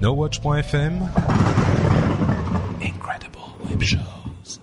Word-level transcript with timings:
NoWatch.fm 0.00 1.10
Incredible 2.80 3.38
Web 3.68 3.82
Shows. 3.82 4.60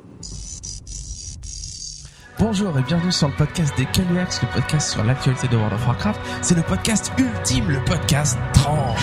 Bonjour 2.40 2.78
et 2.80 2.82
bienvenue 2.82 3.12
sur 3.12 3.28
le 3.28 3.36
podcast 3.36 3.72
des 3.78 3.86
Caluax, 3.86 4.42
le 4.42 4.48
podcast 4.48 4.90
sur 4.90 5.04
l'actualité 5.04 5.48
de 5.48 5.58
World 5.58 5.74
of 5.74 5.86
Warcraft. 5.86 6.20
C'est 6.42 6.56
le 6.56 6.64
podcast 6.64 7.12
ultime, 7.20 7.70
le 7.70 7.84
podcast 7.86 8.36
30. 8.54 8.98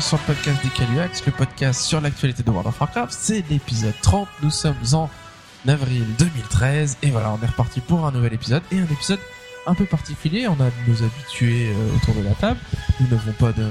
Sur 0.00 0.18
le 0.18 0.34
podcast 0.34 0.62
des 0.62 0.68
Caluax, 0.70 1.24
le 1.26 1.32
podcast 1.32 1.82
sur 1.82 2.00
l'actualité 2.00 2.42
de 2.42 2.50
World 2.50 2.68
of 2.68 2.80
Warcraft. 2.80 3.12
C'est 3.18 3.44
l'épisode 3.50 3.94
30, 4.02 4.28
nous 4.42 4.50
sommes 4.50 4.74
en 4.94 5.08
avril 5.68 6.04
2013 6.18 6.98
et 7.02 7.10
voilà, 7.10 7.32
on 7.32 7.44
est 7.44 7.48
reparti 7.48 7.80
pour 7.80 8.06
un 8.06 8.10
nouvel 8.12 8.32
épisode 8.32 8.62
et 8.72 8.78
un 8.78 8.84
épisode 8.84 9.18
un 9.66 9.74
peu 9.74 9.84
particulier. 9.84 10.48
On 10.48 10.54
a 10.54 10.70
nos 10.88 11.02
habitués 11.02 11.68
euh, 11.70 11.96
autour 11.96 12.14
de 12.14 12.22
la 12.22 12.32
table, 12.34 12.58
nous 13.00 13.08
n'avons 13.08 13.32
pas 13.32 13.52
d'in- 13.52 13.70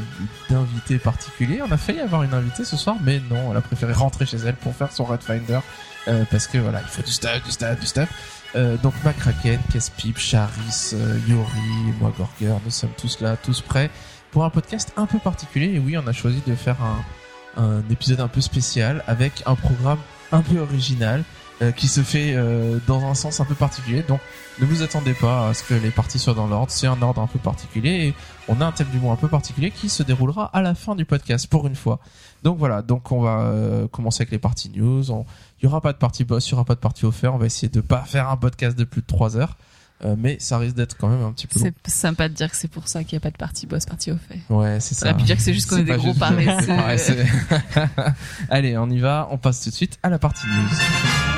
d'invité 0.50 0.98
particulier. 1.00 1.62
On 1.68 1.72
a 1.72 1.78
failli 1.78 2.00
avoir 2.00 2.24
une 2.24 2.34
invitée 2.34 2.64
ce 2.64 2.78
soir, 2.78 2.96
mais 3.02 3.22
non, 3.30 3.52
elle 3.52 3.58
a 3.58 3.62
préféré 3.62 3.94
rentrer 3.94 4.26
chez 4.26 4.38
elle 4.38 4.56
pour 4.56 4.76
faire 4.76 4.92
son 4.92 5.06
Red 5.06 5.22
Finder 5.24 5.60
euh, 6.08 6.24
parce 6.30 6.48
que 6.48 6.58
voilà, 6.60 6.82
il 6.82 6.88
faut 6.90 7.02
du 7.02 7.12
stuff, 7.12 7.44
du 7.44 7.52
stuff, 7.52 7.80
du 7.80 7.88
stuff. 7.88 8.10
Euh, 8.56 8.78
donc 8.78 8.94
Macraken, 9.04 9.60
Kespip, 9.72 10.18
Charis, 10.18 10.92
euh, 10.94 11.20
Yori, 11.28 11.94
moi 12.00 12.14
Gorger, 12.18 12.56
nous 12.64 12.72
sommes 12.72 12.94
tous 12.98 13.20
là, 13.22 13.36
tous 13.38 13.62
prêts 13.62 13.90
pour 14.32 14.44
un 14.46 14.50
podcast 14.50 14.94
un 14.98 15.06
peu 15.06 15.20
particulier. 15.20 15.74
Et 15.76 15.80
oui, 15.80 15.98
on 15.98 16.06
a 16.08 16.14
choisi 16.14 16.42
de 16.46 16.56
faire 16.56 16.78
un, 16.82 17.62
un 17.64 17.84
épisode 17.90 18.20
un 18.22 18.28
peu 18.28 18.42
spécial 18.42 19.04
avec 19.08 19.44
un 19.46 19.56
programme 19.56 20.00
un 20.32 20.42
peu 20.42 20.60
original 20.60 21.24
euh, 21.62 21.72
qui 21.72 21.88
se 21.88 22.02
fait 22.02 22.34
euh, 22.36 22.78
dans 22.88 23.04
un 23.06 23.16
sens 23.16 23.40
un 23.40 23.46
peu 23.46 23.56
particulier. 23.56 24.04
Donc, 24.04 24.20
ne 24.62 24.66
vous 24.66 24.82
attendez 24.84 25.14
pas 25.14 25.50
à 25.50 25.54
ce 25.54 25.64
que 25.64 25.74
les 25.74 25.90
parties 25.92 26.20
soient 26.20 26.34
dans 26.34 26.48
l'ordre. 26.48 26.72
C'est 26.72 26.88
un 26.88 27.02
ordre 27.02 27.22
un 27.22 27.28
peu 27.28 27.40
particulier 27.40 28.08
et 28.08 28.14
on 28.48 28.62
a 28.62 28.66
un 28.66 28.72
thème 28.72 28.88
du 28.92 29.00
mois 29.00 29.14
un 29.14 29.18
peu 29.18 29.28
particulier 29.28 29.72
qui 29.72 29.90
se 29.90 30.04
déroulera 30.04 30.46
à 30.54 30.62
la 30.62 30.76
fin 30.76 30.96
du 30.96 31.06
podcast 31.06 31.48
pour 31.48 31.66
une 31.68 31.76
fois. 31.76 32.00
Donc 32.44 32.58
voilà. 32.60 32.82
Donc 32.82 33.12
on 33.12 33.22
va 33.22 33.42
euh, 33.42 33.88
commencer 33.88 34.22
avec 34.22 34.32
les 34.32 34.38
parties 34.40 34.70
news. 34.74 35.12
On- 35.12 35.26
Il 35.62 35.66
y 35.66 35.68
aura 35.68 35.82
pas 35.82 35.92
de 35.92 35.98
partie 35.98 36.24
boss, 36.24 36.48
il 36.48 36.52
y 36.52 36.54
aura 36.54 36.66
pas 36.66 36.76
de 36.76 36.80
partie 36.80 37.06
offert. 37.06 37.34
On 37.34 37.38
va 37.38 37.46
essayer 37.48 37.68
de 37.70 37.82
pas 37.82 38.02
faire 38.04 38.30
un 38.30 38.38
podcast 38.38 38.78
de 38.78 38.84
plus 38.86 39.02
de 39.02 39.08
3 39.08 39.36
heures. 39.38 39.58
Euh, 40.06 40.16
mais 40.18 40.38
ça 40.40 40.58
risque 40.58 40.76
d'être 40.76 40.96
quand 40.98 41.10
même 41.10 41.22
un 41.22 41.34
petit 41.34 41.46
peu. 41.48 41.60
C'est 41.60 41.74
sympa 41.88 42.30
de 42.30 42.34
dire 42.34 42.50
que 42.50 42.56
c'est 42.56 42.70
pour 42.70 42.88
ça 42.88 43.04
qu'il 43.04 43.16
n'y 43.18 43.22
a 43.22 43.22
pas 43.22 43.32
de 43.32 43.38
partie 43.38 43.68
boss, 43.68 43.86
partie 43.86 44.12
au 44.12 44.18
fait. 44.18 44.40
Ouais, 44.50 44.80
c'est 44.80 44.96
Ça 44.96 45.02
ça. 45.02 45.06
aurait 45.08 45.18
pu 45.18 45.24
dire 45.24 45.36
que 45.36 45.42
c'est 45.42 45.54
juste 45.54 45.70
qu'on 45.70 45.78
est 45.78 45.84
des 45.84 45.98
gros 45.98 46.14
paresseux. 46.14 47.26
Allez, 48.50 48.78
on 48.78 48.90
y 48.90 49.00
va. 49.00 49.28
On 49.32 49.38
passe 49.38 49.62
tout 49.62 49.70
de 49.70 49.76
suite 49.76 50.00
à 50.02 50.10
la 50.10 50.18
partie 50.20 50.48
news. 50.48 51.29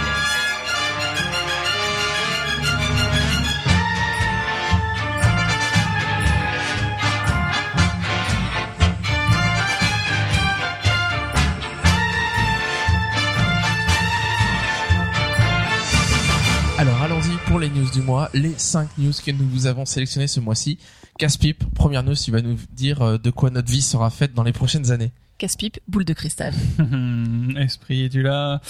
Les 17.62 17.70
news 17.70 17.90
du 17.92 18.02
mois, 18.02 18.30
les 18.34 18.54
5 18.58 18.98
news 18.98 19.12
que 19.24 19.30
nous 19.32 19.48
vous 19.48 19.68
avons 19.68 19.86
sélectionnées 19.86 20.26
ce 20.28 20.40
mois-ci. 20.40 20.80
Casse-pipe, 21.20 21.64
première 21.76 22.02
news, 22.02 22.16
il 22.16 22.32
va 22.34 22.42
nous 22.42 22.58
dire 22.74 23.02
euh, 23.04 23.18
de 23.20 23.30
quoi 23.30 23.52
notre 23.52 23.70
vie 23.72 23.84
sera 23.84 24.10
faite 24.10 24.34
dans 24.34 24.42
les 24.42 24.52
prochaines 24.52 24.92
années. 24.92 25.12
Casse-pipe, 25.38 25.80
boule 25.88 26.04
de 26.04 26.14
cristal. 26.14 26.54
Esprit, 27.58 28.06
es-tu 28.06 28.24
là? 28.24 28.62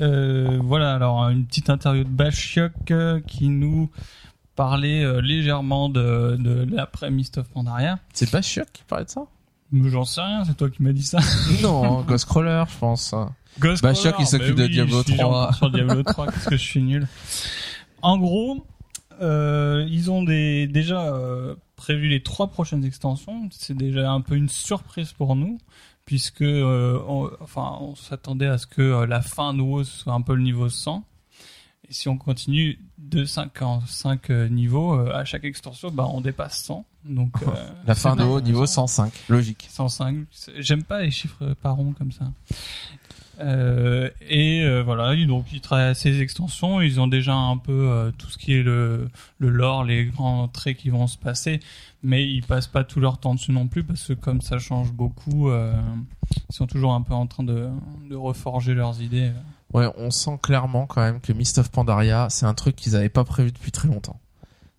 Euh, 0.00 0.58
Voilà, 0.62 0.94
alors 0.94 1.30
une 1.30 1.46
petite 1.46 1.70
interview 1.70 2.04
de 2.04 2.10
Bashiok 2.10 2.90
euh, 2.90 3.20
qui 3.26 3.48
nous 3.48 3.88
parlait 4.54 5.22
légèrement 5.22 5.88
de, 5.88 6.36
de 6.38 6.66
l'après 6.70 7.10
Mist 7.10 7.38
of 7.38 7.48
Pandaria. 7.48 7.98
C'est 8.12 8.30
pas 8.30 8.42
Chuck 8.42 8.66
qui 8.70 8.82
parlait 8.86 9.06
de 9.06 9.10
ça? 9.10 9.22
Mais 9.72 9.88
j'en 9.88 10.04
sais 10.04 10.20
rien, 10.20 10.44
c'est 10.44 10.56
toi 10.58 10.68
qui 10.68 10.82
m'as 10.82 10.92
dit 10.92 11.04
ça. 11.04 11.20
Non, 11.62 12.02
Ghostcrawler, 12.02 12.64
je 12.70 12.76
pense. 12.78 13.14
Ghost 13.58 13.82
Bashiok, 13.82 14.12
Crawler, 14.12 14.24
il 14.24 14.26
s'occupe 14.26 14.56
bah 14.56 14.62
de 14.64 14.68
Diablo 14.68 14.98
je 14.98 15.04
suis 15.12 15.16
3. 15.16 15.42
encore 15.44 15.54
sur 15.54 15.70
Diablo 15.70 16.02
3, 16.02 16.26
qu'est-ce 16.32 16.48
que 16.50 16.56
je 16.58 16.62
suis 16.62 16.82
nul. 16.82 17.08
En 18.02 18.18
gros, 18.18 18.64
euh, 19.20 19.86
ils 19.90 20.10
ont 20.10 20.22
des, 20.22 20.66
déjà 20.66 21.12
euh, 21.14 21.54
prévu 21.76 22.08
les 22.08 22.22
trois 22.22 22.48
prochaines 22.48 22.84
extensions. 22.84 23.48
C'est 23.52 23.76
déjà 23.76 24.10
un 24.10 24.20
peu 24.20 24.34
une 24.36 24.48
surprise 24.48 25.12
pour 25.12 25.36
nous, 25.36 25.58
puisque 26.06 26.42
euh, 26.42 26.98
on, 27.06 27.30
enfin, 27.40 27.76
on 27.80 27.94
s'attendait 27.94 28.46
à 28.46 28.58
ce 28.58 28.66
que 28.66 29.04
la 29.04 29.20
fin 29.22 29.54
de 29.54 29.60
WoW 29.60 29.84
soit 29.84 30.12
un 30.14 30.22
peu 30.22 30.34
le 30.34 30.42
niveau 30.42 30.68
100. 30.68 31.04
Et 31.88 31.92
si 31.92 32.08
on 32.08 32.16
continue 32.16 32.78
de 32.98 33.24
5 33.24 33.62
en 33.62 33.80
5 33.84 34.30
euh, 34.30 34.48
niveaux, 34.48 34.92
à 34.94 35.24
chaque 35.24 35.44
extension, 35.44 35.90
bah, 35.90 36.06
on 36.08 36.20
dépasse 36.20 36.62
100. 36.62 36.84
Donc, 37.04 37.32
La 37.86 37.94
fin 37.94 38.14
de 38.14 38.22
haut, 38.22 38.36
bien. 38.40 38.52
niveau 38.52 38.64
105. 38.66 39.12
Logique. 39.28 39.66
105. 39.70 40.26
C'est- 40.30 40.62
J'aime 40.62 40.84
pas 40.84 41.02
les 41.02 41.10
chiffres 41.10 41.54
par 41.62 41.76
rond 41.76 41.92
comme 41.92 42.12
ça. 42.12 42.26
Euh, 43.40 44.10
et 44.28 44.62
euh, 44.62 44.82
voilà, 44.82 45.16
donc 45.26 45.46
ils 45.52 45.60
travaillent 45.60 45.90
à 45.90 45.94
ces 45.94 46.20
extensions. 46.20 46.80
Ils 46.80 47.00
ont 47.00 47.06
déjà 47.06 47.34
un 47.34 47.56
peu 47.56 47.72
euh, 47.72 48.10
tout 48.16 48.28
ce 48.28 48.38
qui 48.38 48.54
est 48.54 48.62
le, 48.62 49.08
le 49.38 49.48
lore, 49.48 49.84
les 49.84 50.06
grands 50.06 50.48
traits 50.48 50.76
qui 50.76 50.90
vont 50.90 51.06
se 51.06 51.18
passer, 51.18 51.60
mais 52.02 52.26
ils 52.26 52.42
passent 52.42 52.66
pas 52.66 52.84
tout 52.84 53.00
leur 53.00 53.18
temps 53.18 53.34
dessus 53.34 53.52
non 53.52 53.66
plus 53.66 53.82
parce 53.82 54.06
que 54.08 54.12
comme 54.12 54.40
ça 54.40 54.58
change 54.58 54.92
beaucoup, 54.92 55.50
euh, 55.50 55.72
ils 56.50 56.54
sont 56.54 56.66
toujours 56.66 56.92
un 56.92 57.02
peu 57.02 57.14
en 57.14 57.26
train 57.26 57.44
de, 57.44 57.68
de 58.08 58.16
reforger 58.16 58.74
leurs 58.74 59.00
idées. 59.00 59.32
Ouais, 59.72 59.86
on 59.96 60.10
sent 60.10 60.38
clairement 60.42 60.86
quand 60.86 61.00
même 61.00 61.20
que 61.20 61.32
Mist 61.32 61.58
of 61.58 61.70
Pandaria, 61.70 62.26
c'est 62.28 62.46
un 62.46 62.54
truc 62.54 62.76
qu'ils 62.76 62.96
avaient 62.96 63.08
pas 63.08 63.24
prévu 63.24 63.52
depuis 63.52 63.70
très 63.70 63.88
longtemps. 63.88 64.18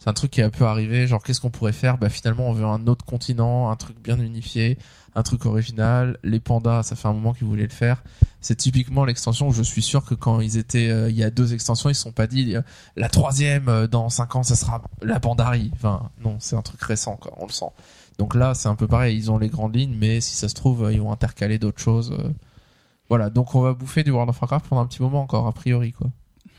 C'est 0.02 0.10
un 0.10 0.14
truc 0.14 0.32
qui 0.32 0.42
a 0.42 0.50
pu 0.50 0.64
arriver, 0.64 1.06
genre 1.06 1.22
qu'est-ce 1.22 1.40
qu'on 1.40 1.52
pourrait 1.52 1.74
faire? 1.74 2.00
Bah 2.00 2.10
finalement 2.10 2.50
on 2.50 2.54
veut 2.54 2.66
un 2.66 2.88
autre 2.88 3.06
continent, 3.06 3.70
un 3.70 3.76
truc 3.76 4.02
bien 4.02 4.20
unifié, 4.20 4.80
un 5.14 5.22
truc 5.22 5.46
original. 5.46 6.18
Les 6.24 6.40
pandas, 6.40 6.82
ça 6.82 6.96
fait 6.96 7.08
un 7.08 7.14
moment 7.14 7.34
qu'ils 7.34 7.46
voulaient 7.46 7.62
le 7.62 7.70
faire. 7.70 8.02
C'est 8.40 8.56
typiquement 8.56 9.06
l'extension 9.06 9.50
où 9.50 9.54
je 9.54 9.62
suis 9.62 9.84
sûr 9.84 10.04
que 10.04 10.16
quand 10.16 10.40
ils 10.40 10.58
étaient, 10.58 10.90
euh, 10.90 11.12
il 11.12 11.16
y 11.16 11.24
a 11.24 11.30
deux 11.30 11.54
extensions, 11.54 11.88
ils 11.88 11.94
se 11.94 12.02
sont 12.02 12.12
pas 12.12 12.26
dit 12.26 12.56
euh, 12.56 12.64
la 12.96 13.10
troisième 13.10 13.70
euh, 13.70 13.86
dans 13.86 14.10
cinq 14.10 14.36
ans, 14.36 14.42
ça 14.42 14.56
sera 14.56 14.82
la 15.04 15.20
Pandarie. 15.20 15.70
Enfin 15.76 16.10
non, 16.24 16.38
c'est 16.40 16.56
un 16.56 16.64
truc 16.64 16.82
récent 16.82 17.16
quoi, 17.18 17.34
on 17.38 17.46
le 17.46 17.52
sent. 17.52 17.70
Donc 18.18 18.34
là 18.34 18.56
c'est 18.56 18.70
un 18.70 18.76
peu 18.76 18.88
pareil, 18.88 19.16
ils 19.16 19.30
ont 19.30 19.38
les 19.38 19.50
grandes 19.50 19.76
lignes, 19.76 19.96
mais 19.96 20.20
si 20.20 20.36
ça 20.36 20.50
se 20.50 20.56
trouve 20.56 20.86
euh, 20.86 20.94
ils 20.94 21.00
vont 21.00 21.12
intercaler 21.12 21.60
d'autres 21.60 21.80
choses. 21.80 22.12
euh. 22.20 22.32
Voilà, 23.08 23.30
donc 23.30 23.54
on 23.54 23.62
va 23.62 23.74
bouffer 23.74 24.04
du 24.04 24.10
World 24.10 24.32
of 24.32 24.42
Warcraft 24.42 24.66
pendant 24.68 24.82
un 24.82 24.88
petit 24.88 25.04
moment 25.04 25.22
encore, 25.22 25.46
a 25.46 25.52
priori 25.54 25.92
quoi 25.92 26.08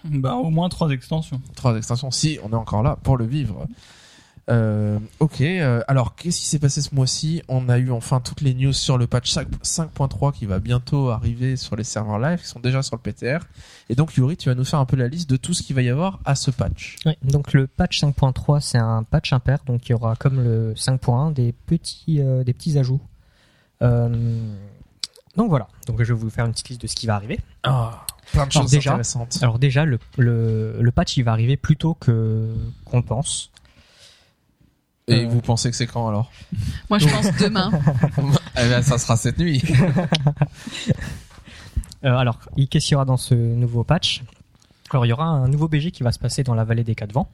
Bah 0.05 0.35
au 0.35 0.51
moins 0.51 0.69
trois 0.69 0.91
extensions. 0.91 1.41
trois 1.55 1.77
extensions 1.77 2.11
si 2.11 2.39
on 2.43 2.51
est 2.51 2.57
encore 2.57 2.83
là 2.83 2.99
pour 3.03 3.17
le 3.17 3.27
vivre. 3.27 3.67
Euh, 4.51 4.99
ok, 5.21 5.41
euh, 5.41 5.83
alors 5.87 6.17
qu'est-ce 6.17 6.41
qui 6.41 6.47
s'est 6.47 6.59
passé 6.59 6.83
ce 6.83 6.95
mois-ci? 6.95 7.43
On 7.49 7.69
a 7.69 7.79
eu 7.79 7.93
enfin 7.93 8.21
toutes 8.21 8.41
les 8.41 8.55
news 8.55 8.73
sur 8.73 8.99
le 8.99 9.07
patch 9.07 9.31
5 9.31 9.49
5.3 9.63 10.33
qui 10.33 10.47
va 10.47 10.59
bientôt 10.59 11.11
arriver 11.11 11.57
sur 11.57 11.77
les 11.77 11.85
serveurs 11.85 12.19
live, 12.19 12.41
qui 12.41 12.47
sont 12.47 12.59
déjà 12.59 12.83
sur 12.83 12.97
le 12.97 13.01
PTR. 13.01 13.47
Et 13.89 13.95
donc 13.95 14.15
Yuri, 14.17 14.37
tu 14.37 14.49
vas 14.49 14.57
nous 14.57 14.65
faire 14.65 14.81
un 14.81 14.85
peu 14.85 14.97
la 14.97 15.07
liste 15.07 15.31
de 15.31 15.37
tout 15.37 15.55
ce 15.55 15.63
qu'il 15.63 15.77
va 15.77 15.83
y 15.83 15.89
avoir 15.89 16.19
à 16.25 16.35
ce 16.35 16.51
patch. 16.51 16.97
Oui, 17.07 17.13
donc 17.23 17.53
le 17.53 17.69
patch 17.69 18.03
5.3, 18.03 18.61
c'est 18.61 18.79
un 18.79 19.05
patch 19.05 19.33
impair, 19.33 19.59
donc 19.65 19.89
il 19.89 19.93
y 19.93 19.95
aura 19.95 20.17
comme 20.17 20.43
le 20.43 20.75
5.1 20.75 21.33
des 21.33 21.53
petits, 21.53 22.21
euh, 22.21 22.43
des 22.43 22.53
petits 22.53 22.77
ajouts. 22.79 23.01
Euh, 23.83 24.55
donc 25.37 25.49
voilà, 25.49 25.67
donc 25.87 26.03
je 26.03 26.13
vais 26.13 26.19
vous 26.19 26.31
faire 26.31 26.45
une 26.47 26.53
petite 26.53 26.69
liste 26.71 26.83
de 26.83 26.87
ce 26.87 26.95
qui 26.95 27.07
va 27.07 27.15
arriver. 27.15 27.39
Ah, 27.63 28.05
plein 28.33 28.47
de 28.47 28.51
Alors 28.53 28.63
choses 28.63 28.71
déjà- 28.71 28.91
intéressantes. 28.91 29.39
Alors 29.43 29.59
déjà, 29.59 29.85
le, 29.85 29.99
le, 30.19 30.77
le 30.81 30.91
patch 30.93 31.17
il 31.17 31.23
va 31.25 31.33
arriver 31.33 31.57
plus 31.57 31.77
tôt 31.77 31.95
que 31.95 32.55
qu'on 32.85 32.99
le 32.99 33.05
pense. 33.05 33.51
Et 35.09 35.25
euh, 35.25 35.29
vous 35.29 35.41
pensez 35.41 35.69
que 35.71 35.77
c'est 35.77 35.87
quand 35.89 36.07
alors? 36.09 36.31
Moi, 36.89 36.99
je 37.01 37.09
pense 37.09 37.27
demain. 37.39 37.71
Eh 38.55 38.69
ben, 38.69 38.83
ça 38.83 38.99
sera 38.99 39.17
cette 39.17 39.39
nuit. 39.39 39.63
Euh, 42.05 42.17
alors, 42.17 42.39
il- 42.57 42.69
qu'est-ce 42.69 42.87
qu'il 42.87 42.93
y 42.93 42.97
aura 42.97 43.05
dans 43.05 43.17
ce 43.17 43.33
nouveau 43.35 43.85
patch 43.85 44.25
Alors, 44.91 45.07
il 45.07 45.11
y 45.11 45.13
aura 45.13 45.25
un 45.27 45.47
nouveau 45.47 45.69
BG 45.69 45.93
qui 45.93 46.03
va 46.03 46.11
se 46.11 46.19
passer 46.19 46.43
dans 46.43 46.55
la 46.55 46.65
vallée 46.65 46.83
des 46.83 46.97
quatre 46.97 47.13
vents. 47.13 47.29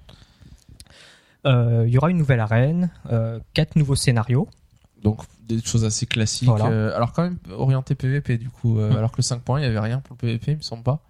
Euh, 1.47 1.85
il 1.87 1.93
y 1.95 1.97
aura 1.97 2.11
une 2.11 2.19
nouvelle 2.19 2.41
arène, 2.41 2.91
euh, 3.11 3.41
quatre 3.55 3.77
nouveaux 3.77 3.97
scénarios. 3.97 4.47
Donc 5.03 5.23
des 5.47 5.61
choses 5.63 5.85
assez 5.85 6.07
classiques. 6.07 6.49
Voilà. 6.49 6.67
euh, 6.67 6.97
alors 6.97 7.13
quand 7.13 7.23
même 7.23 7.39
orienté 7.53 7.95
PVP 7.95 8.37
du 8.39 8.51
coup. 8.51 8.79
euh. 8.79 8.97
Alors 8.97 9.13
que 9.13 9.19
le 9.19 9.23
5.1 9.23 9.59
il 9.59 9.63
y 9.63 9.67
avait 9.67 9.79
rien 9.81 10.01
pour 10.01 10.15
le 10.15 10.19
PVP, 10.27 10.53
il 10.53 10.57
me 10.59 10.63
semble 10.63 10.83
pas. 10.83 11.01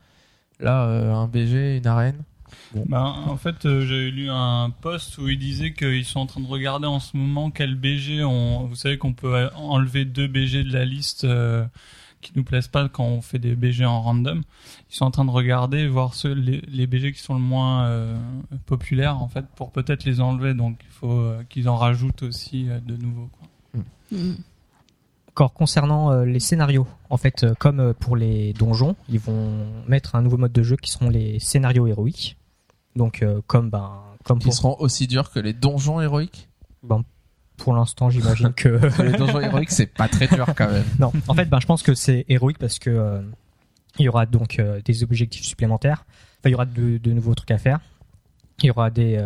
Là, 0.60 0.84
euh, 0.86 1.14
un 1.14 1.26
BG, 1.28 1.78
une 1.78 1.86
arène. 1.86 2.22
Ben, 2.74 3.02
en 3.02 3.36
fait, 3.36 3.66
euh, 3.66 3.84
j'avais 3.86 4.10
lu 4.10 4.28
un 4.30 4.70
post 4.80 5.18
où 5.18 5.28
il 5.28 5.38
disait 5.38 5.72
qu'ils 5.74 6.04
sont 6.04 6.20
en 6.20 6.26
train 6.26 6.40
de 6.40 6.46
regarder 6.46 6.86
en 6.86 6.98
ce 6.98 7.16
moment 7.16 7.50
quel 7.50 7.74
BG 7.74 8.24
on. 8.24 8.66
Vous 8.66 8.74
savez 8.74 8.96
qu'on 8.98 9.12
peut 9.12 9.48
enlever 9.54 10.04
deux 10.04 10.26
BG 10.28 10.64
de 10.64 10.72
la 10.72 10.84
liste 10.86 11.24
euh, 11.24 11.64
qui 12.22 12.32
nous 12.34 12.42
plaisent 12.44 12.66
pas 12.68 12.88
quand 12.88 13.04
on 13.04 13.20
fait 13.20 13.38
des 13.38 13.54
BG 13.54 13.84
en 13.84 14.00
random. 14.00 14.42
Ils 14.90 14.94
sont 14.96 15.04
en 15.04 15.10
train 15.10 15.24
de 15.26 15.30
regarder, 15.30 15.86
voir 15.86 16.14
ceux, 16.14 16.32
les, 16.32 16.62
les 16.68 16.86
BG 16.86 17.12
qui 17.12 17.20
sont 17.20 17.34
le 17.34 17.40
moins 17.40 17.84
euh, 17.86 18.16
populaires 18.66 19.22
en 19.22 19.28
fait, 19.28 19.44
pour 19.54 19.70
peut-être 19.70 20.04
les 20.04 20.20
enlever. 20.20 20.54
Donc 20.54 20.80
il 20.84 20.92
faut 20.92 21.12
euh, 21.12 21.42
qu'ils 21.48 21.68
en 21.68 21.76
rajoutent 21.76 22.22
aussi 22.22 22.68
euh, 22.68 22.80
de 22.80 22.96
nouveaux. 22.96 23.28
Mm. 24.10 24.34
Encore 25.28 25.52
concernant 25.52 26.10
euh, 26.10 26.24
les 26.24 26.40
scénarios, 26.40 26.86
en 27.10 27.16
fait, 27.16 27.44
euh, 27.44 27.54
comme 27.56 27.78
euh, 27.78 27.92
pour 27.92 28.16
les 28.16 28.52
donjons, 28.54 28.96
ils 29.08 29.20
vont 29.20 29.66
mettre 29.86 30.16
un 30.16 30.22
nouveau 30.22 30.36
mode 30.36 30.52
de 30.52 30.62
jeu 30.64 30.76
qui 30.76 30.90
seront 30.90 31.10
les 31.10 31.38
scénarios 31.38 31.86
héroïques. 31.86 32.36
Donc, 32.96 33.24
comme 33.46 33.70
ben, 33.70 34.02
comme 34.24 34.40
pour, 34.40 34.52
seront 34.52 34.74
aussi 34.80 35.06
durs 35.06 35.30
que 35.30 35.38
les 35.38 35.52
donjons 35.52 36.00
héroïques? 36.00 36.48
ben, 36.82 37.04
pour 37.56 37.72
l'instant, 37.72 38.10
j'imagine 38.10 38.52
que 38.52 38.80
les 39.02 39.12
donjons 39.12 39.40
héroïques, 39.40 39.70
c'est 39.70 39.86
pas 39.86 40.08
très 40.08 40.26
dur 40.26 40.46
quand 40.56 40.68
même. 40.68 40.84
non. 40.98 41.12
En 41.28 41.34
fait, 41.34 41.44
ben, 41.44 41.60
je 41.60 41.66
pense 41.66 41.84
que 41.84 41.94
c'est 41.94 42.24
héroïque 42.28 42.58
parce 42.58 42.80
que 42.80 43.22
il 44.00 44.06
y 44.06 44.08
aura 44.08 44.26
donc 44.26 44.60
des 44.84 45.04
objectifs 45.04 45.44
supplémentaires. 45.44 46.04
Enfin, 46.40 46.48
il 46.48 46.50
y 46.50 46.54
aura 46.54 46.66
de, 46.66 46.98
de 46.98 47.12
nouveaux 47.12 47.36
trucs 47.36 47.52
à 47.52 47.58
faire. 47.58 47.78
Il 48.60 48.66
y 48.66 48.70
aura 48.70 48.90
des 48.90 49.16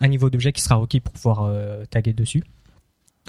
un 0.00 0.08
niveau 0.08 0.30
d'objet 0.30 0.52
qui 0.52 0.62
sera 0.62 0.76
requis 0.76 1.00
pour 1.00 1.12
pouvoir 1.12 1.50
taguer 1.90 2.12
dessus. 2.12 2.44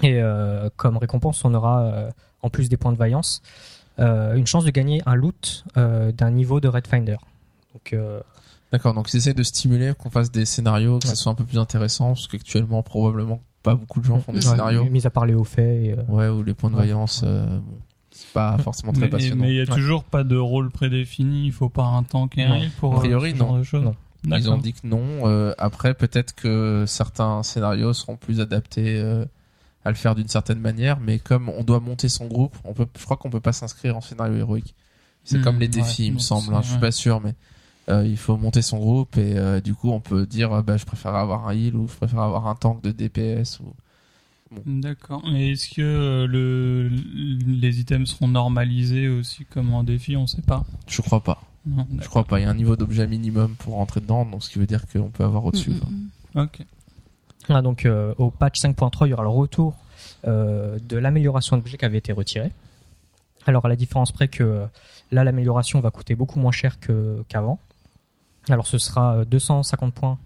Et 0.02 0.20
euh, 0.20 0.68
comme 0.76 0.96
récompense, 0.96 1.44
on 1.44 1.54
aura 1.54 1.82
euh, 1.82 2.10
en 2.42 2.50
plus 2.50 2.68
des 2.68 2.76
points 2.76 2.92
de 2.92 2.96
vaillance 2.98 3.42
euh, 4.00 4.34
une 4.34 4.46
chance 4.46 4.64
de 4.64 4.70
gagner 4.70 5.00
un 5.06 5.14
loot 5.14 5.64
euh, 5.76 6.10
d'un 6.10 6.30
niveau 6.32 6.58
de 6.60 6.66
Red 6.68 6.86
Finder. 6.88 7.16
Donc 7.72 7.92
euh, 7.92 8.20
D'accord, 8.72 8.92
donc 8.92 9.12
ils 9.14 9.18
essaient 9.18 9.34
de 9.34 9.42
stimuler 9.44 9.92
qu'on 9.96 10.10
fasse 10.10 10.32
des 10.32 10.44
scénarios, 10.44 10.98
que 10.98 11.06
Ouais. 11.06 11.14
ce 11.14 11.22
soit 11.22 11.30
un 11.30 11.36
peu 11.36 11.44
plus 11.44 11.58
intéressant, 11.58 12.08
parce 12.08 12.26
qu'actuellement, 12.26 12.82
probablement, 12.82 13.40
pas 13.62 13.76
beaucoup 13.76 14.00
de 14.00 14.04
gens 14.04 14.18
font 14.18 14.32
des 14.32 14.38
ouais, 14.38 14.44
scénarios. 14.50 14.84
mis 14.86 15.06
à 15.06 15.10
part 15.10 15.26
les 15.26 15.34
hauts 15.34 15.44
faits. 15.44 15.84
et, 15.84 15.92
euh, 15.96 16.02
Ouais, 16.08 16.26
ou 16.28 16.42
les 16.42 16.54
points 16.54 16.70
de 16.70 16.74
Ouais. 16.74 16.80
vaillance, 16.82 17.22
euh, 17.24 17.46
bon, 17.46 17.76
c'est 18.10 18.32
pas 18.32 18.58
forcément 18.58 18.92
très 18.92 19.02
Mais 19.02 19.08
passionnant. 19.10 19.42
mais 19.42 19.50
il 19.50 19.56
y 19.56 19.60
a 19.60 19.62
Ouais. 19.62 19.68
toujours 19.76 20.02
pas 20.02 20.24
de 20.24 20.36
rôle 20.36 20.70
prédéfini. 20.72 21.46
Il 21.46 21.52
faut 21.52 21.68
pas 21.68 21.84
un 21.84 22.02
tank 22.02 22.36
et 22.36 22.42
un 22.42 22.48
Non. 22.48 22.54
heal 22.56 22.70
pour 22.80 22.96
A 22.96 22.98
priori, 22.98 23.30
ce 23.30 23.36
genre 23.36 23.52
non. 23.52 23.58
de 23.58 23.62
choses. 23.62 23.84
Non. 23.84 23.94
Ils 24.36 24.50
ont 24.50 24.58
dit 24.58 24.72
que 24.72 24.84
non. 24.86 25.02
Euh, 25.28 25.54
après, 25.58 25.94
peut-être 25.94 26.34
que 26.34 26.84
certains 26.88 27.44
scénarios 27.44 27.92
seront 27.92 28.16
plus 28.16 28.40
adaptés 28.40 28.98
euh, 28.98 29.24
à 29.84 29.90
le 29.90 29.96
faire 29.96 30.14
d'une 30.14 30.28
certaine 30.28 30.60
manière, 30.60 30.98
mais 31.00 31.18
comme 31.18 31.48
on 31.48 31.62
doit 31.64 31.80
monter 31.80 32.08
son 32.08 32.26
groupe, 32.26 32.56
on 32.64 32.72
peut, 32.72 32.86
je 32.98 33.04
crois 33.04 33.16
qu'on 33.16 33.30
peut 33.30 33.40
pas 33.40 33.52
s'inscrire 33.52 33.96
en 33.96 34.00
scénario 34.00 34.34
héroïque. 34.36 34.74
C'est 35.24 35.38
Hmm, 35.38 35.42
comme 35.42 35.58
les 35.58 35.66
ouais, 35.66 35.72
défis, 35.72 36.06
il 36.06 36.14
me 36.14 36.18
semble. 36.18 36.54
hein, 36.54 36.62
je 36.62 36.70
suis 36.70 36.78
pas 36.80 36.92
sûr, 36.92 37.20
mais 37.20 37.34
euh, 37.90 38.06
il 38.06 38.16
faut 38.16 38.36
monter 38.36 38.62
son 38.62 38.78
groupe 38.78 39.16
et 39.18 39.36
euh, 39.38 39.60
du 39.60 39.74
coup, 39.74 39.90
on 39.90 40.00
peut 40.00 40.26
dire, 40.26 40.52
euh, 40.52 40.62
bah, 40.62 40.76
je 40.76 40.84
préfère 40.84 41.14
avoir 41.14 41.48
un 41.48 41.54
heal 41.54 41.76
ou 41.76 41.86
je 41.88 41.94
préfère 41.96 42.20
avoir 42.20 42.46
un 42.46 42.54
tank 42.54 42.82
de 42.82 42.90
DPS 42.92 43.60
ou 43.60 43.74
D'accord. 44.66 45.22
Et 45.34 45.52
est-ce 45.52 45.68
que 45.68 45.82
euh, 45.82 46.26
le, 46.26 46.88
les 46.88 47.80
items 47.80 48.08
seront 48.08 48.28
normalisés 48.28 49.08
aussi 49.08 49.44
comme 49.46 49.72
en 49.74 49.82
défi? 49.82 50.16
On 50.16 50.26
sait 50.26 50.42
pas. 50.42 50.64
je 50.86 51.02
crois 51.02 51.22
pas. 51.22 51.42
Non, 51.66 51.86
Je 51.98 52.06
crois 52.08 52.24
pas. 52.24 52.38
Il 52.38 52.42
y 52.42 52.46
a 52.46 52.50
un 52.50 52.54
niveau 52.54 52.76
d'objet 52.76 53.06
minimum 53.06 53.56
pour 53.56 53.74
rentrer 53.74 54.00
dedans, 54.00 54.26
donc 54.26 54.42
ce 54.44 54.50
qui 54.50 54.58
veut 54.58 54.66
dire 54.66 54.86
qu'on 54.86 55.10
peut 55.10 55.24
avoir 55.24 55.44
au-dessus. 55.46 55.70
Mm, 55.70 55.74
mm, 55.74 56.10
d'accord. 56.34 56.44
Ok. 56.60 56.66
Voilà, 57.46 57.62
donc 57.62 57.84
euh, 57.86 58.14
au 58.18 58.30
patch 58.30 58.60
5.3, 58.60 59.06
il 59.06 59.10
y 59.10 59.12
aura 59.12 59.22
le 59.22 59.28
retour 59.28 59.74
euh, 60.26 60.78
de 60.88 60.96
l'amélioration 60.96 61.56
d'objets 61.56 61.76
qui 61.76 61.84
avait 61.84 61.98
été 61.98 62.12
retirée. 62.12 62.50
Alors 63.46 63.66
à 63.66 63.68
la 63.68 63.76
différence 63.76 64.10
près 64.12 64.28
que 64.28 64.42
euh, 64.42 64.66
là 65.12 65.22
l'amélioration 65.24 65.80
va 65.80 65.90
coûter 65.90 66.14
beaucoup 66.14 66.38
moins 66.38 66.52
cher 66.52 66.78
qu'avant. 67.28 67.58
Alors 68.48 68.66
ce 68.66 68.78
sera 68.78 69.16
euh, 69.16 69.24
250 69.24 69.92
points 69.92 70.18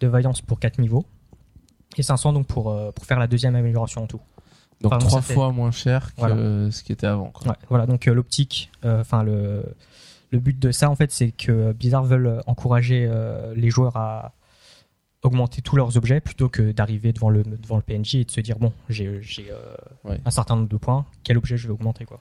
de 0.00 0.06
vaillance 0.06 0.42
pour 0.42 0.60
4 0.60 0.78
niveaux 0.78 1.06
et 1.96 2.02
500 2.02 2.34
donc 2.34 2.46
pour, 2.46 2.70
euh, 2.70 2.92
pour 2.92 3.06
faire 3.06 3.18
la 3.18 3.26
deuxième 3.26 3.56
amélioration 3.56 4.02
en 4.02 4.06
tout. 4.06 4.20
Donc 4.82 4.90
Pardon, 4.90 5.06
trois 5.06 5.22
fois 5.22 5.50
moins 5.50 5.70
cher 5.72 6.14
que 6.14 6.20
Voilà. 6.20 6.70
ce 6.70 6.82
qui 6.82 6.92
était 6.92 7.06
avant. 7.06 7.30
Quoi. 7.30 7.48
Ouais, 7.48 7.56
voilà 7.70 7.86
donc 7.86 8.06
euh, 8.06 8.12
l'optique, 8.14 8.70
euh, 8.84 9.00
enfin 9.00 9.22
le, 9.22 9.64
le 10.30 10.38
but 10.38 10.56
de 10.58 10.70
ça 10.70 10.88
en 10.90 10.94
fait 10.94 11.10
c'est 11.10 11.30
que 11.32 11.72
Blizzard 11.72 12.04
veulent 12.04 12.42
encourager 12.46 13.08
euh, 13.10 13.54
les 13.56 13.70
joueurs 13.70 13.96
à 13.96 14.32
augmenter 15.22 15.62
tous 15.62 15.76
leurs 15.76 15.96
objets 15.96 16.20
plutôt 16.20 16.48
que 16.48 16.70
d'arriver 16.72 17.12
devant 17.12 17.28
le 17.30 17.42
devant 17.42 17.76
le 17.76 17.82
PNJ 17.82 18.14
et 18.16 18.24
de 18.24 18.30
se 18.30 18.40
dire 18.40 18.58
bon 18.58 18.72
j'ai 18.88 19.20
j'ai 19.22 19.50
euh, 19.50 19.74
Ouais. 20.04 20.20
un 20.24 20.30
certain 20.30 20.54
nombre 20.56 20.68
de 20.68 20.76
points 20.76 21.04
quel 21.24 21.36
objet 21.38 21.56
je 21.56 21.66
vais 21.66 21.72
augmenter 21.74 22.04
quoi 22.04 22.20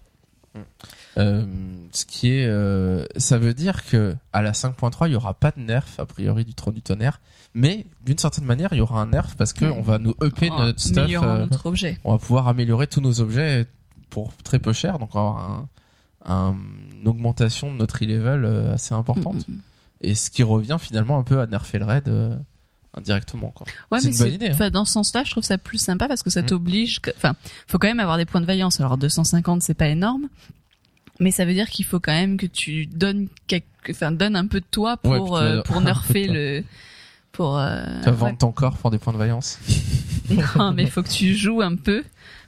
Euh, 1.17 1.45
ce 1.91 2.05
qui 2.05 2.29
est, 2.31 2.45
euh, 2.47 3.05
ça 3.15 3.37
veut 3.37 3.53
dire 3.53 3.85
que 3.85 4.15
à 4.33 4.41
la 4.41 4.53
5.3, 4.53 5.07
il 5.07 5.13
y 5.13 5.15
aura 5.15 5.33
pas 5.35 5.51
de 5.51 5.59
nerf 5.59 5.85
a 5.99 6.05
priori 6.07 6.45
du 6.45 6.53
trône 6.55 6.73
du 6.75 6.81
tonnerre, 6.81 7.21
mais 7.53 7.85
d'une 8.05 8.17
certaine 8.17 8.45
manière, 8.45 8.69
il 8.71 8.77
y 8.77 8.81
aura 8.81 8.99
un 9.01 9.07
nerf 9.07 9.35
parce 9.37 9.53
que 9.53 9.65
Mm. 9.65 9.71
on 9.73 9.81
va 9.81 9.99
nous 9.99 10.15
upper 10.23 10.49
En 10.49 10.65
notre 10.65 10.79
stuff. 10.79 11.09
euh, 11.11 11.45
notre 11.45 11.65
objet. 11.67 11.99
on 12.03 12.11
va 12.13 12.17
pouvoir 12.17 12.47
améliorer 12.47 12.87
tous 12.87 13.01
nos 13.01 13.19
objets 13.21 13.67
pour 14.09 14.33
très 14.37 14.57
peu 14.59 14.73
cher, 14.73 14.97
donc 14.99 15.13
on 15.13 15.19
va 15.21 15.27
avoir 15.29 15.51
un, 15.51 15.69
un- 16.25 16.55
une 17.01 17.07
augmentation 17.07 17.71
de 17.71 17.77
notre 17.77 18.03
e-level 18.03 18.45
assez 18.73 18.93
importante. 18.95 19.47
Mm, 19.47 19.53
mm. 19.53 19.61
Et 20.01 20.15
ce 20.15 20.29
qui 20.31 20.41
revient 20.43 20.77
finalement 20.79 21.17
un 21.19 21.23
peu 21.23 21.39
à 21.39 21.45
nerfer 21.47 21.79
le 21.79 21.85
raid 21.85 22.07
euh, 22.09 22.35
indirectement. 22.97 23.51
Quoi. 23.55 23.67
Ouais, 23.91 23.99
C'est 23.99 24.07
mais 24.09 24.13
une 24.15 24.19
bonne 24.23 24.33
idée, 24.33 24.47
hein. 24.47 24.51
enfin, 24.53 24.69
dans 24.69 24.85
ce 24.85 24.93
sens-là, 24.93 25.23
je 25.23 25.31
trouve 25.31 25.43
ça 25.43 25.57
plus 25.57 25.77
sympa 25.77 26.07
parce 26.07 26.23
que 26.23 26.29
ça 26.29 26.41
Mm. 26.41 26.45
t'oblige, 26.47 26.99
enfin, 27.15 27.33
faut 27.67 27.77
quand 27.77 27.87
même 27.87 27.99
avoir 27.99 28.17
des 28.17 28.25
points 28.25 28.41
de 28.41 28.45
vaillance. 28.45 28.79
Alors 28.79 28.97
250, 28.97 29.61
c'est 29.61 29.73
pas 29.73 29.87
énorme, 29.87 30.27
mais 31.19 31.31
ça 31.31 31.45
veut 31.45 31.53
dire 31.53 31.69
qu'il 31.69 31.85
faut 31.85 31.99
quand 31.99 32.11
même 32.13 32.37
que 32.37 32.45
tu 32.45 32.85
donnes 32.85 33.27
quelque, 33.47 33.91
enfin, 33.91 34.11
donne 34.11 34.35
un 34.35 34.47
peu 34.47 34.59
de 34.59 34.65
toi 34.69 34.97
pour 34.97 35.31
Ouais, 35.31 35.39
euh, 35.41 35.61
pour 35.63 35.79
de 35.79 35.85
nerfer 35.85 36.27
le, 36.27 36.63
pour. 37.31 37.57
Euh, 37.57 37.83
Tu 37.99 38.05
vas 38.05 38.11
ouais. 38.11 38.17
vendre 38.17 38.37
ton 38.37 38.51
corps 38.51 38.77
pour 38.77 38.91
des 38.91 38.97
points 38.97 39.13
de 39.13 39.17
vaillance. 39.17 39.59
Non, 40.57 40.73
mais 40.73 40.83
il 40.83 40.89
faut 40.91 41.01
que 41.03 41.09
tu 41.09 41.33
joues 41.35 41.61
un 41.61 41.75
peu 41.77 42.03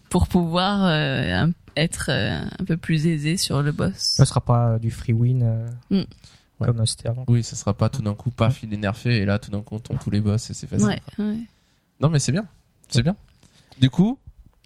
pour 0.09 0.27
pouvoir 0.27 0.83
euh, 0.85 1.45
un- 1.45 1.51
être 1.77 2.07
euh, 2.09 2.41
un 2.59 2.65
peu 2.65 2.75
plus 2.75 3.07
aisé 3.07 3.37
sur 3.37 3.61
le 3.61 3.71
boss. 3.71 3.93
ce 4.17 4.25
sera 4.25 4.41
pas 4.41 4.71
euh, 4.71 4.79
du 4.79 4.91
free 4.91 5.13
win 5.13 5.43
euh, 5.91 6.03
Mm. 6.59 6.65
comme 6.65 6.85
c'était 6.85 7.09
avant 7.09 7.25
Oui, 7.27 7.43
ça 7.43 7.55
sera 7.55 7.73
pas 7.73 7.89
tout 7.89 8.01
d'un 8.01 8.13
coup, 8.15 8.29
paf, 8.31 8.63
il 8.63 8.73
est 8.73 8.77
nerfé, 8.77 9.17
et 9.17 9.25
là 9.25 9.39
tout 9.39 9.51
d'un 9.51 9.61
coup 9.61 9.75
on 9.75 9.79
tombe 9.79 9.97
tous 9.99 10.09
les 10.09 10.21
boss 10.21 10.49
et 10.49 10.53
c'est 10.53 10.67
facile. 10.67 10.87
Ouais, 10.87 10.99
ouais. 11.19 11.37
Non 12.01 12.09
mais 12.09 12.19
c'est 12.19 12.31
bien, 12.31 12.45
c'est 12.89 13.03
bien. 13.03 13.15
Du 13.79 13.89
coup, 13.89 14.17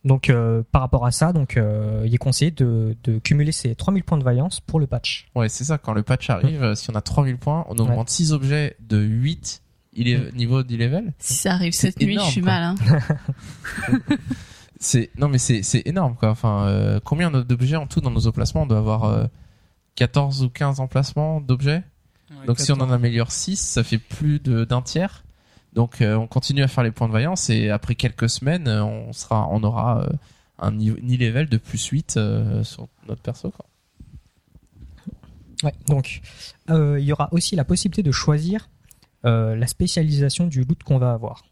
donc 0.05 0.29
euh, 0.29 0.63
par 0.71 0.81
rapport 0.81 1.05
à 1.05 1.11
ça 1.11 1.33
donc 1.33 1.55
euh, 1.57 2.03
il 2.05 2.13
est 2.13 2.17
conseillé 2.17 2.51
de, 2.51 2.95
de 3.03 3.19
cumuler 3.19 3.51
ces 3.51 3.75
3000 3.75 4.03
points 4.03 4.17
de 4.17 4.23
vaillance 4.23 4.59
pour 4.59 4.79
le 4.79 4.87
patch 4.87 5.27
Ouais, 5.35 5.49
c'est 5.49 5.63
ça, 5.63 5.77
quand 5.77 5.93
le 5.93 6.03
patch 6.03 6.29
arrive, 6.29 6.63
euh, 6.63 6.75
si 6.75 6.89
on 6.89 6.95
a 6.95 7.01
3000 7.01 7.37
points, 7.37 7.65
on 7.69 7.77
augmente 7.77 8.09
6 8.09 8.33
objets 8.33 8.75
de 8.81 8.97
8 8.99 9.61
il 9.95 10.07
est, 10.07 10.33
niveau 10.35 10.63
d'e-level. 10.63 11.13
Si 11.19 11.35
ça 11.35 11.53
arrive 11.53 11.71
C'est 11.73 11.91
cette 11.91 12.01
nuit, 12.01 12.13
énorme, 12.13 12.27
je 12.27 12.31
suis 12.31 12.41
quoi. 12.41 12.51
mal. 12.51 12.63
Hein. 12.63 14.15
C'est 14.79 15.11
non 15.17 15.29
mais 15.29 15.37
c'est 15.37 15.63
c'est 15.63 15.81
énorme 15.85 16.15
quoi. 16.15 16.29
Enfin, 16.29 16.65
euh, 16.65 16.99
combien 17.03 17.31
d'objets 17.31 17.77
en 17.77 17.87
tout 17.87 18.01
dans 18.01 18.11
nos 18.11 18.27
emplacements 18.27 18.63
On 18.63 18.65
doit 18.65 18.79
avoir 18.79 19.05
euh, 19.05 19.25
14 19.95 20.43
ou 20.43 20.49
15 20.49 20.79
emplacements 20.79 21.41
d'objets. 21.41 21.83
Donc 22.47 22.59
si 22.59 22.71
on 22.71 22.79
en 22.81 22.89
améliore 22.91 23.31
6, 23.31 23.57
ça 23.57 23.83
fait 23.83 23.97
plus 23.99 24.39
de 24.39 24.65
d'un 24.65 24.81
tiers. 24.81 25.23
Donc 25.73 26.01
euh, 26.01 26.15
on 26.15 26.27
continue 26.27 26.63
à 26.63 26.67
faire 26.67 26.83
les 26.83 26.91
points 26.91 27.07
de 27.07 27.13
vaillance 27.13 27.49
et 27.49 27.69
après 27.69 27.95
quelques 27.95 28.29
semaines, 28.29 28.67
euh, 28.67 28.83
on 28.83 29.13
sera 29.13 29.47
on 29.50 29.63
aura 29.63 30.01
euh, 30.03 30.09
un 30.59 30.71
niveau 30.71 30.97
ni 31.01 31.17
level 31.17 31.47
de 31.47 31.57
plus 31.57 31.83
8 31.85 32.17
euh, 32.17 32.63
sur 32.63 32.88
notre 33.07 33.21
perso 33.21 33.51
quoi. 33.51 33.65
Ouais, 35.63 35.73
donc 35.88 36.21
euh, 36.69 37.00
il 37.00 37.05
y 37.05 37.13
aura 37.13 37.29
aussi 37.31 37.55
la 37.55 37.63
possibilité 37.63 38.03
de 38.03 38.12
choisir 38.12 38.69
euh, 39.25 39.55
la 39.55 39.67
spécialisation 39.67 40.45
du 40.47 40.63
loot 40.63 40.83
qu'on 40.83 40.97
va 40.97 41.13
avoir. 41.13 41.43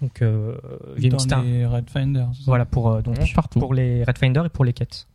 Donc 0.00 0.22
euh, 0.22 0.56
il 0.96 1.02
y 1.02 1.06
a 1.06 1.10
une 1.10 1.16
dans 1.16 1.24
petite- 1.24 1.44
les 1.44 1.66
Red 1.66 1.90
Finder. 1.90 2.26
voilà 2.46 2.64
pour 2.64 2.90
euh, 2.90 3.02
donc 3.02 3.16
partout. 3.34 3.58
pour 3.58 3.74
les 3.74 4.04
Red 4.04 4.18
Finder 4.18 4.42
et 4.46 4.48
pour 4.48 4.64
les 4.64 4.72
quêtes. 4.72 5.08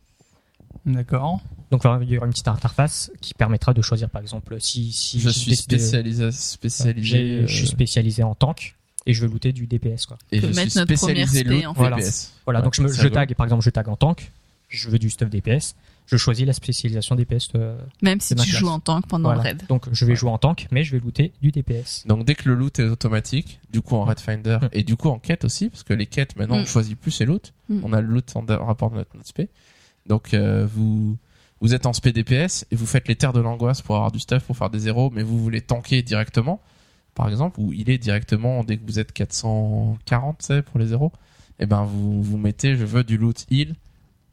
D'accord. 0.84 1.40
Donc 1.70 1.82
il 1.84 2.10
y 2.10 2.16
aura 2.16 2.26
une 2.26 2.32
petite 2.32 2.48
interface 2.48 3.10
qui 3.20 3.34
permettra 3.34 3.74
de 3.74 3.82
choisir 3.82 4.08
par 4.08 4.22
exemple 4.22 4.56
si 4.60 4.90
si 4.92 5.20
je 5.20 5.28
suis 5.28 5.54
spécialisé 5.54 6.30
spécialisé 6.32 7.02
j'ai- 7.02 7.46
je 7.46 7.52
suis 7.54 7.64
euh, 7.64 7.68
spécialisé 7.68 8.22
en 8.22 8.34
tank 8.34 8.74
et 9.06 9.12
je 9.12 9.22
veux 9.22 9.28
looter 9.30 9.52
du 9.52 9.66
DPS 9.66 10.06
quoi. 10.06 10.16
et 10.32 10.38
On 10.38 10.40
peut 10.40 10.48
je 10.52 10.56
mettre 10.56 10.70
suis 10.70 10.78
notre 10.80 10.94
spécialisé 10.96 11.44
première 11.44 11.58
spé, 11.58 11.66
loot 11.66 11.66
en 11.66 11.74
fait. 11.74 11.78
Voilà. 11.80 11.96
DPS. 11.96 12.32
Voilà, 12.46 12.58
Ouais, 12.60 12.64
donc 12.64 12.74
je, 12.74 12.82
me, 12.82 12.88
je 12.92 13.08
tag 13.08 13.34
par 13.34 13.44
exemple 13.46 13.62
je 13.64 13.70
tag 13.70 13.88
en 13.88 13.96
tank, 13.96 14.32
je 14.68 14.88
veux 14.88 14.98
du 14.98 15.10
stuff 15.10 15.28
DPS, 15.30 15.74
je 16.06 16.16
choisis 16.16 16.46
la 16.46 16.54
spécialisation 16.54 17.14
DPS. 17.16 17.48
euh, 17.54 17.78
Même 18.00 18.20
si 18.20 18.28
C'est 18.28 18.34
ma 18.38 18.44
tu 18.44 18.50
classe. 18.50 18.60
joues 18.60 18.68
en 18.68 18.80
tank 18.80 19.06
pendant 19.06 19.28
voilà. 19.34 19.42
le 19.42 19.48
raid. 19.50 19.62
Donc 19.68 19.84
je 19.92 20.04
vais 20.06 20.12
Ouais. 20.12 20.16
jouer 20.16 20.30
en 20.30 20.38
tank, 20.38 20.68
mais 20.70 20.84
je 20.84 20.92
vais 20.92 21.00
looter 21.00 21.32
du 21.42 21.50
DPS. 21.52 22.04
Donc 22.06 22.24
dès 22.24 22.34
que 22.34 22.48
le 22.48 22.54
loot 22.54 22.78
est 22.78 22.84
automatique, 22.88 23.60
du 23.70 23.82
coup 23.82 23.94
en 23.96 24.04
Red 24.04 24.20
Finder 24.20 24.58
Mm. 24.62 24.68
et 24.72 24.82
du 24.84 24.96
coup 24.96 25.08
en 25.10 25.18
quête 25.18 25.44
aussi, 25.44 25.68
parce 25.68 25.82
que 25.82 25.92
les 25.92 26.06
quêtes 26.06 26.34
maintenant 26.36 26.56
on 26.56 26.62
Mm. 26.62 26.66
choisit 26.66 26.98
plus 26.98 27.10
ses 27.10 27.26
loot, 27.26 27.52
Mm. 27.68 27.80
on 27.84 27.92
a 27.92 28.00
le 28.00 28.06
loot 28.08 28.32
en 28.36 28.44
rapport 28.64 28.90
de 28.90 28.96
notre, 28.96 29.14
notre 29.14 29.28
spé. 29.28 29.48
Donc 30.06 30.32
euh, 30.32 30.66
vous 30.66 31.16
vous 31.60 31.74
êtes 31.74 31.86
en 31.86 31.92
spé 31.92 32.12
DPS 32.12 32.66
et 32.70 32.76
vous 32.76 32.86
faites 32.86 33.08
les 33.08 33.16
terres 33.16 33.32
de 33.32 33.40
l'angoisse 33.40 33.82
pour 33.82 33.96
avoir 33.96 34.12
du 34.12 34.18
stuff 34.20 34.44
pour 34.44 34.56
faire 34.56 34.70
des 34.70 34.78
zéros, 34.80 35.10
mais 35.10 35.22
vous 35.22 35.38
voulez 35.38 35.60
tanker 35.60 36.02
directement, 36.02 36.60
par 37.14 37.28
exemple, 37.28 37.58
ou 37.60 37.72
il 37.72 37.90
est 37.90 37.98
directement 37.98 38.62
dès 38.64 38.76
que 38.76 38.86
vous 38.86 38.98
êtes 38.98 39.12
440, 39.12 40.36
c'est 40.42 40.62
pour 40.62 40.78
les 40.78 40.86
zéros, 40.86 41.12
et 41.58 41.66
ben 41.66 41.82
vous 41.84 42.22
vous 42.22 42.36
mettez 42.38 42.76
je 42.76 42.84
veux 42.84 43.02
du 43.04 43.16
loot 43.18 43.44
heal 43.50 43.74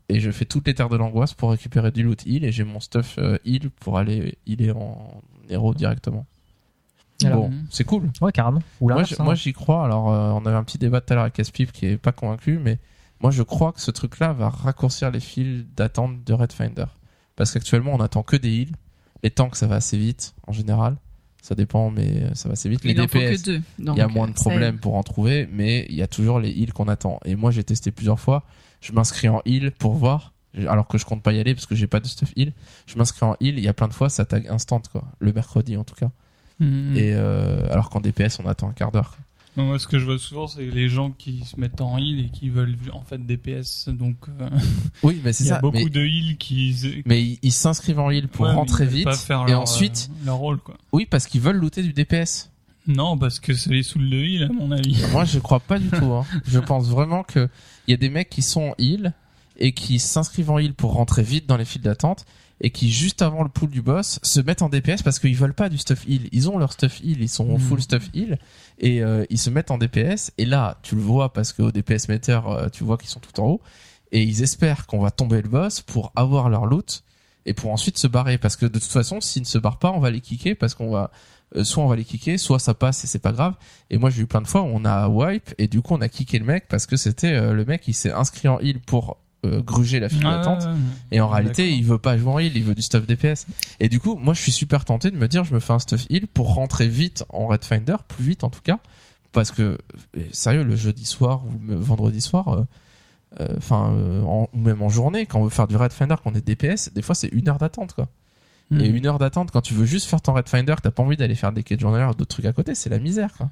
et 0.09 0.19
je 0.19 0.29
fais 0.29 0.45
toutes 0.45 0.67
les 0.67 0.75
terres 0.75 0.89
de 0.89 0.97
l'angoisse 0.97 1.33
pour 1.33 1.49
récupérer 1.51 1.91
du 1.91 2.03
loot 2.03 2.23
heal 2.27 2.43
et 2.45 2.51
j'ai 2.51 2.63
mon 2.63 2.79
stuff 2.79 3.15
euh, 3.17 3.37
heal 3.45 3.71
pour 3.79 3.97
aller 3.97 4.37
healer 4.45 4.71
en 4.77 5.21
héros 5.49 5.73
directement. 5.73 6.25
Alors, 7.23 7.43
Bon, 7.43 7.49
Mhm. 7.49 7.65
c'est 7.71 7.85
cool. 7.85 8.11
Ouais, 8.21 8.31
carrément. 8.31 8.61
Ou 8.81 8.89
Moi, 8.89 9.01
hein. 9.01 9.23
moi, 9.23 9.35
j'y 9.35 9.53
crois. 9.53 9.85
Alors, 9.85 10.11
euh, 10.13 10.31
on 10.31 10.45
avait 10.45 10.57
un 10.57 10.63
petit 10.65 10.77
débat 10.77 10.99
tout 11.01 11.13
à 11.13 11.15
l'heure 11.15 11.23
avec 11.23 11.33
Caspip 11.33 11.71
qui 11.71 11.85
est 11.87 11.97
pas 11.97 12.11
convaincu, 12.11 12.59
mais 12.61 12.77
moi, 13.21 13.31
je 13.31 13.41
crois 13.41 13.71
que 13.71 13.79
ce 13.81 13.89
truc-là 13.89 14.33
va 14.33 14.49
raccourcir 14.49 15.09
les 15.11 15.21
files 15.21 15.65
d'attente 15.75 16.23
de 16.25 16.33
Red 16.33 16.51
Finder. 16.51 16.85
Parce 17.35 17.51
qu'actuellement 17.51 17.93
on 17.93 17.99
attend 17.99 18.23
que 18.23 18.35
des 18.35 18.49
heals. 18.49 18.75
Les 19.23 19.31
tanks 19.31 19.55
ça 19.55 19.67
va 19.67 19.75
assez 19.75 19.97
vite 19.97 20.35
en 20.45 20.51
général, 20.51 20.97
ça 21.41 21.55
dépend 21.55 21.89
mais 21.89 22.23
euh, 22.23 22.33
ça 22.35 22.49
va 22.49 22.53
assez 22.53 22.69
vite. 22.69 22.83
Les 22.83 22.91
Il 22.91 22.97
faut 22.97 23.17
DPS, 23.19 23.41
que 23.41 23.45
deux. 23.45 23.61
il 23.79 23.95
y 23.95 24.01
a 24.01 24.07
moins 24.07 24.27
de 24.27 24.31
euh, 24.31 24.35
problèmes 24.35 24.77
pour 24.77 24.95
en 24.95 25.03
trouver, 25.03 25.47
mais 25.51 25.85
il 25.89 25.95
y 25.95 26.01
a 26.01 26.07
toujours 26.07 26.39
les 26.39 26.51
heals 26.51 26.73
qu'on 26.73 26.87
attend. 26.87 27.19
Et 27.25 27.35
moi 27.35 27.51
j'ai 27.51 27.63
testé 27.63 27.91
plusieurs 27.91 28.19
fois, 28.19 28.43
je 28.81 28.91
m'inscris 28.91 29.29
en 29.29 29.41
heal 29.45 29.71
pour 29.71 29.93
voir, 29.95 30.33
alors 30.67 30.87
que 30.87 30.97
je 30.97 31.05
compte 31.05 31.23
pas 31.23 31.33
y 31.33 31.39
aller 31.39 31.53
parce 31.55 31.65
que 31.65 31.75
j'ai 31.75 31.87
pas 31.87 31.99
de 31.99 32.07
stuff 32.07 32.31
heal. 32.35 32.53
Je 32.85 32.97
m'inscris 32.97 33.25
en 33.25 33.35
heal, 33.41 33.57
il 33.57 33.63
y 33.63 33.67
a 33.67 33.73
plein 33.73 33.87
de 33.87 33.93
fois 33.93 34.09
ça 34.09 34.25
tag 34.25 34.47
instant 34.47 34.81
quoi, 34.91 35.05
le 35.19 35.33
mercredi 35.33 35.75
en 35.77 35.83
tout 35.83 35.95
cas. 35.95 36.11
Mhm. 36.59 36.95
Et 36.95 37.13
euh, 37.13 37.67
alors 37.71 37.89
qu'en 37.89 37.99
DPS 37.99 38.39
on 38.39 38.47
attend 38.47 38.69
un 38.69 38.73
quart 38.73 38.91
d'heure. 38.91 39.17
Non, 39.57 39.65
moi, 39.65 39.79
ce 39.79 39.87
que 39.87 39.99
je 39.99 40.05
vois 40.05 40.17
souvent, 40.19 40.47
c'est 40.47 40.65
les 40.65 40.89
gens 40.89 41.11
qui 41.11 41.43
se 41.45 41.59
mettent 41.59 41.79
en 41.81 41.97
heal 41.97 42.19
et 42.25 42.29
qui 42.29 42.49
veulent 42.49 42.75
en 42.91 43.01
fait 43.03 43.17
DPS. 43.25 43.87
Donc, 43.89 44.17
euh, 44.41 44.49
Oui, 45.03 45.21
mais 45.23 45.31
c'est 45.33 45.45
il 45.45 45.47
y 45.47 45.51
a 45.51 45.55
ça. 45.55 45.61
beaucoup 45.61 45.77
mais 45.77 45.89
de 45.89 46.01
heal 46.05 46.37
qui. 46.37 47.03
mais 47.05 47.37
ils 47.41 47.51
s'inscrivent 47.53 47.99
en 47.99 48.09
heal 48.11 48.27
pour 48.27 48.45
Ouais, 48.47 48.51
rentrer 48.53 48.85
vite 48.85 49.07
et 49.07 49.29
leur, 49.33 49.61
ensuite 49.61 50.09
euh, 50.11 50.25
leur 50.25 50.35
rôle 50.37 50.57
quoi. 50.59 50.75
oui 50.91 51.05
parce 51.09 51.27
qu'ils 51.27 51.41
veulent 51.41 51.55
looter 51.57 51.83
du 51.83 51.93
DPS. 51.93 52.51
Non, 52.87 53.17
parce 53.17 53.39
que 53.39 53.53
ça 53.55 53.71
les 53.71 53.81
saoule 53.81 54.09
de 54.09 54.17
heal 54.17 54.43
à 54.43 54.49
mon 54.49 54.71
avis. 54.71 54.95
Moi, 55.11 55.25
je 55.25 55.39
crois 55.39 55.59
pas 55.59 55.79
du 55.79 55.89
tout. 55.89 56.05
Hein. 56.13 56.25
Je 56.45 56.59
pense 56.59 56.87
vraiment 56.87 57.23
que 57.23 57.49
il 57.87 57.91
y 57.91 57.93
a 57.93 57.97
des 57.97 58.09
mecs 58.09 58.29
qui 58.29 58.41
sont 58.43 58.61
en 58.69 58.75
heal 58.77 59.13
et 59.57 59.71
qui 59.71 59.97
s'inscrivent 59.99 60.51
en 60.51 60.59
heal 60.59 60.73
pour 60.73 60.93
rentrer 60.93 61.23
vite 61.23 61.47
dans 61.47 61.57
les 61.57 61.65
files 61.65 61.81
d'attente 61.81 62.25
et 62.61 62.69
qui 62.69 62.91
juste 62.91 63.21
avant 63.21 63.43
le 63.43 63.49
pool 63.49 63.69
du 63.69 63.81
boss 63.81 64.19
se 64.23 64.39
mettent 64.39 64.61
en 64.61 64.69
DPS 64.69 65.03
parce 65.03 65.19
qu'ils 65.19 65.35
veulent 65.35 65.53
pas 65.53 65.67
du 65.69 65.77
stuff 65.77 66.07
heal. 66.07 66.29
Ils 66.31 66.49
ont 66.49 66.57
leur 66.57 66.71
stuff 66.73 67.01
heal, 67.03 67.21
ils 67.21 67.29
sont 67.29 67.45
Mhm. 67.53 67.59
full 67.59 67.81
stuff 67.81 68.09
heal 68.13 68.39
et 68.79 69.03
euh, 69.03 69.25
ils 69.29 69.37
se 69.39 69.49
mettent 69.49 69.71
en 69.71 69.77
DPS 69.77 70.31
et 70.37 70.45
là, 70.45 70.77
tu 70.81 70.95
le 70.95 71.01
vois 71.01 71.33
parce 71.33 71.51
qu'au 71.53 71.71
DPS 71.71 72.07
meter, 72.07 72.39
euh, 72.47 72.69
tu 72.69 72.83
vois 72.83 72.97
qu'ils 72.97 73.09
sont 73.09 73.19
tout 73.19 73.37
en 73.41 73.45
haut 73.47 73.61
et 74.11 74.23
ils 74.23 74.41
espèrent 74.43 74.85
qu'on 74.87 74.99
va 74.99 75.11
tomber 75.11 75.41
le 75.41 75.49
boss 75.49 75.81
pour 75.81 76.11
avoir 76.15 76.49
leur 76.49 76.65
loot 76.65 77.03
et 77.45 77.53
pour 77.53 77.71
ensuite 77.71 77.97
se 77.97 78.07
barrer 78.07 78.37
parce 78.37 78.55
que 78.55 78.65
de 78.65 78.79
toute 78.79 78.83
façon, 78.89 79.19
s'ils 79.21 79.41
ne 79.41 79.47
se 79.47 79.57
barrent 79.57 79.79
pas, 79.79 79.91
on 79.91 79.99
va 79.99 80.09
les 80.09 80.21
kicker 80.21 80.55
parce 80.55 80.73
qu'on 80.75 80.89
va 80.91 81.11
euh, 81.55 81.63
soit 81.63 81.83
on 81.83 81.87
va 81.87 81.95
les 81.95 82.03
kicker, 82.05 82.37
soit 82.39 82.57
ça 82.59 82.73
passe 82.73 83.03
et 83.03 83.07
c'est 83.07 83.19
pas 83.19 83.31
grave. 83.33 83.53
Et 83.89 83.97
moi 83.97 84.09
j'ai 84.09 84.21
eu 84.23 84.27
plein 84.27 84.41
de 84.41 84.47
fois 84.47 84.61
où 84.61 84.67
on 84.73 84.83
a 84.85 85.07
wipe 85.09 85.53
et 85.57 85.67
du 85.67 85.81
coup 85.81 85.93
on 85.93 86.01
a 86.01 86.07
kické 86.09 86.39
le 86.39 86.45
mec 86.45 86.67
parce 86.69 86.85
que 86.85 86.95
c'était 86.95 87.53
le 87.53 87.65
mec 87.65 87.83
il 87.87 87.93
s'est 87.93 88.11
inscrit 88.11 88.47
en 88.47 88.59
heal 88.59 88.79
pour 88.79 89.17
euh, 89.45 89.61
gruger 89.61 89.99
la 89.99 90.09
file 90.09 90.23
d'attente. 90.23 90.63
Ouais, 90.63 90.69
ouais, 90.69 90.75
Et 91.11 91.21
en 91.21 91.27
réalité, 91.29 91.71
il 91.71 91.83
veut 91.85 91.97
pas 91.97 92.17
jouer 92.17 92.31
en 92.31 92.39
heal, 92.39 92.55
il 92.55 92.63
veut 92.63 92.75
du 92.75 92.81
stuff 92.81 93.05
DPS. 93.07 93.45
Et 93.79 93.89
du 93.89 93.99
coup, 93.99 94.15
moi, 94.15 94.33
je 94.33 94.41
suis 94.41 94.51
super 94.51 94.85
tenté 94.85 95.11
de 95.11 95.17
me 95.17 95.27
dire, 95.27 95.43
je 95.43 95.53
me 95.53 95.59
fais 95.59 95.73
un 95.73 95.79
stuff 95.79 96.05
heal 96.09 96.27
pour 96.27 96.53
rentrer 96.53 96.87
vite 96.87 97.23
en 97.29 97.47
Red 97.47 97.63
Finder, 97.63 97.95
plus 98.07 98.23
vite 98.25 98.43
en 98.43 98.49
tout 98.49 98.61
cas, 98.61 98.79
parce 99.31 99.51
que 99.51 99.77
euh, 100.17 100.21
sérieux, 100.31 100.63
le 100.63 100.75
jeudi 100.75 101.05
soir 101.05 101.43
ou 101.45 101.51
le 101.67 101.75
vendredi 101.75 102.21
soir, 102.21 102.49
euh, 102.49 102.63
euh, 103.41 103.47
enfin, 103.57 103.93
euh, 103.97 104.21
en- 104.23 104.47
ou 104.53 104.57
même 104.59 104.81
en 104.81 104.89
journée, 104.89 105.25
quand 105.25 105.39
on 105.39 105.43
veut 105.43 105.49
faire 105.49 105.67
du 105.67 105.75
Red 105.75 105.91
Finder, 105.91 106.15
qu'on 106.23 106.33
est 106.33 106.45
DPS, 106.45 106.91
des 106.93 107.01
fois 107.01 107.15
c'est 107.15 107.27
une 107.27 107.49
heure 107.49 107.57
d'attente, 107.57 107.93
quoi. 107.93 108.07
Mhm. 108.71 108.79
Et 108.81 108.87
une 108.87 109.05
heure 109.05 109.19
d'attente 109.19 109.51
quand 109.51 109.61
tu 109.61 109.73
veux 109.73 109.85
juste 109.85 110.07
faire 110.07 110.21
ton 110.21 110.33
Red 110.33 110.47
Finder, 110.49 110.73
t'as 110.81 110.89
pas 110.91 111.03
envie 111.03 111.17
d'aller 111.17 111.35
faire 111.35 111.51
des 111.51 111.61
quêtes 111.63 111.79
journalières 111.81 112.11
ou 112.11 112.13
d'autres 112.15 112.33
trucs 112.35 112.45
à 112.45 112.53
côté, 112.53 112.73
c'est 112.75 112.89
la 112.89 112.97
misère, 112.99 113.33
quoi. 113.37 113.49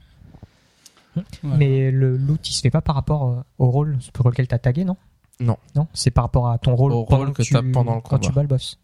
Voilà. 1.43 1.57
Mais 1.57 1.91
le 1.91 2.17
loot, 2.17 2.49
il 2.49 2.53
se 2.53 2.61
fait 2.61 2.71
pas 2.71 2.81
par 2.81 2.95
rapport 2.95 3.43
au 3.59 3.69
rôle 3.69 3.99
pour 4.13 4.29
lequel 4.29 4.47
t'as 4.47 4.57
tagué, 4.57 4.83
non? 4.83 4.97
Non. 5.39 5.57
Non, 5.75 5.87
c'est 5.93 6.11
par 6.11 6.25
rapport 6.25 6.49
à 6.49 6.57
ton 6.57 6.75
rôle, 6.75 6.91
Au 6.93 7.03
rôle 7.03 7.33
que 7.33 7.41
tu- 7.43 7.53
t'as 7.53 7.61
pendant 7.63 7.95
le 7.95 8.01
quand 8.01 8.19
tu 8.19 8.29
combat. 8.29 8.35
bats 8.35 8.41
le 8.43 8.47
boss. 8.47 8.77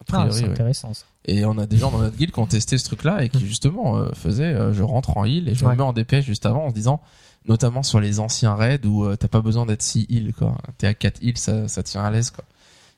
Ah, 0.00 0.04
priori, 0.04 0.32
c'est 0.38 0.44
intéressant. 0.48 0.94
ça. 0.94 1.04
Et 1.24 1.44
on 1.44 1.58
a 1.58 1.66
des 1.66 1.76
gens 1.76 1.90
dans 1.90 1.98
notre 1.98 2.16
guilde 2.16 2.30
qui 2.32 2.38
ont 2.38 2.46
testé 2.46 2.78
ce 2.78 2.84
truc-là 2.84 3.24
et 3.24 3.28
qui 3.28 3.44
justement 3.46 3.96
euh, 3.98 4.10
faisaient 4.14 4.44
euh, 4.54 4.72
je 4.72 4.82
rentre 4.84 5.16
en 5.18 5.24
heal 5.24 5.48
et 5.48 5.54
je 5.54 5.64
Ouais. 5.64 5.72
me 5.72 5.76
mets 5.78 5.82
en 5.82 5.92
DPS 5.92 6.24
juste 6.24 6.46
avant 6.46 6.66
en 6.66 6.68
se 6.70 6.74
disant 6.74 7.00
notamment 7.48 7.82
sur 7.82 7.98
les 8.00 8.20
anciens 8.20 8.54
raids 8.54 8.80
où 8.86 9.04
euh, 9.04 9.16
t'as 9.16 9.28
pas 9.28 9.40
besoin 9.40 9.66
d'être 9.66 9.82
6 9.82 10.06
heal 10.08 10.32
quoi. 10.34 10.56
T'es 10.78 10.86
à 10.86 10.94
4 10.94 11.20
heal 11.22 11.36
ça, 11.36 11.66
ça 11.68 11.82
tient 11.82 12.04
à 12.04 12.10
l'aise 12.10 12.30
quoi. 12.30 12.44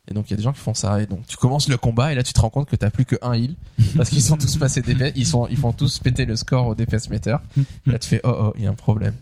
Et 0.09 0.15
donc 0.15 0.29
il 0.29 0.33
y 0.33 0.35
a 0.35 0.37
des 0.37 0.43
gens 0.43 0.53
qui 0.53 0.61
font 0.61 0.75
ça 0.75 1.01
et 1.01 1.07
donc 1.07 1.27
tu 1.27 1.37
commences 1.39 1.69
le 1.69 1.79
combat 1.79 2.13
et 2.13 2.15
là 2.15 2.23
tu 2.23 2.33
te 2.35 2.41
rends 2.41 2.51
compte 2.51 2.69
que 2.69 2.77
t'as 2.77 2.91
plus 2.91 3.05
que 3.07 3.17
un 3.23 3.33
heal 3.33 3.55
parce 3.97 4.11
qu'ils 4.11 4.23
sont 4.23 4.37
tous 4.37 4.57
passés 4.59 4.83
DPS, 4.83 5.13
ils 5.17 5.27
sont 5.27 5.47
ils 5.49 5.57
font 5.57 5.73
tous 5.73 5.99
péter 6.01 6.27
le 6.27 6.37
score 6.37 6.67
au 6.67 6.75
DPS 6.75 7.09
meter. 7.09 7.37
Et 7.87 7.91
là 7.91 7.99
tu 7.99 8.09
fais 8.09 8.21
oh 8.25 8.35
oh 8.39 8.53
il 8.57 8.65
y 8.65 8.67
a 8.67 8.71
un 8.71 8.75
problème. 8.75 9.15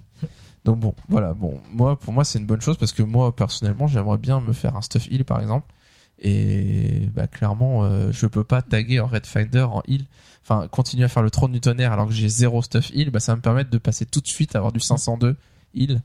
Donc 0.64 0.80
bon 0.80 0.94
voilà 1.08 1.32
bon 1.34 1.60
moi 1.72 1.98
pour 1.98 2.12
moi 2.12 2.24
c'est 2.24 2.38
une 2.38 2.46
bonne 2.46 2.60
chose 2.60 2.76
parce 2.76 2.92
que 2.92 3.02
moi 3.02 3.34
personnellement 3.34 3.86
j'aimerais 3.86 4.18
bien 4.18 4.40
me 4.40 4.52
faire 4.52 4.76
un 4.76 4.82
stuff 4.82 5.06
heal 5.10 5.24
par 5.24 5.40
exemple 5.40 5.72
et 6.20 7.08
bah 7.14 7.26
clairement 7.26 7.84
euh, 7.84 8.10
je 8.12 8.26
peux 8.26 8.44
pas 8.44 8.60
taguer 8.62 9.00
en 9.00 9.06
Red 9.06 9.24
Finder 9.26 9.62
en 9.62 9.82
heal 9.86 10.04
enfin 10.42 10.66
continuer 10.68 11.04
à 11.04 11.08
faire 11.08 11.22
le 11.22 11.30
trône 11.30 11.52
du 11.52 11.60
tonnerre 11.60 11.92
alors 11.92 12.06
que 12.08 12.12
j'ai 12.12 12.28
zéro 12.28 12.60
stuff 12.62 12.90
heal 12.90 13.10
bah 13.10 13.20
ça 13.20 13.32
va 13.32 13.36
me 13.36 13.42
permettre 13.42 13.70
de 13.70 13.78
passer 13.78 14.04
tout 14.04 14.20
de 14.20 14.26
suite 14.26 14.54
à 14.56 14.58
avoir 14.58 14.72
du 14.72 14.80
502 14.80 15.36
heal 15.74 16.02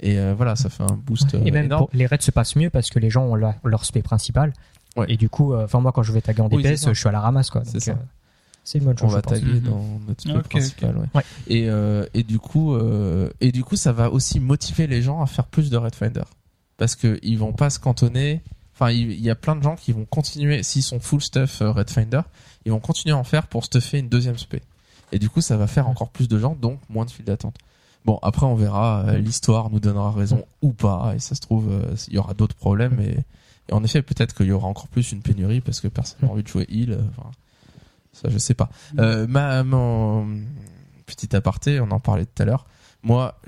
et 0.00 0.18
euh, 0.18 0.34
voilà 0.36 0.56
ça 0.56 0.68
fait 0.68 0.82
un 0.82 0.94
boost 0.96 1.32
Et 1.34 1.36
euh, 1.38 1.40
même 1.52 1.66
énorme. 1.66 1.86
pour- 1.86 1.90
les 1.94 2.06
raids 2.06 2.18
se 2.20 2.30
passent 2.30 2.56
mieux 2.56 2.70
parce 2.70 2.90
que 2.90 2.98
les 2.98 3.08
gens 3.08 3.24
ont 3.24 3.34
leur, 3.34 3.54
leur 3.64 3.84
spé 3.86 4.02
principal. 4.02 4.52
Ouais. 4.94 5.06
Et 5.08 5.16
du 5.16 5.30
coup, 5.30 5.54
euh, 5.54 5.64
enfin 5.64 5.80
moi 5.80 5.90
quand 5.92 6.02
je 6.02 6.12
vais 6.12 6.20
taguer 6.20 6.42
en 6.42 6.48
DPS, 6.50 6.88
je 6.88 6.92
suis 6.92 7.08
à 7.08 7.12
la 7.12 7.20
ramasse 7.20 7.48
quoi. 7.50 7.62
C'est 7.64 7.74
Donc, 7.74 7.82
ça. 7.82 7.98
C'est 8.68 8.78
une 8.78 8.84
bonne 8.84 8.96
on 9.00 9.04
chose. 9.06 9.12
va 9.12 9.18
je 9.18 9.22
pense. 9.22 9.32
taguer 9.34 9.52
Mhm. 9.52 9.60
dans 9.60 9.84
notre 10.08 10.24
truc 10.24 10.36
Ok, 10.36 10.48
principal 10.50 10.96
ouais. 10.98 11.06
Ouais. 11.14 11.22
et 11.46 11.70
euh, 11.70 12.04
et 12.14 12.24
du 12.24 12.40
coup 12.40 12.74
euh, 12.74 13.30
et 13.40 13.52
du 13.52 13.62
coup 13.62 13.76
ça 13.76 13.92
va 13.92 14.10
aussi 14.10 14.40
motiver 14.40 14.88
les 14.88 15.02
gens 15.02 15.22
à 15.22 15.26
faire 15.26 15.46
plus 15.46 15.70
de 15.70 15.76
Red 15.76 15.94
Finder 15.94 16.24
parce 16.76 16.96
que 16.96 17.18
ils 17.22 17.38
vont 17.38 17.52
pas 17.52 17.70
se 17.70 17.78
cantonner 17.78 18.42
enfin 18.74 18.90
il 18.90 19.12
y, 19.20 19.30
a 19.30 19.36
plein 19.36 19.54
de 19.54 19.62
gens 19.62 19.76
qui 19.76 19.92
vont 19.92 20.04
continuer 20.04 20.64
s'ils 20.64 20.82
sont 20.82 20.98
full 20.98 21.20
stuff 21.22 21.62
euh, 21.62 21.70
Red 21.70 21.90
Finder 21.90 22.22
ils 22.64 22.72
vont 22.72 22.80
continuer 22.80 23.14
à 23.14 23.18
en 23.18 23.22
faire 23.24 23.46
pour 23.46 23.64
stuffer 23.64 23.98
une 24.00 24.08
deuxième 24.08 24.36
spé 24.36 24.60
et 25.12 25.20
du 25.20 25.30
coup 25.30 25.40
ça 25.40 25.56
va 25.56 25.68
faire 25.68 25.88
encore 25.88 26.08
plus 26.10 26.26
de 26.26 26.36
gens 26.36 26.56
donc 26.60 26.80
moins 26.90 27.04
de 27.04 27.10
files 27.12 27.24
d'attente 27.24 27.54
bon 28.04 28.18
après 28.22 28.46
on 28.46 28.56
verra 28.56 29.16
l'histoire 29.18 29.70
nous 29.70 29.78
donnera 29.78 30.10
raison 30.10 30.44
ou 30.60 30.72
pas 30.72 31.12
et 31.14 31.20
ça 31.20 31.36
se 31.36 31.40
trouve 31.40 31.70
il 32.08 32.14
y 32.14 32.18
aura 32.18 32.34
d'autres 32.34 32.56
problèmes 32.56 32.98
et, 33.00 33.16
et 33.68 33.72
en 33.72 33.84
effet 33.84 34.02
peut-être 34.02 34.34
qu'il 34.34 34.46
y 34.46 34.52
aura 34.52 34.66
encore 34.66 34.88
plus 34.88 35.12
une 35.12 35.22
pénurie 35.22 35.60
parce 35.60 35.78
que 35.80 35.86
personne 35.88 36.18
n'a 36.22 36.28
envie 36.30 36.42
de 36.42 36.48
jouer 36.48 36.66
heal 36.68 36.98
enfin, 37.16 37.30
ça 38.22 38.28
je 38.30 38.38
sais 38.38 38.54
pas 38.54 38.70
euh, 38.98 39.26
ma, 39.28 39.62
mon 39.62 40.26
petit 41.06 41.34
aparté, 41.34 41.80
on 41.80 41.90
en 41.90 42.00
parlait 42.00 42.26
tout 42.26 42.42
à 42.42 42.46
l'heure. 42.46 42.66
Moi, 43.02 43.38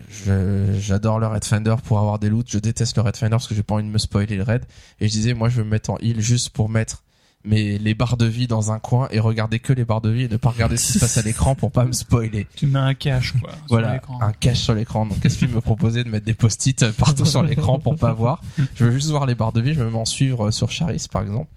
j'adore 0.79 1.19
le 1.19 1.27
Red 1.27 1.45
Finder 1.45 1.75
pour 1.85 1.99
avoir 1.99 2.21
des 2.21 2.29
loots. 2.29 2.45
Je 2.47 2.59
déteste 2.59 2.97
le 2.97 3.03
Red 3.03 3.17
Finder 3.17 3.31
parce 3.31 3.49
que 3.49 3.57
j'ai 3.57 3.65
pas 3.65 3.75
envie 3.75 3.85
de 3.85 3.89
me 3.89 3.99
spoiler 3.99 4.37
le 4.37 4.45
raid. 4.45 4.65
Et 5.01 5.09
je 5.09 5.13
disais, 5.13 5.35
moi, 5.35 5.49
je 5.49 5.57
veux 5.57 5.65
me 5.65 5.71
mettre 5.71 5.91
en 5.91 5.99
heal 5.99 6.21
juste 6.21 6.51
pour 6.51 6.69
mettre 6.69 7.03
mes, 7.45 7.77
les 7.77 7.95
barres 7.95 8.17
de 8.17 8.27
vie 8.27 8.47
dans 8.47 8.71
un 8.71 8.79
coin 8.79 9.09
et 9.11 9.19
regarder 9.19 9.59
que 9.59 9.73
les 9.73 9.85
barres 9.85 10.01
de 10.01 10.11
vie 10.11 10.23
et 10.25 10.29
ne 10.29 10.37
pas 10.37 10.51
regarder 10.51 10.77
ce 10.77 10.87
qui 10.87 10.93
se 10.93 10.99
passe 11.01 11.19
à 11.19 11.23
l'écran 11.23 11.57
pour 11.57 11.73
pas 11.73 11.85
me 11.85 11.93
spoiler. 11.93 12.47
Tu 12.55 12.69
mets 12.69 12.79
un 12.79 12.95
cache 12.95 13.33
quoi. 13.41 13.51
sur 13.51 13.61
Voilà, 13.69 14.01
un 14.21 14.33
cache 14.33 14.61
sur 14.61 14.75
l'écran. 14.75 15.07
Donc, 15.07 15.19
qu'est-ce 15.21 15.39
qu'il 15.39 15.49
me 15.49 15.61
proposait 15.61 16.05
de 16.05 16.09
mettre 16.09 16.27
des 16.27 16.35
post-it 16.35 16.93
partout 16.93 17.25
sur 17.25 17.43
l'écran 17.43 17.81
pour 17.81 17.97
pas 17.97 18.13
voir? 18.13 18.43
Je 18.77 18.85
veux 18.85 18.93
juste 18.93 19.11
voir 19.11 19.27
les 19.27 19.35
barres 19.35 19.53
de 19.53 19.61
vie. 19.61 19.75
Je 19.75 19.83
me 19.83 19.91
mets 19.91 19.99
en 19.99 20.05
suivre 20.05 20.53
sur 20.53 20.71
Charis, 20.71 21.05
par 21.11 21.23
exemple. 21.23 21.51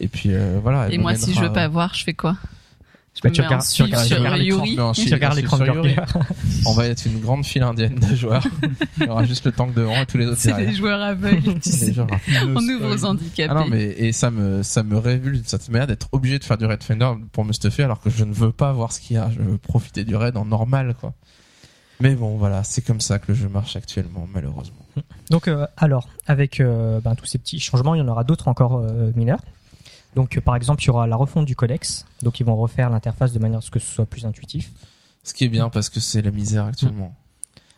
Et 0.00 0.08
puis, 0.08 0.30
euh, 0.32 0.58
voilà. 0.62 0.88
Et 0.90 0.98
moi, 0.98 1.14
si 1.14 1.32
je 1.34 1.40
veux 1.40 1.52
pas 1.52 1.68
voir, 1.68 1.94
je 1.94 2.04
fais 2.04 2.14
quoi? 2.14 2.36
Je 3.14 3.22
Bah, 3.22 3.30
me 3.30 3.34
tu 3.34 3.40
regardes- 3.40 3.62
tu 3.62 3.68
suivre 3.68 3.86
regardes- 3.88 4.04
sur 4.04 4.16
Tu 5.06 5.14
regardes 5.14 5.36
l'écran. 5.86 6.20
On 6.66 6.74
va 6.74 6.84
être 6.86 7.06
une 7.06 7.18
grande 7.18 7.46
file 7.46 7.62
indienne 7.62 7.94
de 7.94 8.14
joueurs. 8.14 8.46
Il 9.00 9.06
y 9.06 9.08
aura 9.08 9.24
juste 9.24 9.46
le 9.46 9.52
tank 9.52 9.72
devant 9.72 9.94
et 10.02 10.04
tous 10.04 10.18
les 10.18 10.26
autres 10.26 10.36
C'est 10.38 10.52
des 10.54 10.74
joueurs 10.74 11.00
aveugles, 11.00 11.40
tu 11.62 11.70
Les 11.70 11.76
sais. 11.76 11.92
joueurs. 11.94 12.08
On 12.44 12.56
ouvre 12.56 12.94
aux 12.94 13.04
handicapés. 13.06 13.50
Ah 13.50 13.54
non 13.60 13.66
mais 13.70 13.84
et 13.84 14.12
ça 14.12 14.30
me 14.30 14.62
ça 14.62 14.82
me 14.82 14.98
révulse 14.98 15.38
d'une 15.38 15.46
certaine 15.48 15.72
manière 15.72 15.86
d'être 15.86 16.08
obligé 16.12 16.38
de 16.38 16.44
faire 16.44 16.58
du 16.58 16.66
raid 16.66 16.82
finder 16.82 17.10
pour 17.32 17.46
me 17.46 17.54
stuffer 17.54 17.84
alors 17.84 18.00
que 18.00 18.10
je 18.10 18.22
ne 18.22 18.34
veux 18.34 18.52
pas 18.52 18.70
voir 18.74 18.92
ce 18.92 19.00
qu'il 19.00 19.16
y 19.16 19.18
a. 19.18 19.30
Je 19.30 19.40
veux 19.40 19.56
profiter 19.56 20.04
du 20.04 20.14
raid 20.14 20.36
en 20.36 20.44
normal 20.44 20.94
quoi. 21.00 21.14
Mais 22.00 22.14
bon 22.16 22.36
voilà, 22.36 22.64
c'est 22.64 22.82
comme 22.82 23.00
ça 23.00 23.18
que 23.18 23.28
le 23.28 23.34
jeu 23.34 23.48
marche 23.48 23.76
actuellement 23.76 24.28
malheureusement. 24.30 24.76
Donc 25.30 25.48
euh, 25.48 25.66
alors, 25.78 26.10
avec 26.26 26.60
euh, 26.60 27.00
ben, 27.00 27.14
tous 27.14 27.24
ces 27.24 27.38
petits 27.38 27.60
changements, 27.60 27.94
il 27.94 27.98
y 27.98 28.02
en 28.02 28.08
aura 28.08 28.24
d'autres 28.24 28.48
encore 28.48 28.76
euh, 28.76 29.10
mineurs. 29.16 29.40
Donc 30.16 30.36
euh, 30.36 30.40
par 30.40 30.56
exemple, 30.56 30.82
il 30.82 30.86
y 30.86 30.90
aura 30.90 31.06
la 31.06 31.14
refonte 31.14 31.44
du 31.44 31.54
codex. 31.54 32.04
Donc 32.22 32.40
ils 32.40 32.46
vont 32.46 32.56
refaire 32.56 32.90
l'interface 32.90 33.32
de 33.32 33.38
manière 33.38 33.58
à 33.58 33.62
ce 33.62 33.70
que 33.70 33.78
ce 33.78 33.86
soit 33.86 34.06
plus 34.06 34.26
intuitif. 34.26 34.72
Ce 35.22 35.32
qui 35.34 35.44
est 35.44 35.48
bien 35.48 35.68
parce 35.68 35.88
que 35.90 36.00
c'est 36.00 36.22
la 36.22 36.32
misère 36.32 36.64
actuellement. 36.64 37.14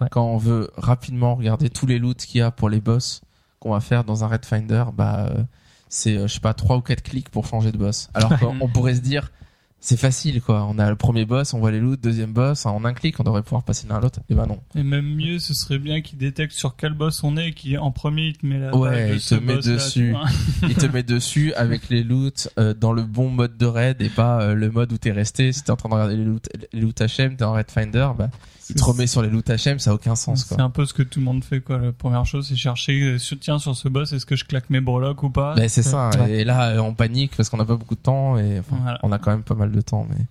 Ouais. 0.00 0.06
Quand 0.10 0.24
on 0.24 0.38
veut 0.38 0.70
rapidement 0.76 1.34
regarder 1.34 1.68
tous 1.68 1.86
les 1.86 1.98
loots 1.98 2.14
qu'il 2.14 2.38
y 2.38 2.42
a 2.42 2.50
pour 2.50 2.70
les 2.70 2.80
boss 2.80 3.20
qu'on 3.58 3.72
va 3.72 3.80
faire 3.80 4.04
dans 4.04 4.22
un 4.22 4.28
raid 4.28 4.46
finder, 4.46 4.84
bah 4.94 5.26
euh, 5.30 5.42
c'est 5.88 6.16
euh, 6.16 6.28
je 6.28 6.34
sais 6.34 6.40
pas 6.40 6.54
trois 6.54 6.76
ou 6.76 6.80
quatre 6.80 7.02
clics 7.02 7.28
pour 7.28 7.46
changer 7.46 7.72
de 7.72 7.76
boss. 7.76 8.08
Alors 8.14 8.38
qu'on 8.38 8.68
pourrait 8.68 8.94
se 8.94 9.00
dire 9.00 9.32
c'est 9.80 9.96
facile 9.96 10.42
quoi. 10.42 10.66
On 10.68 10.78
a 10.78 10.88
le 10.90 10.96
premier 10.96 11.24
boss, 11.24 11.54
on 11.54 11.60
voit 11.60 11.70
les 11.70 11.80
loots, 11.80 11.96
deuxième 11.96 12.32
boss, 12.32 12.66
en 12.66 12.84
un 12.84 12.94
clic 12.94 13.18
on 13.20 13.22
devrait 13.22 13.42
pouvoir 13.42 13.62
passer 13.62 13.86
l'un 13.88 13.96
à 13.96 14.00
l'autre. 14.00 14.20
Et 14.28 14.34
bah 14.34 14.46
non. 14.46 14.60
Et 14.74 14.82
même 14.82 15.06
mieux, 15.06 15.38
ce 15.38 15.54
serait 15.54 15.78
bien 15.78 16.00
qu'il 16.00 16.18
détecte 16.18 16.52
sur 16.52 16.76
quel 16.76 16.94
boss 16.94 17.22
on 17.22 17.36
est, 17.36 17.52
qui 17.52 17.78
en 17.78 17.90
premier 17.90 18.28
il 18.28 18.36
te 18.36 18.46
met 18.46 18.58
la 18.58 18.74
Ouais, 18.74 19.14
il 19.14 19.20
te 19.20 19.34
met 19.36 19.58
dessus. 19.58 20.14
Il 20.62 20.74
te 20.74 20.86
met 20.86 21.02
dessus 21.02 21.52
avec 21.54 21.88
les 21.88 22.02
loots 22.02 22.48
euh, 22.58 22.74
dans 22.74 22.92
le 22.92 23.02
bon 23.02 23.30
mode 23.30 23.56
de 23.56 23.66
raid 23.66 24.00
et 24.02 24.08
pas 24.08 24.42
euh, 24.42 24.54
le 24.54 24.70
mode 24.70 24.92
où 24.92 24.98
t'es 24.98 25.12
resté. 25.12 25.52
Si 25.52 25.62
t'es 25.62 25.70
en 25.70 25.76
train 25.76 25.88
de 25.88 25.94
regarder 25.94 26.16
les 26.16 26.24
loots, 26.24 26.48
les 26.72 26.80
loots 26.80 27.00
HM, 27.00 27.36
t'es 27.36 27.44
en 27.44 27.52
raid 27.52 27.70
finder, 27.70 28.08
bah 28.16 28.30
il 28.70 28.74
te 28.76 28.84
remet 28.84 29.06
sur 29.06 29.22
les 29.22 29.28
loots 29.30 29.48
HM, 29.48 29.78
ça 29.78 29.90
a 29.90 29.94
aucun 29.94 30.14
sens 30.14 30.44
C'est 30.48 30.54
quoi. 30.56 30.64
un 30.64 30.70
peu 30.70 30.84
ce 30.84 30.92
que 30.94 31.02
tout 31.02 31.20
le 31.20 31.24
monde 31.24 31.42
fait 31.44 31.60
quoi. 31.60 31.78
La 31.78 31.92
première 31.92 32.24
chose, 32.26 32.46
c'est 32.48 32.56
chercher, 32.56 33.00
euh, 33.02 33.18
sur- 33.18 33.38
tiens, 33.38 33.58
sur 33.58 33.74
ce 33.76 33.88
boss, 33.88 34.12
est-ce 34.12 34.26
que 34.26 34.36
je 34.36 34.44
claque 34.44 34.68
mes 34.70 34.80
breloques 34.80 35.22
ou 35.22 35.30
pas 35.30 35.54
Ben 35.54 35.68
c'est 35.68 35.82
ça. 35.82 36.10
Ouais. 36.20 36.32
Et 36.40 36.44
là, 36.44 36.70
euh, 36.70 36.78
on 36.80 36.94
panique 36.94 37.32
parce 37.36 37.48
qu'on 37.48 37.56
n'a 37.58 37.64
pas 37.64 37.76
beaucoup 37.76 37.94
de 37.94 38.00
temps 38.00 38.38
et 38.38 38.58
enfin, 38.58 38.76
Voilà. 38.82 38.98
on 39.02 39.12
a 39.12 39.18
quand 39.18 39.30
même 39.30 39.42
pas 39.42 39.54
mal 39.54 39.72
de 39.72 39.80
temps, 39.80 40.06
mais 40.10 40.24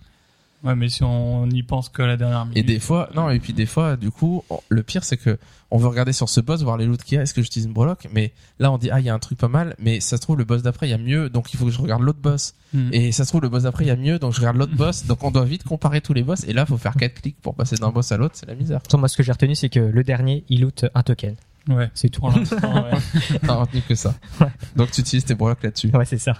Ouais, 0.64 0.74
mais 0.74 0.88
si 0.88 1.04
on 1.04 1.46
n'y 1.46 1.62
pense 1.62 1.88
que 1.88 2.02
la 2.02 2.16
dernière 2.16 2.44
minute. 2.44 2.58
Et 2.58 2.62
des 2.64 2.80
fois, 2.80 3.08
non, 3.14 3.30
et 3.30 3.38
puis 3.38 3.52
des 3.52 3.66
fois, 3.66 3.96
du 3.96 4.10
coup, 4.10 4.42
on- 4.50 4.58
le 4.68 4.82
pire 4.82 5.04
c'est 5.04 5.16
que 5.16 5.38
on 5.70 5.78
veut 5.78 5.86
regarder 5.88 6.12
sur 6.12 6.28
ce 6.28 6.40
boss, 6.40 6.62
voir 6.62 6.76
les 6.78 6.86
loots 6.86 6.96
qu'il 7.04 7.16
y 7.16 7.18
a, 7.18 7.22
est-ce 7.22 7.34
que 7.34 7.42
j'utilise 7.42 7.66
une 7.66 7.72
breloque, 7.74 8.08
mais 8.12 8.32
là 8.58 8.72
on 8.72 8.78
dit 8.78 8.90
ah 8.90 8.98
il 9.00 9.06
y 9.06 9.08
a 9.10 9.14
un 9.14 9.18
truc 9.18 9.38
pas 9.38 9.48
mal, 9.48 9.76
mais 9.78 10.00
ça 10.00 10.16
se 10.16 10.22
trouve 10.22 10.36
le 10.38 10.44
boss 10.44 10.62
d'après 10.62 10.88
il 10.88 10.90
y 10.90 10.94
a 10.94 10.98
mieux, 10.98 11.28
donc 11.30 11.52
il 11.52 11.58
faut 11.58 11.66
que 11.66 11.70
je 11.70 11.78
regarde 11.80 12.02
l'autre 12.02 12.20
boss. 12.20 12.54
Hmm. 12.72 12.88
Et 12.92 13.12
ça 13.12 13.24
se 13.24 13.28
trouve 13.30 13.42
le 13.42 13.48
boss 13.50 13.62
d'après 13.64 13.84
il 13.84 13.88
y 13.88 13.90
a 13.90 13.96
mieux, 13.96 14.18
donc 14.18 14.32
je 14.32 14.38
regarde 14.38 14.56
l'autre 14.56 14.74
boss, 14.76 15.04
donc 15.06 15.22
on 15.22 15.30
doit 15.30 15.44
vite 15.44 15.62
comparer 15.64 16.00
tous 16.00 16.14
les 16.14 16.22
boss, 16.22 16.42
et 16.48 16.52
là 16.52 16.66
faut 16.66 16.78
faire 16.78 16.94
quatre 16.96 17.20
clics 17.20 17.40
pour 17.40 17.54
passer 17.54 17.76
d'un 17.76 17.90
boss 17.90 18.10
à 18.12 18.16
l'autre, 18.16 18.34
c'est 18.36 18.46
la 18.46 18.54
misère. 18.54 18.78
Attends, 18.78 18.98
moi, 18.98 19.08
ce 19.08 19.16
que 19.16 19.22
j'ai 19.22 19.32
retenu, 19.32 19.54
c'est 19.54 19.68
que 19.68 19.78
le 19.80 20.02
dernier, 20.04 20.44
il 20.48 20.62
loot 20.62 20.86
un 20.94 21.02
token. 21.02 21.36
Ouais. 21.68 21.90
C'est 21.92 22.08
tout. 22.08 22.20
Pour 22.22 22.30
l'instant, 22.30 22.56
ouais. 22.84 22.98
T'as 23.46 23.54
retenu 23.56 23.82
que 23.86 23.94
ça. 23.94 24.14
Ouais. 24.40 24.46
Donc 24.74 24.90
tu 24.90 25.02
utilises 25.02 25.26
tes 25.26 25.34
breloques 25.34 25.62
là-dessus. 25.62 25.90
Ouais, 25.94 26.06
c'est 26.06 26.16
ça. 26.18 26.32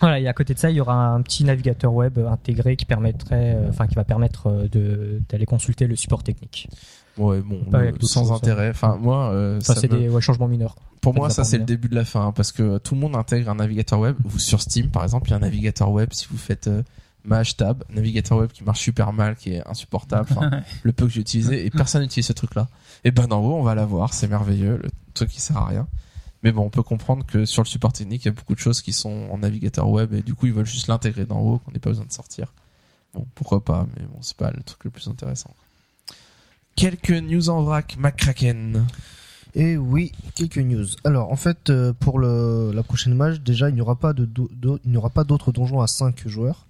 Voilà, 0.00 0.20
et 0.20 0.28
à 0.28 0.32
côté 0.34 0.52
de 0.54 0.58
ça, 0.58 0.70
il 0.70 0.76
y 0.76 0.80
aura 0.80 1.08
un 1.08 1.22
petit 1.22 1.42
navigateur 1.44 1.92
web 1.94 2.18
intégré 2.18 2.76
qui 2.76 2.84
permettrait, 2.84 3.54
euh, 3.56 3.68
enfin, 3.70 3.86
qui 3.86 3.94
va 3.94 4.04
permettre 4.04 4.48
euh, 4.48 4.68
de 4.68 5.20
d'aller 5.28 5.46
consulter 5.46 5.86
le 5.86 5.96
support 5.96 6.22
technique. 6.22 6.68
Ouais, 7.16 7.40
bon, 7.40 7.60
d'autres 7.70 8.06
sans 8.06 8.24
choses, 8.24 8.32
intérêt. 8.32 8.68
Enfin 8.70 8.98
moi, 9.00 9.30
euh, 9.32 9.58
Enfin, 9.58 9.74
c'est 9.74 9.90
me- 9.90 9.98
des 9.98 10.08
ouais, 10.10 10.20
changements 10.20 10.48
mineurs. 10.48 10.74
quoi. 10.74 10.84
Pour 11.00 11.14
moi, 11.14 11.30
ça 11.30 11.44
c'est 11.44 11.56
le 11.58 11.64
début 11.64 11.88
de 11.88 11.94
la 11.94 12.04
fin, 12.04 12.26
hein, 12.26 12.32
parce 12.32 12.52
que 12.52 12.76
tout 12.78 12.94
le 12.94 13.00
monde 13.00 13.16
intègre 13.16 13.48
un 13.50 13.54
navigateur 13.54 13.98
web. 14.00 14.16
Ou 14.26 14.38
sur 14.38 14.60
Steam, 14.60 14.90
par 14.90 15.02
exemple, 15.02 15.28
il 15.28 15.30
y 15.30 15.34
a 15.34 15.36
un 15.36 15.40
navigateur 15.40 15.90
web. 15.90 16.10
Si 16.12 16.26
vous 16.30 16.36
faites 16.36 16.66
euh, 16.68 16.82
Maj 17.24 17.56
Tab, 17.56 17.82
navigateur 17.88 18.36
web 18.38 18.50
qui 18.50 18.64
marche 18.64 18.80
super 18.80 19.12
mal, 19.14 19.34
qui 19.36 19.54
est 19.54 19.66
insupportable, 19.66 20.28
le 20.82 20.92
peu 20.92 21.06
que 21.06 21.12
j'ai 21.12 21.20
utilisé, 21.22 21.64
et 21.64 21.70
personne 21.70 22.02
n'utilise 22.02 22.26
ce 22.26 22.32
truc-là. 22.34 22.68
Et 23.04 23.12
ben 23.12 23.30
en 23.32 23.38
haut, 23.38 23.54
on 23.54 23.62
va 23.62 23.74
l'avoir, 23.74 24.12
c'est 24.12 24.28
merveilleux, 24.28 24.78
le 24.82 24.90
truc 25.14 25.30
qui 25.30 25.40
sert 25.40 25.56
à 25.56 25.66
rien. 25.66 25.86
Mais 26.46 26.52
bon, 26.52 26.62
on 26.62 26.70
peut 26.70 26.84
comprendre 26.84 27.26
que 27.26 27.44
sur 27.44 27.64
le 27.64 27.66
support 27.66 27.92
technique, 27.92 28.24
il 28.24 28.26
y 28.26 28.30
a 28.30 28.32
beaucoup 28.32 28.54
de 28.54 28.60
choses 28.60 28.80
qui 28.80 28.92
sont 28.92 29.26
en 29.32 29.38
navigateur 29.38 29.88
web, 29.90 30.14
et 30.14 30.22
du 30.22 30.36
coup, 30.36 30.46
ils 30.46 30.52
veulent 30.52 30.64
juste 30.64 30.86
l'intégrer 30.86 31.24
d'en 31.24 31.40
haut, 31.40 31.58
qu'on 31.58 31.72
n'ait 31.72 31.80
pas 31.80 31.90
besoin 31.90 32.04
de 32.04 32.12
sortir. 32.12 32.52
Bon, 33.14 33.26
pourquoi 33.34 33.64
pas, 33.64 33.84
mais 33.96 34.06
bon, 34.06 34.18
c'est 34.20 34.36
pas 34.36 34.52
le 34.52 34.62
truc 34.62 34.84
le 34.84 34.90
plus 34.90 35.08
intéressant. 35.08 35.52
Quelques 36.76 37.10
news 37.10 37.48
en 37.48 37.64
vrac, 37.64 37.96
McCracken. 37.98 38.86
Et 39.56 39.76
oui, 39.76 40.12
quelques 40.36 40.58
news. 40.58 40.86
Alors, 41.02 41.32
en 41.32 41.36
fait, 41.36 41.68
euh, 41.68 41.92
pour 41.92 42.20
le, 42.20 42.70
la 42.72 42.84
prochaine 42.84 43.14
match, 43.14 43.40
déjà, 43.40 43.68
il 43.68 43.74
n'y 43.74 43.80
aura 43.80 43.96
pas 43.96 44.12
d'autres 44.12 45.50
donjons 45.50 45.80
à 45.80 45.88
5 45.88 46.28
joueurs. 46.28 46.68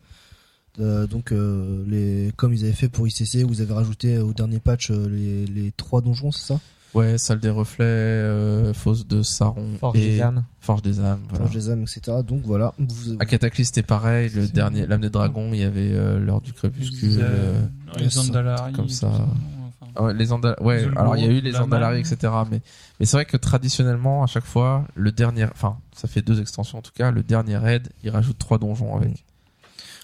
Euh, 0.80 1.06
donc, 1.06 1.32
euh, 1.32 1.84
les, 1.86 2.32
comme 2.36 2.54
ils 2.54 2.64
avaient 2.64 2.72
fait 2.72 2.88
pour 2.88 3.06
ICC, 3.06 3.42
vous 3.42 3.60
avez 3.60 3.74
rajouté 3.74 4.20
au 4.20 4.32
dernier 4.32 4.58
patch 4.58 4.90
les, 4.90 5.44
les 5.44 5.70
trois 5.72 6.00
donjons, 6.00 6.32
c'est 6.32 6.54
ça? 6.54 6.60
Ouais, 6.94 7.18
salle 7.18 7.40
des 7.40 7.50
reflets, 7.50 7.84
euh, 7.84 8.72
fosse 8.72 9.06
de 9.06 9.22
Saron 9.22 9.76
Forge 9.78 9.98
et 9.98 10.12
des 10.12 10.20
âmes. 10.22 10.44
Forge 10.60 10.80
des 10.82 10.98
âmes. 11.00 11.20
Voilà. 11.28 11.44
Forge 11.44 11.54
des 11.54 11.70
âmes, 11.70 11.82
etc. 11.82 12.00
Donc 12.26 12.42
voilà. 12.44 12.72
Vous, 12.78 13.16
À 13.20 13.26
Cataclysme, 13.26 13.66
c'était 13.74 13.86
pareil. 13.86 14.30
Le 14.34 14.46
C'est- 14.46 14.52
dernier, 14.54 14.86
l'âme 14.86 15.02
des 15.02 15.10
dragons, 15.10 15.50
il 15.52 15.60
y 15.60 15.64
avait 15.64 15.90
euh, 15.92 16.18
l'heure 16.18 16.40
du 16.40 16.52
crépuscule. 16.54 17.18
euh, 17.20 17.60
les 17.98 18.08
Zandalari, 18.08 18.72
comme 18.72 18.88
ça. 18.88 19.08
enfin. 19.08 20.04
ouais, 20.06 20.14
les 20.14 20.30
Andal- 20.32 20.60
ouais. 20.62 20.86
Alors 20.96 21.16
il 21.18 21.24
y 21.24 21.28
a 21.28 21.30
eu 21.30 21.40
les 21.40 21.52
la 21.52 21.64
Andalari, 21.64 22.00
etc. 22.00 22.32
Mais, 22.50 22.62
mais 22.98 23.04
c'est 23.06 23.16
vrai 23.18 23.26
que 23.26 23.36
traditionnellement, 23.36 24.22
à 24.22 24.26
chaque 24.26 24.44
fois, 24.46 24.86
le 24.94 25.12
dernier, 25.12 25.44
enfin, 25.52 25.76
ça 25.94 26.08
fait 26.08 26.22
deux 26.22 26.40
extensions 26.40 26.78
en 26.78 26.82
tout 26.82 26.92
cas. 26.94 27.10
Le 27.10 27.22
dernier 27.22 27.58
raid, 27.58 27.88
il 28.04 28.10
rajoute 28.10 28.38
trois 28.38 28.56
donjons 28.58 28.96
avec. 28.96 29.22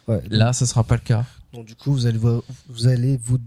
ouais, 0.09 0.21
Là, 0.29 0.53
ça 0.53 0.67
sera 0.67 0.85
pas 0.85 0.97
le 0.97 1.01
cas. 1.01 1.25
donc 1.55 1.65
du 1.67 1.75
coup, 1.75 1.93
vous 1.93 2.07
allez, 2.07 2.19
voir- 2.19 2.43
vous 2.69 2.87
allez 2.87 3.19
vous, 3.23 3.39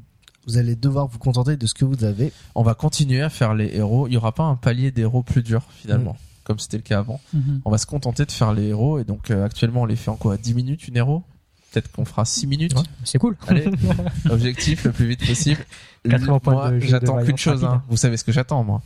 vous 0.48 0.58
allez 0.58 0.76
devoir 0.76 1.08
vous 1.08 1.20
contenter 1.20 1.58
de 1.58 1.68
ce 1.68 1.74
que 1.74 1.86
vous 1.86 2.04
avez. 2.04 2.32
On 2.56 2.64
va 2.64 2.74
continuer 2.74 3.22
à 3.22 3.30
faire 3.30 3.54
les 3.54 3.76
héros. 3.76 4.08
Il 4.08 4.14
y 4.14 4.18
aura 4.18 4.32
pas 4.32 4.44
un 4.44 4.56
palier 4.56 4.92
d'héros 4.92 5.24
plus 5.24 5.44
dur 5.44 5.64
finalement, 5.72 6.18
comme 6.44 6.60
c'était 6.60 6.78
le 6.78 6.84
cas 6.84 7.00
avant. 7.00 7.20
Mhm. 7.34 7.62
On 7.66 7.72
va 7.72 7.78
se 7.78 7.86
contenter 7.86 8.26
de 8.26 8.32
faire 8.32 8.54
les 8.54 8.68
héros 8.68 9.00
et 9.00 9.04
donc 9.04 9.32
euh, 9.32 9.46
actuellement 9.46 9.82
on 9.82 9.86
les 9.86 9.96
fait 9.96 10.12
en 10.12 10.16
quoi? 10.16 10.38
10 10.38 10.54
minutes 10.54 10.88
une 10.88 10.98
héros? 10.98 11.24
Peut-être 11.72 11.92
qu'on 11.92 12.06
fera 12.06 12.24
6 12.24 12.48
minutes? 12.48 12.74
Ouais, 12.76 12.84
c'est 13.04 13.18
cool. 13.18 13.36
Allez, 13.48 13.68
objectif 14.30 14.86
le 14.86 14.92
plus 14.92 15.08
vite 15.08 15.26
possible. 15.28 15.66
80 16.10 16.40
points 16.40 16.54
moi, 16.54 16.72
de 16.72 16.80
jeu 16.80 16.86
de 16.86 16.92
j'attends 16.92 17.24
qu'une 17.24 17.38
chose. 17.38 17.66
Hein. 17.66 17.84
Vous 17.90 17.98
savez 17.98 18.16
ce 18.18 18.24
que 18.24 18.32
j'attends, 18.32 18.64
moi 18.64 18.82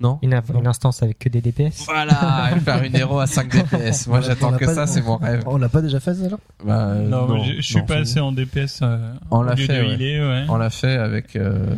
Non 0.00 0.18
Une, 0.22 0.32
instance 0.66 1.02
avec 1.02 1.18
que 1.18 1.28
des 1.28 1.42
DPS. 1.42 1.84
Voilà, 1.84 2.54
faire 2.64 2.82
une 2.82 2.96
héros 2.96 3.20
à 3.20 3.26
5 3.26 3.48
DPS. 3.70 4.06
Moi, 4.06 4.20
j'attends 4.22 4.52
que 4.52 4.64
pas- 4.64 4.74
ça, 4.74 4.86
c'est 4.86 5.02
mon 5.02 5.16
rêve. 5.18 5.42
On 5.46 5.58
l'a 5.58 5.68
pas 5.68 5.82
déjà 5.82 6.00
fait, 6.00 6.14
ça 6.14 6.28
là 6.28 6.38
Bah, 6.64 6.86
euh, 6.88 7.08
Non, 7.08 7.26
non, 7.28 7.44
je, 7.44 7.56
je 7.56 7.60
suis 7.60 7.76
non, 7.76 7.84
passé 7.84 8.18
en 8.20 8.32
DPS 8.32 8.80
euh, 8.82 9.12
On 9.30 9.42
l'a 9.42 9.56
fait, 9.56 9.66
de 9.66 9.72
ouais. 9.88 9.94
healer, 9.94 10.20
ouais. 10.20 10.44
On 10.48 10.56
l'a 10.56 10.70
fait 10.70 10.96
avec, 10.96 11.36
euh, 11.36 11.74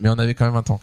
mais 0.00 0.08
on 0.08 0.18
avait 0.18 0.34
quand 0.34 0.44
même 0.46 0.54
un 0.56 0.62
tank. 0.62 0.80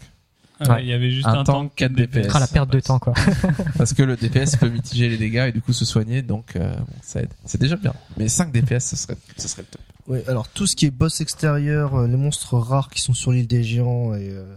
Ah, 0.60 0.74
Ouais. 0.76 0.84
Il 0.84 0.88
y 0.88 0.94
avait 0.94 1.12
juste 1.12 1.28
Un 1.28 1.40
un, 1.40 1.44
tank, 1.44 1.72
4 1.76 1.94
DPS. 1.94 2.28
Ah, 2.34 2.40
la 2.40 2.48
perte 2.48 2.72
de 2.72 2.80
temps, 2.80 3.00
quoi. 3.00 3.14
Parce 3.78 3.94
que 3.94 4.04
le 4.04 4.16
DPS 4.18 4.56
peut 4.58 4.70
mitiger 4.70 5.10
les 5.10 5.18
dégâts 5.18 5.46
et 5.48 5.52
du 5.54 5.62
coup 5.62 5.74
se 5.74 5.84
soigner, 5.86 6.22
donc 6.22 6.56
euh, 6.56 6.74
bon, 6.78 6.86
ça 7.02 7.22
aide. 7.22 7.30
C'est 7.46 7.60
déjà 7.60 7.76
bien. 7.78 7.94
Mais 8.18 8.28
5 8.30 8.52
DPS, 8.54 8.80
ce 8.86 8.96
serait, 8.96 9.18
ce 9.38 9.48
serait 9.48 9.62
le 9.64 9.68
top. 9.68 9.82
Oui, 10.08 10.20
alors 10.28 10.48
tout 10.50 10.68
ce 10.68 10.76
qui 10.76 10.86
est 10.86 10.92
boss 10.92 11.20
extérieur, 11.22 11.96
euh, 11.96 12.08
les 12.08 12.16
monstres 12.18 12.58
rares 12.58 12.90
qui 12.90 13.02
sont 13.02 13.14
sur 13.14 13.32
l'île 13.32 13.48
des 13.48 13.64
géants 13.64 14.14
et, 14.14 14.30
euh, 14.30 14.56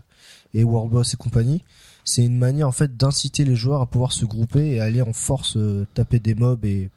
et 0.55 0.63
World 0.63 0.91
Boss 0.93 1.15
et 1.15 1.17
compagnie, 1.17 1.65
c'est 2.09 2.25
une 2.25 2.39
manière 2.39 2.67
en 2.69 2.73
fait 2.73 2.97
d'inciter 2.97 3.45
les 3.45 3.55
joueurs 3.57 3.81
à 3.83 3.87
pouvoir 3.87 4.13
se 4.13 4.25
grouper 4.25 4.71
et 4.73 4.81
aller 4.81 5.03
en 5.03 5.13
force 5.13 5.57
euh, 5.57 5.87
taper 5.95 6.19
des 6.19 6.35
mobs 6.35 6.65
et 6.65 6.89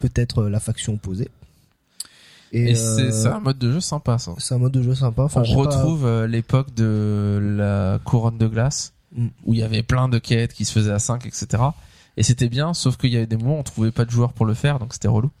peut-être 0.00 0.42
euh, 0.42 0.50
la 0.50 0.60
faction 0.60 0.94
opposée. 0.94 1.28
Et, 2.52 2.74
euh, 2.76 3.10
c'est 3.12 3.28
un 3.28 3.38
mode 3.40 3.58
de 3.58 3.70
jeu 3.70 3.80
sympa, 3.80 4.18
ça. 4.18 4.32
c'est 4.38 4.54
un 4.54 4.58
mode 4.58 4.72
de 4.72 4.82
jeu 4.82 4.94
sympa. 4.94 5.22
Enfin, 5.22 5.42
on 5.46 5.54
pas- 5.54 5.60
retrouve 5.70 6.24
l'époque 6.26 6.74
de 6.74 7.38
la 7.56 7.98
couronne 8.04 8.38
de 8.38 8.46
glace 8.48 8.92
Mm. 9.12 9.26
où 9.44 9.54
il 9.54 9.58
y 9.60 9.62
avait 9.64 9.82
plein 9.82 10.08
de 10.08 10.18
quêtes 10.18 10.52
qui 10.52 10.64
se 10.64 10.70
faisaient 10.70 10.92
à 10.92 11.00
5 11.00 11.26
etc 11.26 11.60
et 12.16 12.22
c'était 12.22 12.48
bien 12.48 12.74
sauf 12.74 12.96
qu'il 12.96 13.10
y 13.10 13.16
avait 13.16 13.26
des 13.26 13.36
moments 13.36 13.56
où 13.56 13.58
on 13.58 13.62
trouvait 13.64 13.90
pas 13.90 14.04
de 14.04 14.10
joueurs 14.12 14.32
pour 14.32 14.46
le 14.46 14.54
faire 14.54 14.78
donc 14.78 14.92
c'était 14.92 15.08
relou 15.08 15.32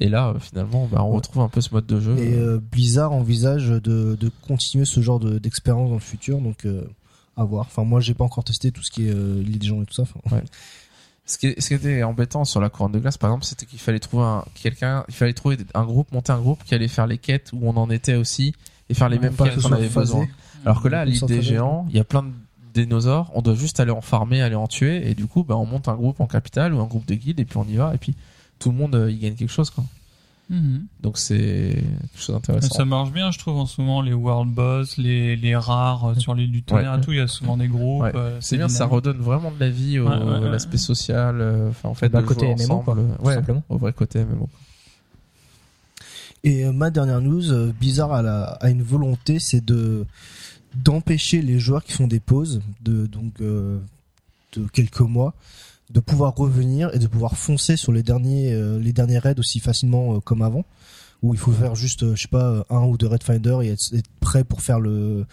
et 0.00 0.08
là 0.08 0.34
finalement 0.40 0.88
bah, 0.90 1.04
on 1.04 1.10
retrouve 1.10 1.40
un 1.44 1.48
peu 1.48 1.60
ce 1.60 1.72
mode 1.72 1.86
de 1.86 2.00
jeu 2.00 2.18
Et 2.18 2.34
euh, 2.34 2.58
Blizzard 2.72 3.12
envisage 3.12 3.68
de, 3.68 3.78
de 4.20 4.30
continuer 4.48 4.84
ce 4.86 5.00
genre 5.02 5.20
de- 5.20 5.38
d'expérience 5.38 5.88
dans 5.88 5.94
le 5.94 6.00
futur, 6.00 6.40
donc 6.40 6.64
euh, 6.66 6.82
à 7.36 7.44
voir. 7.44 7.66
Enfin, 7.66 7.84
moi, 7.84 8.00
j'ai 8.00 8.14
pas 8.14 8.24
encore 8.24 8.44
testé 8.44 8.70
tout 8.72 8.82
ce 8.82 8.90
qui 8.90 9.08
est 9.08 9.12
euh, 9.14 9.42
l'île 9.42 9.58
des 9.58 9.66
gens 9.66 9.82
et 9.82 9.86
tout 9.86 9.94
ça. 9.94 10.04
Enfin, 10.24 10.40
ce, 11.26 11.38
qui, 11.38 11.48
est- 11.48 11.60
ce 11.60 11.68
qui 11.68 11.74
était 11.74 12.02
embêtant 12.02 12.44
sur 12.44 12.60
la 12.60 12.68
couronne 12.70 12.92
de 12.92 12.98
glace 13.00 13.18
par 13.18 13.30
exemple 13.30 13.44
c'était 13.46 13.66
qu'il 13.66 13.80
fallait 13.80 13.98
trouver 13.98 14.22
un 14.22 14.44
quelqu'un 14.54 15.04
il 15.08 15.14
fallait 15.14 15.32
trouver 15.32 15.56
un 15.74 15.84
groupe 15.84 16.12
monter 16.12 16.30
un 16.32 16.38
groupe 16.38 16.62
qui 16.64 16.72
allait 16.72 16.86
faire 16.86 17.08
les 17.08 17.18
quêtes 17.18 17.50
où 17.52 17.58
on 17.64 17.76
en 17.76 17.90
était 17.90 18.14
aussi 18.14 18.54
et 18.88 18.94
faire 18.94 19.08
les 19.08 19.16
Ouais, 19.16 19.24
mêmes 19.24 19.34
pas 19.34 19.48
quêtes 19.48 19.60
qu'on 19.60 19.72
avait 19.72 19.88
besoin. 19.88 20.28
alors 20.64 20.80
que 20.80 20.86
là 20.86 21.00
à 21.00 21.04
Comme 21.04 21.12
l'île 21.14 21.24
des 21.26 21.42
géants 21.42 21.84
il 21.90 21.96
y 21.96 21.98
a 21.98 22.04
plein 22.04 22.22
de 22.22 22.30
dinosaures 22.74 23.32
on 23.34 23.42
doit 23.42 23.56
juste 23.56 23.80
aller 23.80 23.90
en 23.90 24.02
farmer 24.02 24.40
aller 24.40 24.54
en 24.54 24.68
tuer 24.68 25.10
et 25.10 25.14
du 25.16 25.26
coup 25.26 25.42
bah 25.42 25.56
on 25.56 25.66
monte 25.66 25.88
un 25.88 25.96
groupe 25.96 26.20
en 26.20 26.28
capitale 26.28 26.72
ou 26.74 26.80
un 26.80 26.86
groupe 26.86 27.06
de 27.06 27.14
guides 27.16 27.40
et 27.40 27.44
puis 27.44 27.56
on 27.56 27.64
y 27.64 27.74
va 27.74 27.92
et 27.92 27.98
puis 27.98 28.14
tout 28.60 28.70
le 28.70 28.76
monde 28.76 28.94
euh, 28.94 29.10
il 29.10 29.18
gagne 29.18 29.34
quelque 29.34 29.50
chose 29.52 29.70
quoi 29.70 29.82
Mhm. 30.48 30.86
Donc 31.02 31.18
c'est 31.18 31.74
quelque 31.76 32.20
chose 32.22 32.34
d'intéressant. 32.36 32.74
Ça 32.74 32.84
marche 32.84 33.10
bien, 33.10 33.32
je 33.32 33.38
trouve, 33.38 33.56
en 33.56 33.66
ce 33.66 33.80
moment, 33.80 34.00
les 34.00 34.12
World 34.12 34.52
Boss, 34.52 34.96
les, 34.96 35.34
les 35.34 35.56
rares 35.56 36.04
euh, 36.10 36.14
sur 36.14 36.34
l'île 36.34 36.52
du 36.52 36.62
tonnerre 36.62 36.92
Ouais. 36.92 36.98
et 36.98 37.00
tout, 37.00 37.12
il 37.12 37.18
y 37.18 37.20
a 37.20 37.26
souvent 37.26 37.56
des 37.56 37.66
groupes. 37.66 38.02
Ouais. 38.04 38.12
euh, 38.14 38.38
C'est 38.40 38.56
bien, 38.56 38.68
ça 38.68 38.86
redonne 38.86 39.18
vraiment 39.18 39.50
de 39.50 39.58
la 39.58 39.68
vie 39.70 39.98
au 39.98 40.08
Ouais, 40.08 40.16
ouais, 40.16 40.38
ouais. 40.38 40.48
l'aspect 40.50 40.76
social, 40.78 41.40
euh, 41.40 41.70
enfin 41.70 41.88
en 41.88 41.94
fait 41.94 42.08
Bah, 42.10 42.22
de 42.22 42.26
côté 42.26 42.46
jouer 42.46 42.66
MMO, 42.66 42.78
quoi, 42.80 42.94
ensemble, 42.94 43.16
tout 43.16 43.24
ouais, 43.24 43.34
simplement. 43.34 43.62
au 43.68 43.76
vrai 43.78 43.92
côté 43.92 44.24
MMO. 44.24 44.48
Et 46.44 46.64
euh, 46.64 46.72
ma 46.72 46.90
dernière 46.90 47.20
news, 47.20 47.50
euh, 47.52 47.72
Blizzard 47.78 48.12
a, 48.12 48.22
la- 48.22 48.44
a 48.60 48.70
une 48.70 48.82
volonté, 48.82 49.38
c'est 49.38 49.64
de 49.64 50.06
d'empêcher 50.74 51.40
les 51.40 51.58
joueurs 51.58 51.82
qui 51.82 51.92
font 51.92 52.06
des 52.06 52.20
pauses 52.20 52.60
de 52.82 53.06
donc 53.06 53.40
euh, 53.40 53.78
de 54.52 54.66
quelques 54.68 55.00
mois 55.00 55.34
de 55.90 56.00
pouvoir 56.00 56.34
revenir 56.34 56.90
et 56.94 56.98
de 56.98 57.06
pouvoir 57.06 57.36
foncer 57.36 57.76
sur 57.76 57.92
les 57.92 58.02
derniers 58.02 58.52
euh, 58.52 58.78
les 58.80 58.92
derniers 58.92 59.18
raids 59.18 59.38
aussi 59.38 59.60
facilement 59.60 60.16
euh, 60.16 60.20
comme 60.20 60.42
avant 60.42 60.64
où 61.22 61.32
il 61.32 61.38
faut 61.40 61.50
faire 61.52 61.74
juste 61.74 62.02
euh, 62.02 62.14
je 62.14 62.22
sais 62.22 62.28
pas 62.28 62.64
un 62.68 62.82
ou 62.84 62.98
deux 62.98 63.06
raid 63.06 63.22
finder 63.22 63.58
et 63.62 63.68
être, 63.68 63.90
prêt 64.20 64.44
pour 64.44 64.60
faire 64.62 64.80
le 64.80 65.24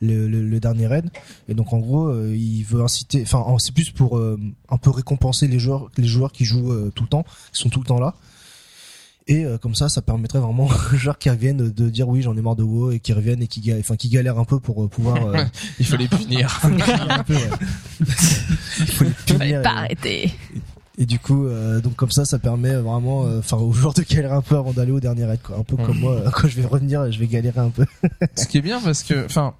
le, 0.00 0.26
le- 0.28 0.42
le 0.48 0.60
dernier 0.60 0.86
raid. 0.86 1.10
Et 1.48 1.54
donc 1.54 1.72
en 1.72 1.78
gros 1.78 2.06
euh, 2.08 2.34
il 2.34 2.62
veut 2.62 2.82
inciter 2.82 3.22
enfin 3.22 3.38
en- 3.40 3.58
c'est 3.58 3.72
plus 3.72 3.90
pour 3.90 4.16
euh, 4.16 4.38
un 4.70 4.78
peu 4.78 4.90
récompenser 4.90 5.46
les 5.48 5.58
joueurs 5.58 5.90
les 5.98 6.06
joueurs 6.06 6.32
qui 6.32 6.44
jouent 6.44 6.72
euh, 6.72 6.90
tout 6.94 7.02
le 7.02 7.08
temps 7.10 7.24
qui 7.52 7.60
sont 7.60 7.68
tout 7.68 7.80
le 7.80 7.86
temps 7.86 8.00
là 8.00 8.14
et 9.28 9.44
euh, 9.44 9.58
comme 9.58 9.74
ça, 9.74 9.88
ça 9.88 10.02
permettrait 10.02 10.38
vraiment 10.38 10.66
aux 10.92 10.96
joueurs 10.96 11.18
qui 11.18 11.30
reviennent 11.30 11.70
de 11.70 11.88
dire 11.90 12.08
oui, 12.08 12.22
j'en 12.22 12.36
ai 12.36 12.40
marre 12.42 12.56
de 12.56 12.62
WoW 12.62 12.92
et 12.92 13.00
qui 13.00 13.12
reviennent 13.12 13.42
et 13.42 13.48
qui, 13.48 13.60
ga- 13.60 13.76
enfin, 13.78 13.96
qui 13.96 14.08
galèrent 14.08 14.38
un 14.38 14.44
peu 14.44 14.60
pour 14.60 14.84
euh, 14.84 14.88
pouvoir 14.88 15.26
euh, 15.26 15.44
Il 15.78 15.86
faut 15.86 15.96
les 15.96 16.08
punir. 16.08 16.60
un 16.64 17.22
peu, 17.24 17.34
ouais. 17.34 17.40
Il 18.00 18.86
faut 18.86 19.04
les 19.04 19.10
punir 19.10 19.60
et- 19.60 19.62
pas 19.62 19.70
arrêter. 19.70 20.32
Et 20.98 21.04
du 21.04 21.18
coup, 21.18 21.46
euh, 21.46 21.80
donc 21.82 21.94
comme 21.94 22.10
ça, 22.10 22.24
ça 22.24 22.38
permet 22.38 22.74
vraiment, 22.74 23.26
euh, 23.26 23.40
enfin, 23.40 23.58
aux 23.58 23.72
joueurs 23.72 23.92
de 23.92 24.00
galérer 24.02 24.32
un 24.34 24.40
peu 24.40 24.56
avant 24.56 24.72
d'aller 24.72 24.92
au 24.92 25.00
dernier 25.00 25.26
raid, 25.26 25.40
quoi. 25.42 25.58
Un 25.58 25.62
peu 25.62 25.76
comme 25.76 25.98
moi, 25.98 26.12
euh, 26.12 26.30
quand 26.30 26.48
je 26.48 26.56
vais 26.58 26.66
revenir, 26.66 27.10
je 27.12 27.18
vais 27.18 27.26
galérer 27.26 27.60
un 27.60 27.68
peu. 27.68 27.84
Ce 28.34 28.46
qui 28.46 28.56
est 28.58 28.62
bien 28.62 28.80
parce 28.80 29.02
que, 29.02 29.26
enfin, 29.26 29.52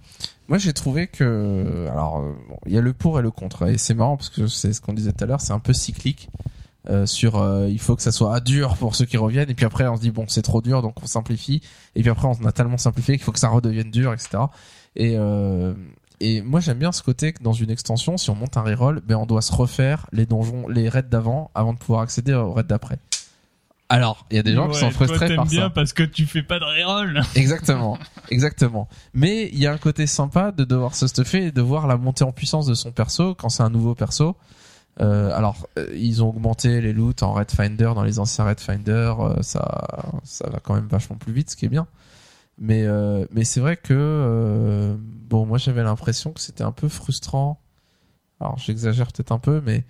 moi 0.48 0.56
j'ai 0.56 0.72
trouvé 0.72 1.08
que, 1.08 1.86
alors, 1.90 2.20
euh, 2.20 2.32
bon, 2.48 2.56
il 2.64 2.72
y 2.72 2.78
a 2.78 2.80
le 2.80 2.94
pour 2.94 3.18
et 3.18 3.22
le 3.22 3.30
contre, 3.30 3.68
et 3.68 3.76
c'est 3.76 3.92
marrant 3.92 4.16
parce 4.16 4.30
que 4.30 4.46
c'est 4.46 4.72
ce 4.72 4.80
qu'on 4.80 4.94
disait 4.94 5.12
tout 5.12 5.24
à 5.24 5.26
l'heure, 5.26 5.42
c'est 5.42 5.52
un 5.52 5.58
peu 5.58 5.74
cyclique. 5.74 6.30
Euh, 6.88 7.06
sur 7.06 7.36
euh, 7.36 7.68
il 7.68 7.80
faut 7.80 7.96
que 7.96 8.02
ça 8.02 8.12
soit 8.12 8.40
dur 8.40 8.76
pour 8.76 8.94
ceux 8.94 9.04
qui 9.06 9.16
reviennent 9.16 9.50
et 9.50 9.54
puis 9.54 9.66
après 9.66 9.86
on 9.88 9.96
se 9.96 10.00
dit 10.00 10.10
bon 10.10 10.24
c'est 10.28 10.42
trop 10.42 10.62
dur 10.62 10.82
donc 10.82 10.94
on 11.02 11.06
simplifie 11.06 11.60
et 11.94 12.02
puis 12.02 12.10
après 12.10 12.28
on 12.28 12.44
a 12.44 12.52
tellement 12.52 12.78
simplifié 12.78 13.16
qu'il 13.16 13.24
faut 13.24 13.32
que 13.32 13.40
ça 13.40 13.48
redevienne 13.48 13.90
dur 13.90 14.12
etc 14.12 14.44
et 14.94 15.16
euh, 15.18 15.74
et 16.20 16.42
moi 16.42 16.60
j'aime 16.60 16.78
bien 16.78 16.92
ce 16.92 17.02
côté 17.02 17.32
que 17.32 17.42
dans 17.42 17.52
une 17.52 17.70
extension 17.70 18.16
si 18.16 18.30
on 18.30 18.34
monte 18.34 18.56
un 18.56 18.62
reroll 18.62 19.00
ben 19.04 19.16
on 19.16 19.26
doit 19.26 19.42
se 19.42 19.52
refaire 19.52 20.06
les 20.12 20.26
donjons 20.26 20.68
les 20.68 20.88
raids 20.88 21.02
d'avant 21.02 21.50
avant 21.54 21.72
de 21.72 21.78
pouvoir 21.78 22.02
accéder 22.02 22.34
aux 22.34 22.52
raids 22.52 22.62
d'après 22.62 22.98
Alors, 23.88 24.26
il 24.30 24.36
y 24.36 24.40
a 24.40 24.42
des 24.42 24.54
gens 24.54 24.68
qui 24.68 24.78
sont 24.78 24.90
toi, 24.90 25.06
frustrés 25.06 25.28
t'aimes 25.28 25.36
par 25.36 25.46
bien 25.46 25.62
ça. 25.62 25.70
parce 25.70 25.92
que 25.92 26.02
tu 26.02 26.26
fais 26.26 26.42
pas 26.42 26.58
de 26.58 26.64
reroll. 26.64 27.20
Exactement, 27.36 27.98
exactement. 28.30 28.88
Mais 29.14 29.48
il 29.52 29.58
y 29.58 29.66
a 29.66 29.72
un 29.72 29.78
côté 29.78 30.06
sympa 30.08 30.50
de 30.50 30.64
devoir 30.64 30.96
se 30.96 31.06
stuffer 31.06 31.46
et 31.46 31.52
de 31.52 31.62
voir 31.62 31.86
la 31.86 31.96
montée 31.96 32.24
en 32.24 32.32
puissance 32.32 32.66
de 32.66 32.74
son 32.74 32.90
perso 32.90 33.34
quand 33.36 33.48
c'est 33.48 33.62
un 33.62 33.70
nouveau 33.70 33.94
perso. 33.94 34.36
Euh, 35.00 35.30
alors, 35.34 35.68
euh, 35.78 35.86
ils 35.94 36.22
ont 36.22 36.28
augmenté 36.28 36.80
les 36.80 36.92
loots 36.92 37.22
en 37.22 37.32
Red 37.32 37.50
Finder 37.50 37.92
dans 37.94 38.02
les 38.02 38.18
anciens 38.18 38.46
Red 38.46 38.60
Finder, 38.60 39.12
euh, 39.18 39.42
ça, 39.42 40.10
ça 40.24 40.48
va 40.48 40.58
quand 40.60 40.74
même 40.74 40.88
vachement 40.88 41.16
plus 41.16 41.32
vite, 41.32 41.50
ce 41.50 41.56
qui 41.56 41.66
est 41.66 41.70
bien. 41.70 41.86
Mais, 42.58 42.84
euh, 42.84 43.26
mais 43.30 43.44
c'est 43.44 43.60
vrai 43.60 43.76
que 43.76 43.92
euh, 43.92 44.96
bon, 44.98 45.44
moi 45.44 45.58
j'avais 45.58 45.82
l'impression 45.82 46.32
que 46.32 46.40
c'était 46.40 46.64
un 46.64 46.72
peu 46.72 46.88
frustrant. 46.88 47.60
Alors, 48.40 48.58
j'exagère 48.58 49.08
peut-être 49.08 49.32
un 49.32 49.38
peu, 49.38 49.60
mais 49.64 49.84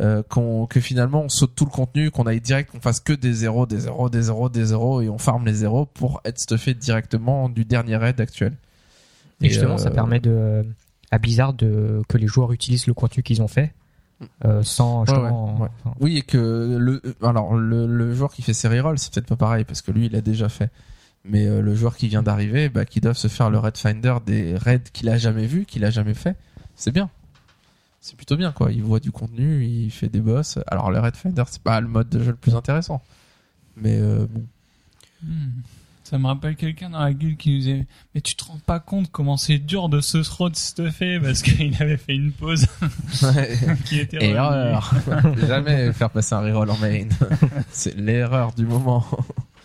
euh, 0.00 0.22
qu'on 0.28 0.66
que 0.66 0.80
finalement 0.80 1.22
on 1.22 1.28
saute 1.28 1.54
tout 1.54 1.64
le 1.64 1.70
contenu, 1.70 2.10
qu'on 2.10 2.26
aille 2.26 2.40
direct, 2.40 2.72
qu'on 2.72 2.80
fasse 2.80 2.98
que 2.98 3.12
des 3.12 3.32
zéros, 3.32 3.66
des 3.66 3.80
zéros, 3.80 4.10
des 4.10 4.22
zéros, 4.22 4.48
des 4.48 4.64
zéros, 4.64 5.00
et 5.00 5.08
on 5.08 5.18
farme 5.18 5.46
les 5.46 5.54
zéros 5.54 5.86
pour 5.86 6.20
être 6.24 6.38
stuffé 6.40 6.74
directement 6.74 7.48
du 7.48 7.64
dernier 7.64 7.96
raid 7.96 8.20
actuel. 8.20 8.56
Et 9.40 9.48
justement, 9.48 9.78
ça 9.78 9.92
permet 9.92 10.18
de, 10.18 10.66
à 11.12 11.18
Blizzard 11.18 11.52
de, 11.54 12.02
que 12.08 12.18
les 12.18 12.26
joueurs 12.26 12.52
utilisent 12.52 12.88
le 12.88 12.94
contenu 12.94 13.22
qu'ils 13.22 13.40
ont 13.42 13.48
fait 13.48 13.72
euh, 14.44 14.62
sans 14.62 15.04
ouais, 15.04 15.16
ouais. 15.16 15.28
enfin, 15.30 15.94
Oui, 16.00 16.18
et 16.18 16.22
que 16.22 16.76
le 16.78 17.00
alors 17.22 17.54
le, 17.54 17.86
le 17.86 18.14
joueur 18.14 18.32
qui 18.32 18.42
fait 18.42 18.52
ses 18.52 18.68
rerolls, 18.68 18.98
c'est 18.98 19.12
peut-être 19.12 19.28
pas 19.28 19.36
pareil 19.36 19.64
parce 19.64 19.82
que 19.82 19.92
lui, 19.92 20.06
il 20.06 20.16
a 20.16 20.20
déjà 20.20 20.48
fait. 20.48 20.70
Mais 21.24 21.46
euh, 21.46 21.60
le 21.60 21.74
joueur 21.74 21.96
qui 21.96 22.08
vient 22.08 22.22
d'arriver, 22.22 22.68
bah, 22.68 22.84
qui 22.84 23.00
doit 23.00 23.14
se 23.14 23.28
faire 23.28 23.50
le 23.50 23.58
raid 23.58 23.76
finder 23.76 24.14
des 24.24 24.56
raids 24.56 24.82
qu'il 24.92 25.08
a 25.08 25.18
jamais 25.18 25.46
vu, 25.46 25.66
qu'il 25.66 25.84
a 25.84 25.90
jamais 25.90 26.14
fait, 26.14 26.36
c'est 26.74 26.90
bien. 26.90 27.10
C'est 28.00 28.16
plutôt 28.16 28.36
bien 28.36 28.52
quoi. 28.52 28.72
Il 28.72 28.82
voit 28.82 29.00
du 29.00 29.10
contenu, 29.10 29.64
il 29.64 29.90
fait 29.90 30.08
des 30.08 30.20
boss. 30.20 30.58
Alors 30.68 30.90
le 30.90 30.98
raid 31.00 31.16
finder, 31.16 31.44
c'est 31.48 31.62
pas 31.62 31.80
le 31.80 31.88
mode 31.88 32.08
de 32.08 32.20
jeu 32.20 32.30
le 32.30 32.36
plus 32.36 32.54
intéressant. 32.54 33.02
Mais 33.76 33.98
euh, 34.00 34.26
bon. 34.28 34.44
Hmm. 35.22 35.50
Ça 36.08 36.16
me 36.18 36.26
rappelle 36.26 36.56
quelqu'un 36.56 36.88
dans 36.90 37.00
la 37.00 37.12
guilde 37.12 37.36
qui 37.36 37.50
nous 37.50 37.58
disait 37.58 37.86
Mais 38.14 38.20
tu 38.22 38.34
te 38.34 38.44
rends 38.44 38.58
pas 38.64 38.80
compte 38.80 39.10
comment 39.10 39.36
c'est 39.36 39.58
dur 39.58 39.88
de 39.90 40.00
se 40.00 40.18
road 40.36 40.56
stuffer 40.56 41.20
parce 41.20 41.42
qu'il 41.42 41.74
avait 41.82 41.98
fait 41.98 42.14
une 42.14 42.32
pause 42.32 42.66
qui 43.84 44.00
était. 44.00 44.24
Erreur. 44.24 44.94
jamais 45.46 45.92
faire 45.92 46.10
passer 46.10 46.34
un 46.34 46.40
reroll 46.40 46.70
en 46.70 46.78
main. 46.78 47.04
c'est 47.70 47.94
l'erreur 47.96 48.52
du 48.54 48.64
moment. 48.64 49.04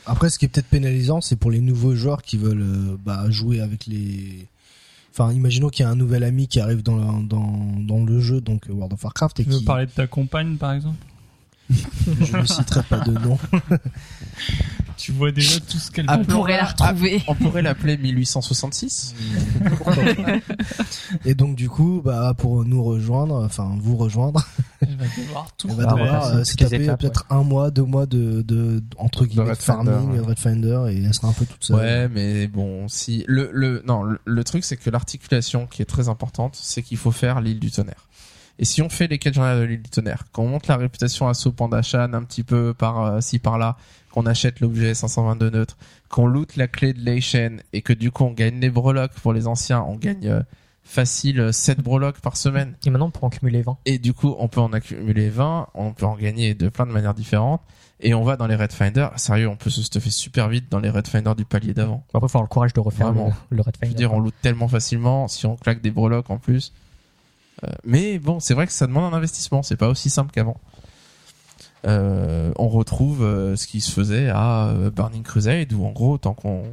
Après, 0.05 0.29
ce 0.29 0.37
qui 0.37 0.45
est 0.45 0.47
peut-être 0.49 0.67
pénalisant, 0.67 1.21
c'est 1.21 1.37
pour 1.37 1.49
les 1.49 1.61
nouveaux 1.61 1.95
joueurs 1.95 2.21
qui 2.23 2.37
veulent 2.37 2.61
euh, 2.61 2.97
bah, 3.03 3.23
jouer 3.29 3.61
avec 3.61 3.85
les. 3.87 4.47
Enfin, 5.13 5.31
imaginons 5.31 5.69
qu'il 5.69 5.83
y 5.85 5.87
a 5.87 5.91
un 5.91 5.95
nouvel 5.95 6.23
ami 6.23 6.47
qui 6.47 6.59
arrive 6.59 6.83
dans, 6.83 6.97
la- 6.97 7.21
dans, 7.23 7.57
dans 7.79 8.03
le 8.03 8.19
jeu, 8.19 8.41
donc 8.41 8.65
World 8.67 8.93
of 8.93 9.03
Warcraft, 9.03 9.39
et 9.39 9.43
Tu 9.45 9.49
veux 9.51 9.59
qui. 9.59 9.63
parler 9.65 9.85
de 9.85 9.91
ta 9.91 10.07
compagne 10.07 10.57
par 10.57 10.73
exemple? 10.73 10.97
Je 11.69 12.37
ne 12.37 12.45
citerai 12.45 12.83
pas 12.83 12.99
de 12.99 13.11
nom. 13.11 13.37
Tu 14.95 15.11
vois 15.11 15.31
déjà 15.31 15.59
tout 15.59 15.77
ce 15.79 15.89
qu'elle 15.91 16.05
Ah, 16.07 16.17
On 16.19 16.23
fait. 16.23 16.31
pourrait 16.31 16.57
la 16.57 16.65
retrouver. 16.65 17.23
On 17.27 17.35
pourrait 17.35 17.61
l'appeler 17.61 17.97
1866. 17.97 19.15
Et 21.25 21.35
donc, 21.35 21.55
du 21.55 21.67
coup, 21.69 22.01
bah, 22.03 22.33
pour 22.37 22.63
nous 22.63 22.83
rejoindre, 22.83 23.43
enfin, 23.43 23.75
vous 23.81 23.97
rejoindre, 23.97 24.47
Elle 24.81 24.95
va 24.95 25.05
devoir 25.17 25.47
tout 25.57 25.67
on 25.69 25.73
va 25.73 25.83
Ah, 25.87 25.93
devoir 25.93 26.27
ouais, 26.35 26.39
euh, 26.41 26.43
se 26.43 26.55
taper 26.55 26.83
étapes, 26.83 27.01
peut-être 27.01 27.25
un 27.29 27.43
mois, 27.43 27.71
deux 27.71 27.83
mois 27.83 28.05
de, 28.05 28.41
de, 28.43 28.81
entre 28.97 29.25
guillemets, 29.25 29.49
Red 29.51 29.57
farming, 29.57 29.93
Finder, 29.93 30.19
ouais. 30.19 30.25
Red 30.27 30.39
Finder, 30.39 30.81
et 30.91 31.03
elle 31.03 31.13
sera 31.13 31.27
un 31.29 31.33
peu 31.33 31.45
toute 31.45 31.63
seule. 31.63 31.75
Ouais, 31.77 32.07
mais 32.09 32.47
bon, 32.47 32.87
si 32.87 33.25
le 33.27 33.49
le 33.53 33.81
non, 33.85 34.03
le, 34.03 34.19
le 34.25 34.43
truc 34.43 34.63
c'est 34.63 34.77
que 34.77 34.89
l'articulation 34.89 35.65
qui 35.67 35.81
est 35.81 35.85
très 35.85 36.07
importante, 36.09 36.57
c'est 36.61 36.81
qu'il 36.81 36.97
faut 36.97 37.11
faire 37.11 37.41
l'île 37.41 37.59
du 37.59 37.71
tonnerre. 37.71 38.07
Et 38.59 38.65
si 38.65 38.81
on 38.81 38.89
fait 38.89 39.07
les 39.07 39.17
quêtes 39.17 39.33
journalières 39.33 39.61
de 39.61 39.65
l'île 39.65 39.81
du 39.81 39.89
tonnerre, 39.89 40.25
qu'on 40.31 40.47
monte 40.47 40.67
la 40.67 40.77
réputation 40.77 41.27
à 41.27 41.33
Sopandachan 41.33 42.13
un 42.13 42.23
petit 42.23 42.43
peu 42.43 42.73
par 42.73 43.03
euh, 43.03 43.21
ci 43.21 43.39
par 43.39 43.57
là, 43.57 43.77
qu'on 44.11 44.25
achète 44.25 44.59
l'objet 44.59 44.93
522 44.93 45.49
neutre, 45.49 45.77
qu'on 46.09 46.27
loot 46.27 46.55
la 46.55 46.67
clé 46.67 46.93
de 46.93 46.99
Leishen 46.99 47.61
et 47.73 47.81
que 47.81 47.93
du 47.93 48.11
coup 48.11 48.23
on 48.25 48.31
gagne 48.31 48.59
les 48.59 48.69
breloques 48.69 49.13
pour 49.13 49.33
les 49.33 49.47
anciens, 49.47 49.81
on 49.81 49.95
gagne 49.95 50.27
euh, 50.27 50.41
facile 50.83 51.39
euh, 51.39 51.51
7 51.51 51.81
breloques 51.81 52.19
par 52.19 52.37
semaine. 52.37 52.75
Et 52.85 52.89
maintenant, 52.89 53.09
pour 53.09 53.23
en 53.23 53.29
cumuler 53.29 53.61
20. 53.61 53.77
Et 53.85 53.97
du 53.97 54.13
coup, 54.13 54.35
on 54.37 54.47
peut 54.47 54.61
en 54.61 54.71
accumuler 54.73 55.29
20, 55.29 55.69
on 55.73 55.93
peut 55.93 56.05
en 56.05 56.15
gagner 56.15 56.53
de 56.53 56.69
plein 56.69 56.85
de 56.85 56.91
manières 56.91 57.13
différentes. 57.13 57.61
Et 57.99 58.13
on 58.13 58.23
va 58.23 58.35
dans 58.35 58.47
les 58.47 58.55
Red 58.55 58.73
Finder. 58.73 59.07
Sérieux, 59.15 59.47
on 59.47 59.55
peut 59.55 59.69
se 59.69 59.81
stuffer 59.81 60.09
super 60.09 60.49
vite 60.49 60.69
dans 60.69 60.79
les 60.79 60.89
Red 60.89 61.07
Finder 61.07 61.33
du 61.37 61.45
palier 61.45 61.73
d'avant. 61.73 62.03
Après, 62.13 62.27
il 62.27 62.29
faut 62.29 62.37
avoir 62.37 62.43
le 62.43 62.49
courage 62.49 62.73
de 62.73 62.79
refaire 62.81 63.07
le, 63.07 63.13
Vraiment. 63.13 63.33
le 63.49 63.61
Red 63.61 63.77
Je 63.81 63.87
veux 63.87 63.93
dire, 63.93 64.13
on 64.13 64.19
loot 64.19 64.33
tellement 64.41 64.67
facilement 64.67 65.27
si 65.29 65.45
on 65.45 65.55
claque 65.55 65.81
des 65.81 65.91
breloques 65.91 66.29
en 66.29 66.37
plus. 66.37 66.73
Euh, 67.63 67.67
mais 67.83 68.19
bon, 68.19 68.39
c'est 68.39 68.53
vrai 68.53 68.67
que 68.67 68.73
ça 68.73 68.87
demande 68.87 69.13
un 69.13 69.17
investissement. 69.17 69.63
C'est 69.63 69.77
pas 69.77 69.89
aussi 69.89 70.09
simple 70.09 70.31
qu'avant. 70.31 70.57
Euh, 71.85 72.51
on 72.57 72.69
retrouve 72.69 73.23
euh, 73.23 73.57
ce 73.57 73.67
qui 73.67 73.81
se 73.81 73.91
faisait 73.91 74.29
à 74.29 74.73
Burning 74.95 75.23
Crusade 75.23 75.73
où 75.73 75.85
en 75.85 75.91
gros, 75.91 76.17
tant 76.17 76.33
qu'on, 76.33 76.63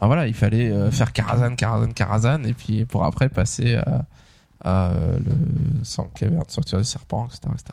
voilà, 0.00 0.26
il 0.26 0.34
fallait 0.34 0.90
faire 0.90 1.12
Karazhan, 1.12 1.54
Karazhan, 1.54 1.92
Karazhan 1.92 2.42
et 2.44 2.52
puis 2.52 2.84
pour 2.84 3.04
après 3.04 3.28
passer 3.28 3.76
à, 3.76 4.04
à 4.64 4.92
le 4.94 5.84
sang 5.84 6.10
caverne, 6.14 6.44
sortir 6.48 6.78
des 6.78 6.84
serpents, 6.84 7.26
etc., 7.26 7.40
etc. 7.54 7.72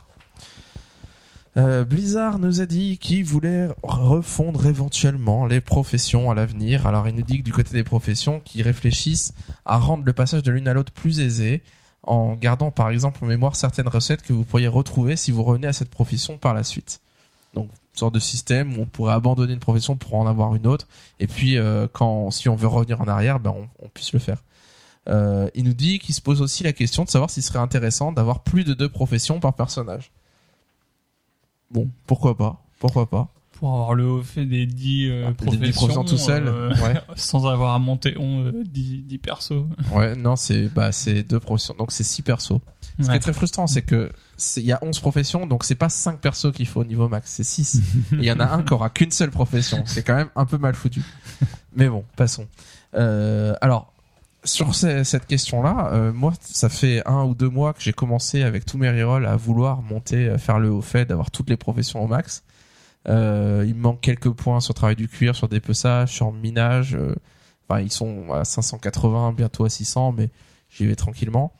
Blizzard 1.84 2.40
nous 2.40 2.60
a 2.60 2.66
dit 2.66 2.98
qu'il 2.98 3.24
voulait 3.24 3.68
refondre 3.84 4.66
éventuellement 4.66 5.46
les 5.46 5.60
professions 5.60 6.28
à 6.30 6.34
l'avenir. 6.34 6.86
Alors 6.86 7.06
il 7.06 7.14
nous 7.14 7.22
dit 7.22 7.38
que 7.38 7.44
du 7.44 7.52
côté 7.52 7.74
des 7.74 7.84
professions, 7.84 8.40
qu'ils 8.40 8.62
réfléchissent 8.62 9.34
à 9.64 9.78
rendre 9.78 10.04
le 10.04 10.12
passage 10.12 10.42
de 10.42 10.50
l'une 10.50 10.66
à 10.66 10.74
l'autre 10.74 10.92
plus 10.92 11.20
aisé 11.20 11.62
en 12.06 12.34
gardant 12.34 12.70
par 12.70 12.90
exemple 12.90 13.24
en 13.24 13.26
mémoire 13.26 13.56
certaines 13.56 13.88
recettes 13.88 14.22
que 14.22 14.32
vous 14.32 14.44
pourriez 14.44 14.68
retrouver 14.68 15.16
si 15.16 15.30
vous 15.30 15.42
revenez 15.42 15.66
à 15.66 15.72
cette 15.72 15.90
profession 15.90 16.38
par 16.38 16.54
la 16.54 16.64
suite. 16.64 17.00
Donc 17.54 17.68
une 17.70 17.98
sorte 17.98 18.14
de 18.14 18.20
système 18.20 18.76
où 18.76 18.82
on 18.82 18.86
pourrait 18.86 19.14
abandonner 19.14 19.52
une 19.52 19.60
profession 19.60 19.96
pour 19.96 20.14
en 20.14 20.26
avoir 20.26 20.54
une 20.54 20.66
autre 20.66 20.88
et 21.20 21.26
puis 21.26 21.56
euh, 21.58 21.86
si 22.30 22.48
on 22.48 22.56
veut 22.56 22.66
revenir 22.66 23.00
en 23.00 23.08
arrière, 23.08 23.40
ben 23.40 23.54
on, 23.56 23.68
on 23.84 23.88
puisse 23.88 24.12
le 24.12 24.18
faire. 24.18 24.38
Euh, 25.08 25.50
il 25.54 25.64
nous 25.64 25.74
dit 25.74 25.98
qu'il 25.98 26.14
se 26.14 26.20
pose 26.20 26.40
aussi 26.40 26.62
la 26.62 26.72
question 26.72 27.04
de 27.04 27.10
savoir 27.10 27.30
s'il 27.30 27.42
serait 27.42 27.58
intéressant 27.58 28.12
d'avoir 28.12 28.40
plus 28.40 28.64
de 28.64 28.74
deux 28.74 28.88
professions 28.88 29.40
par 29.40 29.54
personnage. 29.54 30.12
Bon, 31.70 31.88
pourquoi 32.06 32.36
pas 32.36 32.62
Pourquoi 32.78 33.08
pas 33.08 33.28
Pour 33.64 33.72
avoir 33.72 33.94
le 33.94 34.04
haut 34.06 34.22
fait 34.22 34.44
des 34.44 34.66
10 34.66 35.08
euh, 35.08 35.24
Ah, 35.28 35.32
professions, 35.32 35.60
10 35.64 35.72
professions 35.72 36.04
tout 36.04 36.18
seul, 36.18 36.48
euh, 36.48 36.68
ouais. 36.82 37.00
sans 37.16 37.46
avoir 37.46 37.72
à 37.72 37.78
monter 37.78 38.14
on, 38.18 38.44
euh, 38.44 38.52
10, 38.62 39.04
10 39.04 39.16
persos. 39.16 39.64
Ouais, 39.90 40.14
non, 40.16 40.36
c'est 40.36 40.68
bah 40.68 40.92
c'est 40.92 41.22
deux 41.22 41.40
professions, 41.40 41.74
donc 41.78 41.90
c'est 41.90 42.04
six 42.04 42.20
persos. 42.20 42.58
Ce 43.00 43.08
qui 43.08 43.16
est 43.16 43.18
très 43.20 43.32
frustrant, 43.32 43.66
c'est 43.66 43.80
que 43.80 44.12
il 44.58 44.64
y 44.64 44.72
a 44.72 44.78
11 44.82 45.00
professions, 45.00 45.46
donc 45.46 45.64
c'est 45.64 45.76
pas 45.76 45.88
5 45.88 46.20
persos 46.20 46.52
qu'il 46.52 46.66
faut 46.66 46.82
au 46.82 46.84
niveau 46.84 47.08
max, 47.08 47.30
c'est 47.30 47.42
6. 47.42 47.76
Et 48.12 48.16
il 48.16 48.24
y 48.24 48.30
en 48.32 48.38
a 48.38 48.44
un 48.52 48.62
qui 48.62 48.74
aura 48.74 48.90
qu'une 48.90 49.10
seule 49.10 49.30
profession. 49.30 49.82
C'est 49.86 50.02
quand 50.02 50.14
même 50.14 50.28
un 50.36 50.44
peu 50.44 50.58
mal 50.58 50.74
foutu. 50.74 51.02
Mais 51.74 51.88
bon, 51.88 52.04
passons. 52.16 52.46
Euh, 52.94 53.54
alors, 53.62 53.94
sur 54.44 54.74
ce- 54.74 55.04
cette 55.04 55.26
question-là, 55.26 55.88
euh, 55.94 56.12
moi, 56.12 56.34
ça 56.42 56.68
fait 56.68 57.02
un 57.06 57.24
ou 57.24 57.34
deux 57.34 57.48
mois 57.48 57.72
que 57.72 57.80
j'ai 57.80 57.94
commencé 57.94 58.42
avec 58.42 58.66
tous 58.66 58.76
mes 58.76 58.90
rerolls 58.90 59.24
à 59.24 59.36
vouloir 59.36 59.80
monter, 59.80 60.36
faire 60.36 60.58
le 60.58 60.70
haut 60.70 60.82
fait, 60.82 61.06
d'avoir 61.06 61.30
toutes 61.30 61.48
les 61.48 61.56
professions 61.56 62.04
au 62.04 62.06
max. 62.06 62.42
Euh, 63.08 63.64
il 63.66 63.74
me 63.74 63.80
manque 63.80 64.00
quelques 64.00 64.30
points 64.30 64.60
sur 64.60 64.74
travail 64.74 64.96
du 64.96 65.08
cuir, 65.08 65.36
sur 65.36 65.48
dépeçage, 65.48 66.12
sur 66.12 66.32
minage. 66.32 66.94
euh, 66.94 67.14
Enfin, 67.68 67.80
ils 67.80 67.90
sont 67.90 68.30
à 68.30 68.44
580, 68.44 69.32
bientôt 69.32 69.64
à 69.64 69.70
600, 69.70 70.12
mais 70.12 70.28
j'y 70.68 70.86
vais 70.86 70.96
tranquillement. 70.96 71.52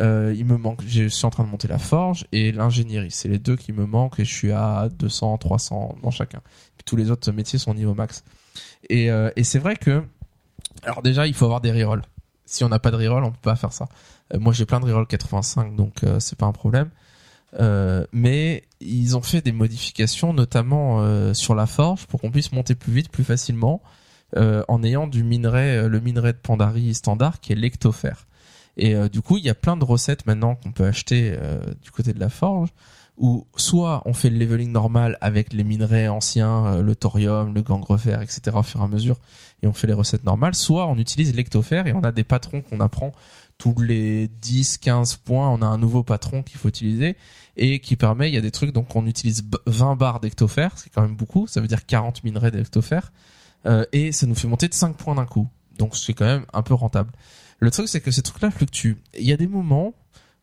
Euh, 0.00 0.34
il 0.36 0.44
me 0.44 0.58
manque, 0.58 0.82
je 0.86 1.08
suis 1.08 1.24
en 1.24 1.30
train 1.30 1.44
de 1.44 1.48
monter 1.48 1.66
la 1.66 1.78
forge 1.78 2.26
et 2.32 2.52
l'ingénierie. 2.52 3.10
C'est 3.10 3.28
les 3.28 3.38
deux 3.38 3.56
qui 3.56 3.72
me 3.72 3.86
manquent 3.86 4.20
et 4.20 4.24
je 4.26 4.32
suis 4.34 4.52
à 4.52 4.88
200, 4.98 5.38
300 5.38 5.96
dans 6.02 6.10
chacun. 6.10 6.40
Tous 6.84 6.96
les 6.96 7.10
autres 7.10 7.32
métiers 7.32 7.58
sont 7.58 7.70
au 7.70 7.74
niveau 7.74 7.94
max. 7.94 8.22
Et, 8.90 9.10
euh, 9.10 9.30
et 9.36 9.44
c'est 9.44 9.58
vrai 9.58 9.76
que, 9.76 10.04
alors 10.82 11.02
déjà, 11.02 11.26
il 11.26 11.32
faut 11.34 11.46
avoir 11.46 11.62
des 11.62 11.72
rerolls. 11.72 12.02
Si 12.44 12.62
on 12.62 12.68
n'a 12.68 12.78
pas 12.78 12.90
de 12.90 12.96
reroll, 12.96 13.24
on 13.24 13.30
peut 13.32 13.38
pas 13.42 13.56
faire 13.56 13.72
ça. 13.72 13.88
Moi, 14.38 14.52
j'ai 14.52 14.66
plein 14.66 14.78
de 14.80 14.84
rerolls 14.84 15.06
85, 15.06 15.74
donc 15.74 16.04
c'est 16.20 16.36
pas 16.38 16.46
un 16.46 16.52
problème. 16.52 16.90
Euh, 17.58 18.06
mais 18.12 18.64
ils 18.80 19.16
ont 19.16 19.22
fait 19.22 19.40
des 19.40 19.52
modifications, 19.52 20.32
notamment 20.32 21.00
euh, 21.00 21.32
sur 21.34 21.54
la 21.54 21.66
forge, 21.66 22.06
pour 22.06 22.20
qu'on 22.20 22.30
puisse 22.30 22.52
monter 22.52 22.74
plus 22.74 22.92
vite, 22.92 23.10
plus 23.10 23.24
facilement, 23.24 23.82
euh, 24.36 24.62
en 24.68 24.82
ayant 24.82 25.06
du 25.06 25.24
minerai, 25.24 25.88
le 25.88 26.00
minerai 26.00 26.32
de 26.32 26.38
Pandarie 26.38 26.94
standard, 26.94 27.40
qui 27.40 27.52
est 27.52 27.56
l'ectofer. 27.56 28.12
Et 28.78 28.94
du 29.08 29.22
coup, 29.22 29.38
il 29.38 29.44
y 29.44 29.48
a 29.48 29.54
plein 29.54 29.78
de 29.78 29.84
recettes 29.84 30.26
maintenant 30.26 30.54
qu'on 30.54 30.70
peut 30.70 30.84
acheter 30.84 31.34
du 31.82 31.90
côté 31.90 32.12
de 32.12 32.20
la 32.20 32.28
forge, 32.28 32.68
où 33.16 33.46
soit 33.56 34.02
on 34.04 34.12
fait 34.12 34.28
le 34.28 34.36
leveling 34.36 34.70
normal 34.70 35.16
avec 35.22 35.54
les 35.54 35.64
minerais 35.64 36.08
anciens, 36.08 36.82
le 36.82 36.94
thorium, 36.94 37.54
le 37.54 37.62
gangrefer, 37.62 38.18
etc. 38.20 38.54
au 38.54 38.62
fur 38.62 38.82
et 38.82 38.84
à 38.84 38.88
mesure, 38.88 39.16
et 39.62 39.66
on 39.66 39.72
fait 39.72 39.86
les 39.86 39.94
recettes 39.94 40.24
normales, 40.24 40.54
soit 40.54 40.86
on 40.88 40.98
utilise 40.98 41.34
l'ectofer 41.34 41.84
et 41.86 41.94
on 41.94 42.02
a 42.02 42.12
des 42.12 42.24
patrons 42.24 42.60
qu'on 42.60 42.80
apprend 42.80 43.12
tous 43.58 43.74
les 43.80 44.28
10, 44.28 44.78
15 44.78 45.16
points, 45.16 45.48
on 45.50 45.62
a 45.62 45.66
un 45.66 45.78
nouveau 45.78 46.02
patron 46.02 46.42
qu'il 46.42 46.58
faut 46.58 46.68
utiliser 46.68 47.16
et 47.56 47.80
qui 47.80 47.96
permet, 47.96 48.28
il 48.28 48.34
y 48.34 48.38
a 48.38 48.42
des 48.42 48.50
trucs, 48.50 48.72
donc 48.72 48.94
on 48.94 49.06
utilise 49.06 49.42
b- 49.42 49.56
20 49.66 49.96
barres 49.96 50.20
d'ectofer, 50.20 50.68
c'est 50.76 50.90
quand 50.90 51.02
même 51.02 51.16
beaucoup, 51.16 51.46
ça 51.46 51.60
veut 51.60 51.66
dire 51.68 51.86
40 51.86 52.22
minerais 52.22 52.50
d'ectofer, 52.50 53.00
euh, 53.64 53.84
et 53.92 54.12
ça 54.12 54.26
nous 54.26 54.34
fait 54.34 54.46
monter 54.48 54.68
de 54.68 54.74
5 54.74 54.96
points 54.96 55.14
d'un 55.14 55.24
coup. 55.24 55.48
Donc 55.78 55.96
c'est 55.96 56.12
quand 56.12 56.26
même 56.26 56.44
un 56.52 56.62
peu 56.62 56.74
rentable. 56.74 57.12
Le 57.58 57.70
truc, 57.70 57.88
c'est 57.88 58.00
que 58.02 58.10
ces 58.10 58.22
trucs-là 58.22 58.50
fluctuent. 58.50 58.96
Il 59.18 59.24
y 59.26 59.32
a 59.32 59.36
des 59.38 59.46
moments 59.46 59.94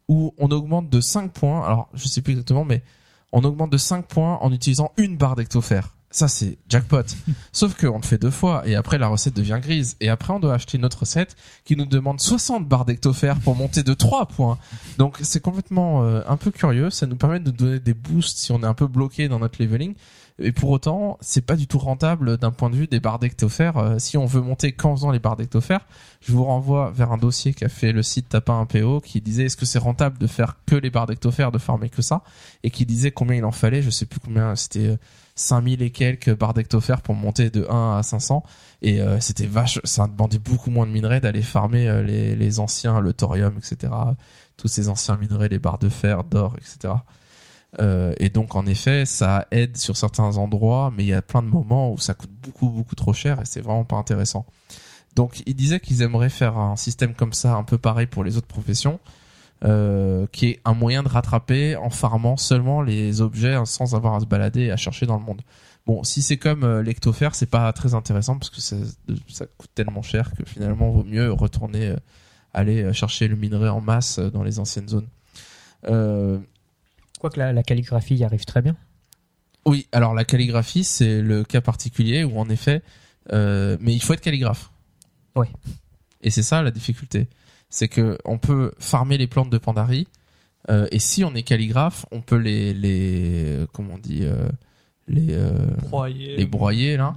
où 0.07 0.33
on 0.37 0.49
augmente 0.51 0.89
de 0.89 0.99
5 1.01 1.31
points, 1.31 1.63
alors 1.63 1.89
je 1.93 2.07
sais 2.07 2.21
plus 2.21 2.31
exactement, 2.31 2.65
mais 2.65 2.83
on 3.31 3.43
augmente 3.43 3.71
de 3.71 3.77
5 3.77 4.07
points 4.07 4.37
en 4.41 4.51
utilisant 4.51 4.91
une 4.97 5.17
barre 5.17 5.35
d'ectofer. 5.35 5.81
Ça 6.13 6.27
c'est 6.27 6.57
jackpot. 6.69 7.03
Sauf 7.51 7.75
qu'on 7.75 7.97
le 7.97 8.03
fait 8.03 8.17
deux 8.17 8.31
fois 8.31 8.65
et 8.65 8.75
après 8.75 8.97
la 8.97 9.07
recette 9.07 9.35
devient 9.35 9.59
grise 9.61 9.97
et 9.99 10.09
après 10.09 10.33
on 10.33 10.39
doit 10.39 10.53
acheter 10.53 10.77
une 10.77 10.85
autre 10.85 10.99
recette 10.99 11.35
qui 11.65 11.75
nous 11.75 11.85
demande 11.85 12.19
60 12.19 12.67
barres 12.67 12.85
d'ectofer 12.85 13.33
pour 13.43 13.55
monter 13.55 13.83
de 13.83 13.93
3 13.93 14.27
points. 14.27 14.57
Donc 14.97 15.17
c'est 15.21 15.41
complètement 15.41 16.03
euh, 16.03 16.21
un 16.27 16.37
peu 16.37 16.51
curieux, 16.51 16.89
ça 16.89 17.05
nous 17.05 17.15
permet 17.15 17.39
de 17.39 17.45
nous 17.45 17.57
donner 17.57 17.79
des 17.79 17.93
boosts 17.93 18.37
si 18.37 18.51
on 18.51 18.61
est 18.61 18.67
un 18.67 18.73
peu 18.73 18.87
bloqué 18.87 19.27
dans 19.27 19.39
notre 19.39 19.61
leveling. 19.61 19.95
Et 20.39 20.51
pour 20.51 20.71
autant, 20.71 21.17
c'est 21.21 21.45
pas 21.45 21.55
du 21.55 21.67
tout 21.67 21.77
rentable 21.77 22.37
d'un 22.37 22.51
point 22.51 22.71
de 22.71 22.75
vue 22.75 22.87
des 22.87 22.99
barres 22.99 23.19
d'ectofer. 23.19 23.71
Euh, 23.75 23.99
si 23.99 24.17
on 24.17 24.25
veut 24.25 24.41
monter 24.41 24.71
qu'en 24.71 24.95
faisant 24.95 25.11
les 25.11 25.19
barres 25.19 25.35
d'ectofer, 25.35 25.77
je 26.21 26.31
vous 26.31 26.43
renvoie 26.43 26.91
vers 26.91 27.11
un 27.11 27.17
dossier 27.17 27.53
qu'a 27.53 27.69
fait 27.69 27.91
le 27.91 28.01
site 28.01 28.29
Tapin 28.29 28.59
1 28.61 28.65
PO 28.65 28.99
qui 29.01 29.21
disait 29.21 29.45
est-ce 29.45 29.57
que 29.57 29.65
c'est 29.65 29.79
rentable 29.79 30.17
de 30.17 30.25
faire 30.25 30.57
que 30.65 30.75
les 30.75 30.89
barres 30.89 31.05
d'ectofer, 31.05 31.49
de 31.53 31.59
farmer 31.59 31.89
que 31.89 32.01
ça, 32.01 32.23
et 32.63 32.71
qui 32.71 32.85
disait 32.85 33.11
combien 33.11 33.37
il 33.37 33.45
en 33.45 33.51
fallait, 33.51 33.83
je 33.83 33.91
sais 33.91 34.07
plus 34.07 34.19
combien, 34.19 34.55
c'était 34.55 34.87
euh, 34.87 34.97
5000 35.35 35.81
et 35.81 35.91
quelques 35.91 36.35
barres 36.37 36.53
d'ectofer 36.53 36.95
pour 37.03 37.15
monter 37.15 37.49
de 37.49 37.65
1 37.69 37.97
à 37.97 38.03
500 38.03 38.43
et 38.81 39.01
euh, 39.01 39.19
c'était 39.19 39.47
vache 39.47 39.79
ça 39.83 40.07
demandait 40.07 40.39
beaucoup 40.39 40.69
moins 40.69 40.85
de 40.85 40.91
minerais 40.91 41.21
d'aller 41.21 41.41
farmer 41.41 41.87
euh, 41.87 42.03
les, 42.03 42.35
les 42.35 42.59
anciens 42.59 42.99
le 42.99 43.13
thorium 43.13 43.57
etc 43.57 43.93
tous 44.57 44.67
ces 44.67 44.89
anciens 44.89 45.17
minerais 45.17 45.49
les 45.49 45.59
barres 45.59 45.79
de 45.79 45.89
fer 45.89 46.23
d'or 46.23 46.55
etc 46.57 46.93
euh, 47.79 48.13
et 48.17 48.29
donc 48.29 48.55
en 48.55 48.65
effet 48.67 49.05
ça 49.05 49.47
aide 49.51 49.77
sur 49.77 49.97
certains 49.97 50.37
endroits 50.37 50.93
mais 50.95 51.03
il 51.03 51.07
y 51.07 51.13
a 51.13 51.21
plein 51.21 51.41
de 51.41 51.47
moments 51.47 51.91
où 51.91 51.97
ça 51.97 52.13
coûte 52.13 52.31
beaucoup 52.43 52.69
beaucoup 52.69 52.95
trop 52.95 53.13
cher 53.13 53.41
et 53.41 53.45
c'est 53.45 53.61
vraiment 53.61 53.85
pas 53.85 53.95
intéressant. 53.95 54.45
Donc 55.15 55.41
ils 55.45 55.55
disaient 55.55 55.79
qu'ils 55.79 56.01
aimeraient 56.01 56.29
faire 56.29 56.57
un 56.57 56.75
système 56.75 57.15
comme 57.15 57.33
ça 57.33 57.55
un 57.55 57.63
peu 57.63 57.77
pareil 57.77 58.07
pour 58.07 58.23
les 58.23 58.37
autres 58.37 58.47
professions 58.47 58.99
euh, 59.63 60.27
qui 60.31 60.47
est 60.47 60.61
un 60.65 60.73
moyen 60.73 61.03
de 61.03 61.07
rattraper 61.07 61.75
en 61.75 61.89
farmant 61.89 62.37
seulement 62.37 62.81
les 62.81 63.21
objets 63.21 63.53
hein, 63.53 63.65
sans 63.65 63.95
avoir 63.95 64.15
à 64.15 64.19
se 64.19 64.25
balader 64.25 64.61
et 64.63 64.71
à 64.71 64.77
chercher 64.77 65.05
dans 65.05 65.17
le 65.17 65.23
monde. 65.23 65.41
Bon, 65.85 66.03
si 66.03 66.21
c'est 66.21 66.37
comme 66.37 66.63
euh, 66.63 66.81
l'ectofer, 66.81 67.29
c'est 67.33 67.49
pas 67.49 67.71
très 67.73 67.93
intéressant 67.93 68.37
parce 68.37 68.49
que 68.49 68.61
ça, 68.61 68.75
ça 69.27 69.45
coûte 69.57 69.71
tellement 69.75 70.01
cher 70.01 70.31
que 70.37 70.43
finalement 70.45 70.91
vaut 70.91 71.03
mieux 71.03 71.31
retourner 71.31 71.87
euh, 71.89 71.95
aller 72.53 72.93
chercher 72.93 73.27
le 73.27 73.35
minerai 73.35 73.69
en 73.69 73.81
masse 73.81 74.19
euh, 74.19 74.29
dans 74.29 74.43
les 74.43 74.59
anciennes 74.59 74.87
zones. 74.87 75.07
Euh, 75.87 76.39
Quoique 77.19 77.39
la, 77.39 77.51
la 77.53 77.63
calligraphie 77.63 78.15
y 78.15 78.23
arrive 78.23 78.45
très 78.45 78.61
bien. 78.61 78.75
oui, 79.65 79.87
alors 79.91 80.13
la 80.13 80.25
calligraphie, 80.25 80.83
c'est 80.83 81.21
le 81.21 81.43
cas 81.43 81.61
particulier 81.61 82.23
où 82.23 82.37
en 82.37 82.49
effet, 82.49 82.81
euh, 83.31 83.77
mais 83.79 83.93
il 83.93 84.01
faut 84.01 84.13
être 84.13 84.21
calligraphe. 84.21 84.71
Ouais. 85.35 85.49
Et 86.21 86.29
c'est 86.29 86.43
ça 86.43 86.61
la 86.61 86.71
difficulté, 86.71 87.27
c'est 87.73 87.87
que 87.87 88.19
on 88.23 88.37
peut 88.37 88.71
farmer 88.77 89.17
les 89.17 89.25
plantes 89.25 89.49
de 89.49 89.57
Pandarie, 89.57 90.07
euh, 90.69 90.87
et 90.91 90.99
si 90.99 91.23
on 91.23 91.33
est 91.33 91.41
calligraphe, 91.41 92.05
on 92.11 92.21
peut 92.21 92.35
les, 92.35 92.71
les, 92.71 93.45
euh, 93.47 93.65
comment 93.73 93.95
on 93.95 93.97
dit, 93.97 94.19
euh, 94.21 94.47
les, 95.07 95.29
euh, 95.31 95.65
Broyer. 95.89 96.37
les 96.37 96.45
broyer 96.45 96.97
là, 96.97 97.15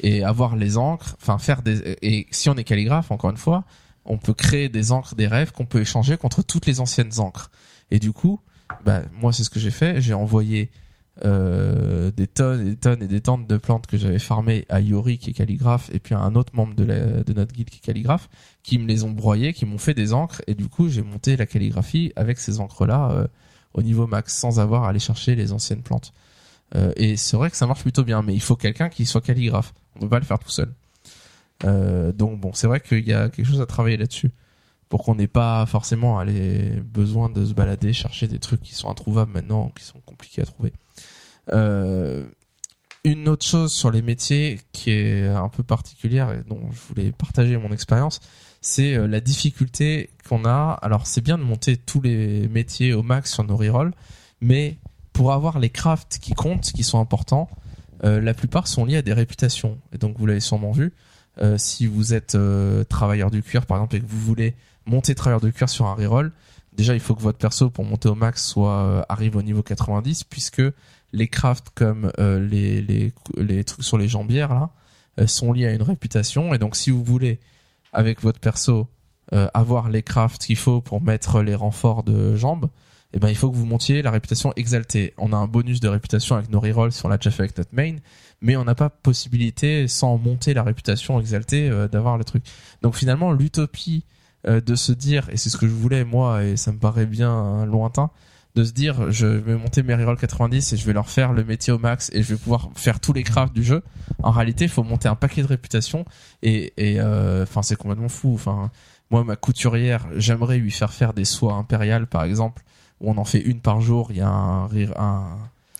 et 0.00 0.22
avoir 0.22 0.54
les 0.54 0.76
encres, 0.76 1.16
enfin 1.20 1.38
faire 1.38 1.60
des, 1.60 1.96
et 2.02 2.28
si 2.30 2.48
on 2.48 2.54
est 2.54 2.62
calligraphe, 2.62 3.10
encore 3.10 3.30
une 3.30 3.36
fois, 3.36 3.64
on 4.04 4.16
peut 4.16 4.32
créer 4.32 4.68
des 4.68 4.92
encres, 4.92 5.16
des 5.16 5.26
rêves 5.26 5.50
qu'on 5.50 5.66
peut 5.66 5.80
échanger 5.80 6.16
contre 6.16 6.44
toutes 6.44 6.66
les 6.66 6.78
anciennes 6.78 7.18
encres. 7.18 7.50
Et 7.90 7.98
du 7.98 8.12
coup, 8.12 8.40
bah, 8.84 9.02
moi 9.20 9.32
c'est 9.32 9.42
ce 9.42 9.50
que 9.50 9.58
j'ai 9.58 9.72
fait, 9.72 10.00
j'ai 10.00 10.14
envoyé 10.14 10.70
euh, 11.24 12.10
des 12.10 12.26
tonnes 12.26 12.60
et 12.60 12.70
des 12.70 12.76
tonnes 12.76 13.02
et 13.02 13.08
des 13.08 13.20
tonnes 13.20 13.46
de 13.46 13.56
plantes 13.56 13.86
que 13.86 13.96
j'avais 13.96 14.18
farmées 14.18 14.66
à 14.68 14.80
Yori 14.80 15.18
qui 15.18 15.30
est 15.30 15.32
calligraphe 15.32 15.88
et 15.92 15.98
puis 15.98 16.14
à 16.14 16.20
un 16.20 16.34
autre 16.34 16.54
membre 16.54 16.74
de, 16.74 17.32
notre 17.32 17.54
guilde 17.54 17.70
qui 17.70 17.78
est 17.78 17.86
calligraphe 17.86 18.28
qui 18.62 18.78
me 18.78 18.86
les 18.86 19.02
ont 19.04 19.10
broyées, 19.10 19.52
qui 19.54 19.64
m'ont 19.64 19.78
fait 19.78 19.94
des 19.94 20.12
encres 20.12 20.42
et 20.46 20.54
du 20.54 20.68
coup 20.68 20.88
j'ai 20.88 21.02
monté 21.02 21.36
la 21.36 21.46
calligraphie 21.46 22.12
avec 22.16 22.38
ces 22.38 22.60
encres 22.60 22.86
là 22.86 23.28
au 23.76 23.82
niveau 23.82 24.06
max 24.06 24.34
sans 24.34 24.58
avoir 24.58 24.84
à 24.84 24.88
aller 24.88 24.98
chercher 24.98 25.34
les 25.34 25.52
anciennes 25.52 25.82
plantes. 25.82 26.12
Euh, 26.74 26.92
et 26.96 27.16
c'est 27.16 27.36
vrai 27.36 27.50
que 27.50 27.56
ça 27.56 27.66
marche 27.66 27.82
plutôt 27.82 28.02
bien, 28.02 28.22
mais 28.22 28.34
il 28.34 28.40
faut 28.40 28.56
quelqu'un 28.56 28.88
qui 28.88 29.06
soit 29.06 29.20
calligraphe. 29.20 29.72
On 29.94 30.00
peut 30.00 30.08
pas 30.08 30.18
le 30.18 30.24
faire 30.24 30.38
tout 30.38 30.50
seul. 30.50 30.72
Euh, 31.64 32.12
donc 32.12 32.40
bon, 32.40 32.52
c'est 32.54 32.66
vrai 32.66 32.80
qu'il 32.80 33.06
y 33.06 33.12
a 33.12 33.28
quelque 33.28 33.46
chose 33.46 33.60
à 33.60 33.66
travailler 33.66 33.96
là-dessus 33.96 34.30
pour 34.88 35.04
qu'on 35.04 35.14
n'ait 35.14 35.26
pas 35.26 35.66
forcément 35.66 36.18
aller 36.18 36.80
besoin 36.84 37.28
de 37.28 37.44
se 37.44 37.54
balader, 37.54 37.92
chercher 37.92 38.28
des 38.28 38.38
trucs 38.38 38.62
qui 38.62 38.74
sont 38.74 38.88
introuvables 38.88 39.32
maintenant, 39.32 39.72
qui 39.76 39.84
sont 39.84 40.00
compliqués 40.00 40.42
à 40.42 40.46
trouver. 40.46 40.72
Euh, 41.52 42.24
une 43.04 43.28
autre 43.28 43.46
chose 43.46 43.72
sur 43.72 43.90
les 43.90 44.02
métiers 44.02 44.60
qui 44.72 44.90
est 44.90 45.28
un 45.28 45.48
peu 45.48 45.62
particulière 45.62 46.32
et 46.32 46.42
dont 46.48 46.60
je 46.72 46.80
voulais 46.88 47.12
partager 47.12 47.56
mon 47.56 47.70
expérience, 47.70 48.20
c'est 48.60 48.94
euh, 48.94 49.06
la 49.06 49.20
difficulté 49.20 50.10
qu'on 50.28 50.44
a. 50.44 50.78
Alors 50.82 51.06
c'est 51.06 51.20
bien 51.20 51.38
de 51.38 51.44
monter 51.44 51.76
tous 51.76 52.00
les 52.00 52.48
métiers 52.48 52.92
au 52.92 53.02
max 53.02 53.32
sur 53.32 53.44
nos 53.44 53.56
rerolls, 53.56 53.92
mais 54.40 54.78
pour 55.12 55.32
avoir 55.32 55.60
les 55.60 55.70
crafts 55.70 56.18
qui 56.18 56.34
comptent, 56.34 56.72
qui 56.72 56.82
sont 56.82 57.00
importants, 57.00 57.48
euh, 58.04 58.20
la 58.20 58.34
plupart 58.34 58.66
sont 58.66 58.84
liés 58.84 58.96
à 58.96 59.02
des 59.02 59.12
réputations. 59.12 59.78
Et 59.92 59.98
donc 59.98 60.18
vous 60.18 60.26
l'avez 60.26 60.40
sûrement 60.40 60.72
vu, 60.72 60.92
si 61.58 61.86
vous 61.86 62.14
êtes 62.14 62.34
travailleur 62.88 63.30
du 63.30 63.42
cuir 63.42 63.66
par 63.66 63.76
exemple 63.76 63.96
et 63.96 64.00
que 64.00 64.06
vous 64.06 64.18
voulez 64.18 64.54
monter 64.86 65.14
travailleur 65.14 65.42
du 65.42 65.52
cuir 65.52 65.68
sur 65.68 65.84
un 65.84 65.94
reroll, 65.94 66.32
déjà 66.72 66.94
il 66.94 67.00
faut 67.00 67.14
que 67.14 67.20
votre 67.20 67.36
perso 67.36 67.68
pour 67.68 67.84
monter 67.84 68.08
au 68.08 68.14
max 68.14 68.42
soit 68.42 69.04
arrive 69.10 69.36
au 69.36 69.42
niveau 69.42 69.62
90 69.62 70.24
puisque 70.24 70.62
les 71.12 71.28
crafts 71.28 71.70
comme 71.74 72.12
euh, 72.18 72.38
les, 72.40 72.82
les 72.82 73.12
les 73.36 73.64
trucs 73.64 73.84
sur 73.84 73.98
les 73.98 74.08
jambières 74.08 74.54
là 74.54 74.70
euh, 75.20 75.26
sont 75.26 75.52
liés 75.52 75.66
à 75.66 75.72
une 75.72 75.82
réputation 75.82 76.54
et 76.54 76.58
donc 76.58 76.76
si 76.76 76.90
vous 76.90 77.04
voulez 77.04 77.40
avec 77.92 78.22
votre 78.22 78.40
perso 78.40 78.88
euh, 79.32 79.48
avoir 79.54 79.88
les 79.88 80.02
crafts 80.02 80.42
qu'il 80.42 80.56
faut 80.56 80.80
pour 80.80 81.02
mettre 81.02 81.42
les 81.42 81.54
renforts 81.54 82.02
de 82.02 82.36
jambes 82.36 82.68
eh 83.12 83.18
ben 83.18 83.28
il 83.28 83.34
faut 83.34 83.50
que 83.50 83.56
vous 83.56 83.66
montiez 83.66 84.02
la 84.02 84.10
réputation 84.10 84.52
exaltée. 84.56 85.14
On 85.16 85.32
a 85.32 85.36
un 85.36 85.46
bonus 85.46 85.80
de 85.80 85.88
réputation 85.88 86.36
avec 86.36 86.50
nos 86.50 86.60
rerolls 86.60 86.92
si 86.92 87.04
on 87.06 87.08
l'a 87.08 87.16
déjà 87.16 87.30
fait 87.30 87.44
avec 87.44 87.56
notre 87.56 87.74
main, 87.74 87.96
mais 88.40 88.56
on 88.56 88.64
n'a 88.64 88.74
pas 88.74 88.90
possibilité 88.90 89.88
sans 89.88 90.18
monter 90.18 90.54
la 90.54 90.62
réputation 90.62 91.18
exaltée 91.18 91.70
euh, 91.70 91.88
d'avoir 91.88 92.18
le 92.18 92.24
truc. 92.24 92.44
Donc 92.82 92.94
finalement 92.94 93.32
l'utopie 93.32 94.04
euh, 94.46 94.60
de 94.60 94.74
se 94.74 94.92
dire 94.92 95.28
et 95.30 95.36
c'est 95.36 95.50
ce 95.50 95.56
que 95.56 95.66
je 95.66 95.72
voulais 95.72 96.04
moi 96.04 96.44
et 96.44 96.56
ça 96.56 96.72
me 96.72 96.78
paraît 96.78 97.06
bien 97.06 97.30
hein, 97.30 97.64
lointain 97.64 98.10
de 98.56 98.64
se 98.64 98.72
dire 98.72 99.12
je 99.12 99.26
vais 99.26 99.54
monter 99.54 99.82
mes 99.82 99.94
rerolls 99.94 100.16
90 100.16 100.72
et 100.72 100.76
je 100.76 100.86
vais 100.86 100.94
leur 100.94 101.10
faire 101.10 101.32
le 101.32 101.44
métier 101.44 101.72
au 101.72 101.78
max 101.78 102.10
et 102.12 102.22
je 102.22 102.34
vais 102.34 102.40
pouvoir 102.40 102.70
faire 102.74 102.98
tous 102.98 103.12
les 103.12 103.22
crafts 103.22 103.54
du 103.54 103.62
jeu. 103.62 103.82
En 104.22 104.30
réalité, 104.30 104.64
il 104.64 104.70
faut 104.70 104.82
monter 104.82 105.08
un 105.08 105.14
paquet 105.14 105.42
de 105.42 105.46
réputation 105.46 106.06
et 106.42 106.72
et 106.78 106.98
euh, 106.98 107.42
enfin 107.42 107.62
c'est 107.62 107.76
complètement 107.76 108.08
fou. 108.08 108.32
Enfin 108.34 108.70
moi 109.10 109.22
ma 109.24 109.36
couturière, 109.36 110.06
j'aimerais 110.16 110.56
lui 110.58 110.70
faire 110.70 110.92
faire 110.92 111.12
des 111.12 111.26
soies 111.26 111.52
impériales 111.52 112.06
par 112.06 112.24
exemple 112.24 112.62
où 113.00 113.10
on 113.10 113.18
en 113.18 113.24
fait 113.26 113.40
une 113.40 113.60
par 113.60 113.82
jour, 113.82 114.08
il 114.10 114.16
y 114.16 114.22
a 114.22 114.28
un, 114.28 114.64
un, 114.96 115.36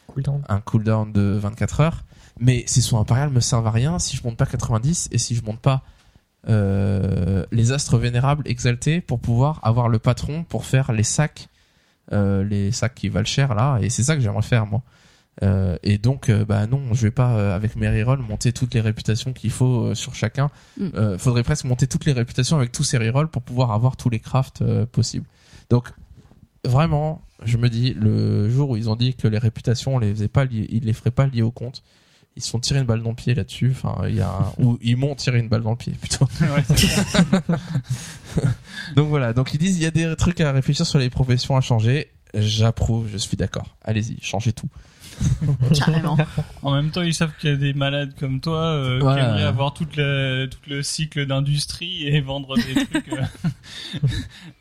Cooldown. 0.06 0.42
un 0.48 0.60
cooldown 0.60 1.12
de 1.12 1.38
24 1.40 1.80
heures. 1.80 2.04
Mais 2.38 2.64
ces 2.66 2.82
soins 2.82 3.00
impériales 3.00 3.30
me 3.30 3.40
servent 3.40 3.66
à 3.66 3.70
rien 3.70 3.98
si 3.98 4.16
je 4.16 4.22
monte 4.22 4.36
pas 4.36 4.44
90 4.44 5.08
et 5.10 5.16
si 5.16 5.34
je 5.34 5.42
monte 5.42 5.60
pas 5.60 5.82
euh, 6.48 7.46
les 7.50 7.72
astres 7.72 7.96
vénérables 7.96 8.42
exaltés 8.46 9.00
pour 9.00 9.18
pouvoir 9.18 9.60
avoir 9.62 9.88
le 9.88 9.98
patron 9.98 10.44
pour 10.44 10.66
faire 10.66 10.92
les 10.92 11.02
sacs, 11.02 11.48
les 12.10 12.72
sacs 12.72 12.94
qui 12.94 13.08
valent 13.08 13.26
cher 13.26 13.54
là. 13.54 13.78
Et 13.80 13.90
c'est 13.90 14.02
ça 14.02 14.14
que 14.14 14.22
j'aimerais 14.22 14.42
faire 14.42 14.66
moi. 14.66 14.82
Euh, 15.42 15.76
et 15.82 15.98
donc, 15.98 16.28
euh, 16.28 16.44
bah 16.44 16.66
non, 16.66 16.94
je 16.94 17.02
vais 17.02 17.10
pas 17.10 17.36
euh, 17.36 17.54
avec 17.54 17.76
mes 17.76 17.88
rerolls 17.88 18.20
monter 18.20 18.52
toutes 18.52 18.74
les 18.74 18.80
réputations 18.80 19.32
qu'il 19.32 19.50
faut 19.50 19.86
euh, 19.86 19.94
sur 19.94 20.14
chacun. 20.14 20.50
Mm. 20.78 20.88
Euh, 20.94 21.18
faudrait 21.18 21.42
presque 21.42 21.64
monter 21.64 21.86
toutes 21.86 22.06
les 22.06 22.12
réputations 22.12 22.56
avec 22.56 22.72
tous 22.72 22.84
ces 22.84 22.98
rerolls 22.98 23.28
pour 23.28 23.42
pouvoir 23.42 23.72
avoir 23.72 23.96
tous 23.96 24.08
les 24.08 24.20
crafts 24.20 24.62
euh, 24.62 24.86
possibles. 24.86 25.26
Donc, 25.68 25.92
vraiment, 26.64 27.22
je 27.44 27.58
me 27.58 27.68
dis, 27.68 27.92
le 27.94 28.48
jour 28.48 28.70
où 28.70 28.76
ils 28.76 28.88
ont 28.88 28.96
dit 28.96 29.14
que 29.14 29.28
les 29.28 29.38
réputations, 29.38 29.96
on 29.96 29.98
les 29.98 30.12
faisait 30.12 30.28
pas 30.28 30.44
ils 30.44 30.84
les 30.84 30.92
feraient 30.92 31.10
pas 31.10 31.26
liées 31.26 31.42
au 31.42 31.50
compte, 31.50 31.82
ils 32.36 32.42
se 32.42 32.50
sont 32.50 32.58
tirés 32.60 32.80
une 32.80 32.86
balle 32.86 33.02
dans 33.02 33.10
le 33.10 33.14
pied 33.16 33.34
là-dessus. 33.34 33.70
Enfin, 33.72 33.96
il 34.08 34.16
y 34.16 34.20
a 34.20 34.28
un- 34.28 34.52
ou 34.62 34.78
ils 34.82 34.96
m'ont 34.96 35.14
tiré 35.14 35.38
une 35.38 35.48
balle 35.48 35.62
dans 35.62 35.70
le 35.70 35.76
pied 35.76 35.92
plutôt. 36.00 36.28
Donc 38.96 39.08
voilà, 39.08 39.32
donc 39.32 39.54
ils 39.54 39.58
disent 39.58 39.76
il 39.78 39.82
y 39.82 39.86
a 39.86 39.90
des 39.90 40.14
trucs 40.16 40.40
à 40.40 40.52
réfléchir 40.52 40.86
sur 40.86 40.98
les 40.98 41.10
professions 41.10 41.56
à 41.56 41.60
changer. 41.60 42.08
J'approuve, 42.34 43.08
je 43.10 43.16
suis 43.16 43.36
d'accord. 43.36 43.76
Allez-y, 43.82 44.18
changez 44.20 44.52
tout. 44.52 44.68
Carrément. 45.74 46.18
En 46.62 46.74
même 46.74 46.90
temps, 46.90 47.00
ils 47.00 47.14
savent 47.14 47.32
qu'il 47.40 47.48
y 47.48 47.52
a 47.52 47.56
des 47.56 47.72
malades 47.72 48.12
comme 48.20 48.40
toi 48.40 48.58
euh, 48.58 48.98
Voilà. 49.00 49.22
qui 49.22 49.28
aimeraient 49.30 49.42
avoir 49.44 49.72
toute 49.72 49.96
la, 49.96 50.46
tout 50.46 50.58
le 50.68 50.82
cycle 50.82 51.24
d'industrie 51.24 52.06
et 52.06 52.20
vendre 52.20 52.54
des 52.56 52.74
trucs 52.84 53.08
euh, 53.12 53.22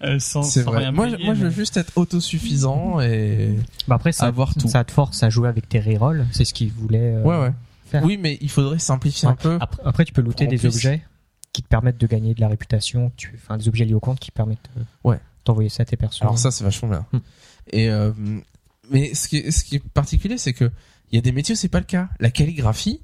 euh, 0.04 0.20
sans, 0.20 0.42
vrai. 0.64 0.78
rien 0.80 0.92
Moi, 0.94 1.08
payer, 1.08 1.26
moi, 1.26 1.34
je 1.34 1.42
veux 1.42 1.50
mais- 1.50 1.54
juste 1.56 1.76
être 1.76 1.92
autosuffisant 1.98 3.02
et 3.02 3.54
Bah 3.90 3.96
après, 3.96 4.14
ça, 4.14 4.28
avoir 4.28 4.56
tout. 4.56 4.70
ça 4.70 4.86
te 4.86 4.94
force 4.94 5.22
à 5.24 5.30
jouer 5.30 5.50
avec 5.50 5.68
tes 5.68 5.82
rerolls. 5.82 6.26
C'est 6.32 6.46
ce 6.46 6.54
qu'ils 6.54 6.72
voulaient 6.72 7.16
euh, 7.18 7.24
Ouais, 7.24 7.38
ouais. 7.38 7.52
Faire. 7.86 8.04
Oui, 8.04 8.18
mais 8.18 8.38
il 8.42 8.50
faudrait 8.50 8.80
simplifier 8.80 9.28
un 9.28 9.36
peu. 9.36 9.58
Après, 9.62 9.82
après, 9.86 10.06
tu 10.06 10.14
peux 10.14 10.22
looter 10.22 10.48
des 10.48 10.58
puisse- 10.58 10.76
objets 10.76 11.04
qui 11.54 11.62
te 11.64 11.68
permettent 11.68 11.98
de 11.98 12.08
gagner 12.08 12.34
de 12.34 12.42
la 12.42 12.48
réputation. 12.50 13.12
Tu, 13.16 13.32
enfin, 13.36 13.58
des 13.58 13.68
objets 13.68 13.86
liés 13.86 13.94
au 13.94 14.00
compte 14.00 14.20
qui 14.20 14.32
permettent 14.32 14.70
de 14.76 14.84
Ouais. 15.04 15.20
d'envoyer 15.46 15.70
ça 15.70 15.84
à 15.84 15.86
tes 15.86 15.96
personnes. 15.98 16.28
Alors 16.28 16.38
ça, 16.40 16.52
c'est 16.52 16.64
vachement 16.64 16.90
bien. 16.90 17.06
Hmm. 17.14 17.20
Et 17.72 17.90
euh, 17.90 18.12
mais 18.92 19.14
ce 19.14 19.28
qui 19.28 19.38
est, 19.38 19.52
ce 19.52 19.64
qui 19.64 19.76
est 19.76 19.84
particulier, 19.94 20.38
c'est 20.38 20.54
que 20.54 20.70
il 21.12 21.16
y 21.16 21.18
a 21.18 21.22
des 21.22 21.32
métiers 21.32 21.54
où 21.54 21.56
c'est 21.56 21.70
pas 21.70 21.80
le 21.80 21.86
cas. 21.86 22.10
La 22.20 22.30
calligraphie, 22.32 23.02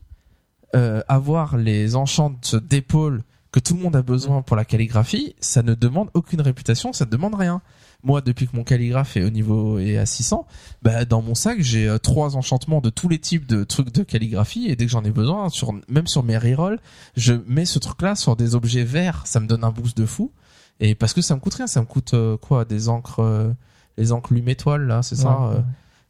euh, 0.75 1.01
avoir 1.07 1.55
les 1.57 1.95
enchants 1.95 2.35
d'épaule 2.63 3.23
que 3.51 3.59
tout 3.59 3.75
le 3.75 3.81
monde 3.81 3.95
a 3.95 4.01
besoin 4.01 4.41
pour 4.41 4.55
la 4.55 4.63
calligraphie, 4.65 5.35
ça 5.41 5.61
ne 5.63 5.73
demande 5.73 6.09
aucune 6.13 6.41
réputation, 6.41 6.93
ça 6.93 7.05
ne 7.05 7.09
demande 7.09 7.35
rien. 7.35 7.61
Moi, 8.03 8.21
depuis 8.21 8.47
que 8.47 8.55
mon 8.55 8.63
calligraphe 8.63 9.15
est 9.15 9.23
au 9.23 9.29
niveau 9.29 9.77
et 9.77 9.97
à 9.97 10.05
600, 10.05 10.47
bah, 10.81 11.05
dans 11.05 11.21
mon 11.21 11.35
sac, 11.35 11.61
j'ai 11.61 11.87
euh, 11.87 11.99
trois 11.99 12.35
enchantements 12.35 12.81
de 12.81 12.89
tous 12.89 13.07
les 13.07 13.19
types 13.19 13.45
de 13.45 13.63
trucs 13.63 13.93
de 13.93 14.03
calligraphie 14.03 14.67
et 14.67 14.75
dès 14.75 14.85
que 14.85 14.91
j'en 14.91 15.03
ai 15.03 15.11
besoin, 15.11 15.49
sur, 15.49 15.73
même 15.87 16.07
sur 16.07 16.23
mes 16.23 16.37
rerolls, 16.37 16.79
je 17.15 17.33
mets 17.47 17.65
ce 17.65 17.77
truc-là 17.79 18.15
sur 18.15 18.35
des 18.35 18.55
objets 18.55 18.83
verts, 18.83 19.21
ça 19.25 19.39
me 19.39 19.47
donne 19.47 19.63
un 19.63 19.71
boost 19.71 19.97
de 19.97 20.05
fou. 20.05 20.31
Et 20.79 20.95
parce 20.95 21.13
que 21.13 21.21
ça 21.21 21.35
me 21.35 21.39
coûte 21.39 21.53
rien, 21.53 21.67
ça 21.67 21.79
me 21.81 21.85
coûte 21.85 22.15
euh, 22.15 22.37
quoi 22.37 22.65
Des 22.65 22.89
encres, 22.89 23.19
euh, 23.19 23.51
les 23.97 24.11
encres 24.11 24.33
Lume 24.33 24.49
étoile 24.49 24.87
là, 24.87 25.03
c'est 25.03 25.15
ça 25.15 25.49
Ouais. 25.49 25.61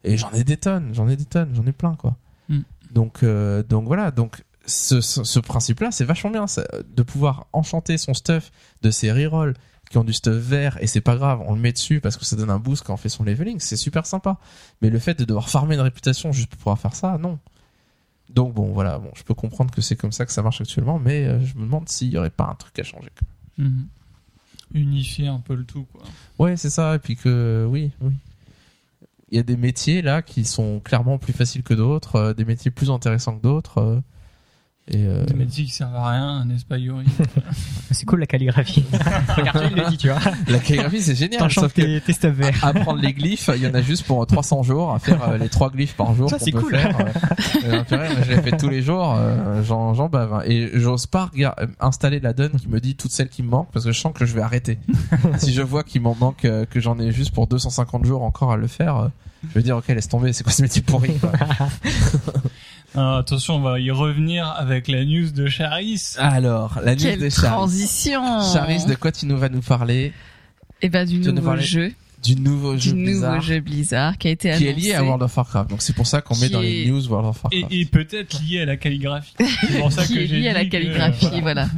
Et 0.04 0.16
j'en 0.16 0.32
ai 0.32 0.44
des 0.44 0.56
tonnes, 0.56 0.94
j'en 0.94 1.08
ai 1.08 1.16
des 1.16 1.26
tonnes, 1.26 1.50
j'en 1.54 1.66
ai 1.66 1.72
plein 1.72 1.94
quoi. 1.94 2.16
Mm. 2.48 2.60
Donc, 2.92 3.24
donc 3.68 3.86
voilà, 3.86 4.10
donc 4.10 4.42
ce, 4.66 5.00
ce, 5.00 5.24
ce 5.24 5.38
principe-là, 5.40 5.90
c'est 5.90 6.04
vachement 6.04 6.30
bien 6.30 6.46
ça, 6.46 6.64
de 6.94 7.02
pouvoir 7.02 7.46
enchanter 7.52 7.98
son 7.98 8.14
stuff 8.14 8.50
de 8.82 8.90
ses 8.90 9.12
rerolls 9.12 9.54
qui 9.92 9.98
ont 9.98 10.04
du 10.04 10.12
stuff 10.14 10.34
vert 10.34 10.78
et 10.80 10.86
c'est 10.86 11.02
pas 11.02 11.16
grave, 11.16 11.42
on 11.46 11.54
le 11.54 11.60
met 11.60 11.72
dessus 11.72 12.00
parce 12.00 12.16
que 12.16 12.24
ça 12.24 12.34
donne 12.34 12.50
un 12.50 12.58
boost 12.58 12.82
quand 12.82 12.94
on 12.94 12.96
fait 12.96 13.10
son 13.10 13.22
leveling, 13.22 13.60
c'est 13.60 13.76
super 13.76 14.06
sympa. 14.06 14.38
Mais 14.80 14.88
le 14.90 14.98
fait 14.98 15.18
de 15.18 15.24
devoir 15.24 15.48
farmer 15.50 15.74
une 15.74 15.82
réputation 15.82 16.32
juste 16.32 16.48
pour 16.48 16.58
pouvoir 16.58 16.78
faire 16.78 16.94
ça, 16.94 17.18
non. 17.18 17.38
Donc 18.30 18.54
bon, 18.54 18.72
voilà, 18.72 18.98
bon, 18.98 19.10
je 19.14 19.22
peux 19.22 19.34
comprendre 19.34 19.70
que 19.72 19.82
c'est 19.82 19.94
comme 19.96 20.10
ça 20.12 20.24
que 20.24 20.32
ça 20.32 20.42
marche 20.42 20.60
actuellement, 20.62 20.98
mais 20.98 21.26
euh, 21.26 21.44
je 21.44 21.54
me 21.56 21.64
demande 21.64 21.88
s'il 21.90 22.08
y 22.08 22.16
aurait 22.16 22.30
pas 22.30 22.46
un 22.50 22.54
truc 22.54 22.78
à 22.78 22.82
changer. 22.82 23.10
Mhm. 23.58 23.86
Unifier 24.74 25.28
un 25.28 25.38
peu 25.40 25.54
le 25.54 25.64
tout, 25.64 25.86
quoi. 25.92 26.02
Ouais, 26.38 26.56
c'est 26.56 26.70
ça. 26.70 26.94
Et 26.94 26.98
puis 26.98 27.16
que, 27.16 27.66
oui, 27.70 27.90
oui. 28.00 28.12
Il 29.30 29.36
y 29.36 29.38
a 29.38 29.42
des 29.42 29.56
métiers 29.58 30.00
là 30.02 30.22
qui 30.22 30.44
sont 30.46 30.80
clairement 30.80 31.18
plus 31.18 31.34
faciles 31.34 31.62
que 31.62 31.74
d'autres, 31.74 32.16
euh, 32.16 32.32
des 32.34 32.46
métiers 32.46 32.70
plus 32.70 32.90
intéressants 32.90 33.36
que 33.36 33.42
d'autres. 33.42 33.78
euh, 33.78 34.00
et 34.88 35.06
euh, 35.06 35.24
Des 35.26 35.34
métiers 35.34 35.64
qui 35.64 35.70
servent 35.70 35.94
à 35.94 36.10
rien, 36.10 36.44
n'est-ce 36.44 36.64
pas, 36.64 36.76
Yuri 36.76 37.06
C'est 37.92 38.04
cool 38.04 38.18
la 38.20 38.26
calligraphie. 38.26 38.84
Regarde, 39.36 39.68
il 39.70 39.76
le 39.80 39.88
dit, 39.88 39.96
tu 39.96 40.08
vois. 40.08 40.18
la 40.48 40.58
calligraphie 40.58 41.00
c'est 41.00 41.14
génial. 41.14 41.50
Sauf 41.52 41.72
que 41.72 41.98
tes, 42.00 42.12
stuff 42.12 42.32
verts. 42.34 42.64
apprendre 42.64 43.00
les 43.00 43.12
glyphes, 43.12 43.48
il 43.54 43.62
y 43.62 43.66
en 43.68 43.74
a 43.74 43.80
juste 43.80 44.04
pour 44.04 44.26
300 44.26 44.64
jours 44.64 44.92
à 44.92 44.98
faire 44.98 45.22
euh, 45.28 45.38
les 45.38 45.48
trois 45.48 45.70
glyphes 45.70 45.94
par 45.94 46.14
jour. 46.14 46.28
Ça, 46.28 46.38
c'est 46.40 46.50
cool. 46.50 46.70
Faire, 46.76 46.98
euh, 47.64 47.84
je 48.24 48.30
l'ai 48.34 48.42
fait 48.42 48.56
tous 48.56 48.68
les 48.68 48.82
jours, 48.82 49.14
euh, 49.16 49.62
j'en 49.62 50.08
bave. 50.08 50.34
hein. 50.34 50.42
Et 50.46 50.70
j'ose 50.74 51.06
pas 51.06 51.26
regard- 51.26 51.54
euh, 51.60 51.66
installer 51.80 52.18
la 52.18 52.32
donne 52.32 52.52
qui 52.58 52.68
me 52.68 52.80
dit 52.80 52.96
toutes 52.96 53.12
celles 53.12 53.28
qui 53.28 53.42
me 53.44 53.48
manquent 53.50 53.70
parce 53.72 53.84
que 53.84 53.92
je 53.92 54.00
sens 54.00 54.12
que 54.12 54.26
je 54.26 54.34
vais 54.34 54.42
arrêter. 54.42 54.78
si 55.38 55.52
je 55.52 55.62
vois 55.62 55.84
qu'il 55.84 56.02
m'en 56.02 56.16
manque, 56.16 56.44
euh, 56.44 56.64
que 56.66 56.80
j'en 56.80 56.98
ai 56.98 57.12
juste 57.12 57.30
pour 57.32 57.46
250 57.46 58.04
jours 58.04 58.22
encore 58.24 58.50
à 58.52 58.56
le 58.56 58.66
faire, 58.66 59.10
je 59.48 59.54
vais 59.54 59.62
dire 59.62 59.76
ok 59.76 59.86
laisse 59.88 60.08
tomber, 60.08 60.32
c'est 60.32 60.42
quoi 60.42 60.52
ce 60.52 60.62
métier 60.62 60.82
pourri 60.82 61.14
quoi. 61.18 61.30
Alors, 62.94 63.16
attention, 63.16 63.56
on 63.56 63.60
va 63.60 63.80
y 63.80 63.90
revenir 63.90 64.46
avec 64.58 64.88
la 64.88 65.04
news 65.04 65.30
de 65.30 65.46
Charis. 65.46 66.14
Alors, 66.18 66.78
la 66.84 66.94
news 66.94 67.00
Quelle 67.02 67.20
de 67.20 67.30
Charis. 67.30 67.46
transition 67.48 68.22
Charis, 68.52 68.84
de 68.86 68.94
quoi 68.94 69.12
tu 69.12 69.26
nous 69.26 69.38
vas 69.38 69.48
nous 69.48 69.62
parler 69.62 70.12
Et 70.82 70.88
ben 70.90 71.06
du 71.06 71.20
Tu 71.20 71.32
nouveau 71.32 71.46
parler 71.48 71.62
jeu, 71.62 71.92
Du 72.22 72.36
nouveau 72.36 72.74
du 72.74 72.90
jeu 72.90 72.92
nouveau 72.92 73.02
Blizzard 73.12 73.40
jeu 73.40 73.60
Blizzard 73.60 74.18
qui 74.18 74.28
a 74.28 74.30
été 74.30 74.48
qui 74.50 74.54
annoncé. 74.54 74.68
est 74.68 74.74
lié 74.74 74.94
à 74.94 75.02
World 75.04 75.22
of 75.22 75.34
Warcraft. 75.36 75.70
Donc 75.70 75.80
c'est 75.80 75.94
pour 75.94 76.06
ça 76.06 76.20
qu'on 76.20 76.36
met 76.36 76.48
Qui 76.48 76.52
dans 76.52 76.60
les 76.60 76.86
news 76.86 77.06
World 77.08 77.28
of 77.30 77.42
Warcraft. 77.44 77.72
Et, 77.72 77.80
et 77.80 77.84
peut-être 77.86 78.38
lié 78.42 78.60
à 78.60 78.66
la 78.66 78.76
calligraphie. 78.76 79.34
C'est 79.60 79.78
pour 79.80 79.90
ça 79.90 80.04
qui 80.04 80.14
que 80.14 80.20
est 80.20 80.26
j'ai 80.26 80.40
lié 80.40 80.48
à 80.50 80.52
la 80.52 80.64
que, 80.64 80.70
calligraphie, 80.70 81.26
euh, 81.32 81.38
voilà. 81.40 81.68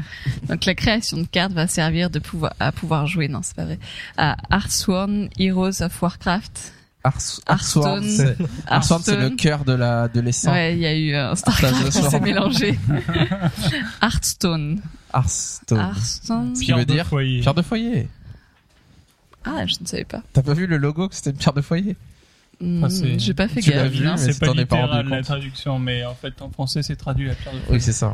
Donc 0.48 0.64
la 0.64 0.74
création 0.74 1.18
de 1.18 1.26
cartes 1.26 1.52
va 1.52 1.66
servir 1.68 2.10
de 2.10 2.18
pouvoir 2.18 2.54
à 2.58 2.72
pouvoir 2.72 3.06
jouer, 3.06 3.28
non 3.28 3.40
c'est 3.42 3.54
pas 3.54 3.64
vrai, 3.66 3.78
à 4.16 4.36
Hearthstone, 4.50 5.28
Heroes 5.38 5.80
of 5.80 6.02
Warcraft, 6.02 6.72
Hearthstone. 7.04 8.02
C'est- 8.08 8.36
le 8.38 9.30
cœur 9.36 9.64
de 9.64 9.72
la 9.74 10.08
de 10.08 10.20
l'essence. 10.20 10.52
Ouais, 10.52 10.74
il 10.74 10.80
y 10.80 10.86
a 10.86 10.94
eu 10.96 11.14
un 11.14 11.34
Partage 11.34 11.70
Starcraft 11.70 11.90
qui 11.92 12.10
s'est 12.10 12.20
mélangé. 12.20 12.78
Hearthstone. 14.02 14.80
Hearthstone. 15.14 15.78
Hearthstone. 15.78 16.54
Ce 16.54 16.60
qui 16.60 16.66
Pierre 16.66 16.78
veut 16.78 16.86
de 16.86 16.92
dire 16.92 17.06
foyer. 17.06 17.40
pierre 17.40 17.54
de 17.54 17.62
foyer. 17.62 18.08
Ah, 19.44 19.66
je 19.66 19.74
ne 19.80 19.86
savais 19.86 20.04
pas. 20.04 20.22
T'as 20.32 20.42
pas 20.42 20.54
vu 20.54 20.66
le 20.66 20.78
logo 20.78 21.08
que 21.08 21.14
c'était 21.14 21.30
une 21.30 21.36
pierre 21.36 21.52
de 21.52 21.60
foyer? 21.60 21.96
Hmm, 22.60 22.88
c'est- 22.88 23.18
J'ai 23.18 23.34
pas 23.34 23.48
fait 23.48 23.60
tu 23.60 23.70
l'as 23.70 23.88
gaffe. 23.88 23.92
vu, 23.92 24.08
C'est 24.16 24.38
pas 24.38 24.52
littéral 24.52 25.08
la 25.08 25.22
traduction, 25.22 25.78
mais 25.78 26.04
en 26.04 26.14
fait 26.14 26.40
en 26.40 26.50
français 26.50 26.82
c'est 26.82 26.96
traduit 26.96 27.30
à 27.30 27.34
Pierre 27.34 27.52
de 27.52 27.58
Oui, 27.58 27.64
foyer. 27.66 27.80
c'est 27.80 27.92
ça. 27.92 28.12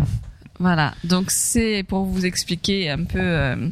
Voilà. 0.59 0.94
Donc 1.05 1.31
c'est 1.31 1.85
pour 1.87 2.05
vous 2.05 2.26
expliquer 2.26 2.90
un 2.90 3.05
peu 3.05 3.18
euh, 3.20 3.68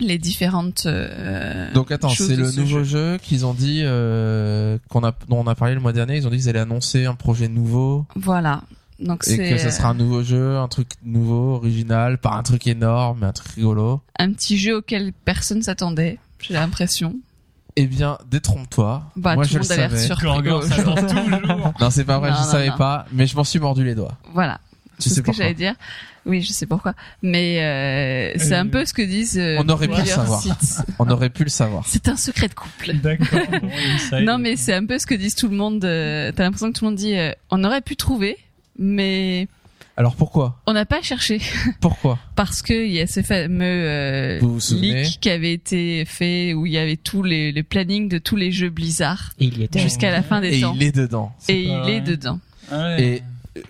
les 0.00 0.18
différentes. 0.18 0.84
euh, 0.86 1.72
Donc 1.72 1.90
attends, 1.92 2.08
c'est 2.08 2.36
le 2.36 2.50
ce 2.50 2.60
nouveau 2.60 2.82
jeu. 2.84 3.12
jeu 3.12 3.18
qu'ils 3.22 3.46
ont 3.46 3.54
dit 3.54 3.82
euh, 3.84 4.78
qu'on 4.88 5.04
a 5.04 5.12
dont 5.28 5.38
on 5.40 5.46
a 5.46 5.54
parlé 5.54 5.74
le 5.74 5.80
mois 5.80 5.92
dernier. 5.92 6.16
Ils 6.16 6.26
ont 6.26 6.30
dit 6.30 6.38
qu'ils 6.38 6.48
allaient 6.48 6.58
annoncer 6.60 7.06
un 7.06 7.14
projet 7.14 7.48
nouveau 7.48 8.06
Voilà. 8.16 8.62
Donc 8.98 9.22
et 9.26 9.30
c'est 9.30 9.38
que 9.38 9.56
ça 9.58 9.70
sera 9.70 9.88
un 9.88 9.94
nouveau 9.94 10.22
jeu, 10.22 10.58
un 10.58 10.68
truc 10.68 10.88
nouveau, 11.04 11.54
original, 11.54 12.18
pas 12.18 12.32
un 12.32 12.42
truc 12.42 12.66
énorme, 12.66 13.20
mais 13.22 13.26
un 13.28 13.32
truc 13.32 13.48
rigolo. 13.52 14.02
un 14.18 14.32
petit 14.32 14.58
jeu 14.58 14.76
auquel 14.78 15.12
personne 15.24 15.62
s'attendait. 15.62 16.18
J'ai 16.40 16.54
l'impression. 16.54 17.14
Eh 17.76 17.86
bien, 17.86 18.18
détrompe-toi. 18.30 19.04
Bah, 19.16 19.36
Moi, 19.36 19.44
tout 19.46 19.52
je 19.52 19.58
le 19.58 19.62
le 19.62 19.68
monde 19.68 19.72
a 19.72 19.76
l'air 19.76 20.62
savais. 20.62 21.72
Non, 21.80 21.90
c'est 21.90 22.04
pas 22.04 22.18
vrai, 22.18 22.30
Non, 22.30 22.36
je 22.36 22.40
non, 22.42 22.46
savais 22.50 22.68
non. 22.70 22.76
pas, 22.76 23.06
mais 23.12 23.26
je 23.26 23.36
m'en 23.36 23.44
suis 23.44 23.58
mordu 23.58 23.84
les 23.84 23.94
doigts. 23.94 24.18
Voilà. 24.34 24.60
Tu 24.98 25.08
C'est 25.08 25.08
sais 25.10 25.14
ce 25.16 25.20
que 25.22 25.32
j'allais 25.32 25.54
dire. 25.54 25.74
Oui, 26.26 26.42
je 26.42 26.52
sais 26.52 26.66
pourquoi. 26.66 26.94
Mais 27.22 27.60
euh, 27.62 28.32
c'est 28.38 28.54
Euh, 28.54 28.60
un 28.60 28.66
peu 28.66 28.84
ce 28.84 28.92
que 28.92 29.02
disent 29.02 29.38
euh, 29.38 29.56
on 29.58 29.68
aurait 29.68 29.86
pu 29.88 29.92
le 29.94 29.98
plusieurs 30.00 30.18
savoir. 30.20 30.42
sites. 30.42 30.78
On 30.98 31.08
aurait 31.10 31.30
pu 31.30 31.44
le 31.44 31.50
savoir. 31.50 31.84
C'est 31.86 32.08
un 32.08 32.16
secret 32.16 32.48
de 32.48 32.54
couple. 32.54 32.92
D'accord. 32.94 33.40
Bon, 33.62 33.70
inside. 33.94 34.24
Non, 34.26 34.38
mais 34.38 34.56
c'est 34.56 34.74
un 34.74 34.84
peu 34.84 34.98
ce 34.98 35.06
que 35.06 35.14
disent 35.14 35.34
tout 35.34 35.48
le 35.48 35.56
monde. 35.56 35.84
euh, 35.84 36.30
T'as 36.32 36.42
l'impression 36.44 36.70
que 36.72 36.78
tout 36.78 36.84
le 36.84 36.90
monde 36.90 36.98
dit 36.98 37.16
euh, 37.16 37.32
on 37.50 37.64
aurait 37.64 37.80
pu 37.80 37.96
trouver, 37.96 38.36
mais 38.78 39.48
Alors 39.96 40.14
pourquoi? 40.14 40.60
on 40.66 40.72
n'a 40.74 40.84
pas 40.84 41.00
cherché 41.02 41.40
Pourquoi? 41.80 42.18
Parce 42.36 42.60
que 42.62 42.74
il 42.74 42.92
y 42.92 43.00
a 43.00 43.06
ce 43.06 43.22
fameux 43.22 43.64
euh, 43.64 44.38
Vous 44.42 44.54
vous 44.54 44.60
souvenez? 44.60 45.02
leak 45.04 45.20
qui 45.20 45.30
avait 45.30 45.52
été 45.54 46.04
fait 46.04 46.52
où 46.54 46.66
il 46.66 46.72
y 46.72 46.78
avait 46.78 46.96
tous 46.96 47.22
les, 47.22 47.50
les 47.52 47.62
plannings 47.62 48.08
de 48.08 48.18
tous 48.18 48.36
les 48.36 48.52
jeux 48.52 48.68
Blizzard 48.70 49.32
Et 49.40 49.46
il 49.46 49.58
y 49.58 49.62
était. 49.64 49.80
jusqu'à 49.80 50.10
la 50.10 50.22
fin 50.22 50.40
des 50.42 50.58
Et 50.58 50.60
temps. 50.60 50.74
il 50.76 50.82
est 50.82 50.94
dedans. 50.94 51.32
C'est 51.38 51.58
Et 51.58 51.66
pas 51.66 51.72
il 51.72 51.78
vrai. 51.80 51.92
est 51.96 52.00
dedans. 52.02 52.40
Ouais. 52.72 53.02
Et 53.02 53.22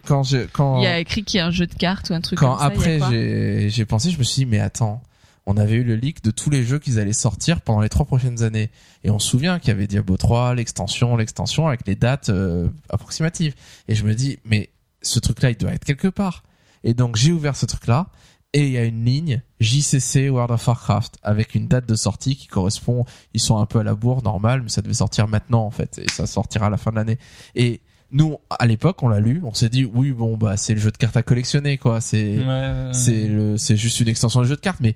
quand 0.06 0.22
je 0.22 0.46
quand 0.52 0.78
Il 0.78 0.84
y 0.84 0.86
a 0.86 0.98
écrit 0.98 1.24
qu'il 1.24 1.38
y 1.38 1.40
a 1.40 1.46
un 1.46 1.50
jeu 1.50 1.66
de 1.66 1.74
cartes 1.74 2.10
ou 2.10 2.14
un 2.14 2.20
truc 2.20 2.38
quand 2.38 2.50
comme 2.50 2.58
ça. 2.58 2.64
après 2.64 3.00
j'ai 3.10 3.70
j'ai 3.70 3.84
pensé, 3.84 4.10
je 4.10 4.18
me 4.18 4.24
suis 4.24 4.44
dit 4.44 4.46
mais 4.46 4.60
attends, 4.60 5.02
on 5.46 5.56
avait 5.56 5.76
eu 5.76 5.84
le 5.84 5.96
leak 5.96 6.22
de 6.22 6.30
tous 6.30 6.50
les 6.50 6.64
jeux 6.64 6.78
qu'ils 6.78 6.98
allaient 6.98 7.12
sortir 7.12 7.60
pendant 7.60 7.80
les 7.80 7.88
trois 7.88 8.06
prochaines 8.06 8.42
années 8.42 8.70
et 9.04 9.10
on 9.10 9.18
se 9.18 9.28
souvient 9.28 9.58
qu'il 9.58 9.68
y 9.68 9.72
avait 9.72 9.86
Diablo 9.86 10.16
3, 10.16 10.54
l'extension, 10.54 11.16
l'extension 11.16 11.66
avec 11.66 11.86
les 11.86 11.96
dates 11.96 12.28
euh, 12.28 12.68
approximatives 12.88 13.54
et 13.88 13.94
je 13.94 14.04
me 14.04 14.14
dis 14.14 14.38
mais 14.44 14.70
ce 15.02 15.18
truc 15.18 15.42
là 15.42 15.50
il 15.50 15.56
doit 15.56 15.72
être 15.72 15.84
quelque 15.84 16.08
part. 16.08 16.44
Et 16.84 16.94
donc 16.94 17.16
j'ai 17.16 17.32
ouvert 17.32 17.56
ce 17.56 17.66
truc 17.66 17.86
là 17.86 18.08
et 18.52 18.66
il 18.66 18.72
y 18.72 18.78
a 18.78 18.84
une 18.84 19.04
ligne 19.04 19.42
JCC 19.60 20.28
World 20.28 20.50
of 20.50 20.66
Warcraft 20.66 21.18
avec 21.22 21.54
une 21.54 21.68
date 21.68 21.86
de 21.86 21.94
sortie 21.94 22.36
qui 22.36 22.48
correspond, 22.48 23.04
ils 23.32 23.40
sont 23.40 23.58
un 23.58 23.66
peu 23.66 23.78
à 23.78 23.82
la 23.82 23.94
bourre 23.94 24.22
normal 24.22 24.62
mais 24.62 24.68
ça 24.68 24.82
devait 24.82 24.94
sortir 24.94 25.28
maintenant 25.28 25.64
en 25.64 25.70
fait 25.70 25.98
et 25.98 26.10
ça 26.10 26.26
sortira 26.26 26.66
à 26.66 26.70
la 26.70 26.76
fin 26.76 26.90
de 26.90 26.96
l'année. 26.96 27.18
Et 27.54 27.80
nous 28.12 28.38
à 28.50 28.66
l'époque 28.66 29.02
on 29.02 29.08
l'a 29.08 29.20
lu, 29.20 29.40
on 29.44 29.54
s'est 29.54 29.68
dit 29.68 29.84
oui 29.84 30.10
bon 30.12 30.36
bah 30.36 30.56
c'est 30.56 30.74
le 30.74 30.80
jeu 30.80 30.90
de 30.90 30.96
cartes 30.96 31.16
à 31.16 31.22
collectionner 31.22 31.78
quoi, 31.78 32.00
c'est 32.00 32.38
Ouais, 32.38 32.44
ouais, 32.46 32.90
c'est 32.92 33.28
le 33.28 33.56
c'est 33.56 33.76
juste 33.76 34.00
une 34.00 34.08
extension 34.08 34.40
de 34.40 34.46
jeu 34.46 34.56
de 34.56 34.60
cartes 34.60 34.80
mais 34.80 34.94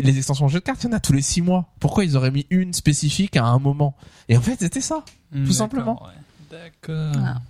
les 0.00 0.16
extensions 0.16 0.46
de 0.46 0.50
jeu 0.50 0.58
de 0.58 0.64
cartes 0.64 0.82
il 0.82 0.86
y 0.86 0.90
en 0.90 0.96
a 0.96 1.00
tous 1.00 1.12
les 1.12 1.22
six 1.22 1.40
mois 1.42 1.66
pourquoi 1.80 2.04
ils 2.04 2.16
auraient 2.16 2.30
mis 2.32 2.46
une 2.50 2.72
spécifique 2.72 3.36
à 3.36 3.44
un 3.44 3.58
moment? 3.58 3.94
Et 4.28 4.36
en 4.36 4.40
fait 4.40 4.56
c'était 4.58 4.80
ça 4.80 5.04
Hmm, 5.30 5.44
tout 5.44 5.52
simplement. 5.52 6.02
ouais. 6.04 6.12
D'accord. 6.50 7.12
Voilà. 7.12 7.42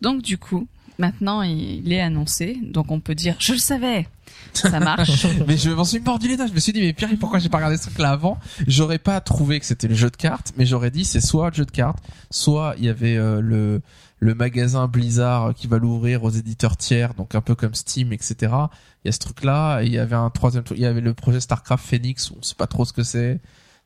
Donc 0.00 0.22
du 0.22 0.38
coup, 0.38 0.66
maintenant 0.98 1.42
il 1.42 1.92
est 1.92 2.00
annoncé, 2.00 2.58
donc 2.62 2.90
on 2.90 2.98
peut 3.00 3.14
dire 3.14 3.36
je 3.38 3.52
le 3.52 3.58
savais. 3.58 4.08
Ça 4.54 4.80
marche. 4.80 5.26
mais 5.46 5.56
je 5.56 5.70
m'en 5.70 5.84
suis 5.84 6.00
mordu 6.00 6.28
les 6.28 6.36
doigts. 6.36 6.46
Je 6.46 6.52
me 6.52 6.60
suis 6.60 6.72
dit 6.72 6.80
mais 6.80 6.92
Pierre 6.92 7.10
pourquoi 7.18 7.38
j'ai 7.38 7.48
pas 7.48 7.58
regardé 7.58 7.76
ce 7.76 7.84
truc 7.84 7.98
là 7.98 8.10
avant? 8.10 8.38
J'aurais 8.66 8.98
pas 8.98 9.20
trouvé 9.20 9.60
que 9.60 9.66
c'était 9.66 9.88
le 9.88 9.94
jeu 9.94 10.10
de 10.10 10.16
cartes 10.16 10.52
mais 10.56 10.66
j'aurais 10.66 10.90
dit 10.90 11.04
c'est 11.04 11.20
soit 11.20 11.50
le 11.50 11.54
jeu 11.54 11.64
de 11.64 11.70
cartes 11.70 12.02
soit 12.30 12.74
il 12.78 12.84
y 12.84 12.88
avait 12.88 13.16
euh, 13.16 13.40
le 13.40 13.82
le 14.18 14.34
magasin 14.34 14.86
Blizzard 14.86 15.52
qui 15.54 15.66
va 15.66 15.78
l'ouvrir 15.78 16.22
aux 16.22 16.30
éditeurs 16.30 16.76
tiers 16.76 17.14
donc 17.14 17.34
un 17.34 17.40
peu 17.40 17.56
comme 17.56 17.74
Steam 17.74 18.12
etc 18.12 18.52
il 19.04 19.06
y 19.06 19.08
a 19.08 19.12
ce 19.12 19.18
truc 19.18 19.42
là 19.42 19.80
et 19.80 19.86
il 19.86 19.92
y 19.92 19.98
avait 19.98 20.16
un 20.16 20.30
troisième 20.30 20.62
truc 20.64 20.78
il 20.78 20.82
y 20.82 20.86
avait 20.86 21.00
le 21.00 21.14
projet 21.14 21.40
Starcraft 21.40 21.84
Phoenix 21.84 22.30
où 22.30 22.36
on 22.38 22.42
sait 22.42 22.54
pas 22.54 22.66
trop 22.66 22.84
ce 22.84 22.92
que 22.92 23.02
c'est. 23.02 23.40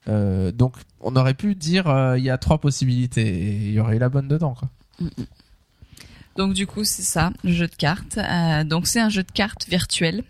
Euh, 0.09 0.53
donc 0.53 0.75
on 1.01 1.17
aurait 1.17 1.35
pu 1.35 1.57
dire 1.57 1.89
euh, 1.89 2.17
il 2.17 2.25
y 2.25 2.31
a 2.31 2.39
trois 2.39 2.59
possibilités 2.59 3.27
et 3.27 3.57
il 3.69 3.73
y 3.73 3.81
aurait 3.81 3.97
eu 3.97 3.99
la 3.99 4.09
bonne 4.09 4.29
dedans 4.29 4.55
quoi. 4.55 4.69
Donc 6.37 6.53
du 6.53 6.67
coup, 6.67 6.85
c'est 6.85 7.03
ça, 7.03 7.33
le 7.45 7.53
jeu 7.53 7.67
de 7.67 7.75
cartes. 7.75 8.19
Euh, 8.19 8.65
donc 8.65 8.87
c'est 8.87 9.01
un 9.01 9.09
jeu 9.09 9.23
de 9.23 9.33
cartes 9.33 9.67
virtuel 9.69 10.23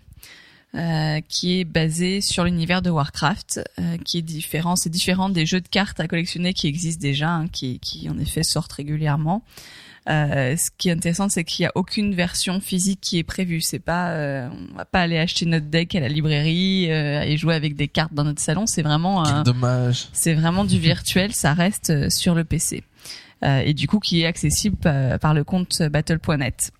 euh, 0.77 1.19
qui 1.27 1.59
est 1.59 1.63
basé 1.65 2.21
sur 2.21 2.43
l'univers 2.43 2.81
de 2.81 2.89
Warcraft, 2.89 3.61
euh, 3.79 3.97
qui 4.05 4.19
est 4.19 4.21
différent. 4.21 4.75
C'est 4.75 4.89
différent 4.89 5.29
des 5.29 5.45
jeux 5.45 5.61
de 5.61 5.67
cartes 5.67 5.99
à 5.99 6.07
collectionner 6.07 6.53
qui 6.53 6.67
existent 6.67 7.01
déjà, 7.01 7.29
hein, 7.29 7.47
qui, 7.47 7.79
qui 7.79 8.07
en 8.09 8.17
effet 8.19 8.43
sortent 8.43 8.73
régulièrement. 8.73 9.43
Euh, 10.09 10.55
ce 10.55 10.69
qui 10.77 10.87
est 10.87 10.93
intéressant, 10.93 11.27
c'est 11.27 11.43
qu'il 11.43 11.63
n'y 11.63 11.67
a 11.67 11.71
aucune 11.75 12.15
version 12.15 12.61
physique 12.61 12.99
qui 13.01 13.17
est 13.17 13.23
prévue. 13.23 13.59
C'est 13.59 13.79
pas, 13.79 14.11
euh, 14.11 14.47
on 14.71 14.77
va 14.77 14.85
pas 14.85 15.01
aller 15.01 15.17
acheter 15.17 15.45
notre 15.45 15.65
deck 15.65 15.95
à 15.95 15.99
la 15.99 16.07
librairie 16.07 16.89
euh, 16.91 17.23
et 17.23 17.35
jouer 17.35 17.55
avec 17.55 17.75
des 17.75 17.89
cartes 17.89 18.13
dans 18.13 18.23
notre 18.23 18.39
salon. 18.41 18.67
C'est 18.67 18.83
vraiment 18.83 19.23
dommage 19.43 20.07
c'est 20.13 20.33
vraiment 20.33 20.63
du 20.63 20.79
virtuel, 20.79 21.33
ça 21.33 21.53
reste 21.53 22.09
sur 22.09 22.35
le 22.35 22.43
PC. 22.45 22.83
Et 23.43 23.73
du 23.73 23.87
coup 23.87 23.99
qui 23.99 24.21
est 24.21 24.25
accessible 24.25 24.77
pa- 24.77 25.19
par 25.19 25.33
le 25.33 25.43
compte 25.43 25.81
battle.net. 25.83 26.71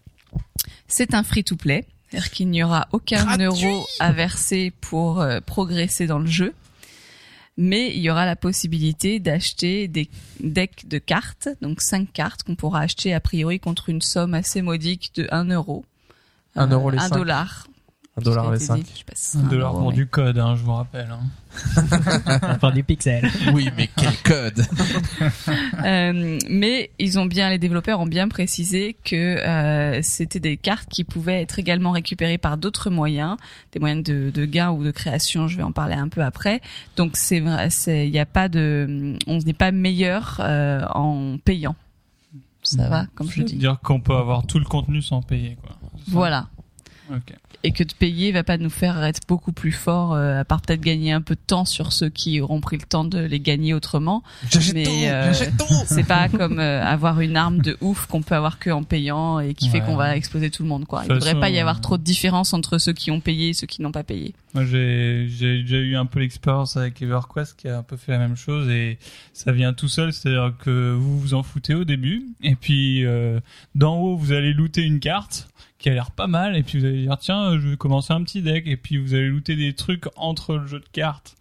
C'est 0.87 1.13
un 1.13 1.21
free-to-play, 1.23 1.85
C'est-à-dire 2.09 2.31
qu'il 2.31 2.49
n'y 2.49 2.63
aura 2.63 2.87
aucun 2.91 3.23
Gratuit 3.23 3.65
euro 3.65 3.85
à 3.99 4.11
verser 4.11 4.71
pour 4.81 5.21
euh, 5.21 5.39
progresser 5.41 6.07
dans 6.07 6.19
le 6.19 6.27
jeu. 6.27 6.53
Mais 7.57 7.89
il 7.95 8.01
y 8.01 8.09
aura 8.09 8.25
la 8.25 8.35
possibilité 8.35 9.19
d'acheter 9.19 9.87
des 9.87 10.09
decks 10.39 10.87
de 10.87 10.99
cartes, 10.99 11.49
donc 11.61 11.81
cinq 11.81 12.13
cartes 12.13 12.43
qu'on 12.43 12.55
pourra 12.55 12.81
acheter 12.81 13.13
a 13.15 13.19
priori 13.19 13.59
contre 13.59 13.89
une 13.89 14.01
somme 14.01 14.35
assez 14.35 14.61
modique 14.61 15.11
de 15.15 15.27
1 15.31 15.45
euro. 15.45 15.83
Un 16.55 16.67
euro 16.67 16.91
les 16.91 16.99
un 16.99 17.07
cinq. 17.07 17.15
dollar. 17.15 17.67
Un 18.17 18.21
dollar 18.21 18.45
Ça 18.45 18.49
a 18.49 18.53
les 18.53 18.57
été 18.57 18.65
5. 18.65 18.75
dit, 18.77 18.91
je 18.93 18.97
sais 18.97 19.03
pas 19.03 19.13
si 19.15 19.25
c'est 19.27 19.37
Un 19.37 19.41
un 19.41 19.49
dollar 19.49 19.73
euro, 19.73 19.81
pour 19.83 19.93
du 19.93 20.07
code, 20.07 20.39
hein, 20.39 20.55
je 20.55 20.63
vous 20.63 20.73
rappelle. 20.73 21.07
Hein. 21.11 21.19
Enfin, 22.55 22.71
des 22.71 22.83
pixels. 22.83 23.29
Oui, 23.53 23.69
mais 23.77 23.89
quel 23.95 24.15
code 24.23 24.65
Euh, 25.85 26.37
mais 26.49 26.89
ils 26.99 27.19
ont 27.19 27.25
bien, 27.25 27.49
les 27.49 27.59
développeurs 27.59 27.99
ont 27.99 28.05
bien 28.07 28.27
précisé 28.27 28.95
que 29.03 29.15
euh, 29.15 29.99
c'était 30.01 30.39
des 30.39 30.57
cartes 30.57 30.89
qui 30.89 31.03
pouvaient 31.03 31.41
être 31.41 31.59
également 31.59 31.91
récupérées 31.91 32.37
par 32.37 32.57
d'autres 32.57 32.89
moyens, 32.89 33.37
des 33.71 33.79
moyens 33.79 34.03
de, 34.03 34.31
de 34.33 34.45
gain 34.45 34.71
ou 34.71 34.83
de 34.83 34.91
création. 34.91 35.47
Je 35.47 35.57
vais 35.57 35.63
en 35.63 35.71
parler 35.71 35.93
un 35.95 36.09
peu 36.09 36.21
après. 36.21 36.61
Donc 36.95 37.15
c'est 37.15 37.39
vrai, 37.39 37.69
c'est, 37.69 38.07
il 38.07 38.11
n'y 38.11 38.19
a 38.19 38.25
pas 38.25 38.49
de, 38.49 39.15
on 39.27 39.37
n'est 39.37 39.53
pas 39.53 39.71
meilleur 39.71 40.37
euh, 40.39 40.85
en 40.93 41.37
payant. 41.37 41.75
Ça 42.63 42.89
va, 42.89 43.05
comme 43.15 43.29
je 43.29 43.43
dis. 43.43 43.55
Dire 43.55 43.79
qu'on 43.81 44.01
peut 44.01 44.15
avoir 44.15 44.45
tout 44.45 44.59
le 44.59 44.65
contenu 44.65 45.01
sans 45.01 45.21
payer, 45.21 45.57
quoi. 45.61 45.77
Voilà. 46.07 46.47
Ok. 47.11 47.33
Et 47.63 47.71
que 47.71 47.83
de 47.83 47.93
payer 47.93 48.31
va 48.31 48.43
pas 48.43 48.57
nous 48.57 48.69
faire 48.69 49.03
être 49.03 49.21
beaucoup 49.27 49.51
plus 49.51 49.71
fort, 49.71 50.13
euh, 50.13 50.39
à 50.39 50.45
part 50.45 50.61
peut-être 50.61 50.81
gagner 50.81 51.11
un 51.11 51.21
peu 51.21 51.35
de 51.35 51.41
temps 51.45 51.65
sur 51.65 51.91
ceux 51.91 52.09
qui 52.09 52.39
auront 52.39 52.61
pris 52.61 52.77
le 52.77 52.83
temps 52.83 53.03
de 53.03 53.19
les 53.19 53.39
gagner 53.39 53.73
autrement. 53.73 54.23
Mais, 54.73 54.83
tout 54.83 54.91
euh, 55.05 55.33
C'est 55.85 56.05
pas 56.05 56.29
comme 56.29 56.59
euh, 56.59 56.83
avoir 56.83 57.19
une 57.21 57.35
arme 57.35 57.59
de 57.59 57.77
ouf 57.81 58.05
qu'on 58.05 58.21
peut 58.21 58.35
avoir 58.35 58.59
que 58.59 58.69
en 58.69 58.83
payant 58.83 59.39
et 59.39 59.53
qui 59.53 59.69
fait 59.69 59.81
qu'on 59.81 59.95
va 59.95 60.15
exploser 60.15 60.49
tout 60.49 60.63
le 60.63 60.69
monde 60.69 60.85
quoi. 60.85 61.01
Il 61.03 61.07
toute 61.07 61.17
devrait 61.17 61.39
pas 61.39 61.49
y 61.49 61.59
avoir 61.59 61.77
euh, 61.77 61.81
trop 61.81 61.97
de 61.97 62.03
différence 62.03 62.53
entre 62.53 62.77
ceux 62.77 62.93
qui 62.93 63.11
ont 63.11 63.19
payé 63.19 63.49
et 63.49 63.53
ceux 63.53 63.67
qui 63.67 63.81
n'ont 63.81 63.91
pas 63.91 64.03
payé. 64.03 64.33
Moi, 64.53 64.65
j'ai 64.65 65.27
j'ai 65.29 65.61
déjà 65.61 65.77
eu 65.77 65.95
un 65.95 66.05
peu 66.05 66.19
l'expérience 66.19 66.77
avec 66.77 67.01
EverQuest 67.01 67.55
qui 67.57 67.67
a 67.67 67.77
un 67.77 67.83
peu 67.83 67.97
fait 67.97 68.11
la 68.11 68.19
même 68.19 68.35
chose 68.35 68.69
et 68.69 68.97
ça 69.33 69.51
vient 69.51 69.73
tout 69.73 69.87
seul, 69.87 70.13
c'est-à-dire 70.13 70.53
que 70.63 70.93
vous 70.93 71.19
vous 71.19 71.33
en 71.33 71.43
foutez 71.43 71.73
au 71.73 71.83
début 71.83 72.25
et 72.41 72.55
puis 72.55 73.05
euh, 73.05 73.39
d'en 73.75 73.97
haut 73.97 74.17
vous 74.17 74.31
allez 74.31 74.53
looter 74.53 74.83
une 74.83 74.99
carte 74.99 75.47
qui 75.79 75.89
a 75.89 75.93
l'air 75.93 76.11
pas 76.11 76.27
mal 76.27 76.55
et 76.57 76.63
puis 76.63 76.79
vous 76.79 76.85
allez 76.85 77.03
dire 77.03 77.17
tiens 77.19 77.59
je 77.59 77.67
vais 77.69 77.77
commencer 77.77 78.13
un 78.13 78.23
petit 78.23 78.41
deck 78.41 78.63
et 78.67 78.77
puis 78.77 78.97
vous 78.97 79.13
allez 79.13 79.27
looter 79.27 79.55
des 79.55 79.73
trucs 79.73 80.05
entre 80.15 80.55
le 80.57 80.65
jeu 80.67 80.79
de 80.79 80.87
cartes 80.91 81.35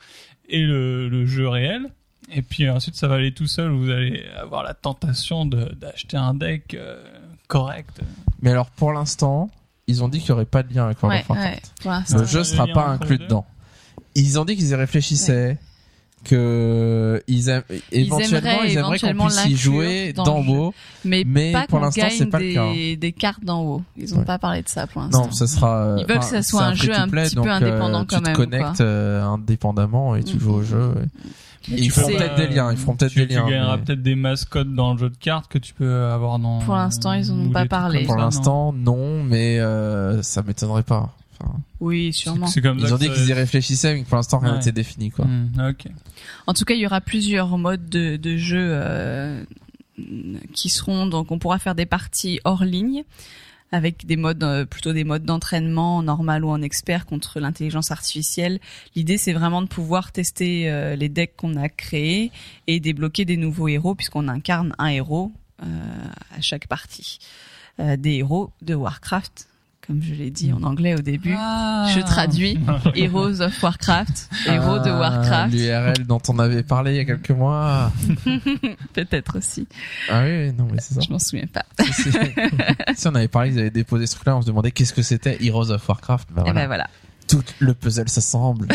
et 0.48 0.62
le, 0.62 1.08
le 1.08 1.24
jeu 1.26 1.48
réel 1.48 1.90
et 2.32 2.42
puis 2.42 2.68
ensuite 2.68 2.96
ça 2.96 3.08
va 3.08 3.14
aller 3.16 3.32
tout 3.32 3.46
seul 3.46 3.70
vous 3.70 3.88
allez 3.90 4.24
avoir 4.36 4.62
la 4.62 4.74
tentation 4.74 5.46
de 5.46 5.64
d'acheter 5.80 6.16
un 6.16 6.34
deck 6.34 6.74
euh, 6.74 7.02
correct. 7.48 8.00
Mais 8.42 8.50
alors, 8.50 8.70
pour 8.70 8.92
l'instant, 8.92 9.50
ils 9.86 10.02
ont 10.02 10.08
dit 10.08 10.18
qu'il 10.18 10.30
n'y 10.30 10.32
aurait 10.32 10.44
pas 10.46 10.62
de 10.64 10.74
lien 10.74 10.86
avec 10.86 11.00
World 11.02 11.18
Ouais, 11.18 11.22
of 11.22 11.28
Warcraft. 11.30 11.72
ouais. 11.84 12.18
Le 12.20 12.26
jeu 12.26 12.38
Le 12.40 12.44
sera 12.44 12.66
pas 12.66 12.86
inclus 12.88 13.18
dedans. 13.18 13.46
Ils 14.16 14.38
ont 14.40 14.44
dit 14.44 14.56
qu'ils 14.56 14.68
y 14.70 14.74
réfléchissaient, 14.74 15.58
que 16.26 17.22
ils 17.28 17.48
aiment, 17.48 17.62
éventuellement 17.92 18.48
aimeraient 18.50 18.72
ils 18.72 18.78
aimeraient 18.78 18.98
qu'on 18.98 19.26
puisse 19.26 19.46
y 19.46 19.56
jouer 19.56 20.12
dans 20.12 20.42
jeu. 20.42 20.50
haut. 20.52 20.74
Mais, 21.04 21.22
mais 21.26 21.52
pas 21.52 21.66
pour 21.68 21.80
l'instant, 21.80 22.06
c'est 22.10 22.26
pas 22.26 22.38
le 22.40 22.52
cas. 22.54 22.72
des, 22.72 22.96
des 22.96 23.12
cartes 23.12 23.44
d'en 23.44 23.62
haut. 23.62 23.82
Ils 23.96 24.14
ont 24.14 24.18
Ouais. 24.18 24.24
pas 24.24 24.38
parlé 24.38 24.62
de 24.62 24.68
ça 24.68 24.86
pour 24.86 25.02
l'instant. 25.02 25.26
Non, 25.26 25.32
ce 25.32 25.46
sera. 25.46 25.76
euh, 25.84 25.96
Ils 26.00 26.06
veulent 26.06 26.18
que 26.18 26.24
ça 26.24 26.42
soit 26.42 26.62
un 26.64 26.74
jeu 26.74 26.92
un 26.94 27.08
petit 27.08 27.34
peu 27.36 27.48
euh, 27.48 27.52
indépendant 27.52 28.04
quand 28.04 28.16
tu 28.16 28.22
te 28.22 28.26
même, 28.28 28.36
connectes 28.36 28.80
euh, 28.80 29.22
indépendamment 29.24 30.16
et 30.16 30.24
tu 30.24 30.34
Mhm. 30.34 30.40
joues 30.40 30.52
au 30.54 30.62
jeu. 30.62 30.94
et- 31.02 31.08
Mais 31.68 31.78
Ils 31.78 31.90
feront 31.90 32.06
peut-être 32.08 32.36
des 32.36 32.46
liens, 32.46 32.70
ils 32.70 32.76
feront 32.78 32.94
peut-être 32.94 33.10
tu, 33.12 33.26
des 33.26 33.34
liens, 33.34 33.44
Tu 33.44 33.50
gagneras 33.50 33.76
mais- 33.76 33.82
peut-être 33.82 34.02
des 34.02 34.14
mascottes 34.14 34.72
dans 34.72 34.92
le 34.92 34.98
jeu 35.00 35.10
de 35.10 35.16
cartes 35.16 35.48
que 35.50 35.58
tu 35.58 35.74
peux 35.74 36.04
avoir 36.04 36.38
dans. 36.38 36.60
Pour 36.60 36.76
l'instant, 36.76 37.12
ils 37.12 37.30
en 37.32 37.38
ont 37.40 37.50
pas 37.50 37.66
parlé. 37.66 38.04
Pour 38.04 38.14
ça, 38.14 38.20
l'instant, 38.20 38.72
non, 38.72 39.24
mais 39.24 39.58
euh, 39.58 40.22
ça 40.22 40.42
m'étonnerait 40.42 40.84
pas. 40.84 41.12
Enfin, 41.40 41.54
Oui, 41.80 42.12
sûrement. 42.12 42.46
C'est 42.46 42.60
comme 42.62 42.80
ça 42.80 42.86
ils 42.88 42.94
ont 42.94 42.98
dit 42.98 43.10
qu'ils 43.10 43.28
y 43.28 43.32
réfléchissaient, 43.32 43.94
mais 43.94 44.02
pour 44.04 44.16
l'instant 44.16 44.38
rien 44.38 44.52
Ouais. 44.52 44.58
n'était 44.58 44.72
défini. 44.72 45.10
Quoi. 45.10 45.26
Ok. 45.68 45.86
En 46.46 46.54
tout 46.54 46.64
cas, 46.64 46.74
il 46.74 46.80
y 46.80 46.86
aura 46.86 47.00
plusieurs 47.00 47.56
modes 47.58 47.88
de, 47.88 48.16
de 48.16 48.36
jeu 48.36 48.58
euh, 48.60 49.42
qui 50.52 50.68
seront 50.68 51.06
donc 51.06 51.30
on 51.30 51.38
pourra 51.38 51.58
faire 51.58 51.74
des 51.74 51.86
parties 51.86 52.40
hors 52.44 52.64
ligne 52.64 53.04
avec 53.72 54.06
des 54.06 54.16
modes 54.16 54.42
euh, 54.44 54.64
plutôt 54.64 54.92
des 54.92 55.02
modes 55.04 55.24
d'entraînement 55.24 56.02
normal 56.02 56.44
ou 56.44 56.50
en 56.50 56.62
expert 56.62 57.04
contre 57.06 57.40
l'intelligence 57.40 57.90
artificielle. 57.90 58.60
L'idée 58.94 59.18
c'est 59.18 59.32
vraiment 59.32 59.62
de 59.62 59.66
pouvoir 59.66 60.12
tester 60.12 60.70
euh, 60.70 60.94
les 60.96 61.08
decks 61.08 61.34
qu'on 61.36 61.56
a 61.56 61.68
créés 61.68 62.30
et 62.66 62.78
débloquer 62.78 63.24
des 63.24 63.36
nouveaux 63.36 63.68
héros 63.68 63.94
puisqu'on 63.94 64.28
incarne 64.28 64.74
un 64.78 64.86
héros 64.88 65.32
euh, 65.62 65.66
à 66.36 66.40
chaque 66.40 66.68
partie. 66.68 67.18
Euh, 67.80 67.96
des 67.96 68.12
héros 68.14 68.52
de 68.62 68.74
Warcraft 68.74 69.45
comme 69.86 70.02
je 70.02 70.14
l'ai 70.14 70.30
dit 70.30 70.52
en 70.52 70.62
anglais 70.64 70.94
au 70.94 71.00
début. 71.02 71.30
Je 71.32 72.00
traduis 72.00 72.58
Heroes 72.94 73.40
of 73.40 73.62
Warcraft, 73.62 74.30
héros 74.46 74.78
de 74.80 74.90
Ah, 74.90 74.98
Warcraft. 74.98 75.54
L'URL 75.54 76.06
dont 76.06 76.20
on 76.28 76.38
avait 76.38 76.62
parlé 76.62 76.92
il 76.92 76.96
y 76.96 77.00
a 77.00 77.04
quelques 77.04 77.30
mois. 77.30 77.92
Peut-être 78.94 79.38
aussi. 79.38 79.66
Ah 80.10 80.22
oui, 80.24 80.46
oui, 80.48 80.52
non, 80.52 80.66
mais 80.70 80.80
c'est 80.80 80.94
ça. 80.94 81.00
Je 81.00 81.12
m'en 81.12 81.18
souviens 81.18 81.46
pas. 81.46 81.64
si, 82.96 83.06
on 83.08 83.14
avait 83.14 83.28
parlé, 83.28 83.50
ils 83.52 83.58
avaient 83.58 83.70
déposé 83.70 84.06
ce 84.06 84.14
truc-là, 84.16 84.36
on 84.36 84.42
se 84.42 84.46
demandait 84.46 84.70
qu'est-ce 84.72 84.92
que 84.92 85.02
c'était 85.02 85.38
Heroes 85.44 85.70
of 85.70 85.88
Warcraft. 85.88 86.28
Bah, 86.32 86.42
Et 86.46 86.50
voilà. 86.50 86.60
ben 86.60 86.66
voilà. 86.66 86.86
Tout 87.28 87.44
le 87.58 87.74
puzzle 87.74 88.08
s'assemble. 88.08 88.68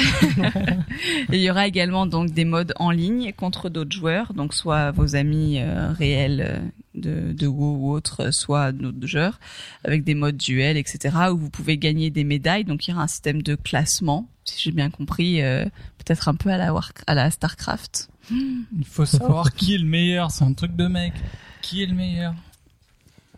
Il 1.32 1.40
y 1.40 1.50
aura 1.50 1.68
également 1.68 2.06
donc 2.06 2.32
des 2.32 2.46
modes 2.46 2.74
en 2.78 2.92
ligne 2.92 3.32
contre 3.34 3.70
d'autres 3.70 3.92
joueurs, 3.92 4.34
donc 4.34 4.54
soit 4.54 4.92
vos 4.92 5.16
amis 5.16 5.60
euh, 5.60 5.92
réels 5.94 6.42
euh, 6.46 6.60
de, 6.96 7.34
de 7.34 7.48
WoW 7.48 7.78
ou 7.78 7.92
autres, 7.92 8.32
soit 8.32 8.72
d'autres 8.72 9.08
joueurs, 9.08 9.40
avec 9.86 10.04
des 10.04 10.16
modes 10.16 10.38
duel, 10.38 10.78
etc. 10.78 11.16
où 11.32 11.38
vous 11.38 11.50
pouvez 11.50 11.78
gagner 11.78 12.10
des 12.10 12.24
médailles. 12.24 12.66
Donc 12.66 12.88
il 12.88 12.92
y 12.92 12.94
aura 12.94 13.04
un 13.04 13.08
système 13.08 13.42
de 13.42 13.56
classement, 13.56 14.28
si 14.44 14.62
j'ai 14.62 14.72
bien 14.72 14.90
compris, 14.90 15.42
euh, 15.42 15.66
peut-être 15.98 16.28
un 16.28 16.36
peu 16.36 16.50
à 16.50 16.58
la 16.58 16.74
War 16.74 16.92
à 17.08 17.16
la 17.16 17.32
Starcraft. 17.32 18.10
Il 18.30 18.86
faut 18.86 19.06
savoir 19.06 19.54
qui 19.54 19.76
est 19.76 19.80
le 19.80 19.88
meilleur. 19.88 20.32
C'est 20.32 20.44
un 20.44 20.54
truc 20.54 20.76
de 20.76 20.88
mec. 20.88 21.14
Qui 21.62 21.84
est 21.84 21.86
le 21.86 21.94
meilleur? 21.94 22.34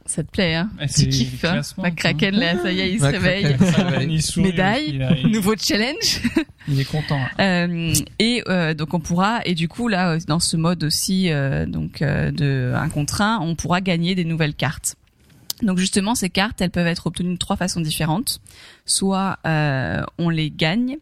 Ça 0.05 0.21
te 0.23 0.29
plaît, 0.29 0.55
hein 0.55 0.69
c'est 0.87 1.03
Tu 1.03 1.09
kiffes, 1.09 1.45
hein 1.45 1.61
McCracken, 1.77 2.35
là, 2.35 2.57
ça 2.61 2.71
y 2.71 2.81
est, 2.81 2.91
il 2.91 2.99
se 2.99 3.05
réveille. 3.05 3.55
Médaille, 4.37 4.99
Nouveau 5.31 5.55
challenge. 5.57 6.21
il 6.67 6.79
est 6.79 6.85
content. 6.89 7.19
là. 7.19 7.29
Euh, 7.39 7.93
et 8.19 8.43
euh, 8.47 8.73
donc 8.73 8.93
on 8.93 8.99
pourra 8.99 9.39
et 9.45 9.55
du 9.55 9.67
coup 9.69 9.87
là 9.87 10.11
euh, 10.13 10.19
dans 10.27 10.39
ce 10.39 10.57
mode 10.57 10.83
aussi 10.83 11.31
euh, 11.31 11.65
donc 11.65 12.01
euh, 12.01 12.31
de 12.31 12.73
un 12.75 12.89
contre 12.89 13.21
un, 13.21 13.39
on 13.41 13.55
pourra 13.55 13.79
gagner 13.81 14.13
des 14.15 14.25
nouvelles 14.25 14.55
cartes. 14.55 14.95
Donc 15.61 15.77
justement 15.77 16.15
ces 16.15 16.29
cartes 16.29 16.61
elles 16.61 16.69
peuvent 16.71 16.87
être 16.87 17.07
obtenues 17.07 17.33
de 17.33 17.39
trois 17.39 17.55
façons 17.55 17.79
différentes. 17.81 18.41
Soit 18.85 19.39
euh, 19.47 20.03
on 20.17 20.27
les 20.29 20.51
gagne, 20.51 20.97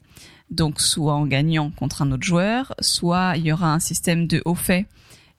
donc 0.51 0.79
soit 0.79 1.13
en 1.15 1.25
gagnant 1.25 1.71
contre 1.71 2.03
un 2.03 2.11
autre 2.11 2.23
joueur, 2.23 2.75
soit 2.79 3.33
il 3.37 3.45
y 3.47 3.51
aura 3.51 3.73
un 3.73 3.79
système 3.79 4.27
de 4.27 4.41
haut 4.45 4.55
fait 4.55 4.85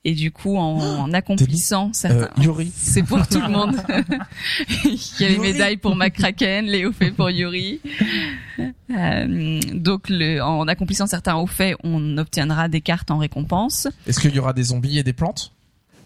et 0.04 0.14
du 0.14 0.30
coup 0.32 0.56
en, 0.56 0.78
en 0.80 1.12
accomplissant 1.12 1.86
Euh, 1.88 1.92
certains 1.92 2.42
Yuri. 2.42 2.72
c'est 2.76 3.02
pour 3.02 3.26
tout 3.26 3.40
le 3.40 3.48
monde. 3.48 3.76
Il 4.84 5.20
y 5.20 5.24
a 5.24 5.28
les 5.28 5.34
Yuri. 5.34 5.52
médailles 5.52 5.76
pour 5.76 5.94
McCracken, 5.96 6.66
les 6.66 6.84
hauts 6.86 6.92
faits 6.92 7.14
pour 7.14 7.30
Yuri. 7.30 7.80
Euh, 8.58 9.60
donc, 9.72 10.08
le, 10.08 10.40
en 10.40 10.66
accomplissant 10.68 11.06
certains 11.06 11.36
hauts 11.36 11.46
faits, 11.46 11.76
on 11.84 12.18
obtiendra 12.18 12.68
des 12.68 12.80
cartes 12.80 13.10
en 13.10 13.18
récompense. 13.18 13.88
Est-ce 14.06 14.20
qu'il 14.20 14.34
y 14.34 14.38
aura 14.38 14.52
des 14.52 14.64
zombies 14.64 14.98
et 14.98 15.02
des 15.02 15.12
plantes? 15.12 15.52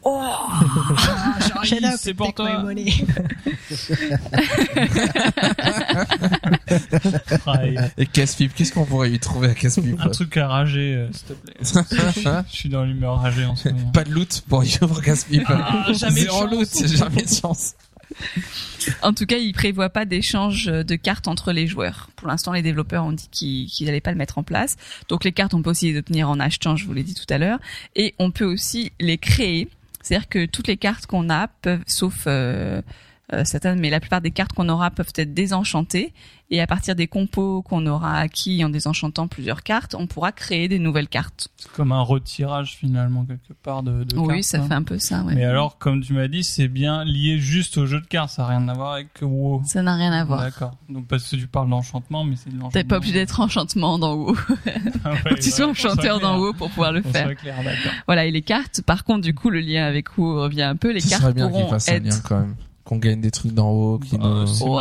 Up, 0.06 1.96
c'est 1.98 2.14
pour 2.14 2.32
take 2.34 2.36
toi. 2.36 2.72
Et 7.98 8.06
Casse-Pipe, 8.06 8.54
qu'est-ce 8.54 8.72
qu'on 8.72 8.84
pourrait 8.84 9.08
lui 9.08 9.18
trouver 9.18 9.50
à 9.50 9.54
Casse-Pipe 9.54 9.98
Un 10.00 10.08
truc 10.08 10.36
à 10.36 10.48
rager, 10.48 10.94
euh, 10.94 11.08
s'il 11.12 11.26
te 11.26 11.32
plaît. 11.32 11.54
Je 12.50 12.56
suis 12.56 12.68
dans 12.68 12.84
l'humeur 12.84 13.20
ragée 13.20 13.44
en 13.44 13.56
ce 13.56 13.68
moment. 13.68 13.90
Pas 13.90 14.04
de 14.04 14.10
loot 14.10 14.42
pour 14.48 14.64
pour 14.80 15.02
Casse-Pipe. 15.02 15.44
Ah, 15.48 15.86
jamais 15.92 16.20
de 16.20 16.26
Zéro 16.26 16.48
chance. 16.48 16.52
loot, 16.52 16.86
jamais 16.86 17.22
de 17.22 17.28
chance. 17.28 17.74
En 19.02 19.12
tout 19.12 19.26
cas, 19.26 19.36
il 19.36 19.52
prévoit 19.52 19.90
pas 19.90 20.04
d'échange 20.04 20.66
de 20.66 20.96
cartes 20.96 21.28
entre 21.28 21.52
les 21.52 21.66
joueurs. 21.66 22.08
Pour 22.16 22.28
l'instant, 22.28 22.52
les 22.52 22.62
développeurs 22.62 23.04
ont 23.04 23.12
dit 23.12 23.28
qu'ils 23.30 23.66
qu'ils 23.66 23.86
n'allaient 23.86 24.00
pas 24.00 24.12
le 24.12 24.16
mettre 24.16 24.38
en 24.38 24.42
place. 24.42 24.76
Donc, 25.08 25.24
les 25.24 25.32
cartes, 25.32 25.54
on 25.54 25.62
peut 25.62 25.70
aussi 25.70 25.92
les 25.92 25.98
obtenir 25.98 26.30
en 26.30 26.38
achetant, 26.38 26.76
je 26.76 26.86
vous 26.86 26.92
l'ai 26.92 27.02
dit 27.02 27.14
tout 27.14 27.26
à 27.28 27.38
l'heure. 27.38 27.58
Et 27.96 28.14
on 28.18 28.30
peut 28.30 28.44
aussi 28.44 28.92
les 29.00 29.18
créer. 29.18 29.68
C'est-à-dire 30.06 30.28
que 30.28 30.46
toutes 30.46 30.68
les 30.68 30.76
cartes 30.76 31.06
qu'on 31.06 31.28
a 31.30 31.48
peuvent, 31.48 31.82
sauf 31.88 32.26
euh, 32.28 32.80
euh, 33.32 33.44
certaines, 33.44 33.80
mais 33.80 33.90
la 33.90 34.00
plupart 34.00 34.20
des 34.20 34.30
cartes 34.30 34.52
qu'on 34.52 34.68
aura 34.68 34.90
peuvent 34.90 35.12
être 35.16 35.34
désenchantées. 35.34 36.12
Et 36.48 36.60
à 36.60 36.68
partir 36.68 36.94
des 36.94 37.08
compos 37.08 37.60
qu'on 37.62 37.84
aura 37.88 38.18
acquis 38.18 38.64
en 38.64 38.68
désenchantant 38.68 39.26
plusieurs 39.26 39.64
cartes, 39.64 39.96
on 39.98 40.06
pourra 40.06 40.30
créer 40.30 40.68
des 40.68 40.78
nouvelles 40.78 41.08
cartes. 41.08 41.48
C'est 41.56 41.72
comme 41.72 41.90
un 41.90 42.02
retirage 42.02 42.76
finalement 42.76 43.24
quelque 43.24 43.52
part 43.52 43.82
de, 43.82 44.04
de 44.04 44.16
oui, 44.16 44.28
cartes, 44.28 44.42
ça 44.44 44.58
hein. 44.60 44.68
fait 44.68 44.74
un 44.74 44.84
peu 44.84 44.96
ça. 45.00 45.22
Ouais. 45.24 45.34
Mais 45.34 45.44
alors, 45.44 45.76
comme 45.78 46.02
tu 46.02 46.12
m'as 46.12 46.28
dit, 46.28 46.44
c'est 46.44 46.68
bien 46.68 47.04
lié 47.04 47.38
juste 47.40 47.78
au 47.78 47.86
jeu 47.86 48.00
de 48.00 48.06
cartes. 48.06 48.30
Ça 48.30 48.42
n'a 48.42 48.48
rien 48.58 48.68
à 48.68 48.74
voir 48.74 48.92
avec 48.92 49.08
WoW. 49.20 49.62
Ça 49.66 49.82
n'a 49.82 49.96
rien 49.96 50.12
à 50.12 50.24
voir. 50.24 50.40
D'accord. 50.42 50.76
Donc 50.88 51.08
parce 51.08 51.28
que 51.28 51.34
tu 51.34 51.48
parles 51.48 51.68
d'enchantement, 51.68 52.22
mais 52.22 52.36
c'est 52.36 52.50
de 52.50 52.54
l'enchantement. 52.54 52.70
T'es 52.70 52.84
pas 52.84 52.98
obligé 52.98 53.14
d'être 53.14 53.40
enchantement 53.40 53.98
dans 53.98 54.14
WoW. 54.14 54.36
Ah 55.04 55.10
ouais, 55.10 55.16
Faut 55.16 55.34
que 55.34 55.40
tu 55.40 55.50
sois 55.50 55.64
ouais, 55.64 55.70
un 55.70 55.74
qu'on 55.74 55.80
soit 55.80 55.90
chanteur 55.90 56.18
clair. 56.18 56.20
dans 56.20 56.38
WoW 56.38 56.52
pour 56.52 56.68
pouvoir 56.70 56.92
le 56.92 57.02
Qu'on 57.02 57.10
faire. 57.12 57.34
clair, 57.34 57.56
d'accord. 57.64 57.92
Voilà, 58.06 58.24
et 58.24 58.30
les 58.30 58.42
cartes, 58.42 58.82
par 58.82 59.02
contre, 59.02 59.22
du 59.22 59.34
coup, 59.34 59.50
le 59.50 59.58
lien 59.60 59.84
avec 59.84 60.16
WoW 60.16 60.42
revient 60.42 60.62
un 60.62 60.76
peu. 60.76 60.92
Les 60.92 61.00
Ce 61.00 61.08
cartes 61.10 61.22
serait 61.22 61.32
bien 61.34 61.46
qu'il 61.46 61.54
pourront 61.58 61.70
fasse 61.70 61.88
un 61.88 61.94
être 61.94 62.04
lien 62.04 62.20
quand 62.24 62.38
même. 62.40 62.54
Qu'on 62.86 62.96
gagne 62.96 63.20
des 63.20 63.30
trucs 63.30 63.52
d'en 63.52 63.70
haut, 63.70 63.98
qui 63.98 64.16
Bah, 64.16 64.44
nous... 64.46 64.62
Oh, 64.62 64.80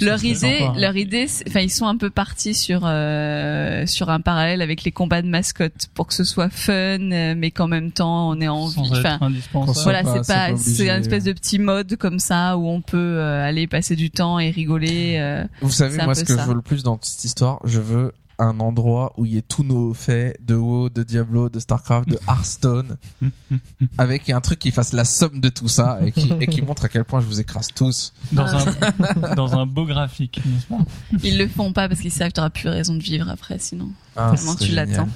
Leur 0.00 0.24
idée, 0.24 0.34
sympa. 0.34 0.72
leur 0.78 0.96
idée, 0.96 1.26
enfin 1.46 1.60
ils 1.60 1.70
sont 1.70 1.86
un 1.86 1.96
peu 1.96 2.10
partis 2.10 2.54
sur 2.54 2.80
euh, 2.84 3.86
sur 3.86 4.08
un 4.10 4.20
parallèle 4.20 4.62
avec 4.62 4.82
les 4.82 4.90
combats 4.90 5.22
de 5.22 5.28
mascottes 5.28 5.88
pour 5.94 6.06
que 6.06 6.14
ce 6.14 6.24
soit 6.24 6.48
fun, 6.48 6.72
euh, 6.72 7.34
mais 7.36 7.50
qu'en 7.50 7.68
même 7.68 7.92
temps 7.92 8.30
on 8.30 8.40
ait 8.40 8.48
envie. 8.48 8.74
Sans 8.74 8.84
être 8.86 8.98
Enfin, 8.98 9.18
indispensable. 9.20 9.78
voilà, 9.84 10.02
c'est 10.22 10.26
pas, 10.32 10.56
c'est 10.56 10.90
un 10.90 11.00
espèce 11.00 11.24
de 11.24 11.32
petit 11.32 11.58
mode 11.58 11.96
comme 11.96 12.18
ça 12.18 12.56
où 12.56 12.66
on 12.68 12.80
peut 12.80 12.96
euh, 12.98 13.46
aller 13.46 13.66
passer 13.66 13.94
du 13.94 14.10
temps 14.10 14.38
et 14.38 14.50
rigoler. 14.50 15.16
euh. 15.18 15.44
Vous 15.60 15.70
savez, 15.70 16.02
moi, 16.02 16.14
ce 16.14 16.24
que 16.24 16.34
ça. 16.34 16.42
je 16.42 16.48
veux 16.48 16.54
le 16.54 16.62
plus 16.62 16.82
dans 16.82 16.98
cette 17.02 17.24
histoire, 17.24 17.60
je 17.64 17.78
veux 17.80 18.12
un 18.38 18.60
endroit 18.60 19.12
où 19.16 19.24
il 19.26 19.34
y 19.34 19.38
ait 19.38 19.42
tous 19.42 19.62
nos 19.62 19.94
faits 19.94 20.36
de 20.44 20.54
WoW, 20.54 20.88
de 20.88 21.02
Diablo, 21.02 21.48
de 21.48 21.60
Starcraft, 21.60 22.08
de 22.08 22.18
Hearthstone, 22.28 22.96
avec 23.98 24.30
un 24.30 24.40
truc 24.40 24.58
qui 24.58 24.70
fasse 24.70 24.92
la 24.92 25.04
somme 25.04 25.40
de 25.40 25.48
tout 25.48 25.68
ça 25.68 25.98
et 26.04 26.12
qui, 26.12 26.32
et 26.40 26.46
qui 26.46 26.62
montre 26.62 26.84
à 26.84 26.88
quel 26.88 27.04
point 27.04 27.20
je 27.20 27.26
vous 27.26 27.40
écrase 27.40 27.68
tous. 27.74 28.12
Dans 28.32 28.46
un, 28.46 29.34
dans 29.36 29.56
un 29.56 29.66
beau 29.66 29.84
graphique, 29.84 30.40
n'est-ce 30.44 30.66
pas? 30.66 30.78
Ils 31.22 31.38
le 31.38 31.48
font 31.48 31.72
pas 31.72 31.88
parce 31.88 32.00
qu'ils 32.00 32.12
savent 32.12 32.28
que 32.28 32.34
t'auras 32.34 32.50
plus 32.50 32.68
raison 32.68 32.94
de 32.94 33.02
vivre 33.02 33.28
après 33.28 33.58
sinon. 33.58 33.90
Ah, 34.16 34.34
tu 34.60 34.72
l'attends. 34.72 35.08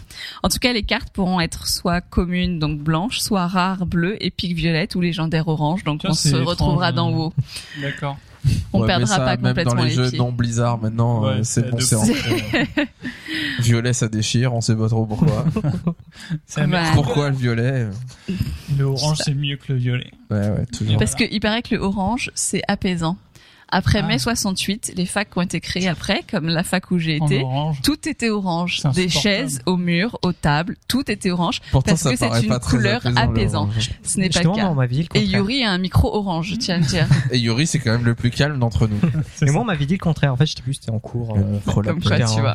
En 0.42 0.48
tout 0.48 0.58
cas, 0.58 0.72
les 0.72 0.82
cartes 0.82 1.10
pourront 1.10 1.40
être 1.40 1.68
soit 1.68 2.00
communes, 2.00 2.58
donc 2.58 2.80
blanches, 2.80 3.20
soit 3.20 3.46
rares, 3.46 3.86
bleues, 3.86 4.16
épiques 4.20 4.56
viettes 4.56 4.94
ou 4.94 5.00
légendaires 5.00 5.48
oranges. 5.48 5.84
Donc 5.84 6.00
Tiens, 6.00 6.10
on 6.10 6.14
se 6.14 6.28
étrange, 6.28 6.46
retrouvera 6.46 6.92
dans 6.92 7.10
euh. 7.10 7.16
WoW. 7.16 7.32
D'accord. 7.80 8.16
On 8.72 8.80
Ouais, 8.80 8.86
mais 8.86 8.94
perdra 8.94 9.06
ça, 9.06 9.18
pas 9.18 9.36
même 9.36 9.42
dans 9.42 9.48
complètement 9.48 9.82
les, 9.82 9.88
les, 9.90 9.94
jeux 9.94 10.08
pieds. 10.10 10.18
non 10.18 10.32
Blizzard 10.32 10.78
maintenant, 10.78 11.24
Ouais, 11.24 11.30
euh, 11.30 11.40
c'est 11.42 11.70
bon, 11.70 11.78
c'est. 11.80 11.96
Violet, 13.60 13.92
ça 13.92 14.08
déchire, 14.08 14.54
on 14.54 14.60
sait 14.60 14.76
pas 14.76 14.88
trop 14.88 15.06
pourquoi. 15.06 15.44
Bah, 16.56 16.82
pourquoi 16.94 17.30
le 17.30 17.36
violet 17.36 17.86
Le 18.76 18.84
orange, 18.84 19.18
c'est 19.24 19.34
mieux 19.34 19.56
que 19.56 19.72
le 19.72 19.78
violet. 19.78 20.10
Ouais, 20.30 20.50
ouais, 20.50 20.66
toujours. 20.66 20.98
Parce 20.98 21.14
qu'il 21.14 21.40
paraît 21.40 21.62
que 21.62 21.74
le 21.74 21.80
orange, 21.80 22.30
c'est 22.34 22.62
apaisant. 22.68 23.16
Après 23.70 24.00
Ah. 24.02 24.06
mai 24.06 24.18
68, 24.18 24.92
les 24.96 25.06
facs 25.06 25.30
qui 25.30 25.38
ont 25.38 25.42
été 25.42 25.60
créées 25.60 25.88
après, 25.88 26.22
comme 26.30 26.46
la 26.48 26.62
fac 26.62 26.90
où 26.90 26.98
j'ai 26.98 27.18
En 27.20 27.26
été, 27.26 27.42
orange. 27.42 27.80
tout 27.82 28.08
était 28.08 28.30
orange. 28.30 28.82
Des 28.94 29.08
chaises, 29.08 29.60
aux 29.66 29.76
murs, 29.76 30.18
aux 30.22 30.32
tables, 30.32 30.76
tout 30.88 31.10
était 31.10 31.30
orange. 31.30 31.60
Pourtant, 31.70 31.90
parce 31.92 32.02
ça 32.02 32.10
que 32.12 32.16
c'est 32.16 32.46
une 32.46 32.58
couleur 32.58 32.96
apaisant, 33.04 33.10
le 33.14 33.30
apaisante. 33.30 33.70
orange. 33.70 33.90
Ce 34.02 34.18
n'est 34.20 34.28
pas 34.30 34.42
le 34.42 34.50
cas. 34.54 34.74
Et. 35.14 35.24
Yuri 35.24 35.64
a 35.64 35.70
un 35.72 35.78
micro 35.78 36.14
orange, 36.14 36.48
je 36.50 36.54
tiens 36.56 36.76
à 36.76 36.78
le 36.78 36.84
dire. 36.84 37.06
Et 37.30 37.38
Yuri, 37.38 37.66
c'est 37.66 37.78
quand 37.78 37.92
même 37.92 38.04
le 38.04 38.14
plus 38.14 38.30
calme 38.30 38.58
d'entre 38.58 38.86
nous. 38.88 38.98
Mais 39.42 39.50
moi, 39.50 39.62
on 39.62 39.64
m'avait 39.64 39.86
dit 39.86 39.94
le 39.94 39.98
contraire. 39.98 40.32
En 40.32 40.36
fait, 40.36 40.46
j'étais 40.46 40.62
plus, 40.62 40.74
c'était 40.74 40.90
en 40.90 40.98
cours. 40.98 41.36
Euh, 41.36 41.58
Comme 41.82 42.02
quoi, 42.02 42.16
tu 42.20 42.40
vois. 42.40 42.54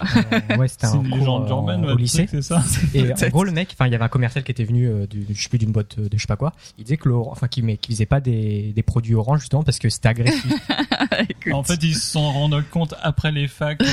un- 0.50 0.58
ouais, 0.58 0.68
c'était 0.68 0.88
un 0.88 0.92
cours 0.94 1.04
légende 1.04 1.52
euh, 1.86 1.94
au 1.94 1.98
lycée. 1.98 2.26
truc, 2.26 2.30
c'est 2.32 2.42
ça 2.42 2.64
Et 2.94 3.02
en 3.12 3.16
Peut-être. 3.16 3.30
gros, 3.32 3.44
le 3.44 3.52
mec, 3.52 3.70
enfin, 3.74 3.88
il 3.88 3.92
y 3.92 3.96
avait 3.96 4.04
un 4.06 4.10
commercial 4.10 4.44
qui 4.44 4.52
était 4.52 4.64
venu, 4.64 4.88
euh, 4.88 5.06
du, 5.08 5.26
je 5.34 5.42
sais 5.44 5.50
plus, 5.50 5.60
d'une 5.60 5.72
boîte 5.72 5.98
euh, 6.00 6.10
de 6.10 6.18
je 6.18 6.22
sais 6.22 6.28
pas 6.28 6.36
quoi. 6.38 6.54
Il 6.78 6.84
disait 6.86 6.98
que 6.98 7.08
le, 7.10 7.16
enfin, 7.18 7.48
qu'il 7.48 7.64
qu'il 7.78 7.94
faisait 7.96 8.06
pas 8.06 8.20
des, 8.20 8.74
des 8.76 8.84
produits 8.84 9.16
orange 9.16 9.42
justement 9.42 9.64
parce 9.64 9.80
que 9.80 9.90
c'était 9.90 10.10
agressif. 10.10 10.46
Écoute. 11.30 11.54
En 11.54 11.64
fait, 11.64 11.80
ils 11.84 11.96
se 11.96 12.12
sont 12.12 12.32
rendus 12.32 12.64
compte 12.64 12.94
après 13.02 13.32
les 13.32 13.48
facs. 13.48 13.82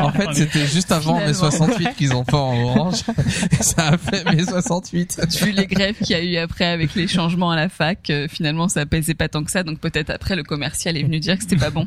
En 0.00 0.12
fait, 0.12 0.32
c'était 0.34 0.66
juste 0.66 0.92
avant 0.92 1.18
mai 1.18 1.32
Finalement. 1.32 1.50
68 1.50 1.96
qu'ils 1.96 2.14
ont 2.14 2.24
pas 2.24 2.38
en 2.38 2.62
orange. 2.64 3.02
Ça 3.60 3.88
a 3.88 3.98
fait 3.98 4.24
mai 4.24 4.44
68. 4.44 5.20
Vu 5.42 5.52
les 5.52 5.66
grèves 5.66 5.96
qu'il 5.96 6.10
y 6.10 6.14
a 6.14 6.22
eu 6.22 6.36
après 6.36 6.66
avec 6.66 6.94
les 6.94 7.06
changements 7.06 7.50
à 7.50 7.56
la 7.56 7.68
fac, 7.68 8.10
euh, 8.10 8.28
finalement 8.28 8.68
ça 8.68 8.82
apaisait 8.82 9.14
pas 9.14 9.28
tant 9.28 9.44
que 9.44 9.50
ça, 9.50 9.62
donc 9.62 9.78
peut-être 9.78 10.10
après 10.10 10.36
le 10.36 10.42
commercial 10.42 10.96
est 10.96 11.02
venu 11.02 11.20
dire 11.20 11.36
que 11.36 11.42
c'était 11.42 11.56
pas 11.56 11.70
bon. 11.70 11.86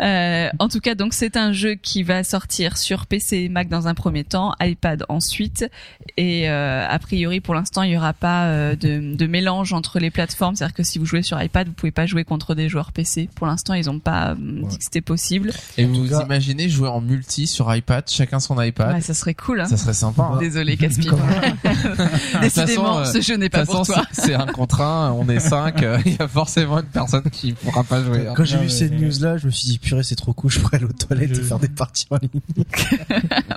Euh, 0.00 0.48
en 0.58 0.68
tout 0.68 0.80
cas, 0.80 0.94
donc 0.94 1.14
c'est 1.14 1.36
un 1.36 1.52
jeu 1.52 1.74
qui 1.74 2.02
va 2.02 2.24
sortir 2.24 2.76
sur 2.76 3.06
PC 3.06 3.38
et 3.38 3.48
Mac 3.48 3.68
dans 3.68 3.88
un 3.88 3.94
premier 3.94 4.24
temps, 4.24 4.52
iPad 4.60 5.04
ensuite, 5.08 5.68
et 6.16 6.48
euh, 6.48 6.86
a 6.88 6.98
priori 6.98 7.40
pour 7.40 7.54
l'instant 7.54 7.82
il 7.82 7.92
y 7.92 7.96
aura 7.96 8.12
pas 8.12 8.46
euh, 8.46 8.76
de, 8.76 9.14
de 9.14 9.26
mélange 9.26 9.72
entre 9.72 9.98
les 9.98 10.10
plateformes, 10.10 10.56
c'est-à-dire 10.56 10.74
que 10.74 10.82
si 10.82 10.98
vous 10.98 11.06
jouez 11.06 11.22
sur 11.22 11.40
iPad, 11.42 11.68
vous 11.68 11.74
pouvez 11.74 11.92
pas 11.92 12.06
jouer 12.06 12.24
contre 12.24 12.54
des 12.54 12.68
joueurs 12.68 12.92
PC. 12.92 13.28
Pour 13.34 13.46
l'instant, 13.46 13.63
ils 13.72 13.88
ont 13.88 13.98
pas 14.00 14.32
euh, 14.32 14.34
dit 14.68 14.76
que 14.76 14.84
c'était 14.84 15.00
possible. 15.00 15.52
Et 15.78 15.86
vous 15.86 16.06
cas- 16.08 16.22
imaginez 16.24 16.68
jouer 16.68 16.88
en 16.88 17.00
multi 17.00 17.46
sur 17.46 17.74
iPad, 17.74 18.04
chacun 18.10 18.40
son 18.40 18.60
iPad. 18.60 18.92
Ouais, 18.96 19.00
ça 19.00 19.14
serait 19.14 19.32
cool. 19.32 19.62
Hein. 19.62 19.66
Ça 19.66 19.78
serait 19.78 19.94
sympa. 19.94 20.32
hein. 20.34 20.38
Désolé, 20.38 20.76
Caspi. 20.76 21.08
Décidément, 22.42 23.04
ce 23.06 23.20
jeu 23.22 23.36
n'est 23.36 23.48
pas 23.48 23.64
pour 23.64 23.78
façon, 23.78 23.92
toi. 23.94 24.02
c'est 24.12 24.34
un 24.34 24.46
contre 24.46 24.80
un, 24.82 25.12
on 25.12 25.26
est 25.28 25.40
cinq, 25.40 25.82
euh, 25.82 25.98
il 26.04 26.12
y 26.16 26.22
a 26.22 26.28
forcément 26.28 26.80
une 26.80 26.86
personne 26.86 27.30
qui 27.30 27.52
pourra 27.52 27.84
pas 27.84 28.02
jouer. 28.04 28.28
hein. 28.28 28.34
Quand 28.36 28.44
j'ai 28.44 28.58
vu 28.58 28.64
mais- 28.64 28.68
ces 28.68 28.90
news-là, 28.90 29.38
je 29.38 29.46
me 29.46 29.50
suis 29.50 29.68
dit, 29.68 29.78
purée, 29.78 30.02
c'est 30.02 30.16
trop 30.16 30.32
cool, 30.34 30.50
je 30.50 30.58
pourrais 30.60 30.76
aller 30.78 30.86
aux 30.86 30.92
toilettes 30.92 31.34
Je- 31.34 31.40
et 31.40 31.44
faire 31.44 31.58
des 31.58 31.68
parties 31.68 32.06
en 32.10 32.16
ligne. 32.16 32.64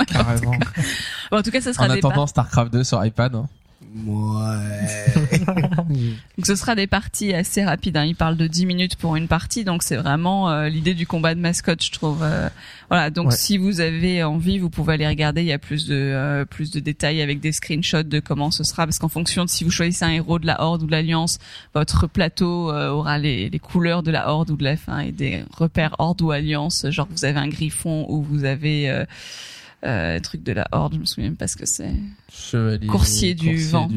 Carrément. 0.07 0.51
Bon, 1.31 1.37
en 1.39 1.41
tout 1.43 1.51
cas, 1.51 1.61
ça 1.61 1.73
sera 1.73 1.85
En 1.85 1.87
des 1.89 1.95
attendant 1.97 2.27
Starcraft 2.27 2.71
2 2.71 2.83
sur 2.83 3.03
iPad. 3.03 3.35
hein. 3.35 3.47
Ouais. 4.05 5.35
Donc 6.38 6.45
ce 6.45 6.55
sera 6.55 6.75
des 6.75 6.88
parties 6.88 7.33
assez 7.33 7.63
rapides. 7.63 7.97
Hein. 7.97 8.05
Il 8.05 8.15
parle 8.15 8.38
de 8.38 8.45
10 8.47 8.65
minutes 8.65 8.95
pour 8.95 9.15
une 9.15 9.27
partie, 9.27 9.63
donc 9.63 9.81
c'est 9.83 9.95
vraiment 9.95 10.49
euh, 10.51 10.69
l'idée 10.69 10.93
du 10.93 11.07
combat 11.07 11.33
de 11.35 11.39
mascotte, 11.39 11.83
je 11.83 11.91
trouve. 11.91 12.21
Euh, 12.21 12.49
voilà. 12.89 13.09
Donc 13.09 13.27
Ouais. 13.29 13.35
si 13.35 13.57
vous 13.57 13.79
avez 13.81 14.23
envie, 14.23 14.59
vous 14.59 14.69
pouvez 14.69 14.93
aller 14.93 15.07
regarder. 15.07 15.41
Il 15.41 15.47
y 15.47 15.53
a 15.53 15.57
plus 15.59 15.88
de 15.88 15.95
euh, 15.95 16.45
plus 16.45 16.69
de 16.71 16.79
détails 16.79 17.21
avec 17.21 17.39
des 17.39 17.51
screenshots 17.51 18.03
de 18.03 18.19
comment 18.19 18.51
ce 18.51 18.63
sera, 18.63 18.85
parce 18.85 18.99
qu'en 18.99 19.09
fonction 19.09 19.45
de 19.45 19.49
si 19.49 19.63
vous 19.63 19.71
choisissez 19.71 20.05
un 20.05 20.11
héros 20.11 20.38
de 20.39 20.45
la 20.45 20.61
Horde 20.61 20.83
ou 20.83 20.85
de 20.85 20.91
l'Alliance, 20.91 21.39
votre 21.73 22.07
plateau 22.07 22.71
euh, 22.71 22.89
aura 22.89 23.17
les, 23.17 23.49
les 23.49 23.59
couleurs 23.59 24.03
de 24.03 24.11
la 24.11 24.29
Horde 24.29 24.51
ou 24.51 24.57
de 24.57 24.63
la 24.63 24.77
fin 24.77 24.99
et 24.99 25.11
des 25.11 25.43
repères 25.55 25.95
Horde 25.99 26.21
ou 26.21 26.31
Alliance. 26.31 26.85
Genre 26.89 27.07
vous 27.09 27.25
avez 27.25 27.39
un 27.39 27.47
Griffon 27.47 28.05
ou 28.09 28.21
vous 28.21 28.43
avez 28.43 29.05
euh, 29.86 30.17
un 30.17 30.19
truc 30.19 30.43
de 30.43 30.53
la 30.53 30.67
Horde. 30.71 30.95
Je 30.95 30.99
me 30.99 31.05
souviens 31.05 31.30
même 31.30 31.38
pas 31.38 31.47
ce 31.47 31.57
que 31.57 31.65
c'est. 31.65 31.93
Chevalier. 32.32 32.88
Coursier 32.88 33.34
du 33.34 33.57
vent. 33.67 33.89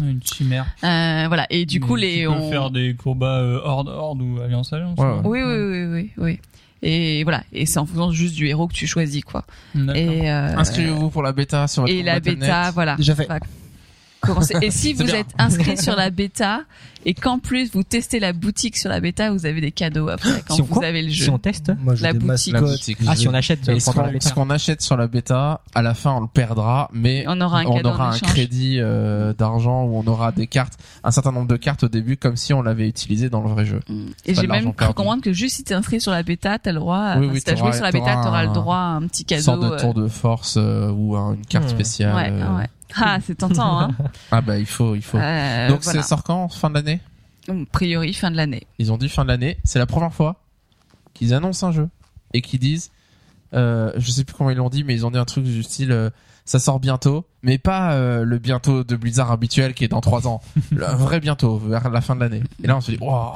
Une 0.00 0.22
chimère. 0.22 0.66
Euh, 0.84 1.24
voilà. 1.26 1.46
Et 1.50 1.66
du 1.66 1.80
coup 1.80 1.96
Mais 1.96 2.02
les 2.02 2.16
Tu 2.20 2.26
peux 2.26 2.32
on... 2.32 2.50
faire 2.50 2.70
des 2.70 2.94
combats 2.94 3.38
euh, 3.40 3.60
horde 3.62 3.88
horde 3.88 4.22
ou 4.22 4.40
alliance 4.40 4.72
alliance. 4.72 4.96
Ouais, 4.98 5.04
ouais. 5.04 5.20
Oui, 5.24 5.42
oui, 5.42 5.54
oui, 5.54 5.84
oui, 5.86 6.12
oui. 6.16 6.40
Et 6.82 7.24
voilà, 7.24 7.42
et 7.52 7.66
c'est 7.66 7.78
en 7.78 7.84
fonction 7.84 8.10
juste 8.10 8.34
du 8.34 8.46
héros 8.46 8.66
que 8.66 8.72
tu 8.72 8.86
choisis, 8.86 9.22
quoi. 9.22 9.44
D'accord. 9.74 9.96
Et 9.96 10.30
euh, 10.30 10.56
Inscrivez-vous 10.56 11.10
pour 11.10 11.22
la 11.22 11.32
bêta 11.32 11.68
sur 11.68 11.82
votre 11.82 11.92
et 11.92 12.02
la 12.02 12.20
bêta, 12.20 12.70
voilà. 12.70 12.96
Déjà 12.96 13.14
fait. 13.14 13.28
Commencer. 14.20 14.54
Et 14.62 14.70
si 14.70 14.92
vous 14.94 15.04
bien. 15.04 15.16
êtes 15.16 15.34
inscrit 15.38 15.76
sur 15.76 15.96
la 15.96 16.10
bêta 16.10 16.62
et 17.06 17.14
qu'en 17.14 17.38
plus 17.38 17.70
vous 17.72 17.82
testez 17.82 18.20
la 18.20 18.32
boutique 18.34 18.76
sur 18.76 18.90
la 18.90 19.00
bêta, 19.00 19.30
vous 19.32 19.46
avez 19.46 19.60
des 19.62 19.72
cadeaux 19.72 20.08
après 20.10 20.42
quand 20.46 20.54
Si 20.56 20.62
vous 20.62 20.82
avez 20.82 21.02
le 21.02 21.08
jeu. 21.10 21.24
Si 21.24 21.30
on 21.30 21.38
teste 21.38 21.72
Moi, 21.80 21.94
La 22.00 22.12
boutique. 22.12 22.52
La 22.52 22.60
boutique. 22.60 22.98
Ah, 23.06 23.16
si 23.16 23.26
on 23.28 23.32
achète 23.34 23.66
euh, 23.68 23.78
ce 23.78 23.90
qu'on 23.90 24.02
bêta. 24.06 24.28
ce 24.28 24.34
qu'on 24.34 24.50
achète 24.50 24.82
sur 24.82 24.96
la 24.96 25.06
bêta, 25.06 25.62
à 25.74 25.82
la 25.82 25.94
fin 25.94 26.12
on 26.12 26.20
le 26.20 26.26
perdra, 26.26 26.90
mais 26.92 27.24
On 27.26 27.40
aura 27.40 27.60
un 27.60 27.64
on 27.64 27.80
aura 27.82 28.12
crédit 28.18 28.76
euh, 28.78 29.32
d'argent 29.32 29.84
où 29.84 29.96
on 29.96 30.06
aura 30.06 30.32
des 30.32 30.46
cartes, 30.46 30.74
un 31.04 31.10
certain 31.10 31.32
nombre 31.32 31.48
de 31.48 31.56
cartes 31.56 31.84
au 31.84 31.88
début, 31.88 32.16
comme 32.18 32.36
si 32.36 32.52
on 32.52 32.60
l'avait 32.62 32.88
utilisé 32.88 33.30
dans 33.30 33.40
le 33.42 33.48
vrai 33.48 33.64
jeu. 33.64 33.80
Mm. 33.88 34.06
Et 34.26 34.34
j'ai 34.34 34.46
même 34.46 34.74
cru 34.74 34.92
comprendre 34.92 35.22
que 35.22 35.32
juste 35.32 35.56
si 35.56 35.64
t'es 35.64 35.74
inscrit 35.74 36.00
sur 36.00 36.12
la 36.12 36.22
bêta, 36.22 36.58
t'as 36.58 36.72
le 36.72 36.80
droit, 36.80 37.16
Oui, 37.16 37.28
oui, 37.32 37.38
si 37.38 37.44
t'as 37.44 37.56
joué 37.56 37.72
sur 37.72 37.82
la 37.84 37.90
bêta, 37.92 38.20
t'auras 38.22 38.44
le 38.44 38.52
droit 38.52 38.76
à 38.76 38.96
un 38.96 39.06
petit 39.06 39.22
Une 39.22 39.26
cadeau. 39.26 39.42
sorte 39.42 39.60
de 39.62 39.66
euh, 39.66 39.78
tour 39.78 39.94
de 39.94 40.06
force 40.08 40.56
euh, 40.58 40.90
ou 40.90 41.16
un- 41.16 41.34
une 41.34 41.46
carte 41.46 41.64
Hmm. 41.66 41.68
spéciale. 41.70 42.14
Ouais, 42.14 42.30
euh. 42.30 42.56
ouais. 42.58 42.66
Ah, 42.96 43.18
c'est 43.24 43.34
tentant, 43.36 43.80
hein. 43.80 43.90
Ah 44.30 44.40
bah 44.40 44.58
il 44.58 44.66
faut, 44.66 44.94
il 44.94 45.02
faut. 45.02 45.18
Euh, 45.18 45.68
Donc 45.68 45.82
voilà. 45.82 46.02
c'est 46.02 46.08
sort 46.08 46.22
quand 46.22 46.48
Fin 46.48 46.70
de 46.70 46.74
l'année 46.74 47.00
A 47.48 47.52
priori, 47.72 48.12
fin 48.14 48.30
de 48.30 48.36
l'année. 48.36 48.66
Ils 48.78 48.92
ont 48.92 48.96
dit 48.98 49.08
fin 49.08 49.22
de 49.24 49.28
l'année. 49.28 49.58
C'est 49.64 49.78
la 49.78 49.86
première 49.86 50.12
fois 50.12 50.42
qu'ils 51.14 51.34
annoncent 51.34 51.66
un 51.66 51.72
jeu 51.72 51.88
et 52.34 52.42
qu'ils 52.42 52.60
disent, 52.60 52.90
euh, 53.54 53.92
je 53.96 54.10
sais 54.10 54.24
plus 54.24 54.34
comment 54.34 54.50
ils 54.50 54.56
l'ont 54.56 54.70
dit, 54.70 54.84
mais 54.84 54.94
ils 54.94 55.04
ont 55.06 55.10
dit 55.10 55.18
un 55.18 55.24
truc 55.24 55.44
du 55.44 55.62
style, 55.62 55.92
euh, 55.92 56.10
ça 56.50 56.58
sort 56.58 56.80
bientôt, 56.80 57.24
mais 57.44 57.58
pas 57.58 57.92
euh, 57.92 58.24
le 58.24 58.38
bientôt 58.38 58.82
de 58.82 58.96
Blizzard 58.96 59.30
habituel 59.30 59.72
qui 59.72 59.84
est 59.84 59.88
dans 59.88 60.00
trois 60.00 60.26
ans, 60.26 60.40
le 60.72 60.84
vrai 60.84 61.20
bientôt 61.20 61.58
vers 61.58 61.88
la 61.90 62.00
fin 62.00 62.16
de 62.16 62.20
l'année. 62.20 62.42
Et 62.64 62.66
là 62.66 62.76
on 62.76 62.80
se 62.80 62.90
dit, 62.90 62.98
wow. 63.00 63.34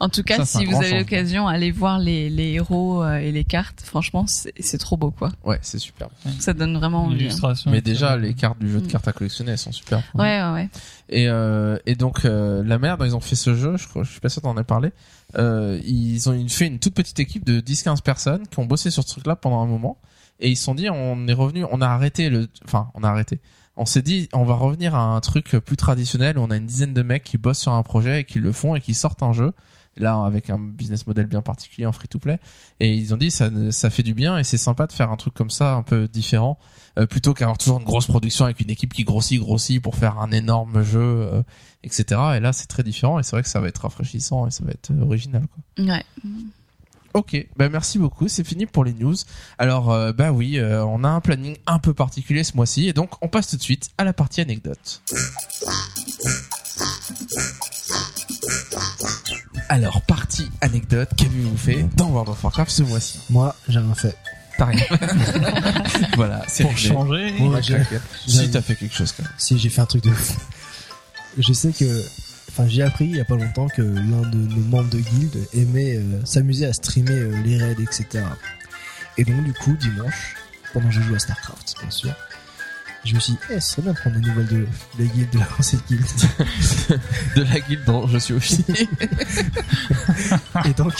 En 0.00 0.08
tout 0.08 0.24
cas, 0.24 0.38
Ça, 0.38 0.44
si 0.44 0.64
vous 0.66 0.74
avez 0.74 0.98
l'occasion, 0.98 1.46
allez 1.46 1.70
voir 1.70 2.00
les, 2.00 2.28
les 2.28 2.54
héros 2.54 3.04
euh, 3.04 3.18
et 3.18 3.30
les 3.30 3.44
cartes. 3.44 3.82
Franchement, 3.84 4.24
c'est 4.26 4.78
trop 4.78 4.96
beau, 4.96 5.12
quoi. 5.12 5.30
ouais, 5.44 5.60
c'est 5.62 5.78
super. 5.78 6.08
Ça 6.40 6.54
donne 6.54 6.76
vraiment 6.76 7.04
envie. 7.04 7.14
hein. 7.14 7.18
Illustration. 7.20 7.70
Mais 7.70 7.80
déjà 7.82 8.16
les 8.16 8.34
cartes 8.34 8.58
du 8.58 8.68
jeu 8.68 8.80
de 8.80 8.88
cartes 8.90 9.06
à 9.06 9.12
collectionner, 9.12 9.52
elles 9.52 9.58
sont 9.58 9.70
super. 9.70 10.02
Ouais, 10.16 10.42
ouais, 10.42 10.52
ouais. 10.52 10.68
Et, 11.08 11.28
euh, 11.28 11.78
et 11.86 11.94
donc 11.94 12.24
euh, 12.24 12.64
la 12.64 12.78
merde, 12.80 13.00
ils 13.06 13.14
ont 13.14 13.20
fait 13.20 13.36
ce 13.36 13.54
jeu, 13.54 13.76
je, 13.76 13.86
crois, 13.86 14.02
je 14.02 14.10
suis 14.10 14.18
pas 14.20 14.28
sûr 14.28 14.42
d'en 14.42 14.56
ai 14.58 14.64
parlé. 14.64 14.90
Euh, 15.38 15.78
ils 15.84 16.28
ont 16.28 16.48
fait 16.48 16.66
une 16.66 16.80
toute 16.80 16.94
petite 16.94 17.20
équipe 17.20 17.44
de 17.44 17.60
10-15 17.60 18.02
personnes 18.02 18.48
qui 18.48 18.58
ont 18.58 18.64
bossé 18.66 18.90
sur 18.90 19.04
ce 19.04 19.08
truc-là 19.10 19.36
pendant 19.36 19.60
un 19.62 19.66
moment. 19.66 19.98
Et 20.40 20.50
ils 20.50 20.56
se 20.56 20.64
sont 20.64 20.74
dit, 20.74 20.88
on 20.90 21.26
est 21.28 21.32
revenu, 21.32 21.64
on 21.70 21.80
a 21.80 21.86
arrêté 21.86 22.28
le, 22.28 22.48
enfin, 22.64 22.90
on 22.94 23.02
a 23.02 23.08
arrêté. 23.08 23.40
On 23.76 23.86
s'est 23.86 24.02
dit, 24.02 24.28
on 24.32 24.44
va 24.44 24.54
revenir 24.54 24.94
à 24.94 25.02
un 25.02 25.20
truc 25.20 25.56
plus 25.58 25.76
traditionnel 25.76 26.38
où 26.38 26.42
on 26.42 26.50
a 26.50 26.56
une 26.56 26.66
dizaine 26.66 26.94
de 26.94 27.02
mecs 27.02 27.24
qui 27.24 27.36
bossent 27.36 27.60
sur 27.60 27.72
un 27.72 27.82
projet 27.82 28.20
et 28.20 28.24
qui 28.24 28.38
le 28.38 28.52
font 28.52 28.74
et 28.74 28.80
qui 28.80 28.94
sortent 28.94 29.22
un 29.22 29.32
jeu. 29.32 29.52
Là, 29.98 30.22
avec 30.24 30.50
un 30.50 30.58
business 30.58 31.06
model 31.06 31.24
bien 31.24 31.40
particulier 31.40 31.86
en 31.86 31.92
free 31.92 32.08
to 32.08 32.18
play. 32.18 32.38
Et 32.80 32.94
ils 32.94 33.14
ont 33.14 33.16
dit, 33.16 33.30
ça, 33.30 33.50
ça 33.70 33.88
fait 33.88 34.02
du 34.02 34.12
bien 34.12 34.36
et 34.36 34.44
c'est 34.44 34.58
sympa 34.58 34.86
de 34.86 34.92
faire 34.92 35.10
un 35.10 35.16
truc 35.16 35.32
comme 35.32 35.48
ça, 35.48 35.72
un 35.72 35.82
peu 35.82 36.06
différent, 36.06 36.58
euh, 36.98 37.06
plutôt 37.06 37.32
qu'avoir 37.32 37.56
toujours 37.56 37.78
une 37.78 37.84
grosse 37.84 38.06
production 38.06 38.44
avec 38.44 38.60
une 38.60 38.68
équipe 38.68 38.92
qui 38.92 39.04
grossit, 39.04 39.40
grossit 39.40 39.80
pour 39.80 39.94
faire 39.94 40.18
un 40.18 40.32
énorme 40.32 40.82
jeu, 40.82 41.00
euh, 41.00 41.42
etc. 41.82 42.20
Et 42.36 42.40
là, 42.40 42.52
c'est 42.52 42.66
très 42.66 42.82
différent 42.82 43.18
et 43.18 43.22
c'est 43.22 43.32
vrai 43.36 43.42
que 43.42 43.48
ça 43.48 43.60
va 43.60 43.68
être 43.68 43.82
rafraîchissant 43.82 44.46
et 44.46 44.50
ça 44.50 44.64
va 44.66 44.72
être 44.72 44.90
euh, 44.90 45.02
original. 45.02 45.46
Quoi. 45.46 45.84
Ouais. 45.84 46.04
Ok, 47.16 47.34
bah 47.56 47.70
merci 47.70 47.98
beaucoup, 47.98 48.28
c'est 48.28 48.44
fini 48.46 48.66
pour 48.66 48.84
les 48.84 48.92
news. 48.92 49.14
Alors 49.58 49.90
euh, 49.90 50.12
bah 50.12 50.32
oui, 50.32 50.58
euh, 50.58 50.84
on 50.84 51.02
a 51.02 51.08
un 51.08 51.20
planning 51.20 51.56
un 51.66 51.78
peu 51.78 51.94
particulier 51.94 52.44
ce 52.44 52.54
mois-ci 52.54 52.88
et 52.88 52.92
donc 52.92 53.10
on 53.22 53.28
passe 53.28 53.48
tout 53.48 53.56
de 53.56 53.62
suite 53.62 53.88
à 53.96 54.04
la 54.04 54.12
partie 54.12 54.42
anecdote. 54.42 55.00
Alors, 59.68 60.02
partie 60.02 60.50
anecdote, 60.60 61.08
qu'avez-vous 61.16 61.56
fait 61.56 61.86
dans 61.96 62.08
World 62.10 62.28
of 62.28 62.44
Warcraft 62.44 62.70
ce 62.70 62.82
mois-ci 62.82 63.18
Moi, 63.30 63.54
j'ai 63.68 63.78
rien 63.78 63.94
fait. 63.94 64.16
T'as 64.58 64.66
rien. 64.66 64.84
voilà, 66.16 66.42
c'est 66.46 66.62
Pour 66.64 66.72
réglé. 66.72 66.88
changer. 66.88 67.34
Ouais, 67.40 68.00
Si 68.26 68.50
t'as 68.50 68.62
fait 68.62 68.76
quelque 68.76 68.94
chose 68.94 69.12
quand 69.16 69.22
même. 69.24 69.32
Si 69.38 69.58
j'ai 69.58 69.68
fait 69.70 69.80
un 69.80 69.86
truc 69.86 70.04
de 70.04 70.10
fou. 70.10 70.34
Je 71.38 71.52
sais 71.52 71.72
que, 71.72 71.84
enfin, 72.56 72.68
j'ai 72.68 72.82
appris 72.82 73.04
il 73.04 73.16
y 73.16 73.20
a 73.20 73.24
pas 73.24 73.36
longtemps 73.36 73.68
que 73.68 73.82
l'un 73.82 74.22
de 74.30 74.38
nos 74.38 74.64
membres 74.64 74.88
de 74.88 74.98
guilde 74.98 75.46
aimait 75.52 75.96
euh, 75.96 76.24
s'amuser 76.24 76.64
à 76.64 76.72
streamer 76.72 77.12
euh, 77.12 77.42
les 77.44 77.58
raids, 77.58 77.76
etc. 77.82 78.24
Et 79.18 79.24
donc, 79.24 79.44
du 79.44 79.52
coup, 79.52 79.76
dimanche, 79.76 80.36
pendant 80.72 80.88
que 80.88 80.94
je 80.94 81.02
jouais 81.02 81.16
à 81.16 81.18
Starcraft, 81.18 81.76
bien 81.80 81.90
sûr, 81.90 82.14
je 83.04 83.14
me 83.14 83.20
suis 83.20 83.34
dit, 83.34 83.38
eh, 83.50 83.60
ce 83.60 83.72
serait 83.72 83.82
bien 83.82 83.92
de 83.92 83.98
prendre 83.98 84.16
des 84.16 84.26
nouvelles 84.26 84.46
de, 84.46 84.66
de 84.98 85.04
la 85.04 85.04
guilde, 85.04 85.30
de 85.30 85.38
l'ancienne 85.58 85.80
guilde. 85.88 86.06
De 87.36 87.42
la 87.42 87.60
guilde 87.60 87.84
dont 87.84 88.06
je 88.08 88.18
suis 88.18 88.34
officier. 88.34 88.64
et 90.64 90.72
donc, 90.72 90.94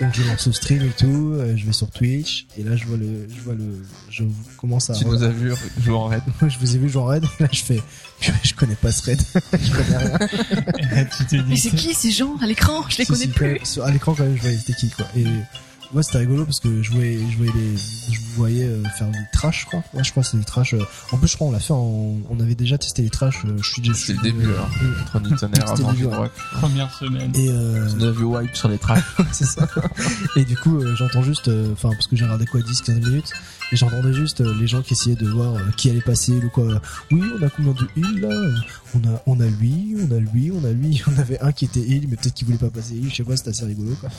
donc 0.00 0.14
je 0.14 0.22
lance 0.22 0.46
le 0.46 0.52
stream 0.52 0.82
et 0.82 0.90
tout, 0.90 1.32
euh, 1.34 1.56
je 1.56 1.66
vais 1.66 1.72
sur 1.72 1.90
Twitch, 1.90 2.46
et 2.56 2.62
là, 2.62 2.76
je 2.76 2.84
vois 2.86 2.96
le, 2.96 3.26
je 3.34 3.40
vois 3.40 3.54
le, 3.54 3.84
je 4.10 4.24
commence 4.56 4.90
à, 4.90 4.94
tu 4.94 5.04
nous 5.06 5.22
as 5.22 5.28
vu 5.28 5.52
jouer 5.82 5.94
en 5.94 6.06
raid. 6.06 6.22
je 6.48 6.58
vous 6.58 6.76
ai 6.76 6.78
vu 6.78 6.88
jouer 6.88 7.02
en 7.02 7.06
raid, 7.06 7.24
et 7.40 7.42
là, 7.42 7.48
je 7.52 7.62
fais, 7.62 7.82
je 8.44 8.54
connais 8.54 8.74
pas 8.76 8.92
ce 8.92 9.02
raid, 9.04 9.20
je 9.34 9.70
connais 9.72 9.96
rien. 9.96 11.04
tu 11.16 11.24
t'es 11.26 11.38
dit. 11.38 11.44
Mais 11.48 11.56
c'est 11.56 11.70
qui 11.70 11.94
ces 11.94 12.10
gens 12.10 12.36
à 12.40 12.46
l'écran? 12.46 12.84
Je 12.88 12.98
les 12.98 13.04
Si, 13.04 13.10
connais 13.12 13.24
si, 13.24 13.28
plus. 13.28 13.58
quand 13.76 13.82
à 13.82 13.90
l'écran 13.90 14.14
quand 14.14 14.24
même 14.24 14.36
je 14.36 14.42
voyais 14.42 14.58
c'était 14.58 14.74
qui 14.74 14.90
quoi 14.90 15.06
et 15.16 15.24
ouais 15.94 16.02
c'était 16.02 16.18
rigolo 16.18 16.44
parce 16.44 16.60
que 16.60 16.82
je 16.82 16.90
voyais 16.92 17.18
je 17.30 17.36
voyais 17.36 17.52
les 17.52 17.76
je 17.76 18.20
vous 18.20 18.26
voyais 18.36 18.64
euh, 18.64 18.82
faire 18.98 19.08
des 19.10 19.18
trash 19.32 19.62
je 19.62 19.66
crois 19.66 19.82
ouais 19.94 20.04
je 20.04 20.10
crois 20.10 20.22
que 20.22 20.28
c'était 20.28 20.38
des 20.38 20.44
trash 20.44 20.74
euh. 20.74 20.82
en 21.12 21.16
plus 21.18 21.28
je 21.28 21.34
crois 21.36 21.48
on 21.48 21.52
l'a 21.52 21.60
fait 21.60 21.72
en, 21.72 22.16
on 22.28 22.40
avait 22.40 22.54
déjà 22.54 22.76
testé 22.78 23.02
les 23.02 23.10
trash 23.10 23.44
euh, 23.44 23.56
je 23.62 23.70
suis 23.72 23.82
déjà 23.82 23.94
C'était 23.94 24.12
le 24.14 24.22
début, 24.22 24.46
euh, 24.46 24.58
hein. 24.60 24.68
euh, 24.82 25.04
Contre 25.12 25.28
du 25.30 25.36
tonnerre 25.36 25.68
C'était 25.68 25.80
avant 25.82 25.92
début, 25.92 26.04
ouais. 26.06 26.14
rock. 26.16 26.32
Première 26.52 26.94
semaine. 26.94 27.32
et 27.34 27.48
euh, 27.50 27.88
nous 27.96 28.04
as 28.04 28.10
vu 28.10 28.24
wipe 28.24 28.54
sur 28.56 28.68
les 28.68 28.78
tracks. 28.78 29.02
c'est 29.32 29.44
ça 29.46 29.66
et 30.36 30.44
du 30.44 30.56
coup 30.56 30.80
j'entends 30.96 31.22
juste 31.22 31.48
euh, 31.48 31.72
enfin 31.72 31.90
parce 31.90 32.06
que 32.06 32.16
j'ai 32.16 32.24
regardé 32.24 32.46
quoi 32.46 32.60
10 32.60 32.82
15 32.82 32.96
minutes 33.00 33.32
et 33.72 33.76
j'entendais 33.76 34.12
juste 34.14 34.40
euh, 34.40 34.54
les 34.60 34.66
gens 34.66 34.80
qui 34.82 34.94
essayaient 34.94 35.16
de 35.16 35.28
voir 35.28 35.54
euh, 35.56 35.60
qui 35.76 35.90
allait 35.90 36.00
passer 36.00 36.32
ou 36.32 36.48
quoi 36.50 36.80
oui 37.10 37.22
on 37.38 37.42
a 37.42 37.50
combien 37.50 37.72
de 37.72 37.86
heal 37.96 38.20
là? 38.20 38.28
On 38.94 38.98
a 39.06 39.22
on 39.26 39.40
a 39.40 39.46
lui 39.46 39.94
on 39.98 40.14
a 40.14 40.18
lui 40.18 40.50
on 40.52 40.64
a 40.64 40.70
lui 40.70 41.02
on 41.14 41.18
avait 41.18 41.40
un 41.40 41.52
qui 41.52 41.64
était 41.66 41.80
heal 41.80 42.06
mais 42.08 42.16
peut-être 42.16 42.34
qu'il 42.34 42.46
voulait 42.46 42.58
pas 42.58 42.70
passer 42.70 42.94
heal 42.94 43.10
je 43.10 43.16
sais 43.16 43.24
pas 43.24 43.36
c'était 43.36 43.50
assez 43.50 43.64
rigolo 43.66 43.94
quoi 44.00 44.10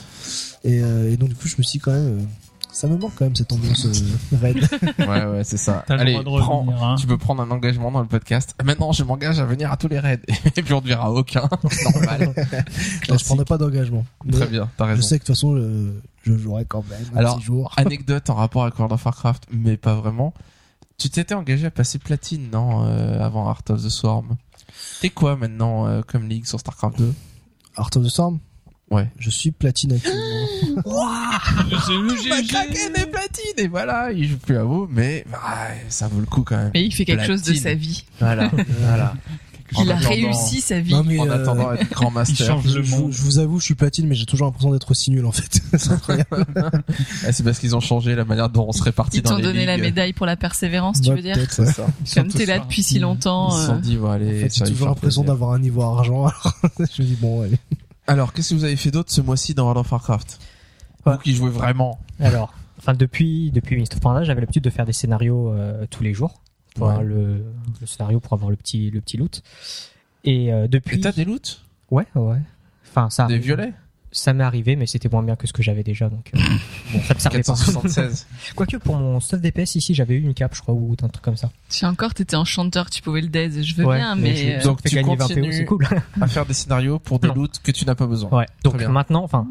et, 0.63 0.81
euh, 0.83 1.11
et 1.11 1.17
donc 1.17 1.29
du 1.29 1.35
coup 1.35 1.47
je 1.47 1.55
me 1.59 1.63
suis 1.63 1.79
dit, 1.79 1.83
quand 1.83 1.91
même 1.91 2.19
euh, 2.19 2.23
ça 2.71 2.87
me 2.87 2.97
manque 2.97 3.13
quand 3.15 3.25
même 3.25 3.35
cette 3.35 3.51
ambiance 3.51 3.85
euh, 3.85 4.37
raid 4.39 4.57
Ouais, 4.99 5.25
ouais, 5.25 5.43
c'est 5.43 5.57
ça. 5.57 5.83
Allez, 5.89 6.19
prends. 6.23 6.59
revenir, 6.61 6.83
hein. 6.83 6.95
Tu 6.99 7.07
peux 7.07 7.17
prendre 7.17 7.41
un 7.41 7.49
engagement 7.51 7.91
dans 7.91 8.01
le 8.01 8.07
podcast? 8.07 8.55
Maintenant, 8.63 8.91
je 8.91 9.03
m'engage 9.03 9.39
à 9.39 9.45
venir 9.45 9.71
à 9.71 9.77
tous 9.77 9.87
les 9.87 9.99
raids. 9.99 10.21
Et 10.55 10.61
puis 10.61 10.73
on 10.73 10.81
ne 10.81 10.87
verra 10.87 11.11
aucun. 11.11 11.49
C'est 11.71 11.83
normal. 11.91 12.33
Là, 13.07 13.17
je 13.17 13.25
prendrai 13.25 13.45
pas 13.45 13.57
d'engagement. 13.57 14.05
Très 14.31 14.45
bien, 14.47 14.69
t'as 14.77 14.85
Je 14.85 14.89
raison. 14.91 15.01
sais 15.01 15.17
que 15.17 15.23
de 15.23 15.27
toute 15.27 15.35
façon, 15.35 15.55
je, 15.57 15.93
je 16.23 16.37
jouerai 16.37 16.65
quand 16.65 16.83
même. 16.89 17.17
Alors, 17.17 17.37
petit 17.37 17.45
jour. 17.45 17.73
Anecdote 17.75 18.29
en 18.29 18.35
rapport 18.35 18.63
avec 18.63 18.77
World 18.77 18.93
of 18.93 19.03
Warcraft, 19.03 19.47
mais 19.51 19.75
pas 19.75 19.95
vraiment. 19.95 20.33
Tu 20.99 21.09
t'étais 21.09 21.33
engagé 21.33 21.65
à 21.65 21.71
passer 21.71 21.97
platine, 21.97 22.49
non, 22.51 22.85
euh, 22.85 23.19
avant 23.23 23.47
Art 23.49 23.63
of 23.69 23.83
the 23.83 23.89
Swarm? 23.89 24.35
T'es 25.01 25.09
quoi 25.09 25.35
maintenant 25.35 25.87
euh, 25.87 26.01
comme 26.05 26.27
ligue 26.29 26.45
sur 26.45 26.59
StarCraft 26.59 26.99
2 26.99 27.13
Art 27.77 27.89
of 27.95 28.03
the 28.05 28.09
Storm 28.09 28.39
Ouais. 28.91 29.07
Je 29.19 29.29
suis 29.29 29.51
platine 29.51 29.93
actuellement. 29.93 30.23
C'est 31.85 31.93
le 31.93 32.29
Bah, 32.29 32.37
GG. 32.41 32.47
Kraken 32.47 32.91
est 32.95 33.11
platine 33.11 33.53
et 33.57 33.67
voilà, 33.67 34.11
il 34.11 34.27
joue 34.27 34.37
plus 34.37 34.57
à 34.57 34.63
vous, 34.63 34.87
mais 34.91 35.25
bah, 35.31 35.39
ça 35.89 36.07
vaut 36.07 36.19
le 36.19 36.25
coup 36.25 36.43
quand 36.43 36.57
même. 36.57 36.71
Mais 36.73 36.83
il 36.85 36.93
fait 36.93 37.05
quelque 37.05 37.25
chose 37.27 37.43
de 37.43 37.53
sa 37.53 37.73
vie. 37.75 38.03
Voilà, 38.19 38.49
voilà. 38.81 39.13
En 39.75 39.83
Il 39.83 39.91
a 39.91 39.97
réussi 39.97 40.61
sa 40.61 40.79
vie. 40.79 40.93
Non, 40.95 41.03
mais, 41.05 41.19
En 41.19 41.29
euh, 41.29 41.43
attendant 41.43 41.71
d'être 41.73 41.91
grand 41.91 42.09
Il 42.09 42.13
master. 42.15 42.47
change 42.47 42.67
je, 42.67 42.77
le 42.79 42.83
je- 42.83 42.95
monde. 42.95 43.11
je 43.11 43.21
vous 43.21 43.37
avoue, 43.37 43.59
je 43.59 43.65
suis 43.65 43.75
platine, 43.75 44.07
mais 44.07 44.15
j'ai 44.15 44.25
toujours 44.25 44.47
l'impression 44.47 44.71
d'être 44.71 44.89
aussi 44.89 45.11
nul 45.11 45.23
en 45.27 45.31
fait. 45.31 45.61
C'est 45.77 45.91
incroyable. 45.91 46.45
Ah, 47.27 47.31
c'est 47.31 47.43
parce 47.43 47.59
qu'ils 47.59 47.75
ont 47.75 47.79
changé 47.79 48.15
la 48.15 48.25
manière 48.25 48.49
dont 48.49 48.65
on 48.67 48.71
se 48.71 48.81
répartit 48.81 49.17
Ils 49.17 49.21
dans 49.21 49.31
t'ont 49.31 49.37
les 49.37 49.43
donné 49.43 49.65
la 49.67 49.77
médaille 49.77 50.13
pour 50.13 50.25
la 50.25 50.35
persévérance, 50.37 51.01
tu 51.01 51.11
veux 51.13 51.21
dire 51.21 51.37
C'est 51.51 51.65
ça. 51.67 51.85
Comme 52.15 52.29
t'es 52.29 52.47
là 52.47 52.57
depuis 52.57 52.81
si 52.81 52.97
longtemps. 52.97 53.49
Ils 53.55 53.59
se 53.61 53.65
sont 53.67 53.73
euh, 53.75 53.79
dit, 53.79 53.97
bon, 53.97 54.07
En 54.07 54.11
allez, 54.13 54.39
fait, 54.41 54.49
ça 54.49 54.65
j'ai 54.65 54.71
toujours 54.71 54.87
l'impression 54.87 55.23
d'avoir 55.23 55.51
un 55.51 55.59
niveau 55.59 55.83
argent. 55.83 56.25
Alors, 56.25 56.53
je 56.79 57.01
me 57.03 57.07
dis 57.07 57.17
bon, 57.21 57.43
allez. 57.43 57.57
Alors, 58.09 58.33
qu'est-ce 58.33 58.49
que 58.49 58.55
vous 58.55 58.63
avez 58.63 58.75
fait 58.75 58.91
d'autre 58.91 59.11
ce 59.11 59.21
mois-ci 59.21 59.53
dans 59.53 59.63
World 59.63 59.79
of 59.79 59.91
Warcraft. 59.91 60.39
Vous 61.05 61.17
qui 61.19 61.33
jouez 61.33 61.49
vraiment. 61.49 61.99
Alors, 62.19 62.53
enfin 62.77 62.93
depuis 62.93 63.51
depuis 63.51 63.75
Mist 63.77 63.93
of 63.93 63.99
Pandaria, 64.01 64.25
j'avais 64.25 64.41
l'habitude 64.41 64.63
de 64.63 64.69
faire 64.69 64.85
des 64.85 64.93
scénarios 64.93 65.53
euh, 65.53 65.85
tous 65.89 66.03
les 66.03 66.13
jours 66.13 66.41
pour 66.75 66.87
Ouais. 66.87 66.93
avoir 66.93 67.03
le, 67.03 67.43
le 67.81 67.87
scénario 67.87 68.19
pour 68.19 68.33
avoir 68.33 68.49
le 68.49 68.55
petit 68.57 68.89
le 68.91 68.99
petit 69.01 69.17
loot. 69.17 69.41
Et 70.23 70.51
euh, 70.53 70.67
depuis 70.67 70.97
Et 70.97 71.01
t'as 71.01 71.11
des 71.11 71.23
loots? 71.25 71.61
Ouais 71.91 72.05
ouais. 72.15 72.39
Enfin 72.89 73.09
ça 73.09 73.27
Des 73.27 73.37
violets? 73.39 73.73
Ça 74.11 74.33
m'est 74.33 74.43
arrivé 74.43 74.75
mais 74.75 74.87
c'était 74.87 75.07
moins 75.09 75.21
bien 75.23 75.35
que 75.35 75.45
ce 75.47 75.53
que 75.53 75.61
j'avais 75.61 75.83
déjà 75.83 76.09
donc 76.09 76.31
euh, 76.35 76.39
bon 76.93 77.01
ça 77.07 77.13
me 77.13 77.19
servait 77.19 77.37
pas. 77.43 77.53
476. 77.53 78.27
Quoique 78.55 78.77
pour 78.77 78.95
mon 78.97 79.19
stuff 79.19 79.39
DPS 79.41 79.75
ici 79.75 79.93
j'avais 79.93 80.15
eu 80.15 80.21
une 80.21 80.33
cape 80.33 80.55
je 80.55 80.61
crois 80.61 80.73
ou 80.73 80.95
un 81.01 81.07
truc 81.09 81.23
comme 81.23 81.37
ça. 81.37 81.51
Si 81.69 81.85
encore 81.85 82.13
t'étais 82.13 82.35
enchanteur, 82.35 82.89
tu 82.89 83.01
pouvais 83.01 83.21
le 83.21 83.27
dead. 83.29 83.61
Je 83.63 83.75
veux 83.75 83.85
Ouais, 83.85 83.97
bien, 83.97 84.15
mais 84.15 84.57
euh, 84.59 84.63
Donc, 84.63 84.81
tu 84.83 84.95
gagner 84.95 85.15
20 85.15 85.17
PO, 85.17 85.27
continues 85.27 85.53
c'est 85.53 85.65
cool. 85.65 85.85
à 86.21 86.27
faire 86.27 86.45
des 86.45 86.53
scénarios 86.53 86.97
pour 86.99 87.19
des 87.19 87.27
Non. 87.27 87.35
loots 87.35 87.59
que 87.63 87.71
tu 87.71 87.85
n'as 87.85 87.95
pas 87.95 88.07
besoin. 88.07 88.29
Ouais. 88.31 88.45
Donc 88.63 88.77
bien. 88.77 88.89
maintenant, 88.89 89.23
enfin, 89.23 89.47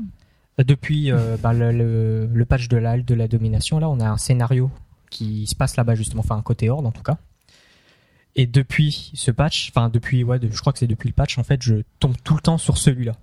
depuis 0.58 1.12
euh, 1.12 1.36
bah, 1.40 1.52
le, 1.52 1.70
le, 1.72 2.26
le 2.26 2.44
patch 2.44 2.68
de 2.68 2.76
la 2.76 2.98
de 2.98 3.14
la 3.14 3.28
domination, 3.28 3.78
là, 3.78 3.88
on 3.88 4.00
a 4.00 4.08
un 4.08 4.16
scénario 4.16 4.70
qui 5.10 5.46
se 5.46 5.54
passe 5.54 5.76
là-bas 5.76 5.94
justement, 5.94 6.22
enfin 6.24 6.36
un 6.36 6.42
côté 6.42 6.68
horde 6.68 6.84
en 6.86 6.90
tout 6.92 7.02
cas. 7.02 7.18
Et 8.36 8.46
depuis 8.46 9.10
ce 9.14 9.30
patch, 9.30 9.70
enfin 9.74 9.88
depuis 9.88 10.22
ouais, 10.24 10.38
de- 10.38 10.48
je 10.52 10.60
crois 10.60 10.72
que 10.72 10.78
c'est 10.78 10.86
depuis 10.86 11.08
le 11.08 11.14
patch 11.14 11.38
en 11.38 11.44
fait, 11.44 11.62
je 11.62 11.76
tombe 12.00 12.14
tout 12.24 12.34
le 12.34 12.40
temps 12.40 12.58
sur 12.58 12.76
celui-là. 12.78 13.14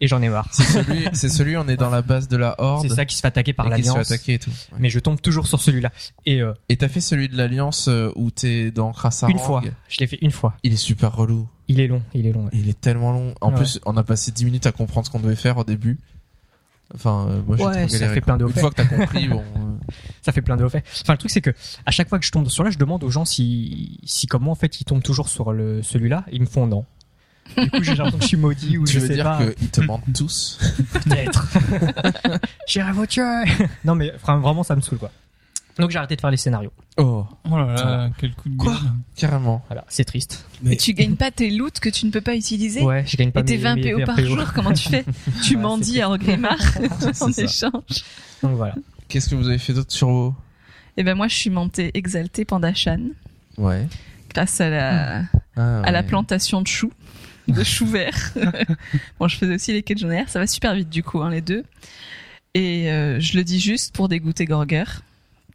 Et 0.00 0.06
j'en 0.06 0.22
ai 0.22 0.28
marre. 0.28 0.46
C'est 0.52 0.62
celui, 0.62 1.08
c'est 1.12 1.28
celui, 1.28 1.56
on 1.56 1.66
est 1.68 1.76
dans 1.76 1.90
la 1.90 2.02
base 2.02 2.28
de 2.28 2.36
la 2.36 2.54
Horde. 2.58 2.86
C'est 2.88 2.94
ça 2.94 3.04
qui 3.04 3.16
se 3.16 3.20
fait 3.20 3.26
attaquer 3.28 3.52
par 3.52 3.66
et 3.66 3.70
qui 3.76 3.82
se 3.82 3.88
fait 3.88 3.88
l'alliance. 3.94 4.10
attaquer 4.12 4.34
et 4.34 4.38
tout. 4.38 4.50
Ouais. 4.50 4.78
Mais 4.78 4.90
je 4.90 4.98
tombe 5.00 5.20
toujours 5.20 5.46
sur 5.48 5.60
celui-là. 5.60 5.90
Et 6.24 6.40
euh, 6.40 6.52
Et 6.68 6.76
t'as 6.76 6.88
fait 6.88 7.00
celui 7.00 7.28
de 7.28 7.36
l'Alliance 7.36 7.88
euh, 7.88 8.12
où 8.14 8.30
t'es 8.30 8.70
dans 8.70 8.92
Krassarang. 8.92 9.32
une 9.32 9.38
fois, 9.40 9.62
je 9.88 9.98
l'ai 9.98 10.06
fait 10.06 10.18
une 10.22 10.30
fois. 10.30 10.54
Il 10.62 10.72
est 10.72 10.76
super 10.76 11.14
relou. 11.16 11.48
Il 11.66 11.80
est 11.80 11.88
long, 11.88 12.02
il 12.14 12.26
est 12.26 12.32
long. 12.32 12.44
ouais. 12.44 12.50
Il 12.52 12.68
est 12.68 12.80
tellement 12.80 13.12
long. 13.12 13.34
En 13.40 13.50
Ouais. 13.50 13.56
plus, 13.56 13.80
on 13.86 13.96
a 13.96 14.04
passé 14.04 14.30
10 14.30 14.44
minutes 14.44 14.66
à 14.66 14.72
comprendre 14.72 15.06
ce 15.06 15.10
qu'on 15.10 15.20
devait 15.20 15.34
faire 15.36 15.58
au 15.58 15.64
début. 15.64 15.98
Enfin, 16.94 17.26
euh, 17.28 17.42
moi 17.46 17.56
j'ai 17.58 17.64
Ouais, 17.66 17.88
ça 17.88 18.08
fait 18.08 18.20
quoi. 18.22 18.36
plein 18.36 18.36
de 18.38 18.46
Une 18.46 18.52
fois 18.58 18.70
que 18.70 18.76
t'as 18.76 18.84
compris, 18.96 19.28
bon. 19.28 19.40
euh, 19.40 19.60
Ça 20.22 20.32
fait 20.32 20.40
plein 20.40 20.56
de 20.56 20.66
faits. 20.68 20.84
Enfin, 21.02 21.12
le 21.12 21.18
truc, 21.18 21.30
c'est 21.30 21.42
que 21.42 21.50
à 21.84 21.90
chaque 21.90 22.08
fois 22.08 22.18
que 22.18 22.24
je 22.24 22.30
tombe 22.30 22.48
sur 22.48 22.64
là, 22.64 22.70
je 22.70 22.78
demande 22.78 23.04
aux 23.04 23.10
gens 23.10 23.26
si, 23.26 23.98
si 24.04 24.26
comme 24.26 24.44
moi, 24.44 24.52
en 24.52 24.54
fait, 24.54 24.80
ils 24.80 24.84
tombent 24.84 25.02
toujours 25.02 25.28
sur 25.28 25.52
le, 25.52 25.82
celui-là. 25.82 26.24
Ils 26.32 26.40
me 26.40 26.46
font 26.46 26.66
non. 26.66 26.86
Du 27.56 27.70
coup, 27.70 27.82
j'ai 27.82 27.94
l'impression 27.94 28.18
que 28.18 28.22
je 28.24 28.28
suis 28.28 28.36
maudit 28.36 28.78
ou 28.78 28.84
tu 28.86 28.94
je 28.94 28.98
veux 29.00 29.06
sais 29.08 29.14
dire 29.14 29.38
qu'ils 29.58 29.68
te 29.70 29.80
mentent 29.80 30.04
tous 30.14 30.58
Peut-être. 30.92 31.48
J'irai 32.68 32.92
vous 32.92 33.06
tuer. 33.06 33.44
non, 33.84 33.94
mais 33.94 34.12
vraiment, 34.22 34.62
ça 34.62 34.76
me 34.76 34.80
saoule, 34.80 34.98
quoi. 34.98 35.10
Donc, 35.78 35.90
j'ai 35.90 35.98
arrêté 35.98 36.16
de 36.16 36.20
faire 36.20 36.30
les 36.32 36.36
scénarios. 36.36 36.72
Oh, 36.96 37.24
Oh 37.48 37.56
là 37.56 37.66
là, 37.74 38.10
quel 38.18 38.34
coup 38.34 38.48
de 38.48 38.56
Quoi 38.56 38.72
gueule. 38.72 38.82
carrément. 39.16 39.62
Voilà, 39.68 39.84
c'est 39.88 40.04
triste. 40.04 40.44
mais 40.62 40.76
tu 40.76 40.92
gagnes 40.92 41.14
pas 41.14 41.30
tes 41.30 41.50
loots 41.50 41.78
que 41.80 41.88
tu 41.88 42.04
ne 42.06 42.10
peux 42.10 42.20
pas 42.20 42.34
utiliser. 42.34 42.82
Ouais, 42.82 43.04
je 43.06 43.16
gagne 43.16 43.30
pas 43.30 43.40
Et 43.40 43.44
tes 43.44 43.56
mes, 43.58 43.62
20 43.62 43.74
mes 43.76 43.92
PO 43.92 44.04
par 44.04 44.16
PO. 44.16 44.24
jour, 44.24 44.44
comment 44.54 44.72
tu 44.72 44.88
fais 44.88 45.04
Tu 45.44 45.54
Ouais, 45.54 45.62
mendis 45.62 46.00
à 46.02 46.08
Orgrimmar 46.10 46.58
en 47.20 47.32
ça. 47.32 47.42
échange. 47.42 48.02
Donc, 48.42 48.56
voilà. 48.56 48.74
Qu'est-ce 49.08 49.28
que 49.28 49.36
vous 49.36 49.46
avez 49.48 49.58
fait 49.58 49.72
d'autre 49.72 49.92
sur 49.92 50.08
WoW? 50.08 50.34
Et 50.96 51.04
ben 51.04 51.14
moi, 51.14 51.28
je 51.28 51.36
suis 51.36 51.50
montée 51.50 51.92
exaltée 51.94 52.44
Pandashan 52.44 52.98
Ouais. 53.56 53.86
grâce 54.34 54.60
à 54.60 54.68
la 54.70 55.22
Ah, 55.56 55.80
à 55.82 55.92
la 55.92 56.02
plantation 56.02 56.60
de 56.60 56.66
choux, 56.66 56.92
de 57.52 57.64
choux 57.64 57.86
verts. 57.86 58.32
bon, 59.18 59.28
je 59.28 59.36
faisais 59.36 59.54
aussi 59.54 59.72
les 59.72 59.82
quêtes 59.82 59.98
journalières, 59.98 60.28
ça 60.28 60.38
va 60.38 60.46
super 60.46 60.74
vite 60.74 60.88
du 60.88 61.02
coup, 61.02 61.22
hein, 61.22 61.30
les 61.30 61.40
deux. 61.40 61.64
Et 62.54 62.90
euh, 62.90 63.20
je 63.20 63.36
le 63.36 63.44
dis 63.44 63.60
juste 63.60 63.94
pour 63.94 64.08
dégoûter 64.08 64.44
Gorger. 64.44 64.84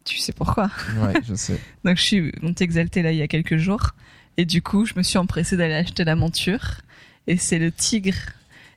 Tu 0.04 0.18
sais 0.18 0.32
pourquoi? 0.32 0.70
Ouais, 0.98 1.14
je 1.26 1.34
sais. 1.34 1.58
Donc 1.84 1.96
je 1.96 2.02
suis 2.02 2.32
montée 2.42 2.64
exaltée 2.64 3.02
là 3.02 3.12
il 3.12 3.18
y 3.18 3.22
a 3.22 3.28
quelques 3.28 3.56
jours. 3.56 3.90
Et 4.36 4.44
du 4.44 4.62
coup, 4.62 4.84
je 4.84 4.94
me 4.96 5.02
suis 5.02 5.18
empressée 5.18 5.56
d'aller 5.56 5.74
acheter 5.74 6.04
la 6.04 6.16
monture. 6.16 6.80
Et 7.26 7.36
c'est 7.36 7.58
le 7.58 7.72
tigre. 7.72 8.14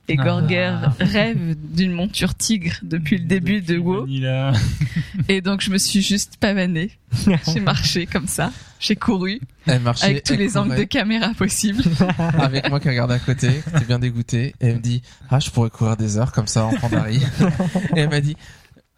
Et 0.10 0.16
Ah. 0.18 0.24
Gorger 0.24 0.74
rêve 1.00 1.56
d'une 1.74 1.92
monture 1.92 2.34
tigre 2.34 2.76
depuis 2.82 3.18
le 3.18 3.26
début 3.26 3.62
de 3.62 3.78
WoW. 3.78 4.08
Et 5.30 5.42
donc 5.42 5.62
je 5.62 5.70
me 5.70 5.78
suis 5.78 6.02
juste 6.02 6.38
pavanée. 6.40 6.92
J'ai 7.54 7.60
marché 7.60 8.06
comme 8.06 8.28
ça. 8.28 8.52
J'ai 8.80 8.96
couru 8.96 9.42
Elle 9.66 9.82
marchait. 9.82 10.06
avec 10.06 10.24
tous 10.24 10.34
elle 10.34 10.40
les 10.40 10.56
angles 10.56 10.76
de 10.76 10.84
caméra 10.84 11.32
possibles. 11.36 11.84
Avec 12.40 12.70
moi 12.70 12.80
qui 12.80 12.90
regarde 12.90 13.12
à 13.12 13.18
côté, 13.20 13.48
qui 13.50 13.76
était 13.76 13.86
bien 13.86 13.98
dégoûté. 14.00 14.54
Et 14.62 14.68
elle 14.68 14.76
me 14.76 14.80
dit, 14.82 15.02
ah, 15.32 15.40
je 15.40 15.50
pourrais 15.50 15.72
courir 15.72 15.98
des 15.98 16.18
heures 16.20 16.32
comme 16.32 16.46
ça 16.48 16.66
en 16.66 16.74
pandarie. 16.76 17.22
et 17.96 18.00
elle 18.02 18.10
m'a 18.10 18.22
dit, 18.22 18.38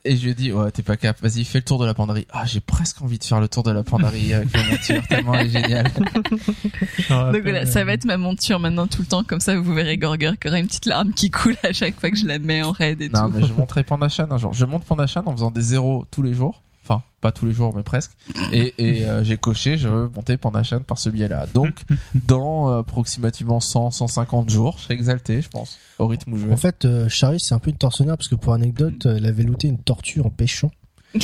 et 0.10 0.16
je 0.18 0.24
lui 0.24 0.32
ai 0.32 0.34
dit, 0.34 0.52
ouais, 0.52 0.72
t'es 0.72 0.82
pas 0.82 0.98
cap, 0.98 1.18
vas-y, 1.22 1.44
fais 1.46 1.60
le 1.60 1.64
tour 1.64 1.78
de 1.80 1.86
la 1.86 1.94
pandarie. 1.94 2.26
Ah, 2.32 2.44
j'ai 2.46 2.60
presque 2.60 3.02
envie 3.02 3.20
de 3.20 3.24
faire 3.24 3.40
le 3.40 3.48
tour 3.48 3.64
de 3.64 3.72
la 3.72 3.84
pandarie 3.84 4.34
avec 4.34 4.52
la 4.56 4.64
monture, 4.64 5.08
tellement 5.08 5.34
elle 5.36 5.48
est 5.48 5.50
géniale. 5.50 5.92
Donc 7.10 7.42
voilà, 7.44 7.66
ça 7.66 7.84
va 7.84 7.94
être 7.94 8.06
ma 8.06 8.18
monture 8.18 8.60
maintenant 8.60 8.88
tout 8.88 9.02
le 9.02 9.08
temps, 9.08 9.24
comme 9.24 9.40
ça 9.40 9.58
vous 9.60 9.74
verrez 9.74 9.98
Gorger 9.98 10.32
qui 10.42 10.48
aura 10.48 10.60
une 10.60 10.68
petite 10.68 10.86
larme 10.86 11.14
qui 11.14 11.30
coule 11.30 11.56
à 11.64 11.74
chaque 11.74 12.00
fois 12.00 12.10
que 12.10 12.18
je 12.18 12.26
la 12.26 12.40
mets 12.40 12.62
en 12.64 12.72
raid 12.72 13.02
et 13.02 13.10
Non, 13.10 13.30
tout. 13.30 13.38
mais 13.38 13.46
je 13.48 13.54
montrerai 13.54 13.84
Pandachan 13.84 14.28
un 14.32 14.38
jour. 14.38 14.54
Je 14.54 14.66
monte 14.66 14.84
Pandachan 14.86 15.22
en 15.26 15.32
faisant 15.34 15.52
des 15.52 15.62
zéros 15.62 16.06
tous 16.12 16.22
les 16.24 16.34
jours. 16.34 16.64
Enfin, 16.90 17.04
pas 17.22 17.32
tous 17.32 17.46
les 17.46 17.52
jours, 17.52 17.72
mais 17.76 17.84
presque. 17.84 18.12
Et, 18.52 18.74
et 18.80 19.06
euh, 19.06 19.24
j'ai 19.24 19.38
coché, 19.38 19.78
je 19.78 19.88
veux 19.88 20.10
monter 20.10 20.38
Panda 20.38 20.64
Chaîne 20.64 20.80
par 20.80 20.98
ce 20.98 21.10
biais-là. 21.12 21.46
Donc, 21.54 21.84
dans 22.28 22.72
euh, 22.72 22.80
approximativement 22.80 23.60
100, 23.60 23.92
150 23.92 24.50
jours, 24.50 24.76
je 24.80 24.84
serai 24.86 24.94
exalté, 24.96 25.42
je 25.44 25.50
pense, 25.50 25.78
au 26.00 26.08
rythme 26.08 26.34
où 26.34 26.38
je 26.38 26.48
vais. 26.48 26.54
En 26.54 26.58
fait, 26.58 26.86
euh, 26.86 27.08
Charlie, 27.08 27.40
c'est 27.40 27.54
un 27.54 27.60
peu 27.60 27.70
une 27.70 27.78
tortionnaire 27.78 28.18
parce 28.18 28.28
que 28.28 28.34
pour 28.36 28.54
anecdote, 28.54 29.06
euh, 29.06 29.18
elle 29.18 29.28
avait 29.28 29.44
looté 29.44 29.68
une 29.68 29.78
tortue 29.78 30.22
en 30.22 30.30
pêchant. 30.32 30.72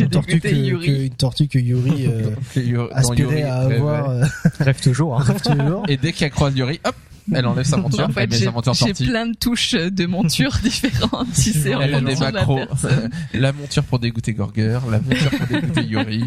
Une 0.00 0.08
tortue 0.08 0.40
que, 0.40 0.48
Yuri. 0.48 0.86
que- 0.86 1.02
une 1.06 1.14
tortue 1.14 1.46
que 1.46 1.58
Yuri 1.58 2.06
euh, 2.08 2.88
aspirait 2.92 3.38
Yuri 3.38 3.42
à 3.44 3.54
avoir 3.58 4.10
euh, 4.10 4.24
Rêve 4.58 4.80
toujours. 4.80 5.20
Hein. 5.20 5.24
tous 5.44 5.54
les 5.54 5.64
jours. 5.64 5.84
Et 5.88 5.96
dès 5.96 6.12
qu'elle 6.12 6.32
croise 6.32 6.56
Yuri, 6.56 6.80
hop, 6.84 6.96
elle 7.32 7.46
enlève 7.46 7.64
sa 7.64 7.76
monture, 7.78 8.04
En 8.04 8.08
fait, 8.08 8.22
elle 8.22 8.30
met 8.30 8.36
j'ai 8.36 8.44
sa 8.46 8.50
monture 8.50 8.74
j'ai 8.74 8.94
plein 8.94 9.26
de 9.26 9.34
touches 9.34 9.72
de 9.74 10.06
montures 10.06 10.58
différentes. 10.62 11.34
Si 11.34 11.52
c'est 11.52 11.74
en 11.74 11.80
Elle 11.80 11.94
a 11.94 12.00
des 12.00 12.14
la 12.14 12.32
macros. 12.32 12.60
la 13.34 13.52
monture 13.52 13.84
pour 13.84 13.98
dégoûter 13.98 14.34
Gorger, 14.34 14.80
la 14.90 15.00
monture 15.00 15.30
pour 15.30 15.46
dégoûter 15.46 15.82
Yuri. 15.82 16.24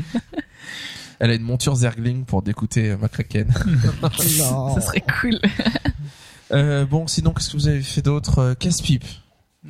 Elle 1.19 1.31
a 1.31 1.35
une 1.35 1.43
monture 1.43 1.75
Zergling 1.75 2.25
pour 2.25 2.41
dégoûter 2.41 2.91
euh, 2.91 2.97
McCracken. 2.97 3.47
Non. 4.01 4.75
Ça 4.75 4.81
serait 4.81 5.03
cool. 5.21 5.39
Euh, 6.51 6.85
bon, 6.85 7.07
sinon, 7.07 7.31
qu'est-ce 7.31 7.51
que 7.51 7.57
vous 7.57 7.67
avez 7.67 7.81
fait 7.81 8.01
d'autre 8.01 8.39
euh, 8.39 8.53
Casse-pipe. 8.53 9.05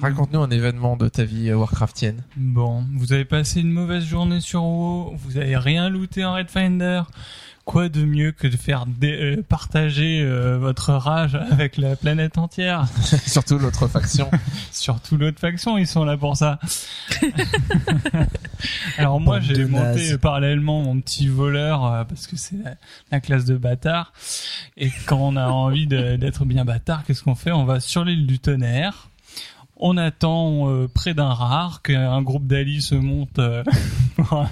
Raconte-nous 0.02 0.42
un 0.42 0.50
événement 0.50 0.98
de 0.98 1.08
ta 1.08 1.24
vie 1.24 1.54
Warcraftienne. 1.54 2.24
Bon, 2.36 2.84
vous 2.96 3.14
avez 3.14 3.24
passé 3.24 3.62
une 3.62 3.72
mauvaise 3.72 4.04
journée 4.04 4.42
sur 4.42 4.64
WoW, 4.64 5.16
vous 5.16 5.38
avez 5.38 5.56
rien 5.56 5.90
looté 5.90 6.26
en 6.26 6.34
Red 6.34 6.50
Finder. 6.50 7.04
Quoi 7.66 7.90
de 7.90 8.06
mieux 8.06 8.32
que 8.32 8.46
de 8.48 8.56
faire 8.58 8.86
dé- 8.86 9.18
euh, 9.38 9.42
partager 9.42 10.22
euh, 10.22 10.58
votre 10.60 10.94
rage 10.94 11.36
avec 11.50 11.78
la 11.78 11.96
planète 11.96 12.38
entière? 12.38 12.86
Surtout 13.26 13.58
l'autre 13.58 13.88
faction. 13.88 14.30
Surtout 14.72 15.18
l'autre 15.18 15.40
faction, 15.40 15.78
ils 15.78 15.88
sont 15.88 16.06
là 16.06 16.16
pour 16.16 16.38
ça. 16.38 16.60
Alors 18.98 19.20
moi, 19.20 19.40
Bande 19.40 19.48
j'ai 19.48 19.66
monté 19.66 20.18
parallèlement 20.18 20.82
mon 20.84 21.00
petit 21.02 21.28
voleur 21.28 21.86
euh, 21.86 22.04
parce 22.04 22.28
que 22.28 22.36
c'est 22.38 22.56
la, 22.64 22.76
la 23.12 23.20
classe 23.20 23.46
de 23.46 23.58
bâtard. 23.58 24.14
Et 24.78 24.92
quand 25.08 25.18
on 25.20 25.36
a 25.36 25.48
envie 25.48 25.88
de- 25.88 26.16
d'être 26.18 26.46
bien 26.46 26.66
bâtard, 26.66 27.04
qu'est-ce 27.04 27.24
qu'on 27.24 27.36
fait? 27.36 27.52
On 27.52 27.66
va 27.66 27.80
sur 27.80 28.06
l'île 28.06 28.28
du 28.28 28.40
tonnerre. 28.40 29.10
On 29.78 29.98
attend 29.98 30.70
euh, 30.70 30.88
près 30.88 31.14
d'un 31.14 31.34
rare 31.34 31.82
qu'un 31.82 32.22
groupe 32.22 32.48
d'alliés 32.48 32.80
se 32.82 32.96
monte 32.96 33.40
euh, 33.40 33.64
pour- 34.16 34.46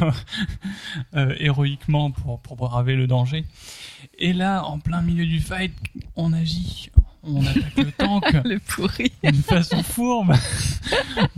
euh, 1.16 1.34
héroïquement 1.38 2.10
pour, 2.10 2.40
pour 2.40 2.56
braver 2.56 2.96
le 2.96 3.06
danger. 3.06 3.44
Et 4.18 4.32
là, 4.32 4.64
en 4.64 4.78
plein 4.78 5.02
milieu 5.02 5.26
du 5.26 5.40
fight, 5.40 5.72
on 6.16 6.32
agit. 6.32 6.90
On 7.26 7.40
attaque 7.44 7.76
le 7.78 7.90
tank 7.92 8.32
Le 8.44 8.58
pourri. 8.58 9.10
d'une 9.22 9.34
façon 9.42 9.82
fourbe. 9.82 10.34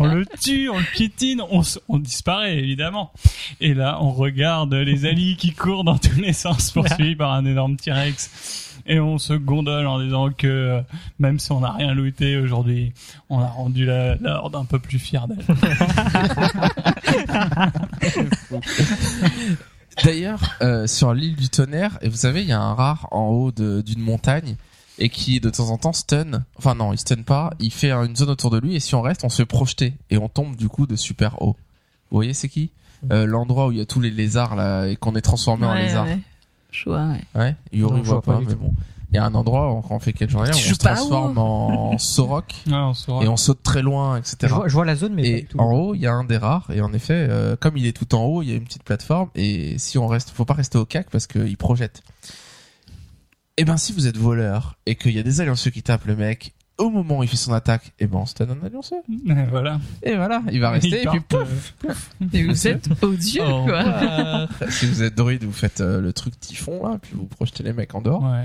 on 0.00 0.06
le 0.06 0.26
tue, 0.42 0.68
on 0.68 0.78
le 0.78 0.84
piétine, 0.94 1.40
on, 1.50 1.62
on 1.88 1.98
disparaît 1.98 2.58
évidemment. 2.58 3.12
Et 3.60 3.72
là, 3.72 3.98
on 4.00 4.10
regarde 4.10 4.74
les 4.74 5.04
alliés 5.06 5.36
qui 5.36 5.52
courent 5.52 5.84
dans 5.84 5.98
tous 5.98 6.20
les 6.20 6.32
sens 6.32 6.72
poursuivis 6.72 7.14
par 7.14 7.32
un 7.32 7.44
énorme 7.44 7.76
T-Rex. 7.76 8.65
Et 8.88 9.00
on 9.00 9.18
se 9.18 9.32
gondole 9.32 9.86
en 9.86 10.00
disant 10.00 10.30
que 10.30 10.46
euh, 10.46 10.80
même 11.18 11.38
si 11.40 11.50
on 11.52 11.60
n'a 11.60 11.72
rien 11.72 11.92
looté 11.94 12.36
aujourd'hui, 12.36 12.92
on 13.30 13.38
a 13.40 13.46
rendu 13.46 13.84
la, 13.84 14.16
la 14.16 14.42
horde 14.42 14.54
un 14.56 14.64
peu 14.64 14.78
plus 14.78 14.98
fière 14.98 15.26
d'elle. 15.28 15.44
D'ailleurs, 20.04 20.40
euh, 20.60 20.86
sur 20.86 21.14
l'île 21.14 21.36
du 21.36 21.48
tonnerre, 21.48 21.98
et 22.02 22.08
vous 22.08 22.16
savez, 22.16 22.42
il 22.42 22.48
y 22.48 22.52
a 22.52 22.60
un 22.60 22.74
rare 22.74 23.08
en 23.12 23.28
haut 23.28 23.50
d'une 23.50 24.00
montagne 24.00 24.56
et 24.98 25.08
qui 25.08 25.40
de 25.40 25.50
temps 25.50 25.70
en 25.70 25.78
temps 25.78 25.92
stun. 25.92 26.44
Enfin 26.58 26.74
non, 26.74 26.92
il 26.92 26.98
stun 26.98 27.22
pas. 27.22 27.50
Il 27.60 27.72
fait 27.72 27.90
une 27.92 28.16
zone 28.16 28.30
autour 28.30 28.50
de 28.50 28.58
lui 28.58 28.76
et 28.76 28.80
si 28.80 28.94
on 28.94 29.02
reste, 29.02 29.24
on 29.24 29.28
se 29.28 29.36
fait 29.36 29.46
projeter 29.46 29.94
et 30.10 30.18
on 30.18 30.28
tombe 30.28 30.56
du 30.56 30.68
coup 30.68 30.86
de 30.86 30.96
super 30.96 31.40
haut. 31.42 31.56
Vous 32.10 32.16
voyez, 32.16 32.34
c'est 32.34 32.48
qui? 32.48 32.70
Euh, 33.10 33.26
L'endroit 33.26 33.68
où 33.68 33.72
il 33.72 33.78
y 33.78 33.80
a 33.80 33.86
tous 33.86 34.00
les 34.00 34.10
lézards 34.10 34.56
là 34.56 34.86
et 34.86 34.96
qu'on 34.96 35.14
est 35.16 35.20
transformé 35.22 35.66
en 35.66 35.74
lézard. 35.74 36.06
ouais. 36.06 36.18
Je 36.76 36.90
vois, 36.90 37.06
ouais. 37.06 37.20
Ouais. 37.34 37.56
Yuri 37.72 37.92
Non, 37.92 37.98
je 37.98 38.02
voit 38.08 38.20
vois 38.20 38.22
pas 38.22 38.40
mais 38.46 38.54
bon. 38.54 38.72
Il 39.12 39.16
y 39.16 39.18
a 39.18 39.24
un 39.24 39.34
endroit 39.34 39.72
où 39.72 39.82
on 39.88 39.98
fait 40.00 40.12
quelle 40.12 40.28
journée 40.28 40.50
Tu 40.50 40.56
on 40.70 40.74
se 40.74 40.78
transforme 40.78 41.38
en 41.38 41.96
Sorok 41.96 42.52
et 42.66 43.28
on 43.28 43.36
saute 43.36 43.62
très 43.62 43.80
loin, 43.80 44.16
etc. 44.18 44.36
Je 44.42 44.48
vois, 44.48 44.68
je 44.68 44.72
vois 44.74 44.84
la 44.84 44.96
zone, 44.96 45.14
mais 45.14 45.22
pas 45.22 45.28
Et 45.28 45.40
du 45.42 45.46
tout. 45.46 45.58
en 45.58 45.72
haut, 45.72 45.94
il 45.94 46.00
y 46.00 46.06
a 46.06 46.12
un 46.12 46.24
des 46.24 46.36
rares. 46.36 46.68
Et 46.72 46.80
en 46.80 46.92
effet, 46.92 47.26
euh, 47.30 47.56
comme 47.56 47.76
il 47.76 47.86
est 47.86 47.96
tout 47.96 48.14
en 48.14 48.24
haut, 48.24 48.42
il 48.42 48.50
y 48.50 48.52
a 48.52 48.56
une 48.56 48.64
petite 48.64 48.82
plateforme. 48.82 49.30
Et 49.36 49.78
si 49.78 49.96
on 49.96 50.06
reste, 50.08 50.30
faut 50.30 50.44
pas 50.44 50.54
rester 50.54 50.76
au 50.76 50.84
cac 50.84 51.08
parce 51.10 51.26
qu'il 51.26 51.56
projette. 51.56 52.02
Et 53.56 53.64
ben, 53.64 53.76
si 53.76 53.92
vous 53.92 54.06
êtes 54.06 54.18
voleur 54.18 54.76
et 54.84 54.96
qu'il 54.96 55.12
y 55.12 55.18
a 55.18 55.22
des 55.22 55.40
allianceux 55.40 55.70
qui 55.70 55.82
tapent 55.82 56.06
le 56.06 56.16
mec 56.16 56.52
au 56.78 56.90
moment 56.90 57.18
où 57.18 57.22
il 57.22 57.28
fait 57.28 57.36
son 57.36 57.52
attaque, 57.52 57.92
et 57.98 58.06
ben, 58.06 58.18
on 58.18 58.26
stun 58.26 58.46
un. 58.50 58.56
Et 58.66 59.44
voilà. 59.50 59.80
Et 60.02 60.14
voilà, 60.14 60.42
il 60.52 60.60
va 60.60 60.70
rester. 60.70 61.02
Et 61.02 61.06
puis 61.06 61.20
partent, 61.20 61.46
pouf. 61.46 61.74
euh, 61.88 62.26
Et 62.32 62.44
vous 62.44 62.68
êtes 62.68 62.88
odieux, 63.02 63.42
quoi. 63.42 64.48
si 64.68 64.86
vous 64.86 65.02
êtes 65.02 65.14
druide, 65.14 65.44
vous 65.44 65.52
faites 65.52 65.80
euh, 65.80 66.00
le 66.00 66.12
truc 66.12 66.38
typhon 66.38 66.86
là, 66.86 66.98
puis 67.00 67.12
vous 67.14 67.26
projetez 67.26 67.62
les 67.62 67.72
mecs 67.72 67.94
en 67.94 68.00
dehors. 68.02 68.22
ouais. 68.22 68.44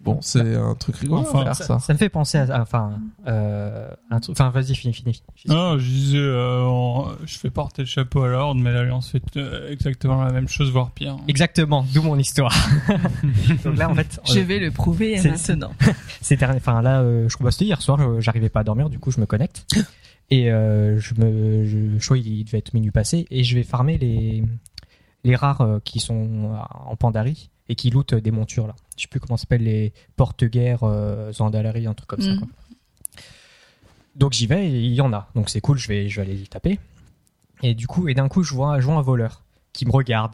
Bon, 0.00 0.18
c'est 0.22 0.54
un 0.54 0.74
truc 0.76 0.96
rigolo 0.96 1.22
Enfin, 1.22 1.40
à 1.40 1.44
faire 1.46 1.54
ça, 1.56 1.64
ça. 1.64 1.78
ça 1.80 1.92
me 1.92 1.98
fait 1.98 2.08
penser 2.08 2.38
à, 2.38 2.62
enfin, 2.62 3.00
euh, 3.26 3.88
un 4.10 4.20
truc. 4.20 4.36
Enfin, 4.38 4.50
vas-y, 4.50 4.74
finis, 4.76 4.94
finis. 4.94 5.22
finis. 5.34 5.52
Non, 5.54 5.76
je 5.76 5.84
disais, 5.88 6.18
euh, 6.18 6.62
on- 6.62 7.08
je 7.26 7.36
fais 7.36 7.50
porter 7.50 7.82
le 7.82 7.86
chapeau 7.86 8.22
à 8.22 8.28
l'ordre, 8.28 8.60
mais 8.60 8.72
l'Alliance 8.72 9.10
fait 9.10 9.22
euh, 9.36 9.70
exactement 9.72 10.22
la 10.22 10.30
même 10.32 10.46
chose, 10.48 10.70
voire 10.70 10.92
pire. 10.92 11.16
Exactement, 11.26 11.84
d'où 11.92 12.02
mon 12.02 12.16
histoire. 12.16 12.54
Donc 13.64 13.76
là, 13.76 13.90
en 13.90 13.94
fait, 13.94 14.20
Je 14.32 14.38
vais 14.40 14.60
le 14.60 14.70
prouver 14.70 15.18
c'est- 15.18 15.30
maintenant. 15.56 15.72
ces 16.20 16.36
derniers, 16.36 16.58
enfin 16.58 16.80
là, 16.80 17.00
euh, 17.00 17.28
je 17.28 17.34
crois 17.36 17.48
que 17.48 17.54
c'était 17.54 17.64
hier 17.66 17.82
soir, 17.82 17.98
j'arrivais 18.20 18.48
pas 18.50 18.60
à 18.60 18.64
dormir, 18.64 18.90
du 18.90 19.00
coup, 19.00 19.10
je 19.10 19.20
me 19.20 19.26
connecte 19.26 19.66
et 20.30 20.50
euh, 20.52 21.00
je 21.00 21.14
me, 21.14 21.64
je, 21.66 21.98
je 21.98 22.04
crois 22.04 22.18
il 22.18 22.44
devait 22.44 22.58
être 22.58 22.72
minuit 22.74 22.90
passé 22.92 23.26
et 23.30 23.42
je 23.44 23.54
vais 23.56 23.62
farmer 23.64 23.98
les 23.98 24.44
les 25.24 25.34
rares 25.34 25.62
euh, 25.62 25.78
qui 25.82 25.98
sont 25.98 26.52
en 26.86 26.94
Pandarie 26.96 27.50
et 27.68 27.74
qui 27.74 27.90
lootent 27.90 28.14
des 28.14 28.30
montures 28.30 28.66
là. 28.68 28.76
Je 28.98 29.02
sais 29.02 29.08
plus 29.08 29.20
comment 29.20 29.36
ça 29.36 29.42
s'appelle 29.42 29.62
les 29.62 29.94
porte-guerres, 30.16 30.82
euh, 30.82 31.32
Zandalari, 31.32 31.86
un 31.86 31.94
truc 31.94 32.08
comme 32.08 32.20
ça. 32.20 32.32
Mm. 32.32 32.38
Quoi. 32.40 32.48
Donc 34.16 34.32
j'y 34.32 34.46
vais 34.46 34.68
et 34.68 34.80
il 34.80 34.94
y 34.94 35.00
en 35.00 35.12
a, 35.12 35.30
donc 35.34 35.48
c'est 35.48 35.60
cool, 35.60 35.78
je 35.78 35.86
vais 35.88 36.08
je 36.08 36.20
vais 36.20 36.26
aller 36.26 36.40
y 36.42 36.48
taper. 36.48 36.78
Et 37.62 37.74
du 37.74 37.86
coup, 37.86 38.08
et 38.08 38.14
d'un 38.14 38.28
coup, 38.28 38.42
je 38.42 38.52
vois, 38.52 38.80
je 38.80 38.86
vois 38.86 38.96
un 38.96 39.02
voleur 39.02 39.42
qui 39.78 39.86
me 39.86 39.92
regarde, 39.92 40.32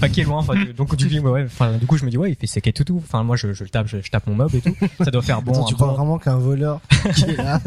pas 0.00 0.08
qui 0.10 0.20
est 0.20 0.24
loin. 0.24 0.38
Enfin, 0.38 0.54
du- 0.54 0.72
donc 0.76 0.94
du 0.96 1.08
coup, 1.20 1.28
ouais, 1.28 1.44
enfin, 1.46 1.72
du 1.78 1.86
coup, 1.86 1.96
je 1.96 2.04
me 2.04 2.10
dis 2.10 2.18
ouais, 2.18 2.30
il 2.30 2.36
fait 2.36 2.46
séquer 2.46 2.72
tout 2.72 2.84
tout. 2.84 3.00
Enfin, 3.02 3.22
moi, 3.22 3.36
je, 3.36 3.52
je 3.54 3.64
le 3.64 3.70
tape, 3.70 3.86
je, 3.86 3.98
je 4.02 4.10
tape 4.10 4.26
mon 4.26 4.34
mob 4.34 4.54
et 4.54 4.60
tout. 4.60 4.74
Ça 5.02 5.10
doit 5.10 5.22
faire 5.22 5.40
bon. 5.40 5.52
Attends, 5.52 5.64
tu 5.64 5.74
bon- 5.74 5.84
crois 5.84 5.94
vraiment 5.94 6.18
qu'un 6.18 6.36
voleur 6.36 6.80
qui 7.14 7.24
est 7.24 7.36
là, 7.36 7.60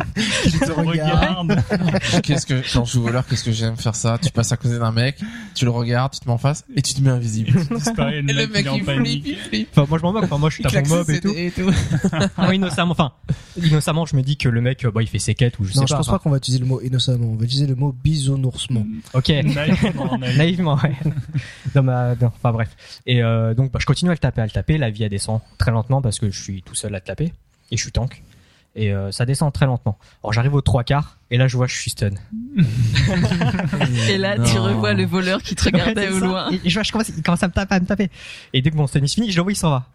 qui 0.44 0.52
te 0.60 0.72
regarde. 0.72 1.60
Qu'est-ce 2.24 2.46
que, 2.46 2.62
quand 2.74 2.86
je 2.86 2.94
joue 2.94 3.02
voleur, 3.04 3.26
qu'est-ce 3.26 3.44
que 3.44 3.52
j'aime 3.52 3.76
faire 3.76 3.96
ça? 3.96 4.18
Tu 4.22 4.32
passes 4.32 4.52
à 4.52 4.58
côté 4.58 4.78
d'un 4.78 4.92
mec, 4.92 5.18
tu 5.56 5.66
le 5.66 5.72
regardes, 5.72 6.14
tu 6.14 6.20
te 6.20 6.28
mets 6.28 6.34
en 6.34 6.38
face 6.38 6.64
et 6.76 6.82
tu 6.82 6.94
te 6.94 7.02
mets 7.02 7.10
invisible. 7.10 7.50
Et 7.60 8.22
le 8.22 8.34
mec, 8.48 8.52
mec, 8.52 8.66
il 8.66 8.72
flippe, 8.72 8.86
panique. 8.86 9.24
il 9.26 9.36
flippe. 9.38 9.70
Enfin, 9.72 9.86
moi, 9.90 9.98
je 9.98 10.04
m'en 10.04 10.14
moque. 10.14 10.24
Enfin, 10.26 10.38
moi, 10.38 10.50
je 10.50 10.62
tape 10.62 10.88
mon 10.88 10.96
mob 10.98 11.06
ses 11.08 11.16
et 11.16 11.22
tout. 11.22 11.30
CD 11.34 11.46
et 11.48 11.52
tout. 11.52 11.72
Ah, 12.38 12.54
innocemment, 12.54 12.92
enfin, 12.92 13.12
innocemment, 13.62 14.06
je 14.06 14.16
me 14.16 14.22
dis 14.22 14.38
que 14.38 14.48
le 14.50 14.62
mec, 14.62 14.86
bah, 14.94 15.02
il 15.02 15.08
fait 15.08 15.20
séquette 15.20 15.58
ou 15.60 15.64
je 15.66 15.74
sais 15.74 15.80
Non, 15.80 15.86
je 15.88 15.94
pas. 15.94 15.98
pense 15.98 16.08
pas 16.08 16.20
qu'on 16.20 16.30
va 16.30 16.38
utiliser 16.38 16.60
le 16.62 16.68
mot 16.68 16.82
innocemment. 16.82 17.28
On 17.32 17.36
va 17.36 17.46
utiliser 17.46 17.68
le 17.68 17.76
mot 17.76 17.92
bisounours-ment. 18.04 18.86
Ok. 19.14 19.30
Naïvement, 19.30 20.18
naïvement. 20.18 20.20
Naïvement, 20.38 20.76
ouais. 20.84 20.94
Dans 21.74 21.84
ma- 21.84 22.16
dans- 22.16 22.28
Enfin 22.28 22.52
bref. 22.52 22.70
Et 23.06 23.24
euh, 23.24 23.54
donc 23.54 23.72
bah, 23.72 23.80
je 23.82 23.86
continue 23.86 24.12
à 24.12 24.14
le 24.14 24.20
taper, 24.20 24.42
à 24.42 24.46
le 24.46 24.52
taper. 24.52 24.78
La 24.78 24.90
vie 24.90 25.04
elle 25.04 25.10
descend 25.10 25.42
très 25.58 25.72
lentement 25.72 26.02
parce 26.02 26.20
que 26.20 26.30
je 26.30 26.42
suis 26.42 26.62
tout 26.64 26.76
seul 26.76 26.94
à 26.96 27.00
le 27.00 27.04
taper 27.04 27.34
et 27.72 27.78
je 27.78 27.82
suis 27.82 27.92
tank. 27.92 28.22
Et 28.78 28.92
euh, 28.94 29.10
ça 29.12 29.26
descend 29.26 29.54
très 29.54 29.66
lentement. 29.66 29.98
Alors 30.24 30.34
j'arrive 30.34 30.54
aux 30.54 30.62
trois 30.62 30.84
quarts 30.84 31.18
et 31.32 31.38
là 31.38 31.48
je 31.48 31.56
vois 31.56 31.66
que 31.68 31.72
je 31.74 31.80
suis 31.80 31.92
stun. 31.92 32.12
Et 34.10 34.18
là, 34.18 34.36
tu 34.38 34.58
revois 34.58 34.94
le 34.94 35.06
voleur 35.06 35.42
qui 35.42 35.56
te 35.56 35.64
regardait 35.66 36.08
Ouais, 36.10 36.14
au 36.14 36.20
ça. 36.20 36.26
loin. 36.26 36.52
Et, 36.52 36.56
et 36.66 36.70
je, 36.70 36.74
vois, 36.74 36.84
je 36.84 36.92
commence, 36.92 37.10
il 37.10 37.22
commence 37.24 37.44
à 37.44 37.48
me 37.48 37.54
taper, 37.54 37.76
à 37.76 37.80
me 37.80 37.86
taper. 37.86 38.10
Et 38.54 38.62
dès 38.62 38.72
que 38.72 38.76
mon 38.76 38.88
stun 38.88 39.02
est 39.04 39.14
fini, 39.14 39.32
je 39.32 39.38
le 39.38 39.44
vois, 39.44 39.52
il 39.52 39.56
s'en 39.56 39.70
va. 39.70 39.88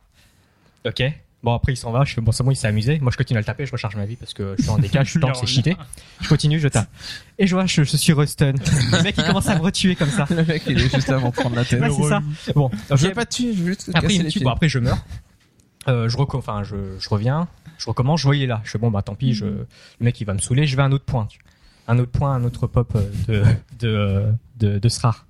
Ok. 0.87 1.03
Bon 1.43 1.55
après 1.55 1.73
il 1.73 1.77
s'en 1.77 1.91
va, 1.91 2.05
je 2.05 2.13
fais 2.13 2.21
bon 2.21 2.33
c'est 2.33 2.43
bon 2.43 2.51
il 2.51 2.57
s'est 2.57 2.67
amusé. 2.69 2.99
Moi 3.01 3.11
je 3.11 3.17
continue 3.17 3.39
à 3.39 3.41
le 3.41 3.47
taper, 3.47 3.65
je 3.65 3.73
recharge 3.73 3.97
ma 3.97 4.05
vie 4.05 4.17
parce 4.17 4.35
que 4.35 4.55
je 4.59 4.63
suis 4.63 4.71
en 4.71 4.79
décalage, 4.79 5.07
je 5.07 5.11
suis 5.13 5.21
tank, 5.21 5.37
c'est 5.37 5.47
cheaté. 5.47 5.77
Je 6.21 6.29
continue, 6.29 6.61
je 6.61 6.69
tape. 6.69 6.87
Et 7.39 7.47
je 7.47 7.55
vois, 7.55 7.65
je, 7.65 7.83
je 7.83 7.97
suis 7.97 8.13
restun. 8.13 8.53
Le 8.93 9.03
mec 9.03 9.15
il 9.17 9.25
commence 9.25 9.49
à 9.49 9.55
me 9.57 9.63
retuer 9.63 9.97
comme 9.97 10.11
ça. 10.11 10.27
Le 10.29 10.45
mec, 10.45 10.63
il 10.67 10.77
est 10.79 10.89
juste 10.91 11.09
là 11.09 11.19
pour 11.19 11.33
prendre 11.33 11.57
la 11.57 11.65
tête. 11.65 11.81
Ouais, 11.81 11.91
c'est 11.91 12.09
ça. 12.09 12.21
Bon, 12.55 12.71
Je 12.91 13.07
vais 13.07 13.15
pas 13.15 13.25
te 13.25 13.37
tuer, 13.37 13.55
je 13.55 13.63
veux 13.63 13.69
juste 13.69 13.91
te 13.91 13.97
Après, 13.97 14.15
il 14.15 14.23
me 14.25 14.31
tue. 14.31 14.41
Bon, 14.41 14.51
après, 14.51 14.69
je 14.69 14.79
meurs. 14.79 14.99
Euh, 15.89 16.11
je, 16.11 16.17
reco- 16.19 16.37
enfin, 16.37 16.63
je, 16.63 16.77
je 16.99 17.09
reviens, 17.09 17.49
je 17.79 17.87
recommence, 17.87 18.21
je 18.21 18.29
est 18.35 18.47
là. 18.47 18.61
Je 18.65 18.71
fais 18.73 18.79
bon 18.79 18.91
bah 18.91 19.01
tant 19.01 19.15
pis, 19.15 19.33
je, 19.33 19.47
le 19.47 19.67
mec 20.01 20.21
il 20.21 20.25
va 20.27 20.35
me 20.35 20.39
saouler, 20.39 20.67
je 20.67 20.77
vais 20.77 20.83
à 20.83 20.85
un 20.85 20.93
autre 20.93 21.07
point, 21.07 21.27
un 21.89 21.99
autre 21.99 22.11
point, 22.13 22.35
un 22.35 22.45
autre 22.45 22.67
pop 22.67 22.93
euh, 22.95 23.09
de 23.27 23.45
de 23.79 24.27
de, 24.59 24.79
de 24.79 24.89
ce 24.91 25.01
rare. 25.01 25.25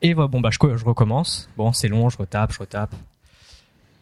Et 0.00 0.14
voilà, 0.14 0.28
bon 0.28 0.40
bah 0.40 0.48
je, 0.50 0.56
je 0.76 0.84
recommence. 0.86 1.50
Bon 1.58 1.74
c'est 1.74 1.88
long, 1.88 2.08
je 2.08 2.16
retape, 2.16 2.54
je 2.54 2.58
retape. 2.60 2.94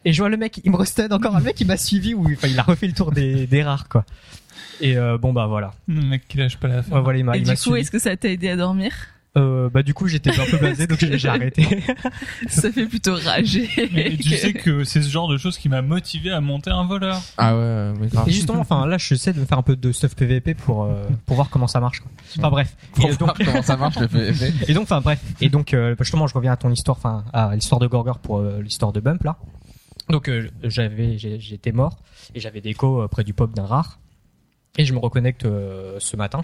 Et 0.05 0.13
je 0.13 0.19
vois 0.23 0.29
le 0.29 0.37
mec, 0.37 0.61
il 0.65 0.71
me 0.71 0.77
restun 0.77 1.09
encore 1.11 1.37
un 1.37 1.41
mec 1.41 1.55
qui 1.55 1.65
m'a 1.65 1.77
suivi 1.77 2.15
ou 2.15 2.27
enfin 2.33 2.49
il 2.49 2.59
a 2.59 2.63
refait 2.63 2.87
le 2.87 2.93
tour 2.93 3.13
des 3.13 3.47
des 3.47 3.63
rares 3.63 3.89
quoi. 3.89 4.05
Et 4.81 4.97
euh, 4.97 5.17
bon 5.19 5.33
bah 5.33 5.47
voilà. 5.47 5.73
Le 5.89 6.03
mec 6.03 6.27
qui 6.29 6.39
lâche 6.39 6.57
pas 6.57 6.69
la 6.69 6.77
Ouais, 6.77 6.83
fin. 6.83 7.01
voilà 7.01 7.19
il 7.19 7.25
m'a 7.25 7.37
Et 7.37 7.41
il 7.41 7.45
du 7.45 7.51
coup, 7.51 7.57
suivi. 7.57 7.81
est-ce 7.81 7.91
que 7.91 7.99
ça 7.99 8.17
t'a 8.17 8.29
aidé 8.29 8.49
à 8.49 8.57
dormir? 8.57 8.93
Euh, 9.35 9.71
bah 9.71 9.83
du 9.83 9.95
coup 9.95 10.09
j'étais 10.09 10.29
un 10.39 10.45
peu 10.45 10.59
blasé 10.59 10.87
donc 10.87 10.99
j'ai 11.01 11.17
j'ai 11.17 11.29
arrêté. 11.37 11.67
Ça 12.49 12.71
fait 12.71 12.85
plutôt 12.85 13.15
rager. 13.15 13.67
Mais 13.95 14.15
tu 14.19 14.29
sais 14.37 14.53
que 14.53 14.85
c'est 14.85 15.01
ce 15.01 15.09
genre 15.09 15.27
de 15.27 15.39
choses 15.39 15.57
qui 15.57 15.71
m'a 15.71 15.81
motivé 15.81 16.31
à 16.31 16.43
monter 16.43 16.71
un 16.71 16.85
voleur. 16.85 17.19
Ah 17.39 17.57
ouais, 17.57 17.93
mais 17.99 18.09
grave. 18.09 18.29
Et 18.29 18.33
justement, 18.33 18.61
enfin 18.61 18.87
là 18.87 18.99
j'essaie 18.99 19.33
de 19.33 19.41
me 19.41 19.47
faire 19.47 19.57
un 19.57 19.63
peu 19.63 19.75
de 19.75 19.91
stuff 19.91 20.15
PVP 20.17 20.53
pour 20.53 20.85
euh, 20.85 21.05
pour 21.25 21.37
voir 21.37 21.49
comment 21.49 21.67
ça 21.67 21.81
marche. 21.81 22.01
Quoi. 22.01 22.11
Enfin 22.39 22.51
bref. 22.51 22.77
Pour 22.93 23.07
Et 23.07 23.13
voir 23.13 23.35
donc, 23.37 23.47
comment 23.47 23.63
ça 23.63 23.77
marche 23.79 23.99
le 24.01 24.09
PvP. 24.09 24.53
et 24.69 24.75
donc 24.75 24.83
enfin 24.83 25.01
bref. 25.01 25.21
Et 25.41 25.49
donc 25.49 25.73
euh, 25.73 25.95
justement 25.99 26.27
je 26.27 26.35
reviens 26.35 26.53
à 26.53 26.57
ton 26.59 26.71
histoire, 26.71 26.99
enfin 26.99 27.25
à 27.33 27.55
l'histoire 27.55 27.79
de 27.81 27.87
Gorgor 27.87 28.19
pour 28.19 28.39
euh, 28.41 28.61
l'histoire 28.63 28.93
de 28.93 29.01
Bump 29.01 29.23
là. 29.25 29.39
Donc 30.09 30.29
euh, 30.29 30.49
j'avais 30.65 31.17
j'étais 31.19 31.73
mort 31.73 31.99
et 32.35 32.41
j'avais 32.41 32.61
des 32.61 32.71
échos 32.71 33.03
euh, 33.03 33.09
près 33.09 33.25
du 33.25 33.35
pop 33.35 33.53
d'un 33.55 33.67
rare 33.67 33.99
et 34.79 34.85
je 34.85 34.93
me 34.93 34.99
reconnecte 34.99 35.45
euh, 35.45 35.97
ce 36.01 36.17
matin. 36.17 36.43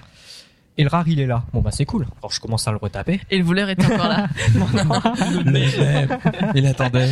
Et 0.80 0.84
le 0.84 0.90
rare 0.90 1.08
il 1.08 1.18
est 1.18 1.26
là. 1.26 1.42
Bon 1.52 1.60
bah 1.60 1.72
c'est 1.72 1.84
cool. 1.84 2.06
Alors 2.20 2.30
je 2.30 2.38
commence 2.40 2.68
à 2.68 2.70
le 2.70 2.76
retaper. 2.76 3.20
Et 3.30 3.38
le 3.38 3.44
voleur 3.44 3.68
est 3.68 3.84
encore 3.84 4.08
là. 4.08 4.28
Il 6.54 6.66
attendait. 6.66 7.08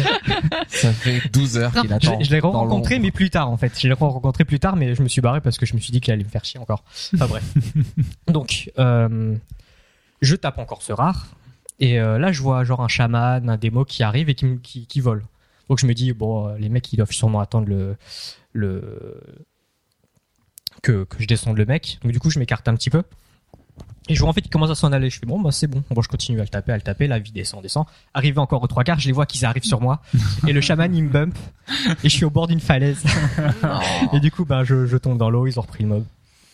Ça 0.68 0.92
fait 0.92 1.20
12 1.32 1.58
heures 1.58 1.72
qu'il 1.72 1.88
Je, 1.88 1.94
attend. 1.94 2.20
je 2.22 2.30
l'ai 2.30 2.40
rencontré 2.40 2.98
mais 2.98 3.10
plus 3.10 3.30
tard 3.30 3.50
en 3.50 3.56
fait. 3.56 3.78
Je 3.78 3.88
l'ai 3.88 3.94
rencontré 3.94 4.44
plus 4.44 4.60
tard 4.60 4.76
mais 4.76 4.94
je 4.94 5.02
me 5.02 5.08
suis 5.08 5.20
barré 5.20 5.40
parce 5.40 5.58
que 5.58 5.66
je 5.66 5.74
me 5.74 5.80
suis 5.80 5.92
dit 5.92 6.00
qu'il 6.00 6.12
allait 6.12 6.24
me 6.24 6.28
faire 6.28 6.44
chier 6.44 6.60
encore. 6.60 6.84
Enfin 7.14 7.26
bref. 7.26 7.44
Donc 8.28 8.70
euh, 8.78 9.34
je 10.22 10.36
tape 10.36 10.58
encore 10.58 10.82
ce 10.82 10.92
rare 10.92 11.26
et 11.80 11.98
euh, 12.00 12.18
là 12.18 12.32
je 12.32 12.40
vois 12.42 12.64
genre 12.64 12.82
un 12.82 12.88
chaman, 12.88 13.48
un 13.48 13.56
démo 13.56 13.84
qui 13.84 14.02
arrive 14.02 14.28
et 14.28 14.34
qui, 14.34 14.44
me- 14.46 14.56
qui, 14.58 14.86
qui 14.86 15.00
vole. 15.00 15.24
Donc 15.68 15.78
je 15.80 15.86
me 15.86 15.94
dis 15.94 16.12
bon 16.12 16.48
euh, 16.48 16.58
les 16.58 16.68
mecs 16.68 16.92
ils 16.92 16.96
doivent 16.96 17.12
sûrement 17.12 17.40
attendre 17.40 17.68
le 17.68 17.96
le 18.52 19.20
que, 20.82 21.04
que 21.04 21.16
je 21.22 21.26
descende 21.26 21.56
le 21.56 21.64
mec. 21.66 21.98
Donc 22.02 22.12
du 22.12 22.20
coup 22.20 22.30
je 22.30 22.38
m'écarte 22.38 22.68
un 22.68 22.74
petit 22.74 22.90
peu. 22.90 23.02
Et 24.08 24.14
je 24.14 24.20
vois 24.20 24.28
en 24.28 24.32
fait 24.32 24.40
qu'il 24.40 24.50
commence 24.52 24.70
à 24.70 24.76
s'en 24.76 24.92
aller. 24.92 25.10
Je 25.10 25.18
fais 25.18 25.26
bon 25.26 25.40
bah 25.40 25.50
c'est 25.50 25.66
bon. 25.66 25.82
Bon 25.90 26.00
je 26.00 26.08
continue 26.08 26.38
à 26.38 26.42
le 26.42 26.48
taper, 26.48 26.72
à 26.72 26.76
le 26.76 26.82
taper. 26.82 27.08
La 27.08 27.18
vie 27.18 27.32
descend, 27.32 27.60
descend. 27.62 27.86
Arrivé 28.14 28.38
encore 28.38 28.62
aux 28.62 28.66
trois 28.68 28.84
quarts, 28.84 29.00
je 29.00 29.06
les 29.08 29.12
vois 29.12 29.26
qu'ils 29.26 29.44
arrivent 29.44 29.64
sur 29.64 29.80
moi. 29.80 30.00
Et 30.46 30.52
le 30.52 30.60
chaman 30.60 30.94
il 30.94 31.04
me 31.04 31.08
bump. 31.10 31.36
Et 32.04 32.08
je 32.08 32.14
suis 32.14 32.24
au 32.24 32.30
bord 32.30 32.46
d'une 32.46 32.60
falaise. 32.60 33.02
Et 34.12 34.20
du 34.20 34.30
coup 34.30 34.44
bah 34.44 34.62
je, 34.64 34.86
je 34.86 34.96
tombe 34.96 35.18
dans 35.18 35.28
l'eau. 35.30 35.46
Ils 35.46 35.58
ont 35.58 35.62
repris 35.62 35.82
le 35.82 35.88
mob. 35.90 36.04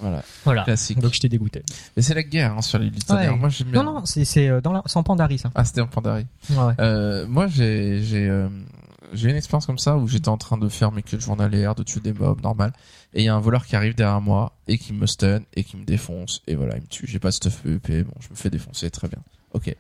Voilà, 0.00 0.22
Voilà. 0.44 0.64
classique. 0.64 0.98
Donc 0.98 1.12
j'étais 1.12 1.28
dégoûté. 1.28 1.62
Mais 1.96 2.02
c'est 2.02 2.14
la 2.14 2.22
guerre 2.24 2.54
hein, 2.56 2.62
sur 2.62 2.78
l'île. 2.78 2.92
Ouais. 3.10 3.30
Moi 3.36 3.50
j'aime 3.50 3.68
bien. 3.68 3.82
Non 3.84 3.92
non 4.00 4.04
c'est 4.06 4.24
c'est 4.24 4.48
euh, 4.48 4.60
dans 4.60 4.72
la 4.72 4.82
c'est 4.86 4.96
en 4.96 5.02
Pandarie 5.04 5.38
ça. 5.38 5.50
Ah, 5.54 5.64
c'était 5.64 5.80
en 5.82 5.86
Pandarie. 5.86 6.26
Ouais, 6.50 6.56
ouais. 6.56 6.74
Euh, 6.80 7.26
moi, 7.28 7.46
j'ai 7.48 8.02
j'ai 8.02 8.28
euh, 8.28 8.48
j'ai 9.12 9.30
une 9.30 9.36
expérience 9.36 9.66
comme 9.66 9.78
ça 9.78 9.96
où 9.96 10.08
j'étais 10.08 10.28
en 10.28 10.38
train 10.38 10.56
de 10.56 10.68
faire 10.68 10.92
mes 10.92 11.02
quêtes 11.02 11.20
journalières, 11.20 11.74
de 11.74 11.82
tuer 11.82 12.00
des 12.00 12.12
mobs, 12.12 12.40
normal. 12.42 12.72
Et 13.14 13.22
il 13.22 13.24
y 13.24 13.28
a 13.28 13.34
un 13.34 13.40
voleur 13.40 13.66
qui 13.66 13.76
arrive 13.76 13.94
derrière 13.94 14.20
moi 14.20 14.52
et 14.68 14.78
qui 14.78 14.92
me 14.92 15.06
stun 15.06 15.42
et 15.54 15.64
qui 15.64 15.76
me 15.76 15.84
défonce. 15.84 16.42
Et 16.46 16.54
voilà, 16.54 16.76
il 16.76 16.82
me 16.82 16.86
tue. 16.86 17.06
J'ai 17.06 17.18
pas 17.18 17.28
de 17.28 17.34
stuff 17.34 17.62
PvP. 17.62 18.04
Bon, 18.04 18.14
je 18.20 18.30
me 18.30 18.34
fais 18.34 18.50
défoncer, 18.50 18.90
très 18.90 19.08
bien. 19.08 19.18
Ok. 19.52 19.74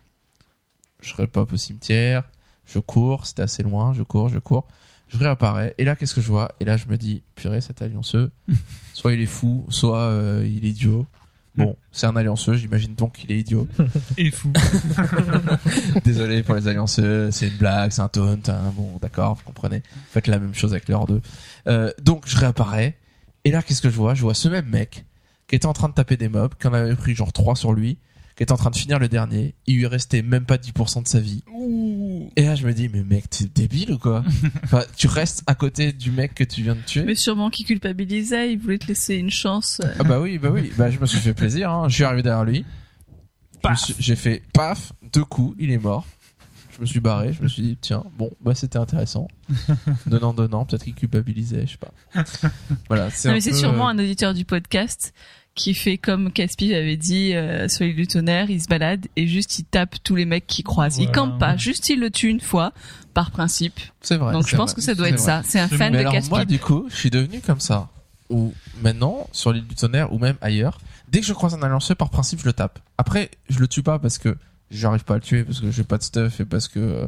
Je 1.00 1.14
repop 1.14 1.52
au 1.52 1.56
cimetière. 1.56 2.24
Je 2.66 2.78
cours, 2.78 3.26
c'était 3.26 3.42
assez 3.42 3.62
loin. 3.62 3.92
Je 3.92 4.02
cours, 4.02 4.28
je 4.28 4.38
cours. 4.38 4.66
Je 5.08 5.18
réapparais. 5.18 5.74
Et 5.78 5.84
là, 5.84 5.96
qu'est-ce 5.96 6.14
que 6.14 6.20
je 6.20 6.28
vois? 6.28 6.52
Et 6.60 6.64
là, 6.64 6.76
je 6.76 6.86
me 6.86 6.96
dis, 6.96 7.22
purée, 7.34 7.60
cet 7.60 7.82
allianceux, 7.82 8.30
soit 8.94 9.12
il 9.12 9.20
est 9.20 9.26
fou, 9.26 9.66
soit 9.68 9.98
euh, 9.98 10.46
il 10.46 10.64
est 10.64 10.70
idiot. 10.70 11.06
Bon, 11.54 11.76
c'est 11.90 12.06
un 12.06 12.16
allianceux, 12.16 12.54
j'imagine 12.54 12.94
donc 12.94 13.12
qu'il 13.12 13.30
est 13.30 13.38
idiot. 13.38 13.68
Et 14.16 14.30
fou. 14.30 14.50
Désolé 16.04 16.42
pour 16.42 16.54
les 16.54 16.68
allianceux, 16.68 17.30
c'est 17.30 17.48
une 17.48 17.56
blague, 17.56 17.90
c'est 17.90 18.00
un 18.02 18.08
taunt. 18.08 18.38
hein. 18.48 18.72
Bon, 18.74 18.98
d'accord, 19.00 19.34
vous 19.34 19.42
comprenez. 19.44 19.82
Faites 20.10 20.26
la 20.26 20.38
même 20.38 20.54
chose 20.54 20.72
avec 20.72 20.88
leur 20.88 21.06
deux. 21.06 21.20
Euh, 21.68 21.90
donc 22.02 22.24
je 22.26 22.36
réapparais. 22.38 22.96
Et 23.44 23.50
là, 23.50 23.62
qu'est-ce 23.62 23.82
que 23.82 23.90
je 23.90 23.96
vois? 23.96 24.14
Je 24.14 24.22
vois 24.22 24.34
ce 24.34 24.48
même 24.48 24.66
mec 24.66 25.04
qui 25.48 25.56
était 25.56 25.66
en 25.66 25.72
train 25.72 25.88
de 25.88 25.94
taper 25.94 26.16
des 26.16 26.28
mobs, 26.28 26.54
qui 26.58 26.66
en 26.68 26.72
avait 26.72 26.94
pris 26.96 27.14
genre 27.14 27.32
3 27.32 27.56
sur 27.56 27.72
lui, 27.72 27.98
était 28.42 28.52
en 28.52 28.56
train 28.56 28.70
de 28.70 28.76
finir 28.76 28.98
le 28.98 29.08
dernier. 29.08 29.54
Il 29.66 29.76
lui 29.76 29.86
restait 29.86 30.22
même 30.22 30.44
pas 30.44 30.56
10% 30.56 31.02
de 31.02 31.08
sa 31.08 31.20
vie. 31.20 31.42
Et 32.36 32.42
là, 32.42 32.54
je 32.54 32.66
me 32.66 32.72
dis, 32.72 32.88
mais 32.88 33.02
mec, 33.02 33.28
t'es 33.30 33.44
débile 33.44 33.92
ou 33.92 33.98
quoi 33.98 34.24
enfin, 34.64 34.82
Tu 34.96 35.06
restes 35.06 35.42
à 35.46 35.54
côté 35.54 35.92
du 35.92 36.10
mec 36.10 36.34
que 36.34 36.44
tu 36.44 36.62
viens 36.62 36.74
de 36.74 36.80
tuer. 36.80 37.02
Mais 37.04 37.14
sûrement 37.14 37.50
qu'il 37.50 37.66
culpabilisait, 37.66 38.52
il 38.52 38.58
voulait 38.58 38.78
te 38.78 38.86
laisser 38.86 39.14
une 39.16 39.30
chance. 39.30 39.80
Ah 39.98 40.04
bah 40.04 40.20
oui, 40.20 40.38
bah 40.38 40.50
oui. 40.50 40.72
Bah 40.76 40.90
je 40.90 40.98
me 40.98 41.06
suis 41.06 41.18
fait 41.18 41.34
plaisir. 41.34 41.70
Hein. 41.70 41.88
Je 41.88 41.94
suis 41.94 42.04
arrivé 42.04 42.22
derrière 42.22 42.44
lui. 42.44 42.64
Suis- 43.76 43.94
J'ai 43.98 44.16
fait 44.16 44.42
paf, 44.52 44.92
deux 45.12 45.24
coups, 45.24 45.56
il 45.58 45.70
est 45.70 45.78
mort. 45.78 46.06
Je 46.74 46.80
me 46.80 46.86
suis 46.86 47.00
barré. 47.00 47.32
Je 47.32 47.42
me 47.42 47.48
suis 47.48 47.62
dit 47.62 47.78
tiens, 47.80 48.02
bon, 48.18 48.30
bah 48.40 48.54
c'était 48.54 48.78
intéressant. 48.78 49.28
Donnant, 50.06 50.32
donnant, 50.32 50.64
peut-être 50.64 50.84
qu'il 50.84 50.94
culpabilisait, 50.94 51.66
je 51.66 51.72
sais 51.72 51.78
pas. 51.78 51.92
Voilà, 52.88 53.10
c'est 53.10 53.30
mais 53.30 53.40
c'est 53.40 53.52
sûrement 53.52 53.88
euh, 53.88 53.92
un 53.92 53.98
auditeur 53.98 54.34
du 54.34 54.44
podcast 54.44 55.12
qui 55.54 55.74
fait 55.74 55.98
comme 55.98 56.32
Caspi 56.32 56.74
avait 56.74 56.96
dit 56.96 57.34
euh, 57.34 57.68
sur 57.68 57.84
l'île 57.84 57.96
du 57.96 58.06
tonnerre, 58.06 58.48
il 58.50 58.62
se 58.62 58.68
balade 58.68 59.06
et 59.16 59.26
juste 59.26 59.58
il 59.58 59.64
tape 59.64 59.96
tous 60.02 60.16
les 60.16 60.24
mecs 60.24 60.46
qu'il 60.46 60.64
croise. 60.64 60.96
Il 60.98 61.04
Voilà. 61.08 61.12
campe 61.12 61.38
pas, 61.38 61.56
juste 61.56 61.88
il 61.90 62.00
le 62.00 62.10
tue 62.10 62.28
une 62.28 62.40
fois 62.40 62.72
par 63.12 63.30
principe. 63.30 63.78
C'est 64.00 64.16
vrai. 64.16 64.32
Donc 64.32 64.46
je 64.48 64.56
pense 64.56 64.70
vrai, 64.70 64.76
que 64.76 64.80
ça 64.82 64.94
doit 64.94 65.06
c'est 65.08 65.12
être 65.12 65.18
vrai. 65.20 65.26
ça. 65.26 65.42
C'est 65.44 65.60
un 65.60 65.68
fan 65.68 65.92
Mais 65.92 65.98
de 65.98 66.00
alors 66.00 66.12
Caspi. 66.14 66.30
moi, 66.30 66.44
du 66.46 66.58
coup, 66.58 66.86
je 66.88 66.96
suis 66.96 67.10
devenu 67.10 67.40
comme 67.40 67.60
ça. 67.60 67.90
Ou 68.30 68.54
maintenant, 68.80 69.28
sur 69.32 69.52
l'île 69.52 69.66
du 69.66 69.74
tonnerre 69.74 70.10
ou 70.12 70.18
même 70.18 70.36
ailleurs, 70.40 70.80
dès 71.08 71.20
que 71.20 71.26
je 71.26 71.34
croise 71.34 71.52
un 71.54 71.62
allianceux, 71.62 71.94
par 71.94 72.08
principe, 72.08 72.40
je 72.40 72.46
le 72.46 72.54
tape. 72.54 72.78
Après, 72.96 73.30
je 73.50 73.58
le 73.58 73.68
tue 73.68 73.82
pas 73.82 73.98
parce 73.98 74.16
que 74.16 74.38
j'arrive 74.70 75.04
pas 75.04 75.14
à 75.14 75.16
le 75.18 75.22
tuer 75.22 75.44
parce 75.44 75.60
que 75.60 75.70
j'ai 75.70 75.84
pas 75.84 75.98
de 75.98 76.02
stuff 76.02 76.40
et 76.40 76.46
parce 76.46 76.66
que 76.68 76.78
euh, 76.80 77.06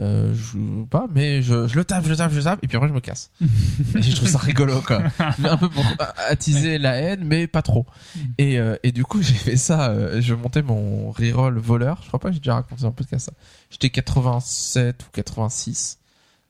euh, 0.00 0.32
je 0.32 0.40
joue 0.40 0.86
pas, 0.90 1.06
mais 1.14 1.42
je, 1.42 1.68
je 1.68 1.76
le 1.76 1.84
tape, 1.84 2.04
je 2.04 2.10
le 2.10 2.16
tape, 2.16 2.30
je 2.32 2.38
le 2.38 2.42
tape, 2.44 2.58
et 2.62 2.66
puis 2.68 2.76
après 2.76 2.88
je 2.88 2.94
me 2.94 3.00
casse. 3.00 3.30
et 3.40 4.02
je 4.02 4.16
trouve 4.16 4.28
ça 4.28 4.38
rigolo, 4.38 4.80
quoi. 4.80 5.02
Un 5.18 5.56
peu 5.58 5.68
pour 5.68 5.84
attiser 6.28 6.78
la 6.78 6.94
haine, 6.94 7.24
mais 7.24 7.46
pas 7.46 7.60
trop. 7.62 7.84
Et, 8.38 8.58
euh, 8.58 8.76
et 8.82 8.92
du 8.92 9.04
coup, 9.04 9.20
j'ai 9.22 9.34
fait 9.34 9.56
ça. 9.58 9.90
euh, 9.90 10.20
je 10.22 10.34
montais 10.34 10.62
mon 10.62 11.10
reroll 11.10 11.58
voleur. 11.58 11.98
Je 12.02 12.08
crois 12.08 12.20
pas 12.20 12.28
que 12.28 12.34
j'ai 12.34 12.40
déjà 12.40 12.54
raconté 12.54 12.82
dans 12.82 12.88
le 12.88 12.94
podcast 12.94 13.26
ça. 13.26 13.32
J'étais 13.70 13.90
87 13.90 15.02
ou 15.02 15.06
86. 15.12 15.98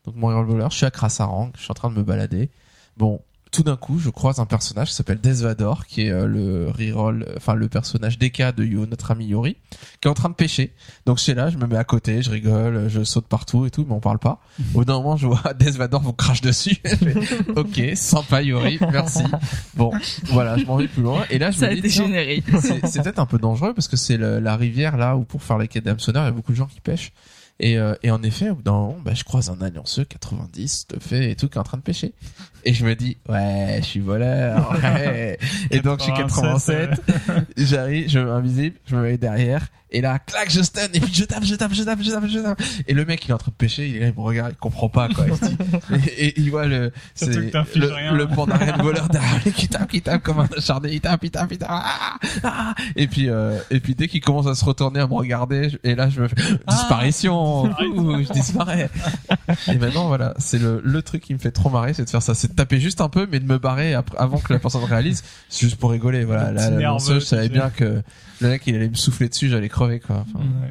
Donc 0.05 0.15
mon 0.17 0.29
reroll 0.29 0.47
voleur. 0.47 0.71
Je 0.71 0.77
suis 0.77 0.87
à 0.87 0.91
Krasarang. 0.91 1.51
Je 1.57 1.63
suis 1.63 1.71
en 1.71 1.75
train 1.75 1.91
de 1.91 1.97
me 1.97 2.03
balader. 2.05 2.51
Bon, 2.97 3.21
tout 3.53 3.63
d'un 3.63 3.77
coup, 3.77 3.99
je 3.99 4.09
croise 4.09 4.41
un 4.41 4.47
personnage 4.47 4.89
qui 4.89 4.95
s'appelle 4.95 5.21
Desvador, 5.21 5.87
qui 5.87 6.07
est 6.07 6.11
euh, 6.11 6.27
le 6.27 6.71
reroll, 6.71 7.27
enfin 7.37 7.55
le 7.55 7.69
personnage 7.69 8.19
DK 8.19 8.55
de 8.57 8.65
Yo, 8.65 8.87
notre 8.87 9.11
ami 9.11 9.27
Yori, 9.27 9.59
qui 10.01 10.09
est 10.09 10.11
en 10.11 10.15
train 10.15 10.31
de 10.31 10.35
pêcher. 10.35 10.73
Donc 11.05 11.19
je 11.19 11.25
suis 11.25 11.35
là, 11.35 11.51
je 11.51 11.59
me 11.59 11.67
mets 11.67 11.77
à 11.77 11.85
côté, 11.85 12.23
je 12.23 12.31
rigole, 12.31 12.89
je 12.89 13.05
saute 13.05 13.27
partout 13.27 13.67
et 13.67 13.71
tout, 13.71 13.85
mais 13.87 13.95
on 13.95 14.01
parle 14.01 14.19
pas. 14.19 14.41
Au 14.59 14.79
bout 14.79 14.85
d'un 14.87 14.95
moment, 14.95 15.19
je 15.19 15.27
vois 15.27 15.53
Desvador 15.59 16.01
vous 16.01 16.15
crache 16.15 16.41
dessus. 16.41 16.77
Fais, 16.85 17.15
ok, 17.55 17.83
sympa 17.95 18.43
Yori, 18.43 18.79
merci. 18.91 19.23
Bon, 19.75 19.93
voilà, 20.29 20.57
je 20.57 20.65
m'en 20.65 20.77
vais 20.77 20.89
plus 20.89 21.03
loin. 21.03 21.25
Et 21.29 21.39
là, 21.39 21.51
je 21.51 21.59
Ça 21.59 21.69
me 21.71 21.81
dis, 21.81 21.91
c'est 21.91 23.03
peut-être 23.03 23.19
un 23.19 23.27
peu 23.27 23.39
dangereux 23.39 23.75
parce 23.75 23.87
que 23.87 23.99
c'est 23.99 24.17
la 24.17 24.57
rivière 24.57 24.97
là 24.97 25.15
où 25.17 25.25
pour 25.25 25.43
faire 25.43 25.59
les 25.59 25.69
quais 25.69 25.83
d'hameçonneurs, 25.83 26.25
il 26.25 26.27
y 26.27 26.31
a 26.31 26.33
beaucoup 26.33 26.53
de 26.53 26.57
gens 26.57 26.67
qui 26.67 26.81
pêchent. 26.81 27.13
Et, 27.61 27.79
euh, 27.79 27.95
et 28.03 28.11
en 28.11 28.23
effet, 28.23 28.51
au 28.51 28.57
bout 28.57 28.63
d'un 28.63 28.73
moment, 28.73 28.99
bah, 29.05 29.15
je 29.15 29.25
croise 29.25 29.51
un 29.51 29.61
allianceux 29.61 30.05
90, 30.05 30.89
te 30.89 30.99
fait 30.99 31.31
et 31.31 31.37
tout, 31.37 31.49
qui 31.49 31.59
est 31.59 31.61
en 31.61 31.65
train 31.65 31.79
de 31.79 31.83
pêcher. 31.83 32.13
Et 32.65 32.73
je 32.75 32.85
me 32.85 32.95
dis, 32.95 33.17
ouais, 33.29 33.79
je 33.81 33.85
suis 33.87 34.01
voleur. 34.01 34.73
ouais. 34.83 35.39
et 35.71 35.81
donc, 35.81 35.99
je 36.01 36.05
suis 36.05 36.13
87. 36.13 36.91
J'arrive, 37.57 38.09
je 38.09 38.19
me 38.19 38.25
mets 38.27 38.31
invisible, 38.31 38.77
je 38.87 38.97
me 38.97 39.03
mets 39.03 39.19
derrière. 39.19 39.67
Et 39.95 40.01
là, 40.01 40.19
clac, 40.19 40.51
je 40.51 40.63
stun, 40.63 40.87
et 40.95 41.01
puis 41.01 41.13
je 41.13 41.25
tape, 41.25 41.45
je 41.45 41.55
tape, 41.55 41.75
je 41.75 41.83
tape, 41.83 42.01
je 42.01 42.11
tape, 42.11 42.25
je 42.27 42.39
tape. 42.39 42.63
Et 42.89 42.95
le 42.95 43.05
mec, 43.05 43.27
il 43.27 43.31
est 43.31 43.35
en 43.35 43.39
train 43.39 43.51
de 43.51 43.57
pêcher, 43.57 43.87
il 43.91 43.97
est 43.97 44.01
là, 44.01 44.07
il 44.07 44.15
me 44.15 44.21
regarde, 44.23 44.53
il 44.53 44.57
comprend 44.57 44.89
pas, 44.89 45.09
quoi. 45.11 45.27
Il 45.29 45.37
se 45.37 45.45
dit, 45.45 45.57
et, 46.17 46.29
et 46.29 46.41
il 46.41 46.51
voit 46.51 46.65
le, 46.67 46.93
c'est 47.15 47.27
le, 47.27 48.17
le 48.17 48.27
pandarien 48.27 48.75
de 48.79 48.83
voleur 48.83 49.09
derrière 49.11 49.39
lui 49.45 49.53
qui 49.53 49.69
tape, 49.69 49.91
qui 49.91 50.01
tape 50.01 50.23
comme 50.23 50.39
un 50.41 50.49
acharné, 50.57 50.93
il 50.95 51.01
tape, 51.03 51.23
il 51.25 51.31
tape, 51.31 51.53
il 51.53 51.59
tape, 51.59 51.69
ah, 51.71 52.15
ah. 52.43 52.75
et 52.97 53.07
puis, 53.07 53.29
euh, 53.29 53.59
et 53.71 53.81
puis 53.81 53.95
dès 53.95 54.09
qu'il 54.09 54.23
commence 54.23 54.47
à 54.47 54.55
se 54.55 54.65
retourner, 54.65 54.99
à 55.01 55.07
me 55.07 55.13
regarder, 55.13 55.69
je- 55.69 55.77
et 55.85 55.95
là, 55.95 56.09
je 56.09 56.23
me 56.23 56.29
fais, 56.29 56.37
disparition, 56.69 57.65
Ouh, 57.65 58.23
je 58.23 58.33
disparais. 58.33 58.89
et 59.69 59.77
maintenant, 59.77 60.07
voilà, 60.07 60.33
c'est 60.39 60.59
le, 60.59 60.81
le 60.83 61.03
truc 61.03 61.23
qui 61.23 61.35
me 61.35 61.39
fait 61.39 61.51
trop 61.53 61.69
marrer, 61.69 61.93
c'est 61.93 62.05
de 62.07 62.11
faire 62.11 62.23
ça, 62.23 62.35
c'est 62.35 62.52
de 62.53 62.57
taper 62.57 62.79
juste 62.81 63.01
un 63.01 63.09
peu, 63.09 63.27
mais 63.31 63.41
de 63.41 63.47
me 63.47 63.59
barrer 63.59 63.95
après, 63.95 64.17
avant 64.19 64.39
que 64.39 64.53
la 64.53 64.59
personne 64.59 64.85
réalise, 64.85 65.23
c'est 65.49 65.67
juste 65.67 65.77
pour 65.77 65.91
rigoler, 65.91 66.25
voilà. 66.25 66.53
Là, 66.53 66.71
la 66.71 66.71
nerveux, 66.71 66.83
lanceuse, 66.85 67.23
je 67.23 67.27
savais 67.27 67.49
bien 67.49 67.71
que 67.71 68.03
le 68.41 68.49
mec, 68.49 68.63
il 68.67 68.75
allait 68.77 68.89
me 68.89 68.95
souffler 68.95 69.29
dessus, 69.29 69.49
j'allais 69.49 69.69
crever, 69.69 70.01
quoi. 70.01 70.25
Enfin, 70.29 70.45
Ouais. 70.45 70.71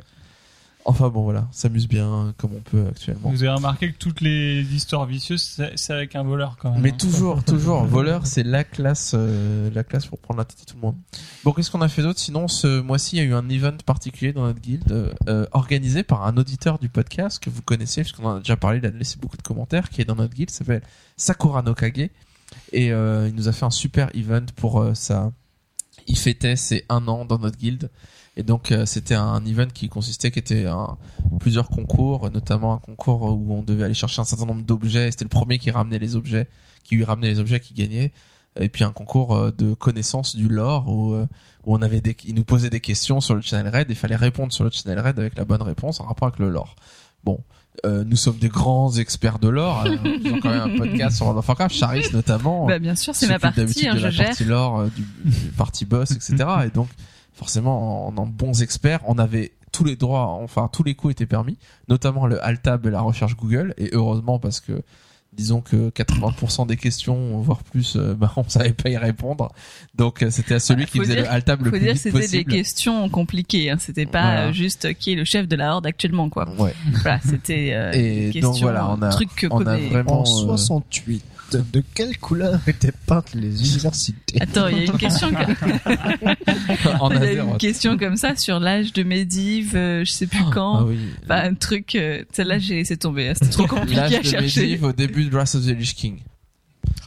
Enfin 0.85 1.09
bon, 1.09 1.23
voilà, 1.23 1.47
s'amuse 1.51 1.87
bien, 1.87 2.33
comme 2.37 2.51
on 2.55 2.59
peut 2.61 2.85
actuellement. 2.87 3.29
Vous 3.29 3.43
avez 3.43 3.53
remarqué 3.53 3.91
que 3.91 3.97
toutes 3.97 4.21
les 4.21 4.61
histoires 4.73 5.05
vicieuses, 5.05 5.61
c'est 5.75 5.93
avec 5.93 6.15
un 6.15 6.23
voleur 6.23 6.57
quand 6.59 6.71
même. 6.71 6.81
Mais 6.81 6.91
hein. 6.91 6.97
toujours, 6.97 7.43
toujours, 7.45 7.83
voleur, 7.85 8.25
c'est 8.25 8.43
la 8.43 8.63
classe, 8.63 9.13
euh, 9.15 9.69
la 9.73 9.83
classe 9.83 10.05
pour 10.05 10.19
prendre 10.19 10.39
la 10.39 10.45
tête 10.45 10.59
de 10.59 10.65
tout 10.65 10.75
le 10.75 10.81
monde. 10.81 10.95
Bon, 11.43 11.53
qu'est-ce 11.53 11.71
qu'on 11.71 11.81
a 11.81 11.87
fait 11.87 12.01
d'autre? 12.01 12.19
Sinon, 12.19 12.47
ce 12.47 12.81
mois-ci, 12.81 13.17
il 13.17 13.19
y 13.19 13.21
a 13.21 13.25
eu 13.25 13.33
un 13.33 13.47
event 13.49 13.77
particulier 13.85 14.33
dans 14.33 14.43
notre 14.43 14.59
guilde, 14.59 14.91
euh, 14.91 15.13
euh, 15.27 15.45
organisé 15.51 16.03
par 16.03 16.25
un 16.25 16.37
auditeur 16.37 16.79
du 16.79 16.89
podcast 16.89 17.41
que 17.41 17.49
vous 17.49 17.61
connaissez, 17.61 18.01
puisqu'on 18.01 18.25
en 18.25 18.35
a 18.35 18.39
déjà 18.39 18.57
parlé, 18.57 18.79
il 18.79 18.85
a 18.85 18.89
laissé 18.89 19.17
beaucoup 19.19 19.37
de 19.37 19.43
commentaires, 19.43 19.89
qui 19.89 20.01
est 20.01 20.05
dans 20.05 20.15
notre 20.15 20.33
guilde, 20.33 20.49
s'appelle 20.49 20.83
Sakura 21.17 21.61
no 21.61 21.73
Kage, 21.73 22.09
et 22.71 22.91
euh, 22.91 23.27
il 23.27 23.35
nous 23.35 23.47
a 23.47 23.51
fait 23.51 23.65
un 23.65 23.71
super 23.71 24.09
event 24.15 24.45
pour 24.55 24.85
ça. 24.93 25.31
Il 26.07 26.17
fêtait 26.17 26.55
ses 26.55 26.85
un 26.89 27.07
an 27.07 27.25
dans 27.25 27.37
notre 27.37 27.57
guilde. 27.57 27.89
Et 28.41 28.43
donc 28.43 28.71
euh, 28.71 28.87
c'était 28.87 29.13
un 29.13 29.45
event 29.45 29.67
qui 29.71 29.87
consistait, 29.87 30.31
qui 30.31 30.39
était 30.39 30.65
un, 30.65 30.97
plusieurs 31.39 31.69
concours, 31.69 32.31
notamment 32.31 32.73
un 32.73 32.79
concours 32.79 33.21
où 33.37 33.53
on 33.53 33.61
devait 33.61 33.83
aller 33.83 33.93
chercher 33.93 34.19
un 34.19 34.25
certain 34.25 34.47
nombre 34.47 34.63
d'objets. 34.63 35.07
et 35.07 35.11
C'était 35.11 35.25
le 35.25 35.29
premier 35.29 35.59
qui 35.59 35.69
ramenait 35.69 35.99
les 35.99 36.15
objets, 36.15 36.47
qui 36.83 36.95
lui 36.95 37.03
ramenait 37.03 37.27
les 37.29 37.39
objets 37.39 37.59
qui 37.59 37.75
gagnait. 37.75 38.11
et 38.59 38.67
puis 38.67 38.83
un 38.83 38.91
concours 38.91 39.35
euh, 39.35 39.51
de 39.55 39.75
connaissance 39.75 40.35
du 40.35 40.49
lore 40.49 40.87
où, 40.89 41.13
euh, 41.13 41.27
où 41.65 41.75
on 41.75 41.83
avait 41.83 42.01
des, 42.01 42.17
ils 42.25 42.33
nous 42.33 42.43
posaient 42.43 42.71
des 42.71 42.79
questions 42.79 43.21
sur 43.21 43.35
le 43.35 43.41
channel 43.41 43.71
Red 43.73 43.89
et 43.91 43.93
il 43.93 43.95
fallait 43.95 44.15
répondre 44.15 44.51
sur 44.51 44.63
le 44.63 44.71
channel 44.71 44.99
Red 44.99 45.19
avec 45.19 45.37
la 45.37 45.45
bonne 45.45 45.61
réponse 45.61 45.99
en 46.01 46.05
rapport 46.05 46.27
avec 46.29 46.39
le 46.39 46.49
lore. 46.49 46.75
Bon, 47.23 47.39
euh, 47.85 48.03
nous 48.03 48.15
sommes 48.15 48.37
des 48.39 48.49
grands 48.49 48.91
experts 48.97 49.37
de 49.37 49.49
lore. 49.49 49.83
euh, 49.85 49.95
Ils 50.23 50.33
ont 50.33 50.39
quand 50.39 50.49
même 50.49 50.73
un 50.73 50.77
podcast 50.77 51.17
sur 51.17 51.27
World 51.27 51.37
of 51.37 51.47
Warcraft, 51.47 51.75
Charis 51.75 52.07
notamment. 52.11 52.65
Bah, 52.65 52.79
bien 52.79 52.95
sûr, 52.95 53.13
c'est 53.13 53.27
ma 53.27 53.37
partie, 53.37 53.87
hein, 53.87 53.93
de 53.93 53.99
je 53.99 54.03
la 54.05 54.09
gère. 54.09 54.25
partie 54.29 54.45
lore, 54.45 54.79
euh, 54.79 54.87
du, 54.95 55.03
du 55.29 55.51
partie 55.51 55.85
boss, 55.85 56.09
etc. 56.11 56.35
et 56.65 56.69
donc, 56.71 56.89
forcément, 57.33 58.07
en, 58.07 58.17
en 58.17 58.25
bons 58.25 58.61
experts, 58.61 59.01
on 59.07 59.17
avait 59.17 59.53
tous 59.71 59.83
les 59.85 59.95
droits, 59.95 60.27
enfin 60.27 60.69
tous 60.71 60.83
les 60.83 60.95
coups 60.95 61.13
étaient 61.13 61.25
permis, 61.25 61.57
notamment 61.87 62.27
le 62.27 62.43
alt-tab 62.43 62.85
et 62.87 62.91
la 62.91 63.01
recherche 63.01 63.35
Google. 63.37 63.73
Et 63.77 63.89
heureusement 63.93 64.37
parce 64.37 64.59
que 64.59 64.81
disons 65.33 65.61
que 65.61 65.89
80% 65.91 66.67
des 66.67 66.75
questions, 66.75 67.39
voire 67.39 67.63
plus, 67.63 67.95
euh, 67.95 68.13
bah, 68.13 68.33
on 68.35 68.43
savait 68.49 68.73
pas 68.73 68.89
y 68.89 68.97
répondre. 68.97 69.49
Donc 69.95 70.23
euh, 70.23 70.29
c'était 70.29 70.55
à 70.55 70.59
celui 70.59 70.81
Ouais, 70.83 70.89
qui 70.89 70.97
faisait 70.99 71.15
dire- 71.15 71.23
le 71.23 71.29
alt-tab 71.31 71.59
le 71.59 71.65
Faut 71.65 71.71
plus 71.71 71.79
dire, 71.79 71.93
vite 71.93 72.01
c'était 72.01 72.27
des 72.27 72.43
questions 72.43 73.07
compliquées. 73.07 73.69
Hein. 73.71 73.77
C'était 73.79 74.05
pas 74.05 74.21
Voilà. 74.23 74.41
euh, 74.47 74.51
juste 74.51 74.93
qui 74.95 75.13
est 75.13 75.15
le 75.15 75.23
chef 75.23 75.47
de 75.47 75.55
la 75.55 75.73
horde 75.75 75.87
actuellement, 75.87 76.29
quoi. 76.29 76.49
Ouais. 76.59 76.73
Voilà, 77.01 77.21
c'était 77.25 77.69
euh, 77.71 77.91
Et 77.93 78.31
des 78.31 78.41
donc 78.41 78.57
voilà, 78.57 78.89
on 78.89 79.01
a- 79.01 79.07
trucs 79.09 79.33
que 79.33 79.47
on 79.49 79.61
a 79.61 79.63
connaît- 79.63 79.87
vraiment- 79.87 80.19
En 80.19 80.23
euh, 80.23 80.57
68, 80.57 81.23
de 81.57 81.83
quelle 81.93 82.17
couleur 82.17 82.59
étaient 82.67 82.93
peintes 83.05 83.33
les 83.33 83.59
universités 83.59 84.41
Attends, 84.41 84.67
il 84.67 84.77
y 84.77 84.81
a 84.81 84.83
une 84.85 84.97
question. 84.97 85.27
en 86.99 87.11
Il 87.11 87.23
y 87.23 87.39
a 87.39 87.43
une 87.43 87.57
question 87.57 87.97
comme 87.97 88.15
ça 88.15 88.35
sur 88.35 88.59
l'âge 88.59 88.93
de 88.93 89.03
Medivh, 89.03 89.75
euh, 89.75 90.05
je 90.05 90.11
sais 90.11 90.27
plus 90.27 90.43
quand. 90.53 90.79
Ah 90.79 90.85
oui. 90.85 90.97
Enfin, 91.25 91.49
un 91.49 91.53
truc, 91.53 91.95
euh, 91.95 92.23
celle-là 92.31 92.59
j'ai 92.59 92.75
laissé 92.75 92.97
tomber. 92.97 93.29
hein. 93.29 93.33
C'était 93.35 93.51
trop 93.51 93.67
compliqué 93.67 93.95
L'âge 93.95 94.13
à 94.13 94.19
de 94.19 94.25
chercher. 94.25 94.61
Medivh 94.61 94.83
au 94.83 94.93
début 94.93 95.25
de 95.25 95.31
Wrath 95.35 95.55
of 95.55 95.65
the 95.65 95.69
Lich 95.77 95.95
King. 95.95 96.19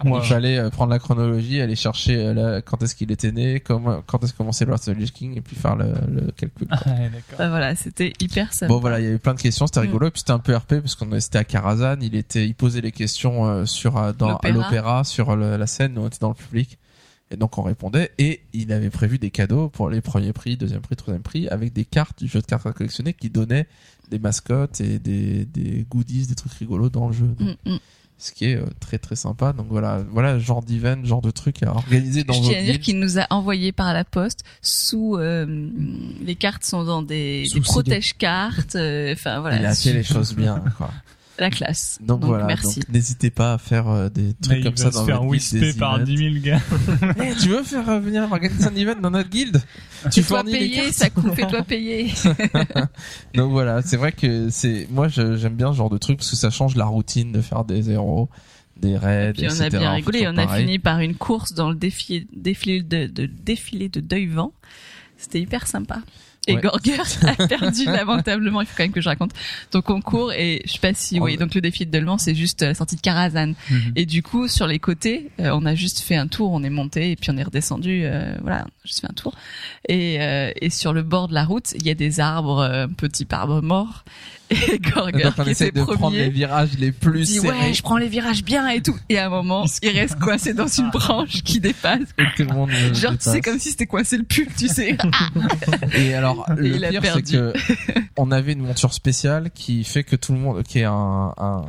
Moi, 0.02 0.20
Il 0.24 0.28
fallait 0.28 0.58
euh, 0.58 0.70
prendre 0.70 0.90
la 0.90 0.98
chronologie, 0.98 1.60
aller 1.60 1.76
chercher 1.76 2.16
euh, 2.16 2.34
la- 2.34 2.62
quand 2.62 2.82
est-ce 2.82 2.94
qu'il 2.96 3.12
était 3.12 3.30
né, 3.30 3.60
comment, 3.60 4.02
quand 4.06 4.22
est-ce 4.24 4.32
que 4.32 4.38
commençait 4.38 4.64
the 4.66 4.88
Lich 4.88 5.12
King, 5.12 5.36
et 5.36 5.40
puis 5.40 5.54
faire 5.54 5.76
le, 5.76 5.92
le 6.10 6.30
calcul. 6.32 6.66
Ah. 6.70 6.82
Bah, 7.38 7.48
voilà, 7.48 7.74
c'était 7.76 8.12
hyper 8.20 8.52
simple. 8.52 8.72
Bon 8.72 8.80
voilà, 8.80 8.98
il 9.00 9.04
y 9.04 9.08
avait 9.08 9.18
plein 9.18 9.34
de 9.34 9.40
questions, 9.40 9.66
c'était 9.66 9.80
Mm. 9.80 9.84
rigolo, 9.84 10.06
et 10.08 10.10
puis 10.10 10.20
c'était 10.20 10.32
un 10.32 10.38
peu 10.40 10.54
RP 10.56 10.80
parce 10.80 10.94
qu'on 10.96 11.12
était 11.12 11.38
à 11.38 11.44
Karazhan, 11.44 11.96
il 12.00 12.14
était, 12.16 12.46
il 12.46 12.54
posait 12.54 12.80
les 12.80 12.92
questions 12.92 13.46
euh, 13.46 13.66
sur 13.66 13.94
dans 14.14 14.36
à 14.38 14.50
L'opéra. 14.50 15.04
sur 15.04 15.36
le- 15.36 15.56
la 15.56 15.66
scène, 15.66 15.94
nous 15.94 16.02
on 16.02 16.06
était 16.08 16.18
dans 16.20 16.28
le 16.30 16.34
public, 16.34 16.78
et 17.30 17.36
donc 17.36 17.56
on 17.58 17.62
répondait, 17.62 18.10
et 18.18 18.42
il 18.52 18.72
avait 18.72 18.90
prévu 18.90 19.18
des 19.18 19.30
cadeaux 19.30 19.68
pour 19.68 19.88
les 19.90 20.00
premiers 20.00 20.32
prix, 20.32 20.56
deuxième 20.56 20.80
prix, 20.82 20.96
troisième 20.96 21.22
prix, 21.22 21.48
avec 21.48 21.72
des 21.72 21.84
cartes 21.84 22.18
du 22.22 22.28
jeu 22.28 22.40
de 22.40 22.46
cartes 22.46 22.66
à 22.66 22.72
collectionner 22.72 23.12
qui 23.14 23.30
donnaient 23.30 23.66
des 24.10 24.18
mascottes 24.18 24.80
et 24.80 24.98
des, 24.98 25.44
des 25.46 25.86
goodies, 25.88 26.26
des 26.26 26.34
trucs 26.34 26.52
rigolos 26.52 26.90
dans 26.90 27.06
le 27.08 27.14
jeu. 27.14 27.34
Mm, 27.38 27.70
mm. 27.72 27.78
Ce 28.18 28.32
qui 28.32 28.46
est 28.46 28.56
euh, 28.56 28.64
très 28.80 28.98
très 28.98 29.16
sympa. 29.16 29.52
Donc 29.52 29.66
voilà, 29.68 30.02
voilà 30.10 30.38
genre 30.38 30.62
d'event, 30.62 31.04
genre 31.04 31.20
de 31.20 31.30
truc 31.30 31.62
à 31.62 31.70
organiser 31.72 32.24
dans 32.24 32.32
Je 32.34 32.42
tiens 32.42 32.58
à 32.58 32.62
dire 32.62 32.80
qu'il 32.80 32.98
nous 32.98 33.18
a 33.18 33.26
envoyé 33.30 33.72
par 33.72 33.92
la 33.92 34.04
poste 34.04 34.44
sous 34.62 35.16
euh, 35.16 35.68
les 36.22 36.34
cartes 36.34 36.64
sont 36.64 36.84
dans 36.84 37.02
des, 37.02 37.44
des 37.52 37.60
protège 37.60 38.16
cartes. 38.16 38.76
euh, 38.76 39.12
Enfin 39.12 39.40
voilà, 39.40 39.58
Il 39.58 39.66
a 39.66 39.74
fait 39.74 39.92
les 39.92 40.02
choses 40.04 40.34
bien. 40.34 40.62
Quoi. 40.78 40.90
la 41.38 41.50
classe. 41.50 41.98
Donc, 42.00 42.24
voilà, 42.24 42.44
merci. 42.46 42.80
donc 42.80 42.88
n'hésitez 42.90 43.30
pas 43.30 43.54
à 43.54 43.58
faire 43.58 43.88
euh, 43.88 44.08
des 44.08 44.22
Mais 44.22 44.32
trucs 44.40 44.58
il 44.58 44.64
comme 44.64 44.72
va 44.74 44.82
ça 44.84 44.90
se 44.92 44.96
dans 44.98 45.04
faire 45.06 45.22
votre 45.22 45.36
guilde 45.40 45.78
par 45.78 45.96
events. 45.96 46.04
10 46.04 46.16
000 46.16 46.30
gars. 46.44 46.60
Eh, 47.22 47.34
tu 47.40 47.48
veux 47.48 47.62
faire 47.62 47.88
euh, 47.88 47.98
venir 48.00 48.22
organiser 48.22 48.64
un 48.66 48.74
event 48.76 49.00
dans 49.00 49.10
notre 49.10 49.30
guilde 49.30 49.60
Tu 50.12 50.20
les 50.20 50.52
payer, 50.52 50.92
ça 50.92 51.10
coûte, 51.10 51.34
fais-toi 51.34 51.62
payer. 51.62 52.12
Donc 53.34 53.50
voilà, 53.50 53.82
c'est 53.82 53.96
vrai 53.96 54.12
que 54.12 54.48
c'est 54.50 54.86
moi 54.90 55.08
je- 55.08 55.36
j'aime 55.36 55.54
bien 55.54 55.72
ce 55.72 55.78
genre 55.78 55.90
de 55.90 55.98
truc 55.98 56.18
parce 56.18 56.30
que 56.30 56.36
ça 56.36 56.50
change 56.50 56.76
la 56.76 56.84
routine 56.86 57.32
de 57.32 57.40
faire 57.40 57.64
des 57.64 57.82
zéros, 57.82 58.28
des 58.76 58.96
raids, 58.96 59.32
Puis 59.34 59.46
on 59.46 59.50
etc. 59.50 59.64
a 59.64 59.70
bien 59.70 59.92
rigolé. 59.92 60.26
On 60.28 60.36
a 60.36 60.46
fini 60.56 60.78
par 60.78 61.00
une 61.00 61.14
course 61.16 61.52
dans 61.52 61.70
le 61.70 61.76
défilé, 61.76 62.26
défilé 62.34 62.82
de, 62.82 63.06
de 63.06 63.26
défilé 63.26 63.88
de 63.88 64.00
Deuil-Vent. 64.00 64.52
C'était 65.16 65.40
hyper 65.40 65.66
sympa. 65.66 66.00
Et 66.46 66.54
Ouais. 66.56 66.60
Gorger 66.60 66.96
a 67.22 67.46
perdu 67.48 67.84
lamentablement. 67.86 68.60
Il 68.60 68.66
faut 68.66 68.74
quand 68.76 68.84
même 68.84 68.92
que 68.92 69.00
je 69.00 69.08
raconte 69.08 69.32
ton 69.70 69.80
concours. 69.82 70.32
Et 70.32 70.62
je 70.66 70.72
sais 70.72 70.78
pas 70.78 70.92
si, 70.94 71.18
oui. 71.20 71.36
Donc 71.36 71.54
le 71.54 71.60
défilé 71.60 71.86
de 71.86 71.90
Deuil-Vent, 71.90 72.18
c'est 72.18 72.34
juste 72.34 72.62
la 72.62 72.74
sortie 72.74 72.96
de 72.96 73.00
Karazhan. 73.00 73.52
Et 73.96 74.06
du 74.06 74.22
coup, 74.22 74.46
sur 74.48 74.66
les 74.66 74.78
côtés, 74.78 75.30
euh, 75.40 75.50
on 75.54 75.64
a 75.66 75.74
juste 75.74 76.00
fait 76.00 76.16
un 76.16 76.26
tour, 76.28 76.52
on 76.52 76.62
est 76.62 76.70
monté 76.70 77.10
et 77.12 77.16
puis 77.16 77.30
on 77.30 77.36
est 77.36 77.42
redescendu. 77.42 78.02
euh, 78.04 78.36
voilà, 78.42 78.66
juste 78.84 79.00
fait 79.00 79.08
un 79.10 79.14
tour. 79.14 79.34
Et, 79.88 80.20
euh, 80.20 80.50
et 80.60 80.70
sur 80.70 80.92
le 80.92 81.02
bord 81.02 81.28
de 81.28 81.34
la 81.34 81.44
route, 81.44 81.72
il 81.76 81.86
y 81.86 81.90
a 81.90 81.94
des 81.94 82.20
arbres, 82.20 82.58
euh, 82.60 82.84
un 82.84 82.88
petit 82.88 83.26
arbre 83.30 83.62
mort. 83.62 84.04
Et 84.50 84.78
Gorger, 84.78 85.22
Donc 85.24 85.32
on 85.38 85.44
qui 85.44 85.50
essaie 85.50 85.68
était 85.68 85.80
de 85.80 85.84
prendre 85.84 86.14
les 86.16 86.28
virages 86.28 86.76
les 86.78 86.92
plus 86.92 87.24
dit 87.26 87.38
serrés 87.40 87.58
ouais, 87.68 87.74
je 87.74 87.82
prends 87.82 87.96
les 87.96 88.08
virages 88.08 88.44
bien 88.44 88.68
et 88.68 88.82
tout. 88.82 88.96
Et 89.08 89.18
à 89.18 89.26
un 89.26 89.30
moment, 89.30 89.64
il 89.82 89.88
reste 89.90 90.18
coincé 90.18 90.52
dans 90.52 90.66
une 90.66 90.90
branche 90.90 91.42
qui 91.42 91.60
dépasse. 91.60 92.02
et 92.18 92.24
tout 92.36 92.48
le 92.48 92.54
monde 92.54 92.70
Genre, 92.94 93.12
tu 93.12 93.30
sais, 93.30 93.40
comme 93.40 93.58
si 93.58 93.70
c'était 93.70 93.86
coincé 93.86 94.18
le 94.18 94.24
pull, 94.24 94.46
tu 94.56 94.68
sais. 94.68 94.96
Et 95.96 96.14
alors, 96.14 96.46
Et 96.58 96.62
le 96.62 96.76
il 96.76 96.84
a 96.84 96.88
pire, 96.90 97.00
c'est 97.02 97.08
perdu. 97.08 97.32
que 97.32 97.52
on 98.16 98.30
avait 98.30 98.52
une 98.52 98.60
monture 98.62 98.92
spéciale 98.92 99.50
qui 99.54 99.82
fait 99.84 100.04
que 100.04 100.16
tout 100.16 100.32
le 100.32 100.38
monde, 100.38 100.62
qui 100.62 100.80
est 100.80 100.84
un, 100.84 101.32
un, 101.38 101.64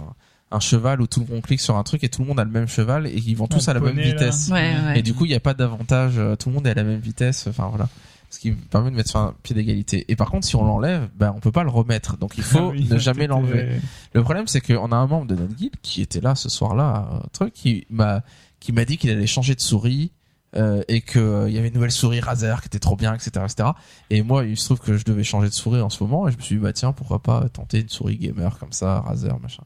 un 0.51 0.59
cheval 0.59 1.01
où 1.01 1.07
tout 1.07 1.21
le 1.21 1.33
monde 1.33 1.43
clique 1.43 1.61
sur 1.61 1.77
un 1.77 1.83
truc 1.83 2.03
et 2.03 2.09
tout 2.09 2.21
le 2.21 2.27
monde 2.27 2.39
a 2.39 2.43
le 2.43 2.51
même 2.51 2.67
cheval 2.67 3.07
et 3.07 3.15
ils 3.25 3.35
vont 3.35 3.47
tous 3.47 3.67
à 3.69 3.73
la 3.73 3.79
même 3.79 3.97
vitesse. 3.99 4.49
Ouais, 4.51 4.73
ouais. 4.87 4.99
Et 4.99 5.01
du 5.01 5.13
coup, 5.13 5.25
il 5.25 5.29
n'y 5.29 5.35
a 5.35 5.39
pas 5.39 5.53
d'avantage, 5.53 6.13
euh, 6.17 6.35
tout 6.35 6.49
le 6.49 6.55
monde 6.55 6.67
est 6.67 6.71
à 6.71 6.75
la 6.75 6.83
même 6.83 6.99
vitesse, 6.99 7.47
enfin 7.47 7.67
voilà. 7.69 7.87
Ce 8.35 8.39
qui 8.39 8.51
permet 8.51 8.91
de 8.91 8.97
mettre 8.97 9.11
sur 9.11 9.19
un 9.19 9.33
pied 9.43 9.55
d'égalité. 9.55 10.03
Et 10.09 10.17
par 10.17 10.29
contre, 10.29 10.45
si 10.45 10.57
on 10.57 10.65
l'enlève, 10.65 11.09
ben, 11.15 11.33
on 11.33 11.39
peut 11.39 11.53
pas 11.53 11.63
le 11.63 11.69
remettre. 11.69 12.17
Donc 12.17 12.37
il 12.37 12.43
faut 12.43 12.69
oui, 12.71 12.85
ne 12.89 12.97
jamais 12.99 13.27
l'enlever. 13.27 13.79
Le 14.11 14.23
problème, 14.23 14.45
c'est 14.47 14.59
qu'on 14.59 14.91
a 14.91 14.95
un 14.95 15.07
membre 15.07 15.25
de 15.25 15.35
notre 15.35 15.53
guilde 15.55 15.77
qui 15.81 16.01
était 16.01 16.19
là 16.19 16.35
ce 16.35 16.49
soir-là, 16.49 17.07
un 17.11 17.27
truc, 17.31 17.53
qui 17.53 17.87
m'a, 17.89 18.23
qui 18.59 18.73
m'a 18.73 18.83
dit 18.83 18.97
qu'il 18.97 19.09
allait 19.09 19.25
changer 19.25 19.55
de 19.55 19.61
souris, 19.61 20.11
euh, 20.57 20.83
et 20.87 21.01
que 21.01 21.19
euh, 21.19 21.49
il 21.49 21.55
y 21.55 21.57
avait 21.57 21.67
une 21.67 21.73
nouvelle 21.73 21.91
souris 21.91 22.21
Razer 22.21 22.61
qui 22.61 22.67
était 22.67 22.79
trop 22.79 22.95
bien, 22.95 23.13
etc., 23.13 23.29
etc. 23.43 23.69
Et 24.09 24.21
moi, 24.21 24.45
il 24.45 24.57
se 24.57 24.65
trouve 24.65 24.79
que 24.79 24.95
je 24.95 25.03
devais 25.03 25.23
changer 25.23 25.49
de 25.49 25.53
souris 25.53 25.81
en 25.81 25.89
ce 25.89 26.01
moment, 26.03 26.27
et 26.27 26.31
je 26.31 26.37
me 26.37 26.41
suis 26.41 26.55
dit, 26.55 26.61
bah 26.61 26.71
tiens, 26.71 26.93
pourquoi 26.93 27.21
pas 27.21 27.49
tenter 27.49 27.81
une 27.81 27.89
souris 27.89 28.17
gamer 28.17 28.57
comme 28.57 28.71
ça, 28.71 29.01
Razer, 29.01 29.37
machin. 29.39 29.63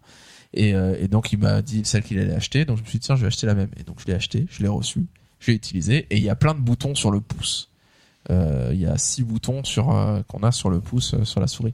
Et, 0.53 0.73
euh, 0.73 0.95
et 0.99 1.07
donc 1.07 1.31
il 1.31 1.37
m'a 1.37 1.61
dit 1.61 1.81
celle 1.85 2.01
qu'il 2.01 2.17
allait 2.17 2.33
acheter, 2.33 2.65
donc 2.65 2.77
je 2.77 2.81
me 2.81 2.87
suis 2.87 2.97
dit, 2.97 3.05
tiens, 3.05 3.15
je 3.15 3.21
vais 3.21 3.27
acheter 3.27 3.45
la 3.45 3.53
même. 3.53 3.69
Et 3.77 3.83
donc 3.83 3.99
je 3.99 4.05
l'ai 4.07 4.13
acheté, 4.13 4.47
je 4.49 4.63
l'ai 4.63 4.67
reçu, 4.67 5.05
je 5.39 5.51
l'ai 5.51 5.57
utilisé, 5.57 6.07
et 6.09 6.17
il 6.17 6.23
y 6.23 6.29
a 6.29 6.35
plein 6.35 6.55
de 6.55 6.59
boutons 6.59 6.95
sur 6.95 7.11
le 7.11 7.21
pouce. 7.21 7.68
Euh, 8.29 8.69
Il 8.73 8.79
y 8.81 8.85
a 8.85 8.97
six 8.97 9.23
boutons 9.23 9.63
sur 9.63 9.91
euh, 9.95 10.21
qu'on 10.27 10.43
a 10.43 10.51
sur 10.51 10.69
le 10.69 10.79
pouce 10.79 11.13
euh, 11.13 11.23
sur 11.25 11.39
la 11.39 11.47
souris. 11.47 11.73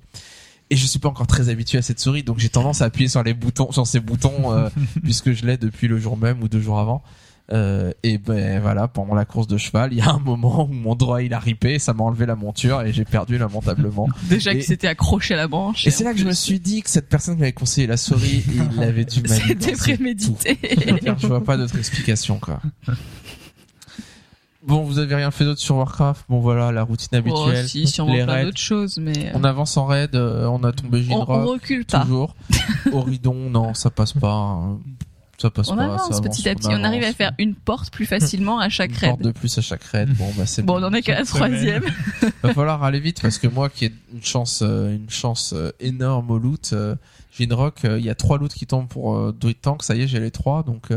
Et 0.69 0.75
je 0.75 0.85
suis 0.87 0.99
pas 0.99 1.09
encore 1.09 1.27
très 1.27 1.49
habitué 1.49 1.77
à 1.77 1.81
cette 1.83 1.99
souris, 1.99 2.23
donc 2.23 2.39
j'ai 2.39 2.49
tendance 2.49 2.81
à 2.81 2.85
appuyer 2.85 3.07
sur 3.07 3.21
les 3.23 3.33
boutons, 3.35 3.71
sur 3.71 3.85
ces 3.85 3.99
boutons, 3.99 4.51
euh, 4.51 4.69
puisque 5.03 5.31
je 5.31 5.45
l'ai 5.45 5.57
depuis 5.57 5.87
le 5.87 5.99
jour 5.99 6.17
même 6.17 6.41
ou 6.41 6.47
deux 6.47 6.59
jours 6.61 6.79
avant. 6.79 7.03
Euh, 7.53 7.91
et 8.01 8.17
ben 8.17 8.59
voilà, 8.59 8.87
pendant 8.87 9.13
la 9.13 9.23
course 9.25 9.45
de 9.45 9.57
cheval, 9.59 9.93
il 9.93 9.99
y 9.99 10.01
a 10.01 10.09
un 10.09 10.17
moment 10.17 10.63
où 10.63 10.73
mon 10.73 10.95
droit 10.95 11.21
il 11.21 11.31
a 11.35 11.39
ripé, 11.39 11.77
ça 11.77 11.93
m'a 11.93 12.03
enlevé 12.03 12.25
la 12.25 12.35
monture 12.35 12.81
et 12.81 12.91
j'ai 12.91 13.05
perdu 13.05 13.37
lamentablement. 13.37 14.07
Déjà 14.29 14.51
Et- 14.51 14.55
qu'il 14.55 14.63
s'était 14.63 14.87
accroché 14.87 15.35
à 15.35 15.37
la 15.37 15.47
branche. 15.47 15.85
Et 15.85 15.91
c'est 15.91 16.03
là 16.03 16.13
que 16.13 16.17
je 16.19 16.25
me 16.25 16.33
suis 16.33 16.59
dit 16.59 16.81
que 16.81 16.89
cette 16.89 17.07
personne 17.09 17.35
qui 17.35 17.41
m'avait 17.41 17.53
conseillé 17.53 17.85
la 17.85 17.97
souris, 17.97 18.43
il 18.51 18.79
l'avait 18.79 19.05
dû. 19.05 19.21
C'était 19.27 19.73
prémédité. 19.73 20.57
Je 21.21 21.27
vois 21.27 21.43
pas 21.43 21.57
d'autre 21.57 21.77
explication, 21.77 22.39
quoi. 22.39 22.59
Bon, 24.67 24.81
vous 24.83 24.97
avez 24.99 25.13
rien 25.15 25.29
fait 25.31 25.45
d'autre 25.45 25.59
sur 25.59 25.75
Warcraft. 25.77 26.25
Bon, 26.27 26.39
voilà, 26.39 26.71
la 26.71 26.83
routine 26.83 27.09
Oh, 27.13 27.17
habituelle. 27.17 27.67
si, 27.67 27.85
sûrement 27.87 28.13
les 28.13 28.23
plein 28.23 28.33
raids. 28.33 28.43
d'autres 28.45 28.57
choses, 28.59 28.97
mais 28.97 29.27
euh, 29.27 29.31
On 29.35 29.43
avance 29.43 29.77
en 29.77 29.85
raid, 29.85 30.15
euh, 30.15 30.45
on 30.47 30.63
a 30.63 30.71
tombé 30.71 31.05
on, 31.11 31.21
on 31.29 31.45
recule 31.45 31.85
pas. 31.85 31.99
toujours. 32.01 32.35
Horidon, 32.91 33.35
non, 33.49 33.73
ça 33.75 33.89
passe 33.91 34.13
pas. 34.13 34.59
Hein. 35.45 35.49
Ça 35.49 35.51
passe 35.51 35.69
On 35.69 35.75
pas. 35.75 35.83
avance 35.85 36.09
ça 36.11 36.21
petit 36.21 36.49
à 36.49 36.55
petit. 36.55 36.67
On 36.71 36.83
arrive 36.83 37.03
à 37.03 37.13
faire 37.13 37.33
une 37.37 37.53
porte 37.55 37.91
plus 37.91 38.05
facilement 38.05 38.59
à 38.59 38.69
chaque 38.69 38.91
une 38.91 38.97
raid. 38.97 39.09
porte 39.11 39.21
de 39.21 39.31
plus 39.31 39.57
à 39.57 39.61
chaque 39.61 39.83
raid. 39.83 40.09
Bon, 40.15 40.31
bah 40.37 40.45
c'est 40.45 40.63
Bon, 40.63 40.79
on 40.81 40.83
en 40.83 40.93
est 40.93 41.01
qu'à 41.01 41.19
la 41.19 41.25
troisième. 41.25 41.83
Va 42.43 42.53
falloir 42.53 42.83
aller 42.83 42.99
vite 42.99 43.21
parce 43.21 43.37
que 43.37 43.47
moi 43.47 43.69
qui 43.69 43.85
ai 43.85 43.93
une 44.13 44.23
chance, 44.23 44.61
euh, 44.63 44.95
une 44.95 45.09
chance 45.09 45.53
euh, 45.55 45.71
énorme 45.79 46.31
au 46.31 46.37
loot, 46.39 46.71
euh, 46.73 46.95
Ginrock, 47.37 47.85
euh, 47.85 47.99
il 47.99 48.05
y 48.05 48.09
a 48.09 48.15
trois 48.15 48.37
loots 48.37 48.53
qui 48.53 48.65
tombent 48.65 48.87
pour 48.87 49.33
Druid 49.33 49.59
Tank. 49.61 49.83
Ça 49.83 49.95
y 49.95 50.01
est, 50.01 50.07
j'ai 50.07 50.19
les 50.19 50.31
trois, 50.31 50.63
donc 50.63 50.87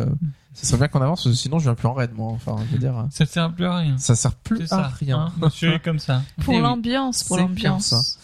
ça 0.55 0.67
serait 0.67 0.79
bien 0.79 0.89
qu'on 0.89 1.01
avance 1.03 1.23
parce 1.25 1.35
que 1.35 1.41
sinon 1.41 1.59
je 1.59 1.65
viens 1.65 1.75
plus 1.75 1.89
en 1.89 1.95
raid, 1.95 2.11
moi. 2.15 2.33
Enfin, 2.33 2.57
je 2.69 2.73
veux 2.75 2.79
dire, 2.79 2.97
euh, 2.99 3.03
Ça 3.11 3.27
sert 3.27 3.53
plus 3.53 3.67
à 3.67 3.77
rien. 3.77 3.99
ça 3.99 4.15
sert 4.17 4.33
plus 4.35 4.63
à 4.65 4.67
ça. 4.67 4.93
rien. 4.99 5.19
hein. 5.19 5.33
Monsieur 5.41 5.75
est 5.75 5.79
comme 5.83 5.99
ça. 5.99 6.23
Pour 6.45 6.55
Eh 6.55 6.61
l'ambiance, 6.61 7.25
pour 7.25 7.37
l'ambiance. 7.39 8.19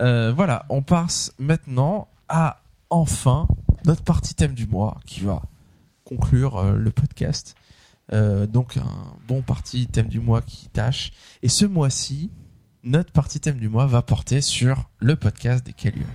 Euh, 0.00 0.32
voilà, 0.34 0.64
on 0.68 0.80
passe 0.82 1.32
maintenant 1.38 2.08
à 2.28 2.60
enfin 2.90 3.46
notre 3.84 4.02
partie 4.02 4.34
thème 4.34 4.54
du 4.54 4.66
mois 4.66 4.98
qui 5.06 5.20
va 5.20 5.42
conclure 6.08 6.56
euh, 6.56 6.72
le 6.76 6.90
podcast. 6.90 7.54
Euh, 8.12 8.46
donc 8.46 8.78
un 8.78 9.16
bon 9.26 9.42
parti 9.42 9.86
thème 9.86 10.08
du 10.08 10.20
mois 10.20 10.40
qui 10.40 10.68
tâche. 10.68 11.12
Et 11.42 11.48
ce 11.48 11.66
mois-ci, 11.66 12.30
notre 12.82 13.12
partie 13.12 13.40
thème 13.40 13.58
du 13.58 13.68
mois 13.68 13.86
va 13.86 14.00
porter 14.02 14.40
sur 14.40 14.88
le 14.98 15.16
podcast 15.16 15.64
des 15.66 15.74
Caluans. 15.74 16.06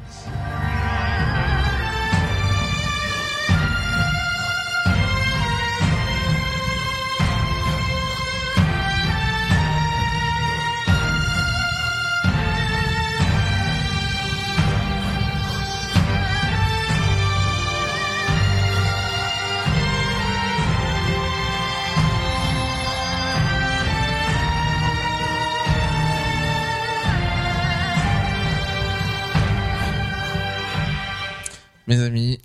Mes 31.88 32.00
amis, 32.00 32.40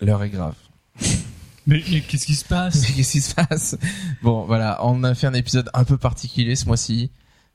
l'heure 0.00 0.22
est 0.22 0.30
grave. 0.30 0.54
Mais, 1.66 1.82
mais 1.90 2.00
qu'est-ce 2.00 2.26
qui 2.26 2.34
se 2.34 2.44
passe? 2.44 2.84
Qu'est-ce 2.96 3.12
qui 3.12 3.20
se 3.20 3.34
passe? 3.34 3.76
Bon, 4.22 4.44
voilà, 4.44 4.78
on 4.84 5.04
a 5.04 5.14
fait 5.14 5.26
un 5.26 5.34
épisode 5.34 5.70
un 5.74 5.84
peu 5.84 5.96
particulier 5.98 6.56
ce 6.56 6.66
mois-ci. 6.66 7.10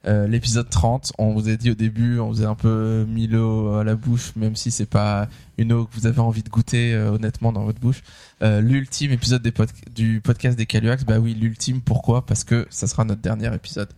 Euh, 0.07 0.27
l'épisode 0.27 0.69
30, 0.69 1.13
on 1.17 1.33
vous 1.33 1.49
a 1.49 1.55
dit 1.55 1.71
au 1.71 1.73
début, 1.73 2.19
on 2.19 2.27
vous 2.27 2.43
a 2.43 2.47
un 2.47 2.53
peu 2.55 3.05
mis 3.09 3.25
l'eau 3.25 3.73
à 3.73 3.83
la 3.83 3.95
bouche, 3.95 4.33
même 4.35 4.55
si 4.55 4.69
c'est 4.69 4.85
pas 4.85 5.27
une 5.57 5.73
eau 5.73 5.85
que 5.85 5.95
vous 5.99 6.05
avez 6.05 6.19
envie 6.19 6.43
de 6.43 6.49
goûter 6.49 6.93
euh, 6.93 7.13
honnêtement 7.13 7.51
dans 7.51 7.63
votre 7.65 7.79
bouche. 7.79 8.03
Euh, 8.43 8.61
l'ultime 8.61 9.11
épisode 9.11 9.41
des 9.41 9.51
pod- 9.51 9.71
du 9.95 10.21
podcast 10.21 10.55
des 10.57 10.67
Caluax, 10.67 11.03
bah 11.05 11.17
oui, 11.17 11.33
l'ultime, 11.33 11.81
pourquoi? 11.81 12.23
Parce 12.25 12.43
que 12.43 12.67
ça 12.69 12.85
sera 12.85 13.03
notre 13.03 13.21
dernier 13.21 13.53
épisode. 13.55 13.89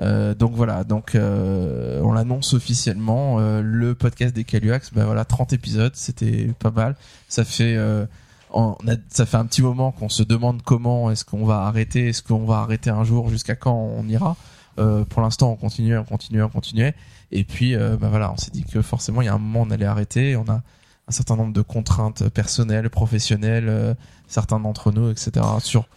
Euh, 0.00 0.34
donc 0.34 0.52
voilà, 0.54 0.84
donc 0.84 1.14
euh, 1.14 2.00
on 2.02 2.12
l'annonce 2.12 2.54
officiellement, 2.54 3.40
euh, 3.40 3.60
le 3.62 3.94
podcast 3.94 4.34
des 4.34 4.44
Caluax, 4.44 4.92
bah 4.92 5.04
voilà, 5.04 5.24
30 5.24 5.52
épisodes, 5.52 5.94
c'était 5.94 6.54
pas 6.58 6.70
mal. 6.70 6.96
Ça 7.28 7.44
fait 7.44 7.74
euh, 7.76 8.06
on 8.50 8.76
a, 8.86 8.94
ça 9.08 9.26
fait 9.26 9.36
un 9.36 9.46
petit 9.46 9.62
moment 9.62 9.92
qu'on 9.92 10.08
se 10.08 10.22
demande 10.22 10.62
comment 10.62 11.10
est-ce 11.10 11.24
qu'on 11.24 11.44
va 11.44 11.62
arrêter, 11.62 12.08
est-ce 12.08 12.22
qu'on 12.22 12.44
va 12.44 12.58
arrêter 12.58 12.90
un 12.90 13.04
jour, 13.04 13.28
jusqu'à 13.28 13.56
quand 13.56 13.74
on 13.74 14.06
ira. 14.08 14.36
Euh, 14.78 15.04
pour 15.04 15.22
l'instant, 15.22 15.50
on 15.50 15.56
continue, 15.56 15.98
on 15.98 16.04
continue, 16.04 16.42
on 16.42 16.48
continuait. 16.48 16.94
Et 17.32 17.44
puis, 17.44 17.74
euh, 17.74 17.96
bah 17.96 18.08
voilà, 18.08 18.32
on 18.32 18.36
s'est 18.36 18.52
dit 18.52 18.64
que 18.64 18.80
forcément, 18.80 19.22
il 19.22 19.26
y 19.26 19.28
a 19.28 19.34
un 19.34 19.38
moment, 19.38 19.62
on 19.62 19.70
allait 19.70 19.84
arrêter. 19.84 20.36
On 20.36 20.48
a 20.48 20.62
un 21.08 21.10
certain 21.10 21.36
nombre 21.36 21.52
de 21.52 21.62
contraintes 21.62 22.28
personnelles, 22.28 22.88
professionnelles, 22.88 23.96
certains 24.28 24.60
d'entre 24.60 24.92
nous, 24.92 25.10
etc. 25.10 25.44
Sur 25.60 25.88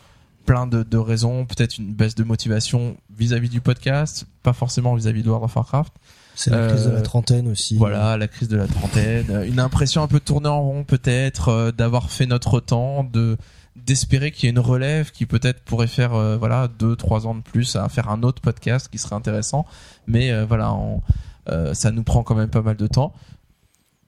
plein 0.45 0.67
de, 0.67 0.83
de 0.83 0.97
raisons, 0.97 1.45
peut-être 1.45 1.77
une 1.77 1.93
baisse 1.93 2.15
de 2.15 2.23
motivation 2.23 2.97
vis-à-vis 3.17 3.49
du 3.49 3.61
podcast, 3.61 4.25
pas 4.43 4.53
forcément 4.53 4.95
vis-à-vis 4.95 5.23
de 5.23 5.29
World 5.29 5.45
of 5.45 5.55
Warcraft. 5.55 5.93
C'est 6.35 6.49
la 6.51 6.67
crise 6.69 6.85
de 6.85 6.89
Euh, 6.91 6.95
la 6.95 7.01
trentaine 7.01 7.47
aussi. 7.49 7.75
Voilà, 7.77 8.17
la 8.17 8.27
crise 8.27 8.47
de 8.47 8.57
la 8.57 8.67
trentaine, 8.67 9.25
euh, 9.29 9.45
une 9.47 9.59
impression 9.59 10.01
un 10.01 10.07
peu 10.07 10.19
tournée 10.19 10.47
en 10.49 10.61
rond 10.61 10.83
peut-être, 10.83 11.49
euh, 11.49 11.71
d'avoir 11.71 12.09
fait 12.09 12.25
notre 12.25 12.59
temps, 12.59 13.03
de 13.03 13.37
d'espérer 13.77 14.31
qu'il 14.31 14.45
y 14.45 14.47
ait 14.47 14.51
une 14.51 14.59
relève 14.59 15.11
qui 15.11 15.25
peut-être 15.25 15.61
pourrait 15.63 15.87
faire 15.87 16.13
euh, 16.13 16.35
voilà 16.37 16.67
deux 16.67 16.95
trois 16.97 17.25
ans 17.25 17.35
de 17.35 17.41
plus 17.41 17.75
à 17.77 17.87
faire 17.89 18.09
un 18.09 18.21
autre 18.23 18.41
podcast 18.41 18.89
qui 18.91 18.97
serait 18.97 19.15
intéressant, 19.15 19.65
mais 20.07 20.31
euh, 20.31 20.45
voilà, 20.45 20.73
on- 20.73 21.01
euh, 21.49 21.73
ça 21.73 21.89
nous 21.91 22.03
prend 22.03 22.21
quand 22.23 22.35
même 22.35 22.49
pas 22.49 22.61
mal 22.61 22.75
de 22.75 22.85
temps. 22.87 23.13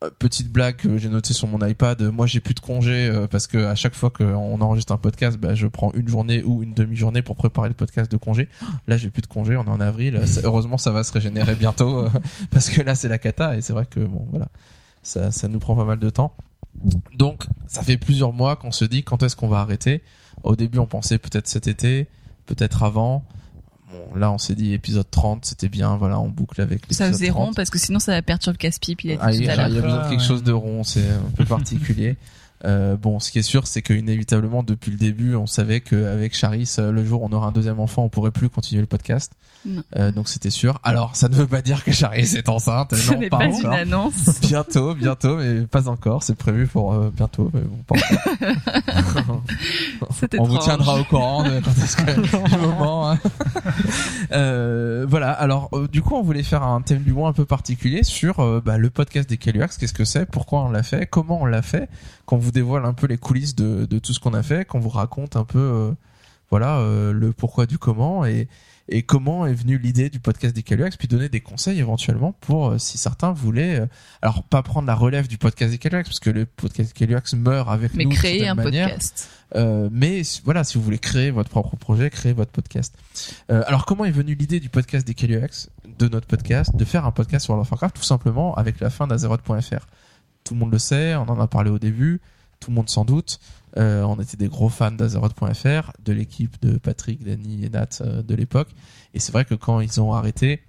Euh, 0.04 0.10
Petite 0.18 0.52
blague 0.52 0.76
que 0.76 0.98
j'ai 0.98 1.10
notée 1.10 1.34
sur 1.34 1.48
mon 1.48 1.66
iPad, 1.66 2.02
euh, 2.02 2.12
moi 2.12 2.28
j'ai 2.28 2.40
plus 2.40 2.54
de 2.54 2.60
congés 2.60 3.08
euh, 3.08 3.28
parce 3.28 3.48
que 3.48 3.58
à 3.58 3.76
chaque 3.76 3.96
fois 3.96 4.10
qu'on 4.10 4.62
enregistre 4.62 4.94
un 4.94 4.98
podcast, 4.98 5.38
bah, 5.38 5.56
je 5.56 5.68
prends 5.68 5.92
une 5.94 6.08
journée 6.08 6.44
ou 6.44 6.64
une 6.64 6.74
demi-journée 6.74 7.22
pour 7.22 7.36
préparer 7.36 7.70
le 7.70 7.76
podcast 7.76 8.12
de 8.12 8.18
congé. 8.18 8.50
Là 8.88 8.98
j'ai 8.98 9.10
plus 9.10 9.22
de 9.22 9.28
congés, 9.28 9.58
on 9.58 9.66
est 9.66 9.70
en 9.70 9.80
avril. 9.80 10.22
Heureusement 10.44 10.78
ça 10.78 10.92
va 10.92 11.04
se 11.04 11.12
régénérer 11.12 11.56
bientôt 11.56 12.08
parce 12.52 12.70
que 12.70 12.82
là 12.82 12.96
c'est 12.96 13.08
la 13.08 13.18
cata 13.18 13.56
et 13.58 13.62
c'est 13.62 13.74
vrai 13.74 13.86
que 13.86 14.00
bon 14.00 14.28
voilà 14.30 14.48
ça, 15.02 15.32
ça 15.32 15.48
nous 15.48 15.60
prend 15.60 15.76
pas 15.76 15.86
mal 15.86 16.00
de 16.00 16.10
temps 16.10 16.36
donc 17.16 17.46
ça 17.68 17.84
fait 17.84 17.98
plusieurs 17.98 18.34
mois 18.34 18.56
qu'on 18.56 18.72
se 18.72 18.86
dit 18.86 19.04
quand 19.04 19.24
est-ce 19.24 19.36
qu'on 19.36 19.48
va 19.48 19.60
arrêter? 19.60 20.02
Au 20.44 20.56
début 20.56 20.80
on 20.80 20.88
pensait 20.88 21.18
peut-être 21.18 21.48
cet 21.48 21.68
été 21.68 22.08
peut-être 22.46 22.84
avant 22.84 23.26
bon 23.94 24.20
là 24.20 24.32
on 24.32 24.38
s'est 24.38 24.56
dit 24.56 24.74
épisode 24.74 25.10
30 25.10 25.46
c'était 25.46 25.70
bien 25.70 25.96
voilà 25.98 26.20
on 26.20 26.28
boucle 26.28 26.60
avec 26.62 26.80
Ça 26.90 27.06
l'épisode 27.06 27.12
faisait 27.14 27.28
30. 27.30 27.46
rond 27.48 27.54
parce 27.54 27.70
que 27.70 27.80
sinon 27.80 28.00
ça 28.00 28.12
va 28.14 28.22
perturber 28.22 28.58
casse-pipe. 28.58 29.04
Il 29.04 29.12
a 29.12 29.16
dit 29.16 29.20
Ah, 29.22 29.32
tout 29.32 29.50
à 29.52 29.56
l'heure. 29.56 29.68
il 29.70 29.76
y 29.76 29.78
a 29.78 29.82
besoin 29.82 30.04
de 30.06 30.10
quelque 30.10 30.24
chose 30.24 30.44
de 30.44 30.52
rond, 30.52 30.84
c'est 30.84 31.08
un 31.08 31.32
peu 31.38 31.46
particulier. 31.46 32.18
Euh, 32.66 32.96
bon, 32.96 33.20
ce 33.20 33.30
qui 33.30 33.40
est 33.40 33.42
sûr, 33.42 33.68
c'est 33.68 33.82
que 33.82 33.94
inévitablement, 33.94 34.64
depuis 34.64 34.90
le 34.90 34.96
début, 34.96 35.36
on 35.36 35.48
savait 35.48 35.82
qu'avec 35.82 36.34
Charis, 36.34 36.74
euh, 36.80 36.94
le 36.94 37.04
jour 37.04 37.22
où 37.22 37.26
on 37.30 37.34
aura 37.34 37.48
un 37.48 37.52
deuxième 37.52 37.82
enfant, 37.82 38.06
on 38.06 38.10
pourrait 38.10 38.32
plus 38.32 38.48
continuer 38.48 38.80
le 38.80 38.88
podcast. 38.88 39.34
Euh, 39.96 40.12
donc 40.12 40.28
c'était 40.28 40.50
sûr. 40.50 40.80
Alors, 40.84 41.16
ça 41.16 41.30
ne 41.30 41.36
veut 41.36 41.48
pas 41.48 41.62
dire 41.62 41.84
que 41.84 41.92
Charis 41.92 42.36
est 42.36 42.50
enceinte. 42.50 42.96
Ce 42.96 43.14
non, 43.14 43.20
n'est 43.20 43.30
pas, 43.30 43.38
pas 43.40 43.46
une 43.46 43.66
annonce. 43.68 44.40
Bientôt, 44.42 44.94
bientôt, 44.96 45.38
mais 45.38 45.62
pas 45.62 45.88
encore. 45.88 46.24
C'est 46.24 46.36
prévu 46.36 46.68
pour 46.68 46.94
euh, 46.94 47.12
bientôt, 47.16 47.50
mais 47.54 47.62
bon, 47.62 47.78
pas 47.88 47.96
encore. 47.96 49.42
On 50.40 50.44
vous 50.44 50.58
tiendra 50.58 51.00
au 51.00 51.04
courant 51.04 51.44
de 51.44 51.60
quand 51.64 51.72
est-ce 51.72 51.96
que 51.98 52.12
le 52.56 52.62
moment. 52.62 53.12
hein. 53.12 53.20
Euh, 54.32 55.06
voilà. 55.08 55.32
Alors, 55.32 55.70
euh, 55.74 55.88
du 55.88 56.02
coup, 56.02 56.16
on 56.16 56.22
voulait 56.24 56.44
faire 56.44 56.64
un 56.64 56.82
thème 56.82 57.04
du 57.04 57.14
mois 57.14 57.30
un 57.30 57.34
peu 57.34 57.46
particulier 57.46 58.04
sur 58.04 58.40
euh, 58.40 58.62
bah, 58.64 58.78
le 58.78 58.90
podcast 58.90 59.30
des 59.30 59.38
Caluax. 59.38 59.78
Qu'est-ce 59.78 59.94
que 59.94 60.06
c'est? 60.06 60.26
Pourquoi 60.26 60.64
on 60.64 60.72
l'a 60.72 60.84
fait? 60.84 61.06
Comment 61.06 61.42
on 61.42 61.46
l'a 61.46 61.62
fait? 61.62 61.90
Qu'on 62.26 62.38
vous 62.38 62.52
dévoile 62.52 62.86
un 62.86 62.94
peu 62.94 63.08
les 63.08 63.18
coulisses 63.18 63.56
de, 63.56 63.86
de 63.86 64.00
tout 64.00 64.14
ce 64.14 64.20
qu'on 64.20 64.34
a 64.34 64.44
fait, 64.44 64.66
qu'on 64.66 64.80
vous 64.80 64.90
raconte 64.90 65.36
un 65.36 65.44
peu, 65.46 65.60
euh, 65.60 65.92
voilà, 66.50 66.78
euh, 66.78 67.12
le 67.14 67.34
pourquoi 67.34 67.66
du 67.66 67.78
comment 67.78 68.26
et 68.26 68.48
et 68.90 69.04
comment 69.04 69.46
est 69.46 69.54
venue 69.54 69.78
l'idée 69.78 70.10
du 70.10 70.20
podcast 70.20 70.54
des 70.54 70.64
Caluax, 70.64 70.98
puis 70.98 71.08
donner 71.08 71.30
des 71.30 71.40
conseils 71.40 71.80
éventuellement 71.80 72.34
pour 72.42 72.68
euh, 72.72 72.78
si 72.78 72.98
certains 72.98 73.32
voulaient, 73.32 73.80
euh, 73.80 73.86
alors 74.22 74.44
pas 74.44 74.62
prendre 74.62 74.88
la 74.88 74.96
relève 74.96 75.28
du 75.28 75.38
podcast 75.38 75.72
des 75.72 75.78
Caluax, 75.78 76.10
parce 76.10 76.20
que 76.20 76.30
le 76.30 76.46
podcast 76.46 76.94
des 76.94 77.00
Caluax 77.00 77.34
meurt 77.36 77.70
avec 77.70 77.94
Mais 77.94 78.04
nous. 78.04 78.10
d'une 78.10 78.20
créer 78.20 78.40
certaine 78.40 78.60
un 78.60 78.64
manière. 78.64 78.90
podcast. 78.90 79.30
Euh, 79.56 79.88
mais 79.92 80.24
voilà, 80.44 80.64
si 80.64 80.78
vous 80.78 80.84
voulez 80.84 81.00
créer 81.00 81.32
votre 81.32 81.50
propre 81.50 81.76
projet, 81.78 82.10
créer 82.10 82.34
votre 82.34 82.52
podcast. 82.52 82.96
Euh, 83.52 83.64
alors 83.68 83.86
comment 83.86 84.04
est 84.04 84.12
venue 84.12 84.36
l'idée 84.36 84.60
du 84.60 84.70
podcast 84.70 85.06
des 85.08 85.14
Caluax, 85.14 85.70
de 86.00 86.08
notre 86.10 86.28
podcast, 86.28 86.76
de 86.76 86.86
faire 86.86 87.06
un 87.06 87.12
podcast 87.12 87.46
sur 87.46 87.54
World 87.54 87.66
of 87.68 87.72
Warcraft, 87.72 87.96
tout 87.96 88.04
simplement 88.04 88.54
avec 88.56 88.80
la 88.80 88.90
fin 88.90 89.08
d'Azeroth.fr. 89.08 89.86
Tout 90.44 90.56
le 90.56 90.60
monde 90.60 90.72
le 90.74 90.80
sait, 90.80 91.16
on 91.16 91.30
en 91.30 91.40
a 91.40 91.48
parlé 91.48 91.70
au 91.70 91.80
début, 91.80 92.20
tout 92.60 92.72
le 92.72 92.76
monde 92.76 92.90
s'en 92.90 93.06
doute. 93.06 93.40
Euh, 93.78 94.04
on 94.04 94.20
était 94.20 94.38
des 94.38 94.48
gros 94.48 94.70
fans 94.70 94.92
d'Azeroth.fr, 94.92 95.94
de 96.04 96.14
l'équipe 96.14 96.62
de 96.62 96.78
Patrick, 96.78 97.24
Danny 97.24 97.66
et 97.66 97.70
Nat 97.70 98.02
euh, 98.02 98.22
de 98.22 98.36
l'époque. 98.36 98.70
Et 99.14 99.20
c'est 99.20 99.32
vrai 99.32 99.46
que 99.46 99.56
quand 99.56 99.80
ils 99.80 100.00
ont 100.00 100.14
arrêté, 100.14 100.62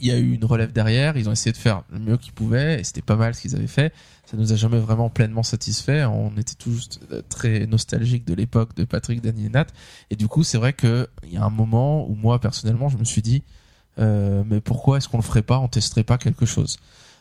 il 0.00 0.08
y 0.08 0.10
a 0.10 0.18
eu 0.18 0.32
une 0.32 0.44
relève 0.44 0.72
derrière, 0.72 1.16
ils 1.16 1.28
ont 1.28 1.32
essayé 1.32 1.52
de 1.52 1.58
faire 1.58 1.82
le 1.92 1.98
mieux 1.98 2.16
qu'ils 2.16 2.32
pouvaient, 2.32 2.80
et 2.80 2.84
c'était 2.84 3.02
pas 3.02 3.16
mal 3.16 3.34
ce 3.34 3.42
qu'ils 3.42 3.54
avaient 3.54 3.66
fait. 3.66 3.92
Ça 4.24 4.36
nous 4.36 4.52
a 4.52 4.56
jamais 4.56 4.78
vraiment 4.78 5.10
pleinement 5.10 5.42
satisfait. 5.42 6.04
On 6.04 6.32
était 6.38 6.54
tous 6.54 6.98
euh, 7.12 7.22
très 7.28 7.66
nostalgiques 7.66 8.24
de 8.24 8.34
l'époque 8.34 8.74
de 8.74 8.84
Patrick, 8.84 9.20
Danny 9.20 9.46
et 9.46 9.50
Nat. 9.50 9.66
Et 10.10 10.16
du 10.16 10.26
coup, 10.26 10.42
c'est 10.42 10.58
vrai 10.58 10.72
que 10.72 11.08
il 11.22 11.34
y 11.34 11.36
a 11.36 11.44
un 11.44 11.50
moment 11.50 12.08
où 12.08 12.14
moi, 12.14 12.40
personnellement, 12.40 12.88
je 12.88 12.96
me 12.96 13.04
suis 13.04 13.22
dit, 13.22 13.42
mais 13.98 14.60
pourquoi 14.60 14.98
est-ce 14.98 15.08
qu'on 15.08 15.18
le 15.18 15.22
ferait 15.22 15.42
pas, 15.42 15.60
on 15.60 15.68
testerait 15.68 16.02
pas 16.02 16.18
quelque 16.18 16.46
chose 16.46 16.78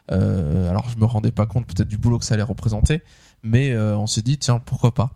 Alors, 0.08 0.90
je 0.90 0.98
me 0.98 1.06
rendais 1.06 1.32
pas 1.32 1.46
compte 1.46 1.68
peut-être 1.68 1.88
du 1.88 1.98
boulot 1.98 2.18
que 2.18 2.26
ça 2.26 2.34
allait 2.34 2.42
représenter, 2.42 3.04
mais 3.44 3.72
euh, 3.72 3.98
on 3.98 4.08
s'est 4.08 4.22
dit, 4.22 4.38
tiens, 4.38 4.60
pourquoi 4.60 4.94
pas 4.94 5.12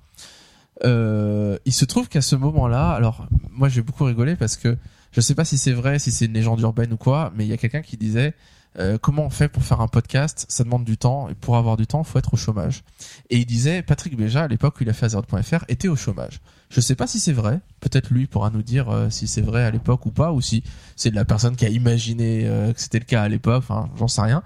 euh, 0.83 1.57
Il 1.65 1.73
se 1.73 1.85
trouve 1.85 2.09
qu'à 2.09 2.21
ce 2.21 2.35
moment-là, 2.35 2.91
alors 2.91 3.27
moi 3.51 3.69
j'ai 3.69 3.81
beaucoup 3.81 4.03
rigolé 4.03 4.35
parce 4.35 4.57
que 4.57 4.77
je 5.11 5.21
sais 5.21 5.33
pas 5.33 5.45
si 5.45 5.57
c'est 5.57 5.71
vrai, 5.71 5.97
si 5.97 6.11
c'est 6.11 6.25
une 6.25 6.33
légende 6.33 6.59
urbaine 6.59 6.93
ou 6.93 6.97
quoi, 6.97 7.31
mais 7.35 7.45
il 7.45 7.49
y 7.49 7.53
a 7.53 7.57
quelqu'un 7.57 7.81
qui 7.81 7.97
disait 7.97 8.33
euh, 8.77 8.99
comment 9.01 9.25
on 9.25 9.29
fait 9.31 9.47
pour 9.47 9.63
faire 9.63 9.81
un 9.81 9.87
podcast? 9.87 10.45
Ça 10.49 10.63
demande 10.63 10.83
du 10.83 10.97
temps 10.97 11.29
et 11.29 11.33
pour 11.33 11.57
avoir 11.57 11.77
du 11.77 11.87
temps, 11.87 12.03
faut 12.03 12.19
être 12.19 12.33
au 12.33 12.37
chômage. 12.37 12.83
Et 13.31 13.37
il 13.37 13.45
disait 13.45 13.81
Patrick 13.81 14.15
Béja 14.15 14.43
à 14.43 14.47
l'époque 14.47 14.79
où 14.79 14.83
il 14.83 14.89
a 14.89 14.93
fait 14.93 15.07
Azeroth.fr 15.07 15.63
était 15.69 15.87
au 15.87 15.95
chômage. 15.95 16.41
Je 16.69 16.81
sais 16.81 16.95
pas 16.95 17.07
si 17.07 17.19
c'est 17.19 17.33
vrai. 17.33 17.61
Peut-être 17.79 18.11
lui 18.11 18.27
pourra 18.27 18.51
nous 18.51 18.61
dire 18.61 19.07
si 19.09 19.27
c'est 19.27 19.41
vrai 19.41 19.63
à 19.63 19.71
l'époque 19.71 20.05
ou 20.05 20.11
pas, 20.11 20.33
ou 20.33 20.41
si 20.41 20.63
c'est 20.97 21.09
de 21.09 21.15
la 21.15 21.23
personne 21.25 21.55
qui 21.55 21.65
a 21.65 21.69
imaginé 21.69 22.43
que 22.43 22.79
c'était 22.79 22.99
le 22.99 23.05
cas 23.05 23.23
à 23.23 23.29
l'époque. 23.29 23.63
Enfin, 23.67 23.89
j'en 23.97 24.09
sais 24.09 24.21
rien. 24.21 24.43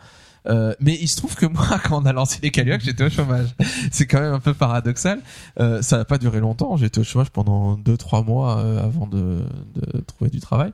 Euh, 0.48 0.74
mais 0.80 0.98
il 1.00 1.08
se 1.08 1.18
trouve 1.18 1.36
que 1.36 1.46
moi, 1.46 1.80
quand 1.84 2.02
on 2.02 2.06
a 2.06 2.14
lancé 2.14 2.40
les 2.42 2.52
Caluacs, 2.52 2.82
j'étais 2.82 3.04
au 3.04 3.10
chômage. 3.10 3.50
C'est 3.92 4.08
quand 4.08 4.20
même 4.20 4.34
un 4.34 4.40
peu 4.40 4.54
paradoxal. 4.54 5.20
Euh, 5.60 5.82
ça 5.82 5.98
n'a 5.98 6.06
pas 6.06 6.18
duré 6.18 6.40
longtemps. 6.40 6.78
J'étais 6.78 7.00
au 7.00 7.04
chômage 7.04 7.30
pendant 7.30 7.78
deux, 7.78 7.98
trois 7.98 8.24
mois 8.24 8.60
euh, 8.60 8.84
avant 8.84 9.08
de, 9.08 9.44
de 9.76 10.00
trouver 10.02 10.30
du 10.32 10.40
travail. 10.40 10.72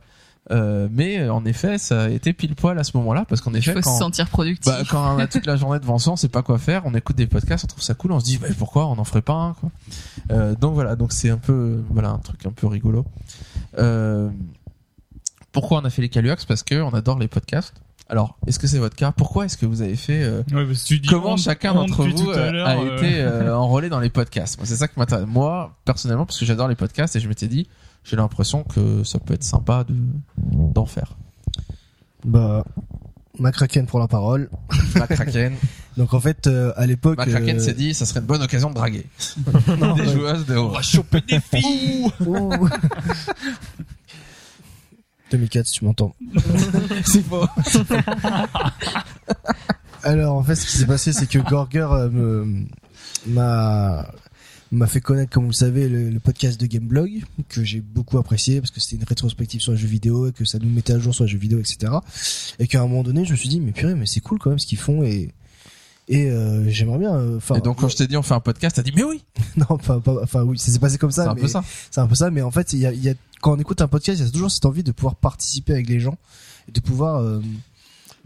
Euh, 0.51 0.87
mais 0.91 1.29
en 1.29 1.43
effet, 1.45 1.77
ça 1.77 2.03
a 2.03 2.09
été 2.09 2.33
pile 2.33 2.55
poil 2.55 2.79
à 2.79 2.83
ce 2.83 2.95
moment-là, 2.97 3.25
parce 3.27 3.41
qu'en 3.41 3.53
effet, 3.53 3.73
faut 3.73 3.81
quand, 3.81 3.93
se 3.93 3.99
sentir 3.99 4.29
productif. 4.29 4.65
bah, 4.65 4.83
quand 4.89 5.15
on 5.15 5.19
a 5.19 5.27
toute 5.27 5.45
la 5.45 5.57
journée 5.57 5.79
devant 5.79 5.97
soi, 5.97 6.13
on 6.13 6.15
sait 6.15 6.29
pas 6.29 6.41
quoi 6.41 6.57
faire, 6.57 6.83
on 6.85 6.93
écoute 6.93 7.17
des 7.17 7.27
podcasts, 7.27 7.65
on 7.65 7.67
trouve 7.67 7.83
ça 7.83 7.93
cool, 7.95 8.13
on 8.13 8.19
se 8.19 8.25
dit 8.25 8.37
bah, 8.37 8.47
pourquoi 8.57 8.87
on 8.87 8.95
n'en 8.95 9.03
ferait 9.03 9.21
pas 9.21 9.33
un 9.33 9.53
quoi. 9.53 9.71
Euh, 10.31 10.55
donc 10.55 10.73
voilà, 10.73 10.95
donc 10.95 11.11
c'est 11.11 11.29
un 11.29 11.37
peu 11.37 11.83
voilà 11.89 12.09
un 12.09 12.19
truc 12.19 12.45
un 12.45 12.51
peu 12.51 12.67
rigolo. 12.67 13.05
Euh, 13.77 14.29
pourquoi 15.51 15.81
on 15.81 15.85
a 15.85 15.89
fait 15.89 16.01
les 16.01 16.09
Caluax 16.09 16.45
Parce 16.45 16.63
que 16.63 16.75
on 16.81 16.93
adore 16.93 17.19
les 17.19 17.27
podcasts. 17.27 17.73
Alors, 18.09 18.37
est-ce 18.47 18.57
que 18.59 18.67
c'est 18.67 18.79
votre 18.79 18.95
cas? 18.95 19.11
Pourquoi 19.11 19.45
est-ce 19.45 19.57
que 19.57 19.65
vous 19.65 19.81
avez 19.81 19.95
fait 19.97 20.23
euh, 20.23 20.41
Ouais, 20.53 20.65
parce 20.65 20.83
que 20.83 20.87
tu 20.87 20.99
dis 20.99 21.09
Comment 21.09 21.33
on- 21.33 21.37
chacun 21.37 21.71
on 21.73 21.75
d'entre 21.85 22.05
vous 22.07 22.29
euh, 22.29 22.65
a 22.65 22.77
euh, 22.77 22.95
été 22.97 23.19
euh, 23.19 23.55
enrôlé 23.57 23.89
dans 23.89 23.99
les 23.99 24.09
podcasts? 24.09 24.57
Moi, 24.57 24.65
c'est 24.65 24.77
ça 24.77 24.87
qui 24.87 24.97
m'intéresse. 24.97 25.25
Moi, 25.27 25.75
personnellement, 25.83 26.25
parce 26.25 26.39
que 26.39 26.45
j'adore 26.45 26.67
les 26.69 26.75
podcasts 26.75 27.15
et 27.17 27.19
je 27.19 27.27
m'étais 27.27 27.47
dit, 27.49 27.67
j'ai 28.05 28.15
l'impression 28.15 28.63
que 28.63 29.03
ça 29.03 29.19
peut 29.19 29.33
être 29.33 29.43
sympa 29.43 29.83
de 29.83 29.93
d'en 30.37 30.85
faire. 30.85 31.17
Bah, 32.23 32.63
McCracken 33.39 33.85
pour 33.87 33.99
la 33.99 34.07
parole. 34.07 34.49
McCracken, 34.95 35.53
Donc 35.97 36.13
en 36.13 36.19
fait, 36.21 36.47
euh, 36.47 36.71
à 36.77 36.85
l'époque, 36.85 37.17
McCracken 37.19 37.57
euh, 37.57 37.59
s'est 37.59 37.73
dit, 37.73 37.93
ça 37.93 38.05
serait 38.05 38.21
une 38.21 38.25
bonne 38.25 38.41
occasion 38.41 38.69
de 38.69 38.75
draguer 38.75 39.05
non, 39.79 39.95
des 39.95 40.03
ouais. 40.03 40.13
joueuses 40.13 40.45
de 40.45 40.55
haut. 40.55 40.73
choper 40.81 41.21
des 41.27 41.39
filles. 41.41 42.07
Ouh. 42.25 42.51
2004, 45.31 45.65
si 45.65 45.73
tu 45.73 45.85
m'entends. 45.85 46.15
C'est 47.05 47.23
faux. 47.23 47.45
Alors 50.03 50.35
en 50.35 50.43
fait, 50.43 50.55
ce 50.55 50.65
qui 50.65 50.77
s'est 50.77 50.85
passé, 50.85 51.11
c'est 51.11 51.27
que 51.27 51.39
Gorger 51.39 51.87
euh, 51.91 52.45
m'a 53.27 54.05
fait 54.87 55.01
connaître, 55.01 55.31
comme 55.31 55.43
vous 55.43 55.49
le 55.49 55.55
savez, 55.55 55.89
le, 55.89 56.09
le 56.09 56.19
podcast 56.19 56.59
de 56.61 56.65
Gameblog 56.65 57.23
que 57.49 57.63
j'ai 57.63 57.81
beaucoup 57.81 58.17
apprécié 58.17 58.61
parce 58.61 58.71
que 58.71 58.79
c'était 58.79 58.95
une 58.97 59.07
rétrospective 59.07 59.59
sur 59.59 59.73
les 59.73 59.77
jeux 59.77 59.87
vidéo 59.87 60.27
et 60.27 60.31
que 60.31 60.45
ça 60.45 60.59
nous 60.59 60.69
mettait 60.69 60.93
à 60.93 60.99
jour 60.99 61.13
sur 61.13 61.25
les 61.25 61.29
jeux 61.29 61.39
vidéo, 61.39 61.59
etc. 61.59 61.91
Et 62.59 62.67
qu'à 62.67 62.79
un 62.79 62.87
moment 62.87 63.03
donné, 63.03 63.25
je 63.25 63.31
me 63.31 63.35
suis 63.37 63.49
dit, 63.49 63.59
mais 63.59 63.73
purée, 63.73 63.95
mais 63.95 64.05
c'est 64.05 64.21
cool 64.21 64.39
quand 64.39 64.49
même 64.51 64.59
ce 64.59 64.67
qu'ils 64.67 64.77
font 64.77 65.03
et 65.03 65.33
Et 66.09 66.29
euh, 66.31 66.63
j'aimerais 66.69 66.99
bien. 66.99 67.13
euh, 67.15 67.37
Enfin, 67.37 67.55
Et 67.55 67.61
donc 67.61 67.79
quand 67.79 67.89
je 67.89 67.97
t'ai 67.97 68.07
dit 68.07 68.15
on 68.17 68.21
fait 68.23 68.33
un 68.33 68.39
podcast, 68.39 68.75
t'as 68.77 68.81
dit 68.81 68.93
mais 68.95 69.03
oui, 69.03 69.23
non, 69.57 69.65
enfin, 69.69 69.99
pas- 69.99 70.15
enfin 70.23 70.43
oui, 70.43 70.57
ça 70.57 70.71
s'est 70.71 70.79
passé 70.79 70.97
comme 70.97 71.11
ça. 71.11 71.23
c'est 71.23 71.29
un 71.29 71.35
peu 71.35 71.47
ça. 71.47 71.63
C'est 71.91 71.99
un 72.01 72.07
peu 72.07 72.15
ça, 72.15 72.31
mais 72.31 72.41
en 72.41 72.51
fait, 72.51 72.71
il 72.73 72.79
y 72.79 72.85
a, 72.85 72.93
y 72.93 73.09
a- 73.09 73.13
quand 73.41 73.53
on 73.53 73.59
écoute 73.59 73.81
un 73.81 73.87
podcast, 73.87 74.19
il 74.19 74.25
y 74.25 74.27
a 74.27 74.31
toujours 74.31 74.49
cette 74.51 74.65
envie 74.65 74.83
de 74.83 74.91
pouvoir 74.91 75.15
participer 75.15 75.73
avec 75.73 75.89
les 75.89 75.99
gens, 75.99 76.17
et 76.67 76.71
de 76.71 76.79
pouvoir, 76.79 77.17
euh, 77.21 77.41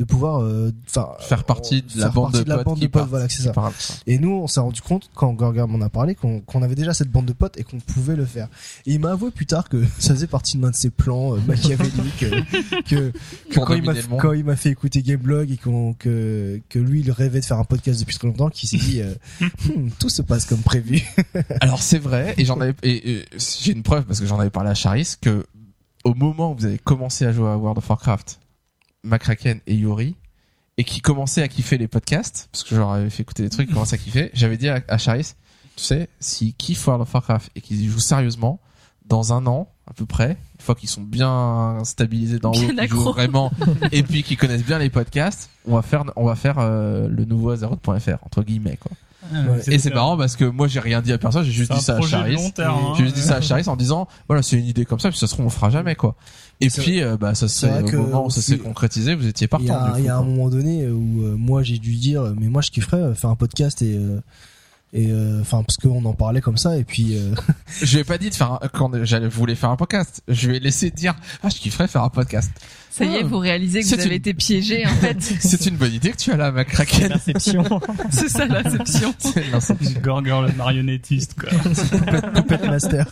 de 0.02 0.06
pouvoir, 0.06 0.42
euh, 0.42 0.72
enfin, 0.90 1.10
Faire 1.20 1.44
partie 1.44 1.84
de 1.84 2.00
la 2.00 2.10
bande 2.10 2.34
de 2.34 2.44
potes 2.44 2.80
qui 2.80 2.90
voilà, 3.08 3.30
c'est 3.30 3.44
ça. 3.44 3.54
Et 4.08 4.18
nous, 4.18 4.32
on 4.32 4.48
s'est 4.48 4.60
rendu 4.60 4.82
compte 4.82 5.12
quand 5.14 5.32
Gorgam 5.34 5.70
m'en 5.70 5.86
a 5.86 5.90
parlé 5.90 6.16
qu'on 6.16 6.42
qu'on 6.42 6.64
avait 6.64 6.74
déjà 6.74 6.94
cette 6.94 7.12
bande 7.12 7.28
de 7.28 7.34
potes 7.34 7.60
et 7.60 7.64
qu'on 7.64 7.80
pouvait 7.80 8.16
le 8.16 8.26
faire. 8.26 8.48
Et 8.88 8.94
il 8.94 9.00
m'a 9.00 9.12
avoué 9.12 9.30
plus 9.30 9.46
tard 9.46 9.70
que 9.70 9.84
ça 10.00 10.16
faisait 10.16 10.28
partie 10.28 10.58
de 10.58 10.64
l'un 10.64 10.72
de 10.72 10.76
ses 10.76 10.90
plans 10.90 11.36
euh, 11.36 11.40
machiavéliques, 11.48 12.24
euh, 12.24 12.42
que, 12.90 13.12
que 13.50 13.54
Pour 13.54 13.66
quand 13.66 13.76
il 13.76 13.84
m'a 13.84 13.94
quand 14.20 14.34
il 14.34 14.44
m'a 14.44 14.56
fait 14.56 14.70
écouter 14.70 15.04
Gameblog 15.04 15.52
et 15.52 15.58
qu'on 15.58 15.94
que 15.94 16.60
que 16.70 16.80
lui 16.80 17.02
il 17.02 17.12
rêvait 17.12 17.42
de 17.42 17.46
faire 17.46 17.60
un 17.60 17.64
podcast 17.64 18.00
depuis 18.00 18.18
très 18.18 18.28
longtemps, 18.28 18.50
qu'il 18.50 18.68
s'est 18.68 18.78
dit 18.78 19.02
Hmm, 19.42 19.90
tout 20.00 20.10
se 20.10 20.22
passe 20.22 20.46
comme 20.46 20.62
prévu. 20.62 21.04
Alors 21.62 21.82
c'est 21.82 22.00
vrai, 22.00 22.34
et 22.38 22.46
j'en 22.46 22.60
avais, 22.60 22.74
et, 22.82 23.12
et 23.12 23.26
j'ai 23.38 23.74
une 23.74 23.84
preuve 23.84 24.06
parce 24.06 24.20
que 24.20 24.26
j'en 24.26 24.40
avais 24.40 24.50
parlé 24.50 24.72
à 24.72 24.74
Charis 24.74 25.16
que 25.22 25.46
au 26.04 26.14
moment 26.14 26.52
où 26.52 26.56
vous 26.56 26.66
avez 26.66 26.80
commencé 26.80 27.26
à 27.26 27.32
jouer 27.32 27.50
à 27.50 27.58
World 27.58 27.78
of 27.78 27.90
Warcraft, 27.90 28.40
McCracken 29.04 29.60
et 29.68 29.76
Yuri, 29.76 30.16
et 30.78 30.84
qui 30.84 31.02
commençaient 31.02 31.42
à 31.44 31.48
kiffer 31.48 31.78
les 31.78 31.88
podcasts, 31.88 32.48
parce 32.52 32.64
que 32.64 32.70
je 32.76 32.76
leur 32.80 32.92
avais 32.92 33.10
fait 33.10 33.24
écouter 33.24 33.44
des 33.44 33.50
trucs, 33.50 33.70
ils 33.70 33.74
commençaient 33.74 33.96
à 33.96 34.00
kiffer, 34.00 34.30
j'avais 34.34 34.58
dit 34.58 34.70
à, 34.70 34.82
à 34.88 34.98
Charis, 34.98 35.34
tu 35.76 35.84
sais, 35.84 36.10
s'ils 36.20 36.54
kiffent 36.54 36.86
World 36.88 37.02
of 37.04 37.14
Warcraft 37.14 37.52
et 37.56 37.62
qu'ils 37.62 37.82
y 37.82 37.88
jouent 37.88 38.00
sérieusement, 38.00 38.60
dans 39.06 39.34
un 39.34 39.46
an 39.48 39.68
à 39.88 39.94
peu 39.94 40.06
près, 40.06 40.30
une 40.58 40.62
fois 40.62 40.76
qu'ils 40.76 40.88
sont 40.90 41.02
bien 41.02 41.80
stabilisés 41.84 42.40
dans 42.40 42.52
Bien 42.52 42.70
qu'ils 42.70 42.90
jouent 42.90 43.12
vraiment, 43.12 43.52
et 43.92 44.04
puis 44.04 44.24
qu'ils 44.24 44.38
connaissent 44.38 44.64
bien 44.64 44.80
les 44.80 44.90
podcasts, 44.90 45.50
on 45.68 45.76
va 45.76 45.82
faire, 45.82 46.06
on 46.16 46.24
va 46.26 46.36
faire 46.36 46.60
euh, 46.60 47.10
le 47.10 47.26
nouveau 47.26 47.50
Azeroth.fr 47.50 48.24
entre 48.24 48.44
guillemets 48.44 48.78
quoi. 48.78 48.92
Ouais. 49.34 49.60
Et 49.74 49.80
c'est 49.80 49.94
marrant 49.94 50.18
parce 50.18 50.36
que 50.36 50.46
moi 50.46 50.68
j'ai 50.68 50.80
rien 50.80 51.02
dit 51.02 51.12
à 51.12 51.18
personne, 51.18 51.44
j'ai 51.44 51.52
juste 51.52 51.72
dit 51.72 51.82
ça 51.82 51.96
à 51.98 52.02
Charis. 52.10 52.36
hein. 52.92 52.94
J'ai 52.98 53.04
juste 53.04 53.16
dit 53.16 53.22
ça 53.22 53.36
à 53.36 53.42
Charis 53.42 53.68
en 53.68 53.76
disant 53.76 54.08
voilà 54.28 54.42
c'est 54.42 54.58
une 54.58 54.66
idée 54.66 54.86
comme 54.86 55.00
ça 55.00 55.10
puis 55.10 55.18
ça 55.18 55.28
se 55.28 55.34
trouve 55.34 55.46
on 55.46 55.50
le 55.50 55.54
fera 55.54 55.70
jamais 55.70 55.96
quoi. 55.96 56.16
Et 56.62 56.70
puis 56.70 57.02
euh, 57.02 57.18
bah 57.18 57.34
ça 57.36 57.48
vrai 57.82 57.96
au 57.96 58.02
moment 58.04 58.26
où 58.28 58.30
ça 58.30 58.42
s'est 58.42 58.58
concrétisé 58.58 59.16
vous 59.16 59.28
étiez 59.28 59.48
Il 59.60 59.66
y 59.66 59.68
partant. 59.68 59.94
a, 59.94 59.98
du 59.98 60.06
y 60.06 60.10
a 60.10 60.14
coup, 60.14 60.20
un 60.20 60.24
moment 60.24 60.50
donné 60.50 60.88
où 60.88 61.24
euh, 61.24 61.36
moi 61.38 61.64
j'ai 61.64 61.78
dû 61.80 61.96
dire 61.96 62.34
mais 62.40 62.48
moi 62.48 62.62
je 62.62 62.70
kifferais 62.72 62.98
euh, 63.02 63.14
faire 63.16 63.30
un 63.32 63.36
podcast 63.36 63.82
et 63.82 63.96
euh, 63.98 64.20
et 64.94 65.08
euh, 65.10 65.40
enfin 65.42 65.64
parce 65.64 65.78
qu'on 65.78 66.04
en 66.06 66.14
parlait 66.14 66.42
comme 66.42 66.58
ça 66.58 66.78
et 66.78 66.84
puis 66.84 67.16
euh, 67.18 67.34
Je 67.82 67.94
lui 67.94 68.02
ai 68.02 68.04
pas 68.04 68.18
dit 68.18 68.30
de 68.30 68.36
faire 68.36 68.54
un- 68.54 68.68
quand 68.74 68.92
j'allais 69.06 69.28
voulais 69.30 69.56
faire 69.56 69.70
un 69.70 69.78
podcast. 69.78 70.22
Je 70.28 70.50
lui 70.50 70.58
ai 70.58 70.60
laissé 70.60 70.92
dire 70.92 71.16
ah 71.44 71.50
je 71.50 71.56
kifferais 71.60 71.88
faire 71.88 72.04
un 72.04 72.10
podcast. 72.10 72.52
Ça 72.90 73.06
y 73.06 73.16
est, 73.16 73.24
vous 73.24 73.38
réalisez 73.38 73.82
que 73.84 73.88
vous 73.88 73.94
avez 73.94 74.04
une- 74.08 74.12
été 74.12 74.34
piégé, 74.34 74.86
en 74.86 74.90
fait. 74.90 75.16
C'est 75.40 75.66
une 75.66 75.78
bonne 75.78 75.94
idée 75.94 76.12
que 76.12 76.18
tu 76.18 76.30
as 76.34 76.36
là 76.36 76.52
ma 76.52 76.66
craquette. 76.66 77.08
Perception. 77.08 77.64
C'est 78.12 78.28
ça 78.28 78.46
l'inception. 78.46 79.14
C'est 79.20 79.50
l'inception. 79.50 80.02
Gorgor 80.02 80.42
le 80.42 80.52
marionnettiste, 80.52 81.36
quoi. 81.40 81.50
Puppet 82.34 82.68
Master. 82.68 83.06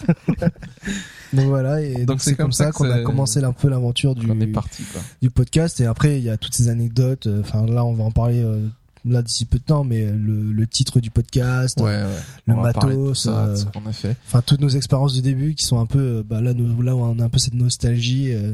donc 1.31 1.45
voilà 1.45 1.81
et 1.81 2.05
donc 2.05 2.21
c'est 2.21 2.35
comme 2.35 2.51
ça 2.51 2.71
qu'on 2.71 2.89
a 2.89 2.99
commencé 3.01 3.41
un 3.43 3.53
peu 3.53 3.69
l'aventure 3.69 4.15
du 4.15 4.29
On 4.29 4.39
est 4.41 4.47
parti 4.47 4.83
quoi. 4.83 5.01
du 5.21 5.29
podcast 5.29 5.79
et 5.79 5.85
après 5.85 6.17
il 6.17 6.23
y 6.25 6.29
a 6.29 6.37
toutes 6.37 6.55
ces 6.55 6.69
anecdotes 6.69 7.27
euh, 7.27 7.41
enfin 7.41 7.65
là 7.67 7.85
on 7.85 7.93
va 7.93 8.03
en 8.03 8.11
parler 8.11 8.41
euh, 8.43 8.67
là 9.11 9.21
d'ici 9.21 9.45
peu 9.45 9.57
de 9.59 9.63
temps 9.63 9.83
mais 9.83 10.05
le, 10.05 10.51
le 10.51 10.67
titre 10.67 10.99
du 10.99 11.09
podcast 11.11 11.79
Ouais 11.79 11.87
ouais. 11.87 12.03
le 12.45 12.53
On 12.53 12.57
de 12.57 12.61
matos 12.61 13.23
ça, 13.23 13.45
euh, 13.45 13.55
de 13.57 13.71
qu'on 13.71 13.85
a 13.87 13.91
fait. 13.93 14.15
enfin 14.27 14.41
toutes 14.45 14.61
nos 14.61 14.69
expériences 14.69 15.13
du 15.13 15.21
début 15.21 15.55
qui 15.55 15.65
sont 15.65 15.79
un 15.79 15.85
peu 15.85 15.99
euh, 15.99 16.23
bah 16.27 16.41
là 16.41 16.53
nous, 16.53 16.81
là 16.81 16.95
on 16.95 17.19
a 17.19 17.23
un 17.23 17.29
peu 17.29 17.39
cette 17.39 17.53
nostalgie 17.55 18.31
euh, 18.33 18.53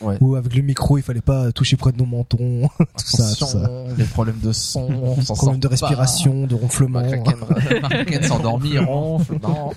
Ouais. 0.00 0.16
où 0.20 0.36
avec 0.36 0.54
le 0.54 0.62
micro 0.62 0.96
il 0.96 1.02
fallait 1.02 1.20
pas 1.20 1.50
toucher 1.50 1.76
près 1.76 1.90
de 1.90 1.96
nos 1.98 2.06
mentons 2.06 2.68
tout 2.78 2.86
ça 2.96 3.34
tout 3.34 3.44
Attention, 3.46 3.46
ça 3.64 3.70
les 3.98 4.04
problèmes 4.04 4.38
de 4.40 4.52
son, 4.52 4.82
on 4.82 5.20
s'en 5.22 5.34
problème 5.34 5.58
de 5.58 5.66
pas. 5.66 5.72
respiration 5.72 6.46
de 6.46 6.54
ronflement 6.54 7.00
Marken 7.02 8.22
s'endormit, 8.22 8.78
ronfle. 8.78 9.40
Non. 9.42 9.70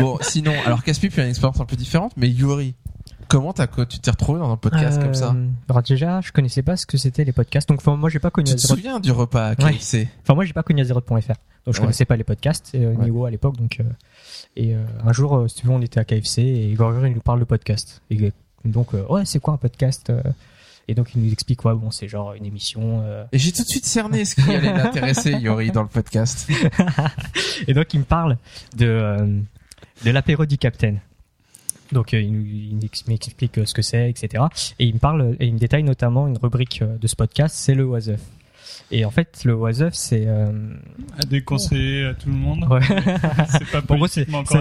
Bon, 0.00 0.18
sinon, 0.20 0.52
alors 0.66 0.82
Caspi, 0.82 1.10
puis 1.10 1.22
une 1.22 1.28
expérience 1.28 1.60
un 1.60 1.64
peu 1.64 1.76
différente, 1.76 2.10
mais 2.16 2.28
Yuri, 2.28 2.74
comment 3.28 3.52
t'as, 3.52 3.66
tu 3.66 3.98
t'es 4.00 4.10
retrouvé 4.10 4.40
dans 4.40 4.50
un 4.50 4.56
podcast 4.56 5.00
comme 5.00 5.14
ça 5.14 5.32
Euh, 5.36 5.46
Alors 5.68 5.82
déjà, 5.82 6.20
je 6.20 6.32
connaissais 6.32 6.62
pas 6.62 6.76
ce 6.76 6.86
que 6.86 6.96
c'était 6.96 7.24
les 7.24 7.32
podcasts. 7.32 7.68
Donc 7.68 7.78
enfin, 7.80 7.96
moi 7.96 8.08
j'ai 8.10 8.18
pas 8.18 8.30
connu 8.30 8.46
Tu 8.46 8.52
te 8.56 8.58
Azeroth. 8.60 8.76
souviens 8.78 9.00
du 9.00 9.12
repas 9.12 9.48
à 9.48 9.50
Ouais. 9.50 9.74
KFC 9.74 10.08
Enfin 10.22 10.34
moi 10.34 10.44
j'ai 10.44 10.52
pas 10.52 10.62
connu 10.62 10.80
Azeroth.fr. 10.80 11.12
Donc 11.14 11.18
je 11.66 11.70
Ouais. 11.72 11.80
connaissais 11.80 12.04
pas 12.06 12.16
les 12.16 12.24
podcasts 12.24 12.72
euh, 12.74 12.94
Ouais. 12.94 13.04
niveau 13.04 13.24
à 13.26 13.30
l'époque 13.30 13.56
donc 13.56 13.78
euh, 13.80 13.84
et 14.56 14.74
euh, 14.74 14.82
un 15.04 15.12
jour 15.12 15.44
si 15.48 15.56
tu 15.56 15.66
veux 15.66 15.72
on 15.72 15.82
était 15.82 16.00
à 16.00 16.04
KFC 16.04 16.42
et 16.42 16.72
Gorgor 16.74 17.06
il 17.06 17.14
nous 17.14 17.20
parle 17.20 17.40
de 17.40 17.44
podcast. 17.44 18.02
Et 18.10 18.32
donc 18.64 18.92
ouais, 18.94 19.24
c'est 19.24 19.38
quoi 19.40 19.54
un 19.54 19.58
podcast 19.58 20.12
Et 20.88 20.94
donc 20.94 21.14
il 21.14 21.22
nous 21.22 21.30
explique 21.32 21.60
quoi 21.60 21.74
bon, 21.74 21.90
c'est 21.90 22.08
genre 22.08 22.32
une 22.32 22.46
émission 22.46 23.02
euh, 23.04 23.24
Et 23.32 23.38
j'ai 23.38 23.52
tout 23.52 23.62
de 23.62 23.68
suite 23.68 23.84
cerné 23.86 24.24
ce 24.24 24.34
qui 24.36 24.50
allait 24.54 24.72
l'intéresser, 24.72 25.32
Yuri, 25.40 25.70
dans 25.70 25.82
le 25.82 25.88
podcast. 25.88 26.48
Et 27.66 27.74
donc 27.74 27.92
il 27.94 28.00
me 28.00 28.04
parle 28.04 28.36
de 28.76 28.86
euh, 28.86 29.38
de 30.04 30.10
l'apéro 30.10 30.46
du 30.46 30.56
Capitaine. 30.58 31.00
Donc 31.92 32.14
euh, 32.14 32.20
il, 32.20 32.32
nous- 32.32 32.44
il 32.46 32.76
m'ex- 32.82 33.06
m'explique 33.06 33.58
euh, 33.58 33.64
ce 33.66 33.74
que 33.74 33.82
c'est, 33.82 34.10
etc. 34.10 34.44
Et 34.78 34.86
il 34.86 34.94
me 34.94 34.98
parle 34.98 35.36
et 35.40 35.46
il 35.46 35.54
me 35.54 35.58
détaille 35.58 35.82
notamment 35.84 36.26
une 36.28 36.36
rubrique 36.38 36.80
euh, 36.82 36.96
de 36.98 37.06
ce 37.06 37.16
podcast, 37.16 37.54
c'est 37.58 37.74
le 37.74 37.84
was 37.86 38.08
Up. 38.08 38.20
Et 38.90 39.04
en 39.04 39.10
fait, 39.10 39.42
le 39.44 39.54
was 39.54 39.82
Up, 39.82 39.92
c'est 39.92 40.24
euh, 40.26 40.46
À 41.18 41.22
déconseiller 41.26 42.06
à 42.06 42.14
tout 42.14 42.28
le 42.30 42.34
monde. 42.36 42.64
ouais. 42.70 42.80
C'est 43.50 43.66
pas 43.70 43.82
en 43.92 43.96
gros 43.96 44.06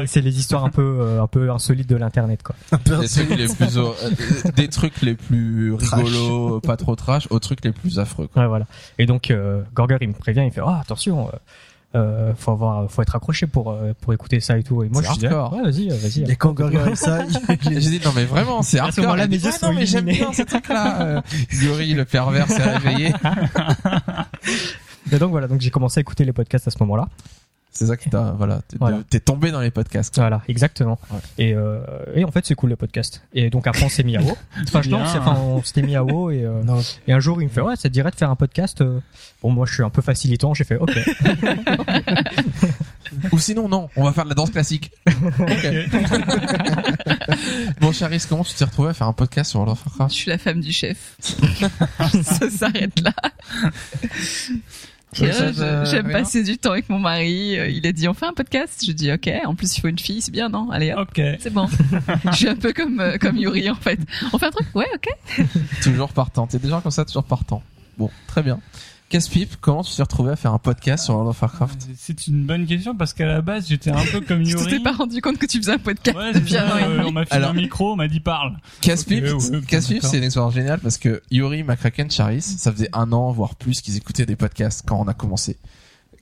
c'est 0.05 0.21
les 0.21 0.39
histoires 0.39 0.65
un 0.65 0.69
peu 0.69 0.81
euh, 1.01 1.21
un 1.21 1.27
peu 1.27 1.49
insolites 1.51 1.87
de 1.89 1.95
l'internet 1.95 2.41
quoi. 2.43 2.55
Des 2.85 3.07
trucs 3.07 3.29
les 3.37 3.47
plus, 3.47 3.77
euh, 3.77 4.51
des 4.55 4.67
trucs 4.67 5.01
les 5.01 5.15
plus 5.15 5.73
rigolos, 5.73 6.59
pas 6.61 6.75
trop 6.77 6.95
trash, 6.95 7.27
aux 7.29 7.39
trucs 7.39 7.63
les 7.63 7.71
plus 7.71 7.99
affreux, 7.99 8.27
quoi. 8.27 8.41
Ouais 8.43 8.47
voilà. 8.47 8.65
Et 8.99 9.05
donc 9.05 9.31
euh, 9.31 9.61
Gorger 9.73 9.97
il 10.01 10.09
me 10.09 10.13
prévient, 10.13 10.43
il 10.45 10.51
fait 10.51 10.61
oh 10.61 10.69
attention. 10.69 11.29
Euh, 11.95 12.07
euh, 12.17 12.33
faut 12.35 12.51
avoir, 12.51 12.91
faut 12.91 13.01
être 13.01 13.15
accroché 13.15 13.47
pour 13.47 13.71
euh, 13.71 13.93
pour 14.01 14.13
écouter 14.13 14.39
ça 14.39 14.57
et 14.57 14.63
tout. 14.63 14.83
Et 14.83 14.89
moi 14.89 15.01
je 15.01 15.19
dis 15.19 15.25
hardcore. 15.25 15.53
ouais 15.53 15.63
vas-y, 15.63 15.89
euh, 15.91 15.95
vas-y. 15.95 16.35
Gorgor 16.37 16.69
a 16.87 16.95
ça 16.95 17.19
J'ai 17.61 17.79
dit 17.79 18.01
non 18.03 18.11
mais 18.15 18.25
vraiment 18.25 18.61
c'est 18.61 18.79
hardcore. 18.79 19.15
mes 19.15 19.25
yeux 19.27 19.51
sont 19.51 19.67
non 19.67 19.73
mais 19.73 19.85
j'aime 19.85 20.05
bien 20.05 20.33
ce 20.33 20.41
truc 20.43 20.67
là. 20.67 21.23
Yuri 21.51 21.93
le 21.93 22.05
pervers 22.05 22.47
s'est 22.49 22.63
réveillé. 22.63 23.13
Et 25.11 25.17
donc 25.19 25.31
voilà, 25.31 25.47
donc 25.47 25.61
j'ai 25.61 25.69
commencé 25.69 25.99
à 25.99 26.01
écouter 26.01 26.25
les 26.25 26.33
podcasts 26.33 26.67
à 26.67 26.71
ce 26.71 26.77
moment-là. 26.81 27.07
C'est 27.77 27.85
ça 27.85 27.95
qui 27.97 28.09
t'a 28.09 28.33
voilà, 28.37 28.61
t'es, 28.67 28.77
Voilà. 28.79 28.99
tombé 29.23 29.51
dans 29.51 29.61
les 29.61 29.69
podcasts. 29.69 30.15
quoi. 30.15 30.23
Voilà, 30.23 30.41
exactement. 30.47 30.97
Ouais. 31.11 31.19
Et, 31.37 31.53
euh, 31.53 31.79
et 32.15 32.25
en 32.25 32.31
fait, 32.31 32.43
c'est 32.45 32.55
cool 32.55 32.71
le 32.71 32.75
podcast. 32.75 33.21
Et 33.33 33.51
donc 33.51 33.67
après, 33.67 33.83
on 33.83 33.89
s'est 33.89 34.03
mis 34.03 34.17
à 34.17 34.21
WoW. 34.21 34.35
Enfin, 34.67 34.81
je 34.81 34.89
c'est- 34.89 34.95
enfin, 34.95 35.37
on 35.39 35.61
s'était 35.63 35.83
mis 35.83 35.95
à 35.95 36.03
WoW 36.03 36.31
et, 36.31 36.43
euh, 36.43 36.63
non, 36.63 36.81
et 37.07 37.13
un 37.13 37.19
jour, 37.19 37.39
il 37.41 37.45
me 37.45 37.49
fait 37.51 37.61
ouais, 37.61 37.75
ça 37.75 37.83
te 37.83 37.87
dirait 37.93 38.09
de 38.09 38.15
faire 38.15 38.31
un 38.31 38.35
podcast. 38.35 38.81
euh. 38.81 38.99
Bon, 39.43 39.51
moi, 39.51 39.67
je 39.67 39.73
suis 39.75 39.83
un 39.83 39.91
peu 39.91 40.01
facilitant. 40.01 40.55
J'ai 40.55 40.63
fait 40.63 40.77
ok. 40.77 40.97
Ou 43.31 43.39
sinon 43.39 43.69
non, 43.69 43.89
on 43.95 44.03
va 44.03 44.11
faire 44.11 44.23
de 44.25 44.29
la 44.29 44.35
danse 44.35 44.49
classique. 44.49 44.91
Ok. 45.39 45.67
bon 47.79 47.91
Charis, 47.91 48.23
comment 48.27 48.43
tu 48.43 48.53
t'es 48.55 48.65
retrouvé 48.65 48.89
à 48.89 48.93
faire 48.93 49.07
un 49.07 49.13
podcast 49.13 49.51
sur 49.51 49.59
World 49.59 49.73
of 49.77 49.83
Je 49.83 49.89
Warcraft 49.89 50.13
suis 50.15 50.29
la 50.29 50.37
femme 50.37 50.59
du 50.61 50.71
chef. 50.71 51.15
ça 52.23 52.49
s'arrête 52.49 52.99
là. 53.01 53.13
Ouais, 55.25 55.31
ça, 55.33 55.43
Euh, 55.63 55.85
J'aime 55.85 56.07
rien 56.07 56.19
passer 56.19 56.43
du 56.43 56.57
temps 56.57 56.71
avec 56.71 56.89
mon 56.89 56.99
mari. 56.99 57.57
Euh, 57.57 57.67
Il 57.69 57.85
a 57.87 57.91
dit 57.91 58.07
on 58.07 58.13
fait 58.13 58.25
un 58.25 58.33
podcast. 58.33 58.83
Je 58.85 58.91
dis 58.91 59.11
ok. 59.11 59.29
En 59.45 59.55
plus 59.55 59.75
il 59.77 59.81
faut 59.81 59.87
une 59.87 59.99
fille, 59.99 60.21
c'est 60.21 60.31
bien 60.31 60.49
non? 60.49 60.69
Allez 60.71 60.93
hop, 60.93 61.09
Ok. 61.09 61.21
c'est 61.39 61.51
bon. 61.53 61.67
je 62.31 62.35
suis 62.35 62.47
un 62.49 62.55
peu 62.55 62.73
comme 62.73 62.99
euh, 62.99 63.17
comme 63.17 63.37
Yuri 63.37 63.69
en 63.69 63.75
fait. 63.75 63.99
On 64.33 64.37
fait 64.37 64.47
un 64.47 64.51
truc? 64.51 64.67
Ouais 64.75 64.87
ok. 64.95 65.45
Toujours 65.81 66.09
partant. 66.13 66.47
T'es 66.47 66.59
des 66.59 66.69
gens 66.69 66.81
comme 66.81 66.91
ça, 66.91 67.05
toujours 67.05 67.23
partant. 67.23 67.61
Bon, 67.97 68.09
très 68.27 68.43
bien. 68.43 68.59
Casse-pipe, 69.09 69.55
comment 69.61 69.83
tu 69.83 69.95
t'es 69.95 70.01
retrouvé 70.01 70.31
à 70.31 70.35
faire 70.35 70.51
un 70.53 70.57
podcast 70.59 71.05
sur 71.05 71.13
World 71.13 71.29
of 71.29 71.41
Warcraft 71.41 71.87
C'est 71.97 72.27
une 72.27 72.45
bonne 72.45 72.65
question 72.65 72.93
parce 72.93 73.13
qu'à 73.13 73.25
la 73.25 73.41
base 73.41 73.65
j'étais 73.69 73.89
un 73.89 74.03
peu 74.11 74.19
comme 74.19 74.43
Je 74.43 74.49
Yuri. 74.51 74.63
t'étais 74.65 74.79
pas 74.83 74.91
rendu 74.91 75.21
compte 75.21 75.37
que 75.37 75.45
tu 75.45 75.59
faisais 75.59 75.71
un 75.71 75.77
podcast 75.77 76.17
Ouais, 76.17 76.31
c'est 76.33 76.41
depuis 76.41 76.57
un 76.57 76.67
ça, 76.67 76.75
an 76.75 76.77
et 76.79 76.83
euh, 76.83 76.97
demi. 76.97 77.05
on 77.07 77.11
m'a 77.13 77.23
filé 77.25 77.37
Alors- 77.37 77.51
un 77.51 77.53
micro, 77.53 77.93
on 77.93 77.95
m'a 77.95 78.09
dit 78.09 78.19
parle. 78.19 78.57
Casse-pipe, 78.81 79.23
Ok, 79.31 79.41
ouais, 79.43 79.57
ok, 79.59 79.65
Casse-pipe, 79.65 79.95
d'accord. 79.97 80.09
c'est 80.11 80.17
une 80.17 80.23
expérience 80.25 80.53
géniale 80.53 80.79
parce 80.81 80.97
que 80.97 81.21
Yuri, 81.31 81.63
McCracken, 81.63 82.11
Charis, 82.11 82.41
ça 82.41 82.69
faisait 82.73 82.89
un 82.91 83.13
an, 83.13 83.31
voire 83.31 83.55
plus 83.55 83.79
qu'ils 83.79 83.95
écoutaient 83.95 84.25
des 84.25 84.35
podcasts 84.35 84.83
quand 84.85 84.99
on 84.99 85.07
a 85.07 85.13
commencé. 85.13 85.55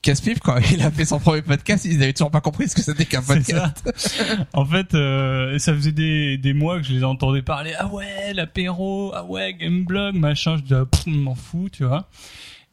Casse-pipe, 0.04 0.40
quand 0.42 0.58
il 0.72 0.84
a 0.84 0.92
fait 0.92 1.06
son 1.06 1.18
premier 1.20 1.42
podcast, 1.42 1.86
ils 1.86 2.04
avaient 2.04 2.14
toujours 2.14 2.30
pas 2.30 2.42
compris 2.42 2.70
ce 2.70 2.76
que 2.76 2.84
c'était 2.84 3.06
qu'un 3.06 3.24
podcast. 3.24 3.84
En 4.54 4.64
fait, 4.64 4.94
euh, 4.94 5.58
ça 5.58 5.74
faisait 5.74 5.92
des, 5.92 6.38
des 6.38 6.54
mois 6.54 6.78
que 6.80 6.86
je 6.86 6.94
les 6.94 7.04
entendais 7.04 7.42
parler. 7.42 7.74
Ah 7.80 7.88
ouais, 7.88 8.32
l'apéro, 8.36 9.12
ah 9.16 9.24
ouais, 9.26 9.56
Gameblog, 9.56 10.14
machin. 10.14 10.58
Je 10.58 10.62
disais, 10.62 10.76
ah, 10.76 10.86
m'en 11.08 11.34
fous, 11.34 11.70
tu 11.72 11.84
vois. 11.86 12.08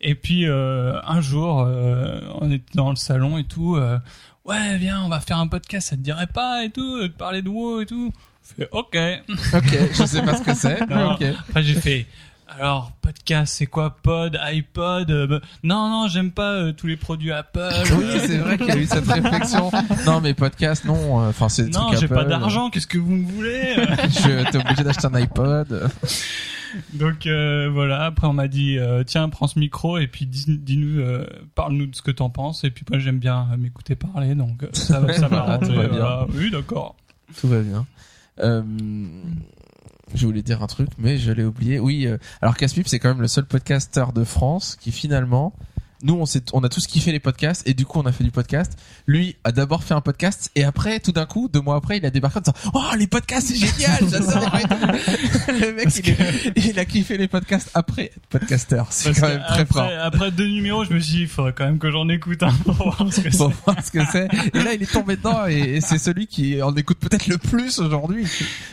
Et 0.03 0.15
puis 0.15 0.49
euh, 0.49 1.01
un 1.07 1.21
jour, 1.21 1.61
euh, 1.67 2.21
on 2.41 2.51
était 2.51 2.65
dans 2.75 2.91
le 2.91 2.97
salon 2.97 3.39
et 3.39 3.45
tout. 3.45 3.77
euh, 3.77 3.99
ouais, 4.45 4.77
viens, 4.79 5.03
on 5.05 5.09
va 5.09 5.21
faire 5.21 5.39
un 5.39 5.47
podcast. 5.47 5.91
Ça 5.91 5.97
te 5.97 6.01
dirait 6.03 6.27
pas 6.27 6.65
et 6.65 6.71
tout, 6.71 7.03
de 7.03 7.07
parler 7.09 7.43
de 7.43 7.49
WoW 7.49 7.83
et 7.83 7.87
tout. 7.87 8.13
Je 8.49 8.65
fais 8.65 8.69
ok. 8.73 8.97
Ok, 9.55 9.79
je 9.95 10.05
sais 10.05 10.23
pas 10.23 10.37
ce 10.37 10.43
que 10.43 10.55
c'est. 10.55 10.81
mais 10.89 10.95
Non. 10.97 11.13
ok. 11.13 11.23
Après 11.49 11.63
j'ai 11.63 11.75
fait. 11.81 12.07
Alors 12.61 12.93
podcast, 13.01 13.55
c'est 13.57 13.65
quoi 13.67 13.97
Pod, 14.03 14.37
iPod 14.43 15.11
euh, 15.11 15.27
bah, 15.27 15.41
Non, 15.63 15.89
non, 15.89 16.09
j'aime 16.09 16.33
pas 16.33 16.51
euh, 16.53 16.73
tous 16.73 16.87
les 16.87 16.99
produits 16.99 17.33
Apple. 17.33 17.71
Oui, 17.97 18.05
c'est 18.19 18.37
vrai 18.39 18.59
qu'il 18.59 18.67
y 18.67 18.71
a 18.73 18.77
eu 18.77 18.85
cette 18.85 19.07
réflexion. 19.09 19.71
Non, 20.05 20.21
mais 20.21 20.35
podcast, 20.35 20.85
non. 20.85 21.23
euh, 21.23 21.29
Enfin, 21.31 21.49
c'est 21.49 21.65
des 21.65 21.71
non, 21.71 21.87
trucs 21.87 22.01
j'ai 22.01 22.09
pas 22.09 22.21
Apple. 22.21 22.29
d'argent. 22.29 22.69
Qu'est-ce 22.69 22.87
que 22.89 22.99
vous 22.99 23.15
me 23.15 23.27
voulez 23.27 23.75
Je 23.77 24.51
t'es 24.51 24.59
obligé 24.59 24.83
d'acheter 24.85 25.07
un 25.07 25.15
iPod. 25.15 25.89
Donc 26.95 27.27
euh, 27.27 27.69
voilà, 27.73 28.05
après 28.05 28.27
on 28.27 28.33
m'a 28.33 28.49
dit 28.49 28.79
euh, 28.79 29.03
tiens 29.05 29.29
prends 29.29 29.47
ce 29.47 29.59
micro 29.59 29.99
et 29.99 30.07
puis 30.07 30.27
dis- 30.27 30.59
dis-nous, 30.59 31.01
euh, 31.01 31.27
parle-nous 31.55 31.87
de 31.87 31.95
ce 31.95 32.03
que 32.03 32.11
t'en 32.11 32.31
penses 32.31 32.65
et 32.65 32.71
puis 32.71 32.85
moi 32.89 32.99
j'aime 32.99 33.19
bien 33.19 33.49
m'écouter 33.59 33.95
parler 33.97 34.35
donc 34.35 34.67
ça, 34.73 35.01
va- 35.01 35.13
ça 35.19 35.29
m'arrange. 35.29 35.67
tout 35.69 35.75
va 35.75 35.87
bien. 35.89 35.89
voilà. 35.99 36.27
Oui 36.35 36.51
d'accord. 36.51 36.97
Tout 37.41 37.49
va 37.49 37.61
bien. 37.61 37.87
Je 40.15 40.27
voulais 40.27 40.43
dire 40.43 40.63
un 40.63 40.67
truc, 40.67 40.89
mais 40.99 41.17
je 41.17 41.33
l'ai 41.33 41.45
oublié. 41.45 41.79
Oui, 41.79 42.07
alors 42.43 42.57
Caspip, 42.57 42.87
c'est 42.87 42.99
quand 42.99 43.09
même 43.09 43.23
le 43.23 43.29
seul 43.29 43.47
podcasteur 43.47 44.13
de 44.13 44.25
France 44.25 44.77
qui 44.79 44.93
finalement, 44.93 45.55
nous, 46.03 46.15
on, 46.15 46.25
on 46.53 46.65
a 46.65 46.69
tous 46.69 46.87
kiffé 46.87 47.13
les 47.13 47.21
podcasts 47.21 47.67
et 47.69 47.75
du 47.75 47.87
coup, 47.87 47.99
on 48.01 48.07
a 48.07 48.13
fait 48.13 48.25
du 48.25 48.31
podcast. 48.31 48.73
Lui 49.07 49.37
a 49.45 49.53
d'abord 49.53 49.85
fait 49.85 49.95
un 49.95 50.01
podcast 50.01 50.51
et 50.55 50.65
après, 50.65 51.01
tout 51.01 51.13
d'un 51.13 51.27
coup, 51.27 51.49
deux 51.53 51.61
mois 51.61 51.77
après, 51.77 51.99
il 51.99 52.07
a 52.07 52.11
débarqué 52.11 52.39
en 52.39 52.43
disant 52.43 52.71
Oh, 52.75 52.83
les 52.99 53.07
podcasts, 53.07 53.49
c'est 53.49 53.57
génial. 53.57 54.01
Le 55.49 55.75
mec, 55.75 55.89
il, 56.57 56.79
a 56.79 56.85
kiffé 56.85 57.17
les 57.17 57.29
podcasts 57.29 57.71
après 57.75 58.07
être 58.07 58.27
podcasteur. 58.29 58.87
C'est 58.91 59.13
quand 59.19 59.29
même 59.29 59.43
très 59.49 59.67
fort. 59.67 59.83
après, 59.83 59.97
après 59.97 60.31
deux 60.31 60.49
numéros, 60.49 60.85
je 60.85 60.93
me 60.93 61.01
suis 61.01 61.13
dit 61.17 61.21
il 61.23 61.29
faudrait 61.29 61.53
quand 61.53 61.65
même 61.65 61.79
que 61.79 61.91
j'en 61.91 62.09
écoute 62.09 62.43
un 62.43 62.53
pour 62.53 62.75
voir 62.75 63.13
ce 63.13 63.21
que 63.21 63.31
c'est. 63.31 63.37
voir 63.39 63.85
ce 63.85 63.91
que 63.91 64.01
c'est. 64.11 64.29
Et 64.55 64.63
là, 64.63 64.75
il 64.75 64.83
est 64.83 64.91
tombé 64.93 65.17
dedans 65.17 65.47
et, 65.47 65.59
et 65.77 65.81
c'est 65.81 65.99
celui 65.99 66.27
qui 66.27 66.61
en 66.63 66.75
écoute 66.75 66.99
peut-être 66.99 67.27
le 67.27 67.39
plus 67.39 67.79
aujourd'hui, 67.79 68.27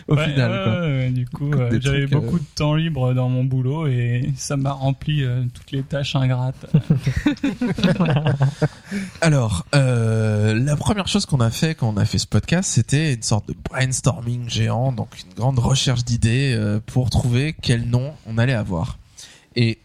au 0.08 0.16
Ouais, 0.16 0.26
final. 0.30 0.64
quoi. 0.64 0.82
ouais, 0.82 1.10
du 1.12 1.26
coup, 1.28 1.52
euh, 1.54 1.80
j'avais 1.82 2.04
euh, 2.04 2.08
beaucoup 2.08 2.40
de 2.40 2.46
temps 2.56 2.76
libre 2.76 3.14
dans 3.14 3.30
mon 3.30 3.44
boulot 3.44 3.88
et 3.88 4.32
ça 4.36 4.58
m'a 4.58 4.72
rempli 4.72 5.24
euh, 5.24 5.44
toutes 5.54 5.72
les 5.72 5.84
tâches 5.84 6.16
ingrates. 6.16 6.66
Alors, 9.22 9.66
euh, 9.76 10.54
la 10.54 10.76
première 10.76 11.08
chose 11.08 11.26
qu'on 11.26 11.40
a 11.40 11.50
fait 11.50 11.76
quand 11.76 11.90
on 11.90 11.98
a 11.98 12.06
fait 12.06 12.18
ce 12.18 12.28
podcast, 12.28 12.70
c'était 12.70 13.14
une 13.14 13.24
sorte 13.24 13.48
de 13.48 13.56
brainstorming 13.70 14.50
géant, 14.50 14.92
donc 14.92 15.10
une 15.26 15.34
grande 15.34 15.60
recherche 15.60 16.04
d'idées 16.04 16.54
euh, 16.56 16.80
pour 16.86 17.10
trouver 17.10 17.56
quel 17.62 17.88
nom 17.88 18.14
on 18.26 18.38
allait 18.38 18.54
avoir. 18.54 18.98
Et 19.56 19.80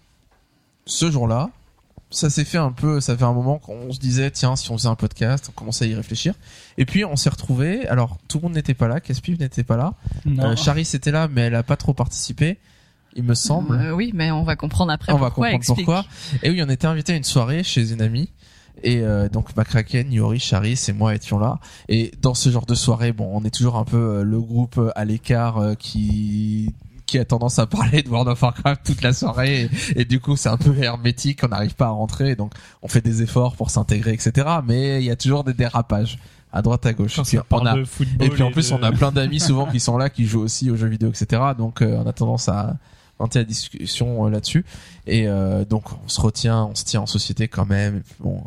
ce 0.86 1.11
jour-là, 1.11 1.51
ça 2.15 2.31
s'est 2.31 2.44
fait 2.44 2.59
un 2.59 2.73
peu, 2.73 3.01
ça 3.01 3.16
fait 3.16 3.24
un 3.24 3.32
moment 3.32 3.59
qu'on 3.59 3.93
se 3.93 3.98
disait, 3.98 4.31
tiens, 4.31 4.56
si 4.56 4.70
on 4.70 4.78
faisait 4.78 4.89
un 4.89 4.94
podcast, 4.94 5.47
on 5.48 5.52
commençait 5.52 5.85
à 5.86 5.89
y 5.89 5.94
réfléchir. 5.94 6.35
Et 6.78 6.86
puis 6.86 7.05
on 7.05 7.16
s'est 7.16 7.31
retrouvé. 7.31 7.86
Alors 7.89 8.19
tout 8.28 8.39
le 8.39 8.44
monde 8.44 8.55
n'était 8.55 8.74
pas 8.74 8.89
là, 8.89 9.01
Caspiv 9.01 9.39
n'était 9.39 9.65
pas 9.65 9.77
là, 9.77 9.94
euh, 10.27 10.56
Charis 10.56 10.89
était 10.94 11.11
là, 11.11 11.28
mais 11.28 11.43
elle 11.43 11.55
a 11.55 11.62
pas 11.62 11.77
trop 11.77 11.93
participé, 11.93 12.59
il 13.16 13.22
me 13.22 13.34
semble. 13.34 13.74
Euh, 13.76 13.92
oui, 13.92 14.10
mais 14.14 14.30
on 14.30 14.42
va 14.44 14.56
comprendre 14.56 14.92
après 14.92 15.12
On 15.12 15.16
va 15.18 15.30
comprendre 15.30 15.54
explique. 15.54 15.86
pourquoi. 15.86 16.04
Et 16.42 16.50
oui, 16.50 16.62
on 16.64 16.68
était 16.68 16.86
invité 16.86 17.12
à 17.12 17.16
une 17.16 17.24
soirée 17.24 17.62
chez 17.62 17.92
une 17.92 18.00
amie. 18.02 18.30
Et 18.82 18.98
euh, 19.02 19.28
donc 19.28 19.56
McCracken, 19.56 20.12
Yori, 20.12 20.40
Charis 20.40 20.78
et 20.88 20.92
moi 20.92 21.14
étions 21.14 21.38
là. 21.38 21.58
Et 21.88 22.10
dans 22.20 22.34
ce 22.34 22.50
genre 22.50 22.66
de 22.66 22.74
soirée, 22.74 23.12
bon, 23.12 23.30
on 23.32 23.44
est 23.44 23.54
toujours 23.54 23.76
un 23.76 23.84
peu 23.84 23.96
euh, 23.96 24.22
le 24.24 24.40
groupe 24.40 24.78
euh, 24.78 24.90
à 24.96 25.04
l'écart 25.04 25.58
euh, 25.58 25.74
qui 25.74 26.74
qui 27.06 27.18
a 27.18 27.24
tendance 27.24 27.58
à 27.58 27.66
parler 27.66 28.02
de 28.02 28.08
World 28.08 28.28
of 28.28 28.42
Warcraft 28.42 28.80
toute 28.84 29.02
la 29.02 29.12
soirée 29.12 29.68
et, 29.94 30.00
et 30.00 30.04
du 30.06 30.20
coup 30.20 30.36
c'est 30.36 30.48
un 30.48 30.56
peu 30.56 30.74
hermétique, 30.82 31.40
on 31.44 31.48
n'arrive 31.48 31.74
pas 31.74 31.86
à 31.86 31.90
rentrer 31.90 32.34
donc 32.34 32.52
on 32.82 32.88
fait 32.88 33.02
des 33.02 33.22
efforts 33.22 33.56
pour 33.56 33.68
s'intégrer 33.70 34.12
etc. 34.12 34.48
Mais 34.66 35.00
il 35.02 35.04
y 35.04 35.10
a 35.10 35.16
toujours 35.16 35.44
des 35.44 35.52
dérapages 35.52 36.18
à 36.52 36.62
droite 36.62 36.86
à 36.86 36.92
gauche. 36.94 37.20
Puis 37.22 37.38
on 37.50 37.66
a 37.66 37.76
et 38.20 38.28
puis 38.30 38.42
en 38.42 38.50
plus, 38.50 38.70
de- 38.70 38.74
on 38.74 38.82
a 38.82 38.90
plein 38.92 39.12
d'amis 39.12 39.40
souvent 39.40 39.66
qui 39.66 39.80
sont 39.80 39.98
là, 39.98 40.08
qui 40.08 40.24
jouent 40.24 40.40
aussi 40.42 40.70
aux 40.70 40.76
jeux 40.76 40.86
vidéo, 40.88 41.10
etc. 41.10 41.42
Donc, 41.58 41.82
euh, 41.82 42.00
on 42.04 42.06
a 42.08 42.12
tendance 42.12 42.48
à 42.48 42.76
orienter 43.18 43.38
la 43.40 43.44
discussion 43.44 44.26
euh, 44.26 44.30
là-dessus. 44.30 44.64
Et 45.06 45.26
euh, 45.28 45.64
donc, 45.64 45.84
on 46.04 46.08
se 46.08 46.20
retient, 46.20 46.64
on 46.64 46.74
se 46.74 46.84
tient 46.84 47.00
en 47.02 47.06
société 47.06 47.48
quand 47.48 47.66
même. 47.66 47.96
Et 47.98 48.00
puis, 48.00 48.14
bon. 48.20 48.42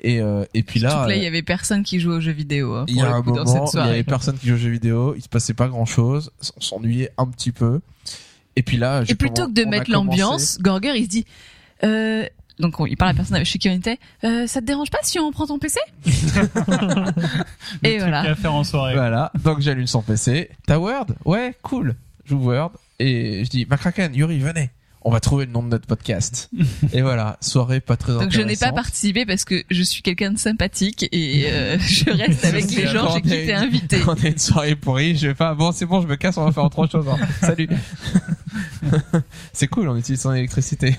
et, 0.00 0.20
euh, 0.20 0.44
et 0.54 0.62
puis 0.62 0.80
Surtout 0.80 0.96
là, 0.96 1.04
que 1.04 1.08
là, 1.10 1.16
il 1.16 1.20
euh, 1.20 1.24
y 1.24 1.26
avait 1.26 1.42
personne 1.42 1.82
qui 1.82 2.00
jouait 2.00 2.14
aux 2.16 2.20
jeux 2.20 2.32
vidéo. 2.32 2.74
hein, 2.74 2.84
il 2.88 2.96
y 2.96 3.00
a 3.00 3.12
un 3.12 3.22
coup, 3.22 3.32
dans 3.32 3.44
moment, 3.44 3.68
il 3.72 3.78
y 3.78 3.80
avait 3.80 4.02
personne 4.04 4.38
qui 4.38 4.46
joue 4.48 4.54
aux 4.54 4.58
jeux 4.58 4.70
vidéo. 4.70 5.14
Il 5.16 5.22
se 5.22 5.28
passait 5.28 5.54
pas 5.54 5.68
grand-chose. 5.68 6.30
On 6.56 6.60
s'ennuyait 6.60 7.10
un 7.18 7.26
petit 7.26 7.52
peu. 7.52 7.80
Et 8.56 8.62
puis 8.62 8.76
là, 8.78 9.02
Et 9.08 9.14
plutôt 9.14 9.46
que 9.48 9.52
de 9.52 9.64
mettre 9.64 9.90
l'ambiance, 9.90 10.58
Gorger 10.60 10.96
il 10.96 11.04
se 11.04 11.08
dit 11.10 11.26
euh, 11.84 12.24
donc 12.58 12.80
on- 12.80 12.86
il 12.86 12.96
parle 12.96 13.10
à 13.10 13.12
la 13.12 13.16
personne 13.18 13.34
avec 13.36 13.46
chez 13.46 13.58
qui 13.58 13.68
on 13.68 13.72
était 13.74 13.98
euh, 14.24 14.46
ça 14.46 14.62
te 14.62 14.66
dérange 14.66 14.88
pas 14.90 14.96
si 15.02 15.18
on 15.18 15.30
prend 15.30 15.46
ton 15.46 15.58
PC 15.58 15.78
Et 16.06 17.98
truc 17.98 18.00
voilà. 18.00 18.20
à 18.20 18.34
faire 18.34 18.54
en 18.54 18.64
soirée. 18.64 18.94
Voilà, 18.94 19.30
donc 19.44 19.60
j'allume 19.60 19.86
son 19.86 20.00
PC. 20.02 20.48
T'as 20.66 20.78
Word? 20.78 21.06
Ouais, 21.24 21.54
cool. 21.62 21.94
J'ouvre 22.24 22.46
Word 22.46 22.72
et 22.98 23.44
je 23.44 23.50
dis 23.50 23.66
McCracken, 23.68 24.14
Yuri, 24.14 24.38
venez. 24.38 24.70
On 25.08 25.10
va 25.12 25.20
trouver 25.20 25.46
le 25.46 25.52
nom 25.52 25.62
de 25.62 25.68
notre 25.68 25.86
podcast. 25.86 26.50
et 26.92 27.00
voilà, 27.00 27.36
soirée 27.40 27.78
pas 27.78 27.96
très 27.96 28.12
Donc 28.12 28.32
je 28.32 28.40
n'ai 28.40 28.56
pas 28.56 28.72
participé 28.72 29.24
parce 29.24 29.44
que 29.44 29.62
je 29.70 29.82
suis 29.84 30.02
quelqu'un 30.02 30.32
de 30.32 30.38
sympathique 30.38 31.08
et 31.12 31.44
euh, 31.48 31.78
je 31.80 32.10
reste 32.10 32.44
avec 32.44 32.68
les 32.72 32.88
gens 32.88 33.14
chez 33.14 33.22
qui 33.22 33.28
t'es 33.28 33.52
invité. 33.52 33.98
On 34.04 34.14
a 34.14 34.26
une 34.26 34.38
soirée 34.38 34.74
pourrie, 34.74 35.16
je 35.16 35.28
vais 35.28 35.34
pas, 35.34 35.54
bon 35.54 35.70
c'est 35.70 35.86
bon, 35.86 36.00
je 36.00 36.08
me 36.08 36.16
casse, 36.16 36.36
on 36.38 36.44
va 36.44 36.50
faire 36.50 36.64
autre 36.64 36.88
chose. 36.90 37.06
hein. 37.08 37.18
Salut. 37.40 37.68
c'est 39.52 39.68
cool, 39.68 39.88
on 39.88 39.96
utilise 39.96 40.22
son 40.22 40.32
électricité. 40.32 40.96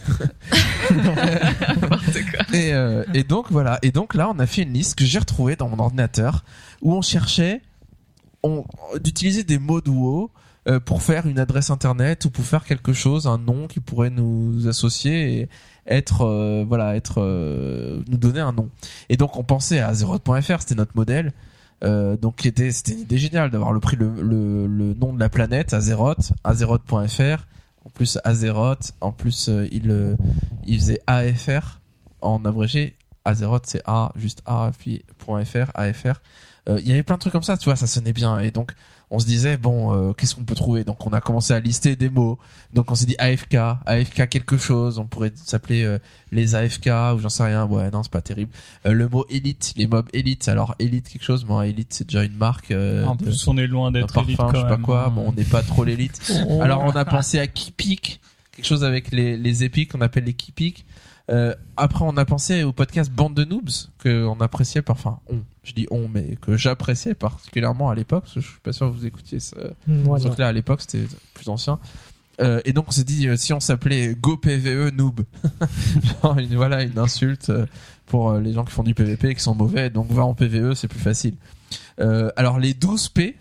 Et, 2.53 2.73
euh, 2.73 3.03
et 3.13 3.23
donc 3.23 3.47
voilà. 3.49 3.77
Et 3.81 3.91
donc 3.91 4.15
là, 4.15 4.31
on 4.33 4.39
a 4.39 4.45
fait 4.45 4.61
une 4.61 4.71
liste 4.71 4.95
que 4.95 5.03
j'ai 5.03 5.19
retrouvée 5.19 5.57
dans 5.57 5.67
mon 5.67 5.79
ordinateur 5.79 6.45
où 6.81 6.93
on 6.93 7.01
cherchait 7.01 7.61
on, 8.43 8.63
d'utiliser 9.01 9.43
des 9.43 9.59
mots 9.59 9.79
euh, 9.79 10.27
pour 10.85 11.01
faire 11.01 11.27
une 11.27 11.39
adresse 11.39 11.69
internet 11.69 12.25
ou 12.25 12.29
pour 12.29 12.43
faire 12.43 12.65
quelque 12.65 12.93
chose, 12.93 13.25
un 13.27 13.37
nom 13.37 13.67
qui 13.67 13.79
pourrait 13.79 14.09
nous 14.09 14.67
associer 14.67 15.39
et 15.41 15.49
être 15.87 16.21
euh, 16.25 16.65
voilà, 16.67 16.95
être 16.95 17.21
euh, 17.21 18.01
nous 18.07 18.17
donner 18.17 18.41
un 18.41 18.51
nom. 18.51 18.69
Et 19.09 19.17
donc 19.17 19.37
on 19.37 19.43
pensait 19.43 19.79
à 19.79 19.87
Azeroth.fr, 19.89 20.59
c'était 20.61 20.75
notre 20.75 20.95
modèle. 20.95 21.33
Euh, 21.83 22.17
donc 22.17 22.45
était 22.45 22.71
c'était 22.71 22.93
une 22.93 23.01
idée 23.01 23.17
géniale 23.17 23.51
d'avoir 23.51 23.71
le 23.71 23.79
pris 23.79 23.95
le, 23.95 24.11
le, 24.21 24.65
le 24.65 24.93
nom 24.95 25.13
de 25.13 25.19
la 25.19 25.29
planète 25.29 25.73
Azeroth, 25.73 26.33
Azeroth.fr. 26.43 27.45
En 27.85 27.89
plus 27.89 28.17
Azeroth, 28.23 28.93
en 28.99 29.11
plus 29.11 29.47
euh, 29.49 29.67
il 29.71 29.89
euh, 29.91 30.15
il 30.65 30.79
faisait 30.79 30.99
AFR 31.07 31.79
en 32.21 32.43
abrégé. 32.45 32.95
Azeroth 33.25 33.65
c'est 33.65 33.81
A 33.85 34.11
juste 34.15 34.41
A 34.45 34.71
puis 34.77 35.03
.fr 35.19 35.71
AFR. 35.73 36.19
Euh, 36.67 36.79
Il 36.81 36.87
y 36.87 36.91
avait 36.91 37.03
plein 37.03 37.15
de 37.15 37.21
trucs 37.21 37.33
comme 37.33 37.43
ça, 37.43 37.57
tu 37.57 37.65
vois, 37.65 37.75
ça 37.75 37.87
sonnait 37.87 38.13
bien 38.13 38.39
et 38.39 38.51
donc 38.51 38.73
on 39.09 39.19
se 39.19 39.25
disait 39.25 39.55
bon 39.55 39.93
euh, 39.93 40.13
qu'est-ce 40.13 40.35
qu'on 40.35 40.43
peut 40.43 40.53
trouver? 40.55 40.83
Donc 40.83 41.05
on 41.07 41.11
a 41.11 41.21
commencé 41.21 41.53
à 41.53 41.59
lister 41.61 41.95
des 41.95 42.09
mots. 42.09 42.37
Donc 42.73 42.91
on 42.91 42.95
s'est 42.95 43.05
dit 43.05 43.15
AFK 43.19 43.55
AFK 43.85 44.27
quelque 44.27 44.57
chose. 44.57 44.99
On 44.99 45.05
pourrait 45.05 45.31
s'appeler 45.35 45.83
euh, 45.83 45.97
les 46.31 46.55
AFK 46.55 46.87
ou 47.15 47.19
j'en 47.19 47.29
sais 47.29 47.43
rien. 47.45 47.65
Ouais 47.65 47.89
non 47.91 48.03
c'est 48.03 48.11
pas 48.11 48.21
terrible. 48.21 48.51
Euh, 48.85 48.91
le 48.91 49.07
mot 49.07 49.25
élite 49.29 49.73
les 49.77 49.87
mobs 49.87 50.09
élite 50.13 50.49
alors 50.49 50.75
élite 50.79 51.07
quelque 51.09 51.23
chose 51.23 51.45
moi 51.45 51.67
élite 51.67 51.93
c'est 51.93 52.07
déjà 52.07 52.23
une 52.23 52.35
marque 52.35 52.71
euh, 52.71 53.05
en 53.05 53.15
de- 53.15 53.23
plus, 53.23 53.47
on 53.47 53.57
est 53.57 53.67
loin 53.67 53.91
d'être 53.91 54.13
parfum 54.13 54.27
élite 54.27 54.37
quand 54.37 54.49
je 54.49 54.55
sais 54.57 54.61
pas 54.63 54.69
même, 54.71 54.81
quoi 54.81 55.09
bon 55.09 55.25
on 55.27 55.31
n'est 55.31 55.43
pas 55.45 55.61
trop 55.63 55.83
l'élite. 55.85 56.31
Alors 56.61 56.83
on 56.83 56.91
a 56.91 57.05
pensé 57.05 57.39
à 57.39 57.47
Kipik, 57.47 58.19
quelque 58.51 58.65
chose 58.65 58.83
avec 58.83 59.11
les, 59.11 59.37
les 59.37 59.63
épiques 59.63 59.91
qu'on 59.93 60.01
appelle 60.01 60.25
les 60.25 60.33
Kipik. 60.33 60.85
Euh, 61.29 61.53
après 61.75 62.05
on 62.05 62.15
a 62.15 62.23
pensé 62.23 62.63
au 62.63 62.71
podcast 62.71 63.11
Bande 63.11 63.33
de 63.33 63.43
Noobs 63.43 63.89
que 63.99 64.25
on 64.25 64.39
appréciait 64.39 64.81
par, 64.81 64.95
enfin 64.95 65.19
on, 65.29 65.39
je 65.63 65.73
dis 65.73 65.85
on, 65.91 66.07
mais 66.07 66.37
que 66.39 66.55
j'appréciais 66.55 67.15
particulièrement 67.15 67.89
à 67.89 67.95
l'époque. 67.95 68.23
parce 68.23 68.35
que 68.35 68.39
Je 68.41 68.47
suis 68.47 68.59
pas 68.61 68.71
sûr 68.71 68.87
que 68.89 68.93
vous 68.97 69.05
écoutiez 69.05 69.39
ce, 69.41 69.55
Moi, 69.87 70.19
ce 70.19 70.23
non. 70.23 70.29
truc-là 70.29 70.47
à 70.47 70.51
l'époque, 70.53 70.81
c'était 70.81 71.05
plus 71.33 71.49
ancien. 71.49 71.79
Euh, 72.39 72.61
et 72.65 72.71
donc 72.71 72.85
on 72.87 72.91
s'est 72.91 73.03
dit 73.03 73.27
euh, 73.27 73.35
si 73.35 73.51
on 73.51 73.59
s'appelait 73.59 74.15
Go 74.15 74.37
PVE 74.37 74.91
Noob, 74.95 75.21
genre 76.23 76.37
une, 76.37 76.55
voilà 76.55 76.83
une 76.83 76.99
insulte 76.99 77.49
euh, 77.49 77.65
pour 78.05 78.29
euh, 78.29 78.39
les 78.39 78.53
gens 78.53 78.63
qui 78.63 78.71
font 78.71 78.83
du 78.83 78.93
PVP 78.93 79.29
et 79.29 79.35
qui 79.35 79.41
sont 79.41 79.55
mauvais, 79.55 79.89
donc 79.89 80.09
va 80.11 80.23
en 80.23 80.33
PVE 80.35 80.73
c'est 80.75 80.87
plus 80.87 80.99
facile. 80.99 81.35
Euh, 81.99 82.29
alors 82.35 82.59
les 82.59 82.73
12 82.75 83.09
P, 83.09 83.35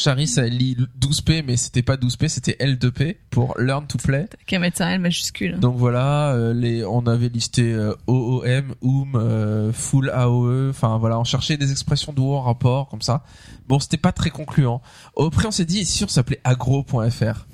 Charis 0.00 0.28
ça 0.28 0.46
lit 0.46 0.76
12P 0.98 1.44
mais 1.46 1.56
c'était 1.56 1.82
pas 1.82 1.96
12P 1.96 2.28
c'était 2.28 2.56
L2P 2.58 3.16
pour 3.30 3.54
Learn 3.58 3.86
to 3.86 3.98
Play. 3.98 4.26
T'as 4.30 4.36
qu'à 4.46 4.58
mettre 4.58 4.82
un 4.82 4.90
L 4.90 5.00
majuscule. 5.00 5.58
Donc 5.58 5.76
voilà, 5.76 6.32
euh, 6.32 6.54
les, 6.54 6.84
on 6.84 7.06
avait 7.06 7.28
listé 7.28 7.72
euh, 7.72 7.94
OOM, 8.06 8.74
OOM, 8.80 9.12
euh, 9.14 9.72
Full 9.72 10.10
AOE, 10.10 10.70
enfin 10.70 10.98
voilà, 10.98 11.18
on 11.18 11.24
cherchait 11.24 11.56
des 11.56 11.70
expressions 11.70 12.14
haut 12.16 12.34
en 12.34 12.42
rapport 12.42 12.88
comme 12.88 13.02
ça. 13.02 13.24
Bon, 13.68 13.78
c'était 13.78 13.96
pas 13.96 14.12
très 14.12 14.30
concluant. 14.30 14.80
Après, 15.18 15.46
on 15.46 15.50
s'est 15.50 15.64
dit, 15.64 15.84
si 15.84 16.04
on 16.04 16.08
s'appelait 16.08 16.40
agro.fr. 16.44 17.46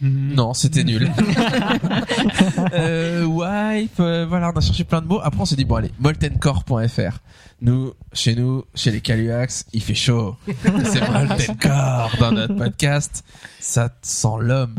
Mhm. 0.00 0.34
Non, 0.34 0.54
c'était 0.54 0.84
nul. 0.84 1.10
euh, 2.72 3.24
wipe, 3.24 3.98
euh, 4.00 4.26
voilà, 4.28 4.52
on 4.54 4.58
a 4.58 4.60
cherché 4.60 4.84
plein 4.84 5.00
de 5.02 5.06
mots. 5.06 5.20
Après, 5.22 5.40
on 5.40 5.44
s'est 5.44 5.56
dit, 5.56 5.64
bon 5.64 5.76
allez, 5.76 5.90
moltencore.fr. 5.98 7.18
Nous, 7.60 7.92
chez 8.12 8.36
nous, 8.36 8.64
chez 8.72 8.92
les 8.92 9.00
Caluax, 9.00 9.66
il 9.72 9.82
fait 9.82 9.94
chaud. 9.94 10.36
C'est 10.84 11.10
Moltencore 11.10 12.12
dans 12.20 12.30
notre 12.30 12.54
podcast. 12.54 13.24
Ça 13.58 13.90
sent 14.00 14.28
l'homme. 14.40 14.76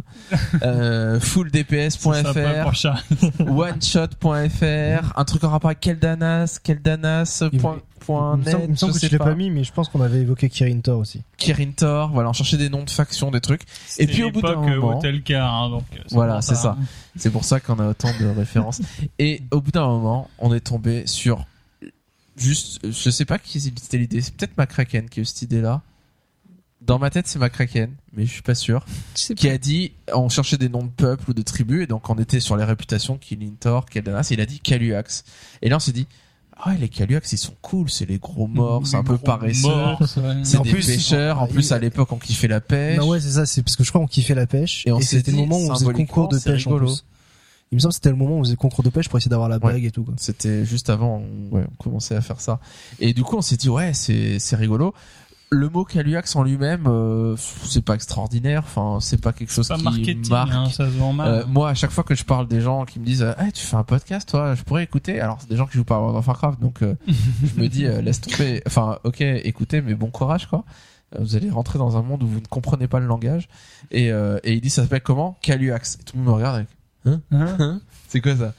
Euh, 0.63 1.19
fulldps.fr, 1.19 2.71
oneshot.fr, 3.45 5.13
un 5.17 5.25
truc 5.25 5.43
en 5.43 5.49
rapport 5.49 5.69
avec 5.69 5.81
Keldanas, 5.81 6.59
Keldanas.net, 6.63 7.51
Il 7.51 7.59
me 8.38 8.44
semble, 8.44 8.64
il 8.65 8.69
me 8.72 8.76
semble 8.76 8.91
je 8.94 8.95
que 8.95 8.99
sais 9.02 9.07
je 9.07 9.11
l'ai 9.14 9.18
pas. 9.18 9.26
pas 9.26 9.36
mis, 9.36 9.49
mais 9.49 9.64
je 9.64 9.72
pense 9.72 9.90
qu'on 9.90 10.02
avait 10.02 10.19
évoqué 10.22 10.49
Kirin 10.49 10.80
Tor 10.80 10.99
aussi. 10.99 11.22
Kirin 11.38 11.72
Tor, 11.72 12.11
voilà, 12.11 12.30
on 12.30 12.34
cherchait 12.34 12.57
des 12.57 12.69
noms 12.69 12.84
de 12.84 12.90
factions, 12.90 13.31
des 13.31 13.41
trucs. 13.41 13.64
Et 13.98 14.07
puis, 14.07 14.23
au 14.23 14.31
bout 14.31 14.41
d'un 14.41 14.61
euh, 14.61 14.76
moment- 14.80 14.98
Hotel 14.98 15.22
Car, 15.23 15.53
hein, 15.53 15.69
donc. 15.69 15.84
euh, 15.94 16.02
Voilà, 16.11 16.41
c'est 16.41 16.56
ça. 16.56 16.77
C'est 17.15 17.30
pour 17.31 17.44
ça 17.44 17.60
qu'on 17.60 17.80
a 17.80 17.88
autant 17.90 18.11
de 18.19 18.26
références. 18.27 18.81
Et 19.19 19.41
au 19.52 19.61
bout 19.61 19.72
d'un 19.72 19.88
moment, 19.88 20.30
on 20.40 20.53
est 20.53 20.60
tombé 20.61 21.06
sur 21.07 21.45
juste, 22.38 22.80
je 22.90 23.10
sais 23.10 23.26
pas 23.26 23.38
qui 23.38 23.60
c'était 23.60 23.98
l'idée, 23.98 24.22
c'est 24.22 24.34
peut-être 24.34 24.57
McCracken 24.57 25.10
qui 25.10 25.19
a 25.19 25.23
eu 25.23 25.26
cette 25.26 25.41
idée-là 25.41 25.81
dans 26.81 26.98
ma 26.98 27.10
tête 27.10 27.27
c'est 27.27 27.38
McCracken, 27.40 27.91
mais 28.14 28.26
je 28.26 28.31
suis 28.31 28.41
pas 28.41 28.56
sûr. 28.56 28.86
Qui 29.36 29.49
a 29.49 29.57
dit, 29.57 29.91
on 30.14 30.30
cherchait 30.30 30.57
des 30.57 30.69
noms 30.69 30.84
de 30.84 30.90
peuples 30.90 31.30
ou 31.30 31.34
de 31.34 31.41
tribus, 31.41 31.84
et 31.84 31.88
donc 31.88 32.10
on 32.10 32.15
était 32.18 32.40
sur 32.40 32.56
les 32.56 32.64
réputations 32.64 33.18
Kilintor, 33.18 33.86
Keldanas, 33.86 34.30
et 34.31 34.36
il 34.36 34.41
a 34.41 34.45
dit 34.45 34.60
Kaluax. 34.61 35.26
Et 35.61 35.68
là 35.69 35.76
on 35.76 35.80
s'est 35.80 35.91
dit, 35.91 36.07
ah 36.61 36.69
ouais, 36.69 36.77
les 36.77 36.90
Kaluax 36.90 37.31
ils 37.31 37.38
sont 37.38 37.53
cool, 37.61 37.90
c'est 37.90 38.07
les 38.07 38.18
gros 38.18 38.48
morts, 38.48 38.86
c'est 38.86 38.98
un 38.98 39.03
peu 39.03 39.18
paresseux. 39.18 39.69
C'est 40.44 40.61
des 40.61 40.69
plus, 40.69 40.86
pêcheurs. 40.86 41.41
En 41.41 41.48
plus, 41.48 41.72
à 41.72 41.80
l'époque, 41.80 42.11
on 42.11 42.18
kiffait 42.18 42.48
la 42.48 42.60
pêche. 42.61 42.98
Non, 42.98 43.07
ouais, 43.07 43.19
c'est 43.19 43.31
ça, 43.31 43.45
c'est 43.45 43.64
parce 43.64 43.76
que 43.76 43.84
je 43.84 43.90
crois 43.90 44.02
qu'on 44.02 44.07
kiffait 44.07 44.36
la 44.36 44.45
pêche. 44.48 44.86
Et 44.86 45.02
c'était 45.02 45.31
le 45.31 45.38
moment 45.38 45.57
où 45.57 45.69
on 45.69 45.73
faisait 45.73 45.86
le 45.88 45.94
concours 45.94 46.27
de 46.27 46.38
pêche 46.40 46.68
en 46.68 46.77
plus. 46.77 47.06
Il 47.72 47.76
me 47.76 47.80
semble 47.81 47.91
que 47.91 47.95
c'était 47.95 48.10
le 48.10 48.15
moment 48.15 48.38
où 48.38 48.40
on 48.40 48.44
faisait 48.44 48.53
le 48.53 48.57
concours 48.57 48.84
de 48.84 48.90
pêche 48.90 49.10
pour 49.10 49.18
essayer 49.19 49.30
d'avoir 49.30 49.48
la 49.48 49.57
Ouais. 49.57 49.73
bague 49.73 49.86
et 49.86 49.91
tout, 49.91 50.03
quoi. 50.03 50.15
C'était 50.18 50.65
juste 50.65 50.90
avant, 50.90 51.22
on, 51.52 51.56
ouais, 51.56 51.64
on 51.69 51.84
commençait 51.84 52.15
à 52.15 52.22
faire 52.22 52.41
ça. 52.41 52.60
Et 52.99 53.14
du 53.14 53.22
coup, 53.23 53.38
on 53.38 53.41
s'est 53.44 53.57
dit, 53.57 53.69
ouais, 53.69 53.94
c'est, 53.94 54.40
c'est 54.40 54.56
rigolo. 54.56 54.95
Le 55.51 55.67
mot 55.67 55.84
Caluax 55.84 56.35
en 56.35 56.43
lui-même, 56.43 56.85
euh, 56.85 57.35
c'est 57.38 57.84
pas 57.84 57.95
extraordinaire. 57.95 58.61
Enfin, 58.65 58.99
c'est 59.01 59.19
pas 59.19 59.34
quelque 59.34 59.51
chose 59.51 59.67
Pas 59.67 59.77
qui 59.77 59.84
marketing, 59.84 60.30
marque. 60.30 60.51
hein, 60.53 60.65
ça 60.69 60.85
se 60.85 60.95
vend 60.97 61.11
mal. 61.11 61.27
Euh, 61.27 61.43
moi, 61.47 61.69
à 61.69 61.73
chaque 61.73 61.89
fois 61.89 62.03
que 62.03 62.13
je 62.13 62.23
parle 62.23 62.47
des 62.47 62.61
gens 62.61 62.85
qui 62.85 62.99
me 62.99 63.05
disent, 63.05 63.23
hey, 63.39 63.51
tu 63.51 63.65
fais 63.65 63.76
un 63.76 63.84
podcast, 63.84 64.30
toi, 64.30 64.53
je 64.53 64.61
pourrais 64.61 64.84
écouter? 64.84 65.19
Alors, 65.19 65.38
c'est 65.41 65.49
des 65.49 65.55
gens 65.55 65.65
qui 65.65 65.73
jouent 65.77 65.84
pas 65.85 65.95
à 65.95 65.99
World 65.99 66.17
of 66.17 66.27
Warcraft, 66.27 66.59
donc 66.61 66.84
euh, 66.84 66.93
je 67.07 67.59
me 67.59 67.67
dis, 67.67 67.84
laisse 67.84 68.21
tomber. 68.21 68.61
Enfin, 68.67 68.99
ok, 69.03 69.21
écoutez, 69.21 69.81
mais 69.81 69.95
bon 69.95 70.11
courage, 70.11 70.45
quoi. 70.47 70.65
Vous 71.17 71.35
allez 71.35 71.49
rentrer 71.49 71.80
dans 71.80 71.97
un 71.97 72.03
monde 72.03 72.21
où 72.21 72.27
vous 72.27 72.39
ne 72.41 72.45
comprenez 72.45 72.88
pas 72.88 72.99
le 72.99 73.07
langage. 73.07 73.49
Et, 73.89 74.09
et 74.09 74.53
il 74.53 74.61
dit, 74.61 74.69
ça 74.69 74.84
s'appelle 74.84 75.01
comment? 75.01 75.39
Caluax. 75.41 75.95
Et 75.99 76.03
tout 76.03 76.15
le 76.15 76.21
monde 76.21 76.30
me 76.30 76.35
regarde 76.35 76.55
avec, 76.57 76.67
Hein? 77.31 77.81
C'est 78.07 78.21
quoi 78.21 78.35
ça? 78.35 78.53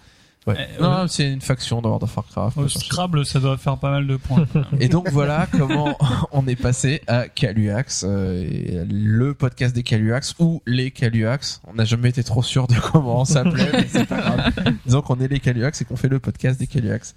Ouais. 0.46 0.56
Eh, 0.58 0.82
non, 0.82 0.90
euh, 0.90 1.06
c'est 1.06 1.30
une 1.30 1.42
faction 1.42 1.82
de 1.82 1.86
World 1.86 2.02
of 2.02 2.16
Warcraft. 2.16 2.56
Chercher. 2.56 2.78
Scrabble, 2.86 3.26
ça 3.26 3.40
doit 3.40 3.58
faire 3.58 3.76
pas 3.76 3.90
mal 3.90 4.06
de 4.06 4.16
points. 4.16 4.46
Et 4.78 4.88
donc 4.88 5.10
voilà 5.10 5.46
comment 5.52 5.98
on 6.32 6.46
est 6.46 6.56
passé 6.56 7.02
à 7.06 7.28
Caluax, 7.28 8.04
euh, 8.08 8.86
le 8.88 9.34
podcast 9.34 9.74
des 9.74 9.82
Caluax 9.82 10.34
ou 10.38 10.62
les 10.66 10.92
Caluax. 10.92 11.60
On 11.66 11.74
n'a 11.74 11.84
jamais 11.84 12.08
été 12.08 12.24
trop 12.24 12.42
sûr 12.42 12.68
de 12.68 12.74
comment 12.92 13.20
on 13.20 13.24
s'appelait, 13.26 13.70
mais 13.72 13.86
c'est 13.86 14.06
pas 14.06 14.20
grave. 14.20 14.52
Disons 14.86 15.02
qu'on 15.02 15.20
est 15.20 15.28
les 15.28 15.40
Caluax 15.40 15.82
et 15.82 15.84
qu'on 15.84 15.96
fait 15.96 16.08
le 16.08 16.20
podcast 16.20 16.58
des 16.58 16.66
Caluax. 16.66 17.14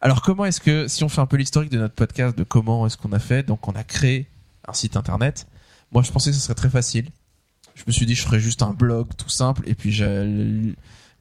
Alors 0.00 0.22
comment 0.22 0.44
est-ce 0.44 0.60
que, 0.60 0.88
si 0.88 1.04
on 1.04 1.08
fait 1.08 1.20
un 1.20 1.26
peu 1.26 1.36
l'historique 1.36 1.70
de 1.70 1.78
notre 1.78 1.94
podcast, 1.94 2.36
de 2.36 2.42
comment 2.42 2.86
est-ce 2.86 2.96
qu'on 2.96 3.12
a 3.12 3.20
fait, 3.20 3.46
donc 3.46 3.68
on 3.68 3.72
a 3.72 3.84
créé 3.84 4.26
un 4.66 4.72
site 4.72 4.96
internet. 4.96 5.46
Moi 5.92 6.02
je 6.02 6.10
pensais 6.10 6.30
que 6.30 6.36
ce 6.36 6.42
serait 6.42 6.54
très 6.54 6.70
facile. 6.70 7.10
Je 7.76 7.84
me 7.86 7.92
suis 7.92 8.04
dit 8.04 8.16
je 8.16 8.22
ferais 8.22 8.40
juste 8.40 8.62
un 8.62 8.72
blog 8.72 9.08
tout 9.16 9.28
simple 9.28 9.62
et 9.66 9.74
puis 9.74 9.92
j'ai 9.92 10.74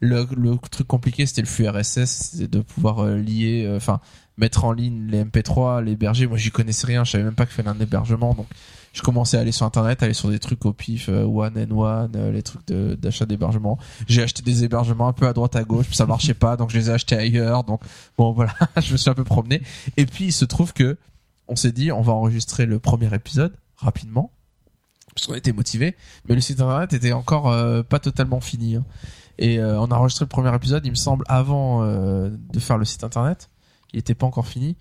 le, 0.03 0.57
truc 0.69 0.87
compliqué 0.87 1.25
c'était 1.25 1.41
le 1.41 1.47
flux 1.47 1.67
RSS, 1.67 2.35
de 2.35 2.59
pouvoir 2.59 2.99
euh, 2.99 3.17
lier, 3.17 3.65
euh, 3.65 3.77
enfin 3.77 3.99
mettre 4.37 4.65
en 4.65 4.71
ligne 4.71 5.07
les 5.09 5.23
MP3, 5.23 5.83
l'héberger. 5.83 6.25
Moi, 6.25 6.37
j'y 6.37 6.49
connaissais 6.49 6.87
rien. 6.87 7.03
Je 7.03 7.11
savais 7.11 7.23
même 7.23 7.35
pas 7.35 7.45
qu'il 7.45 7.53
fallait 7.53 7.69
un 7.69 7.79
hébergement. 7.79 8.33
Donc, 8.33 8.47
je 8.91 9.03
commençais 9.03 9.37
à 9.37 9.41
aller 9.41 9.51
sur 9.51 9.65
Internet, 9.65 10.01
aller 10.01 10.15
sur 10.15 10.29
des 10.29 10.39
trucs 10.39 10.65
au 10.65 10.73
pif, 10.73 11.07
euh, 11.07 11.23
One 11.23 11.53
and 11.55 11.77
One, 11.77 12.31
les 12.31 12.41
trucs 12.41 12.65
d'achat 12.67 13.25
d'hébergement. 13.25 13.77
J'ai 14.07 14.23
acheté 14.23 14.41
des 14.41 14.63
hébergements 14.63 15.07
un 15.07 15.13
peu 15.13 15.27
à 15.27 15.33
droite 15.33 15.55
à 15.55 15.63
gauche, 15.63 15.85
puis 15.85 15.95
ça 15.95 16.07
marchait 16.07 16.33
pas, 16.33 16.57
donc 16.57 16.71
je 16.71 16.77
les 16.79 16.89
ai 16.89 16.93
achetés 16.93 17.15
ailleurs. 17.15 17.63
Donc, 17.63 17.81
bon, 18.17 18.31
voilà, 18.31 18.53
je 18.81 18.91
me 18.91 18.97
suis 18.97 19.09
un 19.09 19.13
peu 19.13 19.23
promené. 19.23 19.61
Et 19.97 20.07
puis, 20.07 20.25
il 20.25 20.33
se 20.33 20.45
trouve 20.45 20.73
que 20.73 20.97
on 21.47 21.55
s'est 21.55 21.71
dit, 21.71 21.91
on 21.91 22.01
va 22.01 22.13
enregistrer 22.13 22.65
le 22.65 22.79
premier 22.79 23.13
épisode 23.13 23.53
rapidement, 23.77 24.31
parce 25.13 25.27
qu'on 25.27 25.35
était 25.35 25.53
motivé. 25.53 25.95
Mais 26.27 26.33
le 26.33 26.41
site 26.41 26.59
Internet 26.59 26.93
était 26.93 27.13
encore 27.13 27.53
pas 27.85 27.99
totalement 27.99 28.41
fini. 28.41 28.77
hein. 28.77 28.85
Et 29.39 29.59
euh, 29.59 29.79
on 29.79 29.85
a 29.85 29.95
enregistré 29.95 30.25
le 30.25 30.29
premier 30.29 30.53
épisode, 30.55 30.85
il 30.85 30.91
me 30.91 30.95
semble, 30.95 31.25
avant 31.27 31.83
euh, 31.83 32.29
de 32.29 32.59
faire 32.59 32.77
le 32.77 32.85
site 32.85 33.03
Internet. 33.03 33.49
Il 33.93 33.99
était 33.99 34.15
pas 34.15 34.25
encore 34.25 34.47
fini. 34.47 34.75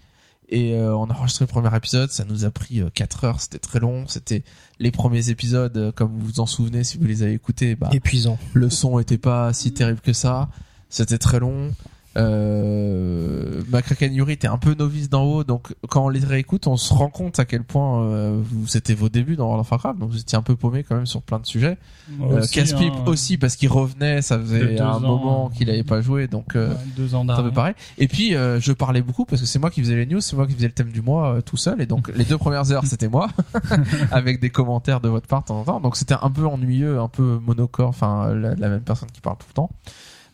Et 0.49 0.74
euh, 0.74 0.95
on 0.95 1.09
a 1.09 1.15
enregistré 1.15 1.45
le 1.45 1.51
premier 1.51 1.74
épisode. 1.74 2.11
Ça 2.11 2.24
nous 2.24 2.45
a 2.45 2.51
pris 2.51 2.83
4 2.95 3.24
heures. 3.24 3.41
C'était 3.41 3.59
très 3.59 3.81
long. 3.81 4.07
C'était 4.07 4.45
les 4.79 4.91
premiers 4.91 5.31
épisodes 5.31 5.93
comme 5.95 6.12
vous 6.12 6.27
vous 6.27 6.41
en 6.41 6.47
souvenez 6.47 6.85
si 6.85 6.99
vous 6.99 7.05
les 7.05 7.23
avez 7.23 7.33
écoutés 7.33 7.74
bah, 7.74 7.89
Épuisant. 7.93 8.39
le 8.53 8.69
son 8.69 8.99
était 8.99 9.19
pas 9.19 9.53
si 9.53 9.73
terrible 9.73 10.01
que 10.01 10.12
ça. 10.12 10.49
C'était 10.91 11.19
très 11.19 11.41
long 11.41 11.70
euh, 12.16 13.62
Makraken 13.70 14.12
Yuri 14.12 14.32
était 14.34 14.48
un 14.48 14.59
peu 14.59 14.74
novice 14.74 15.09
d'en 15.09 15.22
haut 15.24 15.44
donc 15.44 15.74
quand 15.89 16.05
on 16.05 16.09
les 16.09 16.20
réécoute 16.20 16.66
on 16.66 16.76
se 16.76 16.93
rend 16.93 17.09
compte 17.09 17.39
à 17.39 17.44
quel 17.44 17.62
point 17.64 18.02
euh, 18.05 18.40
c'était 18.66 18.94
vos 18.94 19.09
débuts 19.09 19.36
dans 19.36 19.47
World 19.47 19.60
of 19.62 19.70
Warcraft 19.70 19.98
donc 19.98 20.10
vous 20.10 20.18
étiez 20.20 20.36
un 20.36 20.43
peu 20.43 20.56
paumé 20.56 20.84
quand 20.84 20.97
même 20.97 21.06
sur 21.06 21.22
plein 21.22 21.39
de 21.39 21.47
sujets 21.47 21.78
euh, 22.20 22.40
aussi, 22.40 22.55
Casse-Pipe 22.55 22.93
hein, 22.94 23.05
aussi 23.06 23.39
parce 23.39 23.56
qu'il 23.56 23.68
revenait 23.70 24.22
ça 24.22 24.39
faisait 24.39 24.78
un 24.80 24.94
ans. 24.94 25.01
moment 25.01 25.51
qu'il 25.51 25.70
avait 25.70 25.84
pas 25.84 26.01
joué 26.02 26.28
donc 26.28 26.56
euh, 26.56 26.74
deux 26.97 27.14
ans 27.14 27.26
un 27.28 27.43
peu 27.43 27.51
pareil. 27.51 27.74
Et 27.98 28.09
puis 28.09 28.34
euh, 28.34 28.60
je 28.60 28.72
parlais 28.72 29.02
beaucoup 29.02 29.24
parce 29.24 29.40
que 29.40 29.47
c'est 29.47 29.59
moi 29.59 29.70
qui 29.70 29.80
faisais 29.80 29.97
les 29.97 30.06
news, 30.06 30.20
c'est 30.20 30.36
moi 30.36 30.47
qui 30.47 30.55
faisais 30.55 30.66
le 30.66 30.72
thème 30.72 30.90
du 30.90 31.02
mois 31.02 31.34
euh, 31.36 31.40
tout 31.40 31.56
seul. 31.56 31.80
Et 31.80 31.86
donc 31.86 32.10
les 32.14 32.24
deux 32.24 32.39
premières 32.39 32.70
heures 32.72 32.84
c'était 32.86 33.09
moi 33.09 33.28
avec 34.10 34.40
des 34.40 34.51
commentaires 34.51 35.01
de 35.01 35.09
votre 35.09 35.26
part 35.26 35.43
de 35.43 35.47
temps 35.47 35.60
en 35.60 35.64
temps. 35.64 35.80
Donc 35.80 35.97
c'était 35.97 36.16
un 36.20 36.30
peu 36.30 36.47
ennuyeux, 36.47 36.98
un 37.01 37.09
peu 37.09 37.39
monocorde, 37.44 37.89
enfin 37.90 38.34
la, 38.34 38.55
la 38.55 38.68
même 38.68 38.82
personne 38.82 39.10
qui 39.12 39.20
parle 39.20 39.36
tout 39.39 39.47
le 39.48 39.55
temps. 39.55 39.70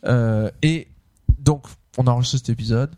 Euh, 0.05 0.49
et 0.61 0.87
donc 1.39 1.65
on 1.97 2.07
a 2.07 2.11
enregistré 2.11 2.37
cet 2.39 2.49
épisode. 2.49 2.91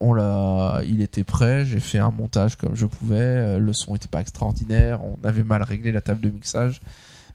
On 0.00 0.14
l'a, 0.14 0.80
il 0.86 1.02
était 1.02 1.24
prêt. 1.24 1.66
J'ai 1.66 1.80
fait 1.80 1.98
un 1.98 2.10
montage 2.10 2.56
comme 2.56 2.74
je 2.74 2.86
pouvais. 2.86 3.16
euh, 3.18 3.58
Le 3.58 3.72
son 3.72 3.94
était 3.94 4.08
pas 4.08 4.20
extraordinaire. 4.20 5.04
On 5.04 5.18
avait 5.24 5.44
mal 5.44 5.62
réglé 5.62 5.92
la 5.92 6.00
table 6.00 6.20
de 6.22 6.30
mixage. 6.30 6.80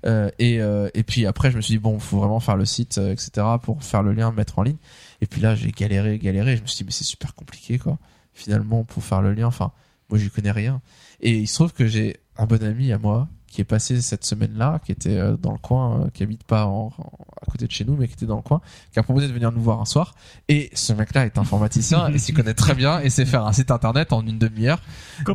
Euh, 0.06 0.30
et, 0.40 0.61
euh, 0.61 0.90
et 0.94 1.03
puis 1.03 1.26
après, 1.26 1.52
je 1.52 1.57
me 1.57 1.61
suis 1.61 1.76
dit 1.76 1.80
bon, 1.80 1.99
faut 1.99 2.18
vraiment 2.19 2.40
faire 2.40 2.57
le 2.57 2.65
site, 2.65 2.98
etc. 2.98 3.45
pour 3.61 3.84
faire 3.84 4.02
le 4.03 4.14
lien, 4.14 4.32
mettre 4.32 4.57
en 4.60 4.64
ligne. 4.64 4.77
Et 5.22 5.27
puis 5.27 5.41
là, 5.41 5.56
j'ai 5.56 5.72
galéré, 5.72 6.18
galéré. 6.18 6.57
Je 6.57 6.61
me 6.64 6.68
suis 6.68 6.77
dit 6.77 6.84
mais 6.86 6.91
c'est 6.91 7.03
super 7.03 7.36
compliqué 7.36 7.77
quoi. 7.77 7.98
Finalement, 8.34 8.84
pour 8.84 9.03
faire 9.03 9.22
le 9.22 9.34
lien, 9.34 9.48
enfin, 9.48 9.72
moi 10.10 10.18
j'y 10.19 10.30
connais 10.30 10.52
rien. 10.52 10.82
Et 11.22 11.38
il 11.38 11.48
se 11.48 11.56
trouve 11.56 11.72
que 11.73 11.86
j'ai 11.88 12.18
un 12.38 12.45
bon 12.45 12.61
ami 12.64 12.91
à 12.91 12.98
moi 12.98 13.27
qui 13.56 13.61
est 13.61 13.65
passé 13.65 14.02
cette 14.02 14.26
semaine-là, 14.26 14.80
qui 14.86 14.91
était 14.91 15.18
euh, 15.18 15.38
dans 15.38 15.52
le 15.53 15.57
coin, 15.57 16.02
euh, 16.02 16.10
qui 16.14 16.23
habite 16.23 16.44
pas 16.44 16.65
en, 16.65 16.91
en- 16.98 17.11
à 17.41 17.52
côté 17.52 17.65
de 17.68 17.72
chez 17.72 17.86
nous, 17.86 17.95
mais 17.95 18.07
qui 18.07 18.14
était 18.14 18.26
dans 18.26 18.36
le 18.36 18.41
coin, 18.41 18.60
qui 18.91 18.99
a 18.99 19.03
proposé 19.03 19.27
de 19.27 19.34
venir 19.34 19.52
nous 19.53 19.61
voir 19.61 19.80
un 19.80 19.86
soir. 19.86 20.14
Et 20.49 20.69
ce 20.73 20.91
mec-là 20.94 21.26
est 21.26 21.38
informaticien 21.38 22.07
et 22.14 22.18
s'y 22.18 22.34
connaît 22.34 22.53
très 22.53 22.73
bien 22.76 22.99
et 22.99 23.10
sait 23.10 23.26
faire 23.26 23.45
un 23.45 23.53
site 23.53 23.72
internet 23.72 24.11
en 24.14 24.26
une 24.26 24.38
demi-heure. 24.38 24.82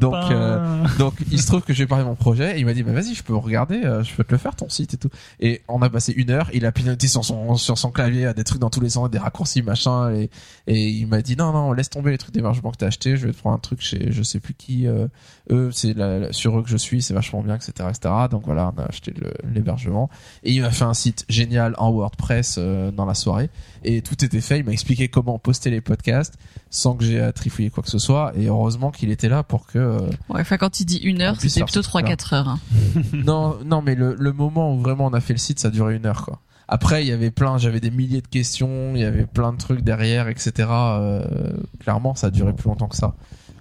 Donc, 0.01 0.13
euh, 0.31 0.85
Donc 0.99 1.15
il 1.31 1.41
se 1.41 1.47
trouve 1.47 1.63
que 1.63 1.73
j'ai 1.73 1.87
parlé 1.87 2.05
de 2.05 2.09
mon 2.09 2.15
projet 2.15 2.57
et 2.57 2.61
il 2.61 2.67
m'a 2.67 2.75
dit 2.75 2.83
bah 2.83 2.93
vas-y 2.93 3.15
je 3.15 3.23
peux 3.23 3.35
regarder 3.35 3.81
je 4.05 4.15
peux 4.15 4.25
te 4.25 4.33
le 4.33 4.39
faire 4.39 4.55
ton 4.55 4.69
site 4.69 4.93
et 4.95 4.97
tout 4.99 5.09
et 5.41 5.63
on 5.69 5.81
a 5.83 5.89
passé 5.89 6.13
une 6.13 6.31
heure 6.31 6.51
il 6.53 6.67
a 6.67 6.73
piloté 6.73 7.09
sur 7.09 7.25
son 7.25 7.55
sur 7.57 7.79
son 7.79 7.91
clavier 7.91 8.27
à 8.27 8.35
des 8.35 8.45
trucs 8.45 8.61
dans 8.61 8.69
tous 8.71 8.81
les 8.81 8.91
sens 8.91 9.09
des 9.11 9.19
raccourcis 9.19 9.63
machin 9.63 10.11
et 10.13 10.29
et 10.67 10.89
il 10.89 11.07
m'a 11.07 11.23
dit 11.23 11.37
non 11.37 11.53
non 11.53 11.73
laisse 11.73 11.89
tomber 11.89 12.11
les 12.11 12.19
trucs 12.19 12.35
d'hébergement 12.35 12.71
que 12.73 12.77
t'as 12.77 12.89
acheté 12.89 13.17
je 13.17 13.27
vais 13.27 13.33
te 13.33 13.39
prendre 13.39 13.57
un 13.57 13.59
truc 13.61 13.81
chez 13.81 14.13
je 14.13 14.23
sais 14.23 14.39
plus 14.41 14.53
qui 14.55 14.87
euh, 14.87 15.07
eux 15.51 15.71
c'est 15.73 15.95
sur 16.33 16.59
eux 16.59 16.63
que 16.63 16.69
je 16.69 16.77
suis 16.77 17.01
c'est 17.01 17.15
vachement 17.15 17.43
bien 17.43 17.55
etc 17.57 17.73
etc 17.89 18.10
donc 18.29 18.45
voilà 18.45 18.73
on 18.77 18.81
a 18.81 18.85
acheté 18.87 19.13
l'hébergement 19.55 20.09
et 20.43 20.53
il 20.53 20.63
m'a 20.63 20.71
fait 20.71 20.85
un 20.85 20.95
site 20.95 21.25
génial 21.29 21.75
en 21.79 21.91
WordPress 21.91 22.57
euh, 22.59 22.91
dans 22.91 23.07
la 23.07 23.15
soirée 23.15 23.51
et 23.85 24.03
tout 24.03 24.25
était 24.25 24.41
fait 24.41 24.59
il 24.59 24.65
m'a 24.65 24.73
expliqué 24.73 25.09
comment 25.09 25.39
poster 25.39 25.71
les 25.71 25.81
podcasts 25.81 26.35
sans 26.71 26.95
que 26.95 27.05
j'ai 27.05 27.21
à 27.21 27.33
trifouiller 27.33 27.71
quoi 27.71 27.83
que 27.83 27.91
ce 27.91 27.99
soit 27.99 28.33
et 28.37 28.47
heureusement 28.47 28.91
qu'il 28.91 29.11
était 29.11 29.29
là 29.29 29.43
pour 29.43 29.67
que 29.67 29.79
euh, 29.79 29.99
Ouais, 30.29 30.41
enfin, 30.41 30.57
quand 30.57 30.81
il 30.81 30.85
dit 30.85 30.99
une 30.99 31.23
heure, 31.23 31.41
c'était 31.41 31.63
plutôt 31.65 31.83
ce 31.83 31.89
truc-là. 31.89 32.15
3-4 32.15 32.35
heures. 32.35 32.49
hein. 32.49 32.59
non, 33.13 33.59
non, 33.65 33.83
mais 33.83 33.95
le, 33.95 34.15
le 34.19 34.33
moment 34.33 34.75
où 34.75 34.81
vraiment 34.81 35.07
on 35.07 35.13
a 35.13 35.21
fait 35.21 35.33
le 35.33 35.39
site, 35.39 35.59
ça 35.59 35.69
a 35.69 35.71
duré 35.71 35.97
une 35.97 36.07
heure, 36.07 36.25
quoi. 36.25 36.41
Après, 36.69 37.03
il 37.03 37.09
y 37.09 37.13
avait 37.13 37.33
plein, 37.33 37.59
j'avais 37.59 37.81
des 37.81 37.91
milliers 37.91 38.21
de 38.21 38.29
questions, 38.29 38.93
il 38.95 39.01
y 39.01 39.05
avait 39.05 39.27
plein 39.27 39.53
de 39.53 39.59
trucs 39.59 39.81
derrière, 39.81 40.29
etc. 40.29 40.69
Euh, 40.71 41.51
clairement, 41.81 42.15
ça 42.15 42.29
a 42.29 42.31
duré 42.31 42.53
plus 42.53 42.69
longtemps 42.69 42.87
que 42.87 42.95
ça. 42.97 43.17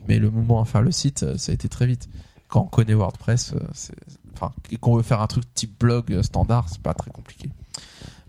Mais 0.07 0.19
le 0.19 0.29
moment 0.29 0.61
à 0.61 0.65
faire 0.65 0.83
le 0.83 0.91
site, 0.91 1.23
euh, 1.23 1.35
ça 1.37 1.51
a 1.51 1.55
été 1.55 1.67
très 1.69 1.87
vite. 1.87 2.07
Quand 2.47 2.61
on 2.61 2.67
connaît 2.67 2.93
WordPress, 2.93 3.53
c'est, 3.73 3.95
enfin, 4.39 4.53
qu'on 4.79 4.95
veut 4.95 5.03
faire 5.03 5.21
un 5.21 5.27
truc 5.27 5.43
type 5.53 5.79
blog 5.79 6.11
euh, 6.11 6.23
standard, 6.23 6.67
c'est 6.69 6.81
pas 6.81 6.93
très 6.93 7.11
compliqué. 7.11 7.49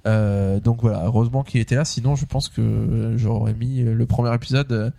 Euh, 0.07 0.61
donc 0.61 0.81
voilà, 0.83 1.03
heureusement 1.05 1.43
qu'il 1.43 1.61
était 1.61 1.75
là, 1.75 1.85
sinon 1.85 2.17
je 2.17 2.25
pense 2.25 2.49
que 2.49 3.15
j'aurais 3.17 3.55
mis 3.55 3.83
euh, 3.83 3.95
le 3.95 4.07
premier 4.07 4.35
épisode, 4.35 4.73
euh, 4.73 4.91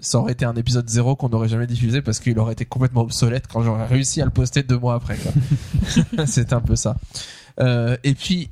ça 0.00 0.18
aurait 0.18 0.32
été 0.32 0.44
un 0.44 0.54
épisode 0.54 0.88
zéro 0.88 1.16
qu'on 1.16 1.28
n'aurait 1.28 1.48
jamais 1.48 1.66
diffusé 1.66 2.02
parce 2.02 2.20
qu'il 2.20 2.38
aurait 2.38 2.52
été 2.52 2.64
complètement 2.64 3.02
obsolète 3.02 3.46
quand 3.46 3.62
j'aurais 3.62 3.86
réussi 3.86 4.20
à 4.20 4.24
le 4.24 4.30
poster 4.30 4.62
deux 4.62 4.78
mois 4.78 4.94
après. 4.94 5.16
c'est 6.26 6.52
un 6.52 6.60
peu 6.60 6.76
ça. 6.76 6.96
Euh, 7.60 7.96
et 8.04 8.14
puis, 8.14 8.50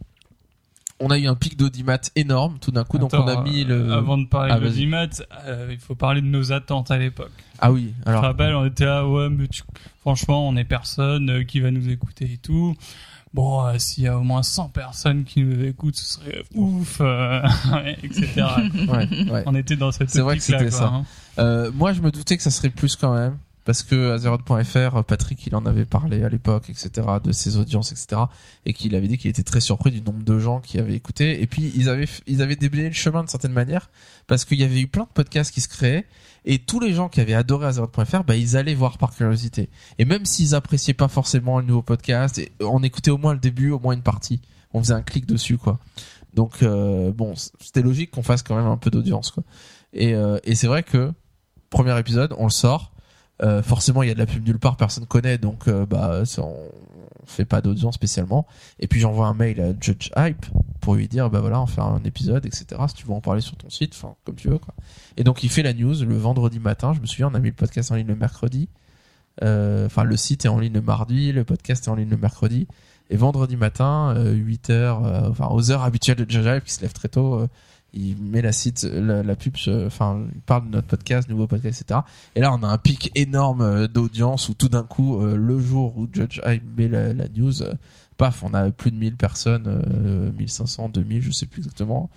on 1.01 1.11
a 1.11 1.19
eu 1.19 1.27
un 1.27 1.35
pic 1.35 1.57
d'audimat 1.59 1.99
énorme 2.17 2.59
tout 2.61 2.71
d'un 2.71 2.85
coup, 2.85 2.99
donc 2.99 3.13
on 3.13 3.27
a 3.29 3.43
mis 3.43 3.65
euh, 3.65 3.87
le. 3.87 3.93
Avant 3.93 4.17
de 4.19 4.27
parler 4.27 4.53
Ah, 4.55 4.59
l'audimat, 4.59 5.07
euh, 5.47 5.69
il 5.71 5.79
faut 5.79 5.95
parler 5.95 6.21
de 6.23 6.27
nos 6.27 6.53
attentes 6.53 6.91
à 6.91 6.99
l'époque. 6.99 7.33
Ah 7.59 7.71
oui, 7.73 7.93
Je 8.05 8.09
alors. 8.11 8.23
te 8.23 8.27
rappelle, 8.27 8.55
on 8.55 8.65
était 8.67 8.85
là, 8.87 9.07
ouais, 9.07 9.29
mais 9.29 9.49
tu- 9.49 9.63
franchement, 10.01 10.49
on 10.49 10.57
est 10.57 10.65
personne 10.65 11.31
euh, 11.31 11.45
qui 11.45 11.61
va 11.61 11.71
nous 11.71 11.89
écouter 11.89 12.31
et 12.33 12.39
tout. 12.39 12.75
Bon, 13.35 13.67
euh, 13.67 13.75
s'il 13.79 14.05
y 14.05 14.09
a 14.09 14.17
au 14.17 14.23
moins 14.23 14.43
100 14.43 14.71
personnes 14.71 15.25
qui 15.25 15.43
nous 15.43 15.63
écoutent, 15.65 15.97
ce 15.97 16.15
serait 16.15 16.43
ouf, 16.55 16.99
euh, 17.03 17.43
etc. 18.03 18.45
Ouais, 18.89 19.31
ouais. 19.31 19.43
on 19.45 19.55
était 19.55 19.77
dans 19.77 19.93
cette 19.93 20.09
C'est 20.09 20.23
vrai 20.23 20.37
que 20.37 20.43
c'était 20.43 20.71
ça. 20.71 20.87
hein. 20.87 21.05
Euh, 21.39 21.71
moi, 21.75 21.93
je 21.93 22.01
me 22.01 22.11
doutais 22.11 22.39
que 22.39 22.43
ça 22.43 22.51
serait 22.51 22.71
plus 22.71 22.97
quand 22.97 23.13
même. 23.15 23.37
Parce 23.67 23.83
que 23.83 24.13
Azeroth.fr, 24.13 25.05
Patrick, 25.05 25.45
il 25.47 25.55
en 25.57 25.67
avait 25.67 25.85
parlé 25.85 26.23
à 26.23 26.29
l'époque, 26.29 26.71
etc., 26.71 26.91
de 27.23 27.33
ses 27.33 27.57
audiences, 27.57 27.91
etc., 27.91 28.23
et 28.65 28.73
qu'il 28.73 28.95
avait 28.95 29.09
dit 29.09 29.19
qu'il 29.19 29.29
était 29.29 29.43
très 29.43 29.61
surpris 29.61 29.91
du 29.91 30.01
nombre 30.01 30.23
de 30.23 30.39
gens 30.39 30.61
qui 30.61 30.79
avaient 30.79 30.95
écouté. 30.95 31.43
Et 31.43 31.47
puis 31.47 31.73
ils 31.75 31.89
avaient 31.89 32.09
ils 32.27 32.41
avaient 32.43 32.57
déblayé 32.57 32.89
le 32.89 32.95
chemin 32.95 33.25
de 33.25 33.29
certaine 33.29 33.53
manière 33.53 33.91
parce 34.29 34.45
qu'il 34.45 34.59
y 34.59 34.65
avait 34.65 34.81
eu 34.81 34.87
plein 34.87 35.03
de 35.03 35.09
podcasts 35.13 35.53
qui 35.53 35.61
se 35.61 35.69
créaient 35.69 36.07
et 36.45 36.61
tous 36.61 36.79
les 36.79 36.95
gens 36.95 37.09
qui 37.09 37.21
avaient 37.21 37.35
adoré 37.35 37.67
Azeroth.fr, 37.67 38.23
bah 38.23 38.37
ils 38.37 38.57
allaient 38.57 38.75
voir 38.75 38.99
par 38.99 39.13
curiosité. 39.15 39.69
Et 39.99 40.05
même 40.05 40.25
s'ils 40.25 40.55
appréciaient 40.55 40.95
pas 40.95 41.09
forcément 41.09 41.59
le 41.59 41.67
nouveau 41.67 41.83
podcast, 41.83 42.41
on 42.61 42.85
écoutait 42.85 43.11
au 43.11 43.19
moins 43.19 43.33
le 43.33 43.41
début, 43.41 43.73
au 43.73 43.81
moins 43.81 43.95
une 43.95 44.03
partie. 44.03 44.41
On 44.73 44.81
faisait 44.81 44.95
un 44.95 45.03
clic 45.03 45.27
dessus, 45.27 45.59
quoi. 45.59 45.81
Donc 46.35 46.63
euh, 46.63 47.11
bon, 47.11 47.35
c'était 47.61 47.83
logique 47.83 48.13
qu'on 48.13 48.23
fasse 48.23 48.45
quand 48.45 48.55
même 48.55 48.67
un 48.67 48.77
peu 48.77 48.91
d'audience, 48.91 49.33
quoi. 49.33 49.43
Et, 49.93 50.15
euh, 50.15 50.39
et 50.45 50.55
c'est 50.55 50.69
vrai 50.69 50.85
que 50.85 51.13
premier 51.69 51.99
épisode, 51.99 52.33
on 52.39 52.45
le 52.45 52.51
sort. 52.51 52.93
Euh, 53.43 53.63
forcément, 53.63 54.03
il 54.03 54.09
y 54.09 54.11
a 54.11 54.15
de 54.15 54.19
la 54.19 54.27
pub 54.27 54.47
nulle 54.47 54.59
part, 54.59 54.77
personne 54.77 55.07
connaît, 55.07 55.37
donc 55.39 55.69
euh, 55.69 55.85
bah 55.85 56.25
ça, 56.25 56.43
on 56.43 56.57
fait 57.27 57.45
pas 57.45 57.61
d'audience 57.61 57.95
spécialement. 57.95 58.47
Et 58.81 58.87
puis 58.87 59.01
j'envoie 59.01 59.27
un 59.27 59.35
mail 59.35 59.61
à 59.61 59.73
Judge 59.79 60.11
Hype 60.17 60.47
pour 60.81 60.95
lui 60.95 61.09
dire 61.09 61.29
bah 61.29 61.41
voilà, 61.41 61.61
on 61.61 61.67
fait 61.67 61.81
un 61.81 62.01
épisode, 62.05 62.47
etc. 62.47 62.67
Si 62.89 62.95
tu 62.95 63.07
veux 63.07 63.13
en 63.13 63.21
parler 63.21 63.41
sur 63.41 63.57
ton 63.57 63.69
site, 63.69 63.93
enfin 63.95 64.15
comme 64.25 64.37
tu 64.37 64.49
veux 64.49 64.59
quoi. 64.59 64.75
Et 65.17 65.25
donc 65.25 65.43
il 65.43 65.51
fait 65.51 65.63
la 65.63 65.75
news 65.75 65.95
le 66.05 66.17
vendredi 66.17 66.61
matin. 66.61 66.95
Je 66.95 67.01
me 67.01 67.07
souviens, 67.07 67.29
on 67.31 67.35
a 67.35 67.41
mis 67.41 67.49
le 67.49 67.55
podcast 67.55 67.91
en 67.91 67.97
ligne 67.97 68.07
le 68.07 68.17
mercredi. 68.17 68.69
Euh, 69.43 69.87
Enfin, 69.87 70.05
le 70.05 70.17
site 70.17 70.45
est 70.45 70.49
en 70.49 70.59
ligne 70.59 70.73
le 70.73 70.81
mardi, 70.81 71.33
le 71.33 71.45
podcast 71.45 71.87
est 71.87 71.91
en 71.91 71.95
ligne 71.97 72.09
le 72.11 72.17
mercredi. 72.17 72.67
Et 73.11 73.17
vendredi 73.17 73.57
matin, 73.57 74.15
euh, 74.17 74.33
8 74.33 74.71
heures, 74.71 75.05
euh, 75.05 75.29
enfin 75.31 75.49
aux 75.51 75.71
heures 75.71 75.83
habituelles 75.83 76.17
de 76.17 76.29
Judge 76.29 76.47
Hype, 76.47 76.65
qui 76.65 76.73
se 76.73 76.81
lève 76.81 76.93
très 76.93 77.09
tôt. 77.09 77.47
Il 77.93 78.17
met 78.17 78.43
la 78.43 78.53
site, 78.53 78.85
la, 78.85 79.37
pub, 79.37 79.57
enfin, 79.87 80.27
il 80.35 80.41
parle 80.43 80.67
de 80.67 80.71
notre 80.71 80.87
podcast, 80.87 81.29
nouveau 81.29 81.47
podcast, 81.47 81.81
etc. 81.81 82.01
Et 82.35 82.41
là, 82.41 82.53
on 82.53 82.63
a 82.63 82.69
un 82.69 82.79
pic 82.79 83.11
énorme 83.15 83.63
euh, 83.63 83.89
d'audience 83.89 84.49
où 84.49 84.55
tout 84.55 84.69
d'un 84.69 84.83
coup, 84.83 85.21
euh, 85.21 85.37
le 85.37 85.59
jour 85.59 85.97
où 85.97 86.07
Judge 86.13 86.41
Hype 86.45 86.63
met 86.77 86.89
la, 86.89 87.15
news, 87.29 87.63
euh, 87.63 87.73
paf, 88.17 88.43
on 88.43 88.53
a 88.55 88.71
plus 88.71 88.91
de 88.91 88.97
1000 88.97 89.17
personnes, 89.17 89.65
euh, 89.67 90.31
1500, 90.33 90.91
2000, 90.91 91.23
je 91.23 91.31
sais 91.31 91.47
plus 91.47 91.61
exactement, 91.61 92.11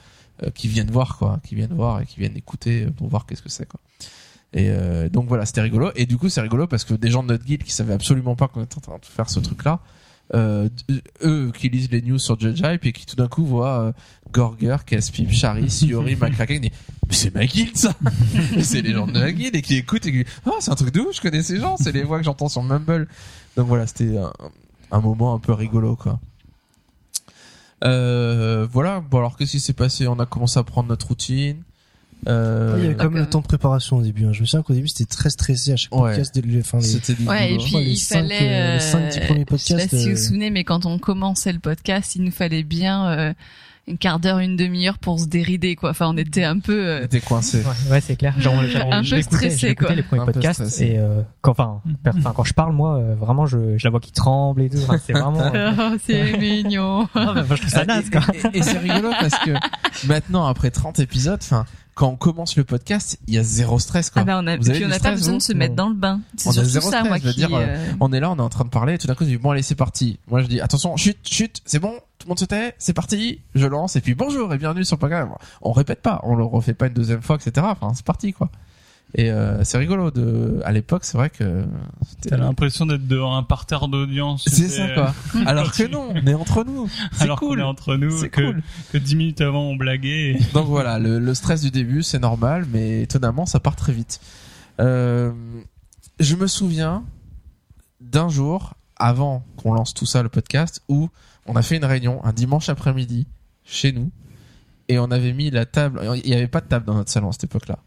qui 0.56 0.70
viennent 0.70 0.92
voir, 0.92 1.18
quoi, 1.18 1.42
qui 1.44 1.56
viennent 1.56 1.74
voir 1.74 2.00
et 2.00 2.06
qui 2.06 2.20
viennent 2.20 2.38
écouter 2.38 2.86
pour 2.96 3.10
voir 3.10 3.26
qu'est-ce 3.26 3.42
que 3.42 3.50
c'est, 3.50 3.68
quoi. 3.68 3.82
Et 4.54 4.72
donc 5.12 5.28
voilà, 5.28 5.46
c'était 5.46 5.60
rigolo. 5.60 5.92
Et 5.98 6.06
du 6.06 6.18
coup, 6.18 6.30
c'est 6.30 6.40
rigolo 6.40 6.66
parce 6.66 6.86
que 6.86 6.94
des 6.94 7.12
gens 7.12 7.24
de 7.24 7.28
notre 7.28 7.44
guild 7.44 7.62
qui 7.62 7.74
savaient 7.74 7.94
absolument 7.94 8.38
pas 8.38 8.48
qu'on 8.48 8.64
était 8.64 8.78
en 8.78 8.82
train 8.82 8.98
de 8.98 9.06
faire 9.06 9.30
ce 9.30 9.42
truc-là, 9.42 9.82
euh, 10.34 10.70
eux 11.24 11.52
qui 11.58 11.70
lisent 11.70 11.90
les 11.92 12.02
news 12.02 12.20
sur 12.20 12.40
Judge 12.40 12.62
Hype 12.64 12.86
et 12.86 12.92
qui 12.92 13.06
tout 13.06 13.16
d'un 13.16 13.28
coup 13.28 13.46
voient 13.46 13.80
euh, 13.80 13.92
Gorger, 14.32 14.78
Caspip, 14.86 15.32
Shari, 15.32 15.70
Siori, 15.70 16.16
McCracken, 16.22 16.62
disent, 16.62 16.72
mais 17.08 17.14
c'est 17.14 17.34
ma 17.34 17.46
guilde 17.46 17.76
ça 17.76 17.94
C'est 18.62 18.82
les 18.82 18.94
gens 18.94 19.08
de 19.08 19.14
ma 19.14 19.32
guilde 19.32 19.56
et 19.56 19.62
qui 19.62 19.76
écoutent 19.76 20.06
et 20.06 20.12
qui 20.12 20.32
oh 20.46 20.56
c'est 20.60 20.72
un 20.72 20.76
truc 20.76 20.94
de 20.94 21.00
ouf, 21.02 21.16
je 21.16 21.22
connais 21.22 21.42
ces 21.44 21.58
gens, 21.58 21.78
c'est 21.78 21.92
les 21.92 22.04
voix 22.04 22.20
que 22.20 22.26
j'entends 22.26 22.50
sur 22.50 22.64
Mumble. 22.64 23.08
Donc 23.58 23.68
voilà, 23.68 23.88
c'était 23.88 24.18
un, 24.18 24.32
un 24.92 25.02
moment 25.02 25.34
un 25.34 25.40
peu 25.40 25.54
rigolo 25.54 25.96
quoi. 25.96 26.20
Euh, 27.84 28.68
voilà, 28.72 29.00
bon 29.00 29.20
alors 29.20 29.38
qu'est-ce 29.38 29.52
qui 29.52 29.60
s'est 29.60 29.74
passé? 29.74 30.08
On 30.08 30.20
a 30.20 30.26
commencé 30.26 30.60
à 30.60 30.64
prendre 30.64 30.90
notre 30.90 31.08
routine. 31.08 31.64
Euh, 32.28 32.76
il 32.78 32.84
y 32.84 32.86
avait 32.88 32.96
quand 32.96 33.06
même 33.10 33.22
le 33.22 33.30
temps 33.30 33.40
de 33.40 33.46
préparation 33.46 33.98
au 33.98 34.02
début. 34.02 34.26
hein. 34.26 34.34
Je 34.34 34.42
me 34.42 34.46
souviens 34.46 34.62
qu'au 34.64 34.74
début 34.74 34.88
c'était 34.90 35.06
très 35.06 35.30
stressé 35.30 35.72
à 35.72 35.76
chaque 35.78 35.94
Ouais. 35.96 36.10
podcast. 36.10 36.36
dès 36.36 36.42
le- 36.42 36.60
Enfin, 36.60 36.80
les- 36.80 36.84
c'était 36.84 37.14
du 37.14 37.26
Ouais, 37.28 37.54
et 37.54 37.58
puis 37.58 37.66
Enfin, 37.68 37.80
les 37.80 37.86
il 37.92 37.98
cinq, 37.98 38.16
fallait. 38.20 38.38
euh, 38.42 38.74
les 38.74 38.80
cinq, 38.82 39.10
dix 39.10 39.20
premiers 39.22 39.46
je 39.50 39.56
sais 39.58 39.74
pas 39.74 39.80
podcasts, 39.80 39.90
si 39.98 40.04
vous 40.06 40.10
euh, 40.10 40.16
vous 40.16 40.22
souvenez, 40.22 40.50
mais 40.50 40.64
quand 40.66 40.86
on 40.86 41.00
commençait 41.00 41.54
le 41.54 41.60
podcast, 41.60 42.16
il 42.16 42.24
nous 42.24 42.32
fallait 42.32 42.64
bien 42.64 43.08
euh, 43.10 43.34
un 43.90 43.96
quart 43.96 44.20
d'heure, 44.20 44.38
une 44.40 44.56
demi-heure 44.56 45.00
pour 45.00 45.20
se 45.20 45.26
dérider, 45.26 45.76
quoi. 45.76 45.92
Enfin, 45.92 46.08
on 46.10 46.18
était 46.18 46.44
un 46.44 46.60
peu. 46.60 46.86
euh, 46.88 47.08
T'es 47.08 47.22
coincé. 47.22 47.60
Ouais, 47.60 47.92
ouais, 47.92 48.02
c'est 48.02 48.18
clair. 48.18 48.40
Genre, 48.40 48.62
genre, 48.66 48.94
Un 48.94 49.02
peu 49.04 49.22
stressé, 49.22 49.74
quoi. 49.74 49.96
les 49.96 50.04
premiers 50.04 50.22
Un 50.22 50.26
podcasts 50.26 50.80
et 50.82 50.98
euh, 51.00 51.22
quand, 51.42 51.52
enfin, 51.52 51.82
per- 52.04 52.12
enfin, 52.18 52.34
quand 52.36 52.44
je 52.44 52.54
parle, 52.54 52.74
moi, 52.74 52.98
euh, 52.98 53.16
vraiment, 53.16 53.46
je, 53.48 53.78
je 53.78 53.88
la 53.88 53.90
vois 53.92 54.00
qui 54.02 54.12
tremble 54.12 54.62
et 54.62 54.70
tout. 54.70 54.78
Enfin, 54.84 54.98
c'est 55.04 55.14
vraiment. 55.14 55.42
euh, 55.56 55.72
Oh, 55.80 55.98
c'est 56.06 56.38
mignon. 56.38 57.08
non, 57.16 57.34
mais, 57.34 57.42
enfin, 57.42 57.56
je 57.56 57.62
trouve 57.62 57.74
ça 57.74 57.86
naze, 57.86 58.10
quoi. 58.12 58.22
Et, 58.34 58.58
et- 58.58 58.60
et 58.60 58.62
c'est 58.62 58.78
rigolo 58.78 59.10
parce 59.20 59.40
que 59.40 59.52
maintenant, 60.08 60.46
après 60.46 60.70
30 60.70 61.00
épisodes, 61.00 61.40
enfin, 61.42 61.66
quand 62.00 62.08
on 62.08 62.16
commence 62.16 62.56
le 62.56 62.64
podcast, 62.64 63.20
il 63.28 63.34
y 63.34 63.38
a 63.38 63.44
zéro 63.44 63.78
stress, 63.78 64.10
quoi. 64.10 64.22
Ah 64.22 64.26
bah 64.26 64.40
on 64.42 64.48
a, 64.48 64.56
Vous 64.56 64.70
avez 64.70 64.80
puis 64.80 64.86
on 64.86 64.88
du 64.88 64.94
n'a 64.94 65.02
pas 65.02 65.12
besoin 65.12 65.36
de 65.36 65.42
se 65.42 65.52
mettre 65.52 65.76
dans 65.76 65.90
le 65.90 65.96
bain. 65.96 66.22
C'est 66.38 66.50
surtout 66.54 66.70
zéro 66.70 66.90
ça, 66.90 67.00
stress, 67.00 67.10
moi, 67.10 67.18
je 67.18 67.28
veux 67.28 67.34
dire, 67.34 67.50
euh, 67.54 67.92
On 68.00 68.14
est 68.14 68.22
là, 68.22 68.32
on 68.32 68.38
est 68.38 68.42
en 68.42 68.48
train 68.48 68.64
de 68.64 68.70
parler, 68.70 68.94
et 68.94 68.98
tout 68.98 69.08
d'un 69.08 69.16
coup, 69.16 69.26
je 69.26 69.32
dis, 69.32 69.38
bon, 69.38 69.52
allez, 69.52 69.64
c'est 69.64 69.76
parti. 69.76 70.18
Moi, 70.30 70.42
je 70.42 70.48
dis, 70.48 70.62
attention, 70.62 70.96
chut, 70.96 71.18
chut, 71.26 71.62
c'est 71.66 71.80
bon, 71.80 71.92
tout 72.18 72.26
le 72.26 72.30
monde 72.30 72.40
se 72.40 72.46
tait, 72.46 72.74
c'est 72.78 72.94
parti, 72.94 73.42
je 73.54 73.68
lance, 73.68 73.98
et 73.98 74.02
puis 74.02 74.16
bonjour 74.16 74.54
et 74.54 74.58
bienvenue 74.58 74.86
sur 74.86 74.96
le 74.96 75.00
programme. 75.00 75.32
On 75.62 75.74
répète 75.74 76.02
pas, 76.02 76.22
on 76.24 76.36
le 76.38 76.46
refait 76.46 76.74
pas 76.74 76.88
une 76.88 76.94
deuxième 76.94 77.22
fois, 77.22 77.36
etc. 77.36 77.68
Enfin, 77.70 77.92
c'est 77.94 78.06
parti, 78.06 78.32
quoi. 78.32 78.50
Et 79.16 79.32
euh, 79.32 79.64
c'est 79.64 79.80
rigolo 79.80 80.12
de, 80.12 80.62
à 80.64 80.72
l'époque, 80.72 81.04
c'est 81.04 81.18
vrai 81.18 81.32
que 81.32 81.64
T'as 82.28 82.38
l'impression 82.38 82.86
d'être 82.86 83.08
devant 83.08 83.36
un 83.38 83.42
parterre 83.44 83.88
d'audience. 83.88 84.46
c'est 84.48 84.70
ça, 84.70 84.88
quoi. 84.94 85.16
Alors 85.48 85.72
que 85.72 85.84
non, 85.88 86.10
on 86.14 86.28
est 86.28 86.34
entre 86.36 86.64
nous. 86.64 86.88
C'est 87.14 87.24
Alors 87.24 87.40
qu'on 87.40 87.48
cool. 87.48 87.60
est 87.60 87.64
entre 87.64 87.96
nous, 87.96 88.16
C'est 88.20 88.30
que, 88.30 88.42
cool. 88.42 88.62
que 88.92 88.98
10 89.00 89.16
minutes 89.16 89.42
avant 89.42 89.64
on 89.64 89.76
blaguait. 89.76 90.34
et- 90.34 90.40
Donc 90.54 90.68
voilà, 90.68 91.00
le, 91.00 91.18
le 91.18 91.34
stress 91.34 91.62
du 91.62 91.72
début, 91.72 92.04
c'est 92.04 92.20
normal, 92.20 92.68
mais 92.72 93.02
étonnamment, 93.02 93.48
ça 93.48 93.60
part 93.60 93.76
très 93.76 93.94
vite. 93.94 94.20
Euh, 94.80 95.32
je 96.20 96.36
me 96.36 96.46
souviens 96.46 97.04
d'un 98.02 98.30
jour, 98.30 98.76
avant 98.96 99.44
qu'on 99.58 99.74
lance 99.74 99.94
tout 99.96 100.06
ça, 100.06 100.22
le 100.22 100.30
podcast, 100.30 100.84
où 100.88 101.10
on 101.48 101.56
a 101.56 101.62
fait 101.64 101.78
une 101.78 101.86
réunion 101.86 102.24
un 102.26 102.32
dimanche 102.34 102.70
après-midi 102.70 103.26
chez 103.64 103.92
nous, 103.92 104.12
et 104.88 105.00
on 105.00 105.10
avait 105.10 105.34
mis 105.34 105.50
la 105.50 105.66
table, 105.66 106.00
il 106.24 106.30
n'y 106.30 106.36
avait 106.36 106.48
pas 106.48 106.62
de 106.62 106.68
table 106.68 106.86
dans 106.86 106.94
notre 106.94 107.10
salon 107.12 107.30
à 107.30 107.32
cette 107.32 107.46
époque-là. 107.46 107.80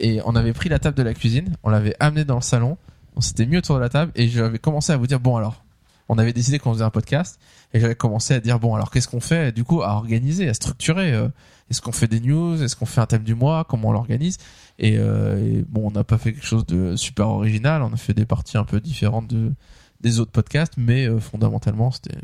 Et 0.00 0.20
on 0.24 0.34
avait 0.36 0.52
pris 0.52 0.68
la 0.68 0.78
table 0.78 0.96
de 0.96 1.02
la 1.02 1.14
cuisine, 1.14 1.56
on 1.62 1.70
l'avait 1.70 1.94
amenée 2.00 2.24
dans 2.24 2.36
le 2.36 2.42
salon, 2.42 2.76
on 3.16 3.20
s'était 3.20 3.46
mis 3.46 3.56
autour 3.56 3.76
de 3.76 3.80
la 3.80 3.88
table, 3.88 4.12
et 4.14 4.28
j'avais 4.28 4.58
commencé 4.58 4.92
à 4.92 4.96
vous 4.96 5.06
dire, 5.06 5.20
bon 5.20 5.36
alors, 5.36 5.64
on 6.08 6.18
avait 6.18 6.32
décidé 6.32 6.58
qu'on 6.58 6.72
faisait 6.72 6.84
un 6.84 6.90
podcast, 6.90 7.40
et 7.74 7.80
j'avais 7.80 7.96
commencé 7.96 8.32
à 8.34 8.40
dire, 8.40 8.60
bon 8.60 8.74
alors 8.74 8.90
qu'est-ce 8.90 9.08
qu'on 9.08 9.20
fait, 9.20 9.52
du 9.52 9.64
coup, 9.64 9.82
à 9.82 9.94
organiser, 9.94 10.48
à 10.48 10.54
structurer, 10.54 11.12
euh, 11.12 11.28
est-ce 11.70 11.82
qu'on 11.82 11.92
fait 11.92 12.06
des 12.06 12.20
news 12.20 12.62
Est-ce 12.62 12.76
qu'on 12.76 12.86
fait 12.86 13.00
un 13.00 13.06
thème 13.06 13.24
du 13.24 13.34
mois 13.34 13.64
Comment 13.68 13.88
on 13.88 13.92
l'organise 13.92 14.38
et, 14.78 14.96
euh, 14.96 15.62
bon, 15.68 15.88
on 15.88 15.90
n'a 15.90 16.04
pas 16.04 16.18
fait 16.18 16.32
quelque 16.32 16.46
chose 16.46 16.64
de 16.66 16.94
super 16.96 17.28
original. 17.28 17.82
On 17.82 17.92
a 17.92 17.96
fait 17.96 18.14
des 18.14 18.26
parties 18.26 18.56
un 18.56 18.64
peu 18.64 18.80
différentes 18.80 19.28
de 19.28 19.52
des 20.00 20.20
autres 20.20 20.30
podcasts, 20.30 20.74
mais 20.76 21.06
euh, 21.08 21.18
fondamentalement, 21.18 21.90
c'était 21.90 22.16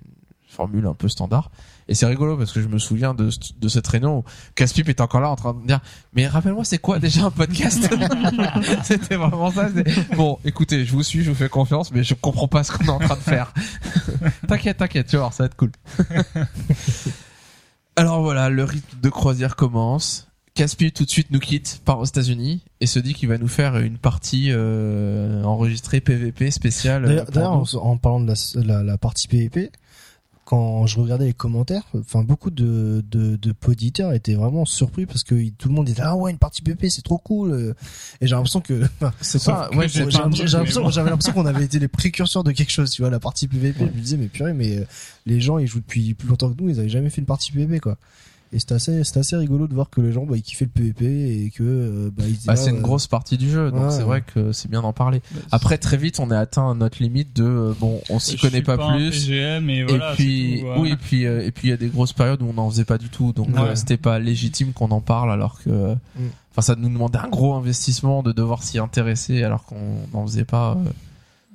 formule 0.54 0.86
un 0.86 0.94
peu 0.94 1.08
standard. 1.08 1.50
Et 1.88 1.94
c'est 1.94 2.06
rigolo 2.06 2.36
parce 2.38 2.52
que 2.52 2.62
je 2.62 2.68
me 2.68 2.78
souviens 2.78 3.12
de, 3.12 3.28
de 3.60 3.68
cette 3.68 3.86
réunion 3.86 4.18
où 4.18 4.24
Caspip 4.54 4.88
est 4.88 5.00
encore 5.02 5.20
là 5.20 5.28
en 5.28 5.36
train 5.36 5.52
de 5.52 5.66
dire 5.66 5.80
mais 6.14 6.26
rappelle-moi 6.26 6.64
c'est 6.64 6.78
quoi 6.78 6.98
déjà 6.98 7.24
un 7.24 7.30
podcast? 7.30 7.88
C'était 8.84 9.16
vraiment 9.16 9.50
ça. 9.50 9.68
Bon, 10.16 10.38
écoutez, 10.44 10.84
je 10.86 10.92
vous 10.92 11.02
suis, 11.02 11.22
je 11.22 11.30
vous 11.30 11.36
fais 11.36 11.48
confiance, 11.50 11.92
mais 11.92 12.02
je 12.02 12.14
comprends 12.14 12.48
pas 12.48 12.64
ce 12.64 12.72
qu'on 12.72 12.84
est 12.84 12.88
en 12.88 12.98
train 12.98 13.16
de 13.16 13.20
faire. 13.20 13.52
t'inquiète, 14.48 14.78
t'inquiète, 14.78 15.08
tu 15.08 15.16
vas 15.16 15.22
voir, 15.22 15.32
ça 15.34 15.42
va 15.42 15.46
être 15.46 15.56
cool. 15.56 15.72
Alors 17.96 18.22
voilà, 18.22 18.48
le 18.48 18.64
rythme 18.64 18.98
de 19.00 19.08
croisière 19.08 19.56
commence. 19.56 20.28
Caspi 20.54 20.92
tout 20.92 21.04
de 21.04 21.10
suite 21.10 21.32
nous 21.32 21.40
quitte, 21.40 21.80
part 21.84 21.98
aux 21.98 22.04
États-Unis 22.04 22.62
et 22.80 22.86
se 22.86 23.00
dit 23.00 23.12
qu'il 23.14 23.28
va 23.28 23.38
nous 23.38 23.48
faire 23.48 23.76
une 23.78 23.98
partie 23.98 24.50
euh, 24.52 25.42
enregistrée 25.42 26.00
PVP 26.00 26.52
spéciale. 26.52 27.04
euh, 27.06 27.24
D'ailleurs, 27.32 27.52
en, 27.54 27.64
en 27.74 27.96
parlant 27.96 28.20
de 28.20 28.28
la, 28.28 28.34
la, 28.76 28.82
la 28.84 28.96
partie 28.98 29.26
PvP, 29.26 29.72
quand 30.44 30.86
je 30.86 31.00
regardais 31.00 31.24
les 31.26 31.32
commentaires, 31.32 31.84
enfin 31.98 32.22
beaucoup 32.22 32.50
de 32.50 33.02
de, 33.10 33.36
de 33.36 33.52
poditeurs 33.52 34.12
étaient 34.12 34.34
vraiment 34.34 34.64
surpris 34.64 35.06
parce 35.06 35.22
que 35.24 35.48
tout 35.50 35.68
le 35.68 35.74
monde 35.74 35.88
était 35.88 36.02
ah 36.02 36.16
ouais 36.16 36.30
une 36.30 36.38
partie 36.38 36.60
PvP 36.62 36.90
c'est 36.90 37.02
trop 37.02 37.18
cool. 37.18 37.74
Et 38.20 38.26
j'ai 38.26 38.34
l'impression 38.34 38.60
que 38.60 38.82
c'est 39.20 39.38
pas, 39.44 39.70
ouais, 39.76 39.88
j'ai 39.88 40.04
l'impression- 40.04 40.90
j'avais 40.90 41.10
l'impression 41.10 41.32
qu'on 41.32 41.46
avait 41.46 41.64
été 41.64 41.78
les 41.78 41.88
précurseurs 41.88 42.44
de 42.44 42.52
quelque 42.52 42.70
chose 42.72 42.90
tu 42.90 43.02
vois 43.02 43.10
la 43.10 43.20
partie 43.20 43.48
PvP 43.48 43.78
je 43.80 43.84
me 43.84 44.00
disais 44.02 44.16
mais 44.18 44.28
purée 44.28 44.52
mais 44.52 44.78
euh, 44.78 44.84
les 45.26 45.40
gens 45.40 45.58
ils 45.58 45.66
jouent 45.66 45.80
depuis 45.80 46.14
plus 46.14 46.28
longtemps 46.28 46.52
que 46.52 46.62
nous 46.62 46.68
ils 46.68 46.78
avaient 46.78 46.88
jamais 46.88 47.10
fait 47.10 47.20
une 47.22 47.26
partie 47.26 47.50
PvP 47.52 47.80
quoi 47.80 47.96
et 48.52 48.60
c'était 48.60 48.74
assez 48.74 49.02
c'était 49.04 49.20
assez 49.20 49.36
rigolo 49.36 49.66
de 49.66 49.74
voir 49.74 49.90
que 49.90 50.00
les 50.00 50.12
gens 50.12 50.24
bah, 50.26 50.36
ils 50.36 50.42
kiffaient 50.42 50.66
le 50.66 50.70
PvP 50.70 51.44
et 51.44 51.50
que 51.50 51.62
euh, 51.64 52.10
bah, 52.16 52.22
ils 52.26 52.36
bah, 52.46 52.54
c'est 52.56 52.70
une 52.70 52.76
euh, 52.76 52.80
grosse 52.80 53.06
partie 53.08 53.36
du 53.36 53.50
jeu, 53.50 53.70
donc 53.72 53.82
Ouais, 53.84 53.90
c'est 53.90 53.98
ouais. 53.98 54.04
vrai 54.04 54.22
que 54.22 54.52
c'est 54.52 54.70
bien 54.70 54.82
d'en 54.82 54.92
parler. 54.92 55.22
Après, 55.50 55.76
très 55.78 55.96
vite, 55.96 56.20
on 56.20 56.30
a 56.30 56.38
atteint 56.38 56.74
notre 56.74 57.02
limite 57.02 57.34
de 57.34 57.44
euh, 57.44 57.74
bon, 57.80 58.00
on 58.10 58.18
s'y 58.20 58.36
connaît 58.36 58.62
pas, 58.62 58.76
plus. 58.76 59.10
PGM 59.10 59.70
et 59.70 59.84
puis 60.14 60.54
c'est 60.56 60.60
tout, 60.62 60.66
ouais. 60.68 60.78
oui, 60.78 60.90
et 60.92 60.96
puis 60.96 61.26
euh, 61.26 61.44
et 61.44 61.50
puis 61.50 61.68
il 61.68 61.70
y 61.70 61.74
a 61.74 61.76
des 61.76 61.88
grosses 61.88 62.12
périodes 62.12 62.42
où 62.42 62.46
on 62.46 62.52
n'en 62.54 62.70
faisait 62.70 62.84
pas 62.84 62.98
du 62.98 63.08
tout, 63.08 63.32
donc 63.32 63.48
Ouais. 63.48 63.60
euh, 63.60 63.74
c'était 63.74 63.96
pas 63.96 64.18
légitime 64.18 64.72
qu'on 64.72 64.90
en 64.92 65.00
parle 65.00 65.32
alors 65.32 65.60
que, 65.62 65.70
Mm. 65.94 66.28
enfin 66.52 66.62
ça 66.62 66.76
nous 66.76 66.88
demandait 66.88 67.18
un 67.18 67.28
gros 67.28 67.54
investissement 67.54 68.22
de 68.22 68.30
devoir 68.32 68.62
s'y 68.62 68.78
intéresser 68.78 69.42
alors 69.42 69.64
qu'on 69.64 69.96
n'en 70.12 70.24
faisait 70.26 70.44
pas 70.44 70.72
euh, 70.72 70.90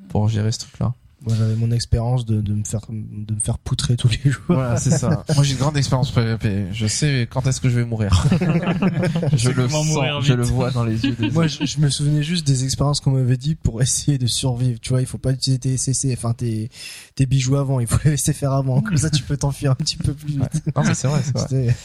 pour 0.10 0.28
gérer 0.28 0.52
ce 0.52 0.60
truc-là. 0.60 0.94
Moi 1.26 1.36
j'avais 1.38 1.56
mon 1.56 1.72
expérience 1.72 2.26
de, 2.26 2.40
de 2.42 2.54
me 2.54 2.64
faire 2.64 2.82
de 2.90 3.34
me 3.34 3.40
faire 3.40 3.58
poutrer 3.58 3.96
tous 3.98 4.08
les 4.10 4.32
jours 4.32 4.42
Voilà, 4.48 4.78
c'est 4.78 4.92
ça. 4.92 5.24
Moi 5.36 5.44
j'ai 5.44 5.54
une 5.54 5.60
grande 5.60 5.76
expérience 5.78 6.12
PVP. 6.12 6.68
Je 6.72 6.88
sais 6.88 7.28
quand 7.30 7.46
est-ce 7.48 7.60
que 7.62 7.70
je 7.70 7.76
vais 7.80 7.86
mourir. 7.86 8.26
je 9.34 9.50
le 9.52 9.68
sens, 9.70 9.86
mourir 9.88 10.22
je 10.22 10.34
le 10.34 10.44
vois 10.44 10.72
dans 10.72 10.84
les 10.84 11.04
yeux. 11.06 11.16
Des 11.16 11.30
Moi, 11.32 11.48
je, 11.48 11.66
je 11.66 11.80
me 11.80 11.90
souvenais 11.90 12.24
juste 12.24 12.46
des 12.48 12.64
expériences 12.64 13.00
qu'on 13.02 13.12
m'avait 13.12 13.38
dit 13.38 13.56
pour 13.56 13.82
essayer 13.82 14.18
de 14.18 14.28
survivre. 14.28 14.80
Tu 14.80 14.90
vois, 14.90 15.02
il 15.02 15.08
faut 15.08 15.18
pas 15.18 15.32
utiliser 15.32 15.60
tes 15.60 15.78
CC, 15.78 16.14
enfin 16.18 16.34
tes, 16.34 16.70
tes 17.16 17.26
bijoux 17.26 17.56
avant. 17.58 17.80
Il 17.80 17.88
faut 17.88 18.00
les 18.06 18.12
laisser 18.12 18.34
faire 18.34 18.54
avant. 18.54 18.82
Comme 18.82 18.98
ça, 18.98 19.10
tu 19.10 19.24
peux 19.24 19.38
t'enfuir 19.38 19.72
un 19.72 19.76
petit 19.76 19.98
peu 19.98 20.14
plus 20.14 20.34
vite. 20.34 20.64
Non 20.76 20.84
mais 20.84 20.94
c'est 20.94 21.08
vrai, 21.08 21.22
c'est 21.24 21.38
vrai. 21.38 21.48
C'était- 21.50 21.76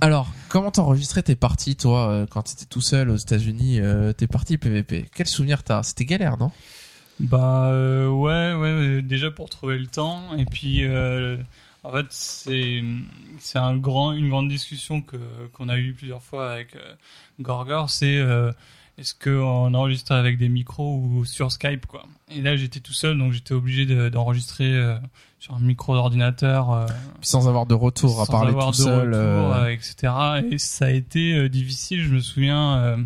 Alors, 0.00 0.32
comment 0.48 0.70
t'enregistrais 0.70 1.22
tes 1.22 1.36
parties, 1.36 1.76
toi, 1.76 2.08
euh, 2.10 2.26
quand 2.28 2.42
t'étais 2.42 2.64
tout 2.66 2.80
seul 2.80 3.10
aux 3.10 3.16
États-Unis, 3.16 3.80
euh, 3.80 4.12
tes 4.12 4.26
parties 4.26 4.58
PVP 4.58 5.06
Quel 5.14 5.26
souvenir 5.26 5.62
t'as? 5.62 5.82
C'était 5.82 6.04
galère, 6.04 6.38
non? 6.38 6.50
Bah 7.20 7.66
euh, 7.72 8.08
ouais, 8.08 8.54
ouais, 8.54 9.02
déjà 9.02 9.30
pour 9.30 9.50
trouver 9.50 9.76
le 9.78 9.86
temps 9.86 10.36
et 10.36 10.44
puis 10.44 10.84
euh, 10.84 11.36
en 11.82 11.90
fait 11.92 12.06
c'est 12.10 12.82
c'est 13.40 13.58
un 13.58 13.76
grand 13.76 14.12
une 14.12 14.28
grande 14.28 14.48
discussion 14.48 15.02
que 15.02 15.16
qu'on 15.52 15.68
a 15.68 15.78
eu 15.78 15.94
plusieurs 15.94 16.22
fois 16.22 16.52
avec 16.52 16.76
euh, 16.76 16.94
Gorgor, 17.40 17.90
c'est 17.90 18.16
euh, 18.18 18.52
est-ce 18.98 19.14
qu'on 19.14 19.74
enregistre 19.74 20.12
avec 20.12 20.38
des 20.38 20.48
micros 20.48 20.96
ou 20.96 21.24
sur 21.24 21.50
Skype 21.50 21.86
quoi. 21.86 22.04
Et 22.30 22.40
là 22.40 22.56
j'étais 22.56 22.80
tout 22.80 22.92
seul 22.92 23.18
donc 23.18 23.32
j'étais 23.32 23.54
obligé 23.54 23.84
de- 23.84 24.08
d'enregistrer 24.08 24.72
euh, 24.72 24.96
sur 25.40 25.54
un 25.54 25.60
micro 25.60 25.94
d'ordinateur 25.94 26.72
euh, 26.72 26.86
sans 27.20 27.48
avoir 27.48 27.66
de 27.66 27.74
retour 27.74 28.20
à 28.22 28.26
parler 28.26 28.52
tout 28.52 28.72
seul. 28.72 29.08
retour, 29.14 29.54
euh, 29.56 29.68
etc. 29.68 30.12
Et 30.52 30.58
ça 30.58 30.86
a 30.86 30.90
été 30.90 31.48
difficile. 31.48 32.02
Je 32.02 32.14
me 32.14 32.20
souviens 32.20 32.96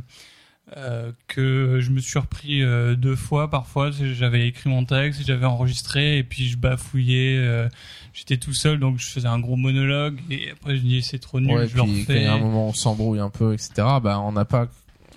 euh, 0.77 1.13
que 1.29 1.79
je 1.81 1.91
me 1.91 2.01
suis 2.01 2.19
repris 2.19 2.63
euh, 2.63 2.95
deux 2.95 3.17
fois 3.17 3.51
parfois. 3.51 3.91
J'avais 3.91 4.47
écrit 4.49 4.71
mon 4.71 4.85
texte, 4.85 5.23
j'avais 5.27 5.47
enregistré 5.47 6.19
et 6.19 6.23
puis 6.25 6.47
je 6.49 6.57
bafouillais. 6.57 7.37
euh, 7.39 7.69
J'étais 8.15 8.37
tout 8.37 8.53
seul 8.53 8.79
donc 8.79 8.99
je 8.99 9.07
faisais 9.07 9.29
un 9.29 9.39
gros 9.39 9.57
monologue 9.57 10.19
et 10.31 10.51
après 10.51 10.77
je 10.77 10.83
me 10.83 10.89
dis 10.89 11.03
c'est 11.03 11.19
trop 11.19 11.41
nul, 11.41 11.51
ouais, 11.57 11.67
je 11.69 11.75
le 11.77 11.81
quand 11.83 11.87
il 11.89 12.01
refais. 12.01 12.23
y 12.25 12.27
a 12.27 12.35
un 12.35 12.39
moment 12.39 12.67
où 12.67 12.71
on 12.71 12.73
s'embrouille 12.75 13.21
un 13.21 13.31
peu, 13.31 13.55
etc. 13.55 13.71
Bah, 14.03 14.21
on 14.21 14.33
n'a 14.33 14.45
pas, 14.45 14.69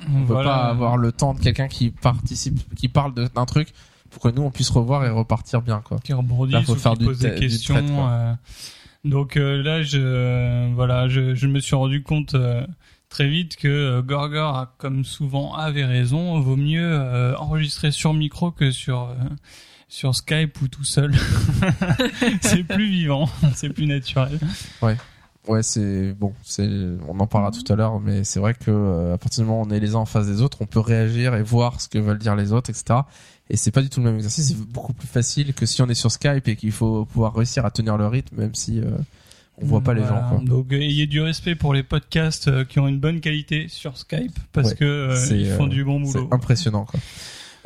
on 0.09 0.21
peut 0.21 0.33
Voilà. 0.33 0.49
pas 0.49 0.63
avoir 0.65 0.95
le 0.97 1.11
temps 1.11 1.33
de 1.33 1.39
quelqu'un 1.41 1.67
qui 1.67 1.89
participe, 1.91 2.57
qui 2.75 2.87
parle 2.87 3.13
d'un 3.13 3.45
truc 3.45 3.69
pour 4.11 4.21
que 4.23 4.29
nous 4.29 4.43
on 4.43 4.51
puisse 4.51 4.69
revoir 4.69 5.05
et 5.05 5.09
repartir 5.09 5.61
bien, 5.61 5.81
quoi. 5.83 5.99
qui 6.03 6.13
rebondit, 6.13 6.53
Là, 6.53 6.61
faut 6.63 6.71
ou 6.73 6.75
faire 6.77 6.93
qui 6.93 6.99
du 6.99 7.05
pose 7.05 7.19
des 7.19 7.31
du 7.31 7.39
questions. 7.41 7.75
trait, 7.75 8.35
donc 9.03 9.35
là, 9.35 9.83
je 9.83 10.73
voilà, 10.73 11.07
je, 11.09 11.35
je 11.35 11.47
me 11.47 11.59
suis 11.59 11.75
rendu 11.75 12.01
compte 12.01 12.33
très 13.15 13.29
vite 13.29 13.55
que 13.55 13.69
euh, 13.69 14.01
Gorgor, 14.01 14.67
comme 14.77 15.05
souvent, 15.05 15.53
avait 15.53 15.85
raison. 15.85 16.37
Vaut 16.41 16.57
mieux 16.57 16.83
euh, 16.83 17.33
enregistrer 17.37 17.91
sur 17.91 18.13
micro 18.13 18.51
que 18.51 18.71
sur 18.71 19.03
euh, 19.03 19.13
sur 19.87 20.13
Skype 20.13 20.61
ou 20.61 20.67
tout 20.67 20.83
seul. 20.83 21.15
c'est 22.41 22.65
plus 22.65 22.89
vivant, 22.89 23.29
c'est 23.55 23.69
plus 23.69 23.87
naturel. 23.87 24.37
Ouais, 25.47 25.63
c'est 25.63 26.11
bon, 26.11 26.33
c'est 26.43 26.67
on 27.07 27.17
en 27.21 27.27
parlera 27.27 27.51
tout 27.51 27.71
à 27.71 27.77
l'heure, 27.77 28.01
mais 28.01 28.25
c'est 28.25 28.41
vrai 28.41 28.53
que 28.53 29.13
à 29.13 29.17
partir 29.17 29.43
du 29.43 29.49
moment 29.49 29.61
où 29.61 29.65
on 29.65 29.69
est 29.69 29.79
les 29.79 29.95
uns 29.95 29.99
en 29.99 30.05
face 30.05 30.25
des 30.25 30.41
autres, 30.41 30.57
on 30.59 30.65
peut 30.65 30.79
réagir 30.81 31.35
et 31.35 31.43
voir 31.43 31.79
ce 31.79 31.87
que 31.87 31.99
veulent 31.99 32.17
dire 32.17 32.35
les 32.35 32.51
autres, 32.51 32.69
etc. 32.71 33.01
Et 33.49 33.55
c'est 33.55 33.71
pas 33.71 33.81
du 33.81 33.89
tout 33.89 34.01
le 34.01 34.07
même 34.07 34.15
exercice, 34.15 34.49
c'est 34.49 34.57
beaucoup 34.57 34.91
plus 34.91 35.07
facile 35.07 35.53
que 35.53 35.65
si 35.65 35.81
on 35.81 35.87
est 35.87 35.93
sur 35.93 36.11
Skype 36.11 36.49
et 36.49 36.57
qu'il 36.57 36.73
faut 36.73 37.05
pouvoir 37.05 37.33
réussir 37.33 37.63
à 37.65 37.71
tenir 37.71 37.95
le 37.95 38.07
rythme, 38.07 38.35
même 38.37 38.55
si 38.55 38.81
on 39.61 39.65
voit 39.65 39.81
pas 39.81 39.93
les 39.93 40.01
Voilà. 40.01 40.21
gens. 40.21 40.29
Quoi. 40.37 40.39
Donc 40.45 40.71
euh, 40.73 40.75
ayez 40.77 41.07
du 41.07 41.21
respect 41.21 41.55
pour 41.55 41.73
les 41.73 41.83
podcasts 41.83 42.47
euh, 42.47 42.65
qui 42.65 42.79
ont 42.79 42.87
une 42.87 42.99
bonne 42.99 43.19
qualité 43.21 43.67
sur 43.69 43.97
Skype 43.97 44.37
parce 44.51 44.69
Ouais, 44.69 44.75
que 44.75 44.85
euh, 44.85 45.15
c'est, 45.15 45.37
ils 45.39 45.49
font 45.51 45.65
euh, 45.65 45.69
du 45.69 45.83
bon 45.83 46.03
C'est 46.05 46.13
boulot. 46.19 46.29
impressionnant, 46.31 46.85
quoi. 46.85 46.99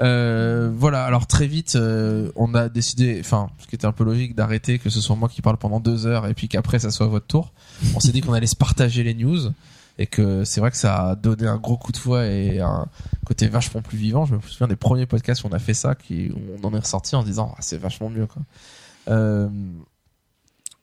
Euh, 0.01 0.71
voilà, 0.73 1.03
alors 1.03 1.27
très 1.27 1.45
vite, 1.47 1.75
euh, 1.75 2.31
on 2.37 2.53
a 2.53 2.69
décidé, 2.69 3.17
enfin, 3.19 3.49
ce 3.59 3.67
qui 3.67 3.75
était 3.75 3.85
un 3.87 3.91
peu 3.91 4.05
logique, 4.05 4.33
d'arrêter 4.33 4.79
que 4.79 4.89
ce 4.89 5.01
soit 5.01 5.17
moi 5.17 5.27
qui 5.27 5.41
parle 5.41 5.57
pendant 5.57 5.81
deux 5.81 6.07
heures 6.07 6.25
et 6.27 6.33
puis 6.33 6.47
qu'après 6.47 6.79
ça 6.79 6.89
soit 6.89 7.07
votre 7.07 7.27
tour. 7.27 7.51
On 7.95 7.99
s'est 7.99 8.13
dit 8.13 8.21
qu'on 8.21 8.31
allait 8.31 8.47
se 8.47 8.55
partager 8.55 9.03
les 9.03 9.13
news 9.13 9.51
et 9.97 10.07
que 10.07 10.45
c'est 10.45 10.61
vrai 10.61 10.71
que 10.71 10.77
ça 10.77 11.09
a 11.09 11.15
donné 11.15 11.47
un 11.47 11.57
gros 11.57 11.75
coup 11.75 11.91
de 11.91 11.97
fouet 11.97 12.45
et 12.55 12.61
un 12.61 12.87
côté 13.25 13.49
vachement 13.49 13.81
plus 13.81 13.97
vivant. 13.97 14.23
Je 14.25 14.35
me 14.35 14.39
souviens 14.41 14.67
des 14.69 14.77
premiers 14.77 15.05
podcasts 15.05 15.43
où 15.43 15.47
on 15.47 15.51
a 15.51 15.59
fait 15.59 15.73
ça, 15.73 15.95
qui, 15.95 16.29
où 16.29 16.39
on 16.63 16.65
en 16.65 16.73
est 16.73 16.79
ressorti 16.79 17.17
en 17.17 17.23
disant 17.23 17.51
ah, 17.53 17.61
c'est 17.61 17.77
vachement 17.77 18.09
mieux, 18.09 18.25
quoi. 18.25 18.41
Euh, 19.09 19.49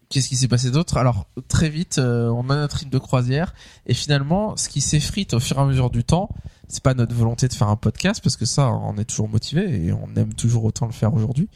Qu'est-ce 0.08 0.28
qui 0.28 0.36
s'est 0.36 0.48
passé 0.48 0.70
d'autre? 0.70 0.96
Alors 0.98 1.26
très 1.48 1.68
vite, 1.68 1.98
euh, 1.98 2.28
on 2.28 2.48
a 2.48 2.54
notre 2.54 2.76
rythme 2.76 2.90
de 2.90 2.98
croisière 2.98 3.54
et 3.86 3.94
finalement, 3.94 4.56
ce 4.56 4.68
qui 4.68 4.80
s'effrite 4.80 5.34
au 5.34 5.40
fur 5.40 5.58
et 5.58 5.60
à 5.60 5.64
mesure 5.64 5.90
du 5.90 6.04
temps, 6.04 6.28
c'est 6.68 6.82
pas 6.82 6.94
notre 6.94 7.14
volonté 7.14 7.48
de 7.48 7.52
faire 7.52 7.68
un 7.68 7.76
podcast 7.76 8.20
parce 8.22 8.36
que 8.36 8.44
ça, 8.44 8.70
on 8.70 8.96
est 8.98 9.04
toujours 9.04 9.28
motivé 9.28 9.86
et 9.86 9.92
on 9.92 10.08
aime 10.16 10.34
toujours 10.34 10.64
autant 10.64 10.86
le 10.86 10.92
faire 10.92 11.14
aujourd'hui. 11.14 11.48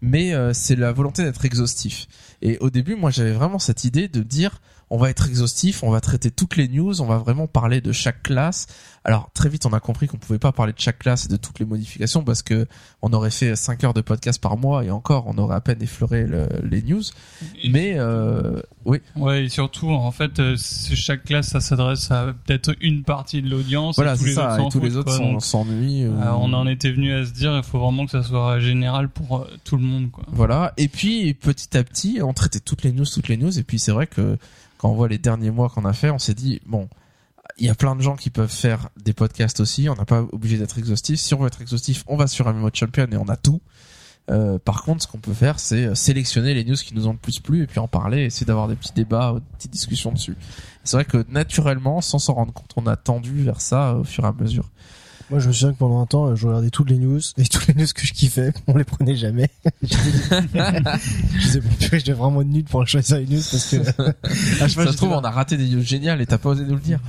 Mais 0.00 0.34
euh, 0.34 0.52
c'est 0.52 0.76
la 0.76 0.92
volonté 0.92 1.22
d'être 1.22 1.44
exhaustif. 1.44 2.06
Et 2.42 2.58
au 2.58 2.70
début, 2.70 2.94
moi, 2.94 3.10
j'avais 3.10 3.32
vraiment 3.32 3.58
cette 3.58 3.84
idée 3.84 4.08
de 4.08 4.22
dire, 4.22 4.60
on 4.90 4.96
va 4.98 5.10
être 5.10 5.26
exhaustif, 5.28 5.82
on 5.82 5.90
va 5.90 6.00
traiter 6.00 6.30
toutes 6.30 6.56
les 6.56 6.68
news, 6.68 7.00
on 7.00 7.06
va 7.06 7.18
vraiment 7.18 7.46
parler 7.46 7.80
de 7.80 7.92
chaque 7.92 8.22
classe. 8.22 8.66
Alors 9.04 9.30
très 9.32 9.48
vite, 9.48 9.64
on 9.64 9.72
a 9.72 9.80
compris 9.80 10.06
qu'on 10.06 10.16
pouvait 10.18 10.38
pas 10.38 10.52
parler 10.52 10.72
de 10.72 10.80
chaque 10.80 10.98
classe 10.98 11.26
et 11.26 11.28
de 11.28 11.36
toutes 11.36 11.58
les 11.60 11.64
modifications 11.66 12.22
parce 12.24 12.42
que 12.42 12.66
on 13.00 13.12
aurait 13.12 13.30
fait 13.30 13.54
5 13.56 13.84
heures 13.84 13.94
de 13.94 14.00
podcast 14.02 14.40
par 14.40 14.56
mois 14.56 14.84
et 14.84 14.90
encore, 14.90 15.24
on 15.28 15.38
aurait 15.38 15.54
à 15.56 15.60
peine 15.60 15.80
effleuré 15.82 16.24
le- 16.24 16.48
les 16.62 16.82
news. 16.82 17.02
Et 17.62 17.68
Mais 17.70 17.94
euh, 17.96 18.60
oui, 18.84 18.98
Ouais, 19.16 19.44
et 19.44 19.48
surtout, 19.48 19.88
en 19.90 20.10
fait, 20.10 20.38
euh, 20.40 20.56
chaque 20.58 21.24
classe, 21.24 21.48
ça 21.48 21.60
s'adresse 21.60 22.10
à 22.10 22.34
peut-être 22.44 22.74
une 22.80 23.02
partie 23.02 23.40
de 23.40 23.48
l'audience. 23.48 23.96
voilà, 23.96 24.16
c'est 24.16 24.32
ça. 24.34 24.58
Et 24.60 24.68
tous 24.70 24.80
les 24.80 24.96
autres 24.96 25.40
s'ennuient. 25.40 26.06
ou- 26.06 26.12
euh, 26.20 26.30
on 26.32 26.52
en 26.52 26.66
était 26.66 26.90
venu 26.92 27.12
à 27.14 27.24
se 27.24 27.32
dire, 27.32 27.56
il 27.56 27.62
faut 27.62 27.78
vraiment 27.78 28.04
que 28.04 28.10
ça 28.12 28.22
soit 28.22 28.58
général 28.60 29.08
pour 29.08 29.38
euh, 29.38 29.50
tout 29.64 29.76
le 29.76 29.82
monde, 29.82 30.10
quoi. 30.10 30.24
Voilà. 30.32 30.72
Et 30.76 30.88
puis 30.88 31.32
petit 31.34 31.76
à 31.76 31.84
petit, 31.84 32.20
on 32.22 32.32
traitait 32.34 32.60
toutes 32.60 32.82
les 32.82 32.92
news, 32.92 33.04
toutes 33.06 33.28
les 33.28 33.36
news. 33.36 33.56
Et 33.58 33.62
puis 33.62 33.78
c'est 33.78 33.92
vrai 33.92 34.06
que 34.06 34.36
quand 34.78 34.88
on 34.90 34.94
voit 34.94 35.08
les 35.08 35.18
derniers 35.18 35.50
mois 35.50 35.68
qu'on 35.68 35.84
a 35.84 35.92
fait, 35.92 36.10
on 36.10 36.18
s'est 36.18 36.34
dit 36.34 36.60
bon, 36.66 36.88
il 37.58 37.66
y 37.66 37.70
a 37.70 37.74
plein 37.74 37.96
de 37.96 38.02
gens 38.02 38.16
qui 38.16 38.30
peuvent 38.30 38.50
faire 38.50 38.88
des 39.02 39.12
podcasts 39.12 39.60
aussi. 39.60 39.88
On 39.88 39.94
n'a 39.94 40.04
pas 40.04 40.22
obligé 40.32 40.58
d'être 40.58 40.78
exhaustif. 40.78 41.18
Si 41.18 41.34
on 41.34 41.38
veut 41.38 41.48
être 41.48 41.60
exhaustif, 41.60 42.04
on 42.06 42.16
va 42.16 42.26
sur 42.26 42.52
Mode 42.52 42.74
Champion 42.74 43.06
et 43.10 43.16
on 43.16 43.28
a 43.28 43.36
tout. 43.36 43.60
Euh, 44.30 44.58
par 44.58 44.82
contre, 44.82 45.02
ce 45.02 45.08
qu'on 45.08 45.18
peut 45.18 45.32
faire, 45.32 45.58
c'est 45.58 45.86
euh, 45.86 45.94
sélectionner 45.94 46.52
les 46.52 46.64
news 46.64 46.74
qui 46.74 46.94
nous 46.94 47.06
ont 47.06 47.12
le 47.12 47.18
plus 47.18 47.40
plu 47.40 47.62
et 47.62 47.66
puis 47.66 47.78
en 47.78 47.88
parler, 47.88 48.24
essayer 48.24 48.44
d'avoir 48.44 48.68
des 48.68 48.76
petits 48.76 48.92
débats, 48.92 49.34
des 49.34 49.56
petites 49.56 49.72
discussions 49.72 50.12
dessus. 50.12 50.36
C'est 50.84 50.98
vrai 50.98 51.06
que 51.06 51.24
naturellement, 51.30 52.02
sans 52.02 52.18
s'en 52.18 52.34
rendre 52.34 52.52
compte, 52.52 52.70
on 52.76 52.86
a 52.86 52.96
tendu 52.96 53.42
vers 53.42 53.60
ça 53.60 53.90
euh, 53.90 54.00
au 54.00 54.04
fur 54.04 54.24
et 54.24 54.28
à 54.28 54.32
mesure. 54.32 54.68
Moi, 55.30 55.40
je 55.40 55.48
me 55.48 55.52
souviens 55.52 55.72
que 55.74 55.78
pendant 55.78 56.00
un 56.00 56.06
temps, 56.06 56.34
je 56.34 56.46
regardais 56.46 56.70
toutes 56.70 56.88
les 56.90 56.96
news 56.98 57.20
et 57.36 57.44
toutes 57.44 57.66
les 57.66 57.74
news 57.74 57.86
que 57.94 58.06
je 58.06 58.12
kiffais, 58.14 58.52
on 58.66 58.76
les 58.76 58.84
prenait 58.84 59.14
jamais. 59.16 59.50
je 59.82 61.38
disais, 61.40 61.60
bon, 61.60 61.68
purée, 61.78 61.98
j'étais 61.98 62.12
vraiment 62.12 62.42
nul 62.42 62.64
pour 62.64 62.86
choisir 62.88 63.18
une 63.18 63.30
news 63.30 63.42
parce 63.50 63.70
que, 63.70 63.76
à 64.62 64.68
chaque 64.68 64.70
fois, 64.70 64.86
Ça 64.86 64.92
se 64.92 64.96
trouve, 64.96 65.10
là. 65.10 65.18
on 65.18 65.24
a 65.24 65.30
raté 65.30 65.56
des 65.56 65.68
news 65.68 65.82
géniales 65.82 66.20
et 66.22 66.26
t'as 66.26 66.38
pas 66.38 66.50
osé 66.50 66.64
nous 66.64 66.74
le 66.76 66.80
dire. 66.80 67.00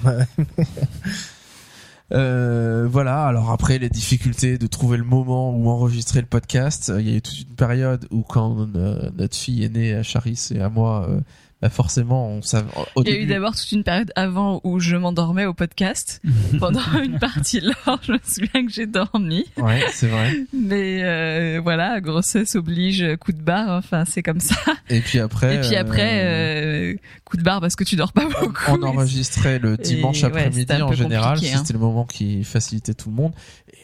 Euh, 2.11 2.87
voilà. 2.91 3.25
Alors 3.25 3.51
après, 3.51 3.77
les 3.77 3.89
difficultés 3.89 4.57
de 4.57 4.67
trouver 4.67 4.97
le 4.97 5.03
moment 5.03 5.55
où 5.55 5.69
enregistrer 5.69 6.21
le 6.21 6.27
podcast. 6.27 6.89
euh, 6.89 6.99
Il 7.01 7.09
y 7.09 7.13
a 7.13 7.17
eu 7.17 7.21
toute 7.21 7.39
une 7.39 7.55
période 7.55 8.07
où 8.11 8.23
quand 8.23 8.67
euh, 8.75 9.11
notre 9.15 9.37
fille 9.37 9.63
est 9.63 9.69
née 9.69 9.93
à 9.93 10.01
Charis 10.03 10.49
et 10.55 10.59
à 10.59 10.69
moi, 10.69 11.07
euh, 11.09 11.19
bah 11.61 11.69
forcément, 11.69 12.29
on 12.29 12.41
savait. 12.41 12.69
Il 12.95 13.09
y 13.09 13.11
a 13.11 13.19
eu 13.19 13.25
d'abord 13.25 13.53
toute 13.53 13.73
une 13.73 13.83
période 13.83 14.13
avant 14.15 14.61
où 14.63 14.79
je 14.79 14.95
m'endormais 14.95 15.45
au 15.45 15.53
podcast. 15.53 16.21
Pendant 16.59 16.79
une 17.03 17.19
partie 17.19 17.59
là, 17.59 17.73
je 18.01 18.13
me 18.13 18.19
souviens 18.23 18.65
que 18.65 18.71
j'ai 18.71 18.87
dormi. 18.87 19.45
ouais, 19.57 19.83
c'est 19.91 20.07
vrai. 20.07 20.45
Mais 20.53 21.03
euh, 21.03 21.59
voilà, 21.61 21.99
grossesse 21.99 22.55
oblige, 22.55 23.03
coup 23.17 23.33
de 23.33 23.41
barre, 23.41 23.71
enfin 23.71 24.05
c'est 24.05 24.23
comme 24.23 24.39
ça. 24.39 24.55
Et 24.89 25.01
puis 25.01 25.19
après. 25.19 25.55
Et 25.55 25.59
puis 25.59 25.75
euh, 25.75 25.81
après, 25.81 26.21
euh, 26.23 26.95
coup 27.25 27.35
de 27.35 27.43
barre 27.43 27.59
parce 27.59 27.75
que 27.75 27.83
tu 27.83 27.97
dors 27.97 28.13
pas 28.13 28.25
beaucoup. 28.25 28.53
on 28.69 28.81
enregistrait 28.83 29.59
le 29.59 29.75
dimanche 29.75 30.21
ouais, 30.21 30.27
après-midi 30.27 30.81
en 30.81 30.93
général, 30.93 31.39
hein. 31.39 31.57
c'était 31.57 31.73
le 31.73 31.79
moment 31.79 32.05
qui 32.05 32.45
facilitait 32.45 32.93
tout 32.93 33.09
le 33.09 33.15
monde. 33.15 33.33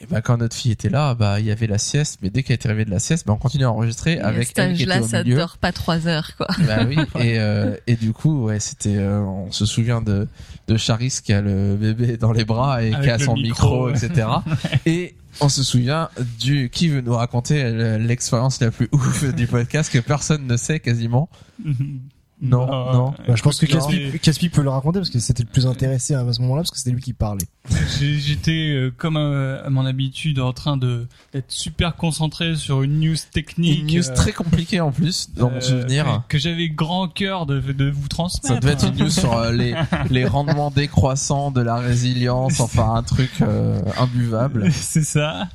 Et 0.01 0.05
bah, 0.05 0.21
quand 0.21 0.37
notre 0.37 0.55
fille 0.55 0.71
était 0.71 0.89
là, 0.89 1.13
bah 1.13 1.41
il 1.41 1.45
y 1.45 1.51
avait 1.51 1.67
la 1.67 1.77
sieste, 1.77 2.19
mais 2.21 2.29
dès 2.29 2.43
qu'elle 2.43 2.55
était 2.55 2.67
arrivée 2.67 2.85
de 2.85 2.91
la 2.91 2.99
sieste, 2.99 3.27
bah 3.27 3.33
on 3.33 3.37
continuait 3.37 3.65
à 3.65 3.71
enregistrer 3.71 4.13
Et 4.13 4.21
à 4.21 4.27
avec 4.27 4.47
cet 4.47 4.59
elle 4.59 4.73
qui 4.73 4.83
était 4.83 4.91
âge-là, 4.91 5.05
au 5.05 5.07
ça 5.07 5.23
dort 5.23 5.57
pas 5.57 5.73
trois 5.73 6.07
heures, 6.07 6.31
quoi. 6.37 6.47
Bah 6.65 6.85
oui. 6.87 6.97
Et 7.21 7.37
euh, 7.65 7.77
et 7.87 7.95
du 7.95 8.13
coup, 8.13 8.45
ouais, 8.45 8.59
c'était. 8.59 8.97
euh, 8.97 9.21
on 9.21 9.51
se 9.51 9.65
souvient 9.65 10.01
de 10.01 10.27
de 10.67 10.77
Charis 10.77 11.19
qui 11.23 11.33
a 11.33 11.41
le 11.41 11.75
bébé 11.75 12.17
dans 12.17 12.31
les 12.31 12.45
bras 12.45 12.83
et 12.83 12.89
qui 12.89 12.95
Avec 12.95 13.09
a 13.09 13.17
le 13.17 13.23
son 13.23 13.35
micro, 13.35 13.87
micro, 13.87 14.07
etc. 14.07 14.27
et 14.85 15.15
on 15.41 15.49
se 15.49 15.63
souvient 15.63 16.09
du 16.39 16.69
qui 16.69 16.87
veut 16.87 17.01
nous 17.01 17.15
raconter 17.15 17.71
l'expérience 17.99 18.59
la 18.61 18.71
plus 18.71 18.89
ouf 18.91 19.23
du 19.35 19.47
podcast 19.47 19.91
que 19.91 19.99
personne 19.99 20.47
ne 20.47 20.57
sait 20.57 20.79
quasiment. 20.79 21.29
Non, 22.41 22.65
Bah, 22.65 22.91
non. 22.93 23.13
Bah, 23.27 23.35
je 23.35 23.41
pense 23.41 23.59
que 23.59 23.65
Caspi, 23.65 24.19
Caspi 24.19 24.49
peut 24.49 24.61
le 24.61 24.69
raconter 24.69 24.99
parce 24.99 25.09
que 25.09 25.19
c'était 25.19 25.43
le 25.43 25.49
plus 25.49 25.65
intéressé 25.65 26.13
à 26.15 26.33
ce 26.33 26.41
moment-là 26.41 26.61
parce 26.61 26.71
que 26.71 26.77
c'était 26.77 26.91
lui 26.91 27.01
qui 27.01 27.13
parlait. 27.13 27.45
J'étais 27.99 28.73
euh, 28.75 28.91
comme 28.95 29.15
à, 29.17 29.61
à 29.65 29.69
mon 29.69 29.85
habitude 29.85 30.39
en 30.39 30.51
train 30.51 30.75
de 30.77 31.07
d'être 31.33 31.51
super 31.51 31.95
concentré 31.95 32.55
sur 32.55 32.81
une 32.83 32.99
news 32.99 33.15
technique. 33.31 33.79
Une 33.79 33.87
news 33.87 34.09
euh, 34.09 34.13
très 34.13 34.33
compliquée 34.33 34.81
en 34.81 34.91
plus 34.91 35.29
dans 35.33 35.49
mon 35.49 35.57
euh, 35.57 35.61
souvenir. 35.61 36.23
que, 36.27 36.37
j'avais 36.37 36.67
grand 36.69 37.07
cœur 37.07 37.45
de, 37.45 37.59
de 37.59 37.89
vous 37.89 38.07
transmettre. 38.09 38.47
Ça 38.47 38.59
devait 38.59 38.73
être 38.73 38.87
une 38.87 38.97
news 38.97 39.09
sur 39.09 39.33
euh, 39.33 39.51
les, 39.51 39.73
les 40.09 40.25
rendements 40.25 40.71
décroissants 40.71 41.51
de 41.51 41.61
la 41.61 41.75
résilience, 41.77 42.59
enfin 42.59 42.95
un 42.95 43.03
truc 43.03 43.31
euh, 43.41 43.79
imbuvable. 43.97 44.71
C'est 44.71 45.03
ça. 45.05 45.47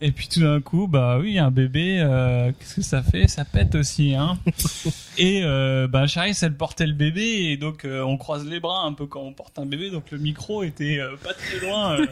Et 0.00 0.12
puis 0.12 0.28
tout 0.28 0.40
d'un 0.40 0.60
coup, 0.60 0.86
bah 0.86 1.18
oui, 1.18 1.38
un 1.38 1.50
bébé, 1.50 1.98
euh, 2.00 2.52
qu'est-ce 2.58 2.76
que 2.76 2.82
ça 2.82 3.02
fait? 3.02 3.26
Ça 3.26 3.44
pète 3.44 3.74
aussi, 3.74 4.14
hein. 4.14 4.38
et 5.18 5.42
euh, 5.42 5.88
bah 5.88 6.06
Charis, 6.06 6.36
elle 6.42 6.56
portait 6.56 6.86
le 6.86 6.92
bébé 6.92 7.22
et 7.22 7.56
donc 7.56 7.84
euh, 7.84 8.02
on 8.02 8.16
croise 8.16 8.46
les 8.46 8.60
bras 8.60 8.84
un 8.84 8.92
peu 8.92 9.06
quand 9.06 9.22
on 9.22 9.32
porte 9.32 9.58
un 9.58 9.66
bébé, 9.66 9.90
donc 9.90 10.10
le 10.12 10.18
micro 10.18 10.62
était 10.62 10.98
euh, 10.98 11.16
pas 11.22 11.34
très 11.34 11.66
loin. 11.66 12.00
euh. 12.00 12.06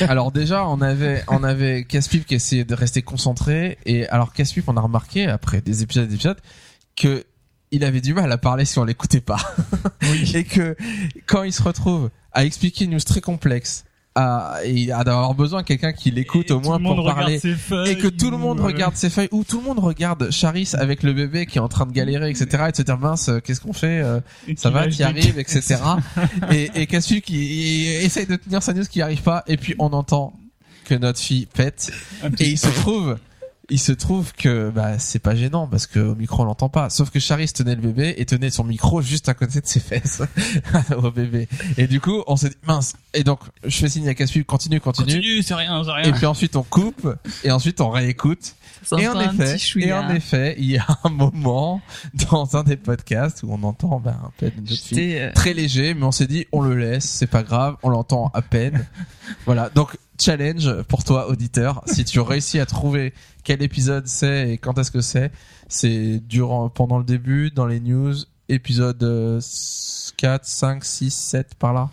Alors 0.08 0.32
déjà, 0.32 0.66
on 0.66 0.80
avait 0.80 1.22
on 1.28 1.44
avait 1.44 1.84
Caspip 1.84 2.26
qui 2.26 2.34
essayait 2.34 2.64
de 2.64 2.74
rester 2.74 3.02
concentré 3.02 3.78
et 3.86 4.08
alors 4.08 4.32
Caspip, 4.32 4.68
on 4.68 4.76
a 4.76 4.80
remarqué 4.80 5.26
après 5.26 5.60
des 5.60 5.82
épisodes 5.82 6.04
et 6.04 6.08
des 6.08 6.14
épisodes 6.14 6.40
que 6.96 7.24
il 7.70 7.84
avait 7.84 8.00
du 8.00 8.14
mal 8.14 8.30
à 8.32 8.38
parler 8.38 8.64
si 8.64 8.78
on 8.78 8.84
l'écoutait 8.84 9.20
pas. 9.20 9.40
et 10.34 10.44
que 10.44 10.76
quand 11.26 11.42
il 11.44 11.52
se 11.52 11.62
retrouve 11.62 12.10
à 12.32 12.44
expliquer 12.44 12.84
une 12.84 12.92
news 12.92 13.00
très 13.00 13.20
complexe 13.20 13.84
à, 14.16 14.54
à 14.94 15.04
d'avoir 15.04 15.34
besoin 15.34 15.60
de 15.60 15.66
quelqu'un 15.66 15.92
qui 15.92 16.10
l'écoute 16.10 16.50
au 16.50 16.60
moins 16.60 16.78
pour 16.96 17.04
parler. 17.14 17.38
et 17.86 17.96
que 17.98 18.08
tout 18.08 18.30
le 18.30 18.38
monde 18.38 18.58
regarde 18.60 18.96
ses 18.96 19.10
feuilles 19.10 19.28
ou 19.30 19.44
tout 19.44 19.58
le 19.60 19.64
monde 19.64 19.78
regarde 19.78 20.30
Charis 20.30 20.70
avec 20.74 21.02
le 21.02 21.12
bébé 21.12 21.46
qui 21.46 21.58
est 21.58 21.60
en 21.60 21.68
train 21.68 21.86
de 21.86 21.92
galérer 21.92 22.30
etc 22.30 22.64
et 22.68 22.72
de 22.72 22.76
se 22.76 22.82
dire 22.82 22.98
mince 22.98 23.28
euh, 23.28 23.40
qu'est-ce 23.40 23.60
qu'on 23.60 23.72
fait 23.74 24.00
euh, 24.00 24.20
ça 24.56 24.70
va 24.70 24.86
des- 24.86 25.02
arrives 25.02 25.38
etc 25.38 25.76
et 26.50 26.70
et 26.74 26.86
Cassu 26.86 27.20
qui 27.20 27.86
essaye 27.86 28.26
de 28.26 28.36
tenir 28.36 28.62
sa 28.62 28.72
news 28.72 28.84
qui 28.90 28.98
n'y 28.98 29.02
arrive 29.02 29.22
pas 29.22 29.44
et 29.46 29.56
puis 29.58 29.74
on 29.78 29.92
entend 29.92 30.32
que 30.86 30.94
notre 30.94 31.18
fille 31.18 31.46
pète 31.46 31.92
et 32.40 32.48
il 32.50 32.58
se 32.58 32.68
trouve 32.68 33.18
il 33.68 33.80
se 33.80 33.92
trouve 33.92 34.32
que 34.32 34.70
bah 34.70 34.98
c'est 34.98 35.18
pas 35.18 35.34
gênant 35.34 35.66
parce 35.66 35.86
que 35.86 35.98
au 35.98 36.14
micro 36.14 36.42
on 36.42 36.46
l'entend 36.46 36.68
pas. 36.68 36.88
Sauf 36.90 37.10
que 37.10 37.18
Charis 37.18 37.48
tenait 37.52 37.74
le 37.74 37.80
bébé 37.80 38.14
et 38.18 38.24
tenait 38.26 38.50
son 38.50 38.64
micro 38.64 39.02
juste 39.02 39.28
à 39.28 39.34
côté 39.34 39.60
de 39.60 39.66
ses 39.66 39.80
fesses 39.80 40.22
au 40.96 41.10
bébé. 41.10 41.48
Et 41.76 41.86
du 41.86 42.00
coup 42.00 42.22
on 42.26 42.36
s'est 42.36 42.50
dit 42.50 42.56
mince. 42.66 42.94
Et 43.14 43.24
donc 43.24 43.40
je 43.64 43.76
fais 43.76 43.88
signe 43.88 44.08
à 44.08 44.14
Cassu 44.14 44.44
continue 44.44 44.80
continue, 44.80 45.06
Continue, 45.14 45.42
c'est 45.42 45.54
rien, 45.54 45.82
c'est 45.84 45.90
et 45.90 45.94
rien. 45.94 46.12
puis 46.12 46.26
ensuite 46.26 46.54
on 46.56 46.62
coupe 46.62 47.08
et 47.44 47.50
ensuite 47.50 47.80
on 47.80 47.90
réécoute. 47.90 48.54
Ça 48.82 48.98
et 49.00 49.08
en 49.08 49.18
effet, 49.18 49.56
et 49.80 49.92
en 49.92 50.10
effet, 50.10 50.54
il 50.58 50.66
y 50.70 50.78
a 50.78 50.86
un 51.02 51.08
moment 51.08 51.80
dans 52.30 52.56
un 52.56 52.62
des 52.62 52.76
podcasts 52.76 53.42
où 53.42 53.48
on 53.50 53.62
entend 53.64 53.98
ben, 53.98 54.16
un 54.22 54.30
peu 54.38 54.50
de 54.50 54.74
fille. 54.74 55.18
euh, 55.18 55.32
très 55.32 55.54
léger, 55.54 55.94
mais 55.94 56.04
on 56.04 56.12
s'est 56.12 56.26
dit 56.28 56.46
on 56.52 56.60
le 56.60 56.76
laisse, 56.76 57.04
c'est 57.04 57.26
pas 57.26 57.42
grave, 57.42 57.76
on 57.82 57.88
l'entend 57.88 58.30
à 58.32 58.42
peine. 58.42 58.86
voilà, 59.46 59.70
donc 59.70 59.96
challenge 60.20 60.82
pour 60.88 61.04
toi 61.04 61.28
auditeur, 61.28 61.82
si 61.86 62.04
tu 62.04 62.20
réussis 62.20 62.58
à 62.60 62.66
trouver 62.66 63.12
quel 63.44 63.62
épisode 63.62 64.06
c'est 64.06 64.50
et 64.52 64.58
quand 64.58 64.78
est-ce 64.78 64.90
que 64.90 65.00
c'est, 65.00 65.30
c'est 65.68 66.20
durant 66.26 66.68
pendant 66.68 66.98
le 66.98 67.04
début 67.04 67.50
dans 67.50 67.66
les 67.66 67.80
news, 67.80 68.14
épisode 68.48 69.02
euh, 69.02 69.40
4, 70.16 70.44
5, 70.44 70.84
6, 70.84 71.10
7 71.14 71.54
par 71.58 71.72
là. 71.74 71.90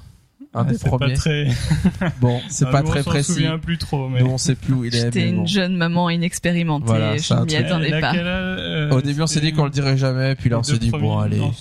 Un 0.55 0.65
Ouais, 0.65 0.73
des 0.73 0.77
pas 0.77 0.89
premiers. 0.89 1.13
très, 1.15 1.47
Bon, 2.21 2.39
c'est 2.47 2.65
Ah, 2.67 2.71
pas 2.71 2.83
très 2.83 2.99
on 2.99 3.03
précis. 3.05 3.33
souvient 3.33 3.57
plus 3.57 3.79
trop, 3.79 4.07
mais. 4.07 4.19
Nous 4.21 4.27
on 4.29 4.37
sait 4.37 4.53
plus 4.53 4.73
où 4.73 4.85
il 4.85 4.95
est. 4.95 5.01
J'étais 5.01 5.27
une 5.29 5.37
bon. 5.37 5.45
jeune 5.47 5.75
maman 5.75 6.11
inexpérimentée. 6.11 6.85
Voilà, 6.85 7.17
je 7.17 7.33
m'y 7.33 7.55
attendais 7.55 7.99
pas. 7.99 8.13
Euh, 8.15 8.91
Au 8.91 9.01
début 9.01 9.21
on 9.23 9.27
s'est 9.27 9.39
dit 9.41 9.51
qu'on 9.51 9.63
le 9.63 9.71
dirait 9.71 9.97
jamais, 9.97 10.35
puis 10.35 10.51
là 10.51 10.59
on 10.59 10.63
s'est 10.63 10.77
dit 10.77 10.91
bon 10.91 11.17
allez, 11.17 11.39
non, 11.39 11.51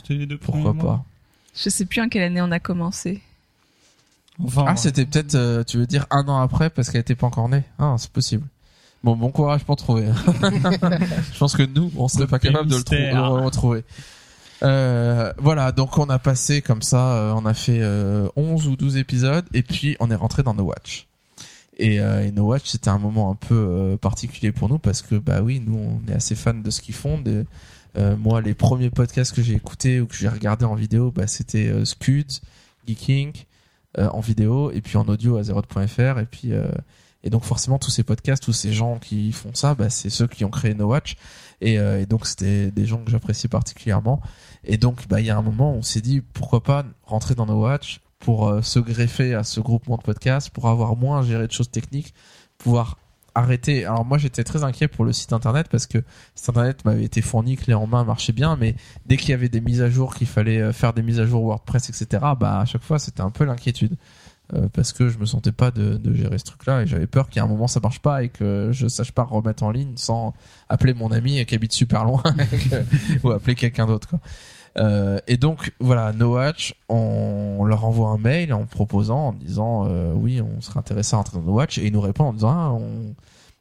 pourquoi 0.42 0.72
premiers 0.72 0.82
mois. 0.82 0.96
pas. 0.96 1.04
Je 1.56 1.70
sais 1.70 1.86
plus 1.86 2.02
en 2.02 2.08
quelle 2.10 2.22
année 2.24 2.42
on 2.42 2.50
a 2.50 2.60
commencé. 2.60 3.22
Enfin, 4.42 4.64
Ah, 4.68 4.76
c'était 4.76 5.04
peut-être, 5.06 5.34
euh, 5.34 5.62
tu 5.64 5.78
veux 5.78 5.86
dire 5.86 6.06
un 6.10 6.26
an 6.28 6.40
après 6.40 6.70
parce 6.70 6.90
qu'elle 6.90 7.00
était 7.02 7.14
pas 7.14 7.26
encore 7.26 7.48
née. 7.48 7.62
Ah, 7.78 7.94
c'est 7.98 8.10
possible. 8.10 8.46
Bon, 9.04 9.16
bon 9.16 9.30
courage 9.30 9.64
pour 9.64 9.76
trouver. 9.76 10.06
Je 11.32 11.38
pense 11.38 11.56
que 11.56 11.64
nous, 11.64 11.90
on 11.96 12.08
serait 12.08 12.22
Le 12.22 12.26
pas 12.28 12.38
capable 12.38 12.70
de 12.70 12.76
le, 12.76 12.82
trou- 12.82 12.94
mystère. 12.94 13.30
de 13.32 13.38
le 13.38 13.44
retrouver. 13.44 13.84
Euh, 14.62 15.32
voilà, 15.38 15.72
donc 15.72 15.98
on 15.98 16.08
a 16.08 16.18
passé 16.20 16.62
comme 16.62 16.82
ça, 16.82 17.14
euh, 17.16 17.32
on 17.36 17.44
a 17.46 17.54
fait 17.54 17.80
euh, 17.80 18.28
11 18.36 18.68
ou 18.68 18.76
12 18.76 18.96
épisodes 18.96 19.44
et 19.52 19.62
puis 19.64 19.96
on 19.98 20.08
est 20.10 20.14
rentré 20.14 20.42
dans 20.44 20.54
No 20.54 20.62
Watch. 20.64 21.08
Et, 21.78 21.98
euh, 22.00 22.24
et 22.24 22.30
No 22.30 22.44
Watch, 22.44 22.66
c'était 22.66 22.90
un 22.90 22.98
moment 22.98 23.32
un 23.32 23.34
peu 23.34 23.54
euh, 23.56 23.96
particulier 23.96 24.52
pour 24.52 24.68
nous 24.68 24.78
parce 24.78 25.02
que 25.02 25.16
bah 25.16 25.42
oui, 25.42 25.60
nous 25.66 25.76
on 25.76 26.08
est 26.10 26.14
assez 26.14 26.36
fans 26.36 26.54
de 26.54 26.70
ce 26.70 26.80
qu'ils 26.80 26.94
font. 26.94 27.18
De, 27.18 27.44
euh, 27.98 28.16
moi, 28.16 28.40
les 28.40 28.54
premiers 28.54 28.90
podcasts 28.90 29.34
que 29.34 29.42
j'ai 29.42 29.54
écoutés 29.54 30.00
ou 30.00 30.06
que 30.06 30.14
j'ai 30.14 30.28
regardés 30.28 30.64
en 30.64 30.76
vidéo, 30.76 31.10
bah, 31.10 31.26
c'était 31.26 31.66
euh, 31.68 31.84
Scuds, 31.84 32.40
Geeking, 32.86 33.32
euh, 33.34 33.40
en 33.98 34.20
vidéo 34.20 34.70
et 34.70 34.80
puis 34.80 34.96
en 34.96 35.06
audio 35.06 35.36
à 35.36 35.42
Zeroth.fr 35.42 36.18
et 36.18 36.26
puis 36.26 36.52
euh, 36.52 36.70
et 37.24 37.30
donc 37.30 37.44
forcément 37.44 37.78
tous 37.78 37.90
ces 37.90 38.02
podcasts, 38.02 38.42
tous 38.42 38.52
ces 38.52 38.72
gens 38.72 38.98
qui 38.98 39.32
font 39.32 39.54
ça, 39.54 39.74
bah, 39.74 39.90
c'est 39.90 40.10
ceux 40.10 40.26
qui 40.26 40.44
ont 40.44 40.50
créé 40.50 40.74
No 40.74 40.86
Watch. 40.86 41.16
Et, 41.60 41.78
euh, 41.78 42.00
et 42.00 42.06
donc 42.06 42.26
c'était 42.26 42.72
des 42.72 42.86
gens 42.86 42.98
que 42.98 43.10
j'apprécie 43.10 43.46
particulièrement. 43.48 44.20
Et 44.64 44.76
donc 44.76 45.06
bah 45.08 45.20
il 45.20 45.26
y 45.26 45.30
a 45.30 45.36
un 45.36 45.42
moment 45.42 45.72
on 45.72 45.82
s'est 45.82 46.00
dit 46.00 46.20
pourquoi 46.20 46.62
pas 46.62 46.84
rentrer 47.04 47.34
dans 47.34 47.46
No 47.46 47.60
Watch 47.60 48.00
pour 48.18 48.48
euh, 48.48 48.62
se 48.62 48.78
greffer 48.78 49.34
à 49.34 49.44
ce 49.44 49.60
groupement 49.60 49.96
de 49.96 50.02
podcasts, 50.02 50.50
pour 50.50 50.68
avoir 50.68 50.96
moins 50.96 51.20
à 51.20 51.22
gérer 51.22 51.46
de 51.46 51.52
choses 51.52 51.70
techniques, 51.70 52.14
pouvoir 52.58 52.98
arrêter. 53.34 53.84
Alors 53.84 54.04
moi 54.04 54.18
j'étais 54.18 54.44
très 54.44 54.64
inquiet 54.64 54.88
pour 54.88 55.04
le 55.04 55.12
site 55.12 55.32
internet 55.32 55.68
parce 55.70 55.86
que 55.86 55.98
le 55.98 56.04
site 56.34 56.48
internet 56.48 56.84
m'avait 56.84 57.04
été 57.04 57.22
fourni 57.22 57.56
clé 57.56 57.74
en 57.74 57.86
main, 57.86 58.04
marchait 58.04 58.32
bien, 58.32 58.56
mais 58.56 58.74
dès 59.06 59.16
qu'il 59.16 59.30
y 59.30 59.32
avait 59.34 59.48
des 59.48 59.60
mises 59.60 59.82
à 59.82 59.90
jour, 59.90 60.14
qu'il 60.14 60.26
fallait 60.26 60.60
euh, 60.60 60.72
faire 60.72 60.92
des 60.92 61.02
mises 61.02 61.20
à 61.20 61.26
jour 61.26 61.42
WordPress, 61.44 61.88
etc. 61.88 62.24
Bah 62.38 62.60
à 62.60 62.64
chaque 62.64 62.82
fois 62.82 62.98
c'était 62.98 63.22
un 63.22 63.30
peu 63.30 63.44
l'inquiétude 63.44 63.96
Euh, 64.54 64.68
parce 64.70 64.92
que 64.92 65.08
je 65.08 65.18
me 65.18 65.24
sentais 65.24 65.52
pas 65.52 65.70
de, 65.70 65.96
de 65.96 66.12
gérer 66.12 66.36
ce 66.36 66.44
truc-là 66.44 66.82
et 66.82 66.86
j'avais 66.86 67.06
peur 67.06 67.30
qu'à 67.30 67.42
un 67.42 67.46
moment 67.46 67.68
ça 67.68 67.80
marche 67.80 68.00
pas 68.00 68.22
et 68.22 68.28
que 68.28 68.68
je 68.72 68.86
sache 68.86 69.12
pas 69.12 69.22
remettre 69.22 69.62
en 69.62 69.70
ligne 69.70 69.96
sans 69.96 70.34
appeler 70.68 70.92
mon 70.92 71.10
ami 71.10 71.42
qui 71.46 71.54
habite 71.54 71.72
super 71.72 72.04
loin 72.04 72.22
ou 73.22 73.30
appeler 73.30 73.54
quelqu'un 73.54 73.86
d'autre 73.86 74.08
quoi. 74.08 74.20
Euh, 74.78 75.18
et 75.26 75.36
donc 75.36 75.72
voilà, 75.80 76.12
No 76.12 76.34
Watch, 76.34 76.74
on 76.88 77.64
leur 77.64 77.84
envoie 77.84 78.10
un 78.10 78.18
mail 78.18 78.52
en 78.52 78.64
proposant, 78.64 79.28
en 79.28 79.32
disant 79.32 79.86
euh, 79.88 80.12
oui, 80.14 80.40
on 80.40 80.60
serait 80.60 80.78
intéressé 80.78 81.14
à 81.14 81.18
rentrer 81.18 81.38
dans 81.38 81.44
No 81.44 81.52
Watch, 81.52 81.78
et 81.78 81.86
ils 81.86 81.92
nous 81.92 82.00
répondent 82.00 82.28
en 82.28 82.32
disant 82.32 82.50
ah, 82.50 82.72
on, 82.72 83.14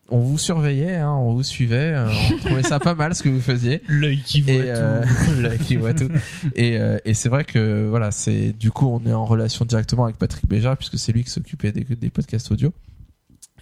on 0.10 0.20
vous 0.20 0.38
surveillait, 0.38 0.96
hein, 0.96 1.12
on 1.12 1.34
vous 1.34 1.44
suivait, 1.44 1.94
euh, 1.94 2.10
on 2.32 2.38
trouvait 2.46 2.64
ça 2.64 2.80
pas 2.80 2.96
mal 2.96 3.14
ce 3.16 3.24
que 3.24 3.30
vous 3.30 3.42
faisiez. 3.42 3.82
L'œil 3.88 4.22
qui 4.22 4.42
voit 4.42 4.54
Et 4.54 4.74
tout. 4.74 5.32
l'œil 5.42 5.60
qui 5.60 5.76
voit 5.76 5.94
tout. 5.94 6.10
Et, 6.56 6.78
et 7.06 7.14
c'est 7.14 7.30
vrai 7.30 7.44
que 7.44 7.88
voilà, 7.90 8.12
c'est 8.12 8.54
du 8.54 8.72
coup 8.72 8.88
on 8.88 9.06
est 9.06 9.14
en 9.14 9.26
relation 9.26 9.66
directement 9.66 10.06
avec 10.06 10.18
Patrick 10.18 10.48
Béja 10.48 10.76
puisque 10.76 10.98
c'est 10.98 11.12
lui 11.12 11.24
qui 11.24 11.30
s'occupait 11.30 11.72
des, 11.72 11.84
des 11.84 12.10
podcasts 12.10 12.52
audio. 12.52 12.74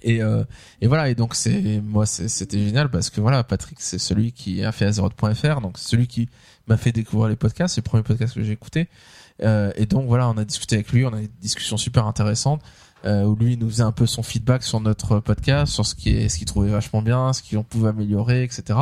Et, 0.01 0.21
euh, 0.21 0.43
et 0.81 0.88
voilà, 0.88 1.09
et 1.09 1.15
donc 1.15 1.35
c'est 1.35 1.81
moi 1.81 2.05
c'était 2.05 2.59
génial 2.59 2.89
parce 2.89 3.09
que 3.09 3.21
voilà, 3.21 3.43
Patrick 3.43 3.80
c'est 3.81 3.99
celui 3.99 4.31
qui 4.31 4.63
a 4.63 4.71
fait 4.71 4.85
Azeroth.fr, 4.85 5.61
donc 5.61 5.77
c'est 5.77 5.89
celui 5.89 6.07
qui 6.07 6.30
m'a 6.67 6.77
fait 6.77 6.91
découvrir 6.91 7.30
les 7.30 7.35
podcasts, 7.35 7.76
c'est 7.76 7.81
le 7.81 7.89
premier 7.89 8.03
podcast 8.03 8.34
que 8.34 8.43
j'ai 8.43 8.53
écouté. 8.53 8.88
Euh, 9.41 9.71
et 9.76 9.85
donc 9.85 10.07
voilà, 10.07 10.30
on 10.30 10.38
a 10.38 10.45
discuté 10.45 10.76
avec 10.76 10.91
lui, 10.91 11.05
on 11.05 11.13
a 11.13 11.19
eu 11.19 11.27
des 11.27 11.41
discussions 11.41 11.77
super 11.77 12.05
intéressantes 12.05 12.61
euh, 13.05 13.23
où 13.23 13.35
lui 13.35 13.53
il 13.53 13.59
nous 13.59 13.69
faisait 13.69 13.84
un 13.84 13.91
peu 13.91 14.05
son 14.05 14.23
feedback 14.23 14.63
sur 14.63 14.80
notre 14.80 15.19
podcast, 15.19 15.73
sur 15.73 15.85
ce 15.85 15.95
qui 15.95 16.09
est 16.09 16.30
ce 16.30 16.38
qu'il 16.38 16.47
trouvait 16.47 16.69
vachement 16.69 17.01
bien, 17.01 17.34
ce 17.34 17.41
qu'on 17.43 17.63
pouvait 17.63 17.89
améliorer, 17.89 18.43
etc. 18.43 18.80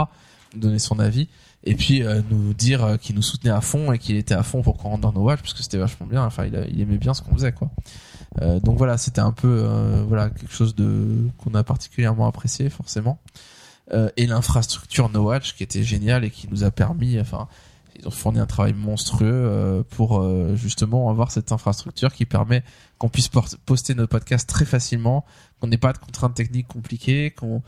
Donner 0.56 0.80
son 0.80 1.00
avis 1.00 1.28
et 1.64 1.76
puis 1.76 2.04
euh, 2.04 2.22
nous 2.30 2.54
dire 2.54 2.84
euh, 2.84 2.98
qu'il 2.98 3.16
nous 3.16 3.22
soutenait 3.22 3.52
à 3.52 3.62
fond 3.62 3.92
et 3.92 4.00
qu'il 4.00 4.16
était 4.16 4.34
à 4.34 4.44
fond 4.44 4.62
pour 4.62 4.78
qu'on 4.78 4.90
rentre 4.90 5.02
dans 5.02 5.12
nos 5.12 5.24
watch 5.24 5.42
parce 5.42 5.54
que 5.54 5.64
c'était 5.64 5.78
vachement 5.78 6.08
bien. 6.08 6.24
Enfin, 6.26 6.46
il, 6.46 6.68
il 6.72 6.82
aimait 6.82 6.98
bien 6.98 7.14
ce 7.14 7.22
qu'on 7.22 7.34
faisait 7.34 7.52
quoi. 7.52 7.70
Euh, 8.42 8.60
donc 8.60 8.78
voilà, 8.78 8.98
c'était 8.98 9.22
un 9.22 9.32
peu 9.32 9.64
euh, 9.64 10.04
voilà 10.08 10.30
quelque 10.30 10.54
chose 10.54 10.76
de 10.76 11.28
qu'on 11.38 11.54
a 11.56 11.64
particulièrement 11.64 12.28
apprécié 12.28 12.70
forcément. 12.70 13.20
Euh, 13.94 14.10
et 14.18 14.28
l'infrastructure 14.28 15.10
No 15.10 15.24
Watch 15.24 15.56
qui 15.56 15.64
était 15.64 15.84
géniale 15.84 16.26
et 16.26 16.30
qui 16.30 16.50
nous 16.50 16.64
a 16.64 16.72
permis, 16.72 17.20
enfin, 17.20 17.48
ils 17.98 18.06
ont 18.08 18.12
fourni 18.12 18.40
un 18.40 18.46
travail 18.46 18.74
monstrueux 18.74 19.30
euh, 19.32 19.84
pour 19.90 20.20
euh, 20.20 20.56
justement 20.56 21.10
avoir 21.10 21.32
cette 21.32 21.54
infrastructure 21.54 22.14
qui 22.14 22.26
permet 22.26 22.64
qu'on 22.98 23.08
puisse 23.08 23.30
poster 23.66 23.96
nos 23.96 24.08
podcasts 24.08 24.50
très 24.50 24.66
facilement, 24.66 25.24
qu'on 25.60 25.68
n'ait 25.68 25.78
pas 25.78 25.94
de 25.94 26.00
contraintes 26.00 26.34
techniques 26.34 26.68
compliquées, 26.68 27.32
qu'on 27.32 27.62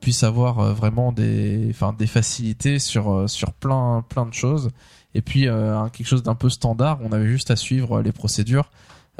puisse 0.00 0.22
avoir 0.22 0.74
vraiment 0.74 1.12
des, 1.12 1.68
enfin, 1.70 1.94
des 1.94 2.06
facilités 2.06 2.78
sur 2.78 3.28
sur 3.28 3.54
plein 3.54 4.04
plein 4.06 4.26
de 4.26 4.34
choses. 4.34 4.70
Et 5.14 5.22
puis 5.22 5.46
quelque 5.92 6.04
chose 6.04 6.22
d'un 6.22 6.34
peu 6.34 6.50
standard, 6.50 6.98
on 7.02 7.10
avait 7.10 7.26
juste 7.26 7.50
à 7.50 7.56
suivre 7.56 8.02
les 8.02 8.12
procédures. 8.12 8.70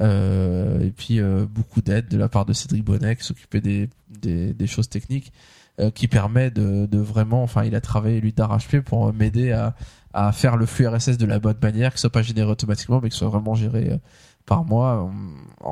Euh, 0.03 0.81
et 0.81 0.91
puis 0.91 1.21
euh, 1.21 1.47
beaucoup 1.49 1.81
d'aide 1.81 2.09
de 2.09 2.19
la 2.19 2.29
part 2.29 2.45
de 2.45 2.53
Cédric 2.53 2.85
Bonnet 2.85 3.15
qui 3.17 3.23
s'occupait 3.25 3.61
des, 3.61 3.89
des, 4.11 4.53
des 4.53 4.67
choses 4.67 4.89
techniques 4.89 5.33
euh, 5.79 5.91
qui 5.93 6.09
permet 6.09 6.51
de, 6.51 6.87
de 6.87 6.99
vraiment 6.99 7.43
enfin 7.45 7.63
il 7.65 7.75
a 7.77 7.81
travaillé 7.81 8.21
lui 8.21 8.33
d'arrache-pied 8.33 8.81
pour 8.83 9.13
m'aider 9.13 9.53
à, 9.53 9.77
à 10.13 10.33
faire 10.33 10.57
le 10.57 10.67
flux 10.67 10.89
RSS 10.89 11.19
de 11.19 11.27
la 11.27 11.39
bonne 11.39 11.59
manière 11.63 11.93
que 11.93 11.99
ce 11.99 12.03
soit 12.03 12.11
pas 12.11 12.23
généré 12.23 12.51
automatiquement 12.51 13.01
mais 13.01 13.11
que 13.11 13.15
ce 13.15 13.21
soit 13.21 13.29
vraiment 13.29 13.55
géré 13.55 13.97
par 14.45 14.65
moi 14.65 15.03
en, 15.03 15.13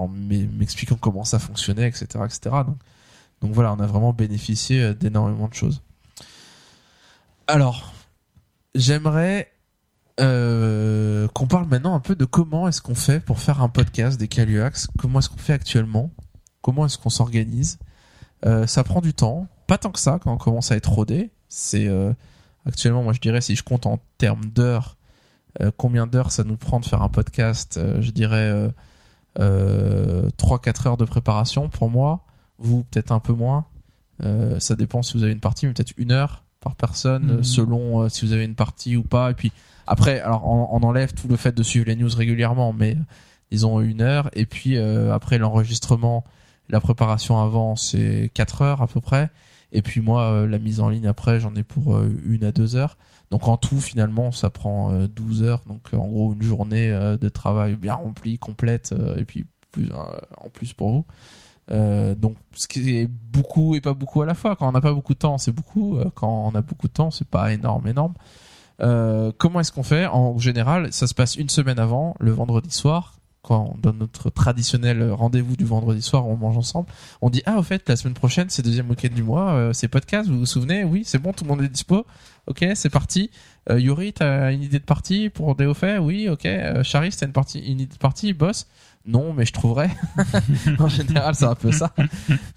en 0.04 0.06
m'e- 0.08 0.48
m'expliquant 0.56 0.96
comment 1.00 1.24
ça 1.24 1.40
fonctionnait 1.40 1.88
etc 1.88 2.06
etc 2.24 2.38
donc, 2.66 2.76
donc 3.40 3.52
voilà 3.52 3.72
on 3.72 3.80
a 3.80 3.86
vraiment 3.86 4.12
bénéficié 4.12 4.94
d'énormément 4.94 5.48
de 5.48 5.54
choses. 5.54 5.82
Alors 7.48 7.92
j'aimerais 8.76 9.50
euh, 10.20 11.28
qu'on 11.28 11.46
parle 11.46 11.66
maintenant 11.66 11.94
un 11.94 12.00
peu 12.00 12.14
de 12.14 12.24
comment 12.24 12.68
est-ce 12.68 12.82
qu'on 12.82 12.94
fait 12.94 13.20
pour 13.20 13.40
faire 13.40 13.62
un 13.62 13.68
podcast 13.68 14.18
des 14.18 14.28
Caluax, 14.28 14.88
comment 14.98 15.18
est-ce 15.18 15.28
qu'on 15.28 15.38
fait 15.38 15.52
actuellement, 15.52 16.10
comment 16.62 16.86
est-ce 16.86 16.98
qu'on 16.98 17.10
s'organise? 17.10 17.78
Euh, 18.46 18.66
ça 18.66 18.84
prend 18.84 19.00
du 19.00 19.14
temps, 19.14 19.46
pas 19.66 19.78
tant 19.78 19.90
que 19.90 19.98
ça 19.98 20.18
quand 20.22 20.32
on 20.32 20.38
commence 20.38 20.72
à 20.72 20.76
être 20.76 20.90
rodé. 20.90 21.30
C'est 21.48 21.88
euh, 21.88 22.12
actuellement, 22.66 23.02
moi 23.02 23.12
je 23.12 23.20
dirais, 23.20 23.40
si 23.40 23.56
je 23.56 23.62
compte 23.62 23.86
en 23.86 23.98
termes 24.18 24.46
d'heures, 24.46 24.96
combien 25.76 26.06
d'heures 26.06 26.30
ça 26.30 26.44
nous 26.44 26.56
prend 26.56 26.78
de 26.78 26.84
faire 26.84 27.02
un 27.02 27.08
podcast, 27.08 27.80
je 28.00 28.10
dirais 28.12 28.70
euh, 29.38 30.26
euh, 30.26 30.28
3-4 30.38 30.88
heures 30.88 30.96
de 30.96 31.04
préparation 31.04 31.68
pour 31.68 31.90
moi, 31.90 32.24
vous 32.58 32.84
peut-être 32.84 33.12
un 33.12 33.20
peu 33.20 33.32
moins. 33.32 33.66
Ça 34.58 34.76
dépend 34.76 35.02
si 35.02 35.16
vous 35.16 35.22
avez 35.22 35.32
une 35.32 35.40
partie, 35.40 35.66
mais 35.66 35.72
peut-être 35.72 35.94
une 35.96 36.12
heure 36.12 36.44
par 36.60 36.76
personne, 36.76 37.38
euh, 37.38 37.42
selon 37.42 38.06
si 38.10 38.26
vous 38.26 38.32
avez 38.32 38.44
une 38.44 38.54
partie 38.54 38.96
ou 38.96 39.02
pas. 39.02 39.30
Et 39.30 39.34
puis 39.34 39.50
après, 39.90 40.20
alors 40.20 40.46
on, 40.46 40.82
enlève 40.84 41.12
tout 41.14 41.26
le 41.26 41.34
fait 41.34 41.50
de 41.50 41.64
suivre 41.64 41.86
les 41.86 41.96
news 41.96 42.08
régulièrement, 42.16 42.72
mais 42.72 42.96
ils 43.50 43.66
ont 43.66 43.80
une 43.80 44.02
heure. 44.02 44.30
Et 44.34 44.46
puis 44.46 44.76
euh, 44.76 45.12
après 45.12 45.36
l'enregistrement, 45.36 46.22
la 46.68 46.80
préparation 46.80 47.40
avant, 47.42 47.74
c'est 47.74 48.30
4 48.32 48.62
heures 48.62 48.82
à 48.82 48.86
peu 48.86 49.00
près. 49.00 49.30
Et 49.72 49.82
puis 49.82 50.00
moi, 50.00 50.22
euh, 50.30 50.46
la 50.46 50.60
mise 50.60 50.78
en 50.78 50.88
ligne 50.88 51.08
après, 51.08 51.40
j'en 51.40 51.56
ai 51.56 51.64
pour 51.64 51.96
euh, 51.96 52.08
une 52.24 52.44
à 52.44 52.52
deux 52.52 52.76
heures. 52.76 52.96
Donc 53.32 53.48
en 53.48 53.56
tout, 53.56 53.80
finalement, 53.80 54.30
ça 54.30 54.48
prend 54.48 54.92
euh, 54.92 55.08
12 55.08 55.42
heures. 55.42 55.62
Donc 55.66 55.82
euh, 55.92 55.96
en 55.96 56.06
gros, 56.06 56.34
une 56.34 56.42
journée 56.42 56.92
euh, 56.92 57.16
de 57.16 57.28
travail 57.28 57.74
bien 57.74 57.94
remplie, 57.94 58.38
complète. 58.38 58.92
euh, 58.92 59.16
et 59.16 59.24
puis 59.24 59.44
plus 59.72 59.90
euh, 59.90 59.96
en 60.38 60.50
plus 60.50 60.72
pour 60.72 60.90
vous. 60.92 61.04
Euh, 61.72 62.14
donc 62.14 62.36
ce 62.54 62.66
qui 62.68 62.96
est 62.96 63.06
beaucoup 63.08 63.74
et 63.74 63.80
pas 63.80 63.94
beaucoup 63.94 64.22
à 64.22 64.26
la 64.26 64.34
fois. 64.34 64.54
Quand 64.54 64.68
on 64.68 64.72
n'a 64.72 64.80
pas 64.80 64.92
beaucoup 64.92 65.14
de 65.14 65.18
temps, 65.18 65.36
c'est 65.38 65.52
beaucoup. 65.52 65.98
Euh, 65.98 66.10
Quand 66.14 66.46
on 66.46 66.54
a 66.54 66.62
beaucoup 66.62 66.86
de 66.86 66.92
temps, 66.92 67.10
c'est 67.10 67.28
pas 67.28 67.52
énorme, 67.52 67.88
énorme. 67.88 68.14
Euh, 68.82 69.32
comment 69.36 69.60
est-ce 69.60 69.72
qu'on 69.72 69.82
fait 69.82 70.06
En 70.06 70.38
général, 70.38 70.92
ça 70.92 71.06
se 71.06 71.14
passe 71.14 71.36
une 71.36 71.48
semaine 71.48 71.78
avant, 71.78 72.14
le 72.18 72.32
vendredi 72.32 72.70
soir, 72.70 73.20
quand 73.42 73.72
on 73.74 73.78
donne 73.78 73.98
notre 73.98 74.30
traditionnel 74.30 75.10
rendez-vous 75.12 75.56
du 75.56 75.64
vendredi 75.64 76.02
soir, 76.02 76.26
on 76.26 76.36
mange 76.36 76.58
ensemble. 76.58 76.88
On 77.22 77.30
dit 77.30 77.42
ah 77.46 77.58
au 77.58 77.62
fait 77.62 77.88
la 77.88 77.96
semaine 77.96 78.14
prochaine 78.14 78.50
c'est 78.50 78.62
deuxième 78.62 78.88
week-end 78.90 79.14
du 79.14 79.22
mois, 79.22 79.52
euh, 79.52 79.72
c'est 79.72 79.88
podcast, 79.88 80.28
vous 80.28 80.38
vous 80.38 80.46
souvenez 80.46 80.84
Oui, 80.84 81.02
c'est 81.06 81.18
bon, 81.18 81.32
tout 81.32 81.44
le 81.44 81.50
monde 81.50 81.62
est 81.62 81.68
dispo. 81.68 82.06
Ok, 82.46 82.66
c'est 82.74 82.90
parti. 82.90 83.30
Euh, 83.70 83.78
Yuri, 83.78 84.12
t'as 84.12 84.52
une 84.52 84.62
idée 84.62 84.78
de 84.78 84.84
partie 84.84 85.30
pour 85.30 85.54
des 85.54 85.72
faits 85.72 86.00
Oui, 86.00 86.28
ok. 86.28 86.46
Euh, 86.46 86.82
Charis, 86.82 87.14
t'as 87.18 87.26
une 87.26 87.32
partie, 87.32 87.60
une 87.60 87.80
idée 87.80 87.94
de 87.94 87.98
partie 87.98 88.32
Boss 88.32 88.66
Non, 89.10 89.32
mais 89.32 89.44
je 89.46 89.52
trouverai. 89.52 89.88
en 90.78 90.88
général, 90.88 91.34
c'est 91.34 91.44
un 91.44 91.54
peu 91.54 91.72
ça. 91.72 91.92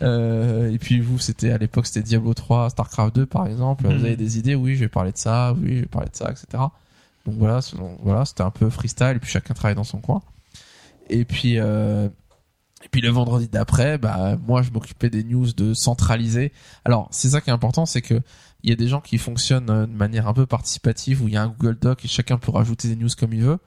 Euh, 0.01 0.71
et 0.71 0.77
puis 0.77 0.99
vous, 0.99 1.19
c'était 1.19 1.51
à 1.51 1.57
l'époque, 1.57 1.85
c'était 1.87 2.01
Diablo 2.03 2.33
3, 2.33 2.69
Starcraft 2.69 3.15
2 3.15 3.25
par 3.25 3.47
exemple. 3.47 3.87
Mhm. 3.87 3.97
Vous 3.97 4.05
avez 4.05 4.15
des 4.15 4.37
idées 4.37 4.55
Oui, 4.55 4.75
je 4.75 4.81
vais 4.81 4.87
parler 4.89 5.11
de 5.11 5.17
ça. 5.17 5.53
Oui, 5.53 5.75
je 5.75 5.79
vais 5.81 5.85
parler 5.87 6.09
de 6.09 6.15
ça, 6.15 6.29
etc. 6.31 6.45
Donc 7.25 7.35
voilà, 7.37 7.61
selon- 7.61 7.97
voilà, 8.03 8.25
c'était 8.25 8.43
un 8.43 8.51
peu 8.51 8.69
freestyle. 8.69 9.13
Et 9.15 9.19
puis 9.19 9.31
chacun 9.31 9.53
travaille 9.53 9.75
dans 9.75 9.83
son 9.83 9.99
coin. 9.99 10.21
Et 11.09 11.25
puis, 11.25 11.59
euh, 11.59 12.07
et 12.83 12.89
puis 12.91 13.01
le 13.01 13.09
vendredi 13.09 13.47
d'après, 13.47 13.97
bah 13.97 14.37
moi 14.45 14.61
je 14.61 14.71
m'occupais 14.71 15.09
des 15.09 15.23
news 15.23 15.51
de 15.53 15.73
centraliser. 15.73 16.51
Alors 16.85 17.07
c'est 17.11 17.29
ça 17.29 17.41
qui 17.41 17.49
est 17.49 17.53
important, 17.53 17.85
c'est 17.85 18.01
que 18.01 18.21
il 18.63 18.69
y 18.69 18.73
a 18.73 18.75
des 18.77 18.87
gens 18.87 19.01
qui 19.01 19.17
fonctionnent 19.17 19.69
euh, 19.69 19.85
de 19.85 19.91
manière 19.91 20.27
un 20.27 20.33
peu 20.33 20.45
participative 20.45 21.21
où 21.21 21.27
il 21.27 21.33
y 21.33 21.37
a 21.37 21.43
un 21.43 21.47
Google 21.47 21.77
Doc 21.79 22.03
et 22.05 22.07
chacun 22.07 22.37
peut 22.37 22.51
rajouter 22.51 22.87
des 22.87 22.95
news 22.95 23.09
comme 23.17 23.33
il 23.33 23.41
veut. 23.41 23.57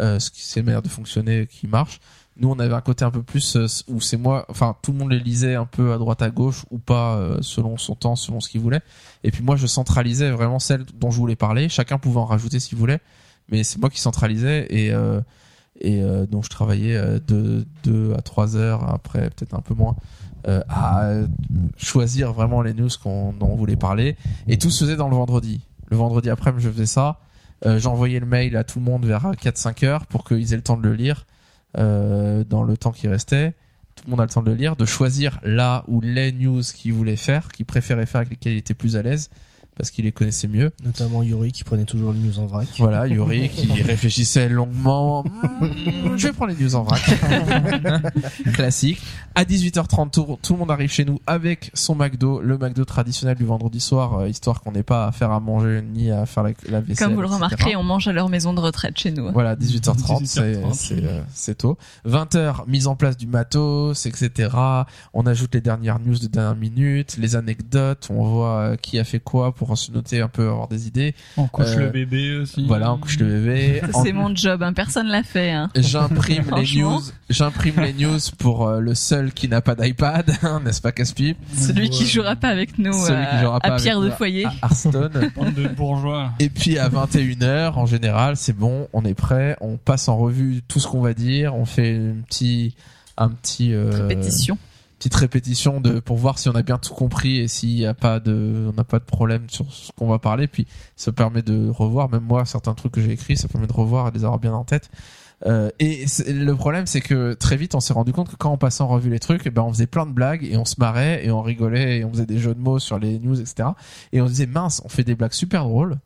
Euh, 0.00 0.18
ce 0.20 0.30
qui 0.30 0.42
c'est 0.42 0.60
une 0.60 0.66
manière 0.66 0.82
de 0.82 0.88
fonctionner 0.88 1.46
qui 1.46 1.66
marche. 1.66 2.00
Nous 2.38 2.48
on 2.50 2.58
avait 2.58 2.74
un 2.74 2.80
côté 2.80 3.04
un 3.04 3.10
peu 3.10 3.22
plus 3.22 3.56
euh, 3.56 3.66
où 3.88 4.00
c'est 4.00 4.16
moi, 4.16 4.44
enfin 4.48 4.76
tout 4.82 4.92
le 4.92 4.98
monde 4.98 5.10
les 5.10 5.20
lisait 5.20 5.54
un 5.54 5.64
peu 5.64 5.92
à 5.92 5.98
droite 5.98 6.22
à 6.22 6.30
gauche 6.30 6.64
ou 6.70 6.78
pas 6.78 7.16
euh, 7.16 7.38
selon 7.40 7.78
son 7.78 7.94
temps, 7.94 8.16
selon 8.16 8.40
ce 8.40 8.48
qu'il 8.48 8.60
voulait. 8.60 8.82
Et 9.24 9.30
puis 9.30 9.42
moi 9.42 9.56
je 9.56 9.66
centralisais 9.66 10.30
vraiment 10.30 10.58
celles 10.58 10.84
dont 10.94 11.10
je 11.10 11.16
voulais 11.16 11.36
parler. 11.36 11.68
Chacun 11.68 11.98
pouvait 11.98 12.20
en 12.20 12.26
rajouter 12.26 12.60
s'il 12.60 12.76
voulait, 12.76 13.00
mais 13.50 13.64
c'est 13.64 13.78
moi 13.78 13.90
qui 13.90 14.00
centralisais 14.00 14.66
et 14.70 14.92
euh, 14.92 15.20
et 15.80 16.02
euh, 16.02 16.26
donc 16.26 16.44
je 16.44 16.50
travaillais 16.50 16.96
euh, 16.96 17.18
de 17.26 17.66
2 17.84 18.14
à 18.14 18.22
3 18.22 18.56
heures 18.56 18.88
après 18.92 19.30
peut-être 19.30 19.54
un 19.54 19.60
peu 19.60 19.74
moins 19.74 19.96
euh, 20.48 20.62
à 20.68 21.10
choisir 21.76 22.32
vraiment 22.32 22.62
les 22.62 22.72
news 22.72 22.88
qu'on 23.02 23.32
dont 23.32 23.48
on 23.48 23.56
voulait 23.56 23.76
parler 23.76 24.16
et 24.48 24.58
tout 24.58 24.70
se 24.70 24.84
faisait 24.84 24.96
dans 24.96 25.08
le 25.08 25.16
vendredi 25.16 25.60
le 25.90 25.96
vendredi 25.96 26.30
après 26.30 26.52
je 26.56 26.70
faisais 26.70 26.86
ça 26.86 27.20
euh, 27.64 27.78
j'envoyais 27.78 28.20
le 28.20 28.26
mail 28.26 28.56
à 28.56 28.64
tout 28.64 28.78
le 28.78 28.84
monde 28.84 29.04
vers 29.04 29.32
4-5 29.32 29.84
heures 29.84 30.06
pour 30.06 30.24
qu'ils 30.24 30.52
aient 30.52 30.56
le 30.56 30.62
temps 30.62 30.76
de 30.76 30.82
le 30.82 30.94
lire 30.94 31.26
euh, 31.76 32.44
dans 32.44 32.62
le 32.62 32.76
temps 32.76 32.92
qui 32.92 33.08
restait 33.08 33.54
tout 33.94 34.04
le 34.06 34.10
monde 34.10 34.20
a 34.20 34.24
le 34.24 34.30
temps 34.30 34.42
de 34.42 34.50
le 34.50 34.56
lire 34.56 34.76
de 34.76 34.84
choisir 34.84 35.40
là 35.42 35.84
ou 35.88 36.00
les 36.00 36.32
news 36.32 36.62
qu'ils 36.62 36.92
voulaient 36.92 37.16
faire 37.16 37.48
qu'ils 37.48 37.66
préféraient 37.66 38.06
faire 38.06 38.20
avec 38.20 38.30
lesquelles 38.30 38.52
ils 38.52 38.58
étaient 38.58 38.74
plus 38.74 38.96
à 38.96 39.02
l'aise 39.02 39.30
parce 39.76 39.90
qu'ils 39.90 40.04
les 40.04 40.12
connaissaient 40.12 40.48
mieux 40.48 40.72
Notamment 40.84 41.22
Yuri 41.22 41.52
qui 41.52 41.64
prenait 41.64 41.84
toujours 41.84 42.12
les 42.12 42.18
news 42.18 42.38
en 42.38 42.46
vrac. 42.46 42.66
voilà, 42.78 43.06
Yuri 43.06 43.48
qui 43.54 43.82
réfléchissait 43.82 44.48
longuement. 44.48 45.24
Hmm, 45.24 46.16
je 46.16 46.28
vais 46.28 46.32
prendre 46.32 46.52
les 46.52 46.62
news 46.64 46.74
en 46.74 46.82
vrac. 46.82 47.02
Classique. 48.54 49.00
À 49.34 49.44
18h30, 49.44 50.10
tout, 50.10 50.38
tout 50.42 50.54
le 50.54 50.58
monde 50.58 50.70
arrive 50.70 50.90
chez 50.90 51.04
nous 51.04 51.20
avec 51.26 51.70
son 51.74 51.94
McDo, 51.94 52.40
le 52.40 52.56
McDo 52.56 52.84
traditionnel 52.84 53.36
du 53.36 53.44
vendredi 53.44 53.80
soir, 53.80 54.20
euh, 54.20 54.28
histoire 54.28 54.62
qu'on 54.62 54.72
n'ait 54.72 54.82
pas 54.82 55.06
à 55.06 55.12
faire 55.12 55.30
à 55.30 55.40
manger 55.40 55.82
ni 55.82 56.10
à 56.10 56.24
faire 56.24 56.42
la, 56.42 56.50
la 56.68 56.80
vaisselle. 56.80 57.06
Comme 57.08 57.14
vous 57.14 57.20
le 57.20 57.26
etc. 57.26 57.34
remarquerez, 57.44 57.76
on 57.76 57.82
mange 57.82 58.08
à 58.08 58.12
leur 58.12 58.28
maison 58.30 58.54
de 58.54 58.60
retraite 58.60 58.96
chez 58.98 59.10
nous. 59.10 59.30
Voilà, 59.32 59.54
18h30, 59.54 60.24
c'est 60.24 60.52
18h30. 60.54 60.72
c'est 60.74 61.04
euh, 61.04 61.20
c'est 61.34 61.58
tôt. 61.58 61.76
20h, 62.08 62.66
mise 62.66 62.86
en 62.86 62.96
place 62.96 63.16
du 63.18 63.26
matos, 63.26 64.06
etc. 64.06 64.48
On 65.12 65.26
ajoute 65.26 65.54
les 65.54 65.60
dernières 65.60 65.98
news 65.98 66.18
de 66.18 66.26
dernière 66.28 66.56
minute, 66.56 67.16
les 67.18 67.36
anecdotes, 67.36 68.08
on 68.10 68.24
voit 68.24 68.58
euh, 68.58 68.76
qui 68.76 68.98
a 68.98 69.04
fait 69.04 69.20
quoi 69.20 69.52
pour 69.54 69.65
se 69.74 69.90
noter 69.90 70.20
un 70.20 70.28
peu, 70.28 70.46
avoir 70.48 70.68
des 70.68 70.86
idées. 70.86 71.14
On 71.36 71.48
couche 71.48 71.66
Euh, 71.70 71.86
le 71.86 71.88
bébé 71.90 72.36
aussi. 72.36 72.64
Voilà, 72.68 72.92
on 72.92 72.98
couche 72.98 73.18
le 73.18 73.26
bébé. 73.26 73.80
En- 73.94 74.04
C'est 74.04 74.12
mon 74.12 74.32
job, 74.36 74.62
hein. 74.62 74.72
personne 74.72 75.08
l'a 75.08 75.24
fait. 75.24 75.50
Hein. 75.50 75.70
J'imprime 75.74 76.36
les 76.36 76.42
Franchement. 76.44 76.96
news, 76.98 77.02
j'imprime 77.30 77.80
les 77.80 77.92
news 77.94 78.18
pour 78.38 78.68
euh, 78.68 78.78
le 78.80 78.94
seul 78.94 79.32
qui 79.32 79.48
n'a 79.48 79.60
pas 79.60 79.74
d'iPad, 79.74 80.30
hein, 80.42 80.60
n'est-ce 80.64 80.80
pas 80.80 80.92
Casse-Pipe 80.92 81.38
Celui 81.56 81.90
qui 81.90 82.06
jouera 82.06 82.36
pas 82.36 82.48
avec 82.50 82.78
nous 82.78 82.92
Celui 82.92 83.24
qui 83.26 83.34
euh, 83.36 83.40
jouera 83.42 83.58
pas 83.60 83.68
à 83.68 83.70
avec 83.72 83.82
Pierre 83.82 84.00
de 84.00 84.06
nous 84.06 84.12
Foyer. 84.12 84.44
à 84.46 84.52
Hearthstone. 84.62 85.30
Bande 85.36 85.54
de 85.54 85.66
bourgeois. 85.68 86.30
Et 86.38 86.48
puis 86.50 86.78
à 86.78 86.88
21h, 86.88 87.72
en 87.72 87.86
général, 87.86 88.36
c'est 88.36 88.52
bon, 88.56 88.86
on 88.92 89.04
est 89.04 89.14
prêt, 89.14 89.56
on 89.62 89.76
passe 89.78 90.08
en 90.08 90.16
revue 90.18 90.62
tout 90.68 90.78
ce 90.78 90.86
qu'on 90.86 91.00
va 91.00 91.14
dire, 91.14 91.54
on 91.54 91.64
fait 91.64 91.96
un 91.96 92.20
petit, 92.28 92.74
un 93.16 93.30
petit, 93.30 93.72
euh, 93.72 93.90
Répétition. 94.06 94.58
Petite 94.98 95.14
répétition 95.14 95.80
de 95.80 96.00
pour 96.00 96.16
voir 96.16 96.38
si 96.38 96.48
on 96.48 96.54
a 96.54 96.62
bien 96.62 96.78
tout 96.78 96.94
compris 96.94 97.38
et 97.38 97.48
s'il 97.48 97.78
y 97.78 97.86
a 97.86 97.94
pas 97.94 98.20
de, 98.20 98.68
on 98.68 98.72
n'a 98.72 98.84
pas 98.84 98.98
de 98.98 99.04
problème 99.04 99.48
sur 99.48 99.70
ce 99.72 99.92
qu'on 99.92 100.08
va 100.08 100.18
parler. 100.18 100.46
Puis 100.48 100.66
ça 100.96 101.12
permet 101.12 101.42
de 101.42 101.68
revoir, 101.68 102.08
même 102.10 102.22
moi, 102.22 102.44
certains 102.44 102.74
trucs 102.74 102.92
que 102.92 103.00
j'ai 103.00 103.12
écrits, 103.12 103.36
ça 103.36 103.48
permet 103.48 103.66
de 103.66 103.72
revoir 103.72 104.08
et 104.08 104.10
de 104.10 104.18
les 104.18 104.24
avoir 104.24 104.38
bien 104.38 104.54
en 104.54 104.64
tête. 104.64 104.90
Euh, 105.44 105.70
et 105.78 106.06
le 106.28 106.54
problème, 106.54 106.86
c'est 106.86 107.02
que 107.02 107.34
très 107.34 107.56
vite, 107.56 107.74
on 107.74 107.80
s'est 107.80 107.92
rendu 107.92 108.12
compte 108.12 108.30
que 108.30 108.36
quand 108.36 108.50
on 108.50 108.56
passait 108.56 108.82
en 108.82 108.88
revue 108.88 109.10
les 109.10 109.18
trucs, 109.18 109.42
eh 109.44 109.50
ben, 109.50 109.62
on 109.62 109.72
faisait 109.72 109.86
plein 109.86 110.06
de 110.06 110.12
blagues 110.12 110.44
et 110.44 110.56
on 110.56 110.64
se 110.64 110.76
marrait 110.78 111.24
et 111.26 111.30
on 111.30 111.42
rigolait 111.42 111.98
et 111.98 112.04
on 112.04 112.10
faisait 112.10 112.26
des 112.26 112.38
jeux 112.38 112.54
de 112.54 112.60
mots 112.60 112.78
sur 112.78 112.98
les 112.98 113.18
news, 113.18 113.38
etc. 113.38 113.70
Et 114.12 114.22
on 114.22 114.26
se 114.26 114.32
disait 114.32 114.46
mince, 114.46 114.80
on 114.84 114.88
fait 114.88 115.04
des 115.04 115.14
blagues 115.14 115.34
super 115.34 115.64
drôles 115.64 115.98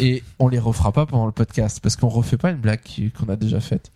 et 0.00 0.24
on 0.40 0.48
les 0.48 0.58
refera 0.58 0.90
pas 0.90 1.06
pendant 1.06 1.26
le 1.26 1.32
podcast 1.32 1.78
parce 1.80 1.94
qu'on 1.94 2.08
refait 2.08 2.38
pas 2.38 2.50
une 2.50 2.56
blague 2.56 2.80
qu'on 3.16 3.28
a 3.28 3.36
déjà 3.36 3.60
faite. 3.60 3.92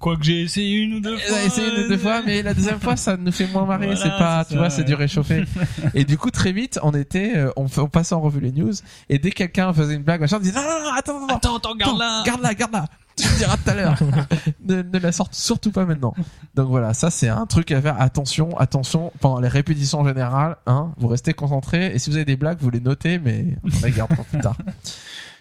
Quoique 0.00 0.22
j'ai 0.24 0.42
essayé 0.42 0.78
une 0.78 0.94
ou 0.94 1.00
deux 1.00 1.16
fois. 1.16 1.36
a 1.38 1.42
essayé 1.44 1.68
une 1.68 1.84
ou 1.84 1.88
deux 1.88 1.98
fois, 1.98 2.22
mais 2.24 2.42
la 2.42 2.54
deuxième 2.54 2.80
fois, 2.80 2.96
ça 2.96 3.16
nous 3.16 3.32
fait 3.32 3.46
moins 3.48 3.66
marrer. 3.66 3.86
Voilà, 3.86 4.00
c'est 4.00 4.08
pas, 4.10 4.44
tu 4.44 4.52
ça, 4.54 4.58
vois, 4.58 4.70
c'est 4.70 4.84
du 4.84 4.94
réchauffé. 4.94 5.44
et 5.94 6.04
du 6.04 6.16
coup, 6.18 6.30
très 6.30 6.52
vite, 6.52 6.78
on 6.82 6.92
était, 6.92 7.36
euh, 7.36 7.50
on, 7.56 7.66
on 7.78 7.88
passait 7.88 8.14
en 8.14 8.20
revue 8.20 8.40
les 8.40 8.52
news, 8.52 8.72
et 9.08 9.18
dès 9.18 9.30
que 9.30 9.36
quelqu'un 9.36 9.72
faisait 9.72 9.94
une 9.94 10.02
blague, 10.02 10.20
machin, 10.20 10.36
on 10.36 10.40
disait 10.40 10.54
non, 10.54 10.62
non, 10.62 10.84
non, 10.84 10.92
attends, 10.96 11.24
attends, 11.24 11.36
Attends, 11.36 11.56
attends, 11.56 11.74
garde 11.76 11.98
là. 11.98 12.22
garde-la, 12.24 12.54
garde-la. 12.54 12.86
Tu 13.16 13.28
me 13.28 13.38
diras 13.38 13.56
tout 13.56 13.70
à 13.70 13.74
l'heure. 13.74 13.96
ne, 14.64 14.82
ne 14.82 14.98
la 14.98 15.12
sorte 15.12 15.34
surtout 15.34 15.70
pas 15.70 15.84
maintenant. 15.84 16.14
Donc 16.56 16.68
voilà, 16.68 16.94
ça 16.94 17.10
c'est 17.10 17.28
un 17.28 17.46
truc 17.46 17.70
à 17.70 17.80
faire. 17.80 18.00
Attention, 18.00 18.56
attention, 18.58 19.12
pendant 19.20 19.38
les 19.40 19.46
répétitions 19.48 20.00
en 20.00 20.06
général, 20.08 20.56
hein, 20.66 20.92
vous 20.96 21.06
restez 21.06 21.32
concentrés, 21.32 21.94
et 21.94 21.98
si 22.00 22.10
vous 22.10 22.16
avez 22.16 22.24
des 22.24 22.36
blagues, 22.36 22.58
vous 22.60 22.70
les 22.70 22.80
notez, 22.80 23.18
mais 23.20 23.56
on 23.62 23.86
les 23.86 23.92
garde 23.92 24.14
pour 24.14 24.24
plus 24.24 24.40
tard. 24.40 24.56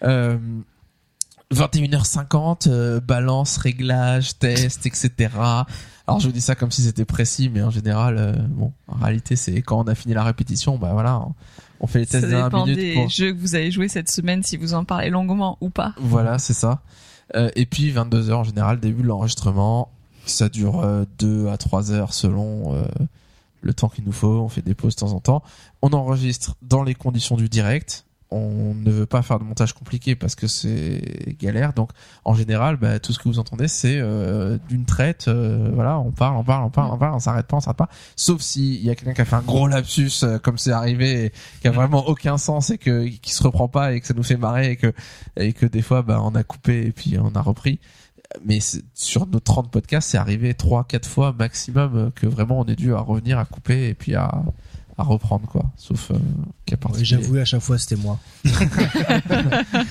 Euh, 0.05 0.37
21h50, 1.53 2.67
euh, 2.69 2.99
balance, 2.99 3.57
réglage, 3.57 4.37
test, 4.39 4.85
etc. 4.85 5.29
Alors 6.05 6.19
je 6.19 6.27
vous 6.27 6.33
dis 6.33 6.41
ça 6.41 6.55
comme 6.55 6.71
si 6.71 6.81
c'était 6.81 7.05
précis, 7.05 7.49
mais 7.53 7.61
en 7.61 7.69
général, 7.69 8.17
euh, 8.17 8.33
bon, 8.49 8.73
en 8.87 8.95
réalité, 8.97 9.35
c'est 9.35 9.61
quand 9.61 9.79
on 9.79 9.87
a 9.87 9.95
fini 9.95 10.13
la 10.13 10.23
répétition, 10.23 10.77
bah 10.77 10.89
voilà, 10.93 11.19
on- 11.19 11.33
on 11.79 11.87
fait 11.87 11.99
les 11.99 12.05
tests 12.05 12.27
de 12.27 12.33
1 12.35 12.43
dépend 12.45 12.65
minute 12.65 12.77
des 12.79 12.93
pour... 12.93 13.09
jeux 13.09 13.33
que 13.33 13.39
vous 13.39 13.55
avez 13.55 13.71
joués 13.71 13.87
cette 13.89 14.09
semaine, 14.11 14.43
si 14.43 14.57
vous 14.57 14.73
en 14.73 14.83
parlez 14.85 15.09
longuement 15.09 15.57
ou 15.61 15.69
pas. 15.69 15.93
Voilà, 15.99 16.39
c'est 16.39 16.53
ça. 16.53 16.81
Euh, 17.35 17.49
et 17.55 17.65
puis 17.65 17.89
22 17.91 18.29
heures 18.29 18.39
en 18.39 18.43
général, 18.43 18.79
début 18.79 19.01
de 19.03 19.07
l'enregistrement. 19.07 19.89
Ça 20.25 20.47
dure 20.47 20.85
2 21.19 21.49
à 21.49 21.57
3 21.57 21.91
heures 21.91 22.13
selon 22.13 22.73
euh, 22.75 22.85
le 23.61 23.73
temps 23.73 23.89
qu'il 23.89 24.05
nous 24.05 24.13
faut. 24.13 24.39
On 24.39 24.47
fait 24.47 24.61
des 24.61 24.73
pauses 24.75 24.95
de 24.95 24.99
temps 25.01 25.11
en 25.11 25.19
temps. 25.19 25.43
On 25.81 25.91
enregistre 25.91 26.55
dans 26.61 26.83
les 26.83 26.95
conditions 26.95 27.35
du 27.35 27.49
direct. 27.49 28.05
On 28.33 28.73
ne 28.73 28.91
veut 28.91 29.05
pas 29.05 29.21
faire 29.21 29.39
de 29.39 29.43
montage 29.43 29.73
compliqué 29.73 30.15
parce 30.15 30.35
que 30.35 30.47
c'est 30.47 31.35
galère. 31.39 31.73
Donc 31.73 31.91
en 32.25 32.33
général, 32.33 32.77
bah, 32.77 32.99
tout 32.99 33.13
ce 33.13 33.19
que 33.19 33.29
vous 33.29 33.39
entendez, 33.39 33.67
c'est 33.67 33.99
euh, 33.99 34.57
d'une 34.69 34.85
traite. 34.85 35.27
euh, 35.27 35.69
voilà, 35.73 35.99
on 35.99 36.11
parle, 36.11 36.37
on 36.37 36.43
parle, 36.43 36.63
on 36.65 36.69
parle, 36.69 36.91
on 36.91 36.97
parle, 36.97 37.13
on 37.15 37.19
s'arrête 37.19 37.47
pas, 37.47 37.57
on 37.57 37.61
s'arrête 37.61 37.77
pas. 37.77 37.89
Sauf 38.15 38.41
si 38.41 38.75
il 38.75 38.83
y 38.83 38.89
a 38.89 38.95
quelqu'un 38.95 39.13
qui 39.13 39.21
a 39.21 39.25
fait 39.25 39.35
un 39.35 39.41
gros 39.41 39.67
lapsus, 39.67 40.23
euh, 40.23 40.39
comme 40.39 40.57
c'est 40.57 40.71
arrivé, 40.71 41.25
et 41.25 41.31
qui 41.61 41.67
a 41.67 41.71
vraiment 41.71 42.07
aucun 42.07 42.37
sens 42.37 42.69
et 42.71 42.77
que 42.77 43.05
qui 43.07 43.31
se 43.33 43.43
reprend 43.43 43.67
pas 43.67 43.93
et 43.93 44.01
que 44.01 44.07
ça 44.07 44.13
nous 44.13 44.23
fait 44.23 44.37
marrer 44.37 44.71
et 44.71 44.75
que 44.75 44.93
et 45.37 45.53
que 45.53 45.65
des 45.65 45.81
fois 45.81 46.01
bah 46.01 46.19
on 46.23 46.35
a 46.35 46.43
coupé 46.43 46.85
et 46.87 46.91
puis 46.91 47.17
on 47.19 47.35
a 47.35 47.41
repris 47.41 47.79
mais 48.45 48.59
sur 48.93 49.27
nos 49.27 49.39
30 49.39 49.71
podcasts 49.71 50.09
c'est 50.09 50.17
arrivé 50.17 50.53
3 50.53 50.85
4 50.85 51.07
fois 51.07 51.33
maximum 51.37 51.95
euh, 51.95 52.09
que 52.11 52.27
vraiment 52.27 52.59
on 52.59 52.65
est 52.65 52.75
dû 52.75 52.93
à 52.93 52.99
revenir 52.99 53.37
à 53.37 53.45
couper 53.45 53.89
et 53.89 53.93
puis 53.93 54.15
à 54.15 54.43
à 54.97 55.03
reprendre 55.03 55.47
quoi. 55.47 55.63
Sauf 55.77 56.11
euh, 56.11 56.15
cas 56.65 56.75
Ouais, 56.91 57.03
J'avoue, 57.03 57.37
à 57.37 57.45
chaque 57.45 57.61
fois, 57.61 57.77
c'était 57.77 57.95
moi. 57.95 58.19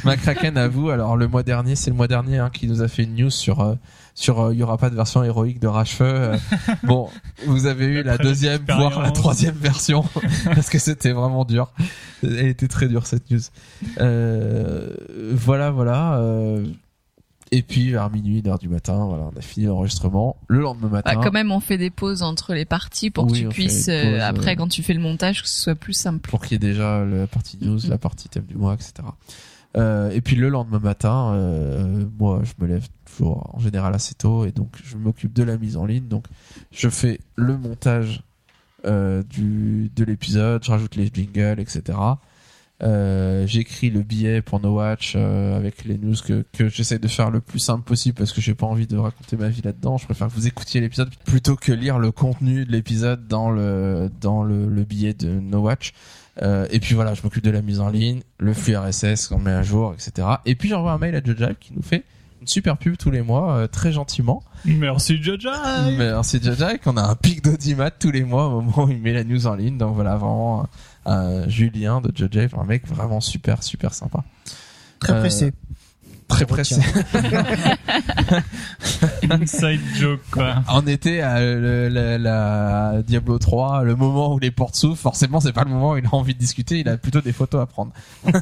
McCracken 0.04 0.56
avoue 0.56 0.90
alors 0.90 1.16
le 1.16 1.28
mois 1.28 1.42
dernier 1.42 1.76
c'est 1.76 1.90
le 1.90 1.96
mois 1.96 2.08
dernier 2.08 2.38
hein, 2.38 2.50
qui 2.52 2.66
nous 2.66 2.82
a 2.82 2.88
fait 2.88 3.04
une 3.04 3.14
news 3.14 3.30
sur 3.30 3.60
euh, 3.60 3.74
sur 4.14 4.40
euh, 4.40 4.52
il 4.52 4.58
y 4.58 4.62
aura 4.62 4.78
pas 4.78 4.90
de 4.90 4.94
version 4.94 5.24
héroïque 5.24 5.58
de 5.58 5.68
Rachefeu 5.68 6.04
euh, 6.04 6.36
bon 6.82 7.08
vous 7.46 7.66
avez 7.66 7.86
eu 7.86 8.02
la 8.02 8.14
Après 8.14 8.24
deuxième 8.24 8.62
voire 8.66 9.00
la 9.00 9.10
troisième 9.10 9.54
version 9.54 10.04
parce 10.44 10.68
que 10.68 10.78
c'était 10.78 11.12
vraiment 11.12 11.44
dur. 11.44 11.72
Elle 12.22 12.46
était 12.46 12.68
très 12.68 12.88
dure 12.88 13.06
cette 13.06 13.30
news. 13.30 13.40
Euh, 13.98 14.94
voilà 15.32 15.70
voilà 15.70 16.18
euh, 16.18 16.66
et 17.52 17.62
puis 17.62 17.90
vers 17.90 18.10
minuit, 18.10 18.40
une 18.40 18.48
heure 18.48 18.58
du 18.58 18.68
matin, 18.68 19.04
voilà, 19.06 19.30
on 19.32 19.38
a 19.38 19.40
fini 19.42 19.66
l'enregistrement. 19.66 20.36
Le 20.48 20.60
lendemain 20.60 20.88
matin, 20.88 21.14
Bah, 21.14 21.20
quand 21.22 21.32
même, 21.32 21.52
on 21.52 21.60
fait 21.60 21.78
des 21.78 21.90
pauses 21.90 22.22
entre 22.22 22.54
les 22.54 22.64
parties 22.64 23.10
pour 23.10 23.26
Oui, 23.26 23.32
que 23.32 23.38
tu 23.38 23.48
puisses, 23.48 23.86
pauses, 23.86 23.94
euh, 23.94 24.20
après, 24.22 24.52
euh, 24.52 24.56
quand 24.56 24.68
tu 24.68 24.82
fais 24.82 24.94
le 24.94 25.00
montage, 25.00 25.42
que 25.42 25.48
ce 25.48 25.60
soit 25.60 25.74
plus 25.74 25.92
simple. 25.92 26.28
pour 26.28 26.40
qu'il 26.40 26.52
y 26.52 26.54
ait 26.56 26.70
déjà 26.70 27.04
la 27.04 27.26
partie 27.26 27.58
news, 27.60 27.78
la 27.88 27.98
partie 27.98 28.28
thème 28.28 28.46
du 28.46 28.56
mois, 28.56 28.74
etc. 28.74 28.92
Euh, 29.76 30.10
et 30.10 30.20
puis 30.20 30.36
le 30.36 30.48
lendemain 30.48 30.80
matin, 30.80 31.32
euh, 31.32 32.04
moi 32.18 32.42
je 32.44 32.52
me 32.62 32.70
lève 32.70 32.86
toujours 33.06 33.54
en 33.54 33.58
général 33.58 33.94
assez 33.94 34.14
tôt 34.14 34.44
et 34.44 34.52
donc 34.52 34.76
je 34.84 34.96
m'occupe 34.98 35.32
de 35.32 35.42
la 35.42 35.56
mise 35.56 35.76
en 35.76 35.86
ligne. 35.86 36.08
Donc 36.08 36.26
je 36.72 36.88
fais 36.88 37.20
le 37.36 37.56
montage 37.56 38.22
euh, 38.84 39.22
du 39.22 39.90
de 39.94 40.04
l'épisode, 40.04 40.62
je 40.64 40.70
rajoute 40.70 40.96
les 40.96 41.10
jingles, 41.12 41.60
etc. 41.60 41.98
Euh, 42.82 43.46
j'écris 43.46 43.90
le 43.90 44.02
billet 44.02 44.42
pour 44.42 44.60
No 44.60 44.74
Watch 44.74 45.14
euh, 45.14 45.56
avec 45.56 45.84
les 45.84 45.98
news 45.98 46.16
que, 46.24 46.68
j'essaie 46.68 46.98
de 46.98 47.06
faire 47.06 47.30
le 47.30 47.40
plus 47.40 47.60
simple 47.60 47.84
possible 47.84 48.16
parce 48.16 48.32
que 48.32 48.40
j'ai 48.40 48.54
pas 48.54 48.66
envie 48.66 48.88
de 48.88 48.96
raconter 48.96 49.36
ma 49.36 49.48
vie 49.48 49.62
là-dedans. 49.62 49.98
Je 49.98 50.04
préfère 50.04 50.28
que 50.28 50.32
vous 50.32 50.48
écoutiez 50.48 50.80
l'épisode 50.80 51.10
plutôt 51.24 51.54
que 51.54 51.72
lire 51.72 51.98
le 51.98 52.10
contenu 52.10 52.64
de 52.64 52.72
l'épisode 52.72 53.28
dans 53.28 53.50
le 53.50 54.10
dans 54.20 54.42
le, 54.42 54.68
le 54.68 54.84
billet 54.84 55.14
de 55.14 55.28
No 55.28 55.60
Watch. 55.60 55.92
Euh, 56.40 56.66
et 56.70 56.80
puis 56.80 56.94
voilà, 56.94 57.14
je 57.14 57.22
m'occupe 57.22 57.44
de 57.44 57.50
la 57.50 57.62
mise 57.62 57.80
en 57.80 57.90
ligne, 57.90 58.22
le 58.38 58.54
flux 58.54 58.76
RSS 58.76 59.28
qu'on 59.28 59.38
met 59.38 59.52
à 59.52 59.62
jour, 59.62 59.94
etc. 59.94 60.28
Et 60.46 60.54
puis 60.54 60.68
j'envoie 60.68 60.92
un 60.92 60.98
mail 60.98 61.14
à 61.14 61.22
Jojo 61.22 61.54
qui 61.60 61.74
nous 61.74 61.82
fait 61.82 62.04
une 62.42 62.48
super 62.48 62.76
pub 62.76 62.96
tous 62.96 63.10
les 63.12 63.22
mois, 63.22 63.54
euh, 63.54 63.66
très 63.68 63.92
gentiment. 63.92 64.42
Merci 64.64 65.22
Jaja. 65.22 65.52
Merci 65.96 66.40
Jojo, 66.42 66.66
qu'on 66.82 66.96
a 66.96 67.02
un 67.02 67.14
pic 67.14 67.42
d'audimat 67.42 67.90
tous 67.92 68.10
les 68.10 68.24
mois 68.24 68.46
au 68.48 68.60
moment 68.60 68.84
où 68.84 68.90
il 68.90 69.00
met 69.00 69.12
la 69.12 69.22
news 69.22 69.46
en 69.46 69.54
ligne. 69.54 69.78
Donc 69.78 69.94
voilà, 69.94 70.16
vraiment 70.16 70.66
euh, 71.06 71.48
Julien 71.48 72.00
de 72.00 72.12
Jojo, 72.14 72.48
un 72.60 72.64
mec 72.64 72.86
vraiment 72.88 73.20
super, 73.20 73.62
super 73.62 73.94
sympa. 73.94 74.24
Très 74.98 75.12
Euh, 75.12 75.20
pressé. 75.20 75.52
Très 76.32 76.46
pressé. 76.46 76.76
Inside 79.30 79.80
joke 79.96 80.20
quoi. 80.30 80.62
On 80.68 80.86
était 80.86 81.20
à 81.20 81.40
le- 81.40 81.88
la, 81.88 82.18
la 82.18 83.02
Diablo 83.02 83.38
3, 83.38 83.84
le 83.84 83.94
moment 83.96 84.34
où 84.34 84.38
les 84.38 84.50
portes 84.50 84.74
s'ouvrent. 84.76 84.98
Forcément, 84.98 85.40
c'est 85.40 85.52
pas 85.52 85.64
le 85.64 85.70
moment 85.70 85.92
où 85.92 85.96
il 85.96 86.06
a 86.06 86.14
envie 86.14 86.34
de 86.34 86.38
discuter. 86.38 86.80
Il 86.80 86.88
a 86.88 86.96
plutôt 86.96 87.20
des 87.20 87.32
photos 87.32 87.60
à 87.62 87.66
prendre. 87.66 87.92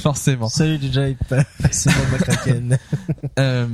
Forcément. 0.00 0.48
Salut 0.48 0.76
DJ, 0.76 1.16
c'est 1.70 1.90
moi 1.94 2.04
McCracken. 2.12 2.78
Euh, 3.38 3.66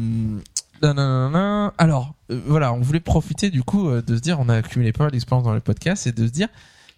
nanana. 0.82 1.72
Alors, 1.78 2.14
euh, 2.30 2.40
voilà, 2.46 2.72
on 2.72 2.80
voulait 2.80 3.00
profiter 3.00 3.50
du 3.50 3.62
coup 3.62 3.88
euh, 3.88 4.02
de 4.02 4.16
se 4.16 4.20
dire, 4.20 4.38
on 4.40 4.48
a 4.48 4.56
accumulé 4.56 4.92
pas 4.92 5.04
mal 5.04 5.12
d'expérience 5.12 5.44
dans 5.44 5.54
le 5.54 5.60
podcast, 5.60 6.06
et 6.06 6.12
de 6.12 6.26
se 6.26 6.32
dire, 6.32 6.48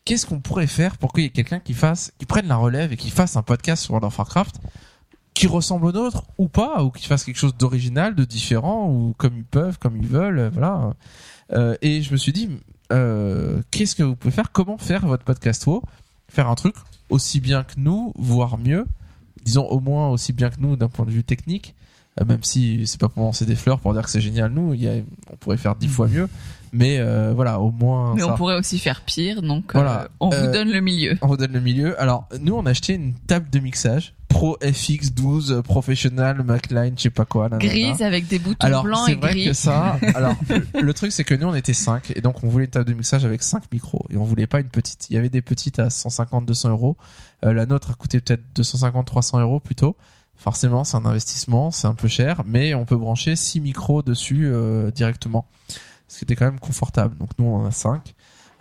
qu'est-ce 0.05 0.27
qu'on 0.27 0.41
pourrait 0.41 0.67
faire 0.67 0.97
pour 0.97 1.13
qu'il 1.13 1.25
y 1.25 1.27
ait 1.27 1.31
quelqu'un 1.31 1.61
qui 1.61 1.75
fasse, 1.75 2.13
qui 2.19 2.27
prenne 2.27 2.47
la 2.49 2.57
relève 2.57 2.93
et 2.93 2.97
qui 2.97 3.11
fasse 3.11 3.37
un 3.37 3.43
podcast 3.43 3.83
sur 3.85 3.93
World 3.93 4.07
of 4.07 4.19
Warcraft 4.19 4.57
qui 5.35 5.47
ressemble 5.47 5.87
au 5.87 5.93
nôtre 5.93 6.25
ou 6.39 6.49
pas, 6.49 6.83
ou 6.83 6.91
qui 6.91 7.07
fasse 7.07 7.25
quelque 7.25 7.37
chose 7.39 7.57
d'original, 7.57 8.15
de 8.15 8.25
différent, 8.25 8.91
ou 8.91 9.15
comme 9.17 9.37
ils 9.37 9.45
peuvent, 9.45 9.79
comme 9.79 9.97
ils 9.97 10.07
veulent, 10.07 10.39
euh, 10.39 10.51
voilà. 10.51 10.95
Euh, 11.53 11.77
et 11.83 12.03
je 12.03 12.13
me 12.13 12.17
suis 12.17 12.33
dit, 12.33 12.51
euh, 12.93 13.63
qu'est-ce 13.71 13.95
que 13.95 14.03
vous 14.03 14.17
pouvez 14.17 14.33
faire? 14.33 14.53
Comment 14.53 14.79
faire 14.79 15.07
votre 15.07 15.25
podcast 15.25 15.67
Faire 16.29 16.49
un 16.49 16.55
truc 16.55 16.75
aussi 17.09 17.41
bien 17.41 17.65
que 17.65 17.75
nous, 17.77 18.13
voire 18.17 18.59
mieux, 18.59 18.87
disons 19.45 19.67
au 19.67 19.81
moins 19.81 20.09
aussi 20.09 20.33
bien 20.33 20.51
que 20.51 20.61
nous 20.61 20.77
d'un 20.77 20.89
point 20.89 21.05
de 21.05 21.11
vue 21.11 21.25
technique, 21.25 21.75
même 22.27 22.43
si 22.43 22.87
c'est 22.87 23.01
pas 23.01 23.09
pour 23.09 23.23
lancer 23.23 23.47
des 23.47 23.57
fleurs 23.57 23.81
pour 23.81 23.93
dire 23.95 24.03
que 24.03 24.11
c'est 24.11 24.21
génial 24.21 24.51
nous, 24.53 24.75
il 24.75 24.83
y 24.83 24.89
a, 24.89 24.93
on 25.33 25.37
pourrait 25.37 25.57
faire 25.57 25.75
dix 25.77 25.89
fois 25.89 26.07
mieux, 26.09 26.29
mais 26.73 26.99
euh, 26.99 27.33
voilà, 27.35 27.61
au 27.61 27.71
moins 27.71 28.15
Mais 28.15 28.21
ça. 28.23 28.33
on 28.33 28.37
pourrait 28.37 28.57
aussi 28.57 28.79
faire 28.79 29.01
pire, 29.03 29.43
donc 29.43 29.73
Voilà. 29.75 30.03
euh, 30.03 30.09
on 30.21 30.33
Euh, 30.33 30.47
vous 30.47 30.53
donne 30.53 30.71
le 30.71 30.81
milieu. 30.81 31.17
On 31.23 31.29
vous 31.29 31.37
donne 31.37 31.53
le 31.53 31.61
milieu. 31.61 32.01
Alors, 32.01 32.29
nous, 32.41 32.55
on 32.55 32.67
a 32.67 32.71
acheté 32.71 32.95
une 32.95 33.15
table 33.15 33.49
de 33.51 33.59
mixage 33.59 34.15
Pro 34.29 34.57
FX 34.63 35.13
12 35.13 35.51
euh, 35.53 35.63
Professional 35.63 36.41
MacLine, 36.45 36.95
je 36.97 37.03
sais 37.03 37.11
pas 37.11 37.25
quoi. 37.25 37.49
nanana. 37.49 37.67
Grise 37.69 38.01
avec 38.03 38.29
des 38.29 38.39
boutons 38.39 38.65
Alors, 38.67 38.85
blancs 38.85 39.03
c'est 39.07 39.13
et 39.13 39.17
vrai 39.17 39.31
gris. 39.33 39.47
que 39.47 39.53
ça. 39.55 39.99
Alors, 40.15 40.37
le- 40.81 40.95
truc, 40.95 41.11
c'est 41.11 41.25
que 41.25 41.35
nous, 41.35 41.49
on 41.49 41.55
était 41.55 41.73
5 41.73 42.13
et 42.15 42.21
donc 42.21 42.45
on 42.45 42.49
voulait 42.49 42.67
une 42.67 42.71
table 42.71 42.85
de 42.85 42.95
mixage 42.95 43.25
avec 43.25 43.43
5 43.43 43.65
micros 43.73 44.05
et 44.11 44.17
on 44.17 44.25
voulait 44.25 44.47
pas 44.47 44.61
une 44.61 44.69
petite. 44.69 45.09
Il 45.11 45.15
y 45.15 45.17
avait 45.19 45.31
des 45.31 45.43
petites 45.43 45.81
à 45.81 45.91
150, 45.91 46.47
200 46.47 46.69
euros. 46.71 46.97
Euh, 47.45 47.53
la 47.53 47.67
nôtre 47.67 47.91
a 47.91 47.95
coûté 47.95 48.21
peut-être 48.21 48.43
250, 48.55 49.05
300 49.07 49.41
euros 49.41 49.59
plutôt. 49.59 49.97
Forcément, 50.41 50.85
c'est 50.85 50.97
un 50.97 51.05
investissement, 51.05 51.71
c'est 51.71 51.87
un 51.87 51.95
peu 51.95 52.09
cher, 52.09 52.45
mais 52.47 52.73
on 52.73 52.87
peut 52.87 52.97
brancher 52.97 53.37
6 53.37 53.61
micros 53.61 54.03
dessus 54.03 54.47
euh, 54.47 54.91
directement, 54.91 55.47
ce 56.09 56.19
qui 56.19 56.25
était 56.25 56.35
quand 56.35 56.47
même 56.47 56.59
confortable. 56.59 57.15
Donc 57.19 57.29
nous, 57.39 57.45
on 57.45 57.57
en 57.57 57.67
a 57.67 57.71
5. 57.71 58.15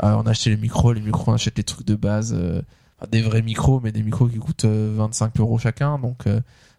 Euh, 0.03 0.13
on 0.13 0.25
a 0.25 0.31
acheté 0.31 0.49
les 0.49 0.57
micros, 0.57 0.91
les 0.91 0.99
micros, 0.99 1.31
on 1.31 1.35
achète 1.35 1.57
les 1.57 1.63
trucs 1.63 1.87
de 1.87 1.95
base, 1.95 2.33
euh, 2.37 2.61
des 3.09 3.21
vrais 3.21 3.41
micros, 3.41 3.79
mais 3.81 3.93
des 3.93 4.03
micros 4.03 4.27
qui 4.27 4.39
coûtent 4.39 4.65
euh, 4.65 4.93
25 4.97 5.39
euros 5.39 5.57
chacun. 5.57 5.99
Donc 5.99 6.25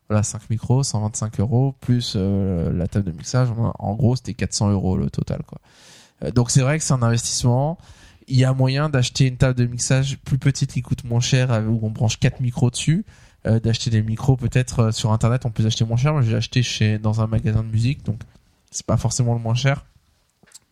voilà, 0.08 0.22
5 0.22 0.50
micros, 0.50 0.82
125 0.82 1.40
euros, 1.40 1.74
plus 1.80 2.14
la 2.16 2.86
table 2.88 3.06
de 3.06 3.16
mixage. 3.16 3.48
En 3.78 3.94
gros, 3.94 4.16
c'était 4.16 4.34
400 4.34 4.70
euros 4.70 4.98
le 4.98 5.08
total. 5.08 5.40
donc 6.34 6.50
c'est 6.50 6.60
vrai 6.60 6.76
que 6.78 6.84
c'est 6.84 6.92
un 6.92 7.02
investissement. 7.02 7.78
Il 8.26 8.36
y 8.36 8.44
a 8.44 8.52
moyen 8.52 8.90
d'acheter 8.90 9.26
une 9.26 9.36
table 9.36 9.54
de 9.54 9.66
mixage 9.66 10.18
plus 10.18 10.38
petite 10.38 10.72
qui 10.72 10.82
coûte 10.82 11.04
moins 11.04 11.20
cher, 11.20 11.50
où 11.68 11.80
on 11.82 11.90
branche 11.90 12.18
4 12.18 12.40
micros 12.40 12.70
dessus. 12.70 13.06
Euh, 13.46 13.58
d'acheter 13.58 13.88
des 13.88 14.02
micros 14.02 14.36
peut-être 14.36 14.80
euh, 14.80 14.90
sur 14.92 15.12
internet 15.12 15.46
on 15.46 15.50
peut 15.50 15.64
acheter 15.64 15.86
moins 15.86 15.96
cher. 15.96 16.12
Moi 16.12 16.20
j'ai 16.20 16.36
acheté 16.36 16.62
chez 16.62 16.98
dans 16.98 17.22
un 17.22 17.26
magasin 17.26 17.62
de 17.62 17.68
musique 17.68 18.04
donc 18.04 18.20
c'est 18.70 18.84
pas 18.84 18.98
forcément 18.98 19.32
le 19.32 19.40
moins 19.40 19.54
cher. 19.54 19.86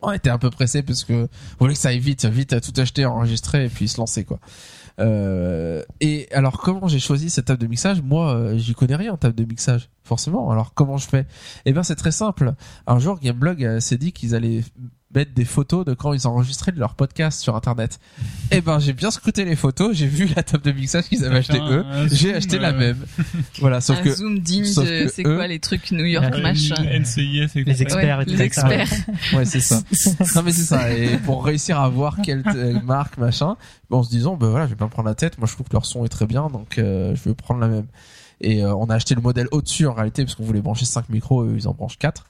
On 0.02 0.12
était 0.12 0.30
un 0.30 0.38
peu 0.38 0.50
pressé 0.50 0.82
parce 0.82 1.02
que 1.02 1.24
on 1.24 1.64
voulait 1.64 1.72
que 1.72 1.80
ça 1.80 1.88
aille 1.88 1.98
vite 1.98 2.26
vite 2.26 2.60
tout 2.60 2.78
acheter 2.78 3.06
enregistrer 3.06 3.64
et 3.64 3.68
puis 3.68 3.88
se 3.88 3.96
lancer 3.96 4.24
quoi. 4.24 4.38
Euh, 5.00 5.82
et 6.00 6.28
alors 6.32 6.58
comment 6.58 6.88
j'ai 6.88 6.98
choisi 6.98 7.30
cette 7.30 7.46
table 7.46 7.60
de 7.60 7.66
mixage? 7.66 8.02
Moi, 8.02 8.34
euh, 8.34 8.58
j'y 8.58 8.74
connais 8.74 8.96
rien 8.96 9.12
en 9.12 9.16
table 9.16 9.34
de 9.34 9.44
mixage, 9.44 9.88
forcément. 10.02 10.50
Alors 10.50 10.74
comment 10.74 10.96
je 10.96 11.06
fais? 11.06 11.26
Eh 11.64 11.72
bien, 11.72 11.82
c'est 11.82 11.96
très 11.96 12.12
simple. 12.12 12.54
Un 12.86 12.98
jour, 12.98 13.18
Gameblog 13.20 13.64
euh, 13.64 13.80
s'est 13.80 13.98
dit 13.98 14.12
qu'ils 14.12 14.34
allaient 14.34 14.62
mettre 15.14 15.32
des 15.32 15.44
photos 15.46 15.84
de 15.86 15.94
quand 15.94 16.12
ils 16.12 16.26
enregistraient 16.26 16.72
de 16.72 16.78
leur 16.78 16.94
podcast 16.94 17.40
sur 17.40 17.56
Internet. 17.56 17.98
Eh 18.50 18.62
ben, 18.62 18.78
j'ai 18.78 18.94
bien 18.94 19.10
scruté 19.10 19.44
les 19.44 19.56
photos, 19.56 19.94
j'ai 19.94 20.06
vu 20.06 20.26
la 20.34 20.42
table 20.42 20.64
de 20.64 20.72
mixage 20.72 21.04
qu'ils 21.04 21.22
avaient 21.24 21.36
acheté 21.38 21.58
Un- 21.58 21.70
eux, 21.70 21.84
un 21.86 22.08
j'ai 22.08 22.34
acheté 22.34 22.58
la 22.58 22.70
euh, 22.70 22.78
même. 22.78 23.04
voilà, 23.60 23.82
sauf 23.82 23.98
un 23.98 24.02
que 24.02 24.10
zoom 24.14 24.38
digne 24.38 24.64
sauf 24.64 24.86
de 24.86 25.04
que 25.04 25.08
c'est 25.10 25.26
eux- 25.26 25.36
quoi 25.36 25.46
les 25.46 25.58
trucs 25.58 25.90
New 25.92 26.06
York 26.06 26.32
Euh, 26.34 26.40
machin. 26.40 26.74
NCIS 26.82 27.48
Les 27.66 27.82
experts 27.82 28.16
Ouais, 28.18 28.22
et 28.22 28.26
tout 28.26 28.32
les 28.32 28.38
ça. 28.38 28.44
experts. 28.44 28.88
Ouais, 29.34 29.44
c'est 29.44 29.60
ça. 29.60 29.82
non, 30.34 30.42
mais 30.42 30.52
c'est 30.52 30.62
ça. 30.64 30.90
Et 30.92 31.18
pour 31.18 31.44
réussir 31.44 31.78
à 31.78 31.88
voir 31.90 32.16
quelle 32.22 32.42
euh, 32.46 32.80
marque, 32.80 33.18
machin, 33.18 33.56
bon, 33.90 33.98
en 33.98 34.02
se 34.02 34.08
disant, 34.08 34.36
ben 34.36 34.48
voilà, 34.48 34.64
je 34.64 34.70
vais 34.70 34.76
pas 34.76 34.86
me 34.86 34.90
prendre 34.90 35.08
la 35.08 35.14
tête. 35.14 35.36
Moi, 35.36 35.46
je 35.46 35.52
trouve 35.52 35.68
que 35.68 35.74
leur 35.74 35.84
son 35.84 36.06
est 36.06 36.08
très 36.08 36.26
bien, 36.26 36.48
donc 36.48 36.78
euh, 36.78 37.14
je 37.14 37.28
vais 37.28 37.34
prendre 37.34 37.60
la 37.60 37.68
même. 37.68 37.86
Et 38.40 38.64
euh, 38.64 38.74
on 38.74 38.86
a 38.86 38.94
acheté 38.94 39.14
le 39.14 39.20
modèle 39.20 39.48
au-dessus 39.52 39.86
en 39.86 39.92
réalité, 39.92 40.24
parce 40.24 40.36
qu'on 40.36 40.44
voulait 40.44 40.62
brancher 40.62 40.86
5 40.86 41.10
micros, 41.10 41.42
eux, 41.44 41.54
ils 41.56 41.68
en 41.68 41.74
branchent 41.74 41.98
4. 41.98 42.24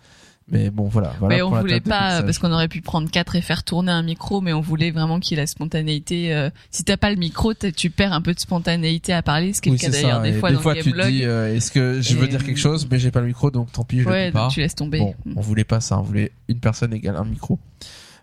Mais 0.50 0.70
bon, 0.70 0.84
voilà. 0.88 1.12
voilà 1.18 1.36
mais 1.36 1.42
on 1.42 1.48
pour 1.48 1.56
la 1.56 1.60
voulait 1.60 1.80
pas 1.80 2.06
mixage. 2.06 2.24
parce 2.24 2.38
qu'on 2.38 2.52
aurait 2.52 2.68
pu 2.68 2.80
prendre 2.80 3.10
quatre 3.10 3.36
et 3.36 3.42
faire 3.42 3.64
tourner 3.64 3.92
un 3.92 4.02
micro, 4.02 4.40
mais 4.40 4.52
on 4.54 4.62
voulait 4.62 4.90
vraiment 4.90 5.20
qu'il 5.20 5.36
y 5.36 5.40
ait 5.40 5.42
la 5.42 5.46
spontanéité. 5.46 6.34
euh, 6.34 6.48
si 6.70 6.84
t'as 6.84 6.96
pas 6.96 7.10
le 7.10 7.16
micro, 7.16 7.52
tu 7.54 7.90
perds 7.90 8.14
un 8.14 8.22
peu 8.22 8.32
de 8.32 8.40
spontanéité 8.40 9.12
à 9.12 9.20
parler, 9.22 9.52
ce 9.52 9.60
qui 9.60 9.68
est 9.68 9.72
Oui, 9.72 9.78
le 9.80 9.86
cas 9.86 9.90
d'ailleurs 9.90 10.22
des 10.22 10.30
Et 10.30 10.32
fois 10.40 10.50
dans 10.50 10.74
tu 10.74 10.92
te 10.92 11.06
dis, 11.08 11.24
euh, 11.24 11.54
est-ce 11.54 11.70
que 11.70 12.00
je 12.00 12.16
veux 12.16 12.28
dire 12.28 12.42
quelque 12.44 12.60
chose, 12.60 12.88
mais 12.90 12.98
j'ai 12.98 13.10
pas 13.10 13.20
le 13.20 13.26
micro, 13.26 13.50
donc 13.50 13.70
tant 13.72 13.84
pis, 13.84 14.00
je 14.00 14.04
le 14.04 14.10
ouais, 14.10 14.26
dis 14.28 14.32
pas. 14.32 14.48
tu 14.50 14.60
laisses 14.60 14.74
tomber. 14.74 15.00
Bon, 15.00 15.14
on 15.36 15.40
voulait 15.40 15.64
pas 15.64 15.80
ça, 15.80 15.98
on 15.98 16.02
voulait 16.02 16.32
une 16.48 16.60
personne 16.60 16.94
égale 16.94 17.16
un 17.16 17.24
micro. 17.24 17.58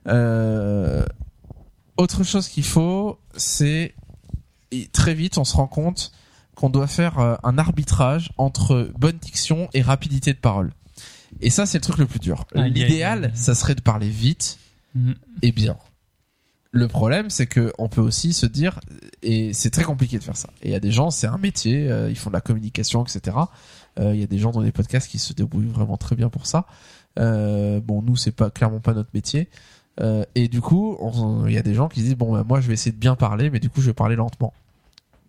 Euh, 0.07 1.06
autre 1.97 2.23
chose 2.23 2.47
qu'il 2.47 2.65
faut, 2.65 3.19
c'est 3.35 3.93
très 4.91 5.14
vite 5.14 5.38
on 5.38 5.45
se 5.45 5.56
rend 5.56 5.68
compte 5.68 6.11
qu'on 6.56 6.69
doit 6.69 6.88
faire 6.88 7.19
euh, 7.19 7.35
un 7.43 7.57
arbitrage 7.57 8.31
entre 8.38 8.89
bonne 8.97 9.18
diction 9.18 9.69
et 9.73 9.81
rapidité 9.81 10.34
de 10.34 10.38
parole. 10.39 10.72
Et 11.41 11.49
ça, 11.49 11.66
c'est 11.66 11.78
le 11.78 11.84
truc 11.84 11.98
le 11.98 12.06
plus 12.06 12.20
dur. 12.20 12.45
Aïe, 12.56 12.72
L'idéal, 12.72 13.32
ça 13.36 13.56
serait 13.56 13.76
de 13.76 13.82
parler 13.82 14.10
vite 14.10 14.57
Mhm. 14.95 15.16
et 15.41 15.52
bien. 15.52 15.76
Le 16.72 16.88
problème, 16.88 17.30
c'est 17.30 17.48
que 17.48 17.72
on 17.78 17.88
peut 17.90 18.02
aussi 18.02 18.34
se 18.34 18.45
dire, 18.45 18.80
et 19.22 19.53
c'est 19.53 19.70
très 19.70 19.84
compliqué 19.84 20.18
de 20.18 20.24
faire 20.24 20.36
ça. 20.38 20.49
Et 20.62 20.70
il 20.70 20.72
y 20.72 20.76
a 20.76 20.80
des 20.80 20.91
gens, 20.91 21.10
c'est 21.10 21.28
un 21.28 21.38
métier, 21.38 21.90
euh, 21.90 22.10
ils 22.10 22.18
font 22.18 22.30
de 22.30 22.34
la 22.36 22.41
communication, 22.41 23.03
etc. 23.06 23.38
Euh, 23.99 24.14
Il 24.14 24.20
y 24.20 24.24
a 24.24 24.28
des 24.28 24.38
gens 24.40 24.52
dans 24.52 24.62
des 24.62 24.74
podcasts 24.74 25.10
qui 25.10 25.20
se 25.20 25.32
débrouillent 25.34 25.68
vraiment 25.68 25.95
très 25.98 26.16
bien 26.18 26.30
pour 26.30 26.45
ça. 26.48 26.66
Euh, 27.18 27.80
bon, 27.80 28.02
nous, 28.02 28.18
c'est 28.18 28.32
pas 28.34 28.49
clairement 28.49 28.82
pas 28.82 28.94
notre 28.94 29.12
métier. 29.14 29.49
Et 30.36 30.49
du 30.49 30.60
coup, 30.60 30.98
on- 30.99 31.48
il 31.48 31.53
y 31.53 31.57
a 31.57 31.62
des 31.62 31.74
gens 31.74 31.88
qui 31.88 32.02
se 32.02 32.06
disent 32.06 32.18
bon, 32.18 32.34
bah, 32.34 32.44
moi, 32.45 32.60
je 32.60 32.68
vais 32.68 32.74
essayer 32.74 32.91
de 32.91 32.98
bien 32.99 33.16
parler, 33.16 33.49
mais 33.49 33.60
du 33.62 33.70
coup, 33.70 33.80
je 33.80 33.86
vais 33.88 33.94
parler 33.94 34.18
lentement. 34.18 34.53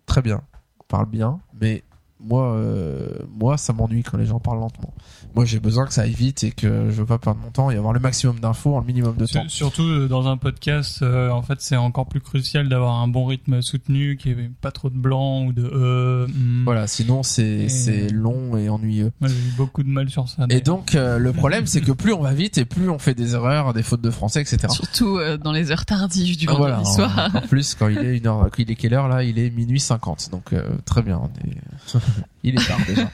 Très 0.05 0.21
bien, 0.21 0.41
parle 0.89 1.05
bien, 1.09 1.39
mais 1.61 1.83
moi, 2.19 2.53
euh, 2.55 3.09
moi, 3.37 3.57
ça 3.57 3.73
m'ennuie 3.73 4.03
quand 4.03 4.17
les 4.17 4.25
gens 4.25 4.39
parlent 4.39 4.59
lentement. 4.59 4.93
Moi, 5.35 5.45
j'ai 5.45 5.59
besoin 5.59 5.85
que 5.85 5.93
ça 5.93 6.01
aille 6.01 6.13
vite 6.13 6.43
et 6.43 6.51
que 6.51 6.89
je 6.89 6.95
veux 6.95 7.05
pas 7.05 7.19
perdre 7.19 7.39
mon 7.43 7.51
temps 7.51 7.69
et 7.69 7.75
avoir 7.77 7.93
le 7.93 7.99
maximum 7.99 8.39
d'infos 8.39 8.75
en 8.75 8.79
le 8.79 8.85
minimum 8.87 9.15
de 9.17 9.25
temps. 9.27 9.41
Sur- 9.47 9.67
Surtout 9.67 9.83
euh, 9.83 10.07
dans 10.07 10.27
un 10.27 10.35
podcast, 10.37 11.01
euh, 11.03 11.29
en 11.29 11.43
fait, 11.43 11.61
c'est 11.61 11.75
encore 11.75 12.07
plus 12.07 12.19
crucial 12.21 12.69
d'avoir 12.69 12.95
un 13.01 13.07
bon 13.07 13.25
rythme 13.25 13.61
soutenu, 13.61 14.17
qu'il 14.17 14.35
n'y 14.35 14.43
ait 14.45 14.51
pas 14.61 14.71
trop 14.71 14.89
de 14.89 14.97
blanc 14.97 15.43
ou 15.45 15.53
de 15.53 15.63
euh. 15.71 16.25
hmm. 16.27 16.63
Voilà, 16.65 16.87
sinon 16.87 17.21
c'est 17.21 17.43
Et- 17.47 17.69
c'est 17.69 18.07
long 18.09 18.57
et 18.57 18.67
ennuyeux. 18.69 19.11
Moi, 19.19 19.29
j'ai 19.29 19.35
eu 19.35 19.53
beaucoup 19.55 19.83
de 19.83 19.89
mal 19.89 20.09
sur 20.09 20.27
ça. 20.27 20.45
Et 20.49 20.61
donc 20.61 20.95
euh, 20.95 21.19
le 21.19 21.33
problème 21.33 21.67
c'est 21.67 21.81
que 21.81 21.91
plus 21.91 22.13
on 22.13 22.21
va 22.21 22.33
vite 22.33 22.57
et 22.57 22.65
plus 22.65 22.89
on 22.89 22.97
fait 22.97 23.13
des 23.13 23.35
erreurs, 23.35 23.73
des 23.73 23.83
fautes 23.83 24.01
de 24.01 24.09
français, 24.09 24.41
etc. 24.41 24.57
Surtout 24.69 25.17
euh, 25.19 25.37
dans 25.37 25.51
les 25.51 25.71
heures 25.71 25.85
tardives 25.85 26.37
du 26.37 26.47
Ah, 26.49 26.53
voilà, 26.57 26.75
vendredi 26.77 26.89
en- 26.89 26.95
soir. 27.09 27.29
En, 27.35 27.41
plus 27.47 27.75
quand 27.75 27.89
il 27.89 27.99
est 27.99 28.17
une 28.17 28.25
heure, 28.27 28.49
il 28.57 28.71
est 28.71 28.75
quelle 28.75 28.93
heure 28.95 29.07
là 29.07 29.23
Il 29.23 29.37
est 29.37 29.49
minuit 29.51 29.79
50, 29.79 30.29
donc 30.31 30.53
euh, 30.53 30.67
très 30.85 31.03
bien. 31.03 31.21
on 31.21 31.27
est- 31.47 31.57
il 32.43 32.59
est 32.59 32.67
tard 32.67 32.79
déjà. 32.87 33.09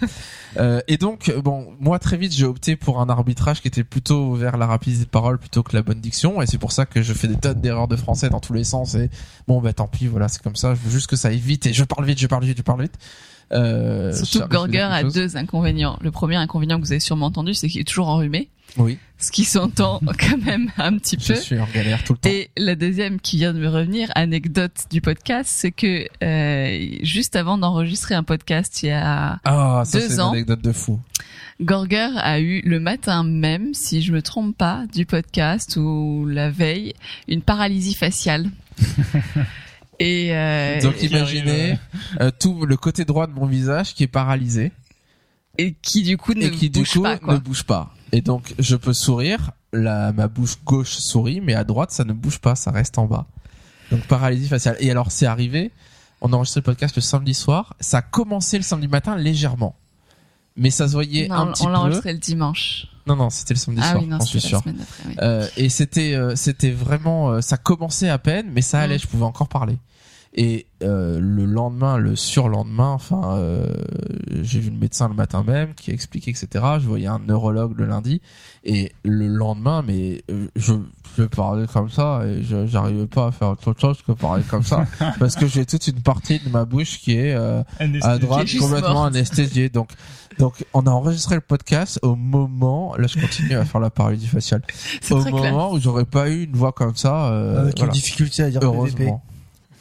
Euh, 0.58 0.82
et 0.88 0.98
donc 0.98 1.34
bon, 1.44 1.74
moi 1.80 1.98
très 1.98 2.16
vite 2.16 2.32
j'ai 2.34 2.46
opté 2.46 2.76
pour 2.76 3.02
un 3.02 3.10
arbitrage 3.10 3.62
qui 3.62 3.68
était 3.68 3.84
plutôt 3.84 4.34
vers 4.34 4.58
la 4.58 4.68
rapidité 4.68 5.06
de 5.06 5.10
parole 5.10 5.40
plutôt 5.40 5.64
que 5.64 5.76
la 5.76 5.82
bonne 5.82 6.00
diction, 6.00 6.42
et 6.42 6.46
c'est 6.46 6.60
pour 6.60 6.72
ça 6.72 6.86
que 6.86 7.02
je 7.02 7.14
fais 7.14 7.28
des 7.28 7.38
tonnes 7.38 7.60
d'erreurs 7.60 7.88
de 7.88 7.96
français 7.96 8.30
dans 8.30 8.40
tous 8.40 8.54
les 8.54 8.64
sens. 8.64 8.96
Et 8.96 9.10
bon 9.48 9.62
bah 9.62 9.74
tant 9.74 9.88
pis, 9.88 10.08
voilà 10.08 10.28
c'est 10.28 10.42
comme 10.42 10.56
ça. 10.56 10.76
Je 10.76 10.80
veux 10.82 10.92
juste 10.92 11.08
que 11.08 11.16
ça 11.16 11.30
aille 11.30 11.40
vite 11.40 11.66
et 11.66 11.74
je 11.74 11.84
parle 11.84 12.06
vite, 12.06 12.20
je 12.20 12.28
parle 12.28 12.46
vite, 12.46 12.58
je 12.58 12.64
parle 12.64 12.84
vite. 12.84 12.98
Euh, 13.52 14.14
Surtout 14.14 14.48
que 14.48 14.54
Gorger 14.54 14.80
a 14.80 15.02
chose 15.02 15.14
deux 15.14 15.38
inconvénients. 15.38 15.98
Le 16.02 16.12
premier 16.12 16.36
inconvénient 16.36 16.80
que 16.80 16.86
vous 16.86 16.92
avez 16.92 17.00
sûrement 17.00 17.28
entendu, 17.28 17.54
c'est 17.54 17.68
qu'il 17.68 17.82
est 17.82 17.86
toujours 17.86 18.08
enrhumé, 18.08 18.50
Oui, 18.78 18.98
ce 19.24 19.32
qui 19.32 19.46
s'entend 19.46 20.00
quand 20.20 20.38
même 20.44 20.70
un 20.78 20.98
petit 20.98 21.18
je 21.20 21.34
peu. 21.34 21.36
suis 21.40 21.58
en 21.60 21.68
galère 21.74 22.04
tout 22.04 22.14
le 22.14 22.20
temps. 22.20 22.30
Et 22.30 22.50
la 22.58 22.76
deuxième 22.76 23.20
qui 23.20 23.38
vient 23.38 23.54
de 23.54 23.60
me 23.60 23.68
revenir, 23.70 24.10
anecdote 24.16 24.86
du 24.92 25.02
podcast, 25.02 25.50
c'est 25.52 25.72
que 25.72 26.08
euh, 26.24 26.98
juste 27.04 27.36
avant 27.36 27.58
d'enregistrer 27.58 28.16
un 28.16 28.24
podcast 28.24 28.84
il 28.84 28.88
y 28.88 28.92
a 28.92 29.40
Ah, 29.46 29.84
ça 29.86 30.00
deux 30.00 30.14
une 30.14 30.22
ans. 30.22 30.32
anecdote 30.32 30.62
de 30.62 30.72
fou. 30.72 31.00
Gorger 31.62 32.10
a 32.18 32.40
eu 32.40 32.62
le 32.66 32.80
matin 32.80 33.24
même, 33.24 33.74
si 33.74 34.02
je 34.02 34.12
me 34.12 34.22
trompe 34.22 34.58
pas, 34.58 34.86
du 34.94 35.06
podcast 35.06 35.78
ou 35.78 36.26
la 36.28 36.50
veille, 36.50 36.94
une 37.28 37.42
paralysie 37.42 37.94
faciale. 37.96 38.50
Et 40.00 40.30
euh, 40.36 40.82
Donc 40.82 41.02
imaginez 41.04 41.78
euh, 42.20 42.32
tout 42.38 42.66
le 42.66 42.76
côté 42.76 43.06
droit 43.06 43.28
de 43.28 43.32
mon 43.34 43.46
visage 43.46 43.94
qui 43.94 44.04
est 44.04 44.08
paralysé 44.08 44.72
et 45.60 45.76
qui 45.82 46.02
du 46.02 46.18
coup 46.18 46.34
ne 46.34 46.46
et 46.48 46.52
qui 46.52 46.70
du 46.72 46.80
bouge 46.80 46.94
coup 46.94 47.04
pas 47.04 47.18
quoi. 47.20 47.36
ne 47.36 47.40
bouge 47.40 47.64
pas. 47.64 47.94
Et 48.14 48.22
donc 48.22 48.54
je 48.60 48.76
peux 48.76 48.94
sourire, 48.94 49.52
la 49.74 50.14
ma 50.14 50.28
bouche 50.28 50.58
gauche 50.64 50.94
sourit, 50.94 51.42
mais 51.42 51.56
à 51.56 51.64
droite 51.64 51.90
ça 51.92 52.04
ne 52.04 52.14
bouge 52.14 52.38
pas, 52.40 52.56
ça 52.56 52.70
reste 52.70 53.00
en 53.00 53.06
bas. 53.08 53.26
Donc 53.90 54.02
paralysie 54.08 54.48
faciale. 54.48 54.78
Et 54.80 54.92
alors 54.92 55.12
c'est 55.12 55.26
arrivé, 55.26 55.72
on 56.22 56.32
a 56.32 56.36
enregistré 56.36 56.62
le 56.62 56.66
podcast 56.66 56.96
le 56.96 57.02
samedi 57.02 57.34
soir, 57.34 57.74
ça 57.80 57.98
a 57.98 58.02
commencé 58.04 58.58
le 58.58 58.64
samedi 58.64 58.88
matin 58.88 59.18
légèrement. 59.18 59.76
Mais 60.56 60.70
ça 60.70 60.88
se 60.88 60.94
voyait 60.94 61.28
Non, 61.28 61.36
un 61.36 61.48
petit 61.48 61.64
on 61.66 61.70
l'a 61.70 61.80
peu. 61.80 61.86
enregistré 61.86 62.14
le 62.14 62.20
dimanche. 62.20 62.86
Non 63.08 63.16
non, 63.16 63.32
c'était 63.32 63.56
le 63.56 63.60
samedi 63.60 63.82
ah 63.84 63.90
soir, 63.92 64.04
oui, 64.04 64.08
non, 64.08 64.20
suis 64.20 64.40
la 64.40 64.48
sûr. 64.48 64.62
Oui. 64.68 65.16
Euh, 65.20 65.48
et 65.58 65.70
c'était 65.70 66.14
euh, 66.14 66.36
c'était 66.36 66.70
vraiment 66.70 67.32
euh, 67.32 67.42
ça 67.42 67.58
commençait 67.58 68.10
à 68.10 68.20
peine 68.20 68.52
mais 68.54 68.62
ça 68.62 68.80
allait 68.80 68.98
Mm. 68.98 69.00
je 69.00 69.08
pouvais 69.08 69.26
encore 69.26 69.48
parler 69.50 69.78
et 70.36 70.66
euh, 70.82 71.20
le 71.20 71.46
lendemain 71.46 71.98
le 71.98 72.16
surlendemain 72.16 72.90
enfin 72.90 73.38
euh, 73.38 73.72
j'ai 74.42 74.60
vu 74.60 74.72
le 74.72 74.78
médecin 74.78 75.08
le 75.08 75.14
matin 75.14 75.44
même 75.46 75.76
qui 75.76 75.92
a 75.92 75.94
expliqué 75.94 76.32
etc 76.32 76.66
je 76.80 76.88
voyais 76.88 77.06
un 77.06 77.20
neurologue 77.20 77.78
le 77.78 77.86
lundi 77.86 78.20
et 78.64 78.92
le 79.04 79.28
lendemain 79.28 79.84
mais 79.86 80.24
euh, 80.32 80.48
je 80.56 80.74
je 81.18 81.24
parlais 81.24 81.68
comme 81.68 81.90
ça 81.92 82.22
et 82.26 82.42
je 82.42 82.66
j'arrivais 82.66 83.06
pas 83.06 83.28
à 83.28 83.32
faire 83.32 83.50
autre 83.50 83.76
chose 83.80 84.02
que 84.02 84.12
parler 84.14 84.44
comme 84.50 84.64
ça 84.64 84.88
parce 85.20 85.36
que 85.36 85.46
j'ai 85.46 85.68
toute 85.68 85.86
une 85.88 86.02
partie 86.02 86.40
de 86.40 86.50
ma 86.50 86.66
bouche 86.66 86.98
qui 87.00 87.16
est 87.16 87.36
euh, 87.36 87.62
à 88.02 88.18
droite 88.18 88.48
complètement 88.60 88.94
morte. 88.94 89.16
anesthésiée 89.16 89.70
donc 89.70 89.90
donc 90.40 90.66
on 90.74 90.88
a 90.88 90.90
enregistré 90.90 91.36
le 91.36 91.42
podcast 91.42 92.00
au 92.02 92.16
moment 92.16 92.96
là 92.98 93.06
je 93.06 93.20
continue 93.22 93.54
à 93.56 93.66
faire 93.66 93.80
la 93.82 93.92
paralysie 93.92 94.26
faciale 94.26 94.64
C'est 95.00 95.14
au 95.14 95.22
très 95.22 95.32
clair. 95.32 95.52
moment 95.52 95.72
où 95.74 95.80
j'aurais 95.80 96.06
pas 96.06 96.28
eu 96.30 96.46
une 96.46 96.56
voix 96.56 96.72
comme 96.72 96.96
ça 96.96 97.28
euh, 97.28 97.62
Avec 97.62 97.78
voilà. 97.78 97.94
une 97.94 97.94
difficulté 97.94 98.42
à 98.42 98.50
dire 98.50 98.60
PVP. 98.62 99.12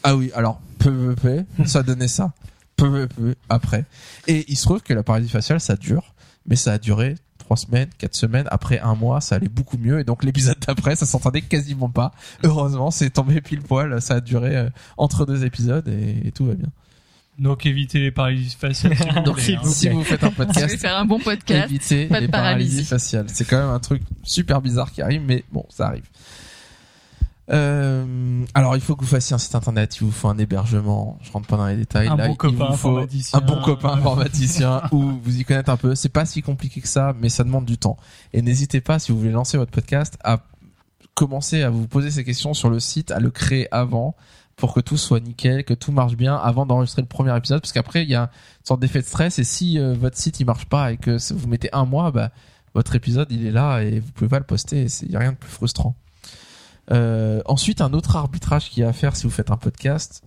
Ah 0.04 0.16
oui 0.16 0.30
alors 0.34 0.60
PVP 0.78 1.44
ça 1.64 1.82
donnait 1.82 2.08
ça 2.08 2.32
PVP 2.76 3.36
après 3.48 3.84
et 4.26 4.44
il 4.48 4.56
se 4.56 4.64
trouve 4.64 4.82
que 4.82 4.94
la 4.94 5.02
paralysie 5.02 5.30
faciale 5.30 5.60
ça 5.60 5.76
dure 5.76 6.14
mais 6.46 6.56
ça 6.56 6.72
a 6.72 6.78
duré 6.78 7.14
trois 7.38 7.56
semaines 7.56 7.88
quatre 7.98 8.14
semaines 8.16 8.46
après 8.50 8.80
un 8.80 8.94
mois 8.94 9.20
ça 9.20 9.36
allait 9.36 9.48
beaucoup 9.48 9.78
mieux 9.78 10.00
et 10.00 10.04
donc 10.04 10.24
l'épisode 10.24 10.56
d'après 10.66 10.96
ça 10.96 11.06
s'entendait 11.06 11.42
quasiment 11.42 11.88
pas 11.90 12.12
heureusement 12.42 12.90
c'est 12.90 13.10
tombé 13.10 13.40
pile 13.40 13.62
poil 13.62 14.00
ça 14.02 14.14
a 14.14 14.20
duré 14.20 14.56
euh, 14.56 14.70
entre 14.96 15.26
deux 15.26 15.44
épisodes 15.44 15.86
et, 15.88 16.26
et 16.26 16.32
tout 16.32 16.46
va 16.46 16.54
bien 16.54 16.68
Donc 17.38 17.64
évitez 17.66 17.98
les 17.98 18.10
paralysies 18.10 18.56
faciales. 18.58 18.96
donc 19.24 19.40
si, 19.40 19.54
hein. 19.54 19.60
vous, 19.62 19.72
si 19.72 19.88
vous 19.88 20.04
faites 20.04 20.22
un 20.22 20.30
podcast 20.30 20.76
faire 20.78 20.96
un 20.96 21.04
bon 21.04 21.18
podcast. 21.18 21.70
évitez 21.70 22.06
pas 22.06 22.16
de 22.20 22.26
les 22.26 22.28
paralysies 22.28 22.70
paralysie. 22.70 22.84
faciales. 22.84 23.26
C'est 23.28 23.44
quand 23.44 23.58
même 23.58 23.70
un 23.70 23.80
truc 23.80 24.02
super 24.22 24.60
bizarre 24.60 24.92
qui 24.92 25.00
arrive, 25.02 25.22
mais 25.22 25.42
bon, 25.50 25.64
ça 25.70 25.86
arrive. 25.86 26.04
Euh, 27.50 28.44
alors, 28.54 28.76
il 28.76 28.80
faut 28.80 28.94
que 28.94 29.02
vous 29.02 29.10
fassiez 29.10 29.34
un 29.34 29.38
site 29.38 29.54
internet, 29.54 29.96
il 29.96 30.04
vous 30.04 30.12
faut 30.12 30.28
un 30.28 30.38
hébergement. 30.38 31.18
Je 31.22 31.32
rentre 31.32 31.46
pas 31.46 31.56
dans 31.56 31.66
les 31.66 31.76
détails. 31.76 32.08
Un 32.08 32.16
Là, 32.16 32.28
bon 32.28 32.34
il 32.34 32.36
copain 32.36 32.70
vous 32.70 32.76
faut 32.76 32.88
informaticien. 32.90 33.38
un 33.38 33.42
bon 33.42 33.60
copain 33.62 33.90
informaticien 33.90 34.82
ou 34.92 35.18
vous 35.22 35.40
y 35.40 35.44
connaître 35.44 35.70
un 35.70 35.76
peu. 35.76 35.94
C'est 35.94 36.08
pas 36.08 36.24
si 36.24 36.42
compliqué 36.42 36.80
que 36.80 36.88
ça, 36.88 37.14
mais 37.20 37.28
ça 37.28 37.44
demande 37.44 37.64
du 37.64 37.78
temps. 37.78 37.96
Et 38.32 38.42
n'hésitez 38.42 38.80
pas, 38.80 38.98
si 38.98 39.12
vous 39.12 39.18
voulez 39.18 39.32
lancer 39.32 39.58
votre 39.58 39.72
podcast, 39.72 40.18
à 40.24 40.40
commencer 41.14 41.62
à 41.62 41.70
vous 41.70 41.86
poser 41.86 42.10
ces 42.10 42.24
questions 42.24 42.54
sur 42.54 42.70
le 42.70 42.80
site, 42.80 43.10
à 43.10 43.20
le 43.20 43.30
créer 43.30 43.68
avant 43.72 44.14
pour 44.56 44.74
que 44.74 44.80
tout 44.80 44.96
soit 44.96 45.20
nickel, 45.20 45.64
que 45.64 45.74
tout 45.74 45.92
marche 45.92 46.16
bien 46.16 46.36
avant 46.36 46.66
d'enregistrer 46.66 47.02
le 47.02 47.08
premier 47.08 47.36
épisode, 47.36 47.60
parce 47.60 47.72
qu'après 47.72 48.02
il 48.04 48.10
y 48.10 48.14
a 48.14 48.22
une 48.22 48.66
sorte 48.66 48.80
d'effet 48.80 49.00
de 49.00 49.06
stress 49.06 49.38
et 49.38 49.44
si 49.44 49.78
euh, 49.78 49.94
votre 49.94 50.16
site 50.16 50.40
il 50.40 50.44
marche 50.44 50.66
pas 50.66 50.92
et 50.92 50.98
que 50.98 51.16
vous 51.34 51.48
mettez 51.48 51.68
un 51.72 51.84
mois, 51.84 52.10
bah 52.12 52.30
votre 52.74 52.94
épisode 52.94 53.28
il 53.30 53.46
est 53.46 53.50
là 53.50 53.80
et 53.80 54.00
vous 54.00 54.12
pouvez 54.12 54.28
pas 54.28 54.38
le 54.38 54.44
poster. 54.44 54.86
Il 55.02 55.10
y 55.10 55.16
a 55.16 55.18
rien 55.18 55.32
de 55.32 55.36
plus 55.36 55.50
frustrant. 55.50 55.96
Euh, 56.92 57.40
ensuite, 57.46 57.80
un 57.80 57.92
autre 57.92 58.16
arbitrage 58.16 58.70
qu'il 58.70 58.82
y 58.82 58.84
a 58.84 58.88
à 58.88 58.92
faire 58.92 59.16
si 59.16 59.24
vous 59.24 59.30
faites 59.30 59.50
un 59.50 59.56
podcast, 59.56 60.22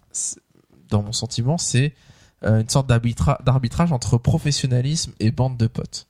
dans 0.89 1.03
mon 1.03 1.11
sentiment, 1.11 1.57
c'est 1.57 1.93
euh, 2.43 2.61
une 2.61 2.69
sorte 2.69 2.89
d'arbitra- 2.89 3.43
d'arbitrage 3.43 3.91
entre 3.91 4.17
professionnalisme 4.17 5.13
et 5.19 5.31
bande 5.31 5.57
de 5.57 5.67
potes. 5.67 6.07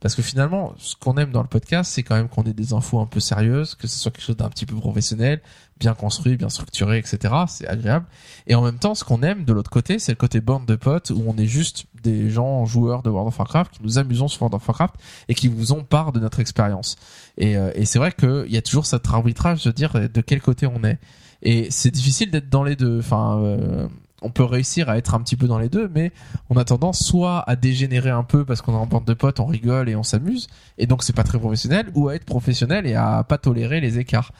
Parce 0.00 0.14
que 0.14 0.22
finalement, 0.22 0.74
ce 0.78 0.94
qu'on 0.94 1.16
aime 1.16 1.32
dans 1.32 1.42
le 1.42 1.48
podcast, 1.48 1.90
c'est 1.92 2.04
quand 2.04 2.14
même 2.14 2.28
qu'on 2.28 2.44
ait 2.44 2.52
des 2.52 2.72
infos 2.72 3.00
un 3.00 3.06
peu 3.06 3.20
sérieuses, 3.20 3.74
que 3.74 3.88
ce 3.88 3.98
soit 3.98 4.12
quelque 4.12 4.24
chose 4.24 4.36
d'un 4.36 4.48
petit 4.48 4.64
peu 4.64 4.76
professionnel, 4.76 5.40
bien 5.78 5.94
construit, 5.94 6.36
bien 6.36 6.48
structuré, 6.48 6.98
etc. 6.98 7.34
C'est 7.46 7.66
agréable. 7.66 8.06
Et 8.46 8.54
en 8.54 8.62
même 8.62 8.78
temps, 8.78 8.94
ce 8.94 9.04
qu'on 9.04 9.22
aime 9.22 9.44
de 9.44 9.52
l'autre 9.52 9.70
côté, 9.70 9.98
c'est 9.98 10.12
le 10.12 10.16
côté 10.16 10.40
bande 10.40 10.66
de 10.66 10.76
potes 10.76 11.10
où 11.10 11.22
on 11.26 11.36
est 11.36 11.46
juste 11.46 11.86
des 12.02 12.30
gens 12.30 12.64
joueurs 12.64 13.02
de 13.02 13.10
World 13.10 13.28
of 13.28 13.38
Warcraft 13.38 13.72
qui 13.72 13.82
nous 13.82 13.98
amusons 13.98 14.28
sur 14.28 14.42
World 14.42 14.54
of 14.54 14.66
Warcraft 14.66 14.94
et 15.28 15.34
qui 15.34 15.48
vous 15.48 15.72
ont 15.72 15.84
part 15.84 16.12
de 16.12 16.20
notre 16.20 16.40
expérience. 16.40 16.96
Et, 17.36 17.56
euh, 17.56 17.70
c'est 17.84 17.98
vrai 17.98 18.12
qu'il 18.12 18.50
y 18.50 18.56
a 18.56 18.62
toujours 18.62 18.86
cet 18.86 19.08
arbitrage 19.08 19.64
de 19.64 19.70
dire 19.70 19.92
de 19.92 20.20
quel 20.20 20.40
côté 20.40 20.66
on 20.66 20.84
est. 20.84 20.98
Et 21.42 21.70
c'est 21.70 21.90
difficile 21.90 22.30
d'être 22.30 22.48
dans 22.48 22.64
les 22.64 22.76
deux. 22.76 22.98
Enfin, 22.98 23.38
euh, 23.40 23.88
on 24.22 24.30
peut 24.30 24.44
réussir 24.44 24.88
à 24.88 24.98
être 24.98 25.14
un 25.14 25.20
petit 25.20 25.36
peu 25.36 25.46
dans 25.46 25.58
les 25.58 25.68
deux, 25.68 25.88
mais 25.88 26.12
on 26.50 26.56
a 26.56 26.64
tendance 26.64 27.04
soit 27.04 27.48
à 27.48 27.56
dégénérer 27.56 28.10
un 28.10 28.24
peu 28.24 28.44
parce 28.44 28.62
qu'on 28.62 28.72
est 28.72 28.78
en 28.78 28.86
bande 28.86 29.04
de 29.04 29.14
potes, 29.14 29.40
on 29.40 29.46
rigole 29.46 29.88
et 29.88 29.96
on 29.96 30.02
s'amuse, 30.02 30.48
et 30.76 30.86
donc 30.86 31.02
c'est 31.02 31.12
pas 31.12 31.22
très 31.22 31.38
professionnel, 31.38 31.90
ou 31.94 32.08
à 32.08 32.14
être 32.14 32.24
professionnel 32.24 32.86
et 32.86 32.94
à 32.94 33.24
pas 33.24 33.38
tolérer 33.38 33.80
les 33.80 33.98
écarts. 33.98 34.32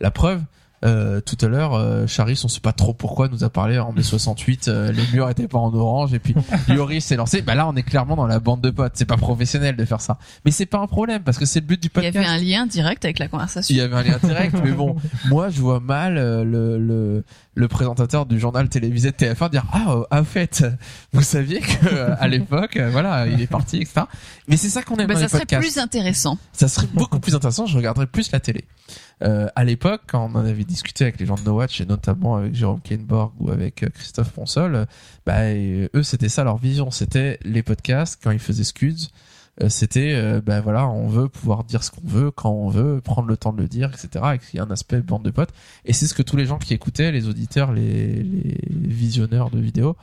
La 0.00 0.10
preuve, 0.10 0.42
euh, 0.84 1.20
tout 1.20 1.36
à 1.40 1.48
l'heure, 1.48 1.74
euh, 1.74 2.06
Charis, 2.06 2.40
on 2.44 2.48
sait 2.48 2.60
pas 2.60 2.72
trop 2.72 2.92
pourquoi, 2.92 3.28
nous 3.28 3.44
a 3.44 3.50
parlé 3.50 3.78
en 3.78 3.92
mai 3.92 4.02
68, 4.04 4.68
euh, 4.68 4.92
les 4.92 5.02
murs 5.12 5.28
étaient 5.30 5.48
pas 5.48 5.58
en 5.58 5.72
orange, 5.74 6.12
et 6.14 6.18
puis 6.18 6.34
Yoris 6.68 7.04
s'est 7.04 7.16
lancé. 7.16 7.40
Bah 7.42 7.54
là, 7.54 7.66
on 7.66 7.74
est 7.76 7.82
clairement 7.82 8.16
dans 8.16 8.26
la 8.26 8.40
bande 8.40 8.60
de 8.60 8.70
potes. 8.70 8.92
C'est 8.94 9.04
pas 9.06 9.16
professionnel 9.16 9.76
de 9.76 9.84
faire 9.84 10.00
ça, 10.00 10.18
mais 10.44 10.50
c'est 10.50 10.66
pas 10.66 10.78
un 10.78 10.86
problème 10.86 11.22
parce 11.22 11.38
que 11.38 11.46
c'est 11.46 11.60
le 11.60 11.66
but 11.66 11.80
du 11.82 11.86
Il 11.86 11.90
y 11.90 11.90
podcast. 11.90 12.16
avait 12.16 12.26
un 12.26 12.38
lien 12.38 12.66
direct 12.66 13.04
avec 13.04 13.18
la 13.18 13.28
conversation. 13.28 13.74
Il 13.74 13.78
y 13.78 13.80
avait 13.80 13.96
un 13.96 14.02
lien 14.02 14.18
direct, 14.22 14.56
mais 14.62 14.72
bon, 14.72 14.96
moi 15.28 15.48
je 15.48 15.60
vois 15.60 15.80
mal 15.80 16.18
euh, 16.18 16.44
le, 16.44 16.78
le, 16.78 17.24
le 17.56 17.66
présentateur 17.68 18.26
du 18.26 18.38
journal 18.38 18.68
télévisé 18.68 19.10
de 19.10 19.16
TF1 19.16 19.50
dire 19.50 19.64
ah 19.72 19.86
euh, 19.88 20.04
en 20.10 20.22
fait 20.24 20.64
vous 21.12 21.22
saviez 21.22 21.60
que 21.60 21.86
euh, 21.86 22.14
à 22.20 22.28
l'époque 22.28 22.76
euh, 22.76 22.90
voilà 22.90 23.26
il 23.26 23.40
est 23.40 23.46
parti 23.48 23.78
etc. 23.78 24.02
Mais 24.46 24.56
c'est 24.56 24.68
ça 24.68 24.82
qu'on 24.82 24.96
aime 24.96 25.06
Bah, 25.08 25.14
dans 25.14 25.20
ça 25.20 25.24
les 25.24 25.28
serait 25.30 25.40
podcasts. 25.40 25.62
plus 25.62 25.78
intéressant. 25.78 26.38
Ça 26.52 26.68
serait 26.68 26.86
beaucoup 26.94 27.18
plus 27.18 27.34
intéressant. 27.34 27.66
Je 27.66 27.76
regarderais 27.76 28.06
plus 28.06 28.30
la 28.30 28.38
télé. 28.40 28.64
Euh, 29.22 29.48
à 29.56 29.64
l'époque, 29.64 30.02
quand 30.06 30.30
on 30.30 30.36
en 30.38 30.44
avait 30.44 30.64
discuté 30.64 31.04
avec 31.04 31.18
les 31.18 31.24
gens 31.26 31.36
de 31.36 31.40
No 31.40 31.54
Watch 31.56 31.80
et 31.80 31.86
notamment 31.86 32.36
avec 32.36 32.54
Jérôme 32.54 32.80
Kainborg 32.82 33.32
ou 33.40 33.50
avec 33.50 33.82
euh, 33.82 33.88
Christophe 33.88 34.30
Ponsol, 34.30 34.74
euh, 34.74 34.84
bah 35.24 35.38
euh, 35.38 35.88
eux 35.94 36.02
c'était 36.02 36.28
ça 36.28 36.44
leur 36.44 36.58
vision. 36.58 36.90
C'était 36.90 37.38
les 37.42 37.62
podcasts 37.62 38.20
quand 38.22 38.30
ils 38.30 38.38
faisaient 38.38 38.64
Scuds. 38.64 39.08
Euh, 39.62 39.68
C'était 39.68 40.12
euh, 40.14 40.40
bah 40.44 40.60
voilà, 40.60 40.88
on 40.88 41.08
veut 41.08 41.28
pouvoir 41.28 41.64
dire 41.64 41.82
ce 41.82 41.90
qu'on 41.90 42.06
veut 42.06 42.30
quand 42.30 42.50
on 42.50 42.68
veut, 42.68 43.00
prendre 43.00 43.28
le 43.28 43.36
temps 43.36 43.52
de 43.52 43.60
le 43.62 43.68
dire, 43.68 43.90
etc. 43.90 44.24
Et 44.34 44.38
qu'il 44.38 44.58
y 44.58 44.60
a 44.60 44.64
un 44.64 44.70
aspect 44.70 45.00
bande 45.00 45.22
de 45.22 45.30
potes. 45.30 45.52
Et 45.84 45.92
c'est 45.92 46.06
ce 46.06 46.14
que 46.14 46.22
tous 46.22 46.36
les 46.36 46.46
gens 46.46 46.58
qui 46.58 46.74
écoutaient, 46.74 47.12
les 47.12 47.28
auditeurs, 47.28 47.72
les, 47.72 48.22
les 48.22 48.58
visionneurs 48.70 49.50
de 49.50 49.58
vidéos, 49.58 49.96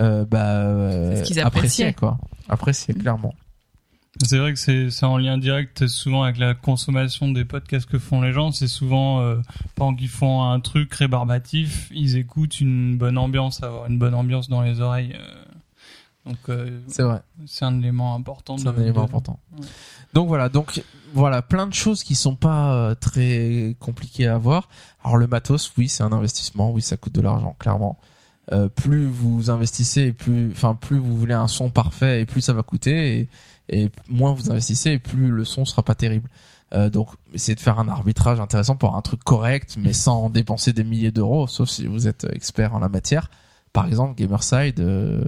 euh, 0.00 0.24
bah 0.24 0.60
euh, 0.60 1.24
ce 1.24 1.40
appréciaient 1.40 1.92
quoi, 1.92 2.18
appréciaient 2.48 2.94
clairement. 2.94 3.34
C'est 4.22 4.38
vrai 4.38 4.52
que 4.52 4.58
c'est 4.58 4.90
c'est 4.90 5.06
en 5.06 5.16
lien 5.16 5.38
direct 5.38 5.86
souvent 5.86 6.24
avec 6.24 6.38
la 6.38 6.54
consommation 6.54 7.30
des 7.30 7.44
podcasts 7.44 7.88
que 7.88 7.98
font 7.98 8.20
les 8.20 8.32
gens. 8.32 8.50
C'est 8.50 8.66
souvent 8.66 9.20
euh, 9.20 9.36
pendant 9.74 9.94
qu'ils 9.94 10.08
font 10.08 10.42
un 10.42 10.58
truc 10.60 10.92
rébarbatif, 10.94 11.88
ils 11.94 12.16
écoutent 12.16 12.60
une 12.60 12.96
bonne 12.96 13.16
ambiance, 13.18 13.62
avoir 13.62 13.86
une 13.86 13.98
bonne 13.98 14.14
ambiance 14.14 14.48
dans 14.48 14.62
les 14.62 14.80
oreilles. 14.80 15.14
euh. 15.14 15.44
Donc 16.28 16.36
euh, 16.50 16.80
C'est 16.88 17.02
vrai. 17.02 17.22
c'est 17.46 17.64
un 17.64 17.78
élément 17.80 18.14
important. 18.14 18.56
C'est 18.58 18.68
un 18.68 18.72
de- 18.72 18.82
élément 18.82 19.00
de- 19.00 19.04
important. 19.06 19.40
Ouais. 19.58 19.66
Donc 20.14 20.28
voilà, 20.28 20.48
donc 20.48 20.82
voilà, 21.14 21.42
plein 21.42 21.66
de 21.66 21.74
choses 21.74 22.02
qui 22.04 22.14
sont 22.14 22.36
pas 22.36 22.74
euh, 22.74 22.94
très 22.94 23.76
compliquées 23.80 24.26
à 24.26 24.34
avoir. 24.34 24.68
Alors 25.02 25.16
le 25.16 25.26
matos, 25.26 25.72
oui, 25.76 25.88
c'est 25.88 26.02
un 26.02 26.12
investissement, 26.12 26.70
oui, 26.70 26.82
ça 26.82 26.96
coûte 26.96 27.14
de 27.14 27.20
l'argent, 27.20 27.56
clairement. 27.58 27.98
Euh, 28.52 28.68
plus 28.68 29.06
vous 29.06 29.50
investissez, 29.50 30.02
et 30.02 30.12
plus, 30.12 30.50
enfin, 30.52 30.74
plus 30.74 30.98
vous 30.98 31.16
voulez 31.16 31.34
un 31.34 31.48
son 31.48 31.68
parfait, 31.70 32.22
et 32.22 32.26
plus 32.26 32.40
ça 32.40 32.52
va 32.54 32.62
coûter, 32.62 33.18
et, 33.20 33.28
et 33.68 33.90
moins 34.08 34.32
vous 34.32 34.50
investissez, 34.50 34.92
et 34.92 34.98
plus 34.98 35.28
le 35.28 35.44
son 35.44 35.64
sera 35.66 35.82
pas 35.82 35.94
terrible. 35.94 36.30
Euh, 36.74 36.88
donc, 36.90 37.08
essayez 37.34 37.54
de 37.56 37.60
faire 37.60 37.78
un 37.78 37.88
arbitrage 37.88 38.40
intéressant 38.40 38.76
pour 38.76 38.96
un 38.96 39.02
truc 39.02 39.22
correct, 39.24 39.76
mais 39.78 39.92
sans 39.94 40.30
dépenser 40.30 40.72
des 40.72 40.84
milliers 40.84 41.10
d'euros, 41.10 41.46
sauf 41.46 41.68
si 41.68 41.86
vous 41.86 42.08
êtes 42.08 42.26
expert 42.32 42.74
en 42.74 42.78
la 42.78 42.88
matière. 42.88 43.30
Par 43.82 43.86
exemple, 43.88 44.14
Gamerside, 44.20 44.80
euh, 44.80 45.20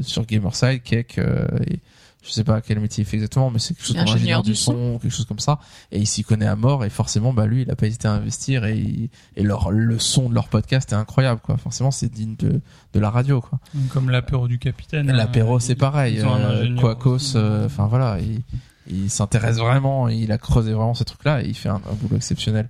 sur 0.00 0.24
Gamerside, 0.26 0.82
Cake, 0.82 1.18
euh, 1.18 1.46
et 1.66 1.80
je 2.24 2.30
sais 2.32 2.44
pas 2.44 2.60
quel 2.60 2.80
métier 2.80 3.02
il 3.02 3.06
fait 3.06 3.16
exactement, 3.16 3.48
mais 3.50 3.58
c'est 3.58 3.74
quelque 3.74 3.86
chose 3.86 3.96
comme 3.96 4.08
Ingénieur 4.08 4.42
du 4.42 4.54
son. 4.54 4.72
son, 4.72 4.98
quelque 4.98 5.12
chose 5.14 5.24
comme 5.24 5.38
ça. 5.38 5.60
Et 5.92 5.98
il 6.00 6.06
s'y 6.06 6.24
connaît 6.24 6.46
à 6.48 6.56
mort 6.56 6.84
et 6.84 6.90
forcément, 6.90 7.32
bah 7.32 7.46
lui, 7.46 7.62
il 7.62 7.70
a 7.70 7.76
pas 7.76 7.86
hésité 7.86 8.08
à 8.08 8.12
investir 8.12 8.64
et, 8.64 8.76
il- 8.76 9.08
et 9.36 9.42
leur 9.44 9.70
le 9.70 9.98
son 9.98 10.28
de 10.28 10.34
leur 10.34 10.48
podcast 10.48 10.92
est 10.92 10.96
incroyable, 10.96 11.40
quoi. 11.42 11.56
Forcément, 11.56 11.90
c'est 11.90 12.10
digne 12.12 12.34
de 12.38 12.60
de 12.92 13.00
la 13.00 13.08
radio, 13.10 13.40
quoi. 13.40 13.60
Comme 13.92 14.10
l'apéro 14.10 14.48
du 14.48 14.58
capitaine. 14.58 15.10
L'apéro, 15.12 15.56
euh, 15.56 15.60
c'est 15.60 15.72
ils- 15.74 15.78
pareil. 15.78 16.20
Euh. 16.20 16.76
Quacos, 16.76 17.36
euh, 17.36 17.66
enfin 17.66 17.86
voilà, 17.86 18.18
il, 18.20 18.42
il 18.90 19.08
s'intéresse 19.10 19.56
vraiment, 19.58 20.08
il 20.08 20.32
a 20.32 20.38
creusé 20.38 20.72
vraiment 20.72 20.94
ces 20.94 21.04
trucs-là 21.04 21.42
et 21.42 21.46
il 21.46 21.54
fait 21.54 21.68
un, 21.68 21.76
un 21.76 21.94
boulot 21.94 22.16
exceptionnel. 22.16 22.68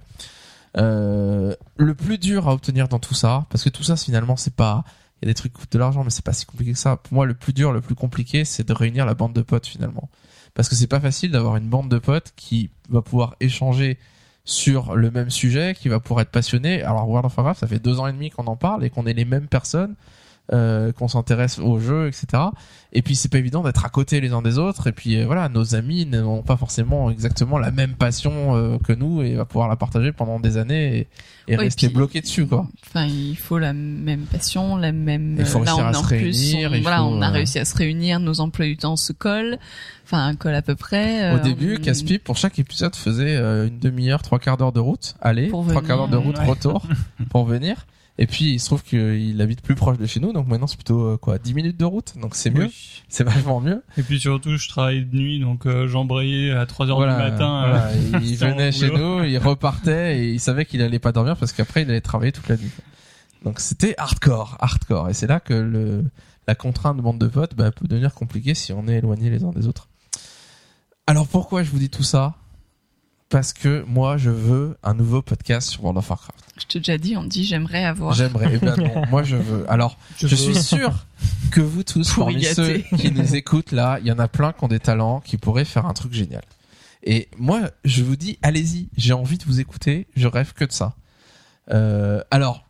Euh, 0.77 1.55
le 1.77 1.95
plus 1.95 2.19
dur 2.19 2.49
à 2.49 2.53
obtenir 2.53 2.89
dans 2.89 2.99
tout 2.99 3.15
ça, 3.15 3.47
parce 3.51 3.65
que 3.65 3.71
tout 3.71 3.83
ça 3.83 3.97
finalement 3.97 4.37
c'est 4.37 4.55
pas, 4.55 4.85
il 5.21 5.27
y 5.27 5.29
a 5.29 5.31
des 5.31 5.35
trucs 5.35 5.53
qui 5.53 5.61
coûtent 5.61 5.73
de 5.73 5.79
l'argent, 5.79 6.05
mais 6.05 6.11
c'est 6.11 6.25
pas 6.25 6.33
si 6.33 6.47
compliqué 6.47 6.73
que 6.73 6.79
ça. 6.79 6.97
Pour 6.97 7.15
moi, 7.15 7.27
le 7.27 7.35
plus 7.35 7.53
dur, 7.53 7.73
le 7.73 7.81
plus 7.81 7.95
compliqué, 7.95 8.45
c'est 8.45 8.67
de 8.67 8.73
réunir 8.73 9.07
la 9.07 9.15
bande 9.15 9.33
de 9.33 9.43
potes 9.43 9.67
finalement, 9.67 10.09
parce 10.55 10.69
que 10.69 10.75
c'est 10.75 10.87
pas 10.87 11.01
facile 11.01 11.31
d'avoir 11.31 11.57
une 11.57 11.69
bande 11.69 11.89
de 11.89 11.99
potes 11.99 12.33
qui 12.37 12.71
va 12.89 13.03
pouvoir 13.03 13.37
échanger 13.41 13.99
sur 14.45 14.97
le 14.97 15.11
même 15.11 15.29
sujet, 15.29 15.75
qui 15.79 15.89
va 15.89 16.01
pouvoir 16.01 16.23
être 16.23 16.31
passionné. 16.31 16.83
Alors 16.83 17.09
World 17.09 17.27
of 17.27 17.37
Warcraft, 17.37 17.61
ça 17.61 17.67
fait 17.67 17.79
deux 17.79 18.01
ans 18.01 18.07
et 18.07 18.13
demi 18.13 18.31
qu'on 18.31 18.47
en 18.47 18.57
parle 18.57 18.85
et 18.85 18.91
qu'on 18.91 19.07
est 19.07 19.13
les 19.13 19.27
mêmes 19.27 19.47
personnes 19.47 19.95
euh, 20.53 20.93
qu'on 20.93 21.09
s'intéresse 21.09 21.59
au 21.59 21.79
jeu, 21.79 22.09
etc. 22.09 22.43
Et 22.93 23.03
puis 23.03 23.17
c'est 23.17 23.31
pas 23.31 23.39
évident 23.39 23.63
d'être 23.63 23.85
à 23.85 23.91
côté 23.91 24.21
les 24.21 24.33
uns 24.33 24.41
des 24.41 24.59
autres. 24.59 24.87
Et 24.87 24.93
puis 24.93 25.17
euh, 25.21 25.27
voilà, 25.27 25.49
nos 25.49 25.75
amis 25.75 26.07
n'ont 26.07 26.43
pas 26.43 26.57
forcément 26.57 27.11
exactement 27.11 27.59
la 27.59 27.71
même 27.71 27.95
passion 27.95 28.57
euh, 28.57 28.79
que 28.79 28.93
nous 28.95 29.23
et 29.23 29.35
va 29.35 29.45
pouvoir 29.45 29.69
la 29.69 29.77
partager 29.77 30.11
pendant 30.13 30.41
des 30.41 30.57
années 30.57 30.97
et, 31.47 31.53
et 31.53 31.57
Ouais, 31.57 31.65
rester 31.65 31.89
puis- 31.89 31.97
bloqué 31.97 32.21
dessus, 32.23 32.47
quoi. 32.47 32.67
Enfin, 32.87 33.05
il 33.05 33.37
faut 33.37 33.59
la 33.59 33.73
même 33.75 34.23
passion, 34.23 34.77
la 34.77 34.93
même. 34.93 35.37
Il 35.39 35.45
faut 35.45 35.63
là, 35.63 35.75
réussir 35.75 35.85
on 35.85 35.89
à 35.89 35.93
se 35.95 36.07
plus, 36.07 36.17
réunir, 36.17 36.71
on, 36.73 36.81
voilà, 36.81 36.99
faut, 36.99 37.05
on 37.05 37.23
a 37.23 37.29
euh, 37.29 37.33
réussi 37.33 37.59
à 37.59 37.65
se 37.65 37.77
réunir, 37.77 38.21
nos 38.21 38.41
emplois 38.41 38.67
du 38.67 38.77
temps 38.79 38.97
se 38.97 39.13
collent, 39.13 39.59
enfin 40.05 40.35
collent 40.35 40.55
à 40.55 40.63
peu 40.63 40.75
près. 40.77 41.33
Au 41.33 41.37
euh, 41.37 41.41
début, 41.41 41.79
Caspi 41.79 42.19
pour 42.19 42.37
chaque 42.39 42.59
épisode 42.59 42.97
faisait 42.97 43.37
euh, 43.37 43.69
une 43.69 43.79
demi-heure, 43.79 44.23
trois 44.23 44.39
quarts 44.39 44.57
d'heure 44.57 44.73
de 44.73 44.81
route, 44.81 45.15
aller, 45.21 45.49
trois 45.49 45.83
quarts 45.83 45.99
d'heure 45.99 46.09
de 46.09 46.17
route 46.17 46.39
ouais. 46.39 46.47
retour 46.47 46.87
pour 47.31 47.45
venir. 47.45 47.87
Et 48.21 48.27
puis 48.27 48.55
il 48.55 48.59
se 48.59 48.67
trouve 48.67 48.83
qu'il 48.83 49.41
habite 49.41 49.63
plus 49.63 49.77
proche 49.77 49.97
de 49.97 50.07
chez 50.07 50.19
nous, 50.19 50.33
donc 50.33 50.49
maintenant 50.49 50.67
c'est 50.67 50.77
plutôt 50.77 51.07
euh, 51.07 51.17
quoi, 51.17 51.39
10 51.39 51.55
minutes 51.55 51.77
de 51.77 51.85
route, 51.85 52.15
donc 52.21 52.35
c'est 52.35 52.51
mieux, 52.51 52.65
Oui. 52.65 53.03
c'est 53.09 53.23
vachement 53.23 53.61
mieux. 53.61 53.85
Et 53.97 54.03
puis 54.03 54.19
surtout, 54.19 54.57
je 54.57 54.69
travaille 54.69 55.05
de 55.05 55.17
nuit, 55.17 55.39
donc 55.39 55.67
euh, 55.67 55.87
j'embrayais 55.87 56.51
à 56.51 56.67
3 56.67 56.91
heures 56.91 56.97
voilà, 56.97 57.15
du 57.15 57.31
matin. 57.31 57.61
voilà, 57.69 57.87
euh, 57.87 58.21
il 58.21 58.37
venait 58.39 58.73
chez 58.73 58.91
nous, 58.91 59.23
il 59.23 59.39
repartait 59.39 60.19
et 60.19 60.33
il 60.33 60.41
savait 60.41 60.65
qu'il 60.65 60.83
allait 60.83 60.99
pas 60.99 61.13
dormir 61.13 61.37
parce 61.37 61.53
qu'après 61.53 61.83
il 61.83 61.91
allait 61.91 62.01
travailler 62.01 62.33
toute 62.33 62.49
la 62.49 62.57
nuit. 62.57 62.71
Donc 63.45 63.61
c'était 63.61 63.95
hardcore, 63.99 64.57
hardcore. 64.59 65.09
Et 65.11 65.15
c'est 65.15 65.29
là 65.29 65.39
que 65.39 65.55
le, 65.55 66.05
la 66.49 66.57
contrainte 66.57 66.97
de 66.97 67.03
bande 67.03 67.19
de 67.21 67.29
potes 67.29 67.55
bah, 67.55 67.71
peut 67.71 67.87
devenir 67.87 68.15
compliquée 68.15 68.55
si 68.55 68.73
on 68.73 68.89
est 68.89 68.97
éloigné 68.97 69.31
les 69.31 69.45
uns 69.45 69.51
des 69.53 69.69
autres. 69.69 69.87
Alors 71.07 71.29
pourquoi 71.29 71.63
je 71.63 71.71
vous 71.71 71.79
dis 71.79 71.89
tout 71.89 72.03
ça? 72.03 72.35
Parce 73.31 73.53
que 73.53 73.85
moi 73.87 74.17
je 74.17 74.31
veux 74.31 74.79
un 74.83 74.95
nouveau 74.95 75.21
podcast 75.21 75.69
sur 75.69 75.83
World 75.85 75.99
of 75.99 76.09
Warcraft. 76.09 76.39
Je 76.59 76.67
t'ai 76.67 76.79
déjà 76.81 76.97
dit, 76.97 77.17
on 77.17 77.25
dit 77.25 77.45
j'aimerais 77.45 77.85
avoir. 77.85 78.15
J'aimerais. 78.15 78.51
Eh 78.55 78.59
ben 78.59 78.77
non, 78.77 79.05
moi 79.11 79.23
je 79.23 79.37
veux. 79.37 79.71
Alors 79.71 79.99
je, 80.19 80.27
veux- 80.27 80.37
suis 80.37 80.55
sûr 80.55 81.05
que 81.51 81.61
vous 81.61 81.83
tous, 81.83 82.11
Pour 82.13 82.25
parmi 82.27 82.43
ceux 82.43 82.79
qui 82.97 83.11
nous 83.13 83.35
écoutent 83.37 83.73
là, 83.73 83.99
il 84.01 84.07
y 84.07 84.13
en 84.13 84.19
a 84.19 84.29
plein 84.29 84.53
qui 84.53 84.65
ont 84.65 84.69
des 84.69 84.81
talents, 84.81 85.21
qui 85.21 85.37
pourraient 85.37 85.67
faire 85.67 85.85
un 85.87 85.93
truc 85.93 86.13
génial. 86.15 86.43
Et 87.05 87.29
moi, 87.39 87.61
je 87.85 88.03
vous 88.03 88.17
dis, 88.17 88.39
allez-y, 88.43 88.89
j'ai 88.97 89.13
envie 89.13 89.39
de 89.39 89.45
vous 89.45 89.61
écouter, 89.61 90.09
je 90.17 90.27
rêve 90.27 90.53
que 90.55 90.65
de 90.65 90.73
ça. 90.73 90.95
Euh, 91.71 92.23
alors, 92.31 92.67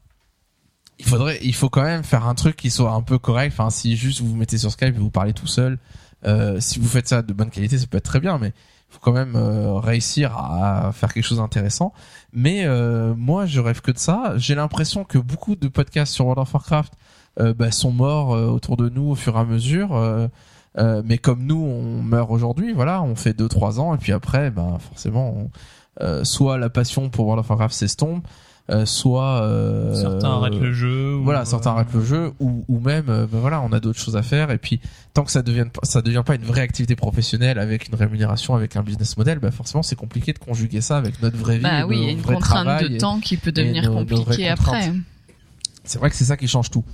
il 0.99 1.07
faudrait, 1.07 1.39
il 1.43 1.55
faut 1.55 1.71
quand 1.71 1.83
même 1.85 2.03
faire 2.05 2.27
un 2.27 2.35
truc 2.35 2.57
qui 2.57 2.71
soit 2.71 2.93
un 2.93 3.03
peu 3.03 3.19
correct. 3.19 3.53
Enfin, 3.53 3.71
si 3.71 3.97
juste 3.97 4.21
vous 4.21 4.29
vous 4.29 4.37
mettez 4.37 4.59
sur 4.59 4.71
Skype 4.73 4.89
et 4.95 4.99
vous 4.99 5.11
parlez 5.11 5.33
tout 5.33 5.47
seul, 5.47 5.79
euh, 6.27 6.61
si 6.61 6.79
vous 6.79 6.89
faites 6.89 7.09
ça 7.09 7.23
de 7.23 7.33
bonne 7.33 7.51
qualité, 7.51 7.79
ça 7.79 7.87
peut 7.87 7.99
être 7.99 8.05
très 8.05 8.21
bien, 8.21 8.39
mais 8.39 8.53
faut 8.89 9.01
quand 9.01 9.13
même 9.13 9.37
euh, 9.37 9.75
réussir 9.75 10.37
à 10.37 10.93
faire 10.93 11.13
quelque 11.13 11.25
chose 11.25 11.39
d'intéressant. 11.39 11.93
Mais 12.33 12.65
euh, 12.65 13.15
moi, 13.17 13.47
je 13.47 13.61
rêve 13.61 13.81
que 13.81 13.91
de 13.91 13.99
ça. 13.99 14.33
J'ai 14.37 14.55
l'impression 14.55 15.05
que 15.05 15.19
beaucoup 15.19 15.57
de 15.57 15.69
podcasts 15.69 16.13
sur 16.15 16.25
World 16.27 16.41
of 16.43 16.53
Warcraft 16.55 16.93
euh, 17.41 17.53
bah, 17.55 17.71
sont 17.71 17.93
morts 17.93 18.35
euh, 18.35 18.47
autour 18.47 18.77
de 18.77 18.89
nous 18.89 19.11
au 19.11 19.15
fur 19.15 19.37
et 19.37 19.41
à 19.41 19.45
mesure. 19.45 19.95
euh, 19.97 20.29
euh, 20.79 21.03
mais 21.05 21.19
comme 21.19 21.45
nous, 21.45 21.57
on 21.63 22.03
meurt 22.03 22.31
aujourd'hui, 22.31 22.73
voilà, 22.73 23.03
on 23.03 23.15
fait 23.17 23.33
deux 23.33 23.49
trois 23.49 23.81
ans 23.81 23.95
et 23.95 23.99
puis 23.99 24.13
après, 24.13 24.51
ben 24.51 24.79
forcément, 24.79 25.35
on- 25.37 25.51
soit 26.25 26.59
la 26.59 26.71
passion 26.71 27.11
pour 27.11 27.27
World 27.27 27.41
of 27.41 27.51
Warcraft 27.51 27.75
s'estompe, 27.75 28.25
euh, 28.71 28.85
soit 28.87 29.43
euh, 29.43 29.95
Certains 29.95 30.31
arrêtent 30.31 30.61
le 30.61 30.73
jeu. 30.73 31.15
ou, 31.17 31.25
voilà, 31.25 31.45
certains 31.45 31.71
euh, 31.71 31.75
arrêtent 31.75 31.93
le 31.95 32.05
jeu 32.05 32.33
ou, 32.41 32.65
ou 32.69 32.81
même, 32.81 33.07
euh, 33.09 33.27
ben 33.27 33.39
voilà, 33.39 33.61
on 33.63 33.73
a 33.73 33.81
d'autres 33.81 33.99
choses 33.99 34.17
à 34.17 34.23
faire. 34.23 34.51
Et 34.51 34.59
puis, 34.59 34.81
tant 35.15 35.25
que 35.25 35.31
ça 35.31 35.43
devient 35.43 35.67
pas- 35.73 35.81
ça 35.85 36.03
devient 36.03 36.23
pas 36.25 36.35
une 36.35 36.45
vraie 36.45 36.61
activité 36.61 36.95
professionnelle 36.97 37.59
avec 37.59 37.89
une 37.89 37.95
rémunération, 37.95 38.55
avec 38.55 38.77
un 38.77 38.83
business 38.83 39.17
model, 39.17 39.39
ben 39.39 39.51
forcément, 39.51 39.83
c'est 39.83 39.97
compliqué 39.97 40.33
de 40.33 40.39
conjuguer 40.39 40.81
ça 40.81 40.99
avec 40.99 41.23
notre 41.23 41.37
vraie 41.39 41.57
vie. 41.57 41.63
Bah 41.65 41.87
oui, 41.87 41.97
il 41.99 42.05
y 42.05 42.09
a 42.09 42.11
une 42.13 42.23
contrainte 42.23 42.65
travail 42.65 42.89
de 42.91 42.95
et- 42.97 42.99
temps 42.99 43.21
qui 43.21 43.37
peut 43.39 43.53
devenir 43.53 43.91
compliquée 43.91 44.49
après. 44.49 44.65
contraintes. 44.81 44.97
C'est 45.85 45.99
vrai 45.99 46.11
que 46.11 46.17
c'est 46.17 46.25
ça 46.27 46.37
qui 46.37 46.47
change 46.49 46.71
tout. 46.71 46.85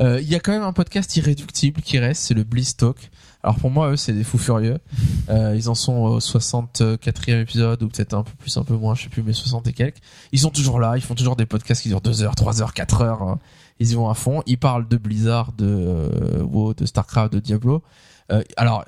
Euh, 0.00 0.20
Il 0.22 0.28
y 0.28 0.36
a 0.36 0.40
quand 0.40 0.52
même 0.52 0.62
un 0.62 0.72
podcast 0.72 1.16
irréductible 1.16 1.82
qui 1.82 1.98
reste, 1.98 2.22
c'est 2.22 2.34
le 2.34 2.44
Bliss 2.44 2.76
Talk. 2.76 3.10
Alors 3.46 3.60
pour 3.60 3.70
moi, 3.70 3.92
eux, 3.92 3.96
c'est 3.96 4.12
des 4.12 4.24
fous 4.24 4.38
furieux. 4.38 4.78
Euh, 5.28 5.56
ils 5.56 5.68
en 5.68 5.74
sont 5.74 5.94
au 5.94 6.20
64e 6.20 7.40
épisode 7.40 7.82
ou 7.82 7.88
peut-être 7.88 8.14
un 8.14 8.22
peu 8.22 8.30
plus, 8.38 8.56
un 8.58 8.62
peu 8.62 8.76
moins, 8.76 8.94
je 8.94 9.02
sais 9.02 9.08
plus, 9.08 9.24
mais 9.24 9.32
60 9.32 9.66
et 9.66 9.72
quelques. 9.72 9.96
Ils 10.30 10.38
sont 10.38 10.50
toujours 10.50 10.78
là, 10.78 10.92
ils 10.96 11.00
font 11.00 11.16
toujours 11.16 11.34
des 11.34 11.46
podcasts 11.46 11.82
qui 11.82 11.88
durent 11.88 12.00
2 12.00 12.22
heures, 12.22 12.36
3 12.36 12.62
heures, 12.62 12.72
4 12.72 13.02
heures. 13.02 13.22
hein. 13.22 13.40
Ils 13.80 13.90
y 13.90 13.94
vont 13.96 14.08
à 14.08 14.14
fond. 14.14 14.44
Ils 14.46 14.56
parlent 14.56 14.86
de 14.86 14.96
Blizzard, 14.96 15.50
de 15.52 15.66
euh, 15.66 16.42
WoW, 16.44 16.74
de 16.74 16.86
Starcraft, 16.86 17.32
de 17.32 17.40
Diablo. 17.40 17.82
Euh, 18.30 18.44
alors 18.56 18.84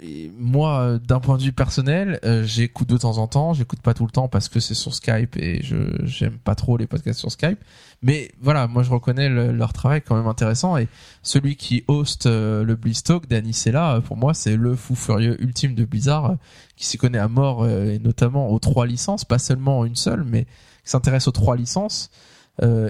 et 0.00 0.30
moi, 0.38 0.80
euh, 0.80 0.98
d'un 1.00 1.18
point 1.18 1.36
de 1.38 1.42
vue 1.42 1.52
personnel, 1.52 2.20
euh, 2.24 2.44
j'écoute 2.44 2.88
de 2.88 2.96
temps 2.96 3.18
en 3.18 3.26
temps. 3.26 3.52
J'écoute 3.52 3.80
pas 3.80 3.94
tout 3.94 4.04
le 4.04 4.12
temps 4.12 4.28
parce 4.28 4.48
que 4.48 4.60
c'est 4.60 4.74
sur 4.74 4.94
Skype 4.94 5.36
et 5.36 5.60
je 5.64 5.76
j'aime 6.04 6.38
pas 6.38 6.54
trop 6.54 6.76
les 6.76 6.86
podcasts 6.86 7.18
sur 7.18 7.32
Skype. 7.32 7.58
Mais 8.00 8.30
voilà, 8.40 8.68
moi 8.68 8.84
je 8.84 8.90
reconnais 8.90 9.28
le- 9.28 9.50
leur 9.50 9.72
travail 9.72 10.00
quand 10.02 10.14
même 10.14 10.28
intéressant 10.28 10.76
et 10.76 10.86
celui 11.24 11.56
qui 11.56 11.82
host 11.88 12.26
euh, 12.26 12.62
le 12.62 12.76
BlizzTalk, 12.76 13.26
Danny 13.28 13.52
Sella, 13.52 13.96
euh, 13.96 14.00
pour 14.00 14.16
moi 14.16 14.34
c'est 14.34 14.54
le 14.56 14.76
fou 14.76 14.94
furieux 14.94 15.36
ultime 15.42 15.74
de 15.74 15.84
Blizzard 15.84 16.26
euh, 16.30 16.34
qui 16.76 16.86
s'y 16.86 16.96
connaît 16.96 17.18
à 17.18 17.26
mort 17.26 17.68
et 17.68 17.98
notamment 17.98 18.52
aux 18.52 18.60
trois 18.60 18.86
licences, 18.86 19.24
pas 19.24 19.40
seulement 19.40 19.84
une 19.84 19.96
seule, 19.96 20.22
mais 20.22 20.44
qui 20.44 20.90
s'intéresse 20.90 21.26
aux 21.26 21.32
trois 21.32 21.56
licences. 21.56 22.10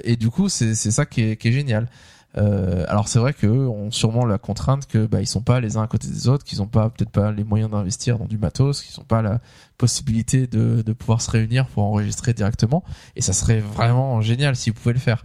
Et 0.04 0.16
du 0.16 0.30
coup, 0.30 0.48
c'est 0.48 0.74
c'est 0.74 0.90
ça 0.90 1.04
qui 1.04 1.20
est, 1.22 1.36
qui 1.36 1.48
est 1.48 1.52
génial. 1.52 1.88
Euh, 2.36 2.84
alors 2.88 3.08
c'est 3.08 3.18
vrai 3.18 3.32
qu'eux 3.32 3.66
ont 3.66 3.90
sûrement 3.90 4.26
la 4.26 4.36
contrainte 4.36 4.86
que 4.86 5.06
bah 5.06 5.22
ils 5.22 5.26
sont 5.26 5.40
pas 5.40 5.60
les 5.60 5.78
uns 5.78 5.82
à 5.82 5.86
côté 5.86 6.08
des 6.08 6.28
autres, 6.28 6.44
qu'ils 6.44 6.60
ont 6.60 6.66
pas 6.66 6.90
peut-être 6.90 7.10
pas 7.10 7.32
les 7.32 7.42
moyens 7.42 7.70
d'investir 7.70 8.18
dans 8.18 8.26
du 8.26 8.36
matos, 8.36 8.82
qu'ils 8.82 9.00
ont 9.00 9.04
pas 9.04 9.22
la 9.22 9.40
possibilité 9.78 10.46
de, 10.46 10.82
de 10.82 10.92
pouvoir 10.92 11.22
se 11.22 11.30
réunir 11.30 11.66
pour 11.66 11.84
enregistrer 11.84 12.34
directement. 12.34 12.84
Et 13.16 13.22
ça 13.22 13.32
serait 13.32 13.60
vraiment 13.60 14.20
génial 14.20 14.56
s'ils 14.56 14.74
pouvaient 14.74 14.92
le 14.92 14.98
faire. 14.98 15.24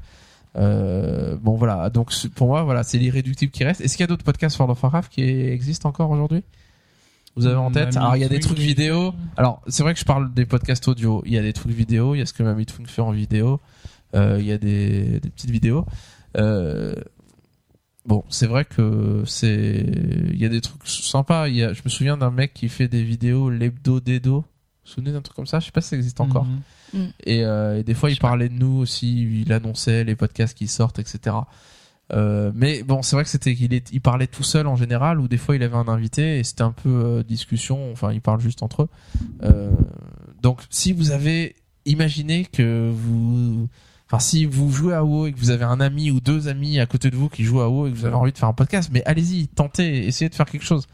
Euh, 0.55 1.35
bon 1.41 1.55
voilà, 1.55 1.89
donc 1.89 2.13
pour 2.35 2.47
moi 2.47 2.63
voilà 2.63 2.83
c'est 2.83 2.97
l'irréductible 2.97 3.51
qui 3.51 3.63
reste. 3.65 3.81
Est-ce 3.81 3.97
qu'il 3.97 4.03
y 4.03 4.05
a 4.05 4.07
d'autres 4.07 4.23
podcasts 4.23 4.57
World 4.57 4.71
of 4.71 4.81
Warcraft 4.81 5.11
qui 5.11 5.23
existent 5.23 5.89
encore 5.89 6.09
aujourd'hui? 6.09 6.43
Vous 7.35 7.47
avez 7.47 7.57
en 7.57 7.71
tête? 7.71 7.95
Mamie 7.95 7.97
Alors 7.97 8.15
il 8.15 8.21
y 8.21 8.25
a 8.25 8.29
des 8.29 8.39
trucs 8.39 8.59
vidéo. 8.59 9.13
Alors 9.35 9.61
c'est 9.67 9.83
vrai 9.83 9.93
que 9.93 9.99
je 9.99 10.05
parle 10.05 10.33
des 10.33 10.45
podcasts 10.45 10.87
audio. 10.87 11.21
Il 11.25 11.33
y 11.33 11.37
a 11.37 11.41
des 11.41 11.53
trucs 11.53 11.73
vidéo. 11.73 12.15
Il 12.15 12.19
y 12.19 12.21
a 12.21 12.25
ce 12.25 12.33
que 12.33 12.43
Mamie 12.43 12.65
Twink 12.65 12.87
fait 12.87 13.01
en 13.01 13.11
vidéo. 13.11 13.59
Euh, 14.15 14.37
il 14.39 14.45
y 14.45 14.51
a 14.51 14.57
des, 14.57 15.19
des 15.19 15.29
petites 15.31 15.49
vidéos. 15.49 15.85
Euh, 16.37 16.93
bon, 18.05 18.23
c'est 18.29 18.47
vrai 18.47 18.65
que 18.65 19.23
c'est, 19.25 19.85
il 20.31 20.37
y 20.37 20.45
a 20.45 20.49
des 20.49 20.61
trucs 20.61 20.85
sympas. 20.87 21.47
Il 21.47 21.55
y 21.55 21.63
a, 21.63 21.73
je 21.73 21.81
me 21.83 21.89
souviens 21.89 22.17
d'un 22.17 22.31
mec 22.31 22.53
qui 22.53 22.69
fait 22.69 22.87
des 22.87 23.03
vidéos 23.03 23.49
l'hebdo 23.49 23.99
dedo. 23.99 24.37
Vous 24.37 24.41
vous 24.85 24.91
souvenez 24.91 25.11
d'un 25.11 25.21
truc 25.21 25.35
comme 25.35 25.47
ça? 25.47 25.59
Je 25.59 25.65
sais 25.65 25.71
pas 25.71 25.81
si 25.81 25.89
ça 25.89 25.95
existe 25.95 26.19
encore. 26.19 26.45
Mhm. 26.93 27.11
Et, 27.25 27.43
euh, 27.45 27.79
et 27.79 27.83
des 27.83 27.93
fois, 27.93 28.11
il 28.11 28.17
pas. 28.17 28.29
parlait 28.29 28.49
de 28.49 28.55
nous 28.55 28.77
aussi. 28.79 29.41
Il 29.41 29.53
annonçait 29.53 30.03
les 30.03 30.15
podcasts 30.15 30.57
qui 30.57 30.67
sortent, 30.67 30.99
etc. 30.99 31.35
Euh, 32.11 32.51
mais 32.53 32.83
bon, 32.83 33.01
c'est 33.01 33.15
vrai 33.15 33.23
que 33.23 33.29
c'était 33.29 33.55
qu'il 33.55 33.73
est, 33.73 33.91
il 33.91 34.01
parlait 34.01 34.27
tout 34.27 34.43
seul 34.43 34.67
en 34.67 34.75
général, 34.75 35.19
ou 35.19 35.27
des 35.27 35.37
fois 35.37 35.55
il 35.55 35.63
avait 35.63 35.75
un 35.75 35.87
invité 35.87 36.39
et 36.39 36.43
c'était 36.43 36.63
un 36.63 36.71
peu 36.71 36.89
euh, 36.89 37.23
discussion. 37.23 37.91
Enfin, 37.91 38.11
ils 38.11 38.21
parlent 38.21 38.41
juste 38.41 38.61
entre 38.61 38.83
eux. 38.83 38.89
Euh, 39.43 39.71
donc, 40.41 40.61
si 40.69 40.91
vous 40.91 41.11
avez 41.11 41.55
imaginé 41.85 42.45
que 42.45 42.91
vous, 42.93 43.67
enfin, 44.13 44.19
si 44.19 44.45
vous 44.45 44.71
jouez 44.71 44.93
à 44.93 45.03
WoW 45.03 45.27
et 45.27 45.33
que 45.33 45.39
vous 45.39 45.49
avez 45.49 45.63
un 45.65 45.79
ami 45.79 46.11
ou 46.11 46.19
deux 46.19 46.47
amis 46.47 46.79
à 46.79 46.85
côté 46.85 47.09
de 47.09 47.15
vous 47.15 47.29
qui 47.29 47.43
jouent 47.43 47.61
à 47.61 47.69
WoW 47.69 47.87
et 47.87 47.91
que 47.91 47.97
vous 47.97 48.05
avez 48.05 48.15
envie 48.15 48.31
de 48.31 48.37
faire 48.37 48.47
un 48.47 48.53
podcast, 48.53 48.91
mais 48.93 49.03
allez-y, 49.05 49.47
tentez, 49.47 50.05
essayez 50.05 50.29
de 50.29 50.35
faire 50.35 50.45
quelque 50.45 50.65
chose. 50.65 50.87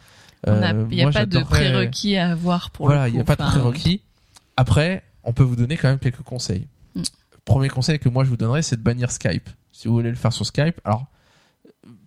Euh, 0.48 0.86
Il 0.90 0.96
n'y 0.96 1.02
a 1.02 1.06
moi, 1.06 1.12
pas 1.12 1.26
de 1.26 1.40
prérequis 1.40 2.16
à 2.16 2.32
avoir 2.32 2.72
pour 2.72 2.86
voilà, 2.86 3.04
le 3.04 3.08
il 3.10 3.12
coup. 3.12 3.16
n'y 3.18 3.22
a 3.22 3.26
pas 3.26 3.36
de 3.36 3.44
prérequis. 3.44 4.02
Après, 4.56 5.04
on 5.24 5.34
peut 5.34 5.44
vous 5.44 5.58
donner 5.58 5.76
quand 5.76 5.90
même 5.90 6.00
quelques 6.00 6.22
conseils. 6.22 6.68
Mm. 6.96 7.02
Premier 7.44 7.68
conseil 7.68 8.00
que 8.00 8.08
moi 8.08 8.24
je 8.24 8.30
vous 8.30 8.38
donnerais, 8.38 8.62
c'est 8.62 8.78
de 8.78 8.82
bannir 8.82 9.12
Skype. 9.12 9.50
Si 9.74 9.88
vous 9.90 9.96
voulez 9.96 10.10
le 10.10 10.16
faire 10.16 10.32
sur 10.32 10.46
Skype, 10.46 10.80
alors 10.86 11.08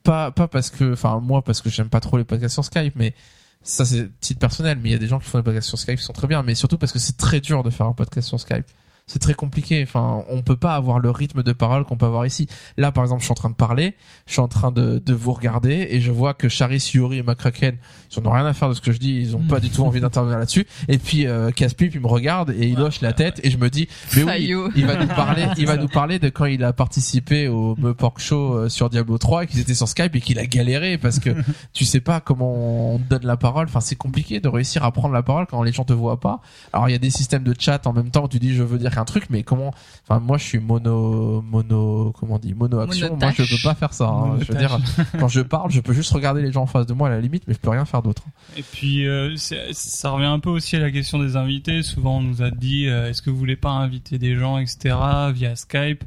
pas 0.02 0.30
pas 0.30 0.48
parce 0.48 0.70
que, 0.70 0.94
enfin 0.94 1.20
moi 1.20 1.42
parce 1.42 1.60
que 1.60 1.68
j'aime 1.68 1.88
pas 1.88 2.00
trop 2.00 2.16
les 2.16 2.24
podcasts 2.24 2.54
sur 2.54 2.64
Skype, 2.64 2.94
mais 2.96 3.14
ça 3.62 3.84
c'est 3.84 4.08
titre 4.20 4.40
personnel. 4.40 4.78
Mais 4.82 4.88
il 4.88 4.92
y 4.92 4.94
a 4.96 4.98
des 4.98 5.08
gens 5.08 5.18
qui 5.18 5.28
font 5.28 5.38
des 5.38 5.44
podcasts 5.44 5.68
sur 5.68 5.78
Skype 5.78 5.98
qui 5.98 6.04
sont 6.04 6.14
très 6.14 6.26
bien, 6.26 6.42
mais 6.42 6.54
surtout 6.54 6.78
parce 6.78 6.92
que 6.92 6.98
c'est 6.98 7.18
très 7.18 7.40
dur 7.40 7.62
de 7.62 7.68
faire 7.68 7.86
un 7.86 7.92
podcast 7.92 8.28
sur 8.28 8.40
Skype. 8.40 8.66
C'est 9.12 9.18
très 9.18 9.34
compliqué. 9.34 9.82
Enfin, 9.82 10.24
on 10.30 10.40
peut 10.40 10.56
pas 10.56 10.74
avoir 10.74 10.98
le 10.98 11.10
rythme 11.10 11.42
de 11.42 11.52
parole 11.52 11.84
qu'on 11.84 11.98
peut 11.98 12.06
avoir 12.06 12.24
ici. 12.24 12.48
Là, 12.78 12.92
par 12.92 13.04
exemple, 13.04 13.20
je 13.20 13.26
suis 13.26 13.32
en 13.32 13.34
train 13.34 13.50
de 13.50 13.54
parler, 13.54 13.94
je 14.26 14.32
suis 14.32 14.40
en 14.40 14.48
train 14.48 14.72
de, 14.72 14.98
de 15.04 15.12
vous 15.12 15.32
regarder 15.32 15.86
et 15.90 16.00
je 16.00 16.10
vois 16.10 16.32
que 16.32 16.48
Charis, 16.48 16.92
Yuri 16.94 17.18
et 17.18 17.22
McCracken, 17.22 17.76
ils 18.10 18.18
en 18.18 18.26
ont 18.26 18.32
rien 18.32 18.46
à 18.46 18.54
faire 18.54 18.70
de 18.70 18.74
ce 18.74 18.80
que 18.80 18.90
je 18.90 18.98
dis, 18.98 19.20
ils 19.20 19.36
ont 19.36 19.42
pas 19.42 19.60
du 19.60 19.68
tout 19.68 19.84
envie 19.84 20.00
d'intervenir 20.00 20.38
là-dessus. 20.38 20.66
Et 20.88 20.96
puis 20.96 21.26
euh, 21.26 21.50
Caspip, 21.50 21.94
il 21.94 22.00
me 22.00 22.06
regarde 22.06 22.50
et 22.50 22.68
il 22.68 22.80
hoche 22.80 23.02
la 23.02 23.12
tête 23.12 23.40
et 23.44 23.50
je 23.50 23.58
me 23.58 23.68
dis, 23.68 23.86
mais 24.16 24.22
oui, 24.24 24.54
il 24.76 24.86
va 24.86 24.96
nous 24.96 25.08
parler, 25.08 25.46
il 25.58 25.66
va 25.66 25.76
nous 25.82 25.88
parler 25.88 26.18
de 26.18 26.30
quand 26.30 26.46
il 26.46 26.64
a 26.64 26.72
participé 26.72 27.48
au 27.48 27.76
Me 27.76 27.92
Pork 27.92 28.18
Show 28.18 28.54
euh, 28.54 28.68
sur 28.70 28.88
Diablo 28.88 29.18
3 29.18 29.44
et 29.44 29.46
qu'ils 29.46 29.60
étaient 29.60 29.74
sur 29.74 29.88
Skype 29.88 30.16
et 30.16 30.20
qu'il 30.22 30.38
a 30.38 30.46
galéré 30.46 30.96
parce 30.96 31.18
que 31.18 31.30
tu 31.74 31.84
sais 31.84 32.00
pas 32.00 32.20
comment 32.20 32.94
on 32.94 32.98
te 32.98 33.10
donne 33.10 33.26
la 33.26 33.36
parole. 33.36 33.66
Enfin, 33.66 33.80
c'est 33.80 33.96
compliqué 33.96 34.40
de 34.40 34.48
réussir 34.48 34.84
à 34.84 34.90
prendre 34.90 35.12
la 35.12 35.22
parole 35.22 35.46
quand 35.46 35.62
les 35.62 35.72
gens 35.72 35.84
te 35.84 35.92
voient 35.92 36.20
pas. 36.20 36.40
Alors, 36.72 36.88
il 36.88 36.92
y 36.92 36.94
a 36.94 36.98
des 36.98 37.10
systèmes 37.10 37.44
de 37.44 37.54
chat 37.58 37.86
en 37.86 37.92
même 37.92 38.10
temps 38.10 38.24
où 38.24 38.28
tu 38.28 38.38
dis 38.38 38.54
je 38.54 38.62
veux 38.62 38.78
dire 38.78 38.90
un 39.02 39.04
truc, 39.04 39.24
mais 39.28 39.42
comment, 39.42 39.74
enfin, 40.08 40.18
moi, 40.20 40.38
je 40.38 40.44
suis 40.44 40.58
mono, 40.58 41.42
mono, 41.42 42.12
comment 42.18 42.36
on 42.36 42.38
dit, 42.38 42.54
mono 42.54 42.78
action. 42.80 43.16
Moi, 43.16 43.32
je 43.36 43.42
peux 43.42 43.62
pas 43.62 43.74
faire 43.74 43.92
ça. 43.92 44.06
hein. 44.06 44.38
Je 44.40 44.52
veux 44.52 44.58
dire, 44.58 44.78
quand 45.18 45.28
je 45.28 45.40
parle, 45.42 45.70
je 45.70 45.80
peux 45.80 45.92
juste 45.92 46.12
regarder 46.12 46.40
les 46.42 46.50
gens 46.52 46.62
en 46.62 46.66
face 46.66 46.86
de 46.86 46.94
moi 46.94 47.08
à 47.08 47.10
la 47.10 47.20
limite, 47.20 47.44
mais 47.46 47.54
je 47.54 47.58
peux 47.58 47.70
rien 47.70 47.84
faire 47.84 48.02
d'autre. 48.02 48.22
Et 48.56 48.62
puis 48.62 49.06
euh, 49.06 49.34
ça 49.36 50.10
revient 50.10 50.26
un 50.26 50.38
peu 50.38 50.50
aussi 50.50 50.76
à 50.76 50.80
la 50.80 50.90
question 50.90 51.18
des 51.18 51.36
invités. 51.36 51.82
Souvent 51.82 52.18
on 52.18 52.22
nous 52.22 52.42
a 52.42 52.50
dit 52.50 52.86
euh, 52.88 53.10
est-ce 53.10 53.20
que 53.22 53.30
vous 53.30 53.36
voulez 53.36 53.56
pas 53.56 53.70
inviter 53.70 54.18
des 54.18 54.36
gens, 54.36 54.58
etc. 54.58 54.96
via 55.32 55.54
Skype? 55.56 56.04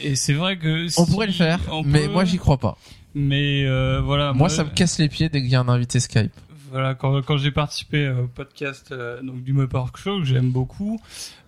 Et 0.00 0.16
c'est 0.16 0.32
vrai 0.32 0.58
que 0.58 0.86
On 1.00 1.06
pourrait 1.06 1.26
le 1.28 1.32
faire, 1.32 1.60
mais 1.84 2.06
peut, 2.06 2.12
moi, 2.12 2.24
j'y 2.24 2.36
crois 2.38 2.58
pas. 2.58 2.76
Mais 3.14 3.64
euh, 3.64 4.00
voilà. 4.04 4.32
Moi, 4.32 4.48
ça 4.48 4.64
me 4.64 4.70
casse 4.70 4.98
les 4.98 5.08
pieds 5.08 5.28
dès 5.28 5.40
qu'il 5.40 5.50
y 5.50 5.54
a 5.54 5.60
un 5.60 5.68
invité 5.68 6.00
Skype. 6.00 6.32
Voilà, 6.74 6.96
quand, 6.96 7.22
quand 7.22 7.36
j'ai 7.36 7.52
participé 7.52 8.08
au 8.10 8.26
podcast 8.26 8.90
euh, 8.90 9.22
donc 9.22 9.44
du 9.44 9.52
Me 9.52 9.68
Pork 9.68 9.96
Show 9.96 10.18
que 10.18 10.24
j'aime 10.24 10.50
beaucoup, 10.50 10.98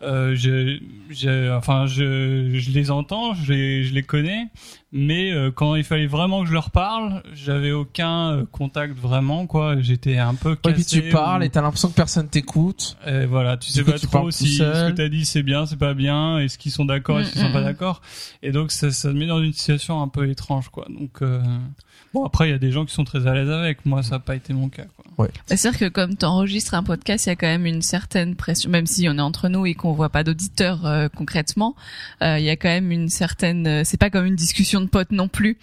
euh, 0.03 0.37
j'ai- 0.37 0.81
enfin 1.51 1.87
je, 1.87 2.51
je 2.55 2.71
les 2.71 2.93
entends, 2.93 3.35
je 3.35 3.53
les, 3.53 3.83
je 3.83 3.93
les 3.93 4.05
connais, 4.05 4.47
mais 4.97 5.31
euh, 5.33 5.51
quand 5.51 5.75
il 5.75 5.85
fallait 5.85 6.07
vraiment 6.07 6.43
que 6.43 6.49
je 6.49 6.53
leur 6.55 6.71
parle, 6.71 7.23
j'avais 7.35 7.73
aucun 7.73 8.33
euh, 8.33 8.45
contact 8.51 8.97
vraiment 8.99 9.47
quoi. 9.47 9.81
J'étais 9.81 10.17
un 10.19 10.35
peu 10.35 10.51
Ouais, 10.51 10.57
cassé. 10.63 10.75
puis 10.75 10.85
tu 10.85 11.03
parles 11.11 11.43
ou- 11.43 11.45
et 11.45 11.51
t'as 11.51 11.61
l'impression 11.61 11.89
que 11.91 11.95
personne 11.95 12.29
t'écoute. 12.29 12.97
et 13.07 13.27
voilà, 13.27 13.57
tu 13.57 13.71
sais 13.71 13.85
pas 13.85 13.99
tu 13.99 14.07
trop 14.07 14.31
si 14.31 14.57
ce 14.57 14.63
que 14.91 14.93
t'as 14.93 15.09
dit 15.09 15.25
c'est 15.25 15.43
bien, 15.43 15.67
c'est 15.67 15.77
pas 15.79 15.95
bien, 15.95 16.39
est-ce 16.39 16.59
qu'ils 16.59 16.73
sont 16.73 16.85
d'accord, 16.87 17.21
est-ce 17.21 17.33
qu'ils 17.33 17.43
sont 17.43 17.51
Mm, 17.51 17.53
pas 17.53 17.59
mm, 17.61 17.63
mm. 17.63 17.67
d'accord. 17.67 18.01
Et 18.43 18.51
donc 18.53 18.73
ça, 18.73 18.91
ça 18.91 19.11
te 19.11 19.15
met 19.15 19.27
dans 19.27 19.43
une 19.43 19.53
situation 19.53 20.01
un 20.03 20.09
peu 20.09 20.29
étrange 20.31 20.69
quoi. 20.71 20.87
Donc 20.89 21.23
euh, 21.23 21.41
bon 22.15 22.25
après 22.25 22.49
il 22.49 22.53
y 22.53 22.55
a 22.55 22.59
des 22.59 22.73
gens 22.73 22.85
qui 22.87 22.95
sont 22.95 23.05
très 23.05 23.27
à 23.27 23.35
l'aise 23.35 23.51
avec, 23.51 23.85
moi 23.87 24.03
ça 24.03 24.13
n'a 24.13 24.19
pas 24.21 24.35
été 24.37 24.53
mon 24.55 24.69
cas 24.69 24.85
quoi. 24.97 25.05
Bah, 25.19 25.29
C'est-à-dire 25.47 25.79
que 25.79 25.89
comme 25.89 26.17
tu 26.17 26.27
enregistres 26.27 26.75
un 26.75 26.83
podcast, 26.83 27.25
il 27.27 27.31
y 27.31 27.33
a 27.33 27.37
quand 27.37 27.47
même 27.47 27.65
une 27.67 27.81
certaine 27.83 28.35
pression, 28.37 28.69
même 28.71 28.87
si 28.87 29.09
on 29.09 29.17
est 29.17 29.21
entre 29.21 29.49
nous 29.49 29.65
et 29.65 29.75
qu'on 29.75 29.93
voit 29.93 30.11
pas 30.11 30.25
d'auditeurs 30.25 30.85
euh, 30.85 31.09
concrètement, 31.09 31.75
euh, 32.23 32.39
il 32.39 32.45
y 32.45 32.51
a 32.51 32.57
quand 32.57 32.69
même 32.69 32.91
une 32.91 33.09
certaine. 33.09 33.83
c'est 33.85 33.97
pas 33.99 34.11
comme 34.11 34.27
une 34.27 34.35
discussion 34.37 34.81
de 34.83 34.86
potes 34.87 35.13
non 35.13 35.29
plus. 35.29 35.59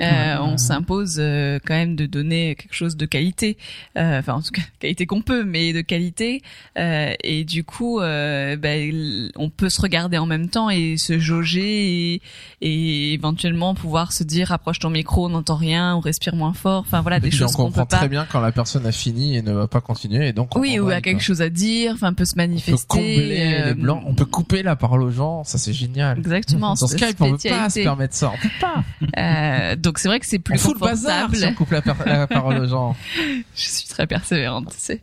Euh, 0.00 0.36
on 0.40 0.56
s'impose 0.58 1.16
euh, 1.18 1.58
quand 1.66 1.74
même 1.74 1.96
de 1.96 2.06
donner 2.06 2.54
quelque 2.54 2.72
chose 2.74 2.96
de 2.96 3.04
qualité, 3.04 3.56
euh, 3.96 4.20
enfin 4.20 4.34
en 4.34 4.42
tout 4.42 4.52
cas 4.52 4.62
qualité 4.78 5.06
qu'on 5.06 5.22
peut, 5.22 5.42
mais 5.44 5.72
de 5.72 5.80
qualité. 5.80 6.42
Euh, 6.78 7.12
et 7.24 7.44
du 7.44 7.64
coup, 7.64 8.00
euh, 8.00 8.56
l- 8.62 9.32
on 9.36 9.50
peut 9.50 9.68
se 9.68 9.80
regarder 9.80 10.16
en 10.18 10.26
même 10.26 10.48
temps 10.50 10.70
et 10.70 10.96
se 10.98 11.18
jauger 11.18 12.12
et, 12.14 12.22
et 12.60 13.12
éventuellement 13.14 13.74
pouvoir 13.74 14.12
se 14.12 14.22
dire 14.22 14.52
approche 14.52 14.78
ton 14.78 14.90
micro, 14.90 15.26
on 15.26 15.30
n'entend 15.30 15.56
rien, 15.56 15.96
on 15.96 16.00
respire 16.00 16.36
moins 16.36 16.52
fort. 16.52 16.84
Enfin 16.86 17.00
voilà 17.00 17.18
des 17.18 17.30
choses 17.32 17.50
on 17.54 17.56
qu'on 17.56 17.64
comprend 17.64 17.82
peut 17.82 17.88
pas. 17.88 17.96
très 17.98 18.08
bien 18.08 18.24
quand 18.30 18.40
la 18.40 18.52
personne 18.52 18.86
a 18.86 18.92
fini 18.92 19.36
et 19.36 19.42
ne 19.42 19.52
va 19.52 19.66
pas 19.66 19.80
continuer 19.80 20.28
et 20.28 20.32
donc 20.32 20.54
on 20.56 20.60
Oui, 20.60 20.78
ou 20.78 20.90
a 20.90 21.00
quelque 21.00 21.22
chose 21.22 21.42
à 21.42 21.48
dire, 21.50 21.92
enfin 21.94 22.12
peut 22.12 22.24
se 22.24 22.32
On 22.32 22.34
peut 22.36 22.42
manifester. 22.42 22.86
combler 22.86 23.52
euh, 23.62 23.66
les 23.70 23.74
blancs, 23.74 24.02
on 24.06 24.14
peut 24.14 24.24
couper 24.26 24.62
la 24.62 24.76
parole 24.76 25.02
aux 25.02 25.10
gens, 25.10 25.42
ça 25.42 25.58
c'est 25.58 25.72
génial. 25.72 26.18
Exactement. 26.18 26.76
C'est 26.76 26.86
Skype, 26.86 27.20
on 27.20 27.32
peut 27.32 27.48
pas 27.48 27.68
se 27.68 27.80
permettre 27.82 28.14
ça. 28.14 28.32
On 28.32 28.40
peut 28.40 28.54
pas. 28.60 28.84
Donc 29.88 29.98
c'est 30.00 30.08
vrai 30.08 30.20
que 30.20 30.26
c'est 30.26 30.38
plus 30.38 30.56
on 30.56 30.58
fout 30.58 30.74
le 30.74 30.80
bazar 30.80 31.28
confortable. 31.28 31.36
si 31.36 31.44
on 31.46 31.54
coupe 31.54 31.70
la, 31.70 31.80
par- 31.80 32.06
la 32.06 32.26
parole 32.26 32.58
aux 32.58 32.66
gens. 32.68 32.94
Je 33.56 33.62
suis 33.62 33.88
très 33.88 34.06
persévérante, 34.06 34.68
tu 34.68 34.76
sais. 34.78 35.00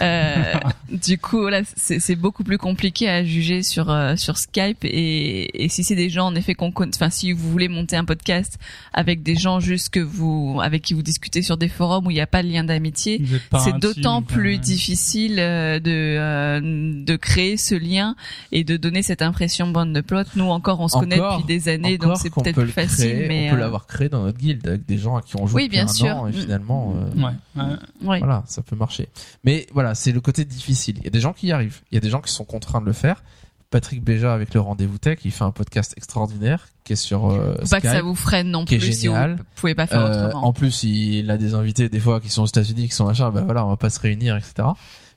Euh, 0.00 0.54
du 0.88 1.18
coup, 1.18 1.48
là, 1.48 1.62
c'est 1.74 2.14
beaucoup 2.14 2.44
plus 2.44 2.56
compliqué 2.56 3.08
à 3.08 3.24
juger 3.24 3.64
sur 3.64 3.90
euh, 3.90 4.14
sur 4.14 4.38
Skype 4.38 4.84
et, 4.84 5.64
et 5.64 5.68
si 5.68 5.82
c'est 5.82 5.96
des 5.96 6.10
gens 6.10 6.26
en 6.28 6.36
effet 6.36 6.54
qu'on 6.54 6.70
connaît, 6.70 6.92
enfin 6.94 7.10
si 7.10 7.32
vous 7.32 7.50
voulez 7.50 7.66
monter 7.66 7.96
un 7.96 8.04
podcast 8.04 8.60
avec 8.92 9.24
des 9.24 9.34
gens 9.34 9.58
juste 9.58 9.88
que 9.88 9.98
vous 9.98 10.60
avec 10.62 10.82
qui 10.82 10.94
vous 10.94 11.02
discutez 11.02 11.42
sur 11.42 11.56
des 11.56 11.68
forums 11.68 12.06
où 12.06 12.12
il 12.12 12.14
n'y 12.14 12.20
a 12.20 12.28
pas 12.28 12.44
de 12.44 12.48
lien 12.48 12.62
d'amitié, 12.62 13.20
c'est 13.58 13.76
d'autant 13.78 14.22
quoi, 14.22 14.36
plus 14.36 14.52
ouais. 14.52 14.58
difficile 14.58 15.40
euh, 15.40 15.80
de 15.80 15.90
euh, 15.90 16.60
de 17.04 17.16
créer 17.16 17.56
ce 17.56 17.74
lien 17.74 18.14
et 18.52 18.62
de 18.62 18.76
donner 18.76 19.02
cette 19.02 19.22
impression 19.22 19.66
bande 19.66 19.92
de 19.92 20.00
plot. 20.00 20.22
Nous 20.36 20.44
encore, 20.44 20.78
on 20.78 20.86
se 20.86 20.96
connaît 20.96 21.16
depuis 21.16 21.44
des 21.48 21.68
années, 21.68 21.98
donc 21.98 22.16
c'est 22.16 22.30
peut-être 22.32 22.54
peut 22.54 22.62
plus 22.62 22.66
le 22.66 22.72
facile. 22.72 23.10
créer, 23.10 23.28
mais 23.28 23.46
on 23.48 23.50
peut 23.50 23.56
euh, 23.56 23.60
l'avoir 23.60 23.86
créé 23.86 24.08
dans 24.08 24.19
notre 24.24 24.38
guilde 24.38 24.66
avec 24.66 24.86
des 24.86 24.98
gens 24.98 25.16
à 25.16 25.22
qui 25.22 25.36
on 25.36 25.46
joue 25.46 25.56
Oui, 25.56 25.64
depuis 25.64 25.76
bien 25.76 25.84
un 25.84 25.88
sûr. 25.88 26.16
an 26.16 26.26
et 26.28 26.30
Mm. 26.30 26.34
finalement 26.34 26.94
euh, 26.96 27.20
Ouais, 27.22 27.32
ouais. 27.56 27.76
oui. 28.02 28.18
voilà, 28.18 28.42
ça 28.46 28.62
peut 28.62 28.76
marcher. 28.76 29.08
Mais 29.44 29.66
voilà, 29.72 29.94
c'est 29.94 30.12
le 30.12 30.20
côté 30.20 30.44
difficile. 30.44 30.96
Il 30.98 31.04
y 31.04 31.08
a 31.08 31.10
des 31.10 31.20
gens 31.20 31.32
qui 31.32 31.48
y 31.48 31.52
arrivent, 31.52 31.80
il 31.90 31.94
y 31.94 31.98
a 31.98 32.00
des 32.00 32.10
gens 32.10 32.20
qui 32.20 32.32
sont 32.32 32.44
contraints 32.44 32.80
de 32.80 32.86
le 32.86 32.92
faire. 32.92 33.22
Patrick 33.70 34.02
Béja 34.02 34.34
avec 34.34 34.52
le 34.52 34.60
rendez-vous 34.60 34.98
tech, 34.98 35.20
il 35.24 35.30
fait 35.30 35.44
un 35.44 35.52
podcast 35.52 35.94
extraordinaire 35.96 36.66
qui 36.82 36.94
est 36.94 36.96
sur 36.96 37.30
euh, 37.30 37.54
Faut 37.62 37.68
pas 37.70 37.80
que 37.80 37.86
ça 37.86 37.92
Skype. 37.94 38.04
vous 38.04 38.16
freine 38.16 38.50
non 38.50 38.64
qui 38.64 38.74
est 38.74 38.78
plus 38.78 38.92
si 38.98 39.06
vous 39.06 39.14
pouvez 39.54 39.76
pas 39.76 39.86
faire 39.86 40.00
Euh, 40.04 40.26
autrement. 40.26 40.46
en 40.48 40.52
plus, 40.52 40.82
il 40.82 41.30
a 41.30 41.36
des 41.36 41.54
invités 41.54 41.88
des 41.88 42.00
fois 42.00 42.20
qui 42.20 42.30
sont 42.30 42.42
aux 42.42 42.46
États-Unis, 42.46 42.88
qui 42.88 42.94
sont 42.96 43.04
machin. 43.06 43.30
Ben 43.30 43.44
voilà, 43.44 43.64
on 43.64 43.68
va 43.68 43.76
pas 43.76 43.88
se 43.90 44.00
réunir, 44.00 44.36
etc. 44.36 44.68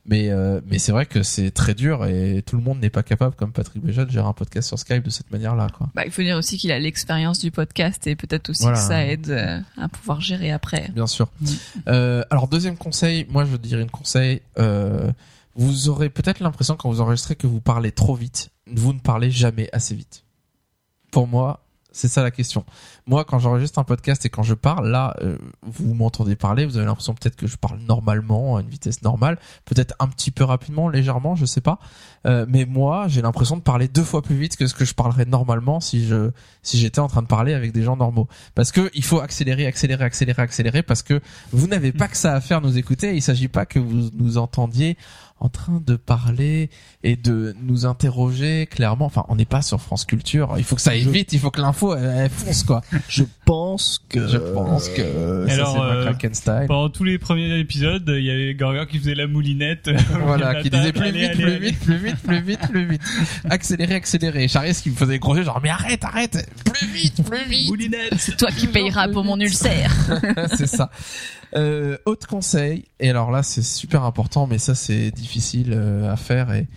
Mais 0.06 0.30
euh, 0.30 0.60
mais 0.68 0.80
c'est 0.80 0.92
vrai 0.92 1.06
que 1.06 1.24
c'est 1.24 1.52
très 1.52 1.74
dur 1.74 2.06
et 2.06 2.44
tout 2.46 2.58
le 2.58 2.62
monde 2.62 2.80
n'est 2.82 2.90
pas 2.90 3.04
capable, 3.04 3.36
comme 3.36 3.54
Patrick 3.54 3.82
Béja, 3.82 4.04
de 4.04 4.12
gérer 4.12 4.28
un 4.28 4.34
podcast 4.34 4.68
sur 4.68 4.78
Skype 4.78 5.02
de 5.04 5.10
cette 5.10 5.32
manière-là, 5.32 5.68
quoi. 5.78 5.90
Bah, 5.96 6.04
il 6.06 6.12
faut 6.12 6.22
dire 6.24 6.36
aussi 6.36 6.58
qu'il 6.58 6.74
a 6.74 6.80
l'expérience 6.80 7.40
du 7.40 7.52
podcast 7.52 8.06
et 8.06 8.18
peut-être 8.18 8.50
aussi 8.50 8.64
Voilà. 8.64 8.78
que 8.78 8.84
ça 8.84 9.06
aide 9.06 9.30
euh, 9.30 9.60
à 9.78 9.88
pouvoir 9.88 10.20
gérer 10.20 10.52
après. 10.52 10.90
Bien 10.94 11.08
sûr. 11.08 11.30
Mm. 11.40 11.46
Euh, 11.88 12.24
alors 12.30 12.50
deuxième 12.50 12.76
conseil, 12.76 13.26
moi 13.30 13.46
je 13.46 13.56
dirais 13.56 13.82
une 13.82 13.90
conseil. 13.90 14.42
Euh, 14.60 15.10
vous 15.56 15.88
aurez 15.88 16.10
peut-être 16.10 16.42
l'impression 16.42 16.76
quand 16.76 16.90
vous 16.90 17.00
enregistrez 17.00 17.36
que 17.36 17.48
vous 17.48 17.62
parlez 17.62 17.94
trop 17.94 18.16
vite. 18.16 18.50
Vous 18.68 18.92
ne 18.92 19.00
parlez 19.00 19.32
jamais 19.32 19.70
assez 19.72 19.96
vite. 19.96 20.24
Pour 21.12 21.28
moi, 21.28 21.64
c'est 21.94 22.08
ça 22.10 22.24
la 22.24 22.32
question. 22.32 22.66
Moi, 23.06 23.26
quand 23.26 23.40
j'enregistre 23.40 23.80
un 23.80 23.84
podcast 23.84 24.26
et 24.26 24.30
quand 24.30 24.44
je 24.44 24.54
parle, 24.54 24.90
là, 24.90 25.16
euh, 25.22 25.38
vous 25.62 25.94
m'entendez 25.94 26.36
parler, 26.36 26.66
vous 26.66 26.78
avez 26.78 26.86
l'impression 26.86 27.14
peut-être 27.14 27.36
que 27.36 27.48
je 27.48 27.58
parle 27.58 27.80
normalement, 27.80 28.58
à 28.58 28.62
une 28.62 28.70
vitesse 28.70 29.02
normale, 29.02 29.38
peut-être 29.66 29.94
un 30.00 30.08
petit 30.08 30.32
peu 30.32 30.44
rapidement, 30.44 30.88
légèrement, 30.88 31.36
je 31.36 31.46
sais 31.46 31.62
pas. 31.62 31.80
Euh, 32.26 32.46
mais 32.48 32.66
moi, 32.66 33.08
j'ai 33.10 33.22
l'impression 33.22 33.58
de 33.58 33.62
parler 33.62 33.88
deux 33.88 34.04
fois 34.04 34.22
plus 34.22 34.36
vite 34.36 34.56
que 34.56 34.68
ce 34.68 34.74
que 34.74 34.86
je 34.86 34.94
parlerais 34.94 35.26
normalement 35.26 35.82
si 35.82 36.06
je 36.06 36.32
si 36.62 36.78
j'étais 36.78 37.00
en 37.00 37.08
train 37.08 37.22
de 37.22 37.28
parler 37.28 37.54
avec 37.54 37.74
des 37.74 37.84
gens 37.84 37.98
normaux. 37.98 38.28
Parce 38.56 38.72
que 38.72 38.90
il 38.94 39.04
faut 39.04 39.20
accélérer, 39.20 39.68
accélérer, 39.68 40.06
accélérer, 40.06 40.42
accélérer, 40.42 40.84
parce 40.84 41.04
que 41.04 41.20
vous 41.52 41.68
n'avez 41.68 41.92
pas 41.92 42.08
que 42.08 42.16
ça 42.16 42.34
à 42.34 42.42
faire 42.42 42.62
nous 42.62 42.78
écouter. 42.78 43.16
Il 43.16 43.22
s'agit 43.22 43.50
pas 43.50 43.66
que 43.66 43.80
vous 43.80 44.10
nous 44.14 44.38
entendiez 44.38 44.98
en 45.44 45.50
train 45.50 45.82
de 45.86 45.98
parler 45.98 46.70
et 47.04 47.18
de 47.18 47.54
nous 47.62 47.86
interroger 47.86 48.66
clairement. 48.66 49.06
Enfin, 49.06 49.26
on 49.28 49.36
n'est 49.36 49.46
pas 49.46 49.62
sur 49.62 49.82
France 49.82 50.06
Culture. 50.06 50.56
Il 50.58 50.64
faut 50.64 50.76
que 50.76 50.82
ça 50.82 50.92
aille 50.92 51.04
vite. 51.04 51.34
Il 51.34 51.40
faut 51.40 51.52
que 51.52 51.60
l'info 51.60 51.96
elle, 51.96 52.06
elle 52.18 52.30
fonce 52.30 52.64
quoi. 52.64 52.82
Je 53.08 53.24
pense 53.46 54.04
que. 54.10 54.28
Je 54.28 54.38
pense 54.38 54.90
que 54.90 55.02
euh, 55.02 55.48
ça 55.48 55.54
Alors, 55.54 56.14
c'est 56.34 56.50
euh. 56.50 56.68
Pendant 56.68 56.90
tous 56.90 57.04
les 57.04 57.18
premiers 57.18 57.60
épisodes, 57.60 58.04
il 58.08 58.24
y 58.24 58.32
avait 58.32 58.54
Gorgor 58.54 58.88
qui 58.88 59.00
faisait 59.00 59.16
la 59.16 59.28
moulinette. 59.28 59.90
Voilà, 60.24 60.54
La 60.54 60.62
qui 60.62 60.70
table, 60.70 60.82
disait 60.82 60.94
plus 60.94 61.08
allez, 61.08 61.20
vite, 61.20 61.30
allez, 61.32 61.38
plus 61.38 61.46
allez. 61.46 61.60
vite, 61.60 61.80
plus 61.80 61.98
vite, 61.98 62.18
plus 62.24 62.42
vite, 62.42 62.60
plus 62.70 62.86
vite. 62.86 63.02
Accélérer, 63.50 63.96
accélérer. 63.96 64.48
Charles 64.48 64.74
qui 64.74 64.90
me 64.90 64.96
faisait 64.96 65.20
gros 65.20 65.36
yeux 65.36 65.44
genre 65.44 65.60
mais 65.62 65.70
arrête, 65.70 66.04
arrête, 66.04 66.50
plus 66.66 66.88
vite, 66.88 67.24
plus 67.24 67.46
vite. 67.48 67.70
Moulinette. 67.70 68.16
C'est 68.18 68.38
toi 68.38 68.50
qui 68.52 68.68
payeras 68.68 69.10
pour 69.10 69.24
mon 69.24 69.40
ulcère. 69.40 69.92
c'est 70.58 70.68
ça. 70.68 70.90
Euh, 71.56 71.98
autre 72.06 72.28
conseil, 72.28 72.86
et 73.00 73.10
alors 73.10 73.30
là 73.30 73.44
c'est 73.44 73.62
super 73.62 74.04
important, 74.04 74.48
mais 74.48 74.58
ça 74.58 74.74
c'est 74.74 75.12
difficile 75.12 75.74
euh, 75.74 76.12
à 76.12 76.16
faire 76.16 76.52
et, 76.52 76.68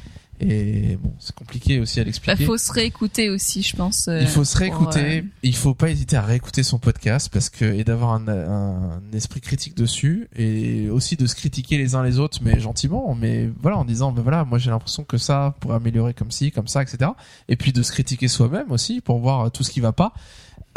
et 0.40 0.96
bon 1.02 1.12
c'est 1.18 1.34
compliqué 1.34 1.80
aussi 1.80 1.98
à 1.98 2.02
Bah, 2.02 2.06
l'expliquer. 2.06 2.44
faut 2.44 2.58
se 2.58 2.72
réécouter 2.72 3.30
aussi, 3.30 3.62
je 3.62 3.74
pense. 3.76 4.08
euh, 4.08 4.20
il 4.20 4.26
faut 4.28 4.44
se 4.44 4.52
pour, 4.52 4.60
réécouter, 4.60 5.18
euh, 5.18 5.22
il 5.42 5.56
faut 5.56 5.74
pas 5.74 5.90
hésiter 5.90 6.16
à 6.16 6.22
réécouter 6.22 6.62
son 6.62 6.78
podcast 6.78 7.28
parce 7.32 7.48
que 7.50 7.64
et 7.64 7.84
d'avoir 7.84 8.12
un, 8.12 8.28
un 8.28 9.00
esprit 9.12 9.40
critique 9.40 9.76
dessus 9.76 10.28
et 10.36 10.88
aussi 10.90 11.16
de 11.16 11.26
se 11.26 11.34
critiquer 11.34 11.78
les 11.78 11.94
uns 11.94 12.02
les 12.02 12.18
autres 12.18 12.38
mais 12.42 12.60
gentiment 12.60 13.14
mais 13.14 13.50
voilà 13.62 13.78
en 13.78 13.84
disant 13.84 14.12
ben 14.12 14.22
voilà 14.22 14.44
moi 14.44 14.58
j'ai 14.58 14.70
l'impression 14.70 15.04
que 15.04 15.18
ça 15.18 15.54
pourrait 15.60 15.76
améliorer 15.76 16.14
comme 16.14 16.30
ci 16.30 16.50
comme 16.52 16.68
ça 16.68 16.82
etc 16.82 17.10
et 17.48 17.56
puis 17.56 17.72
de 17.72 17.82
se 17.82 17.92
critiquer 17.92 18.28
soi-même 18.28 18.70
aussi 18.70 19.00
pour 19.00 19.18
voir 19.18 19.50
tout 19.50 19.62
ce 19.64 19.70
qui 19.70 19.80
va 19.80 19.92
pas 19.92 20.12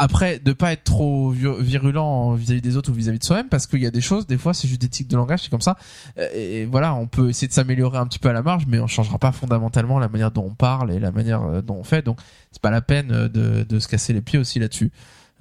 après 0.02 0.38
de 0.38 0.54
pas 0.54 0.72
être 0.72 0.84
trop 0.84 1.30
vi- 1.30 1.60
virulent 1.62 2.32
vis-à-vis 2.34 2.62
des 2.62 2.76
autres 2.78 2.90
ou 2.90 2.94
vis-à-vis 2.94 3.18
de 3.18 3.24
soi-même 3.24 3.48
parce 3.50 3.66
qu'il 3.66 3.82
y 3.82 3.86
a 3.86 3.90
des 3.90 4.00
choses 4.00 4.26
des 4.26 4.38
fois 4.38 4.54
c'est 4.54 4.66
juste 4.66 4.80
des 4.80 4.88
tics 4.88 5.08
de 5.08 5.16
langage 5.16 5.42
c'est 5.42 5.50
comme 5.50 5.60
ça. 5.60 5.76
Euh, 6.18 6.28
et 6.34 6.64
voilà 6.64 6.94
on 6.94 7.06
peut 7.06 7.28
essayer 7.28 7.46
de 7.48 7.52
s'améliorer 7.52 7.98
un 7.98 8.06
petit 8.06 8.18
peu 8.18 8.30
à 8.30 8.32
la 8.32 8.42
marge 8.42 8.64
mais 8.66 8.80
on 8.80 8.86
changera 8.86 9.18
pas 9.18 9.30
fondamentalement 9.30 9.98
la 9.98 10.08
manière 10.08 10.30
dont 10.30 10.44
on 10.46 10.54
parle 10.54 10.90
et 10.90 10.98
la 10.98 11.12
manière 11.12 11.42
euh, 11.42 11.60
dont 11.60 11.76
on 11.76 11.84
fait. 11.84 12.02
Donc 12.02 12.18
c'est 12.50 12.62
pas 12.62 12.70
la 12.70 12.80
peine 12.80 13.12
euh, 13.12 13.28
de, 13.64 13.78
se 13.78 13.88
casser 13.88 14.14
les 14.14 14.22
pieds 14.22 14.38
aussi 14.38 14.58
là-dessus. 14.58 14.90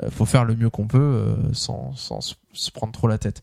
Euh, 0.04 0.10
faut 0.12 0.26
faire 0.26 0.44
le 0.44 0.56
mieux 0.58 0.70
qu'on 0.70 0.88
peut 0.88 1.36
sans, 1.54 1.96
sans 1.96 2.20
se- 2.20 2.72
prendre 2.72 2.92
trop 2.92 3.08
la 3.08 3.18
tête. 3.18 3.42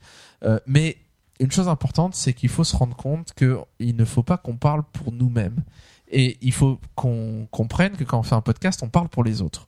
Mais 0.66 0.98
une 1.40 1.50
chose 1.50 1.68
importante 1.68 2.14
c'est 2.14 2.34
qu'il 2.34 2.50
faut 2.50 2.64
se 2.64 2.76
rendre 2.76 2.94
compte 2.96 3.32
que 3.34 3.58
il 3.78 3.96
ne 3.96 4.04
faut 4.04 4.22
pas 4.22 4.36
qu'on 4.36 4.56
parle 4.56 4.82
pour 4.92 5.12
nous-mêmes. 5.12 5.62
Et 6.08 6.36
il 6.40 6.52
faut 6.52 6.78
qu'on 6.94 7.48
comprenne 7.50 7.96
que 7.96 8.04
quand 8.04 8.20
on 8.20 8.22
fait 8.22 8.36
un 8.36 8.40
podcast, 8.40 8.80
on 8.84 8.88
parle 8.88 9.08
pour 9.08 9.24
les 9.24 9.42
autres. 9.42 9.66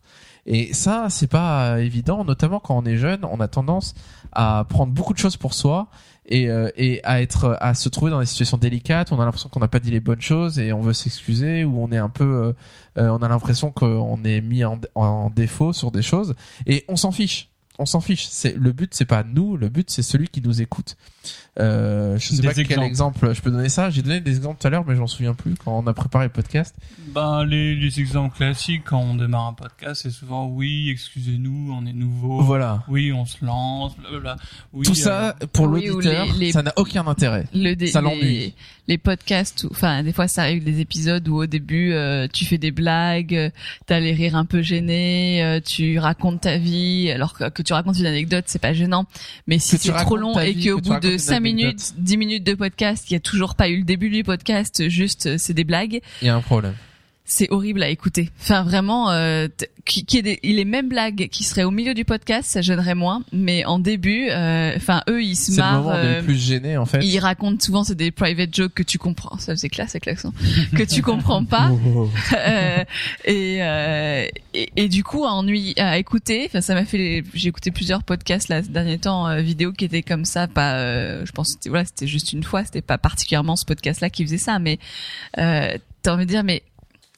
Et 0.51 0.73
ça, 0.73 1.09
c'est 1.11 1.27
pas 1.27 1.79
évident, 1.79 2.25
notamment 2.25 2.59
quand 2.59 2.75
on 2.75 2.87
est 2.87 2.97
jeune, 2.97 3.23
on 3.27 3.39
a 3.39 3.49
tendance 3.49 3.95
à 4.33 4.65
prendre 4.67 4.95
beaucoup 4.95 5.13
de 5.13 5.19
choses 5.19 5.37
pour 5.37 5.53
soi 5.53 5.89
et, 6.25 6.49
euh, 6.49 6.71
et 6.75 7.05
à 7.05 7.21
être 7.21 7.59
à 7.61 7.75
se 7.75 7.91
trouver 7.91 8.11
dans 8.11 8.19
des 8.19 8.25
situations 8.25 8.57
délicates. 8.57 9.13
On 9.13 9.21
a 9.21 9.27
l'impression 9.27 9.51
qu'on 9.51 9.61
n'a 9.61 9.69
pas 9.69 9.79
dit 9.79 9.91
les 9.91 10.01
bonnes 10.01 10.23
choses 10.23 10.59
et 10.59 10.73
on 10.73 10.81
veut 10.81 10.95
s'excuser 10.95 11.65
ou 11.65 11.79
on 11.79 11.93
est 11.93 11.99
un 11.99 12.09
peu, 12.09 12.25
euh, 12.25 12.53
euh, 12.97 13.09
on 13.11 13.19
a 13.19 13.29
l'impression 13.29 13.71
qu'on 13.71 14.25
est 14.25 14.41
mis 14.41 14.65
en, 14.65 14.81
en 14.95 15.29
défaut 15.29 15.75
sur 15.75 15.91
des 15.91 16.01
choses 16.01 16.35
et 16.67 16.87
on 16.89 16.97
s'en 16.97 17.13
fiche. 17.13 17.51
On 17.79 17.85
s'en 17.85 18.01
fiche. 18.01 18.27
C'est 18.31 18.57
le 18.57 18.73
but, 18.73 18.95
c'est 18.95 19.05
pas 19.05 19.25
nous. 19.25 19.59
Le 19.59 19.69
but, 19.69 19.91
c'est 19.91 20.03
celui 20.03 20.29
qui 20.29 20.41
nous 20.41 20.63
écoute. 20.63 20.97
Euh, 21.61 22.17
je 22.19 22.29
sais 22.29 22.37
Des 22.43 22.49
pas 22.49 22.55
quel 22.55 22.63
exemples. 22.65 22.87
exemple 22.87 23.35
je 23.35 23.41
peux 23.41 23.51
donner 23.51 23.69
ça. 23.69 23.91
J'ai 23.91 24.03
donné 24.03 24.21
des 24.21 24.37
exemples 24.37 24.61
tout 24.61 24.67
à 24.67 24.71
l'heure, 24.71 24.85
mais 24.87 24.95
j'en 24.95 25.07
souviens 25.09 25.35
plus 25.35 25.55
quand 25.57 25.77
on 25.79 25.87
a 25.87 25.93
préparé 25.93 26.27
le 26.27 26.31
podcast. 26.33 26.75
Ben, 27.09 27.45
les, 27.45 27.75
les 27.75 28.01
exemples 28.01 28.37
classiques 28.37 28.83
quand 28.85 29.01
on 29.01 29.15
démarre 29.15 29.47
un 29.49 29.53
podcast, 29.55 30.03
c'est 30.05 30.11
souvent 30.11 30.47
oui, 30.47 30.89
excusez-nous, 30.91 31.73
on 31.73 31.85
est 31.87 31.93
nouveau. 31.93 32.41
Voilà. 32.43 32.85
Oui, 32.89 33.13
on 33.13 33.25
se 33.27 33.45
lance, 33.45 33.97
blablabla. 33.99 34.37
Oui, 34.73 34.87
Tout 34.87 34.95
ça 34.95 35.35
pour 35.53 35.67
l'auditeur, 35.67 36.27
les- 36.35 36.47
les- 36.47 36.53
ça 36.53 36.63
n'a 36.63 36.73
aucun 36.77 37.07
intérêt. 37.07 37.47
le 37.55 37.75
dé- 37.75 37.89
Ça 37.89 38.01
les, 38.01 38.09
l'ennuie. 38.09 38.55
les 38.87 38.99
podcasts 38.99 39.65
où- 39.65 39.69
enfin 39.71 40.03
des 40.03 40.13
fois 40.13 40.29
ça 40.29 40.43
arrive 40.43 40.63
des 40.65 40.81
épisodes 40.81 41.27
où 41.29 41.37
au 41.43 41.47
début 41.47 41.93
euh, 41.93 42.27
tu 42.33 42.45
fais 42.45 42.59
des 42.59 42.71
blagues 42.71 43.35
euh, 43.35 43.51
t'as 43.87 44.01
les 44.01 44.13
rires 44.13 44.37
un 44.37 44.45
peu 44.45 44.63
gênés 44.63 45.43
euh, 45.43 45.61
tu 45.65 45.99
racontes 45.99 46.43
ta 46.43 46.57
vie 46.59 47.11
alors 47.11 47.35
que, 47.35 47.49
que 47.51 47.63
tu 47.63 47.73
racontes 47.73 47.99
une 47.99 48.07
anecdote 48.07 48.45
c'est 48.47 48.59
pas 48.61 48.73
gênant 48.73 49.07
mais 49.47 49.59
si 49.59 49.77
Que 49.77 49.83
tu 49.83 49.89
c'est 49.89 49.95
trop 50.05 50.17
long 50.17 50.39
et 50.41 50.55
qu'au 50.55 50.81
bout 50.81 51.01
de 51.01 51.18
5 51.19 51.37
anecdote. 51.37 51.57
minutes 51.63 51.95
10 51.99 52.17
minutes 52.17 52.45
de 52.45 52.55
podcast 52.55 53.11
il 53.11 53.15
y 53.15 53.17
a 53.17 53.21
toujours 53.21 53.55
pas 53.55 53.69
eu 53.69 53.79
le 53.79 53.85
début 53.85 54.11
du 54.11 54.25
podcast 54.25 54.89
juste 54.89 55.27
euh, 55.27 55.37
c'est 55.39 55.55
des 55.55 55.65
blagues 55.65 56.01
Il 56.23 56.27
y 56.27 56.29
a 56.29 56.35
un 56.37 56.41
problème. 56.41 56.75
C'est 57.31 57.51
horrible 57.51 57.83
à 57.83 57.89
écouter. 57.91 58.31
Enfin, 58.41 58.63
vraiment, 58.63 59.11
euh, 59.11 59.49
qui, 59.85 60.05
qui 60.05 60.19
est 60.19 60.23
des, 60.23 60.41
les 60.43 60.65
mêmes 60.65 60.89
blagues 60.89 61.29
qui 61.31 61.45
seraient 61.45 61.63
au 61.65 61.71
milieu 61.71 61.93
du 61.95 62.05
podcast, 62.05 62.49
ça 62.51 62.63
gênerait 62.63 62.95
moins. 62.95 63.23
Mais 63.33 63.65
en 63.67 63.79
début, 63.79 64.29
euh, 64.31 64.73
enfin, 64.77 65.03
eux, 65.11 65.23
ils 65.23 65.37
se 65.37 65.47
C'est 65.47 65.51
le 65.53 65.57
marrent. 65.59 65.83
moment 65.85 65.95
euh, 65.95 66.19
le 66.21 66.25
plus 66.25 66.37
gêné 66.43 66.77
en 66.79 66.87
fait. 66.87 67.01
ils 67.05 67.19
racontent 67.19 67.61
souvent 67.63 67.85
c'est 67.85 67.95
des 67.95 68.11
private 68.11 68.55
jokes 68.55 68.73
que 68.75 68.83
tu 68.83 68.99
comprends. 68.99 69.39
Ça 69.39 69.53
faisait 69.55 69.69
classe 69.69 69.91
avec 69.91 70.07
l'accent. 70.07 70.33
que 70.75 70.83
tu 70.83 71.03
comprends 71.03 71.45
pas. 71.45 71.71
Euh, 72.35 72.85
et, 73.25 73.59
euh, 73.63 74.27
et 74.55 74.71
et 74.77 74.89
du 74.89 75.05
coup, 75.05 75.25
à 75.25 75.33
ennui 75.33 75.75
à 75.77 75.99
écouter. 75.99 76.45
Enfin, 76.47 76.61
ça 76.61 76.75
m'a 76.75 76.85
fait. 76.85 77.23
J'ai 77.35 77.49
écouté 77.49 77.71
plusieurs 77.71 78.03
podcasts 78.03 78.49
là 78.49 78.63
ces 78.63 78.69
derniers 78.71 78.99
temps 78.99 79.27
euh, 79.29 79.41
vidéo 79.41 79.73
qui 79.73 79.85
étaient 79.85 80.03
comme 80.03 80.25
ça. 80.25 80.47
Pas. 80.47 80.75
euh, 80.79 81.25
je 81.27 81.33
pense 81.33 81.49
que 81.49 81.53
c'était 81.55 81.69
voilà, 81.69 81.85
c'était 81.85 82.07
juste 82.07 82.33
une 82.33 82.43
fois. 82.45 82.65
C'était 82.65 82.83
pas 82.83 82.99
particulièrement 82.99 83.57
ce 83.57 83.65
podcast-là 83.65 84.11
qui 84.11 84.25
faisait 84.25 84.39
ça, 84.39 84.59
mais 84.59 84.79
euh, 85.39 85.77
t'as 86.03 86.15
envie 86.15 86.25
de 86.27 86.31
dire 86.31 86.45
mais 86.45 86.63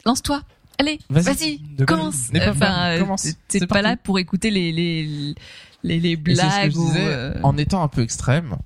lance-toi. 0.06 0.42
Allez, 0.78 0.98
Vas-y. 1.10 1.58
De- 1.76 1.84
commence. 1.84 2.28
Peur, 2.32 2.54
Enfin, 2.56 2.90
euh, 2.92 3.00
commence. 3.00 3.26
t'es- 3.48 3.66
pas 3.66 3.82
là 3.82 3.96
pour 3.96 4.18
écouter 4.18 4.50
les 4.50 4.72
les 4.72 5.34
les, 5.82 6.00
c'est 6.00 6.10
ce 6.10 6.16
que 6.16 6.22
blagues 6.32 6.72
je 6.72 6.78
ou. 6.78 6.86
disais, 6.86 7.04
euh, 7.06 7.34
en 7.42 7.56
étant 7.58 7.82
un 7.82 7.88
peu 7.88 8.02
extrême, 8.02 8.56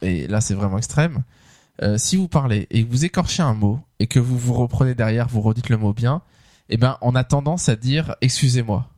et 0.00 0.26
là 0.26 0.40
c'est 0.40 0.54
vraiment 0.54 0.78
extrême, 0.78 1.22
euh, 1.82 1.98
si 1.98 2.16
vous 2.16 2.28
parlez 2.28 2.66
et 2.70 2.84
que 2.84 2.90
vous 2.90 3.04
écorchez 3.04 3.42
un 3.42 3.54
mot 3.54 3.80
et 4.00 4.06
que 4.06 4.18
vous 4.18 4.38
vous 4.38 4.54
reprenez 4.54 4.94
derrière, 4.94 5.28
vous 5.28 5.40
redites 5.42 5.68
le 5.68 5.76
mot 5.76 5.92
bien, 5.92 6.22
eh 6.70 6.76
ben 6.78 6.96
on 7.02 7.14
a 7.14 7.24
tendance 7.24 7.68
à 7.68 7.76
dire 7.76 8.16
excusez-moi. 8.22 8.88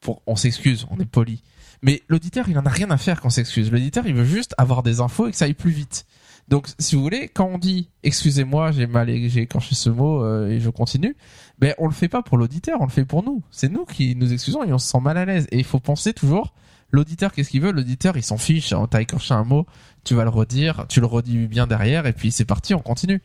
Pour, 0.00 0.20
on 0.26 0.34
s'excuse, 0.34 0.86
on 0.90 0.98
est 0.98 1.04
poli. 1.04 1.42
Mais 1.82 2.02
l'auditeur, 2.08 2.48
il 2.48 2.58
en 2.58 2.66
a 2.66 2.70
rien 2.70 2.90
à 2.90 2.96
faire 2.96 3.20
qu'on 3.20 3.30
s'excuse. 3.30 3.70
L'auditeur, 3.70 4.04
il 4.06 4.14
veut 4.14 4.24
juste 4.24 4.52
avoir 4.58 4.82
des 4.82 5.00
infos 5.00 5.28
et 5.28 5.30
que 5.30 5.36
ça 5.36 5.44
aille 5.44 5.54
plus 5.54 5.70
vite. 5.70 6.06
Donc, 6.52 6.68
si 6.78 6.96
vous 6.96 7.02
voulez, 7.02 7.30
quand 7.32 7.46
on 7.46 7.56
dit 7.56 7.88
excusez-moi, 8.02 8.72
j'ai 8.72 8.86
mal, 8.86 9.08
j'ai 9.08 9.40
écorché 9.40 9.74
ce 9.74 9.88
mot 9.88 10.22
euh, 10.22 10.50
et 10.50 10.60
je 10.60 10.68
continue, 10.68 11.16
ben 11.58 11.72
on 11.78 11.86
le 11.86 11.94
fait 11.94 12.08
pas 12.08 12.20
pour 12.20 12.36
l'auditeur, 12.36 12.76
on 12.82 12.84
le 12.84 12.90
fait 12.90 13.06
pour 13.06 13.22
nous. 13.22 13.42
C'est 13.50 13.70
nous 13.70 13.86
qui 13.86 14.14
nous 14.16 14.34
excusons 14.34 14.62
et 14.62 14.70
on 14.70 14.76
se 14.76 14.86
sent 14.86 15.00
mal 15.00 15.16
à 15.16 15.24
l'aise. 15.24 15.46
Et 15.50 15.56
il 15.56 15.64
faut 15.64 15.80
penser 15.80 16.12
toujours 16.12 16.52
l'auditeur, 16.90 17.32
qu'est-ce 17.32 17.48
qu'il 17.48 17.62
veut? 17.62 17.72
L'auditeur, 17.72 18.18
il 18.18 18.22
s'en 18.22 18.36
fiche. 18.36 18.74
T'as 18.90 19.00
écorché 19.00 19.32
un 19.32 19.44
mot, 19.44 19.64
tu 20.04 20.14
vas 20.14 20.24
le 20.24 20.28
redire, 20.28 20.84
tu 20.90 21.00
le 21.00 21.06
redis 21.06 21.46
bien 21.46 21.66
derrière, 21.66 22.06
et 22.06 22.12
puis 22.12 22.30
c'est 22.30 22.44
parti, 22.44 22.74
on 22.74 22.80
continue. 22.80 23.22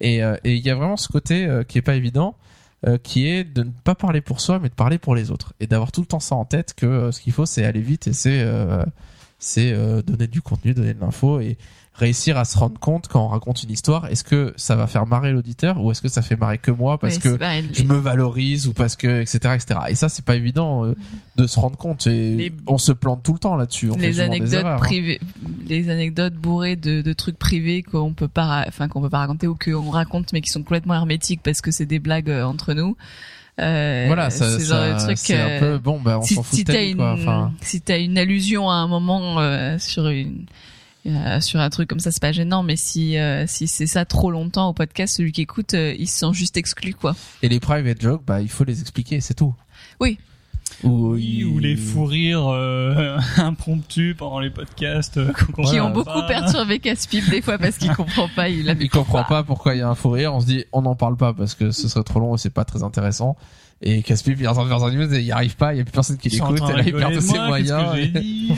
Et 0.00 0.24
euh, 0.24 0.38
et 0.44 0.54
il 0.54 0.64
y 0.64 0.70
a 0.70 0.74
vraiment 0.74 0.96
ce 0.96 1.08
côté 1.08 1.44
euh, 1.44 1.64
qui 1.64 1.76
est 1.76 1.82
pas 1.82 1.96
évident, 1.96 2.34
euh, 2.86 2.96
qui 2.96 3.26
est 3.26 3.44
de 3.44 3.62
ne 3.62 3.72
pas 3.84 3.94
parler 3.94 4.22
pour 4.22 4.40
soi, 4.40 4.58
mais 4.58 4.70
de 4.70 4.74
parler 4.74 4.96
pour 4.96 5.14
les 5.14 5.30
autres, 5.30 5.52
et 5.60 5.66
d'avoir 5.66 5.92
tout 5.92 6.00
le 6.00 6.06
temps 6.06 6.18
ça 6.18 6.34
en 6.34 6.46
tête 6.46 6.72
que 6.72 6.86
euh, 6.86 7.12
ce 7.12 7.20
qu'il 7.20 7.34
faut, 7.34 7.44
c'est 7.44 7.66
aller 7.66 7.82
vite 7.82 8.06
et 8.06 8.14
c'est 8.14 8.40
euh, 8.40 8.86
c'est 9.38 9.72
euh, 9.72 10.00
donner 10.00 10.28
du 10.28 10.40
contenu, 10.40 10.72
donner 10.72 10.94
de 10.94 11.00
l'info 11.00 11.40
et 11.40 11.58
réussir 12.00 12.36
à 12.38 12.44
se 12.44 12.58
rendre 12.58 12.80
compte 12.80 13.06
quand 13.08 13.24
on 13.24 13.28
raconte 13.28 13.62
une 13.62 13.70
histoire, 13.70 14.06
est-ce 14.06 14.24
que 14.24 14.52
ça 14.56 14.74
va 14.74 14.86
faire 14.86 15.06
marrer 15.06 15.30
l'auditeur 15.30 15.80
ou 15.80 15.90
est-ce 15.92 16.02
que 16.02 16.08
ça 16.08 16.22
fait 16.22 16.36
marrer 16.36 16.58
que 16.58 16.70
moi 16.70 16.98
parce 16.98 17.18
que 17.18 17.38
je 17.72 17.82
me 17.84 17.96
valorise 17.96 18.66
ou 18.66 18.72
parce 18.72 18.96
que 18.96 19.20
etc 19.20 19.54
etc 19.54 19.80
et 19.88 19.94
ça 19.94 20.08
c'est 20.08 20.24
pas 20.24 20.34
évident 20.34 20.84
euh, 20.86 20.96
de 21.36 21.46
se 21.46 21.60
rendre 21.60 21.76
compte 21.76 22.06
et 22.06 22.34
Les- 22.34 22.52
on 22.66 22.78
se 22.78 22.92
plante 22.92 23.22
tout 23.22 23.32
le 23.34 23.38
temps 23.38 23.54
là-dessus 23.56 23.90
les 23.98 24.20
anecdotes 24.20 24.52
erreurs, 24.54 24.76
hein. 24.76 24.78
privées, 24.78 25.20
les 25.68 25.88
anecdotes 25.90 26.34
bourrées 26.34 26.76
de, 26.76 27.02
de 27.02 27.12
trucs 27.12 27.38
privés 27.38 27.82
qu'on 27.82 28.14
peut 28.14 28.28
pas, 28.28 28.64
enfin 28.66 28.88
qu'on 28.88 29.00
peut 29.00 29.10
pas 29.10 29.18
raconter 29.18 29.46
ou 29.46 29.56
qu'on 29.56 29.90
raconte 29.90 30.32
mais 30.32 30.40
qui 30.40 30.50
sont 30.50 30.60
complètement 30.62 30.94
hermétiques 30.94 31.40
parce 31.44 31.60
que 31.60 31.70
c'est 31.70 31.86
des 31.86 31.98
blagues 32.00 32.30
euh, 32.30 32.44
entre 32.44 32.72
nous. 32.74 32.96
Euh, 33.58 34.04
voilà 34.06 34.30
ça, 34.30 34.48
c'est 34.58 35.16
c'est 35.16 35.36
un 35.36 35.48
euh, 35.48 35.58
peu 35.60 35.78
bon 35.78 36.00
bah 36.00 36.18
on 36.18 36.22
si, 36.22 36.34
s'en 36.34 36.42
fout 36.42 36.58
si 36.58 36.64
t'as 36.64 36.82
une, 36.82 36.96
quoi 36.96 37.12
enfin 37.12 37.52
si 37.60 37.82
t'as 37.82 37.98
une 37.98 38.16
allusion 38.16 38.70
à 38.70 38.74
un 38.74 38.86
moment 38.88 39.38
euh, 39.40 39.76
sur 39.78 40.08
une 40.08 40.46
euh, 41.06 41.40
sur 41.40 41.60
un 41.60 41.70
truc 41.70 41.88
comme 41.88 42.00
ça, 42.00 42.10
c'est 42.10 42.20
pas 42.20 42.32
gênant, 42.32 42.62
mais 42.62 42.76
si 42.76 43.16
euh, 43.18 43.46
si 43.46 43.66
c'est 43.68 43.86
ça 43.86 44.04
trop 44.04 44.30
longtemps 44.30 44.68
au 44.68 44.72
podcast, 44.74 45.16
celui 45.16 45.32
qui 45.32 45.42
écoute, 45.42 45.74
euh, 45.74 45.94
il 45.98 46.08
se 46.08 46.18
sent 46.18 46.32
juste 46.34 46.56
exclu, 46.56 46.94
quoi. 46.94 47.14
et 47.42 47.48
les 47.48 47.60
private 47.60 48.00
jokes 48.00 48.22
bah 48.26 48.40
il 48.42 48.48
faut 48.50 48.64
les 48.64 48.80
expliquer 48.80 49.20
c'est 49.20 49.34
tout 49.34 49.54
Oui. 50.00 50.18
ou, 50.84 51.12
Oui, 51.14 51.44
ou 51.44 51.58
les 51.58 51.76
fous 51.76 52.04
rires 52.04 52.46
euh, 52.48 53.18
impromptus 53.38 54.14
pendant 54.16 54.40
les 54.40 54.50
podcasts. 54.50 55.16
euh, 55.16 55.32
qu'on 55.32 55.62
Qui 55.64 55.80
ont 55.80 55.90
beaucoup 55.90 56.10
pas. 56.20 56.26
perturbé 56.28 56.78
Caspip 56.78 57.28
des 57.30 57.42
fois 57.42 57.58
parce 57.58 57.76
qu'il 57.78 57.92
comprend 57.92 58.28
pas, 58.28 58.48
il 58.48 58.76
il 58.80 58.90
comprend 58.90 59.24
pas 59.24 59.42
pourquoi 59.42 59.74
il 59.74 59.78
y 59.78 59.82
a 59.82 59.88
un 59.88 59.94
fou 59.94 60.10
rire 60.10 60.34
on 60.34 60.40
se 60.40 60.46
dit 60.46 60.64
on 60.72 60.82
n'en 60.82 60.94
parle 60.96 61.16
pas 61.16 61.32
parce 61.34 61.54
que 61.54 61.70
ce 61.70 61.88
serait 61.88 62.04
trop 62.04 62.20
long 62.20 62.34
et 62.34 62.38
c'est 62.38 62.50
pas 62.54 62.64
très 62.64 62.82
intéressant 62.82 63.36
et 63.82 64.02
Caspip 64.02 64.36
il 64.38 64.44
est 64.44 64.46
en 64.48 64.52
train 64.52 64.64
de 64.64 64.68
faire 64.68 64.80
sa 64.80 64.90
news 64.90 65.14
et 65.14 65.18
il 65.20 65.24
y 65.24 65.32
arrive 65.32 65.56
pas 65.56 65.72
il 65.74 65.78
y 65.78 65.80
a 65.80 65.84
plus 65.84 65.92
personne 65.92 66.18
qui 66.18 66.28
l'écoute 66.28 66.60
il 66.84 66.92
perd 66.92 67.14
tous 67.14 67.20
ses 67.22 67.38
moyens 67.38 67.90
que 67.92 67.96
j'ai 67.96 68.02
et- 68.04 68.08
dit 68.08 68.52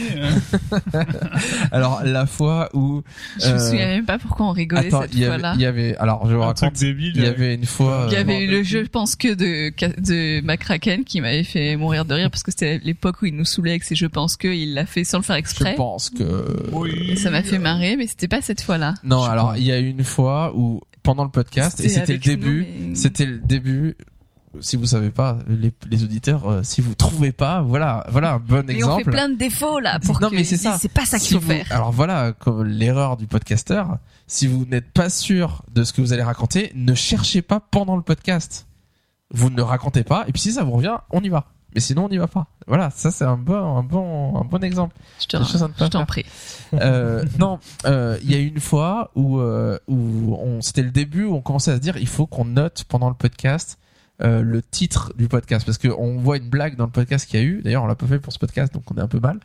alors 1.73 2.03
la 2.05 2.27
fois 2.27 2.69
où 2.74 3.03
Je 3.40 3.49
me 3.49 3.53
euh, 3.55 3.59
souviens 3.70 3.86
même 3.86 4.05
pas 4.05 4.19
pourquoi 4.19 4.47
on 4.47 4.53
rigolait 4.53 4.86
attends 4.89 5.03
cette 5.03 5.15
il 5.15 5.20
y 5.20 5.24
fois-là. 5.27 5.51
avait 5.51 5.59
il 5.59 5.62
y 5.62 5.66
avait 5.66 5.97
alors 5.97 6.28
je 6.28 6.35
vous 6.35 6.43
Un 6.43 6.55
truc 6.55 6.65
raconte 6.70 6.81
débile. 6.81 7.12
il 7.16 7.23
y 7.23 7.27
avait 7.27 7.55
une 7.55 7.66
fois 7.66 8.07
Il 8.09 8.15
y 8.15 8.16
euh, 8.16 8.20
avait 8.20 8.40
eu 8.44 8.47
le 8.51 8.62
jeu, 8.62 8.82
je 8.85 8.89
pense 8.89 9.16
que 9.16 9.28
de 9.35 9.70
de 10.01 10.40
McCracken 10.44 11.05
qui 11.05 11.20
m'avait 11.20 11.44
fait 11.44 11.77
mourir 11.77 12.05
de 12.05 12.15
rire 12.15 12.31
parce 12.31 12.43
que 12.43 12.51
c'était 12.51 12.81
l'époque 12.82 13.23
où 13.23 13.27
il 13.27 13.36
nous 13.36 13.44
saoulait 13.44 13.70
avec 13.70 13.85
ses 13.85 13.94
je 13.94 14.07
pense 14.07 14.36
que 14.36 14.49
il 14.49 14.74
l'a 14.74 14.86
fait 14.86 15.05
sans 15.05 15.19
le 15.19 15.23
faire 15.24 15.36
je 15.36 15.40
exprès. 15.40 15.74
pense 15.74 16.11
que 16.11 16.69
Oui. 16.73 17.16
Ça 17.16 17.31
m'a 17.31 17.43
fait 17.43 17.59
marrer, 17.59 17.97
mais 17.97 18.07
c'était 18.07 18.28
pas 18.28 18.40
cette 18.43 18.61
fois-là. 18.62 18.94
Non, 19.05 19.24
Je 19.24 19.31
alors 19.31 19.57
il 19.57 19.65
y 19.65 19.73
a 19.73 19.78
eu 19.78 19.89
une 19.90 20.03
fois 20.05 20.53
où 20.57 20.81
pendant 21.03 21.24
le 21.24 21.31
podcast 21.31 21.81
et 21.81 21.89
c'était 21.89 22.15
le 22.15 22.19
début, 22.19 22.66
mais- 22.89 22.94
c'était 22.94 23.27
le 23.27 23.39
début. 23.39 23.97
Si 24.61 24.77
vous 24.77 24.87
savez 24.87 25.11
pas, 25.11 25.39
les, 25.49 25.73
les 25.89 26.05
auditeurs, 26.05 26.49
euh, 26.49 26.62
si 26.62 26.81
vous 26.81 26.95
trouvez 26.95 27.33
pas, 27.33 27.62
voilà, 27.62 28.05
voilà 28.11 28.35
un 28.35 28.39
bon 28.39 28.57
Mais 28.66 28.83
on 28.85 28.97
fait 28.97 29.01
exemple. 29.01 29.11
plein 29.11 29.29
de 29.29 29.35
défauts 29.37 29.81
là 29.81 29.99
pour 30.01 30.20
Non, 30.20 30.29
que 30.31 30.35
mais 30.35 30.45
c'est 30.45 30.57
ça. 30.57 30.77
C'est 30.79 30.89
pas 30.93 31.07
ça 31.07 31.19
qu'il 31.19 31.29
Si 31.29 31.35
faut 31.35 31.41
vous- 31.41 31.47
faire. 31.49 31.66
Alors 31.70 31.91
voilà, 31.93 32.33
comme 32.33 32.65
l'erreur 32.65 33.16
du 33.16 33.27
podcasteur, 33.27 33.99
si 34.27 34.47
vous 34.47 34.65
n'êtes 34.66 34.91
pas 34.93 35.09
sûr 35.11 35.62
de 35.74 35.85
ce 35.85 35.93
que 35.93 36.01
vous 36.03 36.12
allez 36.12 36.23
raconter, 36.23 36.70
ne 36.74 36.95
cherchez 36.95 37.41
pas 37.43 37.61
pendant 37.61 37.97
le 37.97 38.03
podcast. 38.03 38.66
Vous 39.35 39.49
ne 39.49 39.62
racontez 39.62 40.05
pas, 40.05 40.24
et 40.29 40.33
puis 40.33 40.43
si 40.43 40.53
ça 40.53 40.62
vous 40.65 40.73
revient, 40.73 40.97
on 41.11 41.20
y 41.23 41.29
va. 41.31 41.47
Mais 41.74 41.81
sinon, 41.81 42.05
on 42.05 42.09
n'y 42.11 42.19
va 42.19 42.27
pas. 42.27 42.49
Voilà, 42.66 42.91
ça 42.91 43.11
c'est 43.11 43.24
un 43.24 43.39
bon, 43.39 43.79
un 43.79 43.83
bon, 43.83 44.39
un 44.39 44.45
bon 44.45 44.62
exemple. 44.62 44.95
Je 45.19 45.87
t'en 45.89 46.05
prie. 46.05 46.27
Euh, 46.74 47.24
non, 47.39 47.59
euh, 47.87 48.19
il 48.23 48.31
y 48.31 48.35
a 48.35 48.39
eu 48.39 48.47
une 48.47 48.61
fois 48.61 49.11
où, 49.15 49.41
où 49.41 50.37
on, 50.39 50.61
c'était 50.61 50.83
le 50.83 50.91
début 50.91 51.24
où 51.24 51.35
on 51.35 51.41
commençait 51.41 51.70
à 51.70 51.77
se 51.77 51.81
dire 51.81 51.97
il 51.97 52.07
faut 52.09 52.27
qu'on 52.27 52.45
note 52.45 52.85
pendant 52.89 53.09
le 53.09 53.15
podcast 53.15 53.79
euh, 54.23 54.43
le 54.43 54.62
titre 54.62 55.12
du 55.16 55.28
podcast 55.28 55.65
parce 55.66 55.78
que 55.78 55.89
on 55.89 56.19
voit 56.19 56.36
une 56.36 56.49
blague 56.49 56.77
dans 56.77 56.86
le 56.86 56.90
podcast 56.90 57.28
qu'il 57.28 57.40
y 57.40 57.43
a 57.43 57.47
eu. 57.47 57.62
D'ailleurs, 57.62 57.82
on 57.82 57.86
l'a 57.86 57.94
pas 57.94 58.07
fait 58.07 58.19
pour 58.19 58.32
ce 58.32 58.39
podcast, 58.39 58.73
donc 58.73 58.85
on 58.90 58.97
est 58.97 59.01
un 59.01 59.09
peu 59.09 59.20
mal. 59.20 59.40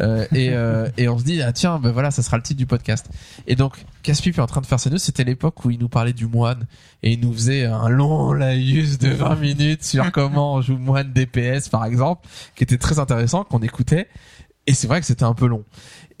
Euh, 0.00 0.24
et, 0.32 0.50
euh, 0.52 0.88
et 0.96 1.08
on 1.08 1.18
se 1.18 1.24
dit 1.24 1.42
ah 1.42 1.52
tiens 1.52 1.80
ben 1.80 1.90
voilà 1.90 2.12
ça 2.12 2.22
sera 2.22 2.36
le 2.36 2.44
titre 2.44 2.58
du 2.58 2.64
podcast 2.64 3.10
et 3.48 3.56
donc 3.56 3.84
Caspip 4.04 4.38
est 4.38 4.40
en 4.40 4.46
train 4.46 4.60
de 4.60 4.66
faire 4.66 4.78
ses 4.78 4.88
news 4.88 4.98
c'était 4.98 5.24
l'époque 5.24 5.64
où 5.64 5.70
il 5.72 5.80
nous 5.80 5.88
parlait 5.88 6.12
du 6.12 6.28
moine 6.28 6.68
et 7.02 7.14
il 7.14 7.20
nous 7.20 7.32
faisait 7.32 7.64
un 7.64 7.88
long 7.88 8.32
laïus 8.32 8.98
de 8.98 9.08
20 9.08 9.34
minutes 9.34 9.82
sur 9.82 10.12
comment 10.12 10.54
on 10.54 10.62
joue 10.62 10.78
moine 10.78 11.12
DPS 11.12 11.68
par 11.70 11.84
exemple 11.84 12.28
qui 12.54 12.62
était 12.62 12.78
très 12.78 13.00
intéressant 13.00 13.42
qu'on 13.42 13.62
écoutait 13.62 14.06
et 14.68 14.74
c'est 14.74 14.86
vrai 14.86 15.00
que 15.00 15.06
c'était 15.06 15.24
un 15.24 15.34
peu 15.34 15.46
long 15.46 15.64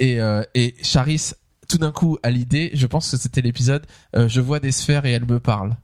et, 0.00 0.18
euh, 0.18 0.42
et 0.54 0.74
Charis, 0.82 1.32
tout 1.68 1.78
d'un 1.78 1.92
coup, 1.92 2.18
à 2.22 2.30
l'idée, 2.30 2.70
je 2.74 2.86
pense 2.86 3.10
que 3.10 3.16
c'était 3.16 3.42
l'épisode 3.42 3.86
euh, 4.16 4.28
Je 4.28 4.40
vois 4.40 4.58
des 4.58 4.72
sphères 4.72 5.04
et 5.04 5.12
elles 5.12 5.26
me 5.26 5.38
parlent. 5.38 5.76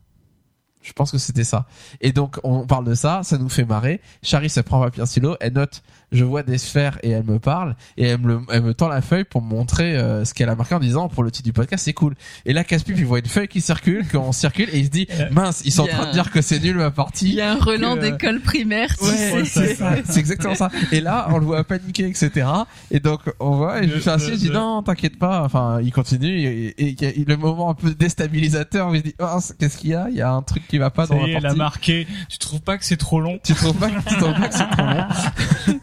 Je 0.87 0.93
pense 0.93 1.11
que 1.11 1.19
c'était 1.19 1.45
ça. 1.45 1.67
Et 2.01 2.13
donc 2.13 2.39
on 2.45 2.67
parle 2.67 2.85
de 2.85 2.95
ça, 2.95 3.23
ça 3.25 3.39
nous 3.39 3.49
fait 3.49 3.65
marrer. 3.65 4.01
Charis 4.23 4.53
elle 4.57 4.63
prend 4.63 4.81
un 4.81 4.85
papier 4.87 5.05
stylo, 5.07 5.37
elle 5.41 5.55
note 5.55 5.83
je 6.13 6.25
vois 6.25 6.43
des 6.43 6.59
sphères 6.59 6.99
et 7.03 7.11
elle 7.11 7.25
me 7.25 7.39
parle 7.39 7.77
et 7.97 8.07
elle 8.07 8.19
me, 8.21 8.41
elle 8.53 8.63
me 8.63 8.75
tend 8.75 8.89
la 8.89 9.03
feuille 9.03 9.25
pour 9.25 9.43
me 9.43 9.49
montrer 9.49 9.97
euh, 9.97 10.25
ce 10.25 10.35
qu'elle 10.35 10.49
a 10.49 10.55
marqué 10.55 10.75
en 10.75 10.81
disant 10.81 11.09
pour 11.09 11.23
le 11.25 11.31
titre 11.31 11.45
du 11.47 11.53
podcast 11.53 11.85
c'est 11.85 11.93
cool. 11.93 12.15
Et 12.45 12.53
là 12.53 12.65
Caspipe 12.65 12.97
il 12.99 13.05
voit 13.07 13.19
une 13.19 13.27
feuille 13.27 13.49
qui 13.49 13.61
circule, 13.61 14.07
qu'on 14.09 14.33
circule 14.33 14.69
et 14.73 14.79
il 14.79 14.85
se 14.87 14.91
dit 14.91 15.07
mince 15.33 15.63
ils 15.65 15.73
sont 15.73 15.83
en 15.83 15.87
Il 15.87 15.91
train 15.91 16.07
de 16.07 16.13
dire 16.13 16.31
que 16.31 16.41
c'est 16.43 16.61
nul 16.61 16.77
ma 16.77 16.87
Il 16.87 16.91
partie. 16.93 17.33
y 17.35 17.41
a 17.41 17.53
un 17.53 17.57
relan 17.59 17.97
que- 17.97 18.01
d'école 18.01 18.41
primaire, 18.41 18.97
tu 18.97 19.05
Ouais, 19.05 19.45
sais. 19.45 19.77
c'est 20.05 20.19
exactement 20.21 20.55
ça. 20.55 20.71
Et 20.93 21.01
là, 21.01 21.27
on 21.31 21.39
le 21.39 21.45
voit 21.45 21.65
paniquer, 21.65 22.07
etc. 22.07 22.47
Et 22.91 23.01
donc, 23.01 23.21
on 23.41 23.57
voit, 23.57 23.83
et 23.83 23.89
je 23.89 23.99
fais 23.99 24.11
assis, 24.11 24.31
je 24.33 24.35
dis 24.37 24.51
non, 24.51 24.83
t'inquiète 24.83 25.19
pas. 25.19 25.43
Enfin, 25.43 25.81
il 25.83 25.93
continue, 25.93 26.29
et, 26.41 26.67
et 26.83 26.89
il 26.89 27.03
y 27.03 27.07
a 27.07 27.13
le 27.27 27.37
moment 27.37 27.71
un 27.71 27.75
peu 27.75 27.93
déstabilisateur 27.95 28.89
où 28.91 28.95
il 28.95 28.99
se 28.99 29.05
dit, 29.05 29.15
oh, 29.21 29.39
qu'est-ce 29.59 29.77
qu'il 29.79 29.91
y 29.91 29.95
a? 29.95 30.07
Il 30.11 30.17
y 30.17 30.23
a 30.23 30.31
un 30.31 30.43
truc 30.43 30.67
qui 30.69 30.79
va 30.79 30.91
pas 30.91 31.07
dans 31.07 31.17
est, 31.17 31.21
la 31.21 31.27
elle 31.29 31.37
a 31.37 31.41
partie. 31.41 31.59
marqué. 31.59 32.07
Tu 32.29 32.39
trouves 32.39 32.61
pas 32.61 32.79
que 32.79 32.85
c'est 32.85 32.97
trop 32.97 33.21
long? 33.21 33.39
Tu 33.45 33.55
trouves 33.55 33.77
pas, 33.77 33.91
que- 33.91 34.09
tu 34.09 34.17
trouves 34.17 34.35
pas 34.35 34.49
que 34.49 34.55
c'est 34.55 34.71
trop 34.71 34.87
long? 34.87 35.05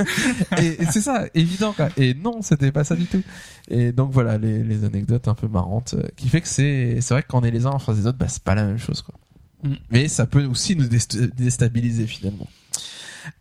Et, 0.58 0.82
et 0.82 0.86
c'est 0.86 1.02
ça, 1.02 1.26
évident, 1.34 1.74
quoi. 1.74 1.90
Et 1.98 2.14
non, 2.14 2.42
c'était 2.42 2.72
pas 2.72 2.84
ça 2.84 2.96
du 2.96 3.06
tout. 3.06 3.22
Et 3.70 3.92
donc 3.92 4.12
voilà, 4.12 4.38
les, 4.38 4.64
les 4.64 4.84
anecdotes 4.84 5.28
un 5.28 5.34
peu 5.34 5.48
marrantes, 5.48 5.96
euh, 5.96 6.08
qui 6.16 6.30
fait 6.30 6.42
que 6.42 6.48
c'est, 6.48 7.00
c'est 7.02 7.14
vrai 7.14 7.24
que 7.24 7.28
quand 7.28 7.42
on 7.42 7.44
est 7.44 7.52
les 7.52 7.66
uns 7.66 7.72
en 7.72 7.80
face 7.80 7.98
des 7.98 8.08
autres, 8.08 8.18
bah, 8.18 8.28
c'est 8.28 8.44
pas 8.44 8.56
la 8.56 8.66
même 8.66 8.78
chose, 8.78 9.02
quoi. 9.02 9.16
Mm. 9.64 9.76
Mais 9.90 10.08
ça 10.08 10.26
peut 10.26 10.46
aussi 10.46 10.76
nous 10.76 10.88
déstabiliser, 10.88 12.08
finalement. 12.08 12.48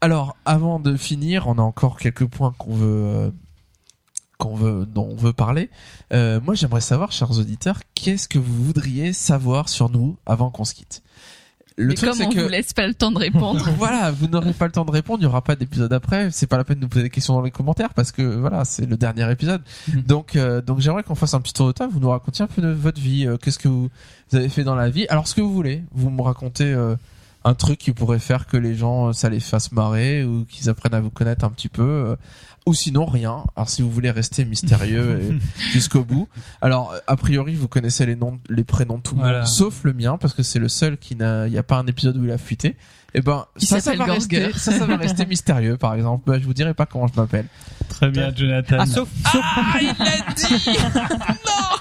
Alors, 0.00 0.36
avant 0.44 0.78
de 0.78 0.96
finir, 0.96 1.48
on 1.48 1.58
a 1.58 1.62
encore 1.62 1.98
quelques 1.98 2.26
points 2.26 2.54
qu'on 2.56 2.74
veut, 2.74 3.04
euh, 3.04 3.30
qu'on 4.38 4.54
veut, 4.54 4.86
dont 4.86 5.08
on 5.10 5.16
veut 5.16 5.32
parler. 5.32 5.70
Euh, 6.12 6.40
moi, 6.40 6.54
j'aimerais 6.54 6.80
savoir, 6.80 7.12
chers 7.12 7.32
auditeurs, 7.38 7.80
qu'est-ce 7.94 8.28
que 8.28 8.38
vous 8.38 8.64
voudriez 8.64 9.12
savoir 9.12 9.68
sur 9.68 9.90
nous 9.90 10.16
avant 10.26 10.50
qu'on 10.50 10.64
se 10.64 10.74
quitte? 10.74 11.02
Le 11.82 11.88
Mais 11.88 11.94
truc, 11.94 12.10
comme 12.10 12.20
on 12.22 12.30
que 12.30 12.40
vous 12.40 12.48
laisse 12.48 12.72
pas 12.72 12.86
le 12.86 12.94
temps 12.94 13.10
de 13.10 13.18
répondre, 13.18 13.68
voilà, 13.76 14.10
vous 14.10 14.26
n'aurez 14.26 14.52
pas 14.52 14.66
le 14.66 14.72
temps 14.72 14.84
de 14.84 14.90
répondre, 14.90 15.20
il 15.20 15.24
n'y 15.24 15.28
aura 15.28 15.42
pas 15.42 15.56
d'épisode 15.56 15.92
après, 15.92 16.30
c'est 16.30 16.46
pas 16.46 16.56
la 16.56 16.64
peine 16.64 16.76
de 16.78 16.82
nous 16.82 16.88
poser 16.88 17.02
des 17.02 17.10
questions 17.10 17.34
dans 17.34 17.42
les 17.42 17.50
commentaires 17.50 17.92
parce 17.94 18.12
que 18.12 18.22
voilà, 18.22 18.64
c'est 18.64 18.86
le 18.86 18.96
dernier 18.96 19.30
épisode. 19.30 19.62
Mhm. 19.88 20.02
Donc 20.02 20.36
euh, 20.36 20.60
donc 20.60 20.80
j'aimerais 20.80 21.02
qu'on 21.02 21.14
fasse 21.14 21.34
un 21.34 21.40
petit 21.40 21.52
tour 21.52 21.66
de 21.66 21.72
table, 21.72 21.92
vous 21.92 22.00
nous 22.00 22.10
racontiez 22.10 22.44
un 22.44 22.48
peu 22.48 22.62
de 22.62 22.70
votre 22.70 23.00
vie, 23.00 23.26
euh, 23.26 23.36
qu'est-ce 23.36 23.58
que 23.58 23.68
vous, 23.68 23.88
vous 24.30 24.36
avez 24.36 24.48
fait 24.48 24.64
dans 24.64 24.74
la 24.74 24.88
vie. 24.90 25.06
Alors 25.08 25.26
ce 25.28 25.34
que 25.34 25.40
vous 25.40 25.52
voulez, 25.52 25.82
vous 25.92 26.10
me 26.10 26.22
racontez 26.22 26.72
euh, 26.72 26.94
un 27.44 27.54
truc 27.54 27.78
qui 27.78 27.92
pourrait 27.92 28.18
faire 28.18 28.46
que 28.46 28.56
les 28.56 28.74
gens 28.74 29.08
euh, 29.08 29.12
ça 29.12 29.28
les 29.28 29.40
fasse 29.40 29.72
marrer 29.72 30.24
ou 30.24 30.44
qu'ils 30.44 30.68
apprennent 30.68 30.94
à 30.94 31.00
vous 31.00 31.10
connaître 31.10 31.44
un 31.44 31.50
petit 31.50 31.68
peu 31.68 32.16
ou 32.66 32.74
sinon 32.74 33.04
rien. 33.06 33.44
Alors 33.56 33.68
si 33.68 33.82
vous 33.82 33.90
voulez 33.90 34.10
rester 34.10 34.44
mystérieux 34.44 35.20
et 35.22 35.38
jusqu'au 35.72 36.04
bout. 36.04 36.28
Alors 36.60 36.94
a 37.06 37.16
priori 37.16 37.54
vous 37.54 37.68
connaissez 37.68 38.06
les 38.06 38.16
noms 38.16 38.38
les 38.48 38.64
prénoms 38.64 38.98
de 38.98 39.02
tout 39.02 39.14
le 39.16 39.20
Voilà. 39.20 39.38
monde 39.38 39.46
sauf 39.48 39.82
le 39.84 39.92
mien 39.92 40.16
parce 40.20 40.32
que 40.34 40.42
c'est 40.42 40.58
le 40.58 40.68
seul 40.68 40.96
qui 40.98 41.16
n'a 41.16 41.46
il 41.48 41.52
y 41.52 41.58
a 41.58 41.62
pas 41.62 41.76
un 41.78 41.86
épisode 41.86 42.16
où 42.16 42.24
il 42.24 42.30
a 42.30 42.38
fuité. 42.38 42.76
Et 43.14 43.20
ben 43.20 43.44
Il 43.60 43.66
ça 43.66 43.78
ça 43.80 43.90
va 43.94 44.06
Gorger. 44.06 44.12
rester 44.46 44.52
ça 44.58 44.72
ça 44.78 44.86
va 44.86 44.96
rester 44.96 45.26
mystérieux 45.26 45.76
par 45.76 45.94
exemple. 45.94 46.22
Bah, 46.30 46.38
je 46.38 46.44
vous 46.44 46.54
dirai 46.54 46.72
pas 46.72 46.86
comment 46.86 47.06
je 47.08 47.14
m'appelle. 47.20 47.46
Très 47.90 48.08
bien, 48.10 48.32
Jonathan. 48.34 48.76
Ah, 48.78 48.86
sauf, 48.86 49.08
sauf 49.30 49.44
Ah, 49.54 49.78
il 49.80 49.88
l'a 49.98 50.32
dit 50.34 50.78
Non 51.44 51.71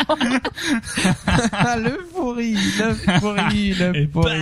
Le 1.77 2.11
pourri, 2.13 2.53
le 2.53 3.19
pourri, 3.19 3.73
le 3.73 3.95
Et 3.95 4.07
pourri. 4.07 4.37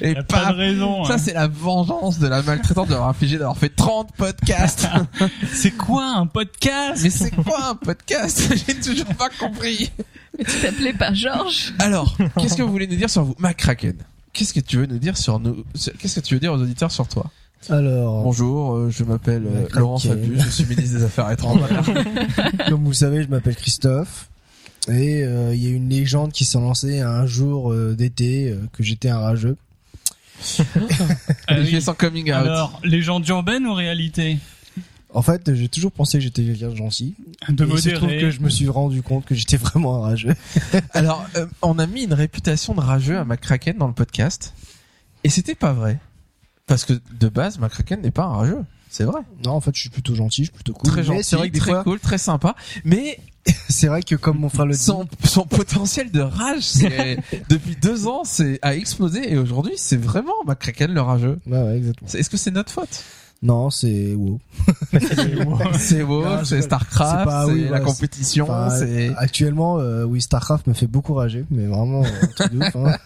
Et 0.00 0.14
pas 0.14 0.52
de 0.52 0.56
raison. 0.56 1.04
ça 1.04 1.14
hein. 1.14 1.18
c'est 1.18 1.34
la 1.34 1.48
vengeance 1.48 2.18
de 2.18 2.28
la 2.28 2.42
maltraitante 2.42 2.88
d'avoir 2.88 3.08
infligé 3.08 3.38
d'avoir 3.38 3.56
fait 3.56 3.68
30 3.74 4.12
podcasts. 4.16 4.86
C'est 5.52 5.72
quoi 5.72 6.04
un 6.16 6.26
podcast? 6.26 7.02
Mais 7.02 7.10
c'est 7.10 7.30
quoi 7.30 7.70
un 7.70 7.74
podcast? 7.74 8.52
J'ai 8.66 8.74
toujours 8.74 9.14
pas 9.16 9.28
compris. 9.38 9.90
mais 10.36 10.44
tu 10.44 10.58
t'appelais 10.60 10.92
pas 10.92 11.12
Georges? 11.12 11.72
Alors, 11.78 12.16
qu'est-ce 12.40 12.56
que 12.56 12.62
vous 12.62 12.70
voulez 12.70 12.86
nous 12.86 12.96
dire 12.96 13.10
sur 13.10 13.24
vous? 13.24 13.34
McCracken 13.38 13.96
Qu'est-ce 14.32 14.52
que 14.52 14.60
tu 14.60 14.76
veux 14.76 14.86
nous 14.86 14.98
dire 14.98 15.16
sur 15.16 15.40
nous? 15.40 15.64
Qu'est-ce 15.98 16.20
que 16.20 16.24
tu 16.24 16.34
veux 16.34 16.40
dire 16.40 16.52
aux 16.52 16.60
auditeurs 16.60 16.92
sur 16.92 17.08
toi? 17.08 17.30
Alors, 17.70 18.22
Bonjour, 18.22 18.76
euh, 18.76 18.90
je 18.90 19.02
m'appelle 19.02 19.44
euh. 19.46 19.66
Laurent 19.72 19.98
Fabius, 19.98 20.44
je 20.44 20.48
suis 20.48 20.64
ministre 20.64 20.98
des 20.98 21.04
Affaires 21.04 21.30
étrangères. 21.30 21.82
comme 22.68 22.84
vous 22.84 22.90
le 22.90 22.94
savez, 22.94 23.22
je 23.24 23.28
m'appelle 23.28 23.56
Christophe. 23.56 24.28
Et 24.88 25.22
euh, 25.22 25.54
il 25.54 25.62
y 25.62 25.66
a 25.66 25.70
une 25.70 25.88
légende 25.88 26.32
qui 26.32 26.44
s'est 26.44 26.58
lancée 26.58 27.00
un 27.00 27.26
jour 27.26 27.72
euh, 27.72 27.94
d'été 27.94 28.50
euh, 28.50 28.60
que 28.72 28.82
j'étais 28.82 29.08
un 29.08 29.18
rageux. 29.18 29.56
Ah 31.48 31.56
oui. 31.58 31.82
son 31.82 31.94
coming 31.94 32.30
out. 32.30 32.36
Alors, 32.36 32.80
légende 32.84 33.26
urbaine 33.28 33.66
ou 33.66 33.74
réalité? 33.74 34.38
En 35.14 35.22
fait, 35.22 35.54
j'ai 35.54 35.68
toujours 35.68 35.90
pensé 35.90 36.18
que 36.18 36.24
j'étais 36.24 36.44
quelqu'un 36.44 36.68
de 36.68 36.76
gentil. 36.76 37.14
De 37.48 37.64
et 37.64 37.68
il 37.68 37.78
se 37.80 37.90
trouve 37.90 38.10
que 38.10 38.30
je 38.30 38.40
me 38.40 38.50
suis 38.50 38.68
rendu 38.68 39.02
compte 39.02 39.24
que 39.24 39.34
j'étais 39.34 39.56
vraiment 39.56 39.96
un 39.96 40.08
rageux. 40.08 40.34
Alors, 40.92 41.26
euh, 41.36 41.46
on 41.62 41.78
a 41.78 41.86
mis 41.86 42.04
une 42.04 42.12
réputation 42.12 42.74
de 42.74 42.80
rageux 42.80 43.16
à 43.16 43.24
McCracken 43.24 43.78
dans 43.78 43.86
le 43.86 43.94
podcast, 43.94 44.54
et 45.24 45.30
c'était 45.30 45.54
pas 45.54 45.72
vrai. 45.72 45.98
Parce 46.66 46.84
que 46.84 46.92
de 47.18 47.28
base, 47.28 47.58
McCracken 47.58 48.02
n'est 48.02 48.10
pas 48.10 48.24
un 48.24 48.36
rageux. 48.36 48.64
C'est 48.90 49.04
vrai. 49.04 49.20
Non, 49.44 49.52
en 49.52 49.60
fait, 49.60 49.74
je 49.74 49.80
suis 49.80 49.90
plutôt 49.90 50.14
gentil, 50.14 50.42
je 50.42 50.46
suis 50.46 50.54
plutôt 50.54 50.72
cool. 50.72 50.90
Très 50.90 51.02
gentil, 51.02 51.24
c'est 51.24 51.36
vrai 51.36 51.48
que 51.48 51.54
des 51.54 51.60
très 51.60 51.72
fois, 51.72 51.84
cool, 51.84 52.00
très 52.00 52.18
sympa. 52.18 52.54
Mais 52.84 53.18
c'est 53.68 53.86
vrai 53.86 54.02
que 54.02 54.14
comme 54.14 54.38
mon 54.38 54.48
frère 54.48 54.66
le 54.66 54.74
dit, 54.74 54.78
son, 54.78 55.06
son 55.24 55.44
potentiel 55.44 56.10
de 56.10 56.20
rage, 56.20 56.62
c'est, 56.62 57.18
depuis 57.48 57.76
deux 57.76 58.06
ans, 58.06 58.22
c'est, 58.24 58.58
a 58.62 58.74
explosé. 58.74 59.32
Et 59.32 59.36
aujourd'hui, 59.36 59.74
c'est 59.76 59.96
vraiment 59.96 60.32
McCracken 60.46 60.92
le 60.92 61.00
rageux. 61.00 61.38
ouais, 61.46 61.62
ouais, 61.62 61.76
exactement. 61.76 62.10
Est-ce 62.12 62.30
que 62.30 62.36
c'est 62.36 62.50
notre 62.50 62.72
faute? 62.72 63.04
Non, 63.40 63.70
c'est 63.70 64.14
WoW. 64.16 64.40
C'est 65.78 66.02
WoW, 66.02 66.44
c'est. 66.44 66.60
Starcraft, 66.60 67.18
C'est 67.20 67.24
pas- 67.24 67.46
oui, 67.46 67.60
la 67.62 67.68
voilà, 67.68 67.84
compétition, 67.84 68.44
Enfin, 68.46 68.68
c'est... 68.70 69.14
actuellement, 69.16 69.78
euh, 69.78 70.02
oui, 70.02 70.20
Starcraft 70.20 70.66
me 70.66 70.72
fait 70.74 70.88
beaucoup 70.88 71.14
rager, 71.14 71.44
mais 71.50 71.66
vraiment 71.66 72.02
euh, 72.02 72.48
de 72.48 72.58
ouf. 72.58 72.74
Hein. 72.76 72.96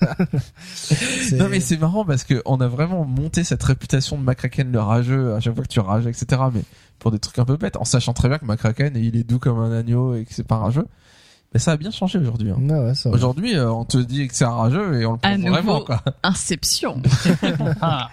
Non 1.36 1.48
mais 1.50 1.60
c'est 1.60 1.76
marrant 1.78 2.04
parce 2.06 2.24
que 2.24 2.40
on 2.46 2.60
a 2.60 2.66
vraiment 2.68 3.04
monté 3.04 3.44
cette 3.44 3.62
réputation 3.62 4.16
de 4.18 4.22
McCracken 4.22 4.70
le 4.72 4.80
rageux 4.80 5.34
à 5.34 5.40
chaque 5.40 5.54
fois 5.54 5.64
que 5.64 5.68
tu 5.68 5.80
rages, 5.80 6.06
etc. 6.06 6.42
Mais 6.54 6.62
pour 6.98 7.10
des 7.10 7.18
trucs 7.18 7.38
un 7.38 7.44
peu 7.44 7.56
bêtes, 7.58 7.76
en 7.76 7.84
sachant 7.84 8.12
très 8.14 8.28
bien 8.28 8.38
que 8.38 8.44
McCracken 8.46 8.96
il 8.96 9.16
est 9.16 9.24
doux 9.24 9.38
comme 9.38 9.58
un 9.58 9.72
agneau 9.72 10.14
et 10.14 10.24
que 10.24 10.32
c'est 10.34 10.46
pas 10.46 10.56
rageux. 10.56 10.86
Mais 11.54 11.60
ça 11.60 11.72
a 11.72 11.76
bien 11.76 11.90
changé 11.90 12.18
aujourd'hui. 12.18 12.50
hein. 12.50 12.56
Ouais, 12.58 12.78
ouais. 12.78 12.92
Aujourd'hui, 13.12 13.54
euh, 13.56 13.70
on 13.70 13.84
te 13.84 13.98
dit 13.98 14.26
que 14.28 14.34
c'est 14.34 14.44
un 14.46 14.54
rageux 14.54 14.98
et 15.02 15.04
on 15.04 15.12
le 15.12 15.18
À 15.22 15.28
prend 15.28 15.36
nouveau. 15.38 15.50
vraiment 15.52 15.80
quoi. 15.82 16.02
Inception. 16.22 17.02
Ah, 17.82 18.08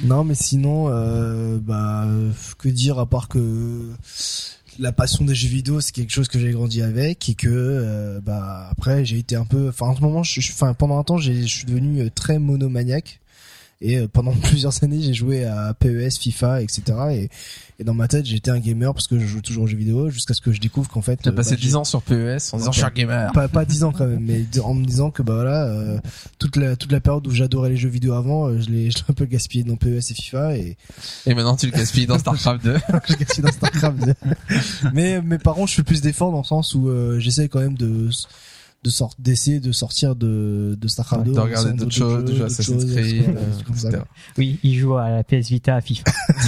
Non, 0.00 0.24
mais 0.24 0.34
sinon, 0.34 0.88
euh, 0.88 1.58
bah, 1.58 2.06
que 2.58 2.68
dire 2.68 2.98
à 2.98 3.06
part 3.06 3.28
que 3.28 3.90
la 4.78 4.92
passion 4.92 5.24
des 5.24 5.34
jeux 5.34 5.48
vidéo, 5.48 5.80
c'est 5.80 5.92
quelque 5.92 6.10
chose 6.10 6.28
que 6.28 6.38
j'ai 6.38 6.50
grandi 6.50 6.82
avec 6.82 7.28
et 7.28 7.34
que, 7.34 7.48
euh, 7.48 8.20
bah, 8.20 8.68
après, 8.70 9.04
j'ai 9.04 9.18
été 9.18 9.36
un 9.36 9.44
peu, 9.44 9.68
enfin, 9.68 9.86
en 9.88 9.96
ce 9.96 10.00
moment, 10.00 10.22
je, 10.22 10.40
je- 10.40 10.52
enfin, 10.52 10.72
pendant 10.74 10.98
un 10.98 11.04
temps, 11.04 11.18
je 11.18 11.32
suis 11.42 11.66
devenu 11.66 12.00
euh, 12.00 12.08
très 12.14 12.38
monomaniaque. 12.38 13.20
Et 13.82 13.98
euh, 13.98 14.08
pendant 14.10 14.32
plusieurs 14.42 14.82
années, 14.84 15.02
j'ai 15.02 15.14
joué 15.14 15.44
à 15.44 15.74
PES, 15.74 16.18
FIFA, 16.18 16.62
etc. 16.62 16.82
Et, 17.12 17.28
et 17.78 17.84
dans 17.84 17.94
ma 17.94 18.06
tête, 18.06 18.26
j'étais 18.26 18.50
un 18.50 18.60
gamer 18.60 18.94
parce 18.94 19.08
que 19.08 19.18
je 19.18 19.26
joue 19.26 19.40
toujours 19.40 19.64
aux 19.64 19.66
jeux 19.66 19.76
vidéo 19.76 20.08
jusqu'à 20.08 20.34
ce 20.34 20.40
que 20.40 20.52
je 20.52 20.60
découvre 20.60 20.88
qu'en 20.88 21.02
fait, 21.02 21.16
Tu 21.20 21.28
as 21.28 21.32
euh, 21.32 21.34
passé 21.34 21.56
bah, 21.56 21.60
10 21.60 21.76
ans 21.76 21.84
sur 21.84 22.00
PES 22.02 22.52
en 22.52 22.58
disant 22.58 22.70
je 22.70 22.76
suis 22.78 22.84
un 22.84 22.90
gamer. 22.90 23.32
pas 23.32 23.48
pas 23.48 23.64
10 23.64 23.82
ans 23.82 23.92
quand 23.92 24.06
même 24.06 24.20
mais 24.20 24.44
en 24.60 24.74
me 24.74 24.84
disant 24.84 25.10
que 25.10 25.22
bah 25.22 25.34
voilà 25.34 25.64
euh, 25.64 25.98
toute 26.38 26.56
la 26.56 26.76
toute 26.76 26.92
la 26.92 27.00
période 27.00 27.26
où 27.26 27.30
j'adorais 27.32 27.70
les 27.70 27.76
jeux 27.76 27.88
vidéo 27.88 28.12
avant 28.12 28.46
euh, 28.46 28.60
je 28.60 28.70
l'ai 28.70 28.90
je 28.90 28.98
l'ai 28.98 29.04
un 29.08 29.14
peu 29.14 29.24
gaspillé 29.24 29.64
dans 29.64 29.74
PES 29.76 29.86
et 30.10 30.14
FIFA 30.14 30.56
et 30.58 30.76
Et 31.26 31.34
maintenant 31.34 31.56
tu 31.56 31.66
le 31.66 31.72
gaspilles 31.72 32.06
dans 32.06 32.18
StarCraft 32.18 32.62
2. 32.64 32.76
je 33.08 33.14
gaspille 33.16 33.42
dans 33.42 33.50
Starcraft 33.52 33.96
mais 34.94 35.20
mes 35.20 35.38
parents 35.38 35.66
je 35.66 35.74
fais 35.74 35.82
plus 35.82 36.02
d'efforts 36.02 36.30
dans 36.30 36.38
le 36.38 36.44
sens 36.44 36.74
où 36.76 36.88
euh, 36.88 37.18
j'essaie 37.18 37.48
quand 37.48 37.60
même 37.60 37.76
de 37.76 38.10
de 38.82 38.90
sort 38.90 39.14
d'essayer 39.18 39.60
de 39.60 39.72
sortir 39.72 40.16
de 40.16 40.76
de 40.80 40.88
Starcraft 40.88 41.24
2 41.24 41.32
de 41.32 41.38
regarder 41.38 41.72
d'autres 41.72 41.92
choses, 41.92 42.24
de 42.24 42.32
jouer 42.32 42.42
à 42.42 42.44
d'autres 42.44 42.44
Assassin's 42.46 42.84
Creed, 42.84 43.36
euh, 43.94 44.00
oui, 44.38 44.58
il 44.62 44.76
joue 44.76 44.96
à 44.96 45.10
la 45.10 45.24
PS 45.24 45.48
Vita, 45.48 45.76
à 45.76 45.80
FIFA. 45.80 46.04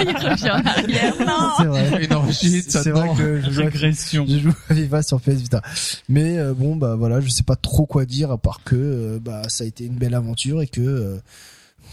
Il 0.00 0.16
revient 0.16 0.50
en 0.50 0.66
arrière. 0.66 1.14
Non. 1.20 1.50
c'est 1.58 1.64
vrai 1.64 2.04
Une 2.10 2.32
c'est 2.32 2.70
c'est 2.70 2.90
vrai 2.90 3.10
que 3.16 3.40
je 3.40 3.50
joue 3.50 3.60
à 3.60 3.64
régression. 3.64 4.26
Je 4.26 4.38
joue 4.38 4.54
à 4.68 4.74
FIFA 4.74 5.02
sur 5.02 5.20
PS 5.20 5.34
Vita. 5.34 5.62
Mais 6.08 6.38
euh, 6.38 6.54
bon 6.54 6.76
bah 6.76 6.96
voilà, 6.96 7.20
je 7.20 7.28
sais 7.28 7.42
pas 7.42 7.56
trop 7.56 7.86
quoi 7.86 8.06
dire 8.06 8.30
à 8.30 8.38
part 8.38 8.62
que 8.64 8.76
euh, 8.76 9.18
bah 9.20 9.48
ça 9.48 9.64
a 9.64 9.66
été 9.66 9.84
une 9.84 9.96
belle 9.96 10.14
aventure 10.14 10.62
et 10.62 10.66
que 10.66 10.80
euh, 10.80 11.18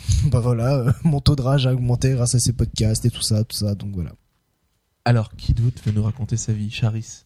bah 0.31 0.39
voilà, 0.39 0.75
euh, 0.75 0.91
mon 1.03 1.19
taux 1.19 1.35
de 1.35 1.41
rage 1.41 1.67
a 1.67 1.73
augmenté 1.73 2.11
grâce 2.11 2.35
à 2.35 2.39
ces 2.39 2.53
podcasts 2.53 3.05
et 3.05 3.09
tout 3.09 3.21
ça, 3.21 3.43
tout 3.43 3.55
ça. 3.55 3.75
Donc 3.75 3.91
voilà. 3.93 4.11
Alors, 5.05 5.35
qui 5.35 5.53
d'autre 5.53 5.81
veut 5.85 5.93
nous 5.93 6.03
raconter 6.03 6.37
sa 6.37 6.51
vie 6.51 6.69
Charis, 6.69 7.25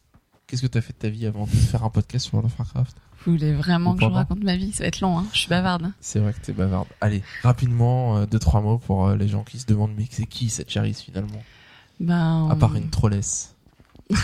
qu'est-ce 0.52 0.62
que 0.62 0.68
t'as 0.68 0.82
fait 0.82 0.94
de 0.94 0.98
ta 1.00 1.10
vie 1.10 1.26
avant 1.26 1.46
de 1.46 1.50
faire 1.50 1.84
un 1.84 1.90
podcast 1.90 2.26
sur 2.26 2.36
World 2.36 2.52
of 2.52 2.60
Warcraft? 2.60 2.96
Vous 3.26 3.32
voulez 3.34 3.54
vraiment 3.54 3.92
Ou 3.92 3.94
que 3.96 4.02
je 4.02 4.06
vous 4.06 4.10
pendant. 4.12 4.20
raconte 4.22 4.44
ma 4.44 4.56
vie 4.58 4.72
Ça 4.74 4.84
va 4.84 4.88
être 4.88 5.00
long, 5.02 5.18
hein. 5.18 5.26
Je 5.34 5.40
suis 5.40 5.50
bavarde. 5.50 5.84
hein. 5.86 5.94
C'est 6.02 6.20
vrai 6.20 6.34
que 6.34 6.40
t'es 6.42 6.54
bavarde. 6.54 6.88
Allez, 7.00 7.24
rapidement, 7.44 8.18
euh, 8.18 8.26
deux 8.26 8.40
trois 8.40 8.62
mots 8.62 8.78
pour 8.80 9.08
euh, 9.08 9.16
les 9.16 9.28
gens 9.28 9.44
qui 9.44 9.58
se 9.60 9.66
demandent 9.66 9.94
mais 9.98 10.06
c'est 10.12 10.26
qui 10.26 10.50
cette 10.50 10.70
Charis 10.70 10.94
finalement? 11.06 11.42
Ben. 12.00 12.50
À 12.52 12.56
part 12.56 12.76
une 12.76 12.90
trollesse. 12.90 13.56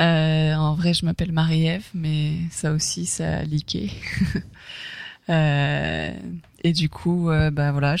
Euh, 0.00 0.54
en 0.54 0.74
vrai, 0.74 0.92
je 0.94 1.04
m'appelle 1.06 1.30
Marie-Ève, 1.30 1.84
mais 1.94 2.32
ça 2.50 2.72
aussi, 2.72 3.06
ça 3.06 3.38
a. 3.38 3.42
Euh, 5.30 6.12
et 6.64 6.72
du 6.74 6.90
coup, 6.90 7.30
bah 7.50 7.72
voilà, 7.72 7.96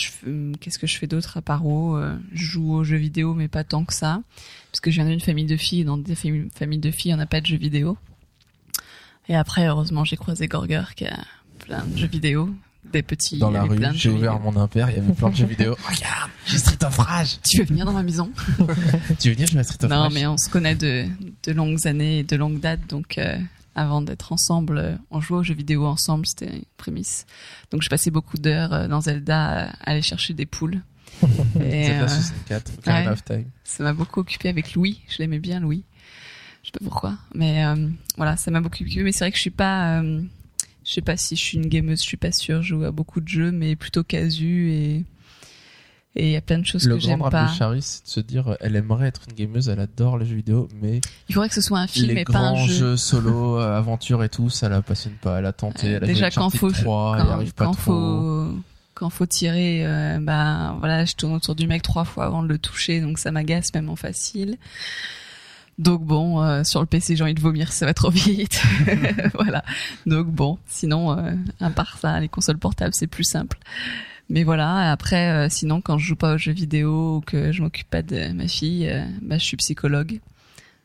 qu'est-ce 0.60 0.78
que 0.78 0.86
je 0.86 0.98
fais 0.98 1.06
d'autre 1.06 1.38
à 1.38 1.40
part 1.40 1.62
Euh, 1.66 2.18
Je 2.34 2.44
joue 2.44 2.74
aux 2.74 2.84
jeux 2.84 2.98
vidéo, 2.98 3.32
mais 3.32 3.48
pas 3.48 3.64
tant 3.64 3.86
que 3.86 3.94
ça, 3.94 4.20
parce 4.74 4.80
que 4.80 4.90
je 4.90 5.00
viens 5.00 5.08
d'une 5.08 5.20
famille 5.20 5.44
de 5.44 5.56
filles. 5.56 5.82
et 5.82 5.84
Dans 5.84 5.96
des 5.96 6.16
familles 6.16 6.48
familles 6.52 6.80
de 6.80 6.90
filles, 6.90 7.14
on 7.14 7.16
n'a 7.16 7.26
pas 7.26 7.40
de 7.40 7.46
jeux 7.46 7.56
vidéo. 7.56 7.96
Et 9.28 9.36
après, 9.36 9.68
heureusement, 9.68 10.04
j'ai 10.04 10.16
croisé 10.16 10.48
Gorger 10.48 10.82
qui 10.96 11.06
a 11.06 11.16
plein 11.60 11.84
de 11.84 11.96
jeux 11.96 12.08
vidéo, 12.08 12.52
des 12.92 13.04
petits. 13.04 13.38
Dans 13.38 13.52
la 13.52 13.62
rue, 13.62 13.78
j'ai 13.92 14.10
ouvert 14.10 14.36
vidéo. 14.36 14.52
mon 14.52 14.60
impair, 14.60 14.90
il 14.90 14.96
y 14.96 14.98
avait 14.98 15.12
plein 15.12 15.30
de 15.30 15.36
jeux 15.36 15.46
vidéo. 15.46 15.76
Regarde, 15.88 16.28
j'ai 16.46 16.58
Street 16.58 16.84
of 16.84 16.98
Rage. 16.98 17.38
Tu 17.48 17.58
veux 17.58 17.66
venir 17.66 17.86
dans 17.86 17.92
ma 17.92 18.02
maison? 18.02 18.32
Tu 19.20 19.28
veux 19.28 19.34
venir 19.34 19.46
jouer 19.46 19.60
à 19.60 19.62
Street 19.62 19.84
of 19.84 19.90
Non, 19.92 20.00
Rage? 20.02 20.12
mais 20.12 20.26
on 20.26 20.36
se 20.36 20.50
connaît 20.50 20.74
de, 20.74 21.06
de 21.44 21.52
longues 21.52 21.86
années, 21.86 22.18
et 22.18 22.24
de 22.24 22.34
longue 22.34 22.58
date, 22.58 22.80
donc 22.88 23.16
euh, 23.18 23.38
avant 23.76 24.02
d'être 24.02 24.32
ensemble, 24.32 24.78
euh, 24.78 24.96
on 25.12 25.20
jouait 25.20 25.38
aux 25.38 25.42
jeux 25.44 25.54
vidéo 25.54 25.86
ensemble, 25.86 26.26
c'était 26.26 26.52
une 26.52 26.64
prémisse. 26.78 27.26
Donc 27.70 27.82
je 27.82 27.88
passais 27.88 28.10
beaucoup 28.10 28.38
d'heures 28.38 28.74
euh, 28.74 28.88
dans 28.88 29.00
Zelda 29.02 29.68
à 29.68 29.90
aller 29.90 30.02
chercher 30.02 30.34
des 30.34 30.46
poules. 30.46 30.80
Euh, 31.60 32.08
64, 32.08 32.72
Ocarina 32.78 33.12
ouais. 33.30 33.46
ça 33.64 33.84
m'a 33.84 33.92
beaucoup 33.92 34.20
occupé 34.20 34.48
avec 34.48 34.74
Louis. 34.74 35.00
Je 35.08 35.18
l'aimais 35.18 35.38
bien, 35.38 35.60
Louis. 35.60 35.84
Je 36.62 36.68
sais 36.68 36.72
pas 36.72 36.84
pourquoi, 36.84 37.16
mais 37.34 37.64
euh, 37.64 37.88
voilà, 38.16 38.36
ça 38.36 38.50
m'a 38.50 38.60
beaucoup 38.60 38.82
occupé. 38.82 39.02
Mais 39.02 39.12
c'est 39.12 39.20
vrai 39.24 39.30
que 39.30 39.36
je 39.36 39.42
suis 39.42 39.50
pas, 39.50 40.00
euh, 40.00 40.20
je 40.84 40.92
sais 40.92 41.00
pas 41.02 41.16
si 41.16 41.36
je 41.36 41.40
suis 41.40 41.58
une 41.58 41.66
gameuse, 41.68 42.00
je 42.00 42.04
suis 42.06 42.16
pas 42.16 42.32
sûre. 42.32 42.62
Je 42.62 42.74
joue 42.74 42.84
à 42.84 42.90
beaucoup 42.90 43.20
de 43.20 43.28
jeux, 43.28 43.52
mais 43.52 43.76
plutôt 43.76 44.02
casu 44.04 44.70
et 44.70 45.04
et 46.16 46.26
il 46.28 46.30
y 46.30 46.36
a 46.36 46.40
plein 46.40 46.58
de 46.60 46.64
choses 46.66 46.86
Le 46.86 46.94
que 46.94 47.00
j'aime 47.00 47.18
pas. 47.28 47.46
de 47.46 47.52
Charis, 47.54 47.82
c'est 47.82 48.04
de 48.04 48.08
se 48.08 48.20
dire, 48.20 48.46
euh, 48.46 48.54
elle 48.60 48.76
aimerait 48.76 49.08
être 49.08 49.22
une 49.28 49.34
gameuse, 49.34 49.68
elle 49.68 49.80
adore 49.80 50.16
les 50.16 50.24
jeux 50.26 50.36
vidéo, 50.36 50.68
mais 50.80 51.00
Il 51.28 51.34
faudrait 51.34 51.48
que 51.48 51.56
ce 51.56 51.60
soit 51.60 51.80
un 51.80 51.88
film 51.88 52.06
les 52.08 52.20
et 52.20 52.24
pas 52.24 52.38
un 52.38 52.52
grands 52.52 52.66
jeu. 52.66 52.74
jeux 52.74 52.96
solo, 52.96 53.58
euh, 53.58 53.76
aventure 53.76 54.22
et 54.22 54.28
tout, 54.28 54.48
ça 54.48 54.68
la 54.68 54.80
passionne 54.80 55.14
pas. 55.20 55.40
Elle 55.40 55.46
a 55.46 55.52
tenté, 55.52 55.88
Euh, 55.88 55.96
elle 55.96 56.04
a 56.04 56.06
déjà, 56.06 56.30
quand 56.30 56.50
faut- 56.50 56.70
3, 56.70 57.16
elle 57.18 57.24
y 57.24 57.26
quand, 57.26 57.32
arrive 57.32 57.54
pas 57.54 57.64
quand 57.64 57.72
trop. 57.72 57.82
faut 57.82 58.54
quand 59.04 59.10
faut 59.10 59.26
tirer, 59.26 59.84
euh, 59.84 60.18
bah 60.18 60.76
voilà, 60.78 61.04
je 61.04 61.14
tourne 61.14 61.34
autour 61.34 61.54
du 61.54 61.66
mec 61.66 61.82
trois 61.82 62.06
fois 62.06 62.24
avant 62.24 62.42
de 62.42 62.48
le 62.48 62.56
toucher, 62.56 63.02
donc 63.02 63.18
ça 63.18 63.30
m'agace 63.32 63.74
même 63.74 63.90
en 63.90 63.96
facile. 63.96 64.56
Donc 65.76 66.02
bon, 66.02 66.42
euh, 66.42 66.64
sur 66.64 66.80
le 66.80 66.86
PC 66.86 67.14
j'ai 67.14 67.22
envie 67.22 67.34
de 67.34 67.40
vomir, 67.40 67.70
ça 67.70 67.84
va 67.84 67.92
trop 67.92 68.08
vite. 68.08 68.62
voilà. 69.34 69.62
Donc 70.06 70.28
bon, 70.28 70.58
sinon 70.66 71.18
euh, 71.18 71.34
à 71.60 71.68
part 71.68 71.98
ça, 71.98 72.18
les 72.18 72.30
consoles 72.30 72.56
portables 72.56 72.94
c'est 72.94 73.06
plus 73.06 73.24
simple. 73.24 73.58
Mais 74.30 74.42
voilà, 74.42 74.90
après 74.90 75.28
euh, 75.32 75.48
sinon 75.50 75.82
quand 75.82 75.98
je 75.98 76.06
joue 76.06 76.16
pas 76.16 76.36
aux 76.36 76.38
jeux 76.38 76.52
vidéo 76.52 77.16
ou 77.16 77.20
que 77.20 77.52
je 77.52 77.60
m'occupe 77.60 77.90
pas 77.90 78.00
de 78.00 78.32
ma 78.32 78.48
fille, 78.48 78.90
bah 79.20 79.36
je 79.36 79.44
suis 79.44 79.58
psychologue. 79.58 80.20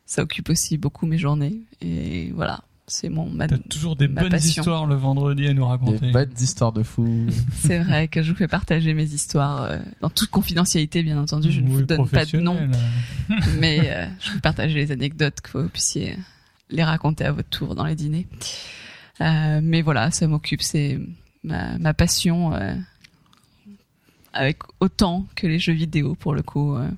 Ça 0.04 0.20
occupe 0.24 0.50
aussi 0.50 0.76
beaucoup 0.76 1.06
mes 1.06 1.16
journées 1.16 1.56
et 1.80 2.32
voilà, 2.34 2.60
c'est 2.90 3.08
mon 3.08 3.28
ma- 3.30 3.46
T'as 3.48 3.56
toujours 3.58 3.96
des 3.96 4.08
Ma 4.08 4.22
bonnes 4.22 4.30
passion. 4.32 4.62
histoires 4.62 4.86
le 4.86 4.94
vendredi 4.96 5.46
à 5.46 5.54
nous 5.54 5.64
raconter. 5.66 5.98
Des 6.06 6.12
bonnes 6.12 6.32
histoires 6.40 6.72
de 6.72 6.82
fous. 6.82 7.26
C'est 7.54 7.78
vrai 7.78 8.08
que 8.08 8.22
je 8.22 8.30
vous 8.32 8.36
fais 8.36 8.48
partager 8.48 8.92
mes 8.94 9.04
histoires 9.04 9.62
euh, 9.62 9.78
dans 10.00 10.10
toute 10.10 10.30
confidentialité, 10.30 11.02
bien 11.02 11.18
entendu. 11.18 11.50
Je 11.52 11.60
ne 11.60 11.66
Oui, 11.68 11.72
vous 11.72 11.82
donne 11.84 12.08
pas 12.08 12.24
de 12.26 12.38
nom, 12.40 12.54
professionnel. 12.56 13.54
mais 13.60 13.80
euh, 13.84 14.06
je 14.20 14.32
vous 14.32 14.40
partage 14.40 14.74
les 14.74 14.92
anecdotes 14.92 15.40
que 15.40 15.56
vous 15.58 15.68
puissiez 15.68 16.16
les 16.68 16.84
raconter 16.84 17.24
à 17.24 17.32
votre 17.32 17.48
tour 17.48 17.74
dans 17.74 17.84
les 17.84 17.94
dîners. 17.96 18.26
Euh, 19.20 19.60
mais 19.62 19.82
voilà, 19.82 20.10
ça 20.10 20.26
m'occupe, 20.26 20.62
c'est 20.62 20.98
ma, 21.44 21.78
ma 21.78 21.94
passion, 21.94 22.54
euh, 22.54 22.74
avec 24.32 24.58
autant 24.80 25.26
que 25.34 25.46
les 25.46 25.58
jeux 25.58 25.72
vidéo 25.72 26.14
pour 26.14 26.34
le 26.34 26.42
coup. 26.42 26.76
euh. 26.76 26.88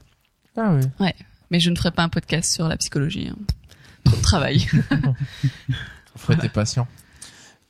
Ah 0.57 0.75
oui. 1.01 1.09
Mais 1.51 1.61
je 1.61 1.71
ne 1.71 1.77
ferai 1.77 1.91
pas 1.91 2.03
un 2.03 2.09
podcast 2.09 2.53
sur 2.53 2.69
la 2.69 2.77
psychologie. 2.77 3.29
hein. 3.31 3.37
Trop 4.13 4.17
de 4.19 4.23
travail. 4.23 4.67
Fred, 6.17 6.41
t'es 6.41 6.49
patient. 6.49 6.87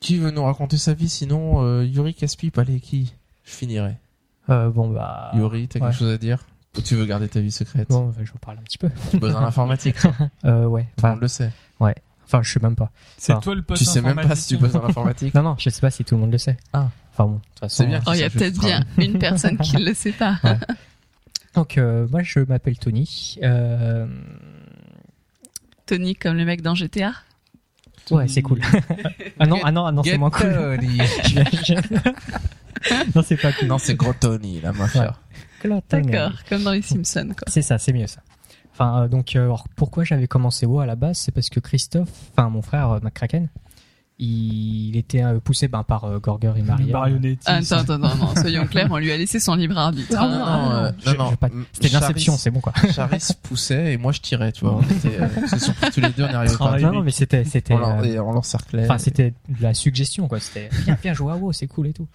Qui 0.01 0.19
veut 0.19 0.32
nous 0.32 0.43
raconter 0.44 0.77
sa 0.77 0.94
vie 0.94 1.09
sinon 1.09 1.62
euh, 1.64 1.85
Yuri 1.85 2.14
Caspip, 2.14 2.59
allez, 2.59 2.81
qui 2.81 3.14
Je 3.44 3.52
finirai? 3.52 3.97
Euh, 4.51 4.70
bon 4.70 4.89
bah. 4.89 5.31
Yuri, 5.35 5.69
t'as 5.69 5.78
ouais. 5.78 5.86
quelque 5.86 5.98
chose 5.98 6.12
à 6.12 6.19
dire? 6.19 6.44
Ou 6.77 6.81
tu 6.81 6.97
veux 6.97 7.06
garder 7.06 7.28
ta 7.28 7.39
vie 7.40 7.52
secrète? 7.52 7.89
Bon, 7.90 8.09
bah, 8.09 8.23
je 8.24 8.32
vous 8.32 8.39
parle 8.39 8.59
un 8.59 8.62
petit 8.62 8.78
peu. 8.78 8.90
Tu 9.10 9.19
bosses 9.19 9.32
dans 9.35 9.40
l'informatique, 9.43 9.97
toi. 10.01 10.12
tout 10.19 10.24
Euh, 10.48 10.64
ouais. 10.64 10.89
le 11.01 11.09
monde 11.09 11.12
Enfin, 11.12 11.19
le 11.20 11.28
sait. 11.28 11.52
enfin, 11.78 12.43
je 12.43 12.52
sais 12.52 12.60
même 12.60 12.74
pas. 12.74 12.90
C'est 13.19 13.32
Ah. 13.35 13.40
toi 13.40 13.55
le 13.55 13.62
Tu 13.62 13.85
sais 13.85 14.01
même 14.01 14.16
pas 14.16 14.35
si 14.35 14.48
tu 14.48 14.56
bosses 14.56 14.73
dans 14.73 14.82
l'informatique. 14.82 15.35
Non, 15.36 15.43
non, 15.43 15.55
je 15.59 15.70
sais 15.70 15.81
pas 15.81 15.90
si 15.90 16.05
tout 16.05 16.16
le 16.16 16.23
monde 16.23 16.32
le 16.32 16.39
sait. 16.39 16.56
Ah. 16.73 16.89
Enfin 17.12 17.27
bon, 17.27 17.35
de 17.35 17.39
toute 17.40 17.59
façon. 17.60 17.82
C'est 17.85 17.86
bien. 17.86 18.01
Oh, 18.06 18.10
il 18.14 18.20
y 18.20 18.24
a 18.24 18.31
peut-être 18.31 18.59
bien 18.59 18.85
une 18.98 19.19
personne 19.19 19.56
qui 19.59 19.77
ne 19.77 19.85
le 19.85 19.94
sait 19.94 20.12
pas. 20.12 20.40
Donc 21.55 21.78
euh, 21.78 22.09
moi, 22.10 22.23
je 22.24 22.40
m'appelle 22.40 22.78
Tony. 22.78 23.36
Euh... 23.43 24.06
Tony 25.86 26.14
comme 26.14 26.36
le 26.36 26.44
mec 26.44 26.62
dans 26.62 26.74
GTA. 26.74 27.12
Ouais, 28.10 28.28
c'est 28.28 28.42
cool. 28.42 28.60
ah 29.38 29.46
non, 29.46 29.60
ah 29.62 29.72
non, 29.72 29.86
ah 29.86 29.92
non, 29.92 30.02
c'est 30.02 30.18
moins 30.18 30.30
cool. 30.30 30.52
Tony. 30.52 30.98
Non, 33.14 33.22
c'est 33.22 33.36
pas 33.36 33.52
cool. 33.52 33.68
non, 33.68 33.78
c'est 33.78 33.94
gros 33.94 34.12
Tony, 34.12 34.60
la 34.60 34.72
mafia. 34.72 35.16
D'accord, 35.64 36.32
comme 36.48 36.64
dans 36.64 36.72
les 36.72 36.82
Simpsons. 36.82 37.28
Quoi. 37.28 37.46
C'est 37.46 37.62
ça, 37.62 37.78
c'est 37.78 37.92
mieux 37.92 38.09
ça. 38.09 38.22
Enfin, 38.72 39.02
euh, 39.02 39.09
donc, 39.09 39.36
euh, 39.36 39.44
alors, 39.44 39.68
pourquoi 39.76 40.04
j'avais 40.04 40.26
commencé 40.26 40.66
WoW 40.66 40.80
à 40.80 40.86
la 40.86 40.96
base, 40.96 41.18
c'est 41.18 41.32
parce 41.32 41.50
que 41.50 41.60
Christophe, 41.60 42.10
enfin 42.32 42.48
mon 42.48 42.62
frère 42.62 42.90
euh, 42.90 43.00
McCracken, 43.02 43.48
il, 44.24 44.97
était 44.97 45.23
euh, 45.24 45.40
poussé 45.40 45.69
ben, 45.69 45.82
par 45.82 46.05
euh, 46.05 46.19
Gorger 46.19 46.53
et 46.57 46.62
Maria. 46.62 46.93
Marionnettiste. 46.93 47.43
Ah, 47.47 47.57
Attends, 47.57 47.77
attends, 47.78 47.99
non, 47.99 48.15
non, 48.16 48.35
soyons 48.36 48.66
clairs, 48.66 48.89
on 48.90 48.99
lui 48.99 49.11
a 49.11 49.16
laissé 49.16 49.40
son 49.40 49.55
libre 49.55 49.77
arbitre. 49.77 50.15
Ah, 50.16 50.23
hein. 50.24 50.69
non, 50.69 50.74
euh, 51.11 51.15
non, 51.19 51.24
non. 51.31 51.36
pas- 51.36 51.49
C'était 51.73 51.89
l'inception, 51.89 52.36
c'est 52.36 52.51
bon 52.51 52.61
quoi. 52.61 52.73
Charis 52.94 53.28
poussait 53.43 53.94
et 53.94 53.97
moi 53.97 54.12
je 54.12 54.20
tirais, 54.20 54.53
tu 54.53 54.65
vois. 54.65 54.77
On 54.77 54.82
était, 54.82 55.20
euh, 55.20 55.27
que 55.28 55.90
tous 55.93 56.01
les 56.01 56.11
deux 56.11 56.24
on 56.24 56.35
arrivait 56.35 56.57
pas. 56.57 56.78
Non, 56.78 56.93
non, 56.93 57.03
mais 57.03 57.11
c'était, 57.11 57.44
c'était, 57.44 57.74
On 57.74 57.78
l'en- 57.78 57.99
euh, 58.01 58.05
et 58.05 58.20
on 58.20 58.32
l'encerclait. 58.32 58.85
enfin, 58.85 58.99
c'était 58.99 59.35
de 59.49 59.62
la 59.62 59.74
suggestion 59.74 60.28
quoi. 60.28 60.39
C'était 60.40 60.69
viens, 60.85 60.97
viens 61.03 61.15
jouer 61.15 61.32
à 61.32 61.36
WoW, 61.36 61.53
c'est 61.53 61.66
cool 61.66 61.89
et 61.89 61.93
tout. 61.93 62.07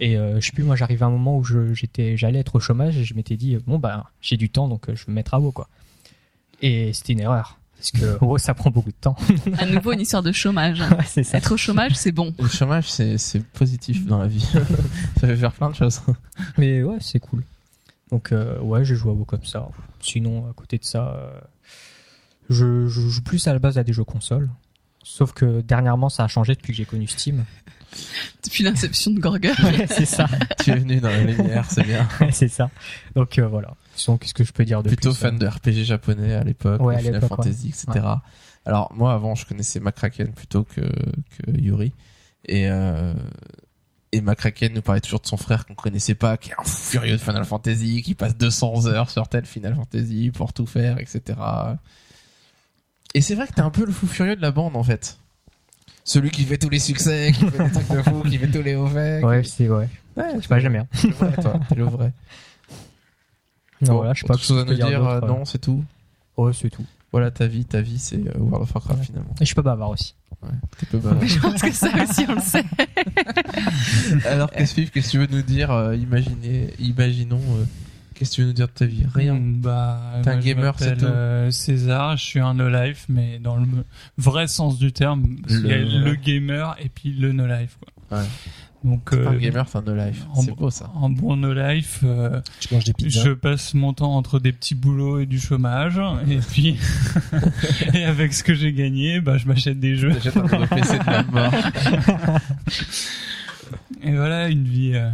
Et 0.00 0.16
euh, 0.16 0.40
je 0.40 0.46
sais 0.46 0.52
plus, 0.52 0.64
moi, 0.64 0.76
j'arrivais 0.76 1.04
à 1.04 1.08
un 1.08 1.10
moment 1.10 1.38
où 1.38 1.44
j'étais, 1.72 2.16
j'allais 2.16 2.40
être 2.40 2.56
au 2.56 2.60
chômage 2.60 2.96
et 2.98 3.04
je 3.04 3.14
m'étais 3.14 3.36
dit 3.36 3.56
bon 3.66 3.78
bah 3.78 4.10
j'ai 4.20 4.36
du 4.36 4.50
temps 4.50 4.68
donc 4.68 4.86
je 4.88 5.06
vais 5.06 5.10
me 5.10 5.14
mettre 5.14 5.34
à 5.34 5.40
WoW 5.40 5.52
quoi. 5.52 5.68
Et 6.62 6.92
c'était 6.92 7.12
une 7.14 7.20
erreur 7.20 7.58
parce 7.92 8.02
que 8.02 8.18
WoW 8.24 8.38
ça 8.38 8.54
prend 8.54 8.70
beaucoup 8.70 8.90
de 8.90 8.96
temps. 9.00 9.16
À 9.58 9.66
nouveau, 9.66 9.92
une 9.92 10.00
histoire 10.00 10.22
de 10.22 10.32
chômage. 10.32 10.80
Ouais, 10.94 11.04
c'est 11.06 11.24
ça. 11.24 11.38
Être 11.38 11.52
au 11.52 11.56
chômage, 11.56 11.92
c'est 11.94 12.12
bon. 12.12 12.34
Le 12.38 12.48
chômage, 12.48 12.90
c'est, 12.90 13.18
c'est 13.18 13.44
positif 13.44 14.06
dans 14.06 14.18
la 14.18 14.26
vie. 14.26 14.46
ça 15.20 15.26
fait 15.26 15.36
faire 15.36 15.52
plein 15.52 15.70
de 15.70 15.74
choses. 15.74 16.00
Mais 16.56 16.82
ouais, 16.82 16.98
c'est 17.00 17.18
cool. 17.18 17.42
Donc 18.10 18.32
euh, 18.32 18.58
ouais, 18.60 18.84
je 18.84 18.94
joue 18.94 19.10
à 19.10 19.12
WoW 19.12 19.24
comme 19.24 19.44
ça. 19.44 19.68
Sinon, 20.00 20.48
à 20.48 20.52
côté 20.52 20.78
de 20.78 20.84
ça, 20.84 21.14
euh, 21.16 21.40
je, 22.48 22.86
je 22.86 23.00
joue 23.00 23.22
plus 23.22 23.46
à 23.48 23.52
la 23.52 23.58
base 23.58 23.78
à 23.78 23.82
des 23.82 23.92
jeux 23.92 24.04
consoles. 24.04 24.50
Sauf 25.02 25.32
que 25.32 25.60
dernièrement, 25.62 26.08
ça 26.08 26.24
a 26.24 26.28
changé 26.28 26.54
depuis 26.54 26.72
que 26.72 26.76
j'ai 26.76 26.84
connu 26.84 27.06
Steam. 27.06 27.44
Depuis 28.44 28.64
l'inception 28.64 29.10
de 29.10 29.20
Gorger. 29.20 29.52
Ouais, 29.62 29.86
c'est 29.88 30.06
ça. 30.06 30.26
tu 30.62 30.70
es 30.70 30.76
venu 30.76 31.00
dans 31.00 31.08
la 31.08 31.22
lumière, 31.22 31.66
c'est 31.70 31.84
bien. 31.84 32.08
Ouais, 32.20 32.32
c'est 32.32 32.48
ça. 32.48 32.70
Donc 33.14 33.38
euh, 33.38 33.46
voilà. 33.46 33.74
Qu'est-ce 33.96 34.34
que 34.34 34.44
je 34.44 34.52
peux 34.52 34.64
dire 34.64 34.82
de 34.82 34.88
Plutôt 34.88 35.10
plus 35.10 35.18
fan 35.20 35.38
de 35.38 35.46
RPG 35.46 35.84
japonais 35.84 36.34
à 36.34 36.44
l'époque, 36.44 36.80
Ouais, 36.82 36.98
Final 36.98 37.20
Fantasy, 37.22 37.68
etc. 37.68 38.06
Alors 38.66 38.92
moi 38.94 39.12
avant 39.12 39.34
je 39.34 39.44
connaissais 39.46 39.78
McCracken 39.80 40.32
plutôt 40.32 40.64
que, 40.64 40.80
que 40.80 41.50
Yuri 41.60 41.92
et 42.46 42.68
euh, 42.70 43.12
et 44.12 44.20
McCracken 44.20 44.72
nous 44.72 44.80
parlait 44.82 45.00
toujours 45.00 45.20
de 45.20 45.26
son 45.26 45.36
frère 45.36 45.66
qu'on 45.66 45.74
connaissait 45.74 46.14
pas, 46.14 46.36
qui 46.36 46.50
est 46.50 46.54
un 46.58 46.62
fou 46.64 46.76
furieux 46.92 47.12
de 47.16 47.20
Final 47.20 47.44
Fantasy, 47.44 48.00
qui 48.02 48.14
passe 48.14 48.36
200 48.36 48.86
heures 48.86 49.10
sur 49.10 49.26
tel 49.28 49.44
Final 49.44 49.74
Fantasy 49.74 50.30
pour 50.32 50.52
tout 50.52 50.66
faire, 50.66 50.98
etc. 51.00 51.36
Et 53.14 53.20
c'est 53.20 53.34
vrai 53.34 53.46
que 53.46 53.52
t'es 53.54 53.60
un 53.60 53.70
peu 53.70 53.84
le 53.84 53.92
fou 53.92 54.06
furieux 54.06 54.36
de 54.36 54.42
la 54.42 54.50
bande 54.50 54.76
en 54.76 54.82
fait. 54.82 55.18
Celui 56.04 56.30
qui 56.30 56.44
fait 56.44 56.58
tous 56.58 56.68
les 56.68 56.78
succès, 56.78 57.32
qui 57.34 57.44
fait 57.48 57.64
des 57.64 57.70
trucs 57.72 57.88
de 57.88 58.02
fou, 58.02 58.22
qui 58.22 58.36
fait 58.38 58.50
tous 58.50 58.62
les 58.62 58.74
hauts 58.74 58.86
faits. 58.88 59.24
Ouais, 59.24 59.42
qui- 59.42 59.50
c'est 59.50 59.68
ouais. 59.68 59.88
ouais, 60.16 60.24
Je 60.36 60.40
sais 60.42 60.48
pas, 60.48 60.58
jamais. 60.60 60.78
hein. 60.80 60.86
le 61.02 61.10
vrai, 61.10 61.32
toi, 61.42 61.60
t'es 61.68 61.74
le 61.76 61.84
vrai. 61.84 62.12
Non, 63.88 63.96
voilà, 63.96 64.14
je 64.14 64.20
sais 64.20 64.26
pas 64.26 64.34
autre 64.34 64.42
ce 64.42 64.48
chose 64.48 64.56
que 64.58 64.62
à 64.62 64.64
nous 64.64 64.70
peux 64.70 64.76
dire 64.76 64.86
dire, 65.00 65.06
euh, 65.08 65.20
non, 65.26 65.44
c'est 65.44 65.58
tout. 65.60 65.84
Ouais, 66.36 66.52
c'est 66.52 66.70
tout. 66.70 66.84
Voilà 67.12 67.30
ta 67.30 67.46
vie, 67.46 67.64
ta 67.64 67.80
vie 67.80 67.98
c'est 67.98 68.16
euh, 68.16 68.32
World 68.38 68.62
of 68.62 68.74
Warcraft 68.74 68.98
Ouais. 69.00 69.06
finalement. 69.06 69.30
Et 69.36 69.40
je 69.40 69.44
suis 69.44 69.54
pas 69.54 69.62
bavard 69.62 69.90
aussi. 69.90 70.14
Tu 70.78 70.86
peux 70.86 70.98
pas. 70.98 71.14
Je 71.26 71.38
pense 71.38 71.62
que 71.62 71.72
ça 71.72 71.88
aussi, 72.02 72.26
on 72.28 72.34
le 72.34 72.40
sait. 72.40 72.64
Alors 74.28 74.50
qu'est-ce 74.50 74.74
que 74.74 74.80
qu'est-ce 74.82 75.06
que 75.06 75.10
tu 75.12 75.18
veux 75.18 75.26
nous 75.30 75.42
dire 75.42 75.70
euh, 75.70 75.96
Imaginez, 75.96 76.74
imaginons, 76.78 77.38
euh, 77.40 77.64
qu'est-ce 78.14 78.30
que 78.30 78.34
tu 78.36 78.40
veux 78.42 78.46
nous 78.48 78.52
dire 78.52 78.66
de 78.66 78.72
ta 78.72 78.84
vie? 78.86 79.04
Rien. 79.14 79.34
Mm, 79.34 79.60
Bah, 79.60 80.00
T'es 80.22 80.30
un 80.30 80.38
gamer, 80.40 80.74
c'est 80.78 80.96
tout 80.96 81.04
euh, 81.06 81.50
César, 81.50 82.16
je 82.16 82.24
suis 82.24 82.40
un 82.40 82.54
no-life, 82.54 83.06
mais 83.08 83.38
dans 83.38 83.56
le 83.56 83.66
vrai 84.18 84.46
sens 84.48 84.78
du 84.78 84.92
terme, 84.92 85.36
Le- 85.48 85.60
il 85.60 85.66
y 85.66 85.72
a 85.72 85.78
le 86.00 86.14
gamer 86.16 86.76
et 86.82 86.88
puis 86.88 87.12
le 87.12 87.32
no-life. 87.32 87.76
Quoi. 88.10 88.18
Ouais. 88.18 88.24
Donc, 88.84 89.12
un 89.14 89.16
euh, 89.16 89.38
gamer, 89.38 89.66
c'est 89.68 89.78
un 89.78 89.82
no 89.82 89.94
life. 89.94 90.26
en- 90.34 90.42
C'est 90.42 90.54
beau 90.54 90.70
ça. 90.70 90.90
en 90.94 91.08
bon 91.08 91.42
euh, 92.04 92.40
Tu 92.60 92.74
manges 92.74 92.84
des 92.84 92.92
pizzas. 92.92 93.24
je 93.24 93.30
passe 93.30 93.72
mon 93.74 93.94
temps 93.94 94.14
entre 94.14 94.38
des 94.38 94.52
petits 94.52 94.74
boulots 94.74 95.20
et 95.20 95.26
du 95.26 95.40
chômage, 95.40 95.98
et 96.28 96.36
puis, 96.52 96.76
et 97.94 98.04
avec 98.04 98.34
ce 98.34 98.44
que 98.44 98.52
j'ai 98.54 98.72
gagné, 98.74 99.20
bah, 99.20 99.38
je 99.38 99.46
m'achète 99.48 99.80
des 99.80 99.96
jeux. 99.96 100.12
J'achète 100.12 100.36
un 100.36 100.42
nouveau 100.42 100.66
PC 100.66 100.98
de 100.98 101.06
la 101.10 101.22
mort. 101.24 101.54
Et 104.04 104.12
voilà, 104.14 104.48
une 104.48 104.64
vie, 104.64 104.92
euh, 104.94 105.10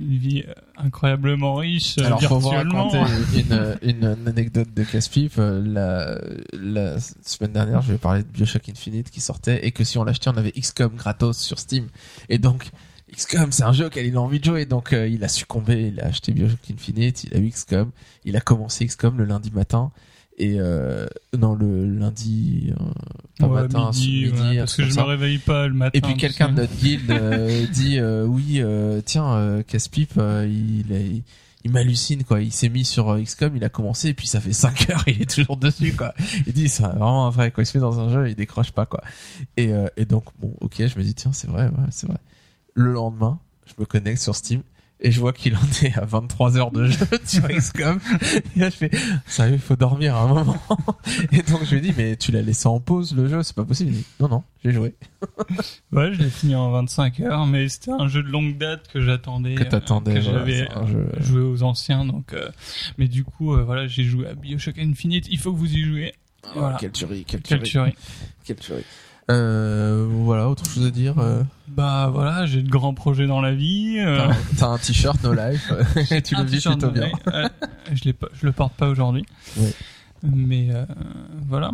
une 0.00 0.16
vie 0.18 0.44
euh, 0.46 0.52
incroyablement 0.76 1.54
riche, 1.54 1.98
euh, 1.98 2.04
Alors 2.06 2.20
pour 2.20 2.38
vous 2.38 2.48
raconter 2.48 2.98
une, 3.34 3.76
une, 3.82 4.16
une 4.20 4.28
anecdote 4.28 4.72
de 4.74 4.84
casse-pipe, 4.84 5.36
la, 5.36 6.18
la 6.52 7.00
semaine 7.00 7.52
dernière, 7.52 7.82
je 7.82 7.92
vais 7.92 7.98
parler 7.98 8.22
de 8.22 8.28
Bioshock 8.28 8.68
Infinite 8.68 9.10
qui 9.10 9.20
sortait 9.20 9.66
et 9.66 9.72
que 9.72 9.84
si 9.84 9.98
on 9.98 10.04
l'achetait, 10.04 10.30
on 10.30 10.36
avait 10.36 10.52
XCOM 10.52 10.94
gratos 10.94 11.38
sur 11.38 11.58
Steam. 11.58 11.88
Et 12.28 12.38
donc 12.38 12.70
XCOM, 13.12 13.52
c'est 13.52 13.64
un 13.64 13.72
jeu 13.72 13.86
auquel 13.86 14.06
il 14.06 14.16
a 14.16 14.20
envie 14.20 14.40
de 14.40 14.44
jouer, 14.44 14.66
donc 14.66 14.92
euh, 14.92 15.06
il 15.08 15.22
a 15.24 15.28
succombé, 15.28 15.88
il 15.88 16.00
a 16.00 16.06
acheté 16.06 16.32
Bioshock 16.32 16.70
Infinite, 16.72 17.24
il 17.24 17.34
a 17.34 17.38
eu 17.38 17.48
XCOM, 17.48 17.90
il 18.24 18.36
a 18.36 18.40
commencé 18.40 18.86
XCOM 18.86 19.18
le 19.18 19.24
lundi 19.24 19.50
matin 19.52 19.92
Et 20.36 20.56
euh, 20.58 21.06
non, 21.38 21.54
le 21.54 21.86
lundi, 21.86 22.72
euh, 22.72 22.84
pas 23.38 23.46
Ouais, 23.46 23.62
matin, 23.62 23.90
midi, 23.94 24.24
midi, 24.24 24.32
ouais, 24.32 24.58
un 24.58 24.60
parce 24.62 24.74
que 24.76 24.82
je 24.82 24.88
comme 24.88 24.96
me 24.96 25.02
ça. 25.02 25.04
réveille 25.04 25.38
pas 25.38 25.68
le 25.68 25.74
matin. 25.74 25.96
Et 25.96 26.00
puis 26.00 26.16
quelqu'un 26.16 26.48
de 26.48 26.54
notre 26.54 26.74
guilde 26.76 27.10
euh, 27.10 27.66
dit 27.72 27.98
euh, 27.98 28.24
oui 28.24 28.56
euh, 28.60 29.00
tiens 29.04 29.32
euh, 29.34 29.62
euh, 30.18 30.48
il, 30.50 30.92
est- 30.92 31.22
il 31.64 31.70
m'hallucine 31.70 32.24
quoi 32.24 32.40
il 32.42 32.52
s'est 32.52 32.68
mis 32.68 32.84
sur 32.84 33.10
euh, 33.10 33.22
XCOM 33.22 33.56
il 33.56 33.62
a 33.64 33.68
commencé 33.68 34.08
et 34.08 34.14
puis 34.14 34.26
ça 34.26 34.40
fait 34.40 34.52
5 34.52 34.90
heures 34.90 35.04
il 35.06 35.22
est 35.22 35.30
toujours 35.30 35.56
dessus 35.56 35.92
quoi 35.96 36.12
il 36.46 36.52
dit 36.52 36.68
c'est 36.68 36.82
vraiment 36.82 37.30
vrai 37.30 37.52
quoi 37.52 37.62
il 37.62 37.66
se 37.66 37.78
met 37.78 37.80
dans 37.80 38.00
un 38.00 38.10
jeu 38.12 38.28
il 38.28 38.34
décroche 38.34 38.72
pas 38.72 38.86
quoi 38.86 39.02
et, 39.56 39.72
euh, 39.72 39.86
et 39.96 40.04
donc 40.04 40.24
bon 40.40 40.52
ok 40.60 40.84
je 40.86 40.98
me 40.98 41.02
dis 41.04 41.14
tiens 41.14 41.32
c'est 41.32 41.48
vrai 41.48 41.66
ouais, 41.68 41.86
c'est 41.90 42.06
vrai 42.08 42.18
le 42.74 42.92
lendemain 42.92 43.38
je 43.66 43.72
me 43.78 43.86
connecte 43.86 44.20
sur 44.20 44.34
Steam 44.34 44.62
et 45.04 45.12
je 45.12 45.20
vois 45.20 45.32
qu'il 45.32 45.54
en 45.54 45.60
est 45.82 45.96
à 45.96 46.04
23 46.04 46.56
heures 46.56 46.70
de 46.72 46.86
jeu 46.86 47.06
sur 47.24 47.46
XCOM 47.46 48.00
et 48.56 48.58
là 48.58 48.70
je 48.70 48.74
fais 48.76 48.90
sérieux 49.26 49.54
il 49.54 49.60
faut 49.60 49.76
dormir 49.76 50.16
à 50.16 50.22
un 50.22 50.26
moment 50.28 50.56
et 51.30 51.42
donc 51.42 51.60
je 51.64 51.74
lui 51.76 51.80
dis 51.82 51.94
mais 51.96 52.16
tu 52.16 52.32
l'as 52.32 52.42
laissé 52.42 52.66
en 52.66 52.80
pause 52.80 53.14
le 53.14 53.28
jeu 53.28 53.42
c'est 53.42 53.54
pas 53.54 53.64
possible 53.64 53.90
il 53.92 53.98
dit 53.98 54.06
non 54.18 54.28
non 54.28 54.42
j'ai 54.64 54.72
joué 54.72 54.94
Ouais, 55.92 56.12
je 56.12 56.20
l'ai 56.22 56.28
fini 56.30 56.54
en 56.54 56.70
25 56.70 57.20
heures, 57.20 57.46
mais 57.46 57.68
c'était 57.68 57.90
un 57.92 58.08
jeu 58.08 58.22
de 58.22 58.28
longue 58.28 58.58
date 58.58 58.88
que 58.92 59.00
j'attendais. 59.00 59.54
que 59.54 59.62
t'attendais 59.62 60.12
euh, 60.12 60.14
que 60.16 60.20
voilà, 60.20 60.38
j'avais 60.40 60.86
jeu- 60.90 61.08
joué 61.20 61.40
aux 61.42 61.62
anciens, 61.62 62.04
donc. 62.04 62.32
euh, 62.32 62.48
mais 62.98 63.06
du 63.08 63.24
coup, 63.24 63.54
euh, 63.54 63.62
voilà, 63.62 63.86
j'ai 63.86 64.02
joué 64.04 64.26
à 64.26 64.34
Bioshock 64.34 64.78
Infinite. 64.78 65.26
Il 65.30 65.38
faut 65.38 65.52
que 65.52 65.58
vous 65.58 65.72
y 65.72 65.82
jouiez. 65.82 66.14
Voilà. 66.54 66.72
Ah, 66.74 66.78
Quelle 66.80 66.90
tuerie, 66.92 67.24
quelle 67.24 67.40
Quelle 67.42 67.62
tuerie. 67.62 67.92
tuerie. 67.92 67.94
Quelle 68.44 68.56
tuerie. 68.56 68.84
Euh, 69.30 70.06
voilà, 70.10 70.48
autre 70.50 70.66
chose 70.68 70.84
à 70.86 70.90
dire. 70.90 71.14
Bah 71.74 72.08
voilà, 72.12 72.46
j'ai 72.46 72.62
de 72.62 72.68
grands 72.70 72.94
projets 72.94 73.26
dans 73.26 73.40
la 73.40 73.52
vie. 73.52 73.96
euh, 73.98 74.28
T'as 74.58 74.68
un- 74.68 74.78
t-shirt 74.78 75.22
No 75.24 75.34
Life. 75.34 75.72
tu 76.24 76.36
le 76.36 76.44
vis 76.44 76.64
plutôt 76.64 76.90
bien. 76.90 77.10
Euh, 77.28 77.48
je 77.92 78.10
pas, 78.12 78.28
je 78.40 78.46
le 78.46 78.52
porte 78.52 78.74
pas 78.74 78.88
aujourd'hui. 78.88 79.26
Mais 80.22 80.68
euh, 80.70 80.84
voilà. 81.48 81.72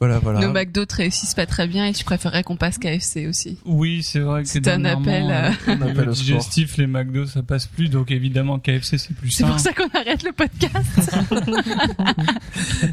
Voilà, 0.00 0.20
voilà. 0.20 0.38
Nos 0.40 0.52
McDo 0.52 0.84
te 0.84 0.94
réussissent 0.94 1.34
pas 1.34 1.46
très 1.46 1.66
bien 1.66 1.84
et 1.86 1.92
tu 1.92 2.04
préférerais 2.04 2.44
qu'on 2.44 2.56
passe 2.56 2.78
KFC 2.78 3.26
aussi. 3.26 3.58
Oui, 3.64 4.04
c'est 4.04 4.20
vrai 4.20 4.44
que 4.44 4.48
C'est 4.48 4.68
un 4.68 4.84
appel, 4.84 5.28
Un 5.66 6.06
digestif, 6.12 6.76
les 6.76 6.86
McDo, 6.86 7.26
ça 7.26 7.42
passe 7.42 7.66
plus, 7.66 7.88
donc 7.88 8.12
évidemment 8.12 8.60
KFC 8.60 8.96
c'est 8.96 9.14
plus 9.14 9.32
C'est 9.32 9.44
pour 9.44 9.58
ça 9.58 9.72
qu'on 9.72 9.88
arrête 9.98 10.22
le 10.22 10.32
podcast. 10.32 11.16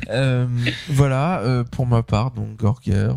Euh, 0.09 0.47
voilà, 0.89 1.39
euh, 1.41 1.63
pour 1.63 1.85
ma 1.85 2.03
part, 2.03 2.31
donc 2.31 2.55
Gorger, 2.57 2.91
euh, 2.93 3.13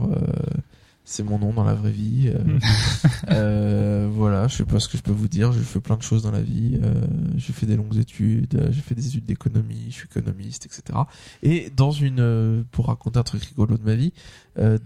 c'est 1.09 1.23
mon 1.23 1.39
nom 1.39 1.55
dans 1.55 1.65
la 1.65 1.73
vraie 1.73 1.91
vie. 1.91 2.31
euh, 2.35 2.59
euh, 3.31 4.09
voilà, 4.13 4.47
je 4.47 4.57
sais 4.57 4.65
pas 4.67 4.79
ce 4.79 4.89
que 4.89 4.99
je 4.99 5.03
peux 5.03 5.11
vous 5.11 5.27
dire. 5.27 5.53
J'ai 5.53 5.61
fait 5.61 5.81
plein 5.81 5.97
de 5.97 6.03
choses 6.03 6.23
dans 6.23 6.31
la 6.31 6.43
vie. 6.43 6.79
Euh, 6.83 6.93
j'ai 7.37 7.55
fait 7.55 7.65
des 7.65 7.77
longues 7.77 7.97
études. 7.97 8.69
J'ai 8.71 8.83
fait 8.83 8.95
des 8.95 9.07
études 9.07 9.25
d'économie. 9.25 9.87
Je 9.89 9.95
suis 9.95 10.09
économiste, 10.15 10.67
etc. 10.67 10.99
Et 11.43 11.73
dans 11.75 11.93
une, 11.93 12.63
pour 12.73 12.89
raconter 12.89 13.19
un 13.19 13.23
truc 13.23 13.43
rigolo 13.43 13.79
de 13.79 13.85
ma 13.85 13.95
vie, 13.95 14.13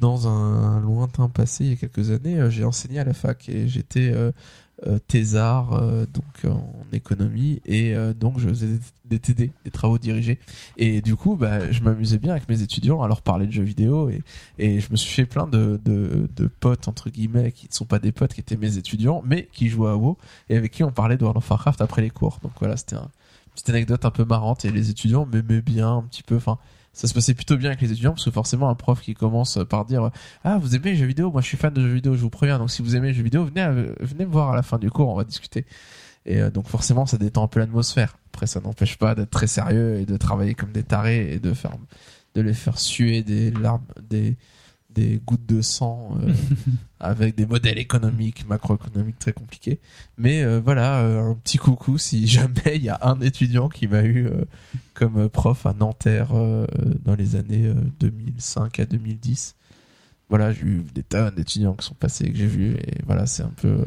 dans 0.00 0.28
un 0.28 0.80
lointain 0.80 1.28
passé, 1.28 1.64
il 1.64 1.70
y 1.70 1.72
a 1.72 1.76
quelques 1.76 2.10
années, 2.10 2.50
j'ai 2.50 2.64
enseigné 2.64 3.00
à 3.00 3.04
la 3.04 3.14
fac 3.14 3.48
et 3.48 3.66
j'étais 3.68 4.14
thésard 5.06 5.74
euh, 5.74 6.06
donc 6.06 6.52
en 6.52 6.84
économie 6.92 7.60
et 7.64 7.94
euh, 7.94 8.12
donc 8.12 8.38
je 8.38 8.48
faisais 8.48 8.78
des, 9.04 9.18
TD, 9.18 9.50
des 9.64 9.70
travaux 9.70 9.98
dirigés. 9.98 10.38
Et 10.76 11.00
du 11.00 11.16
coup, 11.16 11.36
bah, 11.36 11.70
je 11.70 11.82
m'amusais 11.82 12.18
bien 12.18 12.32
avec 12.32 12.48
mes 12.48 12.62
étudiants 12.62 13.02
à 13.02 13.08
leur 13.08 13.22
parler 13.22 13.46
de 13.46 13.52
jeux 13.52 13.62
vidéo 13.62 14.10
et, 14.10 14.22
et 14.58 14.80
je 14.80 14.90
me 14.90 14.96
suis 14.96 15.12
fait 15.12 15.26
plein 15.26 15.46
de, 15.46 15.80
de, 15.84 16.28
de 16.34 16.46
potes, 16.46 16.88
entre 16.88 17.10
guillemets, 17.10 17.52
qui 17.52 17.68
ne 17.68 17.74
sont 17.74 17.84
pas 17.84 17.98
des 17.98 18.12
potes, 18.12 18.34
qui 18.34 18.40
étaient 18.40 18.56
mes 18.56 18.76
étudiants, 18.76 19.22
mais 19.24 19.48
qui 19.52 19.68
jouaient 19.68 19.90
à 19.90 19.96
WoW 19.96 20.18
et 20.48 20.56
avec 20.56 20.72
qui 20.72 20.84
on 20.84 20.90
parlait 20.90 21.16
de 21.16 21.22
World 21.22 21.38
of 21.38 21.48
Warcraft 21.48 21.80
après 21.80 22.02
les 22.02 22.10
cours. 22.10 22.38
Donc 22.42 22.52
voilà, 22.58 22.76
c'était 22.76 22.96
un, 22.96 23.02
une 23.46 23.52
petite 23.52 23.70
anecdote 23.70 24.04
un 24.04 24.10
peu 24.10 24.24
marrante 24.24 24.64
et 24.64 24.70
les 24.70 24.90
étudiants 24.90 25.26
m'aimaient 25.26 25.62
bien 25.62 25.96
un 25.96 26.02
petit 26.02 26.22
peu. 26.22 26.36
Enfin, 26.36 26.58
ça 26.92 27.08
se 27.08 27.14
passait 27.14 27.34
plutôt 27.34 27.56
bien 27.56 27.70
avec 27.70 27.80
les 27.80 27.90
étudiants 27.92 28.12
parce 28.12 28.24
que 28.24 28.30
forcément 28.30 28.68
un 28.68 28.74
prof 28.74 29.00
qui 29.00 29.14
commence 29.14 29.58
par 29.68 29.84
dire 29.86 30.10
ah 30.44 30.58
vous 30.58 30.74
aimez 30.76 30.90
les 30.90 30.96
jeux 30.96 31.06
vidéo 31.06 31.30
moi 31.30 31.40
je 31.40 31.46
suis 31.46 31.56
fan 31.56 31.72
de 31.72 31.80
jeux 31.80 31.94
vidéo 31.94 32.14
je 32.14 32.20
vous 32.20 32.30
préviens. 32.30 32.58
Donc 32.58 32.70
si 32.70 32.82
vous 32.82 32.96
aimez 32.96 33.08
les 33.08 33.14
jeux 33.14 33.22
vidéo 33.22 33.44
venez 33.44 33.60
à- 33.62 33.72
venez 33.72 34.26
me 34.26 34.30
voir 34.30 34.50
à 34.50 34.56
la 34.56 34.62
fin 34.62 34.78
du 34.78 34.90
cours 34.90 35.08
on 35.08 35.16
va 35.16 35.24
discuter 35.24 35.64
et 36.26 36.40
euh, 36.40 36.50
donc 36.50 36.68
forcément 36.68 37.06
ça 37.06 37.16
détend 37.18 37.44
un 37.44 37.48
peu 37.48 37.60
l'atmosphère. 37.60 38.16
Après 38.32 38.46
ça 38.46 38.60
n'empêche 38.60 38.96
pas 38.98 39.14
d'être 39.14 39.30
très 39.30 39.46
sérieux 39.46 39.96
et 40.00 40.06
de 40.06 40.16
travailler 40.16 40.54
comme 40.54 40.72
des 40.72 40.82
tarés 40.84 41.32
et 41.32 41.38
de 41.38 41.52
faire 41.54 41.72
de 42.34 42.40
les 42.40 42.54
faire 42.54 42.78
suer 42.78 43.22
des 43.22 43.50
larmes 43.50 43.84
des 44.08 44.36
des 44.94 45.20
gouttes 45.24 45.46
de 45.46 45.62
sang 45.62 46.16
euh, 46.22 46.32
avec 47.00 47.34
des 47.34 47.46
modèles 47.46 47.78
économiques 47.78 48.46
macroéconomiques 48.46 49.18
très 49.18 49.32
compliqués. 49.32 49.80
Mais 50.16 50.42
euh, 50.42 50.60
voilà 50.64 51.00
euh, 51.00 51.30
un 51.30 51.34
petit 51.34 51.58
coucou 51.58 51.98
si 51.98 52.26
jamais 52.28 52.76
il 52.76 52.84
y 52.84 52.88
a 52.88 52.98
un 53.02 53.20
étudiant 53.20 53.68
qui 53.68 53.88
m'a 53.88 54.04
eu 54.04 54.28
comme 54.94 55.28
prof 55.28 55.66
à 55.66 55.72
Nanterre 55.72 56.28
dans 57.04 57.14
les 57.14 57.36
années 57.36 57.66
euh, 57.66 57.74
2005 58.00 58.80
à 58.80 58.86
2010 58.86 59.56
voilà 60.28 60.52
j'ai 60.52 60.62
eu 60.62 60.84
des 60.94 61.02
tonnes 61.02 61.34
d'étudiants 61.34 61.74
qui 61.74 61.86
sont 61.86 61.94
passés 61.94 62.30
que 62.30 62.36
j'ai 62.36 62.46
vus 62.46 62.76
et 62.76 62.98
voilà 63.06 63.26
c'est 63.26 63.42
un 63.42 63.52
peu 63.56 63.84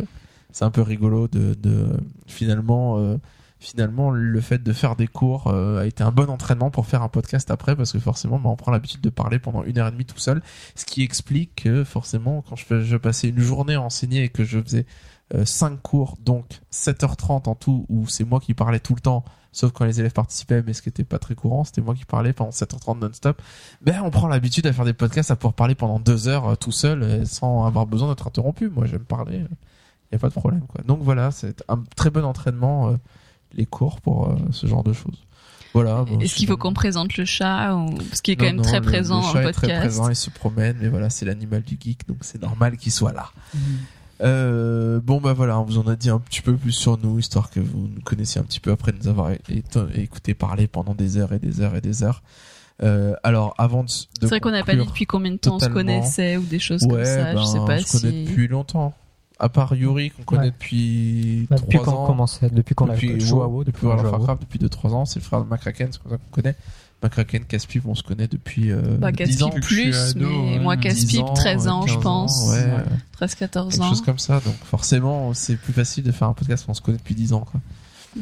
c'est 0.52 0.66
un 0.66 0.72
peu 0.72 0.82
rigolo 0.82 1.28
de, 1.28 1.54
de 1.54 1.88
finalement 2.28 3.18
finalement 3.66 4.12
le 4.12 4.42
fait 4.42 4.62
de 4.62 4.74
faire 4.74 4.96
des 4.96 5.08
cours 5.08 5.48
euh, 5.48 5.82
a 5.82 5.86
été 5.86 6.04
un 6.04 6.12
bon 6.12 6.30
entraînement 6.30 6.70
pour 6.70 6.86
faire 6.86 7.02
un 7.02 7.10
podcast 7.10 7.50
après 7.50 7.76
parce 7.76 7.92
que 7.92 8.00
forcément 8.00 8.38
bah, 8.38 8.50
on 8.50 8.56
prend 8.56 8.72
l'habitude 8.72 9.02
de 9.02 9.10
parler 9.10 9.40
pendant 9.40 9.64
une 9.64 9.80
heure 9.80 9.88
et 9.88 9.92
demie 9.92 10.06
tout 10.06 10.20
seul 10.20 10.42
ce 10.76 10.86
qui 10.86 11.02
explique 11.02 11.64
que 11.64 11.84
forcément 11.84 12.44
quand 12.48 12.56
je, 12.56 12.98
passais 12.98 13.30
une 13.30 13.40
journée 13.40 13.74
à 13.74 13.82
enseigner 13.82 14.24
et 14.24 14.30
que 14.30 14.44
je 14.44 14.62
faisais 14.62 14.86
euh, 15.34 15.46
5 15.46 15.82
cours 15.82 16.18
donc 16.24 16.46
7h30 16.72 17.50
en 17.50 17.56
tout 17.56 17.86
où 17.90 18.08
c'est 18.08 18.24
moi 18.24 18.40
qui 18.40 18.54
parlais 18.54 18.80
tout 18.80 18.94
le 18.94 19.02
temps 19.02 19.26
sauf 19.52 19.72
quand 19.72 19.86
les 19.86 20.00
élèves 20.00 20.14
participaient 20.14 20.62
mais 20.62 20.74
ce 20.74 20.84
qui 20.84 20.90
était 20.90 21.04
pas 21.04 21.18
très 21.18 21.34
courant 21.34 21.64
c'était 21.64 21.82
moi 21.82 21.96
qui 21.96 22.06
parlais 22.06 22.34
pendant 22.34 22.52
7h30 22.52 23.00
non-stop 23.00 23.42
ben 23.82 24.00
on 24.04 24.12
prend 24.12 24.28
l'habitude 24.28 24.68
à 24.68 24.74
faire 24.74 24.86
des 24.86 24.94
podcasts 24.94 25.32
à 25.32 25.36
pouvoir 25.36 25.56
parler 25.56 25.74
pendant 25.74 26.00
deux 26.00 26.28
heures 26.28 26.50
euh, 26.50 26.56
tout 26.56 26.72
seul 26.72 27.02
euh, 27.02 27.26
sans 27.26 27.66
avoir 27.66 27.88
besoin 27.88 28.10
d'être 28.10 28.28
interrompu. 28.28 28.70
Moi 28.70 28.86
j'aime 28.86 29.06
parler 29.06 29.44
il 30.12 30.14
y 30.14 30.16
a 30.16 30.20
pas 30.20 30.28
de 30.28 30.34
problème 30.34 30.62
quoi. 30.68 30.84
Donc 30.84 31.00
voilà 31.02 31.32
c'est 31.32 31.64
un 31.68 31.84
très 31.96 32.12
bon 32.12 32.24
entraînement 32.24 32.96
les 33.56 33.66
cours 33.66 34.02
pour 34.02 34.30
euh, 34.30 34.36
ce 34.52 34.68
genre 34.68 34.84
de 34.84 34.94
choses 34.94 35.18
voilà 35.74 36.04
bon, 36.04 36.20
Est-ce 36.20 36.36
qu'il 36.36 36.48
faut 36.48 36.56
qu'on 36.58 36.74
présente 36.74 37.18
le 37.18 37.26
chat 37.26 37.76
ou... 37.76 37.96
Parce 37.96 38.22
qu'il 38.22 38.34
est 38.34 38.38
quand 38.38 38.46
Non, 38.46 38.52
même 38.52 38.56
non, 38.58 38.64
très 38.64 38.80
le- 38.80 38.86
présent 38.86 39.18
le 39.20 39.24
dans 39.26 39.34
chat 39.34 39.42
le 39.42 39.50
est 39.50 39.52
très 39.52 39.62
podcast. 39.68 39.80
présent 39.82 40.10
il 40.10 40.16
se 40.16 40.30
promène 40.30 40.78
mais 40.82 40.88
voilà 40.88 41.10
c'est 41.10 41.26
l'animal 41.26 41.64
du 41.64 41.78
geek 41.80 42.08
donc 42.08 42.18
c'est 42.22 42.42
normal 42.42 42.78
qu'il 42.78 42.92
soit 42.92 43.12
là 43.14 43.32
euh, 44.22 45.02
bon 45.04 45.20
bah 45.20 45.34
voilà, 45.34 45.60
on 45.60 45.64
vous 45.66 45.78
en 45.78 45.88
a 45.88 45.96
dit 45.98 46.10
un 46.10 46.20
petit 46.20 46.42
peu 46.42 46.56
plus 46.56 46.72
sur 46.72 46.98
nous, 46.98 47.20
histoire 47.20 47.50
que 47.50 47.60
vous 47.60 47.90
nous 47.94 48.02
connaissiez 48.02 48.40
un 48.40 48.46
petit 48.46 48.62
peu 48.62 48.72
après 48.72 48.94
nous 48.98 49.10
avoir 49.10 49.32
écouté 49.94 50.34
parler 50.34 50.68
pendant 50.68 50.94
des 50.96 51.18
heures 51.18 51.34
et 51.34 51.40
des 51.40 51.60
heures 51.60 51.76
et 51.76 51.82
des 51.82 52.02
heures. 52.04 52.24
Euh, 52.82 53.14
alors 53.24 53.54
avant 53.58 53.84
de, 53.84 53.90
C'est 53.90 54.26
vrai 54.28 54.40
qu'on 54.40 54.52
n'a 54.52 54.64
pas 54.64 54.76
dit 54.76 54.86
depuis 54.86 55.06
combien 55.06 55.32
de 55.32 55.38
temps 55.38 55.56
on 55.56 55.60
se 55.60 55.66
connaissait 55.68 56.38
ou 56.38 56.44
des 56.44 56.60
choses 56.60 56.82
comme 56.82 56.92
ouais, 56.94 57.04
ça. 57.06 57.34
ben, 57.34 57.42
je 57.42 57.46
sais 57.46 57.60
pas 57.66 57.78
je 57.78 57.86
si. 57.86 58.02
connais 58.02 58.24
depuis 58.24 58.48
longtemps. 58.48 58.94
À 59.40 59.50
part 59.50 59.76
Yuri 59.76 60.12
qu'on 60.12 60.24
connaît 60.24 60.44
Ouais. 60.44 60.52
depuis 60.52 61.48
Bah, 61.50 61.58
depuis 61.58 61.78
3 61.78 61.86
qu'on 61.94 62.00
ans. 62.04 62.06
commence, 62.08 62.40
depuis 62.42 62.74
qu'on 62.76 62.90
a 62.90 62.96
joué 62.96 63.42
à 63.42 63.48
WoW, 63.48 63.64
depuis 63.66 63.82
qu'on 63.82 63.88
World 63.88 64.06
of. 64.06 64.12
Warcraft 64.14 64.42
depuis 64.42 64.60
2-3 64.60 64.94
ans, 64.94 65.06
c'est 65.06 65.20
le 65.20 65.26
frère 65.26 65.44
de 65.44 65.50
Macraken, 65.50 65.90
c'est 65.92 66.02
comme 66.02 66.12
ça 66.14 66.18
qu'on 66.18 66.42
connaît. 66.42 66.56
Macraken, 67.04 67.44
Caspipe, 67.44 67.86
on 67.86 67.94
se 67.96 68.04
connaît 68.04 68.28
depuis 68.30 68.72
euh, 68.72 68.82
Bah, 68.98 69.12
10 69.12 69.44
ans. 69.44 69.50
Plus, 69.50 69.94
ado, 70.12 70.28
mais 70.30 70.54
ouais. 70.54 70.60
moi 70.60 70.76
10 70.78 70.82
Caspipe 70.84 71.22
ans, 71.22 71.34
13 71.34 71.68
euh, 71.68 71.70
ans, 71.70 71.86
je 71.86 71.94
15 71.96 72.04
pense. 72.04 72.44
ans, 72.44 72.52
ouais. 72.54 73.28
13-14 73.28 73.70
quelque 73.72 73.82
ans. 73.82 73.90
chose 73.90 74.02
comme 74.02 74.20
ça. 74.20 74.40
Donc 74.40 74.56
forcément, 74.64 75.34
c'est 75.34 75.58
plus 75.58 75.74
facile 75.74 76.04
de 76.06 76.12
faire 76.14 76.30
un 76.30 76.34
podcast 76.34 76.64
quand 76.66 76.72
on 76.72 76.76
se 76.76 76.82
connaît 76.82 76.98
depuis 76.98 77.16
10 77.16 77.34
ans. 77.34 77.42
Quoi. 77.52 77.60
Mm. 78.16 78.22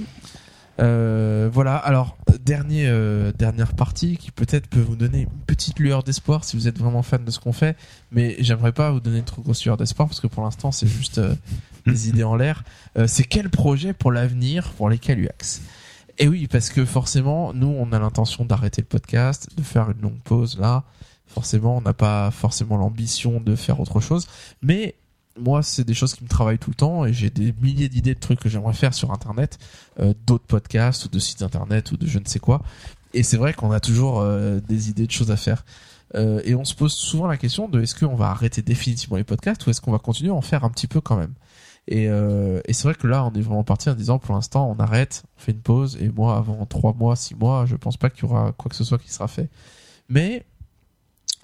Euh, 0.80 1.50
voilà. 1.52 1.76
Alors 1.76 2.18
dernier 2.44 2.88
euh, 2.88 3.32
dernière 3.32 3.74
partie 3.74 4.18
qui 4.18 4.32
peut-être 4.32 4.68
peut 4.68 4.80
vous 4.80 4.96
donner 4.96 5.22
une 5.22 5.42
petite 5.48 5.80
lueur 5.80 6.04
d'espoir 6.04 6.44
si 6.44 6.56
vous 6.58 6.68
êtes 6.68 6.78
vraiment 6.78 7.04
fan 7.04 7.24
de 7.24 7.32
ce 7.32 7.40
qu'on 7.40 7.54
fait. 7.54 7.78
Mais 8.12 8.36
j'aimerais 8.40 8.72
pas 8.72 8.92
vous 8.92 9.00
donner 9.00 9.20
une 9.20 9.26
trop 9.26 9.42
grosse 9.42 9.64
lueur 9.64 9.78
d'espoir 9.78 10.08
parce 10.08 10.20
que 10.20 10.28
pour 10.28 10.44
l'instant 10.44 10.72
c'est 10.72 10.88
juste 10.88 11.18
euh, 11.20 11.36
des 11.86 12.10
idées 12.10 12.24
en 12.24 12.36
l'air. 12.36 12.64
Euh, 12.98 13.08
c'est 13.08 13.24
quel 13.24 13.50
projet 13.50 13.94
pour 13.94 14.12
l'avenir 14.12 14.72
pour 14.74 14.90
les 14.90 14.98
Caluax? 14.98 15.62
Et 16.20 16.28
oui, 16.28 16.48
parce 16.48 16.70
que 16.70 16.86
forcément, 16.86 17.54
nous, 17.54 17.76
on 17.76 17.92
a 17.92 17.98
l'intention 17.98 18.46
d'arrêter 18.46 18.84
le 18.84 18.88
podcast, 18.88 19.50
de 19.58 19.64
faire 19.64 19.90
une 19.90 20.00
longue 20.00 20.22
pause 20.24 20.60
là. 20.60 20.84
Forcément, 21.26 21.78
on 21.78 21.82
n'a 21.82 21.94
pas 21.94 22.30
forcément 22.30 22.78
l'ambition 22.78 23.40
de 23.40 23.56
faire 23.56 23.80
autre 23.80 24.00
chose, 24.00 24.28
mais 24.62 24.94
moi, 25.40 25.64
c'est 25.64 25.84
des 25.84 25.94
choses 25.94 26.14
qui 26.14 26.24
me 26.24 26.30
travaillent 26.30 26.60
tout 26.60 26.70
le 26.70 26.76
temps 26.76 27.06
et 27.06 27.14
j'ai 27.14 27.30
des 27.30 27.54
milliers 27.62 27.90
d'idées 27.90 28.14
de 28.16 28.20
trucs 28.20 28.40
que 28.40 28.50
j'aimerais 28.50 28.74
faire 28.74 28.94
sur 28.94 29.12
Internet, 29.12 29.58
euh, 30.00 30.14
d'autres 30.26 30.46
podcasts 30.46 31.06
ou 31.06 31.10
de 31.10 31.20
sites 31.20 31.42
Internet 31.42 31.92
ou 31.92 31.98
de 31.98 32.06
je 32.06 32.20
ne 32.20 32.26
sais 32.26 32.40
quoi. 32.40 32.62
Et 33.14 33.24
c'est 33.24 33.38
vrai 33.38 33.54
qu'on 33.54 33.72
a 33.72 33.80
toujours 33.80 34.20
euh, 34.20 34.60
des 34.60 34.90
idées 34.90 35.08
de 35.08 35.12
choses 35.12 35.32
à 35.32 35.38
faire. 35.38 35.66
Euh, 36.16 36.42
et 36.46 36.56
on 36.56 36.64
se 36.64 36.76
pose 36.76 36.94
souvent 36.94 37.28
la 37.28 37.38
question 37.38 37.68
de 37.68 37.82
est-ce 37.82 37.96
qu'on 37.96 38.16
va 38.16 38.30
arrêter 38.30 38.62
définitivement 38.62 39.18
les 39.18 39.24
podcasts 39.24 39.66
ou 39.66 39.70
est-ce 39.70 39.82
qu'on 39.82 39.92
va 39.92 40.00
continuer 40.00 40.30
à 40.30 40.36
en 40.36 40.42
faire 40.42 40.64
un 40.64 40.70
petit 40.70 40.88
peu 40.88 41.02
quand 41.02 41.16
même? 41.16 41.34
Et, 41.88 42.08
euh, 42.08 42.62
et 42.66 42.74
c'est 42.74 42.84
vrai 42.84 42.96
que 42.96 43.08
là, 43.08 43.26
on 43.26 43.34
est 43.34 43.42
vraiment 43.42 43.64
parti 43.64 43.90
en 43.90 43.96
disant 43.96 44.20
pour 44.20 44.36
l'instant, 44.36 44.70
on 44.70 44.82
arrête, 44.82 45.24
on 45.38 45.42
fait 45.42 45.52
une 45.52 45.62
pause. 45.62 45.98
Et 46.00 46.10
moi, 46.10 46.38
avant 46.38 46.66
trois 46.66 46.94
mois, 46.94 47.16
six 47.16 47.36
mois, 47.36 47.66
je 47.66 47.76
pense 47.76 47.98
pas 47.98 48.10
qu'il 48.10 48.24
y 48.24 48.32
aura 48.32 48.52
quoi 48.54 48.70
que 48.70 48.76
ce 48.76 48.84
soit 48.84 49.00
qui 49.00 49.12
sera 49.12 49.28
fait. 49.28 49.50
Mais 50.10 50.46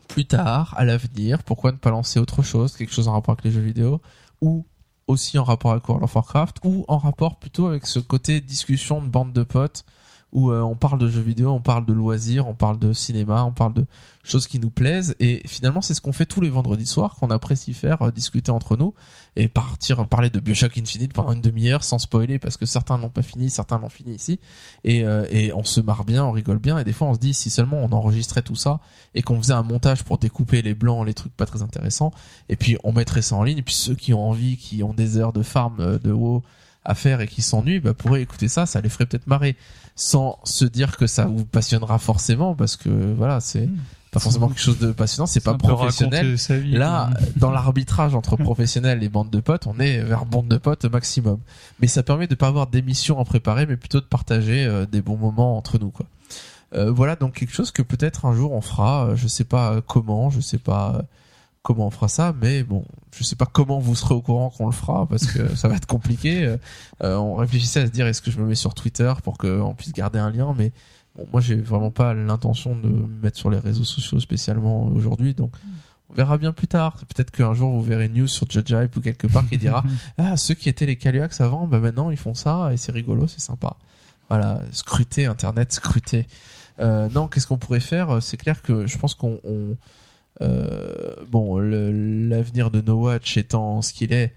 plus 0.10 0.26
tard, 0.26 0.74
à 0.78 0.84
l'avenir, 0.84 1.44
pourquoi 1.44 1.72
ne 1.72 1.78
pas 1.78 1.92
lancer 1.92 2.20
autre 2.20 2.44
chose, 2.44 2.76
quelque 2.76 2.92
chose 2.92 3.08
en 3.08 3.14
rapport 3.14 3.34
avec 3.34 3.46
les 3.46 3.52
jeux 3.52 3.62
vidéo, 3.62 4.02
ou 4.42 4.66
aussi 5.08 5.38
en 5.40 5.44
rapport 5.46 5.72
avec 5.72 5.88
World 5.88 6.04
of 6.04 6.14
Warcraft, 6.14 6.58
ou 6.66 6.84
en 6.90 6.98
rapport 6.98 7.40
plutôt 7.40 7.68
avec 7.68 7.86
ce 7.86 8.00
côté 8.00 8.42
discussion 8.42 9.02
de 9.02 9.08
bande 9.08 9.32
de 9.32 9.44
potes, 9.44 9.86
où 10.32 10.52
euh, 10.52 10.62
on 10.62 10.76
parle 10.76 11.00
de 11.00 11.08
jeux 11.08 11.22
vidéo, 11.22 11.50
on 11.50 11.62
parle 11.62 11.86
de 11.86 11.94
loisirs, 11.94 12.48
on 12.48 12.54
parle 12.54 12.78
de 12.78 12.94
cinéma, 12.94 13.44
on 13.44 13.52
parle 13.52 13.74
de 13.74 13.86
choses 14.24 14.48
qui 14.48 14.60
nous 14.60 14.70
plaisent. 14.70 15.16
Et 15.20 15.42
finalement 15.48 15.82
c'est 15.82 15.94
ce 15.94 16.02
qu'on 16.02 16.14
fait 16.14 16.26
tous 16.26 16.42
les 16.42 16.50
vendredis 16.50 16.86
soirs 16.86 17.16
qu'on 17.16 17.32
apprécie 17.32 17.74
faire, 17.74 18.02
euh, 18.02 18.12
discuter 18.12 18.52
entre 18.52 18.78
nous 18.78 18.94
et 19.36 19.48
partir 19.48 20.08
parler 20.08 20.30
de 20.30 20.40
BioShock 20.40 20.78
Infinite 20.78 21.14
pendant 21.14 21.32
une 21.32 21.42
demi-heure 21.42 21.84
sans 21.84 21.98
spoiler 21.98 22.38
parce 22.38 22.58
que 22.58 22.66
certains 22.66 22.98
n'ont 22.98 23.10
pas 23.10 23.24
fini, 23.24 23.50
certains 23.50 23.80
l'ont 23.80 23.90
fini 23.90 24.14
ici. 24.14 24.40
Et, 24.84 25.04
euh, 25.04 25.26
et 25.32 25.52
on 25.54 25.64
se 25.64 25.82
marre 25.82 26.04
bien, 26.04 26.24
on 26.26 26.32
rigole 26.32 26.60
bien. 26.60 26.78
Et 26.78 26.84
des 26.84 26.94
fois 26.94 27.08
on 27.08 27.16
se 27.16 27.20
dit 27.20 27.34
si 27.34 27.50
seulement 27.50 27.78
on 27.78 27.92
enregistrait 27.92 28.44
tout 28.44 28.56
ça 28.56 28.80
et 29.16 29.24
qu'on 29.24 29.38
faisait 29.42 29.54
un 29.54 29.64
montage 29.64 30.04
pour 30.04 30.20
découper 30.20 30.62
les 30.62 30.76
blancs, 30.76 31.06
les 31.08 31.16
trucs 31.16 31.36
pas 31.36 31.46
très 31.46 31.64
intéressants 31.64 32.12
et 32.50 32.56
puis 32.56 32.78
on 32.84 32.92
mettrait 32.92 33.24
ça 33.24 33.36
en 33.36 33.44
ligne. 33.44 33.58
Et 33.58 33.64
puis 33.64 33.74
ceux 33.76 33.96
qui 33.96 34.14
ont 34.14 34.30
envie, 34.30 34.58
qui 34.58 34.84
ont 34.84 34.94
des 34.94 35.18
heures 35.18 35.34
de 35.34 35.42
farm 35.42 35.80
euh, 35.80 35.98
de 35.98 36.12
WoW 36.12 36.44
à 36.86 36.96
faire 36.96 37.22
et 37.22 37.28
qui 37.28 37.42
s'ennuient, 37.42 37.80
bah, 37.80 37.94
pourraient 37.94 38.22
écouter 38.22 38.48
ça, 38.48 38.66
ça 38.66 38.82
les 38.82 38.90
ferait 38.90 39.06
peut-être 39.06 39.28
marrer 39.28 39.56
sans 39.96 40.40
se 40.46 40.64
dire 40.66 40.96
que 40.98 41.08
ça 41.08 41.26
vous 41.26 41.44
passionnera 41.46 42.00
forcément 42.00 42.56
parce 42.56 42.78
que 42.78 42.90
voilà 42.90 43.42
c'est 43.42 43.68
Hmm. 43.68 43.78
pas 44.12 44.20
forcément 44.22 44.48
quelque 44.48 44.62
chose 44.62 44.80
de 44.80 44.92
passionnant 44.92 45.28
c'est 45.28 45.44
pas 45.44 45.54
professionnel 45.56 46.36
vie, 46.36 46.72
là 46.72 47.10
quoi. 47.12 47.20
dans 47.36 47.52
l'arbitrage 47.52 48.16
entre 48.16 48.38
professionnels 48.38 49.04
et 49.04 49.10
bande 49.10 49.30
de 49.30 49.40
potes 49.42 49.68
on 49.68 49.78
est 49.80 50.00
vers 50.02 50.26
bande 50.26 50.48
de 50.48 50.58
potes 50.58 50.86
maximum 50.86 51.38
mais 51.82 51.88
ça 51.88 52.02
permet 52.02 52.26
de 52.28 52.34
pas 52.36 52.48
avoir 52.48 52.68
d'émissions 52.68 53.20
à 53.20 53.26
préparer 53.26 53.66
mais 53.68 53.76
plutôt 53.78 54.00
de 54.00 54.06
partager 54.06 54.66
euh, 54.66 54.86
des 54.88 55.02
bons 55.02 55.18
moments 55.18 55.58
entre 55.58 55.78
nous 55.80 55.92
quoi 55.92 56.06
Euh, 56.74 56.92
voilà 56.92 57.16
donc 57.16 57.34
quelque 57.34 57.54
chose 57.54 57.72
que 57.72 57.82
peut-être 57.84 58.26
un 58.26 58.34
jour 58.36 58.52
on 58.54 58.62
fera 58.62 59.08
euh, 59.10 59.16
je 59.16 59.28
sais 59.28 59.44
pas 59.44 59.74
euh, 59.74 59.82
comment 59.86 60.30
je 60.30 60.40
sais 60.40 60.60
pas 60.60 60.94
euh, 60.96 61.02
comment 61.62 61.88
on 61.88 61.92
fera 61.92 62.08
ça 62.08 62.34
mais 62.42 62.64
bon 62.64 62.86
je 63.16 63.24
sais 63.24 63.36
pas 63.36 63.46
comment 63.46 63.80
vous 63.80 63.96
serez 63.96 64.14
au 64.14 64.22
courant 64.22 64.50
qu'on 64.50 64.68
le 64.68 64.72
fera 64.72 65.08
parce 65.08 65.26
que 65.26 65.56
ça 65.56 65.68
va 65.68 65.76
être 65.76 65.88
compliqué. 65.88 66.46
Euh, 66.46 66.58
euh, 67.04 67.16
on 67.16 67.36
réfléchissait 67.36 67.82
à 67.82 67.86
se 67.86 67.92
dire 67.92 68.08
est-ce 68.08 68.22
que 68.22 68.32
je 68.32 68.40
me 68.40 68.46
mets 68.46 68.56
sur 68.56 68.74
Twitter 68.74 69.12
pour 69.24 69.38
qu'on 69.38 69.74
puisse 69.76 69.94
garder 69.94 70.20
un 70.20 70.32
lien 70.32 70.54
mais 70.58 70.72
bon 71.16 71.28
moi 71.32 71.42
j'ai 71.42 71.56
vraiment 71.56 71.92
pas 71.92 72.14
l'intention 72.14 72.76
de 72.76 72.88
me 72.88 73.22
mettre 73.22 73.38
sur 73.38 73.50
les 73.50 73.60
réseaux 73.60 73.84
sociaux 73.84 74.20
spécialement 74.20 74.88
aujourd'hui 74.88 75.34
donc 75.34 75.52
on 76.12 76.16
verra 76.16 76.40
bien 76.40 76.54
plus 76.54 76.68
tard. 76.68 76.98
Peut-être 77.08 77.30
qu'un 77.30 77.54
jour 77.54 77.72
vous 77.72 77.84
verrez 77.84 78.06
une 78.06 78.14
news 78.14 78.28
sur 78.28 78.50
Judge 78.50 78.72
Hype 78.72 78.96
ou 78.96 79.02
quelque 79.02 79.28
part 79.28 79.48
qui 79.48 79.58
dira 79.58 79.84
ah 80.18 80.38
ceux 80.38 80.56
qui 80.56 80.70
étaient 80.70 80.88
les 80.88 80.96
Caluax 80.96 81.42
avant 81.42 81.68
bah 81.68 81.80
maintenant 81.80 82.10
ils 82.10 82.18
font 82.18 82.34
ça 82.34 82.72
et 82.74 82.78
c'est 82.78 82.92
rigolo 82.92 83.28
c'est 83.28 83.42
sympa. 83.42 83.76
Voilà 84.30 84.62
scruter 84.72 85.26
internet 85.26 85.74
scruter. 85.74 86.28
Euh, 86.80 87.10
non 87.10 87.28
qu'est-ce 87.28 87.48
qu'on 87.48 87.58
pourrait 87.58 87.80
faire? 87.80 88.22
C'est 88.24 88.38
clair 88.38 88.62
que 88.62 88.88
je 88.88 88.98
pense 88.98 89.14
qu'on 89.14 89.40
on, 89.44 89.76
bon 90.42 91.58
le- 91.60 92.28
l'avenir 92.30 92.72
de 92.72 92.82
No 92.82 92.96
Watch 92.96 93.38
étant 93.38 93.82
ce 93.82 93.94
qu'il 93.94 94.14
est 94.14 94.34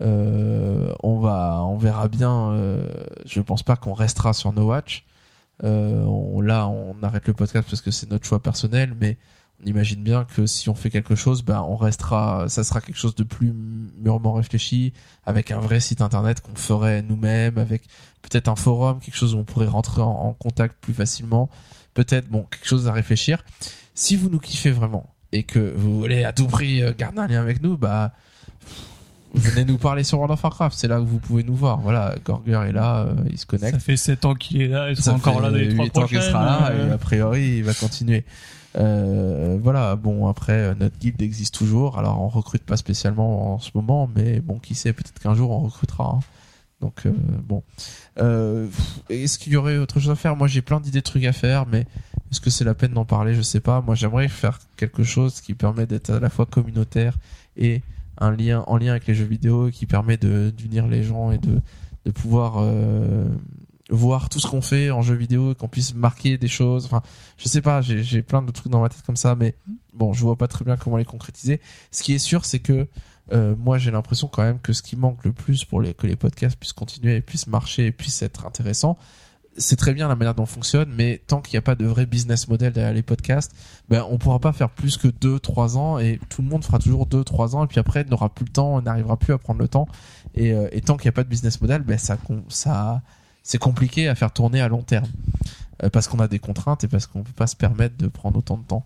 euh, 0.00 0.92
on 1.02 1.20
va 1.20 1.62
on 1.64 1.76
verra 1.76 2.08
bien 2.08 2.50
euh, 2.52 2.84
je 3.26 3.40
pense 3.40 3.62
pas 3.62 3.76
qu'on 3.76 3.92
restera 3.94 4.32
sur 4.32 4.52
No 4.52 4.66
Watch. 4.66 5.04
Euh, 5.62 6.04
là 6.42 6.66
on 6.68 6.96
arrête 7.02 7.26
le 7.28 7.32
podcast 7.34 7.68
parce 7.70 7.80
que 7.80 7.92
c'est 7.92 8.10
notre 8.10 8.26
choix 8.26 8.42
personnel 8.42 8.96
mais 9.00 9.16
on 9.62 9.66
imagine 9.68 10.02
bien 10.02 10.24
que 10.24 10.46
si 10.46 10.68
on 10.68 10.74
fait 10.74 10.90
quelque 10.90 11.14
chose 11.14 11.44
ben 11.44 11.62
on 11.62 11.76
restera 11.76 12.48
ça 12.48 12.64
sera 12.64 12.80
quelque 12.80 12.96
chose 12.98 13.14
de 13.14 13.22
plus 13.22 13.52
mûrement 13.52 14.32
réfléchi 14.32 14.92
avec 15.24 15.52
un 15.52 15.60
vrai 15.60 15.78
site 15.78 16.00
internet 16.00 16.40
qu'on 16.40 16.56
ferait 16.56 17.02
nous-mêmes 17.02 17.56
avec 17.58 17.82
peut-être 18.22 18.48
un 18.48 18.56
forum 18.56 18.98
quelque 18.98 19.14
chose 19.16 19.36
où 19.36 19.38
on 19.38 19.44
pourrait 19.44 19.68
rentrer 19.68 20.02
en, 20.02 20.08
en 20.10 20.32
contact 20.32 20.74
plus 20.80 20.92
facilement. 20.94 21.48
Peut-être 21.94 22.28
bon 22.28 22.42
quelque 22.50 22.66
chose 22.66 22.88
à 22.88 22.92
réfléchir. 22.92 23.44
Si 23.94 24.16
vous 24.16 24.28
nous 24.28 24.40
kiffez 24.40 24.72
vraiment 24.72 25.06
et 25.34 25.42
que 25.42 25.72
vous 25.76 25.98
voulez 26.00 26.24
à 26.24 26.32
tout 26.32 26.46
prix 26.46 26.82
euh, 26.82 26.92
garder 26.96 27.18
un 27.20 27.26
lien 27.26 27.40
avec 27.42 27.62
nous 27.62 27.76
bah 27.76 28.12
venez 29.34 29.64
nous 29.64 29.78
parler 29.78 30.04
sur 30.04 30.18
World 30.18 30.32
of 30.32 30.42
Warcraft 30.44 30.76
c'est 30.78 30.86
là 30.88 31.00
où 31.00 31.06
vous 31.06 31.18
pouvez 31.18 31.42
nous 31.42 31.56
voir 31.56 31.78
voilà 31.80 32.14
Gorger 32.24 32.62
est 32.68 32.72
là 32.72 33.00
euh, 33.00 33.14
il 33.30 33.38
se 33.38 33.46
connecte 33.46 33.74
Ça 33.74 33.80
fait 33.80 33.96
7 33.96 34.24
ans 34.26 34.34
qu'il 34.34 34.62
est 34.62 34.68
là, 34.68 34.90
il 34.90 34.96
ça 34.96 35.02
sera 35.02 35.16
encore 35.16 35.40
là 35.40 35.50
dans 35.50 35.56
les 35.56 35.68
trois 35.74 35.84
huit 35.84 35.98
ans 35.98 36.06
qu'il 36.06 36.16
prochaines. 36.18 36.32
sera 36.32 36.44
là 36.44 36.70
euh, 36.70 36.90
et 36.90 36.92
a 36.92 36.98
priori 36.98 37.56
il 37.58 37.64
va 37.64 37.74
continuer. 37.74 38.24
Euh, 38.76 39.56
voilà, 39.62 39.94
bon 39.94 40.26
après 40.26 40.52
euh, 40.52 40.74
notre 40.78 40.98
guilde 40.98 41.22
existe 41.22 41.54
toujours, 41.54 41.96
alors 41.98 42.20
on 42.20 42.28
recrute 42.28 42.64
pas 42.64 42.76
spécialement 42.76 43.54
en 43.54 43.58
ce 43.60 43.70
moment, 43.74 44.10
mais 44.16 44.40
bon 44.40 44.58
qui 44.58 44.74
sait, 44.74 44.92
peut-être 44.92 45.20
qu'un 45.20 45.34
jour 45.34 45.50
on 45.52 45.60
recrutera. 45.60 46.16
hein. 46.16 46.20
Donc 46.80 47.06
euh, 47.06 47.12
bon, 47.46 47.62
euh, 48.18 48.68
est-ce 49.08 49.38
qu'il 49.38 49.52
y 49.52 49.56
aurait 49.56 49.78
autre 49.78 50.00
chose 50.00 50.10
à 50.10 50.14
faire? 50.14 50.36
Moi 50.36 50.46
j'ai 50.46 50.62
plein 50.62 50.80
d'idées 50.80 51.00
de 51.00 51.04
trucs 51.04 51.24
à 51.24 51.32
faire, 51.32 51.66
mais 51.66 51.86
est-ce 52.30 52.40
que 52.40 52.50
c'est 52.50 52.64
la 52.64 52.74
peine 52.74 52.92
d'en 52.92 53.04
parler? 53.04 53.34
Je 53.34 53.42
sais 53.42 53.60
pas. 53.60 53.80
Moi 53.80 53.94
j'aimerais 53.94 54.28
faire 54.28 54.58
quelque 54.76 55.02
chose 55.02 55.40
qui 55.40 55.54
permet 55.54 55.86
d'être 55.86 56.10
à 56.10 56.20
la 56.20 56.30
fois 56.30 56.46
communautaire 56.46 57.16
et 57.56 57.82
un 58.18 58.30
lien 58.30 58.62
en 58.66 58.76
lien 58.76 58.92
avec 58.92 59.06
les 59.06 59.14
jeux 59.14 59.24
vidéo, 59.24 59.70
qui 59.70 59.86
permet 59.86 60.16
de 60.16 60.52
d'unir 60.56 60.86
les 60.86 61.02
gens 61.02 61.32
et 61.32 61.38
de 61.38 61.60
de 62.04 62.10
pouvoir 62.10 62.56
euh, 62.58 63.26
voir 63.90 64.28
tout 64.28 64.38
ce 64.40 64.46
qu'on 64.46 64.62
fait 64.62 64.90
en 64.90 65.02
jeu 65.02 65.14
vidéo 65.14 65.54
qu'on 65.54 65.68
puisse 65.68 65.94
marquer 65.94 66.38
des 66.38 66.48
choses. 66.48 66.86
Enfin, 66.86 67.02
je 67.38 67.48
sais 67.48 67.62
pas, 67.62 67.80
j'ai 67.80 68.02
j'ai 68.02 68.22
plein 68.22 68.42
de 68.42 68.50
trucs 68.52 68.70
dans 68.70 68.80
ma 68.80 68.88
tête 68.88 69.02
comme 69.02 69.16
ça, 69.16 69.34
mais 69.34 69.54
bon, 69.92 70.12
je 70.12 70.20
vois 70.20 70.36
pas 70.36 70.48
très 70.48 70.64
bien 70.64 70.76
comment 70.76 70.96
les 70.96 71.04
concrétiser. 71.04 71.60
Ce 71.90 72.02
qui 72.02 72.14
est 72.14 72.18
sûr, 72.18 72.44
c'est 72.44 72.60
que 72.60 72.86
euh, 73.32 73.54
moi, 73.56 73.78
j'ai 73.78 73.90
l'impression 73.90 74.28
quand 74.28 74.42
même 74.42 74.60
que 74.60 74.72
ce 74.72 74.82
qui 74.82 74.96
manque 74.96 75.24
le 75.24 75.32
plus 75.32 75.64
pour 75.64 75.80
les, 75.80 75.94
que 75.94 76.06
les 76.06 76.16
podcasts 76.16 76.56
puissent 76.56 76.72
continuer 76.72 77.16
et 77.16 77.20
puissent 77.20 77.46
marcher 77.46 77.86
et 77.86 77.92
puissent 77.92 78.22
être 78.22 78.46
intéressants, 78.46 78.98
c'est 79.56 79.76
très 79.76 79.94
bien 79.94 80.08
la 80.08 80.16
manière 80.16 80.34
dont 80.34 80.42
on 80.42 80.46
fonctionne, 80.46 80.92
mais 80.96 81.22
tant 81.26 81.40
qu'il 81.40 81.54
n'y 81.54 81.58
a 81.58 81.62
pas 81.62 81.76
de 81.76 81.86
vrai 81.86 82.06
business 82.06 82.48
model 82.48 82.72
derrière 82.72 82.92
les 82.92 83.02
podcasts, 83.02 83.54
ben 83.88 84.04
on 84.10 84.18
pourra 84.18 84.40
pas 84.40 84.52
faire 84.52 84.68
plus 84.68 84.96
que 84.96 85.06
2 85.06 85.38
3 85.38 85.78
ans 85.78 85.98
et 86.00 86.18
tout 86.28 86.42
le 86.42 86.48
monde 86.48 86.64
fera 86.64 86.80
toujours 86.80 87.06
2 87.06 87.22
3 87.22 87.54
ans 87.54 87.64
et 87.64 87.68
puis 87.68 87.78
après 87.78 88.02
n'aura 88.02 88.34
plus 88.34 88.46
le 88.46 88.50
temps, 88.50 88.82
n'arrivera 88.82 89.16
plus 89.16 89.32
à 89.32 89.38
prendre 89.38 89.60
le 89.60 89.68
temps 89.68 89.86
et, 90.34 90.52
euh, 90.52 90.66
et 90.72 90.80
tant 90.80 90.96
qu'il 90.96 91.06
n'y 91.06 91.10
a 91.10 91.12
pas 91.12 91.22
de 91.22 91.28
business 91.28 91.60
model, 91.60 91.82
ben 91.82 91.98
ça 91.98 92.18
ça 92.48 93.00
c'est 93.44 93.58
compliqué 93.58 94.08
à 94.08 94.16
faire 94.16 94.32
tourner 94.32 94.60
à 94.60 94.66
long 94.66 94.82
terme 94.82 95.06
Euh, 95.82 95.90
parce 95.90 96.08
qu'on 96.08 96.20
a 96.20 96.28
des 96.28 96.38
contraintes 96.38 96.84
et 96.84 96.88
parce 96.88 97.06
qu'on 97.06 97.22
peut 97.22 97.32
pas 97.32 97.46
se 97.46 97.56
permettre 97.56 97.96
de 97.96 98.06
prendre 98.06 98.38
autant 98.38 98.56
de 98.56 98.64
temps. 98.64 98.84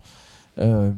Euh, 0.57 0.91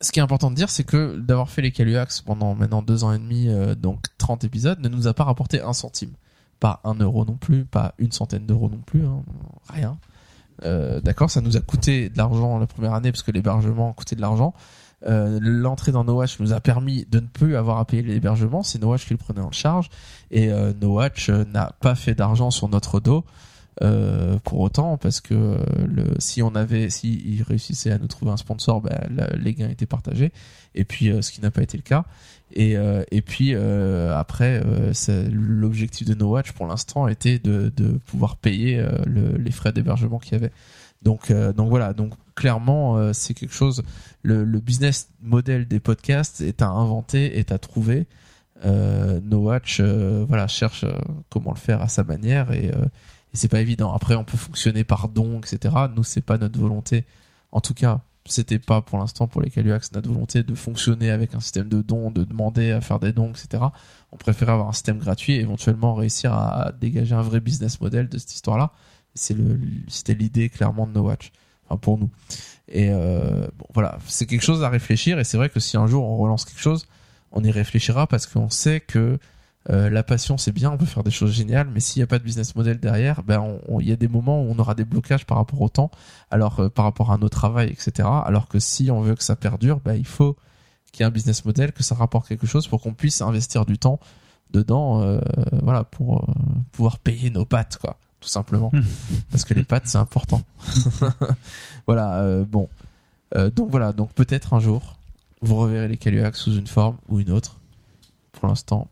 ce 0.00 0.12
qui 0.12 0.18
est 0.18 0.22
important 0.22 0.50
de 0.50 0.56
dire, 0.56 0.70
c'est 0.70 0.84
que 0.84 1.16
d'avoir 1.16 1.50
fait 1.50 1.62
les 1.62 1.72
Caluax 1.72 2.22
pendant 2.22 2.54
maintenant 2.54 2.82
deux 2.82 3.04
ans 3.04 3.12
et 3.12 3.18
demi, 3.18 3.48
euh, 3.48 3.74
donc 3.74 4.04
30 4.18 4.44
épisodes, 4.44 4.80
ne 4.80 4.88
nous 4.88 5.08
a 5.08 5.14
pas 5.14 5.24
rapporté 5.24 5.60
un 5.60 5.72
centime. 5.72 6.12
Pas 6.58 6.80
un 6.84 6.94
euro 6.94 7.24
non 7.24 7.36
plus, 7.36 7.64
pas 7.64 7.94
une 7.98 8.12
centaine 8.12 8.46
d'euros 8.46 8.68
non 8.68 8.80
plus, 8.84 9.04
hein, 9.06 9.22
rien. 9.68 9.98
Euh, 10.64 11.00
D'accord, 11.00 11.30
ça 11.30 11.40
nous 11.40 11.56
a 11.56 11.60
coûté 11.60 12.10
de 12.10 12.18
l'argent 12.18 12.58
la 12.58 12.66
première 12.66 12.94
année 12.94 13.12
parce 13.12 13.22
que 13.22 13.30
l'hébergement 13.30 13.92
coûtait 13.92 14.16
de 14.16 14.20
l'argent. 14.20 14.54
Euh, 15.06 15.38
L'entrée 15.40 15.92
dans 15.92 16.04
No 16.04 16.14
Watch 16.14 16.38
nous 16.40 16.52
a 16.52 16.60
permis 16.60 17.06
de 17.10 17.20
ne 17.20 17.26
plus 17.26 17.56
avoir 17.56 17.78
à 17.78 17.84
payer 17.86 18.02
l'hébergement, 18.02 18.62
c'est 18.62 18.80
No 18.80 18.88
Watch 18.88 19.06
qui 19.06 19.14
le 19.14 19.18
prenait 19.18 19.40
en 19.40 19.52
charge 19.52 19.88
et 20.30 20.50
euh, 20.50 20.72
No 20.78 20.94
Watch 20.94 21.30
euh, 21.30 21.44
n'a 21.46 21.72
pas 21.80 21.94
fait 21.94 22.14
d'argent 22.14 22.50
sur 22.50 22.68
notre 22.68 23.00
dos 23.00 23.24
euh, 23.82 24.38
pour 24.44 24.60
autant 24.60 24.98
parce 24.98 25.20
que 25.20 25.32
euh, 25.34 25.56
le, 25.86 26.04
si 26.18 26.42
on 26.42 26.54
avait 26.54 26.90
si 26.90 27.22
il 27.24 27.42
réussissait 27.42 27.90
à 27.90 27.98
nous 27.98 28.08
trouver 28.08 28.30
un 28.30 28.36
sponsor 28.36 28.82
la- 29.10 29.34
les 29.36 29.54
gains 29.54 29.70
étaient 29.70 29.86
partagés. 29.86 30.32
Et 30.74 30.84
puis 30.84 31.08
euh, 31.08 31.22
ce 31.22 31.32
qui 31.32 31.40
n'a 31.40 31.50
pas 31.50 31.62
été 31.62 31.76
le 31.78 31.82
cas. 31.82 32.04
Et 32.52 32.76
euh, 32.76 33.04
et 33.10 33.22
puis 33.22 33.52
euh, 33.54 34.14
après 34.16 34.60
l'objectif 35.32 36.06
de 36.06 36.14
No 36.14 36.30
Watch 36.30 36.52
pour 36.52 36.66
l'instant 36.66 37.08
était 37.08 37.38
de, 37.38 37.72
de 37.74 37.92
pouvoir 38.06 38.36
payer 38.36 38.84
le- 39.06 39.36
les 39.38 39.50
frais 39.50 39.72
d'hébergement 39.72 40.18
qu'il 40.18 40.32
y 40.32 40.36
avait. 40.36 40.52
Donc 41.02 41.32
donc 41.32 41.70
voilà. 41.70 41.92
Donc 41.94 42.12
clairement 42.34 43.12
c'est 43.14 43.32
quelque 43.34 43.54
chose 43.54 43.82
le, 44.22 44.44
le 44.44 44.60
business 44.60 45.08
model 45.22 45.66
des 45.68 45.80
podcasts 45.80 46.40
est 46.42 46.60
à 46.60 46.68
inventer 46.68 47.38
est 47.38 47.50
à 47.52 47.58
trouver. 47.58 48.06
No 48.64 49.38
Watch 49.38 49.80
voilà 49.80 50.46
cherche 50.48 50.84
comment 51.30 51.52
le 51.52 51.58
faire 51.58 51.80
à 51.80 51.88
sa 51.88 52.04
manière. 52.04 52.52
Et, 52.52 52.70
et 53.32 53.36
c'est 53.36 53.48
pas 53.48 53.60
évident. 53.60 53.92
Après 53.92 54.14
on 54.14 54.24
peut 54.24 54.36
fonctionner 54.36 54.84
par 54.84 55.08
don 55.08 55.40
etc 55.40 55.74
nous 55.94 56.04
c'est 56.04 56.20
pas 56.20 56.38
notre 56.38 56.58
volonté. 56.58 57.04
En 57.52 57.60
tout 57.60 57.74
cas 57.74 58.00
c'était 58.26 58.58
pas 58.58 58.82
pour 58.82 58.98
l'instant 58.98 59.26
pour 59.26 59.40
les 59.40 59.50
Caluax 59.50 59.92
notre 59.92 60.08
volonté 60.08 60.42
de 60.42 60.54
fonctionner 60.54 61.10
avec 61.10 61.34
un 61.34 61.40
système 61.40 61.68
de 61.68 61.82
dons 61.82 62.10
de 62.10 62.24
demander 62.24 62.70
à 62.70 62.80
faire 62.80 63.00
des 63.00 63.12
dons 63.12 63.30
etc 63.30 63.64
on 64.12 64.16
préférait 64.18 64.52
avoir 64.52 64.68
un 64.68 64.72
système 64.72 64.98
gratuit 64.98 65.34
et 65.34 65.40
éventuellement 65.40 65.94
réussir 65.94 66.34
à 66.34 66.72
dégager 66.78 67.14
un 67.14 67.22
vrai 67.22 67.40
business 67.40 67.80
model 67.80 68.08
de 68.08 68.18
cette 68.18 68.34
histoire 68.34 68.58
là 68.58 68.72
c'est 69.14 69.34
le 69.34 69.58
c'était 69.88 70.14
l'idée 70.14 70.48
clairement 70.48 70.86
de 70.86 70.92
No 70.92 71.02
Watch 71.02 71.32
enfin 71.70 71.78
pour 71.78 71.98
nous. 71.98 72.10
Et 72.68 72.90
euh, 72.90 73.46
bon 73.58 73.66
voilà. 73.74 73.98
C'est 74.06 74.26
quelque 74.26 74.42
chose 74.42 74.62
à 74.62 74.68
réfléchir 74.68 75.18
et 75.18 75.24
c'est 75.24 75.36
vrai 75.36 75.48
que 75.48 75.60
si 75.60 75.76
un 75.76 75.86
jour 75.86 76.04
on 76.04 76.16
relance 76.16 76.44
quelque 76.44 76.60
chose 76.60 76.86
on 77.32 77.42
y 77.44 77.50
réfléchira 77.50 78.06
parce 78.06 78.26
qu'on 78.26 78.50
sait 78.50 78.80
que 78.80 79.18
euh, 79.68 79.90
la 79.90 80.02
passion 80.02 80.38
c'est 80.38 80.52
bien, 80.52 80.70
on 80.70 80.78
peut 80.78 80.86
faire 80.86 81.02
des 81.02 81.10
choses 81.10 81.32
géniales, 81.32 81.68
mais 81.72 81.80
s'il 81.80 82.00
n'y 82.00 82.04
a 82.04 82.06
pas 82.06 82.18
de 82.18 82.24
business 82.24 82.56
model 82.56 82.80
derrière, 82.80 83.22
ben 83.22 83.58
il 83.80 83.88
y 83.88 83.92
a 83.92 83.96
des 83.96 84.08
moments 84.08 84.42
où 84.42 84.50
on 84.50 84.58
aura 84.58 84.74
des 84.74 84.84
blocages 84.84 85.26
par 85.26 85.36
rapport 85.36 85.60
au 85.60 85.68
temps, 85.68 85.90
alors 86.30 86.60
euh, 86.60 86.68
par 86.68 86.86
rapport 86.86 87.12
à 87.12 87.18
nos 87.18 87.28
travail, 87.28 87.68
etc. 87.68 88.08
Alors 88.24 88.48
que 88.48 88.58
si 88.58 88.90
on 88.90 89.02
veut 89.02 89.14
que 89.14 89.22
ça 89.22 89.36
perdure, 89.36 89.80
ben 89.80 89.94
il 89.94 90.06
faut 90.06 90.36
qu'il 90.92 91.00
y 91.00 91.02
ait 91.04 91.06
un 91.06 91.10
business 91.10 91.44
model, 91.44 91.72
que 91.72 91.82
ça 91.82 91.94
rapporte 91.94 92.26
quelque 92.28 92.46
chose 92.46 92.66
pour 92.68 92.80
qu'on 92.80 92.94
puisse 92.94 93.20
investir 93.20 93.66
du 93.66 93.78
temps 93.78 94.00
dedans, 94.50 95.02
euh, 95.02 95.20
voilà, 95.62 95.84
pour 95.84 96.26
pouvoir 96.72 96.98
payer 96.98 97.30
nos 97.30 97.44
pattes, 97.44 97.78
quoi, 97.80 97.98
tout 98.20 98.28
simplement, 98.28 98.72
parce 99.30 99.44
que 99.44 99.54
les 99.54 99.64
pattes 99.64 99.86
c'est 99.86 99.98
important. 99.98 100.42
voilà, 101.86 102.42
bon, 102.44 102.68
donc 103.54 103.70
voilà, 103.70 103.92
donc 103.92 104.12
peut-être 104.14 104.54
un 104.54 104.60
jour 104.60 104.96
vous 105.42 105.56
reverrez 105.56 105.88
les 105.88 105.96
Caluax 105.96 106.38
sous 106.38 106.56
une 106.56 106.66
forme 106.66 106.96
ou 107.08 107.20
une 107.20 107.30
autre. 107.30 107.56
Pour 108.32 108.48
l'instant, 108.48 108.88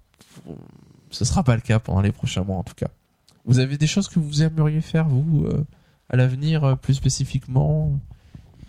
ce 1.10 1.24
sera 1.24 1.42
pas 1.42 1.54
le 1.54 1.60
cas 1.60 1.78
pendant 1.78 2.00
les 2.00 2.12
prochains 2.12 2.44
mois 2.44 2.56
en 2.56 2.64
tout 2.64 2.74
cas. 2.74 2.88
Vous 3.44 3.58
avez 3.58 3.78
des 3.78 3.86
choses 3.86 4.08
que 4.08 4.18
vous 4.18 4.42
aimeriez 4.42 4.80
faire, 4.80 5.08
vous, 5.08 5.44
euh, 5.46 5.64
à 6.10 6.16
l'avenir, 6.16 6.64
euh, 6.64 6.74
plus 6.74 6.94
spécifiquement 6.94 7.98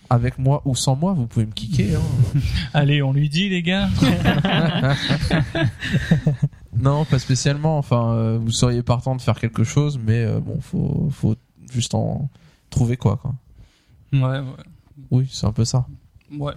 avec 0.09 0.39
moi 0.39 0.61
ou 0.65 0.75
sans 0.75 0.95
moi, 0.95 1.13
vous 1.13 1.27
pouvez 1.27 1.45
me 1.45 1.51
kicker. 1.51 1.95
Hein. 1.95 2.39
Allez, 2.73 3.01
on 3.01 3.13
lui 3.13 3.29
dit, 3.29 3.49
les 3.49 3.61
gars. 3.61 3.89
non, 6.75 7.05
pas 7.05 7.19
spécialement. 7.19 7.77
Enfin, 7.77 8.13
euh, 8.13 8.39
vous 8.39 8.51
seriez 8.51 8.81
partant 8.81 9.15
de 9.15 9.21
faire 9.21 9.39
quelque 9.39 9.63
chose, 9.63 9.99
mais 10.03 10.23
euh, 10.23 10.39
bon, 10.39 10.59
faut, 10.61 11.09
faut 11.11 11.35
juste 11.71 11.93
en 11.93 12.29
trouver 12.69 12.97
quoi, 12.97 13.17
quoi. 13.17 13.35
Ouais, 14.11 14.39
ouais. 14.39 14.63
Oui, 15.11 15.29
c'est 15.31 15.45
un 15.45 15.51
peu 15.51 15.65
ça. 15.65 15.85
Ouais. 16.31 16.53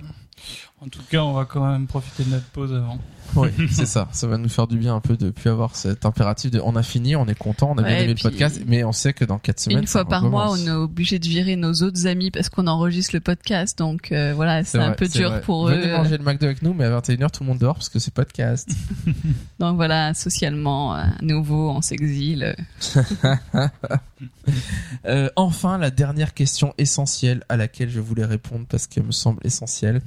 En 0.82 0.88
tout 0.88 1.02
cas, 1.08 1.20
on 1.22 1.32
va 1.32 1.44
quand 1.44 1.64
même 1.64 1.86
profiter 1.86 2.24
de 2.24 2.30
notre 2.30 2.46
pause 2.46 2.72
avant. 2.72 2.98
Oui, 3.36 3.50
c'est 3.70 3.86
ça. 3.86 4.08
Ça 4.10 4.26
va 4.26 4.36
nous 4.36 4.48
faire 4.48 4.66
du 4.66 4.76
bien 4.76 4.96
un 4.96 5.00
peu 5.00 5.16
de 5.16 5.30
plus 5.30 5.48
avoir 5.48 5.76
cet 5.76 6.04
impératif 6.04 6.50
de 6.50 6.60
on 6.60 6.74
a 6.74 6.82
fini, 6.82 7.14
on 7.14 7.26
est 7.28 7.38
content, 7.38 7.70
on 7.70 7.78
a 7.78 7.82
bien 7.82 7.92
Ouais, 7.92 8.02
aimé 8.02 8.10
et 8.10 8.14
le 8.14 8.20
podcast, 8.20 8.60
mais 8.66 8.82
on 8.82 8.90
sait 8.90 9.12
que 9.12 9.24
dans 9.24 9.38
quatre 9.38 9.60
semaines. 9.60 9.78
Une 9.78 9.86
fois 9.86 10.04
par 10.04 10.24
mois, 10.24 10.50
on 10.50 10.56
est 10.56 10.70
obligé 10.70 11.20
de 11.20 11.24
virer 11.26 11.54
nos 11.54 11.72
autres 11.72 12.08
amis 12.08 12.32
parce 12.32 12.48
qu'on 12.48 12.66
enregistre 12.66 13.14
le 13.14 13.20
podcast. 13.20 13.78
Donc 13.78 14.10
euh, 14.10 14.32
voilà, 14.34 14.64
c'est 14.64 14.78
un 14.78 14.88
vrai, 14.88 14.96
peu 14.96 15.06
dur 15.06 15.30
vrai. 15.30 15.40
pour 15.42 15.68
Venez 15.68 15.86
eux. 15.86 15.96
manger 15.96 16.18
le 16.18 16.24
McDo 16.24 16.46
avec 16.46 16.62
nous, 16.62 16.74
mais 16.74 16.84
à 16.84 16.98
21h, 16.98 17.30
tout 17.30 17.44
le 17.44 17.48
monde 17.48 17.58
dehors 17.58 17.76
parce 17.76 17.88
que 17.88 18.00
c'est 18.00 18.12
podcast. 18.12 18.68
Donc 19.60 19.76
voilà, 19.76 20.14
socialement, 20.14 20.94
à 20.94 21.06
nouveau, 21.22 21.70
on 21.70 21.80
s'exile. 21.80 22.56
Euh, 25.06 25.28
enfin, 25.36 25.78
la 25.78 25.90
dernière 25.90 26.34
question 26.34 26.74
essentielle 26.78 27.44
à 27.48 27.56
laquelle 27.56 27.90
je 27.90 28.00
voulais 28.00 28.24
répondre 28.24 28.66
parce 28.68 28.86
qu'elle 28.86 29.04
me 29.04 29.12
semble 29.12 29.40
essentielle. 29.44 30.00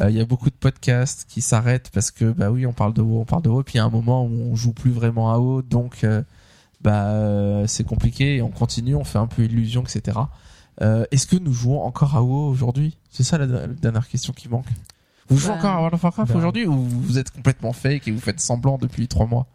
Euh, 0.00 0.10
Il 0.10 0.19
y 0.20 0.22
a 0.22 0.26
beaucoup 0.26 0.50
de 0.50 0.54
podcasts 0.54 1.26
qui 1.28 1.40
s'arrêtent 1.42 1.90
parce 1.92 2.10
que 2.10 2.30
bah 2.32 2.50
oui, 2.50 2.66
on 2.66 2.72
parle 2.72 2.92
de 2.94 3.02
WoW, 3.02 3.20
on 3.20 3.24
parle 3.24 3.42
de 3.42 3.48
WoW, 3.48 3.62
puis 3.62 3.74
il 3.74 3.76
y 3.78 3.80
a 3.80 3.84
un 3.84 3.90
moment 3.90 4.24
où 4.24 4.30
on 4.52 4.54
joue 4.54 4.72
plus 4.72 4.90
vraiment 4.90 5.32
à 5.32 5.38
WoW, 5.38 5.62
donc 5.62 6.04
euh, 6.04 6.22
bah 6.80 7.06
euh, 7.08 7.66
c'est 7.66 7.84
compliqué 7.84 8.36
et 8.36 8.42
on 8.42 8.50
continue, 8.50 8.94
on 8.94 9.04
fait 9.04 9.18
un 9.18 9.26
peu 9.26 9.44
illusion, 9.44 9.82
etc. 9.82 10.18
Euh, 10.82 11.04
Est-ce 11.10 11.26
que 11.26 11.36
nous 11.36 11.52
jouons 11.52 11.82
encore 11.82 12.16
à 12.16 12.22
WoW 12.22 12.48
aujourd'hui? 12.48 12.96
C'est 13.10 13.22
ça 13.22 13.38
la, 13.38 13.46
la 13.46 13.66
dernière 13.66 14.08
question 14.08 14.32
qui 14.32 14.48
manque. 14.48 14.66
Vous 15.28 15.36
jouez 15.36 15.50
Bah, 15.50 15.56
encore 15.58 15.70
à 15.70 15.76
World 15.78 15.94
of 15.94 16.02
Warcraft 16.02 16.32
bah. 16.32 16.38
aujourd'hui 16.38 16.66
ou 16.66 16.74
vous 16.82 17.18
êtes 17.18 17.30
complètement 17.30 17.72
fake 17.72 18.08
et 18.08 18.10
vous 18.10 18.20
faites 18.20 18.40
semblant 18.40 18.78
depuis 18.78 19.06
trois 19.08 19.26
mois? 19.26 19.46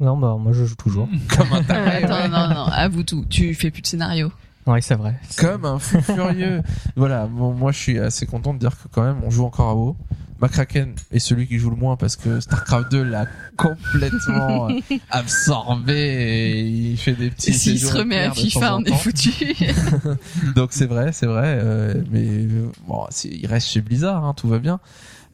Non, 0.00 0.16
bah, 0.16 0.36
moi 0.38 0.52
je 0.52 0.64
joue 0.64 0.76
toujours. 0.76 1.08
Comme 1.36 1.52
un 1.52 1.62
taré, 1.62 2.04
attends, 2.04 2.28
non, 2.28 2.54
non, 2.54 2.64
avoue 2.66 3.02
tout. 3.02 3.24
Tu 3.28 3.54
fais 3.54 3.70
plus 3.70 3.82
de 3.82 3.86
scénario. 3.86 4.30
Ouais, 4.68 4.82
c'est 4.82 4.96
vrai. 4.96 5.14
comme 5.38 5.64
un 5.64 5.78
fou 5.78 6.00
furieux. 6.02 6.62
voilà, 6.96 7.26
bon, 7.26 7.54
moi 7.54 7.72
je 7.72 7.78
suis 7.78 7.98
assez 7.98 8.26
content 8.26 8.52
de 8.52 8.58
dire 8.58 8.76
que 8.76 8.88
quand 8.92 9.02
même 9.02 9.20
on 9.24 9.30
joue 9.30 9.44
encore 9.44 9.70
à 9.70 9.74
WoW. 9.74 9.96
McCracken 10.40 10.94
est 11.10 11.18
celui 11.18 11.48
qui 11.48 11.58
joue 11.58 11.70
le 11.70 11.76
moins 11.76 11.96
parce 11.96 12.14
que 12.14 12.38
StarCraft 12.38 12.92
2 12.92 13.02
l'a 13.02 13.26
complètement 13.56 14.68
euh, 14.68 14.78
absorbé 15.10 15.94
et 15.94 16.60
il 16.60 16.96
fait 16.96 17.14
des 17.14 17.30
petits 17.30 17.54
S'il 17.54 17.80
se 17.80 17.92
remet 17.92 18.18
à 18.18 18.30
FIFA, 18.30 18.76
on 18.76 18.84
est 18.84 18.94
foutu. 18.94 19.32
Donc 20.54 20.72
c'est 20.72 20.86
vrai, 20.86 21.12
c'est 21.12 21.26
vrai, 21.26 21.58
euh, 21.60 21.94
mais 22.10 22.46
bon, 22.86 23.06
il 23.24 23.46
reste 23.46 23.68
chez 23.68 23.80
Blizzard, 23.80 24.24
hein, 24.24 24.34
tout 24.34 24.48
va 24.48 24.58
bien. 24.58 24.78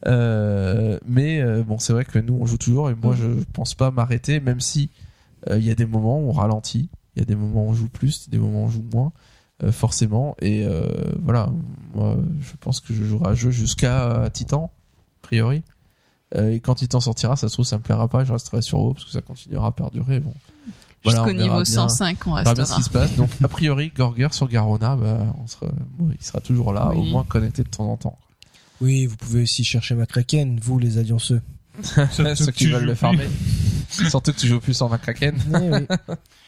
Euh, 0.07 0.97
mais 1.05 1.41
euh, 1.41 1.61
bon, 1.61 1.77
c'est 1.77 1.93
vrai 1.93 2.05
que 2.05 2.17
nous 2.17 2.37
on 2.41 2.45
joue 2.45 2.57
toujours 2.57 2.89
et 2.89 2.95
moi 2.95 3.15
je 3.15 3.27
pense 3.53 3.75
pas 3.75 3.91
m'arrêter, 3.91 4.39
même 4.39 4.61
si 4.61 4.89
il 5.51 5.63
y 5.63 5.69
a 5.69 5.75
des 5.75 5.85
moments 5.85 6.19
où 6.19 6.29
on 6.29 6.31
ralentit, 6.31 6.89
il 7.15 7.19
y 7.19 7.21
a 7.21 7.25
des 7.25 7.35
moments 7.35 7.65
où 7.65 7.69
on 7.69 7.73
joue 7.73 7.87
plus, 7.89 8.29
des 8.29 8.37
moments 8.37 8.63
où 8.63 8.65
on 8.65 8.69
joue 8.69 8.83
moins, 8.93 9.11
euh, 9.63 9.71
forcément. 9.71 10.35
Et 10.41 10.65
euh, 10.65 10.87
voilà, 11.21 11.49
moi 11.93 12.17
je 12.41 12.51
pense 12.59 12.79
que 12.81 12.93
je 12.93 13.03
jouerai 13.03 13.29
à 13.29 13.33
jeu 13.33 13.51
jusqu'à 13.51 14.29
Titan, 14.33 14.71
a 15.23 15.27
priori. 15.27 15.63
Euh, 16.35 16.51
et 16.51 16.59
quand 16.59 16.75
Titan 16.75 16.99
sortira, 16.99 17.35
ça 17.35 17.47
se 17.47 17.53
trouve 17.53 17.65
ça 17.65 17.77
me 17.77 17.83
plaira 17.83 18.07
pas, 18.07 18.23
je 18.25 18.33
resterai 18.33 18.61
sur 18.61 18.79
WoW 18.79 18.93
parce 18.93 19.05
que 19.05 19.11
ça 19.11 19.21
continuera 19.21 19.67
à 19.67 19.71
perdurer. 19.71 20.19
Bon, 20.19 20.33
Voilà, 21.03 21.19
Jusqu'au 21.19 21.37
on 21.37 21.41
niveau 21.41 21.55
bien. 21.55 21.65
105, 21.65 22.17
on 22.27 22.31
on 22.31 22.35
verra 22.35 22.53
bien 22.53 22.65
ce 22.65 22.73
restera. 22.73 22.77
qui 22.77 22.83
se 22.83 22.89
passe. 22.89 23.15
Donc, 23.15 23.29
a 23.43 23.47
priori, 23.47 23.91
Gorger 23.95 24.27
sur 24.31 24.47
Garona, 24.49 24.95
bah, 24.95 25.19
on 25.41 25.45
sera, 25.47 25.67
bon, 25.97 26.09
il 26.19 26.25
sera 26.25 26.41
toujours 26.41 26.73
là, 26.73 26.89
Oui. 26.89 26.97
au 26.97 27.03
moins 27.03 27.23
connecté 27.23 27.63
de 27.63 27.69
temps 27.69 27.89
en 27.91 27.97
temps. 27.97 28.17
Oui, 28.81 29.05
vous 29.05 29.15
pouvez 29.15 29.43
aussi 29.43 29.63
chercher 29.63 29.95
McCracken, 29.95 30.59
vous 30.59 30.79
les 30.79 30.97
allianceux. 30.97 31.41
Surtout 31.83 32.35
Ceux 32.35 32.45
que 32.47 32.51
qui 32.51 32.65
tu 32.65 32.71
veulent 32.71 32.85
le 32.85 32.95
farmer. 32.95 33.27
Surtout 33.89 34.31
que 34.33 34.37
tu 34.39 34.47
joues 34.47 34.59
plus 34.59 34.81
en 34.81 34.89
Kraken, 34.89 35.35
Eh 35.47 35.57
oui. 35.69 35.85
ça 35.89 35.97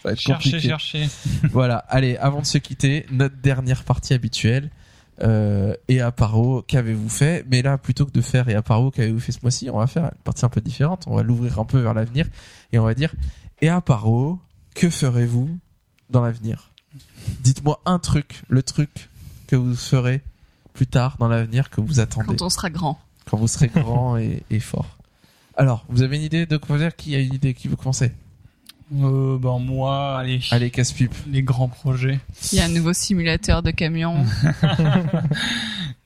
va 0.04 0.12
être 0.12 0.20
Cherchez, 0.20 0.52
compliqué. 0.52 0.60
cherchez. 0.70 1.10
Voilà, 1.52 1.78
allez, 1.90 2.18
avant 2.18 2.42
de 2.42 2.46
se 2.46 2.58
quitter, 2.58 3.06
notre 3.12 3.36
dernière 3.38 3.84
partie 3.84 4.14
habituelle. 4.14 4.70
Euh, 5.24 5.74
et 5.88 6.00
à 6.02 6.12
Paro, 6.12 6.62
qu'avez-vous 6.68 7.10
fait? 7.10 7.44
Mais 7.50 7.62
là, 7.64 7.78
plutôt 7.80 8.06
que 8.06 8.12
de 8.12 8.22
faire 8.22 8.50
et 8.50 8.54
à 8.56 8.62
Paro, 8.62 8.92
qu'avez-vous 8.92 9.20
fait 9.20 9.32
ce 9.32 9.40
mois-ci? 9.42 9.70
On 9.72 9.78
va 9.80 9.88
faire 9.88 10.04
une 10.06 10.22
partie 10.24 10.46
un 10.46 10.50
peu 10.50 10.62
différente. 10.62 11.06
On 11.08 11.16
va 11.16 11.24
l'ouvrir 11.24 11.60
un 11.60 11.66
peu 11.66 11.80
vers 11.80 11.94
l'avenir 11.96 12.28
et 12.72 12.78
on 12.80 12.84
va 12.84 12.94
dire 12.94 13.14
et 13.62 13.70
à 13.70 13.82
Paro, 13.82 14.40
que 14.76 14.90
ferez-vous 14.92 15.58
dans 16.12 16.22
l'avenir? 16.22 16.70
Dites-moi 17.40 17.82
un 17.86 17.98
truc, 17.98 18.44
le 18.48 18.62
truc 18.62 19.10
que 19.48 19.56
vous 19.56 19.76
ferez 19.76 20.22
plus 20.74 20.86
tard 20.86 21.16
dans 21.20 21.28
l'avenir 21.28 21.72
que 21.72 21.82
vous 21.82 22.00
attendez 22.00 22.28
Quand 22.28 22.46
on 22.46 22.50
sera 22.50 22.70
grand. 22.70 23.00
quand 23.26 23.38
vous 23.38 23.48
serez 23.48 23.70
grand 23.70 24.18
et, 24.18 24.44
et 24.52 24.60
fort. 24.60 24.97
Alors, 25.58 25.84
vous 25.90 26.04
avez 26.04 26.18
une 26.18 26.24
idée 26.24 26.46
de 26.46 26.58
quoi 26.58 26.78
dire 26.78 26.96
Qui 26.96 27.16
a 27.16 27.20
une 27.20 27.34
idée 27.34 27.54
Qui 27.54 27.68
veut 27.68 27.76
commencer 27.76 28.12
Euh, 28.96 29.38
ben 29.40 29.60
moi, 29.60 30.18
allez, 30.20 30.40
Allez, 30.52 30.70
casse-pipe. 30.70 31.14
les 31.28 31.42
grands 31.44 31.68
projets. 31.68 32.20
Il 32.52 32.60
y 32.60 32.62
a 32.62 32.66
un 32.66 32.70
nouveau 32.70 32.94
simulateur 32.94 33.62
de 33.64 33.72
camion. 33.72 34.24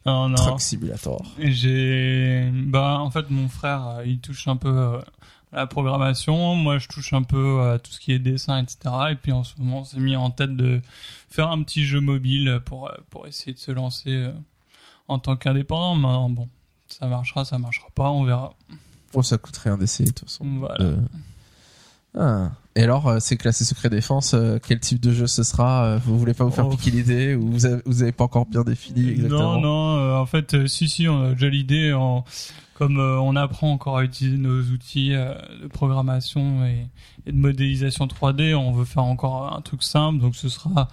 Non, 0.03 0.29
non. 0.29 0.35
Truck 0.35 0.61
Simulator. 0.61 1.23
J'ai, 1.37 2.49
bah, 2.51 2.97
en 2.99 3.11
fait, 3.11 3.29
mon 3.29 3.47
frère, 3.47 3.85
euh, 3.87 4.03
il 4.03 4.17
touche 4.19 4.47
un 4.47 4.55
peu 4.55 4.67
euh, 4.75 4.97
à 5.53 5.57
la 5.57 5.67
programmation. 5.67 6.55
Moi, 6.55 6.79
je 6.79 6.87
touche 6.87 7.13
un 7.13 7.21
peu 7.21 7.61
à 7.61 7.77
tout 7.77 7.91
ce 7.91 7.99
qui 7.99 8.11
est 8.11 8.17
dessin, 8.17 8.57
etc. 8.63 8.79
Et 9.11 9.15
puis, 9.15 9.31
en 9.31 9.43
ce 9.43 9.53
moment, 9.59 9.81
on 9.81 9.83
s'est 9.83 9.99
mis 9.99 10.15
en 10.15 10.31
tête 10.31 10.55
de 10.55 10.81
faire 11.29 11.51
un 11.51 11.61
petit 11.61 11.85
jeu 11.85 11.99
mobile 11.99 12.61
pour, 12.65 12.89
euh, 12.89 12.93
pour 13.11 13.27
essayer 13.27 13.53
de 13.53 13.59
se 13.59 13.71
lancer 13.71 14.27
en 15.07 15.19
tant 15.19 15.35
qu'indépendant. 15.35 15.93
Mais 16.27 16.33
bon, 16.33 16.49
ça 16.87 17.05
marchera, 17.05 17.45
ça 17.45 17.59
marchera 17.59 17.89
pas, 17.93 18.09
on 18.09 18.23
verra. 18.23 18.55
Oh, 19.13 19.23
ça 19.23 19.37
coûte 19.37 19.57
rien 19.57 19.77
d'essayer, 19.77 20.09
de 20.09 20.13
toute 20.15 20.29
façon. 20.29 20.45
Voilà. 20.59 20.81
Euh, 20.83 20.97
ah. 22.17 22.51
Et 22.75 22.83
alors, 22.83 23.07
euh, 23.07 23.17
c'est 23.19 23.35
classé 23.37 23.65
secret 23.65 23.89
défense. 23.89 24.33
euh, 24.33 24.57
quel 24.65 24.79
type 24.79 24.99
de 25.01 25.11
jeu 25.11 25.27
ce 25.27 25.43
sera 25.43 25.83
euh, 25.85 25.99
Vous 26.03 26.17
voulez 26.17 26.33
pas 26.33 26.45
vous 26.45 26.51
faire 26.51 26.67
Oh. 26.67 26.69
piquer 26.69 26.91
l'idée 26.91 27.35
ou 27.35 27.51
vous 27.51 27.65
avez, 27.65 27.81
vous 27.85 28.01
avez 28.03 28.11
pas 28.13 28.23
encore 28.23 28.45
bien 28.45 28.63
défini 28.63 29.09
exactement 29.09 29.59
Non, 29.59 29.97
non, 29.97 30.15
en 30.21 30.25
fait, 30.25 30.67
si, 30.67 30.87
si, 30.87 31.07
on 31.07 31.23
a 31.23 31.31
déjà 31.33 31.49
l'idée. 31.49 31.93
En, 31.93 32.23
comme 32.73 32.97
on 32.97 33.35
apprend 33.35 33.71
encore 33.73 33.97
à 33.99 34.03
utiliser 34.03 34.37
nos 34.37 34.61
outils 34.63 35.09
de 35.11 35.67
programmation 35.67 36.65
et, 36.65 36.87
et 37.27 37.31
de 37.31 37.37
modélisation 37.37 38.07
3D, 38.07 38.55
on 38.55 38.71
veut 38.71 38.85
faire 38.85 39.03
encore 39.03 39.53
un 39.55 39.61
truc 39.61 39.83
simple. 39.83 40.19
Donc, 40.19 40.35
ce 40.35 40.49
sera 40.49 40.87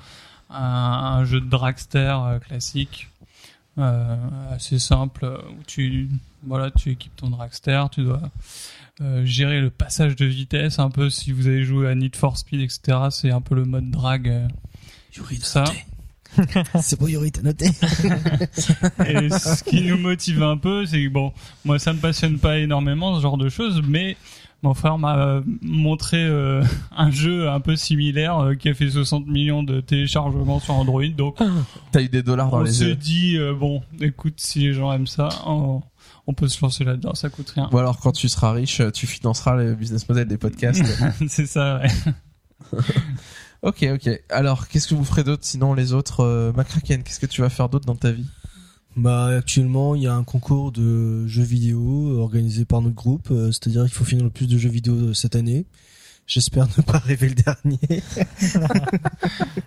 un, 0.50 0.56
un 0.62 1.24
jeu 1.24 1.40
de 1.40 1.48
dragster 1.48 2.14
classique, 2.47 3.08
euh, 3.78 4.16
assez 4.50 4.78
simple, 4.78 5.24
euh, 5.24 5.39
où 5.58 5.62
tu, 5.66 6.08
voilà, 6.47 6.70
tu 6.70 6.90
équipes 6.90 7.15
ton 7.16 7.31
dragster, 7.31 7.84
tu 7.92 8.02
dois 8.02 8.23
euh, 9.00 9.24
gérer 9.24 9.60
le 9.60 9.70
passage 9.70 10.16
de 10.16 10.24
vitesse, 10.26 10.78
un 10.78 10.90
peu 10.90 11.10
si 11.10 11.32
vous 11.32 11.47
avez 11.47 11.62
joué 11.65 11.89
à 11.89 11.94
Need 11.94 12.16
for 12.16 12.36
Speed, 12.36 12.60
etc. 12.60 12.98
C'est 13.10 13.31
un 13.31 13.40
peu 13.40 13.55
le 13.55 13.65
mode 13.65 13.90
drag. 13.90 14.28
euh, 14.28 14.48
Yuri, 15.16 15.36
ça. 15.40 15.65
C'est 16.82 16.98
bon, 17.00 17.07
Yuri, 17.08 17.32
t'as 17.32 17.42
noté. 17.42 17.66
Et 19.07 19.31
ce 19.31 19.62
qui 19.65 19.82
nous 19.82 19.97
motive 19.97 20.42
un 20.42 20.57
peu, 20.57 20.84
c'est 20.86 21.02
que 21.02 21.08
bon, 21.08 21.32
moi 21.65 21.78
ça 21.78 21.92
me 21.92 21.98
passionne 21.98 22.39
pas 22.39 22.58
énormément 22.58 23.16
ce 23.16 23.23
genre 23.23 23.39
de 23.39 23.48
choses, 23.48 23.82
mais 23.86 24.16
mon 24.62 24.74
frère 24.74 24.98
m'a 24.98 25.18
euh, 25.18 25.42
montré 25.62 26.16
euh, 26.18 26.64
un 26.96 27.10
jeu 27.10 27.48
un 27.48 27.60
peu 27.60 27.76
similaire 27.76 28.38
euh, 28.38 28.54
qui 28.54 28.68
a 28.68 28.74
fait 28.74 28.90
60 28.90 29.26
millions 29.26 29.62
de 29.62 29.80
téléchargements 29.80 30.58
sur 30.60 30.74
Android, 30.74 31.06
donc 31.16 31.38
T'as 31.92 32.02
eu 32.02 32.08
des 32.08 32.22
dollars 32.22 32.50
dans 32.50 32.58
on 32.58 32.62
les 32.62 32.72
se 32.72 32.84
yeux. 32.84 32.96
dit 32.96 33.36
euh, 33.36 33.54
bon, 33.54 33.82
écoute, 34.00 34.34
si 34.38 34.60
les 34.60 34.72
gens 34.72 34.92
aiment 34.92 35.06
ça, 35.06 35.28
on, 35.46 35.80
on 36.26 36.34
peut 36.34 36.48
se 36.48 36.60
lancer 36.60 36.84
là-dedans, 36.84 37.14
ça 37.14 37.30
coûte 37.30 37.50
rien. 37.50 37.68
Ou 37.72 37.78
alors, 37.78 37.98
quand 38.00 38.12
tu 38.12 38.28
seras 38.28 38.52
riche, 38.52 38.82
tu 38.92 39.06
financeras 39.06 39.54
le 39.56 39.74
business 39.74 40.08
model 40.08 40.26
des 40.26 40.38
podcasts. 40.38 40.84
c'est 41.28 41.46
ça. 41.46 41.80
Ouais. 41.80 42.78
ok, 43.62 43.86
ok. 43.94 44.10
Alors, 44.28 44.66
qu'est-ce 44.68 44.88
que 44.88 44.94
vous 44.94 45.04
ferez 45.04 45.24
d'autre 45.24 45.44
sinon 45.44 45.72
les 45.72 45.92
autres 45.92 46.52
McCracken, 46.56 47.02
qu'est-ce 47.04 47.20
que 47.20 47.26
tu 47.26 47.42
vas 47.42 47.48
faire 47.48 47.68
d'autre 47.68 47.86
dans 47.86 47.96
ta 47.96 48.10
vie? 48.10 48.26
Bah 48.99 49.27
actuellement 49.36 49.94
il 49.94 50.02
y 50.02 50.07
a 50.09 50.15
un 50.15 50.25
concours 50.25 50.73
de 50.73 51.27
jeux 51.27 51.43
vidéo 51.44 52.09
euh, 52.10 52.18
organisé 52.20 52.65
par 52.65 52.81
notre 52.83 52.97
groupe, 52.97 53.28
euh, 53.31 53.52
c'est-à-dire 53.52 53.83
qu'il 53.85 53.93
faut 53.93 54.05
finir 54.05 54.25
le 54.25 54.31
plus 54.31 54.47
de 54.49 54.59
jeux 54.59 54.68
vidéo 54.68 54.94
euh, 54.94 55.15
cette 55.15 55.36
année. 55.36 55.67
J'espère 56.27 56.67
ne 56.77 56.83
pas 56.83 56.99
rêver 56.99 57.28
le 57.31 57.35
dernier. 57.36 57.78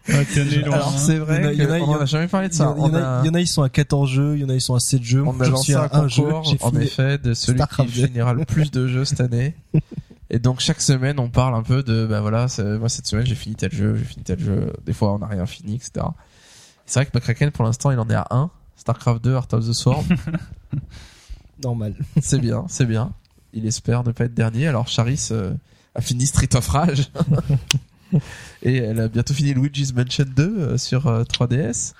Loin, 0.08 0.74
Alors, 0.76 0.90
hein. 0.90 0.98
c'est 0.98 1.18
vrai 1.18 1.54
Il 1.56 1.62
y 1.62 1.66
en 1.66 1.72
a- 1.72 1.78
il 1.80 1.82
y 1.82 1.84
en 1.84 1.86
a- 1.86 1.86
qu'on 1.86 1.86
il 1.86 1.92
y 1.92 1.96
en 1.96 1.98
en 1.98 2.02
a 2.02 2.06
jamais 2.06 2.28
parlé 2.28 2.50
de 2.50 2.54
ça. 2.54 2.74
il 2.78 2.82
y 2.82 2.84
en 2.84 2.90
On 2.90 2.94
a, 2.94 3.22
il 3.24 3.28
y 3.28 3.30
en 3.30 3.34
a, 3.34 3.40
ils 3.40 3.48
sont 3.48 3.64
à 3.64 3.70
14 3.70 4.10
jeux, 4.10 4.36
il 4.36 4.42
y 4.42 4.46
en 4.46 4.50
a 4.50 4.54
ils 4.54 4.62
sont 4.62 4.76
à 4.76 4.80
7 4.80 5.02
jeux. 5.04 5.24
On 5.26 5.40
a 5.40 5.48
lancé 5.50 5.74
un 5.74 6.08
jeu, 6.08 6.24
concours, 6.24 6.44
j'ai 6.44 6.58
en 6.62 6.72
effet, 6.76 7.18
de 7.18 7.34
celui 7.34 7.58
Starcraft 7.58 7.90
qui 7.90 8.04
finira 8.06 8.34
le 8.34 8.46
plus 8.46 8.70
de 8.70 8.88
jeux 8.88 9.06
cette 9.06 9.22
année. 9.22 9.56
Et 10.30 10.40
donc 10.40 10.60
chaque 10.60 10.82
semaine, 10.82 11.20
on 11.20 11.30
parle 11.30 11.56
un 11.56 11.64
peu 11.64 11.84
de, 11.84 12.06
bah 12.06 12.22
voilà, 12.22 12.46
moi 12.80 12.88
cette 12.90 13.08
semaine 13.08 13.26
j'ai 13.26 13.36
fini 13.36 13.56
tel 13.56 13.72
jeu, 13.74 13.96
j'ai 13.98 14.06
fini 14.06 14.24
tel 14.24 14.40
jeu. 14.40 14.72
Des 14.86 14.94
fois, 14.94 15.14
on 15.14 15.20
n'a 15.20 15.28
rien 15.28 15.46
fini, 15.46 15.76
etc. 15.76 16.06
C'est 16.86 17.00
vrai 17.00 17.06
que 17.08 17.12
McCracken, 17.18 17.52
pour 17.52 17.66
l'instant, 17.66 17.92
il 17.92 18.00
en 18.00 18.10
est 18.10 18.14
à 18.16 18.28
1. 18.30 18.50
Starcraft 18.82 19.24
2, 19.24 19.34
Heart 19.36 19.54
of 19.54 19.68
the 19.68 19.74
Sword. 19.74 20.04
Normal. 21.64 21.94
c'est 22.22 22.40
bien, 22.40 22.66
c'est 22.68 22.86
bien. 22.88 23.14
Il 23.54 23.68
espère 23.68 24.04
ne 24.04 24.12
pas 24.12 24.26
être 24.26 24.34
dernier. 24.34 24.68
Alors 24.68 24.88
Charis 24.88 25.28
euh, 25.32 25.54
a 25.94 26.02
fini 26.02 26.26
Street 26.26 26.50
of 26.56 26.68
Rage. 26.68 27.12
Et 28.64 28.78
elle 28.78 29.00
a 29.00 29.08
bientôt 29.08 29.34
fini 29.36 29.54
Luigi's 29.54 29.94
Mansion 29.94 30.26
2 30.36 30.44
euh, 30.44 30.78
sur 30.80 31.06
euh, 31.08 31.24
3DS. 31.24 31.94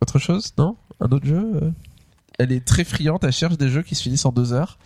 Autre 0.00 0.20
chose 0.20 0.52
Non? 0.56 0.76
Un 1.00 1.06
autre 1.10 1.26
jeu 1.26 1.50
euh? 1.62 1.70
Elle 2.38 2.52
est 2.52 2.64
très 2.64 2.84
friande, 2.84 3.18
elle 3.24 3.32
cherche 3.32 3.58
des 3.58 3.68
jeux 3.68 3.82
qui 3.82 3.96
se 3.96 4.02
finissent 4.04 4.24
en 4.24 4.30
deux 4.30 4.52
heures. 4.52 4.78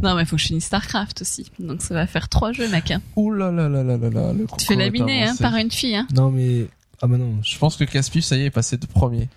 Non, 0.00 0.14
mais 0.14 0.22
il 0.22 0.26
faut 0.26 0.36
que 0.36 0.42
je 0.42 0.46
finisse 0.46 0.66
StarCraft 0.66 1.22
aussi. 1.22 1.50
Donc 1.58 1.82
ça 1.82 1.94
va 1.94 2.06
faire 2.06 2.28
trois 2.28 2.52
jeux, 2.52 2.68
mec. 2.70 2.92
hein. 2.92 3.02
Ouh 3.16 3.32
là 3.32 3.50
là 3.50 3.68
là 3.68 3.82
là 3.82 3.96
là 3.96 4.08
là. 4.10 4.32
le 4.32 4.38
Tu 4.42 4.46
concours 4.46 4.60
fais 4.68 4.74
est 4.74 4.76
laminer 4.76 5.22
hein, 5.22 5.26
avancé. 5.30 5.42
par 5.42 5.56
une 5.56 5.72
fille. 5.72 5.96
Hein. 5.96 6.06
Non 6.14 6.30
mais 6.30 6.68
ah 7.02 7.06
bah 7.06 7.16
non. 7.18 7.34
Je 7.42 7.58
pense 7.58 7.76
que 7.76 7.84
Caspif, 7.84 8.24
ça 8.24 8.36
y 8.36 8.42
est, 8.42 8.46
est 8.46 8.50
passé 8.50 8.76
de 8.76 8.86
premier. 8.86 9.28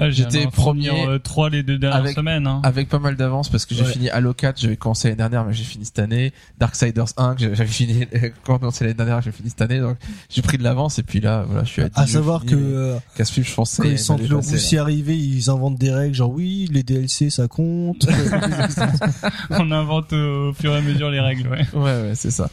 Ah, 0.00 0.10
J'étais 0.10 0.46
premier 0.46 0.90
euh, 1.08 1.18
trois 1.18 1.50
les 1.50 1.64
deux 1.64 1.76
dernières 1.76 1.98
avec- 1.98 2.14
semaines. 2.14 2.46
Hein. 2.46 2.60
Avec 2.62 2.88
pas 2.88 3.00
mal 3.00 3.16
d'avance 3.16 3.48
parce 3.48 3.66
que 3.66 3.74
j'ai 3.74 3.82
Ouais. 3.82 3.90
fini 3.90 4.08
Halo 4.10 4.32
4, 4.32 4.60
j'avais 4.60 4.76
commencé 4.76 5.08
l'année 5.08 5.16
dernière 5.18 5.44
mais 5.44 5.52
j'ai 5.52 5.64
fini 5.64 5.84
cette 5.84 5.98
année. 5.98 6.32
Darksiders 6.60 7.08
1 7.16 7.34
que 7.34 7.40
j'avais 7.52 7.66
fini 7.66 8.06
quand 8.44 8.60
commencé 8.60 8.84
l'année 8.84 8.94
dernière, 8.94 9.20
j'ai 9.22 9.32
fini 9.32 9.48
cette 9.50 9.60
année 9.60 9.80
donc 9.80 9.96
j'ai 10.30 10.40
pris 10.40 10.56
de 10.56 10.62
l'avance 10.62 11.00
et 11.00 11.02
puis 11.02 11.18
là 11.18 11.42
voilà, 11.48 11.64
je 11.64 11.70
suis 11.70 11.82
à 11.82 11.88
10 11.88 11.98
À 12.00 12.06
savoir 12.06 12.42
que 12.42 12.50
finis, 12.50 12.62
euh, 12.62 12.96
Casse-Pipe, 13.16 13.44
je 13.44 13.56
quand 13.56 13.64
c'est 13.64 13.88
ils 13.88 13.98
sentent 13.98 14.28
le 14.28 14.36
roussi 14.36 14.78
arriver, 14.78 15.18
ils 15.18 15.50
inventent 15.50 15.78
des 15.80 15.90
règles 15.90 16.14
genre 16.14 16.30
oui, 16.30 16.68
les 16.70 16.84
DLC 16.84 17.28
ça 17.30 17.48
compte. 17.48 18.06
On 19.50 19.70
invente 19.72 20.12
euh, 20.12 20.50
au 20.50 20.52
fur 20.54 20.72
et 20.74 20.76
à 20.76 20.80
mesure 20.80 21.10
les 21.10 21.18
règles. 21.20 21.48
Ouais. 21.48 21.66
Ouais 21.74 21.82
ouais, 21.82 22.12
c'est 22.14 22.30
ça. 22.30 22.48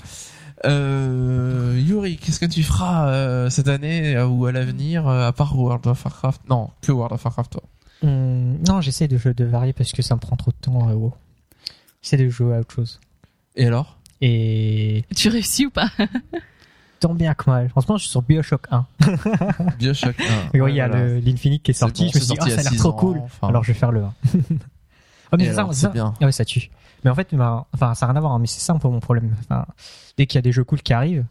Euh, 0.66 1.80
Yuri, 1.86 2.18
qu'est-ce 2.18 2.40
que 2.40 2.46
tu 2.46 2.64
feras 2.64 3.08
euh, 3.10 3.50
cette 3.50 3.68
année 3.68 4.16
euh, 4.16 4.28
ou 4.28 4.46
à 4.46 4.52
l'avenir 4.52 5.08
euh, 5.08 5.28
à 5.28 5.32
part 5.34 5.58
World 5.58 5.86
of 5.88 6.04
Warcraft? 6.06 6.42
Non, 6.50 6.70
que 6.82 6.92
World 6.92 7.14
of 7.14 7.24
Warcraft 7.24 7.52
toi. 7.52 7.64
Hum, 8.04 8.58
non, 8.68 8.82
j'essaie 8.82 9.08
de, 9.08 9.18
de 9.34 9.46
varier 9.46 9.74
parce 9.74 9.92
que 9.92 10.02
ça 10.02 10.16
me 10.16 10.20
prend 10.20 10.36
trop 10.36 10.52
de 10.52 10.58
temps. 10.60 10.90
Euh, 10.90 10.94
WoW. 10.94 11.14
J'essaie 12.02 12.18
de 12.18 12.30
jouer 12.30 12.56
à 12.56 12.60
autre 12.60 12.74
chose. 12.74 13.00
Et 13.56 13.66
alors? 13.68 13.98
Et 14.22 15.06
Tu 15.16 15.30
réussis 15.30 15.66
ou 15.66 15.72
pas? 15.72 15.90
Tant 17.00 17.14
bien 17.14 17.34
que 17.34 17.50
mal. 17.50 17.70
En 17.76 17.82
ce 17.82 17.88
moment, 17.88 17.98
je 17.98 18.04
suis 18.04 18.12
sur 18.12 18.22
Bioshock 18.22 18.68
1. 18.72 18.86
BioShock 19.80 20.16
1. 20.20 20.24
Et 20.58 20.62
oui, 20.62 20.72
il 20.72 20.76
y 20.78 20.82
a 20.82 20.88
voilà. 20.88 21.06
le- 21.06 21.20
l'Infinite 21.20 21.62
qui 21.64 21.72
est 21.72 21.74
sorti. 21.74 22.06
bon, 22.06 22.10
je 22.12 22.18
me 22.18 22.20
c'est 22.22 22.26
suis 22.26 22.34
dit, 22.34 22.36
sorti 22.38 22.42
ah, 22.44 22.48
il 22.48 22.52
y 22.52 22.56
ça 22.56 22.60
a 22.62 22.64
l'air 22.64 22.72
six 22.72 22.78
trop 22.78 22.90
ans, 22.90 22.94
cool. 22.94 23.18
enfin. 23.20 23.48
Alors, 23.50 23.64
je 23.64 23.72
vais 23.74 23.78
faire 23.80 23.92
le 23.92 24.04
1. 24.04 24.14
ah, 25.32 25.38
mais 25.38 25.44
Et 25.44 25.48
c'est 25.48 25.54
ça, 25.54 25.60
alors, 25.62 25.74
c'est 25.74 25.80
c'est 25.82 25.86
ça. 25.88 25.92
bien. 25.92 26.14
Ah 26.22 26.26
ouais, 26.26 26.32
ça 26.32 26.46
tue. 26.46 26.70
Mais 27.06 27.10
en 27.12 27.16
fait, 27.16 27.34
bah, 27.34 27.68
enfin, 27.74 27.94
ça 27.94 28.06
n'a 28.08 28.12
rien 28.12 28.18
à 28.18 28.22
voir, 28.22 28.34
hein, 28.34 28.40
mais 28.40 28.48
c'est 28.48 28.60
ça 28.60 28.74
un 28.74 28.80
peu 28.80 28.90
mon 28.90 29.00
problème. 29.00 29.34
Enfin, 29.42 29.66
dès 30.18 30.26
qu'il 30.26 30.38
y 30.38 30.40
a 30.40 30.42
des 30.42 30.52
jeux 30.52 30.64
cool 30.66 30.82
qui 30.82 30.92
arrivent, 30.92 31.26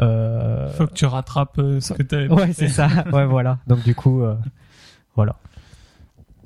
euh, 0.00 0.70
Faut 0.74 0.86
que 0.86 0.92
tu 0.92 1.06
rattrapes 1.06 1.58
euh, 1.58 1.80
ce 1.80 1.94
que 1.94 2.02
t'as. 2.04 2.26
ouais, 2.28 2.52
c'est 2.52 2.68
ça. 2.68 2.88
Ouais, 3.12 3.26
voilà. 3.26 3.58
Donc, 3.66 3.82
du 3.82 3.94
coup, 3.96 4.22
euh, 4.22 4.36
voilà. 5.16 5.34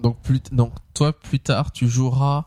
Donc 0.03 0.17
plus 0.23 0.41
donc 0.51 0.73
toi 0.95 1.13
plus 1.13 1.39
tard 1.39 1.71
tu 1.71 1.87
joueras 1.87 2.47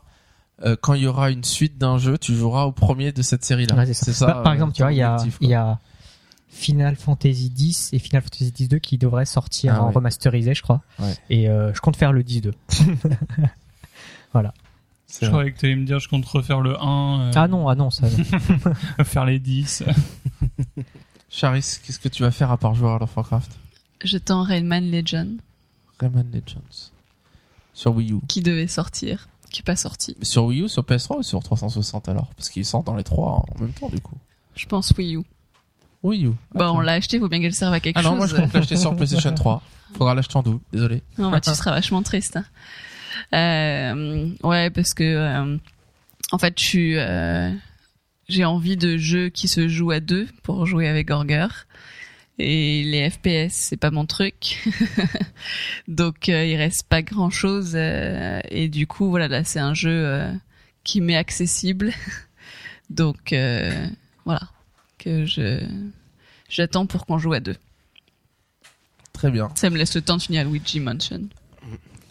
euh, 0.64 0.76
quand 0.78 0.92
il 0.92 1.02
y 1.04 1.06
aura 1.06 1.30
une 1.30 1.44
suite 1.44 1.78
d'un 1.78 1.96
jeu, 1.96 2.18
tu 2.18 2.34
joueras 2.34 2.64
au 2.64 2.72
premier 2.72 3.12
de 3.12 3.22
cette 3.22 3.44
série 3.44 3.66
là. 3.66 3.76
Ouais, 3.76 3.92
c'est 3.94 4.12
ça. 4.12 4.26
Bah, 4.26 4.40
par 4.42 4.52
exemple, 4.52 4.72
tu 4.74 4.82
vois, 4.82 4.92
il 4.92 4.96
y 4.98 5.02
a, 5.02 5.16
il 5.40 5.48
y 5.48 5.54
a 5.54 5.78
Final 6.48 6.96
Fantasy 6.96 7.52
X 7.56 7.92
et 7.92 7.98
Final 7.98 8.22
Fantasy 8.22 8.52
X-2 8.58 8.80
qui 8.80 8.96
devraient 8.98 9.26
sortir 9.26 9.74
Ah 9.76 9.82
en 9.82 9.88
ouais. 9.88 9.94
remasterisé, 9.94 10.54
je 10.54 10.62
crois. 10.62 10.80
Ouais. 10.98 11.14
Et 11.30 11.48
euh, 11.50 11.72
je 11.74 11.80
compte 11.80 11.96
faire 11.96 12.12
le 12.12 12.22
10-2. 12.22 12.52
Je 15.20 15.26
croyais 15.28 15.52
que 15.52 15.58
t'allais 15.60 15.76
me 15.76 15.84
dire 15.86 15.98
je 16.00 16.08
compte 16.08 16.26
refaire 16.26 16.60
le 16.60 16.76
1, 16.80 17.20
euh, 17.20 17.32
Ah 17.36 17.48
non, 17.48 17.68
ah 17.68 17.74
non, 17.74 17.90
ça. 17.90 18.06
faire 19.04 19.24
les 19.24 19.38
10. 19.38 19.84
Charis, 21.28 21.78
qu'est-ce 21.84 21.98
que 21.98 22.08
tu 22.08 22.22
vas 22.22 22.30
faire 22.30 22.50
à 22.50 22.56
part 22.56 22.74
jouer 22.74 22.86
à 22.86 22.90
World 22.90 23.02
of 23.04 23.16
Warcraft? 23.16 23.52
J'attends 24.04 24.42
Rayman 24.42 24.90
Legend 24.90 25.38
Rayman 26.00 26.26
Legends 26.32 26.90
sur 27.72 27.94
Wii 27.94 28.12
U. 28.12 28.20
qui 28.28 28.42
devait 28.42 28.66
sortir, 28.66 29.28
qui 29.50 29.60
est 29.60 29.64
pas 29.64 29.76
sorti. 29.76 30.16
Sur 30.22 30.46
Wii 30.46 30.62
U, 30.62 30.68
sur 30.68 30.82
PS3 30.82 31.18
ou 31.18 31.22
sur 31.22 31.42
360 31.42 32.08
alors? 32.08 32.28
Parce 32.36 32.48
qu'ils 32.48 32.64
sortent 32.64 32.86
dans 32.86 32.96
les 32.96 33.04
trois 33.04 33.44
en 33.56 33.60
même 33.60 33.72
temps 33.72 33.88
du 33.88 34.00
coup. 34.00 34.16
Je 34.54 34.66
pense 34.66 34.92
Wii 34.96 35.16
U. 35.16 35.22
Wii 36.02 36.26
U. 36.26 36.32
Bah, 36.54 36.72
on 36.72 36.80
l'a 36.80 36.92
acheté, 36.92 37.18
faut 37.18 37.28
bien 37.28 37.40
qu'elle 37.40 37.54
serve 37.54 37.72
à 37.74 37.80
quelque 37.80 37.98
Ah 37.98 38.02
chose. 38.02 38.10
non, 38.10 38.16
moi 38.16 38.26
je 38.26 38.36
compte 38.36 38.52
l'acheter 38.52 38.76
sur 38.76 38.94
PlayStation 38.96 39.34
3. 39.34 39.62
Faudra 39.96 40.14
l'acheter 40.14 40.36
en 40.36 40.42
double, 40.42 40.60
désolé. 40.72 41.02
Non, 41.18 41.30
bah, 41.30 41.40
tu 41.40 41.50
seras 41.54 41.70
vachement 41.72 42.02
triste. 42.02 42.36
hein. 42.36 42.44
Euh, 43.32 44.30
ouais, 44.42 44.70
parce 44.70 44.94
que 44.94 45.04
euh, 45.04 45.56
en 46.32 46.38
fait, 46.38 46.58
je 46.58 46.64
suis, 46.64 46.96
euh, 46.96 47.50
j'ai 48.28 48.44
envie 48.44 48.76
de 48.76 48.96
jeux 48.96 49.28
qui 49.28 49.48
se 49.48 49.68
jouent 49.68 49.92
à 49.92 50.00
deux 50.00 50.26
pour 50.42 50.66
jouer 50.66 50.88
avec 50.88 51.08
Gorger. 51.08 51.48
Et 52.38 52.82
les 52.84 53.08
FPS, 53.08 53.52
c'est 53.52 53.78
pas 53.78 53.90
mon 53.90 54.04
truc. 54.04 54.62
Donc, 55.88 56.28
il 56.28 56.56
reste 56.56 56.86
pas 56.86 57.00
grand 57.00 57.30
chose. 57.30 57.74
et 57.74 58.68
du 58.68 58.86
coup, 58.86 59.08
voilà, 59.08 59.26
là, 59.28 59.42
c'est 59.42 59.58
un 59.58 59.72
jeu 59.72 60.28
qui 60.84 61.00
m'est 61.00 61.16
accessible. 61.16 61.92
Donc, 62.90 63.34
voilà, 64.26 64.42
que 64.98 65.24
je 65.24 65.66
j'attends 66.50 66.84
pour 66.84 67.06
qu'on 67.06 67.18
joue 67.18 67.32
à 67.32 67.40
deux. 67.40 67.56
Très 69.14 69.30
bien. 69.30 69.50
Ça 69.54 69.70
me 69.70 69.78
laisse 69.78 69.94
le 69.94 70.02
temps 70.02 70.18
de 70.18 70.22
finir 70.22 70.46
Luigi 70.46 70.78
Mansion. 70.78 71.30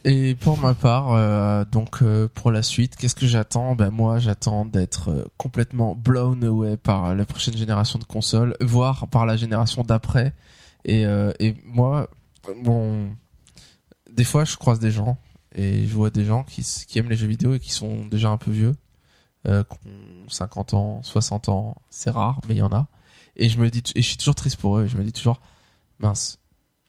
Et 0.07 0.35
pour 0.35 0.59
ma 0.59 0.75
part, 0.75 1.13
euh, 1.13 1.65
donc 1.65 2.03
euh, 2.03 2.27
pour 2.31 2.51
la 2.51 2.61
suite, 2.61 2.95
qu'est-ce 2.95 3.15
que 3.15 3.25
j'attends? 3.25 3.73
Ben 3.73 3.89
moi, 3.89 4.19
j'attends 4.19 4.63
d'être 4.63 5.09
euh, 5.09 5.25
complètement 5.37 5.95
blown 5.95 6.43
away 6.43 6.77
par 6.77 7.15
la 7.15 7.25
prochaine 7.25 7.57
génération 7.57 7.97
de 7.97 8.03
consoles, 8.03 8.55
voire 8.61 9.07
par 9.07 9.25
la 9.25 9.35
génération 9.35 9.81
d'après. 9.81 10.35
Et, 10.85 11.07
moi, 11.65 12.07
bon, 12.63 13.09
des 14.11 14.23
fois, 14.23 14.45
je 14.45 14.55
croise 14.57 14.77
des 14.79 14.91
gens 14.91 15.17
et 15.55 15.87
je 15.87 15.93
vois 15.95 16.11
des 16.11 16.23
gens 16.23 16.43
qui, 16.43 16.63
aiment 16.99 17.09
les 17.09 17.15
jeux 17.15 17.25
vidéo 17.25 17.55
et 17.55 17.59
qui 17.59 17.71
sont 17.71 18.05
déjà 18.05 18.29
un 18.29 18.37
peu 18.37 18.51
vieux, 18.51 18.75
euh, 19.47 19.63
qui 19.63 19.87
ont 19.87 20.29
50 20.29 20.75
ans, 20.75 21.01
60 21.01 21.49
ans, 21.49 21.77
c'est 21.89 22.11
rare, 22.11 22.41
mais 22.47 22.53
il 22.53 22.59
y 22.59 22.61
en 22.61 22.71
a. 22.71 22.87
Et 23.37 23.49
je 23.49 23.59
me 23.59 23.71
dis, 23.71 23.81
et 23.95 24.03
je 24.03 24.07
suis 24.07 24.17
toujours 24.17 24.35
triste 24.35 24.57
pour 24.57 24.77
eux. 24.77 24.85
Je 24.85 24.97
me 24.97 25.03
dis 25.03 25.13
toujours, 25.13 25.41
mince, 25.97 26.37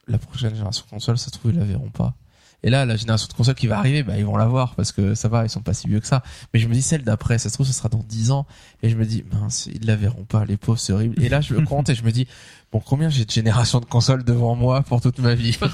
la 0.05 0.19
prochaine 0.19 0.53
génération 0.53 0.85
de 0.85 0.91
consoles, 0.91 1.17
ça 1.17 1.31
se 1.31 1.31
trouve 1.31 1.51
ils 1.51 1.57
la 1.57 1.65
verront 1.65 1.89
pas. 1.89 2.13
Et 2.63 2.69
là, 2.69 2.85
la 2.85 2.95
génération 2.95 3.27
de 3.27 3.33
consoles 3.33 3.55
qui 3.55 3.67
va 3.67 3.77
arriver, 3.77 4.03
bah, 4.03 4.17
ils 4.17 4.25
vont 4.25 4.35
l'avoir 4.35 4.75
parce 4.75 4.91
que 4.91 5.13
ça 5.13 5.27
va, 5.27 5.45
ils 5.45 5.49
sont 5.49 5.61
pas 5.61 5.73
si 5.73 5.87
vieux 5.87 5.99
que 5.99 6.07
ça. 6.07 6.23
Mais 6.53 6.59
je 6.59 6.67
me 6.67 6.73
dis 6.73 6.81
celle 6.81 7.03
d'après, 7.03 7.37
ça 7.37 7.49
se 7.49 7.53
trouve, 7.53 7.67
ce 7.67 7.73
sera 7.73 7.87
dans 7.87 8.03
10 8.07 8.31
ans. 8.31 8.47
Et 8.81 8.89
je 8.89 8.97
me 8.97 9.05
dis, 9.05 9.23
mince, 9.31 9.69
ils 9.71 9.85
la 9.85 9.95
verront 9.95 10.23
pas, 10.23 10.43
les 10.43 10.57
pauvres, 10.57 10.79
c'est 10.79 10.91
horrible. 10.91 11.21
Et 11.21 11.29
là, 11.29 11.39
je 11.39 11.53
me 11.53 11.63
compte 11.63 11.89
et 11.89 11.95
je 11.95 12.03
me 12.03 12.11
dis, 12.11 12.27
bon, 12.71 12.79
combien 12.79 13.09
j'ai 13.09 13.25
de 13.25 13.31
générations 13.31 13.79
de 13.79 13.85
consoles 13.85 14.23
devant 14.23 14.55
moi 14.55 14.81
pour 14.81 15.01
toute 15.01 15.19
ma 15.19 15.35
vie? 15.35 15.57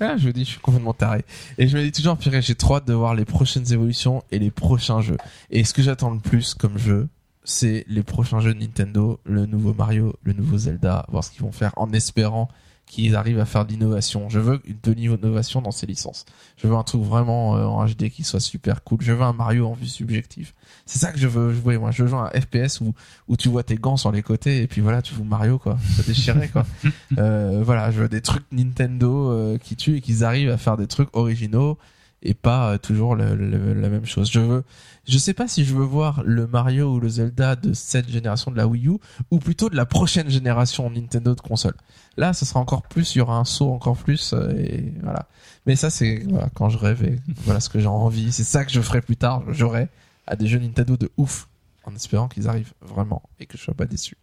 Ah, 0.00 0.16
je 0.16 0.26
me 0.26 0.32
dis, 0.32 0.44
je 0.44 0.50
suis 0.50 0.60
complètement 0.60 0.92
taré. 0.92 1.24
Et 1.58 1.68
je 1.68 1.76
me 1.76 1.82
dis 1.82 1.92
toujours, 1.92 2.16
purée, 2.16 2.42
j'ai 2.42 2.54
trop 2.54 2.76
hâte 2.76 2.86
de 2.86 2.92
voir 2.92 3.14
les 3.14 3.24
prochaines 3.24 3.72
évolutions 3.72 4.22
et 4.30 4.38
les 4.38 4.50
prochains 4.50 5.00
jeux. 5.00 5.16
Et 5.50 5.64
ce 5.64 5.72
que 5.72 5.82
j'attends 5.82 6.10
le 6.10 6.18
plus 6.18 6.54
comme 6.54 6.78
jeu, 6.78 7.08
c'est 7.44 7.84
les 7.88 8.02
prochains 8.02 8.40
jeux 8.40 8.54
de 8.54 8.58
Nintendo, 8.58 9.20
le 9.24 9.46
nouveau 9.46 9.74
Mario, 9.74 10.14
le 10.22 10.32
nouveau 10.32 10.58
Zelda, 10.58 11.06
voir 11.08 11.22
ce 11.22 11.30
qu'ils 11.30 11.42
vont 11.42 11.52
faire 11.52 11.72
en 11.76 11.92
espérant 11.92 12.48
qu'ils 12.86 13.16
arrivent 13.16 13.40
à 13.40 13.44
faire 13.44 13.64
de 13.64 13.72
l'innovation. 13.72 14.28
Je 14.28 14.38
veux 14.38 14.60
une 14.66 14.76
de 14.82 14.92
l'innovation 14.92 15.60
dans 15.62 15.70
ces 15.70 15.86
licences. 15.86 16.26
Je 16.56 16.66
veux 16.66 16.74
un 16.74 16.82
truc 16.82 17.02
vraiment 17.02 17.56
euh, 17.56 17.64
en 17.64 17.84
HD 17.86 18.10
qui 18.10 18.24
soit 18.24 18.40
super 18.40 18.84
cool. 18.84 18.98
Je 19.00 19.12
veux 19.12 19.22
un 19.22 19.32
Mario 19.32 19.66
en 19.66 19.72
vue 19.72 19.86
subjective. 19.86 20.52
C'est 20.86 20.98
ça 20.98 21.12
que 21.12 21.18
je 21.18 21.26
veux 21.26 21.52
jouer, 21.52 21.78
moi. 21.78 21.90
Je 21.90 22.04
veux 22.04 22.14
un 22.14 22.28
FPS 22.28 22.80
où, 22.80 22.94
où 23.28 23.36
tu 23.36 23.48
vois 23.48 23.62
tes 23.62 23.76
gants 23.76 23.96
sur 23.96 24.12
les 24.12 24.22
côtés 24.22 24.62
et 24.62 24.66
puis 24.66 24.80
voilà, 24.80 25.02
tu 25.02 25.14
joues 25.14 25.24
Mario, 25.24 25.58
quoi. 25.58 25.78
Ça 25.96 26.02
déchirait, 26.02 26.48
quoi. 26.48 26.66
euh, 27.18 27.62
voilà, 27.64 27.90
je 27.90 28.02
veux 28.02 28.08
des 28.08 28.20
trucs 28.20 28.44
Nintendo 28.52 29.30
euh, 29.30 29.58
qui 29.58 29.76
tuent 29.76 29.96
et 29.96 30.00
qu'ils 30.00 30.24
arrivent 30.24 30.50
à 30.50 30.58
faire 30.58 30.76
des 30.76 30.86
trucs 30.86 31.08
originaux 31.16 31.78
et 32.24 32.34
pas 32.34 32.70
euh, 32.72 32.78
toujours 32.78 33.14
le- 33.14 33.34
le- 33.34 33.74
la 33.74 33.88
même 33.88 34.06
chose. 34.06 34.30
Je 34.30 34.40
veux, 34.40 34.64
je 35.06 35.18
sais 35.18 35.34
pas 35.34 35.46
si 35.46 35.64
je 35.64 35.74
veux 35.74 35.84
voir 35.84 36.22
le 36.24 36.46
Mario 36.46 36.94
ou 36.94 37.00
le 37.00 37.08
Zelda 37.08 37.54
de 37.56 37.72
cette 37.74 38.08
génération 38.08 38.50
de 38.50 38.56
la 38.56 38.66
Wii 38.66 38.88
U 38.88 38.98
ou 39.30 39.38
plutôt 39.38 39.68
de 39.68 39.76
la 39.76 39.84
prochaine 39.86 40.30
génération 40.30 40.88
Nintendo 40.90 41.34
de 41.34 41.40
console. 41.40 41.74
Là, 42.16 42.32
ce 42.32 42.44
sera 42.44 42.60
encore 42.60 42.82
plus, 42.82 43.14
il 43.14 43.18
y 43.18 43.20
aura 43.20 43.36
un 43.36 43.44
saut 43.44 43.70
encore 43.72 43.96
plus 43.96 44.32
euh, 44.32 44.52
et 44.56 44.92
voilà. 45.02 45.28
Mais 45.66 45.76
ça, 45.76 45.90
c'est 45.90 46.24
voilà, 46.28 46.48
quand 46.54 46.68
je 46.70 46.78
rêve 46.78 47.04
et 47.04 47.18
voilà 47.44 47.60
ce 47.60 47.68
que 47.68 47.78
j'ai 47.78 47.86
envie. 47.86 48.32
C'est 48.32 48.44
ça 48.44 48.64
que 48.64 48.72
je 48.72 48.80
ferai 48.80 49.00
plus 49.02 49.16
tard. 49.16 49.42
Je 49.48 49.52
jouerai 49.52 49.88
à 50.26 50.36
des 50.36 50.46
jeux 50.46 50.58
Nintendo 50.58 50.96
de 50.96 51.10
ouf 51.18 51.48
en 51.84 51.94
espérant 51.94 52.28
qu'ils 52.28 52.48
arrivent 52.48 52.72
vraiment 52.80 53.22
et 53.40 53.46
que 53.46 53.58
je 53.58 53.62
sois 53.62 53.74
pas 53.74 53.84
déçu. 53.84 54.16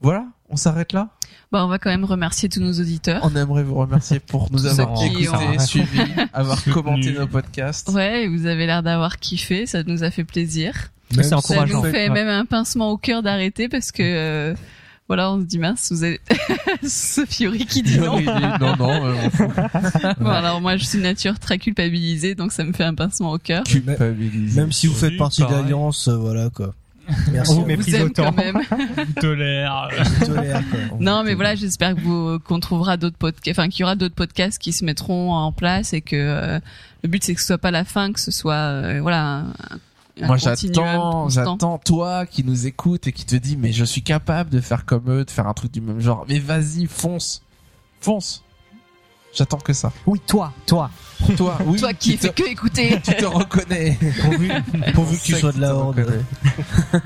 Voilà, 0.00 0.26
on 0.52 0.56
s'arrête 0.56 0.92
là? 0.92 1.08
Bah, 1.50 1.64
on 1.64 1.68
va 1.68 1.78
quand 1.78 1.90
même 1.90 2.04
remercier 2.04 2.48
tous 2.48 2.60
nos 2.60 2.72
auditeurs. 2.72 3.20
On 3.24 3.34
aimerait 3.36 3.62
vous 3.62 3.74
remercier 3.74 4.20
pour 4.20 4.50
nous 4.52 4.64
avoir 4.66 5.02
écoutés, 5.04 5.28
ont- 5.28 5.58
suivis, 5.58 6.00
avoir 6.32 6.62
commenté 6.64 7.12
nos 7.12 7.26
podcasts. 7.26 7.88
Ouais, 7.90 8.26
vous 8.28 8.46
avez 8.46 8.64
l'air 8.66 8.82
d'avoir 8.82 9.18
kiffé, 9.18 9.66
ça 9.66 9.82
nous 9.82 10.02
a 10.04 10.10
fait 10.10 10.24
plaisir. 10.24 10.72
c'est 11.10 11.22
Ça 11.24 11.36
nous 11.36 11.38
encourageant. 11.42 11.82
fait 11.82 12.08
Ouais. 12.08 12.08
même 12.08 12.28
un 12.28 12.44
pincement 12.46 12.90
au 12.90 12.96
cœur 12.96 13.22
d'arrêter 13.22 13.68
parce 13.68 13.92
que 13.92 14.02
euh, 14.02 14.54
voilà, 15.08 15.30
on 15.30 15.40
se 15.40 15.44
dit 15.44 15.58
mince, 15.58 15.92
vous 15.92 16.04
avez 16.04 16.20
Sophie 16.84 17.66
qui 17.66 17.82
dit 17.82 17.98
non. 17.98 18.18
non, 18.20 18.76
non, 18.78 19.06
euh. 19.06 19.14
Bon, 20.20 20.30
alors 20.30 20.60
moi 20.62 20.76
je 20.78 20.84
suis 20.84 20.98
nature 21.00 21.38
très 21.38 21.58
culpabilisée, 21.58 22.34
donc 22.34 22.52
ça 22.52 22.64
me 22.64 22.72
fait 22.72 22.84
un 22.84 22.94
pincement 22.94 23.32
au 23.32 23.38
cœur. 23.38 23.64
Culpabilisé. 23.64 24.58
Même 24.60 24.72
si 24.72 24.86
vous 24.86 24.94
faites 24.94 25.16
partie 25.18 25.42
l'alliance, 25.42 26.08
euh, 26.08 26.16
voilà 26.16 26.48
quoi. 26.50 26.72
Merci. 27.30 27.52
On 27.52 27.54
vous 27.60 27.66
méprise 27.66 28.00
autant. 28.00 28.24
quand 28.24 28.36
même. 28.36 28.60
Tolère. 29.20 29.88
vous. 30.20 30.26
Tolère, 30.26 30.62
quoi. 30.70 30.98
Non, 31.00 31.22
mais 31.24 31.34
voilà, 31.34 31.54
j'espère 31.54 31.94
que 31.94 32.00
vous 32.00 32.38
qu'on 32.40 32.60
trouvera 32.60 32.96
d'autres 32.96 33.16
podcasts, 33.16 33.58
enfin 33.58 33.68
qu'il 33.68 33.80
y 33.80 33.84
aura 33.84 33.96
d'autres 33.96 34.14
podcasts 34.14 34.58
qui 34.58 34.72
se 34.72 34.84
mettront 34.84 35.32
en 35.32 35.52
place 35.52 35.92
et 35.92 36.00
que 36.00 36.16
euh, 36.16 36.60
le 37.02 37.08
but 37.08 37.22
c'est 37.22 37.34
que 37.34 37.40
ce 37.40 37.48
soit 37.48 37.58
pas 37.58 37.70
la 37.70 37.84
fin, 37.84 38.12
que 38.12 38.20
ce 38.20 38.30
soit 38.30 38.54
euh, 38.54 38.98
voilà 39.00 39.44
un, 40.20 40.26
Moi, 40.26 40.36
j'attends, 40.36 41.28
j'attends 41.28 41.78
toi 41.78 42.26
qui 42.26 42.44
nous 42.44 42.66
écoute 42.66 43.06
et 43.06 43.12
qui 43.12 43.24
te 43.24 43.36
dit, 43.36 43.56
mais 43.56 43.72
je 43.72 43.84
suis 43.84 44.02
capable 44.02 44.50
de 44.50 44.60
faire 44.60 44.84
comme 44.84 45.10
eux, 45.10 45.24
de 45.24 45.30
faire 45.30 45.46
un 45.46 45.54
truc 45.54 45.72
du 45.72 45.80
même 45.80 46.00
genre. 46.00 46.24
Mais 46.28 46.38
vas-y, 46.38 46.86
fonce, 46.86 47.42
fonce. 48.00 48.44
J'attends 49.34 49.58
que 49.58 49.72
ça. 49.72 49.92
Oui, 50.06 50.20
toi, 50.26 50.52
toi. 50.66 50.90
Toi, 51.36 51.56
oui. 51.66 51.78
Toi 51.78 51.94
qui 51.94 52.16
fais 52.16 52.30
que 52.30 52.42
écouter. 52.50 53.00
tu 53.04 53.14
te 53.14 53.24
reconnais. 53.24 53.98
Pourvu, 54.20 54.50
pourvu 54.92 55.16
que 55.18 55.22
tu 55.22 55.34
sois 55.34 55.52
de 55.52 55.60
la 55.60 55.74
horde. 55.74 56.04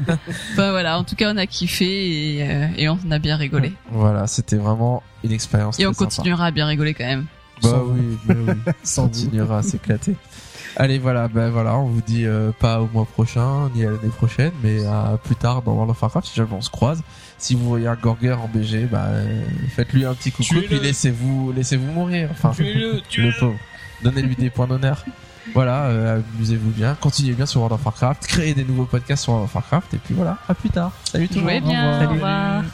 Bah 0.06 0.16
voilà, 0.70 0.98
en 0.98 1.04
tout 1.04 1.14
cas, 1.16 1.32
on 1.32 1.36
a 1.36 1.46
kiffé 1.46 2.36
et, 2.38 2.50
euh, 2.50 2.66
et 2.76 2.88
on 2.88 2.98
a 3.10 3.18
bien 3.18 3.36
rigolé. 3.36 3.72
Voilà, 3.90 4.26
c'était 4.26 4.56
vraiment 4.56 5.02
une 5.22 5.32
expérience. 5.32 5.78
Et 5.78 5.86
on 5.86 5.92
sympa. 5.92 6.04
continuera 6.06 6.46
à 6.46 6.50
bien 6.50 6.66
rigoler 6.66 6.94
quand 6.94 7.04
même. 7.04 7.26
Bah 7.62 7.70
Sans 7.70 7.82
oui, 7.84 8.18
mais 8.26 8.34
oui. 8.34 8.54
Sans 8.82 9.04
on 9.04 9.08
continuera 9.08 9.58
à 9.58 9.62
s'éclater. 9.62 10.16
Allez, 10.78 10.98
voilà, 10.98 11.28
ben 11.28 11.48
voilà, 11.48 11.78
on 11.78 11.86
vous 11.86 12.02
dit 12.02 12.26
euh, 12.26 12.50
pas 12.58 12.82
au 12.82 12.88
mois 12.92 13.06
prochain, 13.06 13.70
ni 13.74 13.84
à 13.84 13.90
l'année 13.90 14.10
prochaine, 14.14 14.52
mais 14.62 14.84
à 14.84 15.18
plus 15.22 15.36
tard 15.36 15.62
dans 15.62 15.72
World 15.72 15.90
of 15.90 16.02
Warcraft, 16.02 16.26
si 16.26 16.34
jamais 16.34 16.52
on 16.52 16.60
se 16.60 16.68
croise. 16.70 17.02
Si 17.38 17.54
vous 17.54 17.66
voyez 17.68 17.86
un 17.86 17.94
Gorger 17.94 18.32
en 18.32 18.48
BG, 18.48 18.86
bah, 18.90 19.04
euh, 19.08 19.42
faites-lui 19.74 20.04
un 20.06 20.14
petit 20.14 20.32
coucou, 20.32 20.54
puis 20.66 20.80
laissez-vous, 20.80 21.52
laissez-vous 21.54 21.92
mourir. 21.92 22.28
Enfin, 22.32 22.50
Tuez-le, 22.54 22.92
le 22.94 23.00
tuez-le. 23.02 23.32
pauvre. 23.38 23.58
Donnez-lui 24.02 24.36
des 24.36 24.50
points 24.50 24.66
d'honneur. 24.66 25.04
Voilà, 25.54 25.84
euh, 25.84 26.20
amusez-vous 26.34 26.70
bien, 26.70 26.96
continuez 27.00 27.34
bien 27.34 27.46
sur 27.46 27.60
World 27.60 27.78
of 27.78 27.84
Warcraft, 27.86 28.26
créez 28.26 28.52
des 28.52 28.64
nouveaux 28.64 28.84
podcasts 28.86 29.22
sur 29.22 29.32
World 29.34 29.48
of 29.48 29.54
Warcraft, 29.54 29.94
et 29.94 29.98
puis 29.98 30.12
voilà, 30.14 30.38
à 30.48 30.54
plus 30.54 30.70
tard. 30.70 30.90
Salut 31.04 31.28
tout 31.28 31.34
le 31.36 31.40
Jouez 31.42 31.60
monde. 31.60 31.70
bien, 31.70 31.92
revoir. 31.92 32.10
au 32.10 32.14
revoir. 32.14 32.64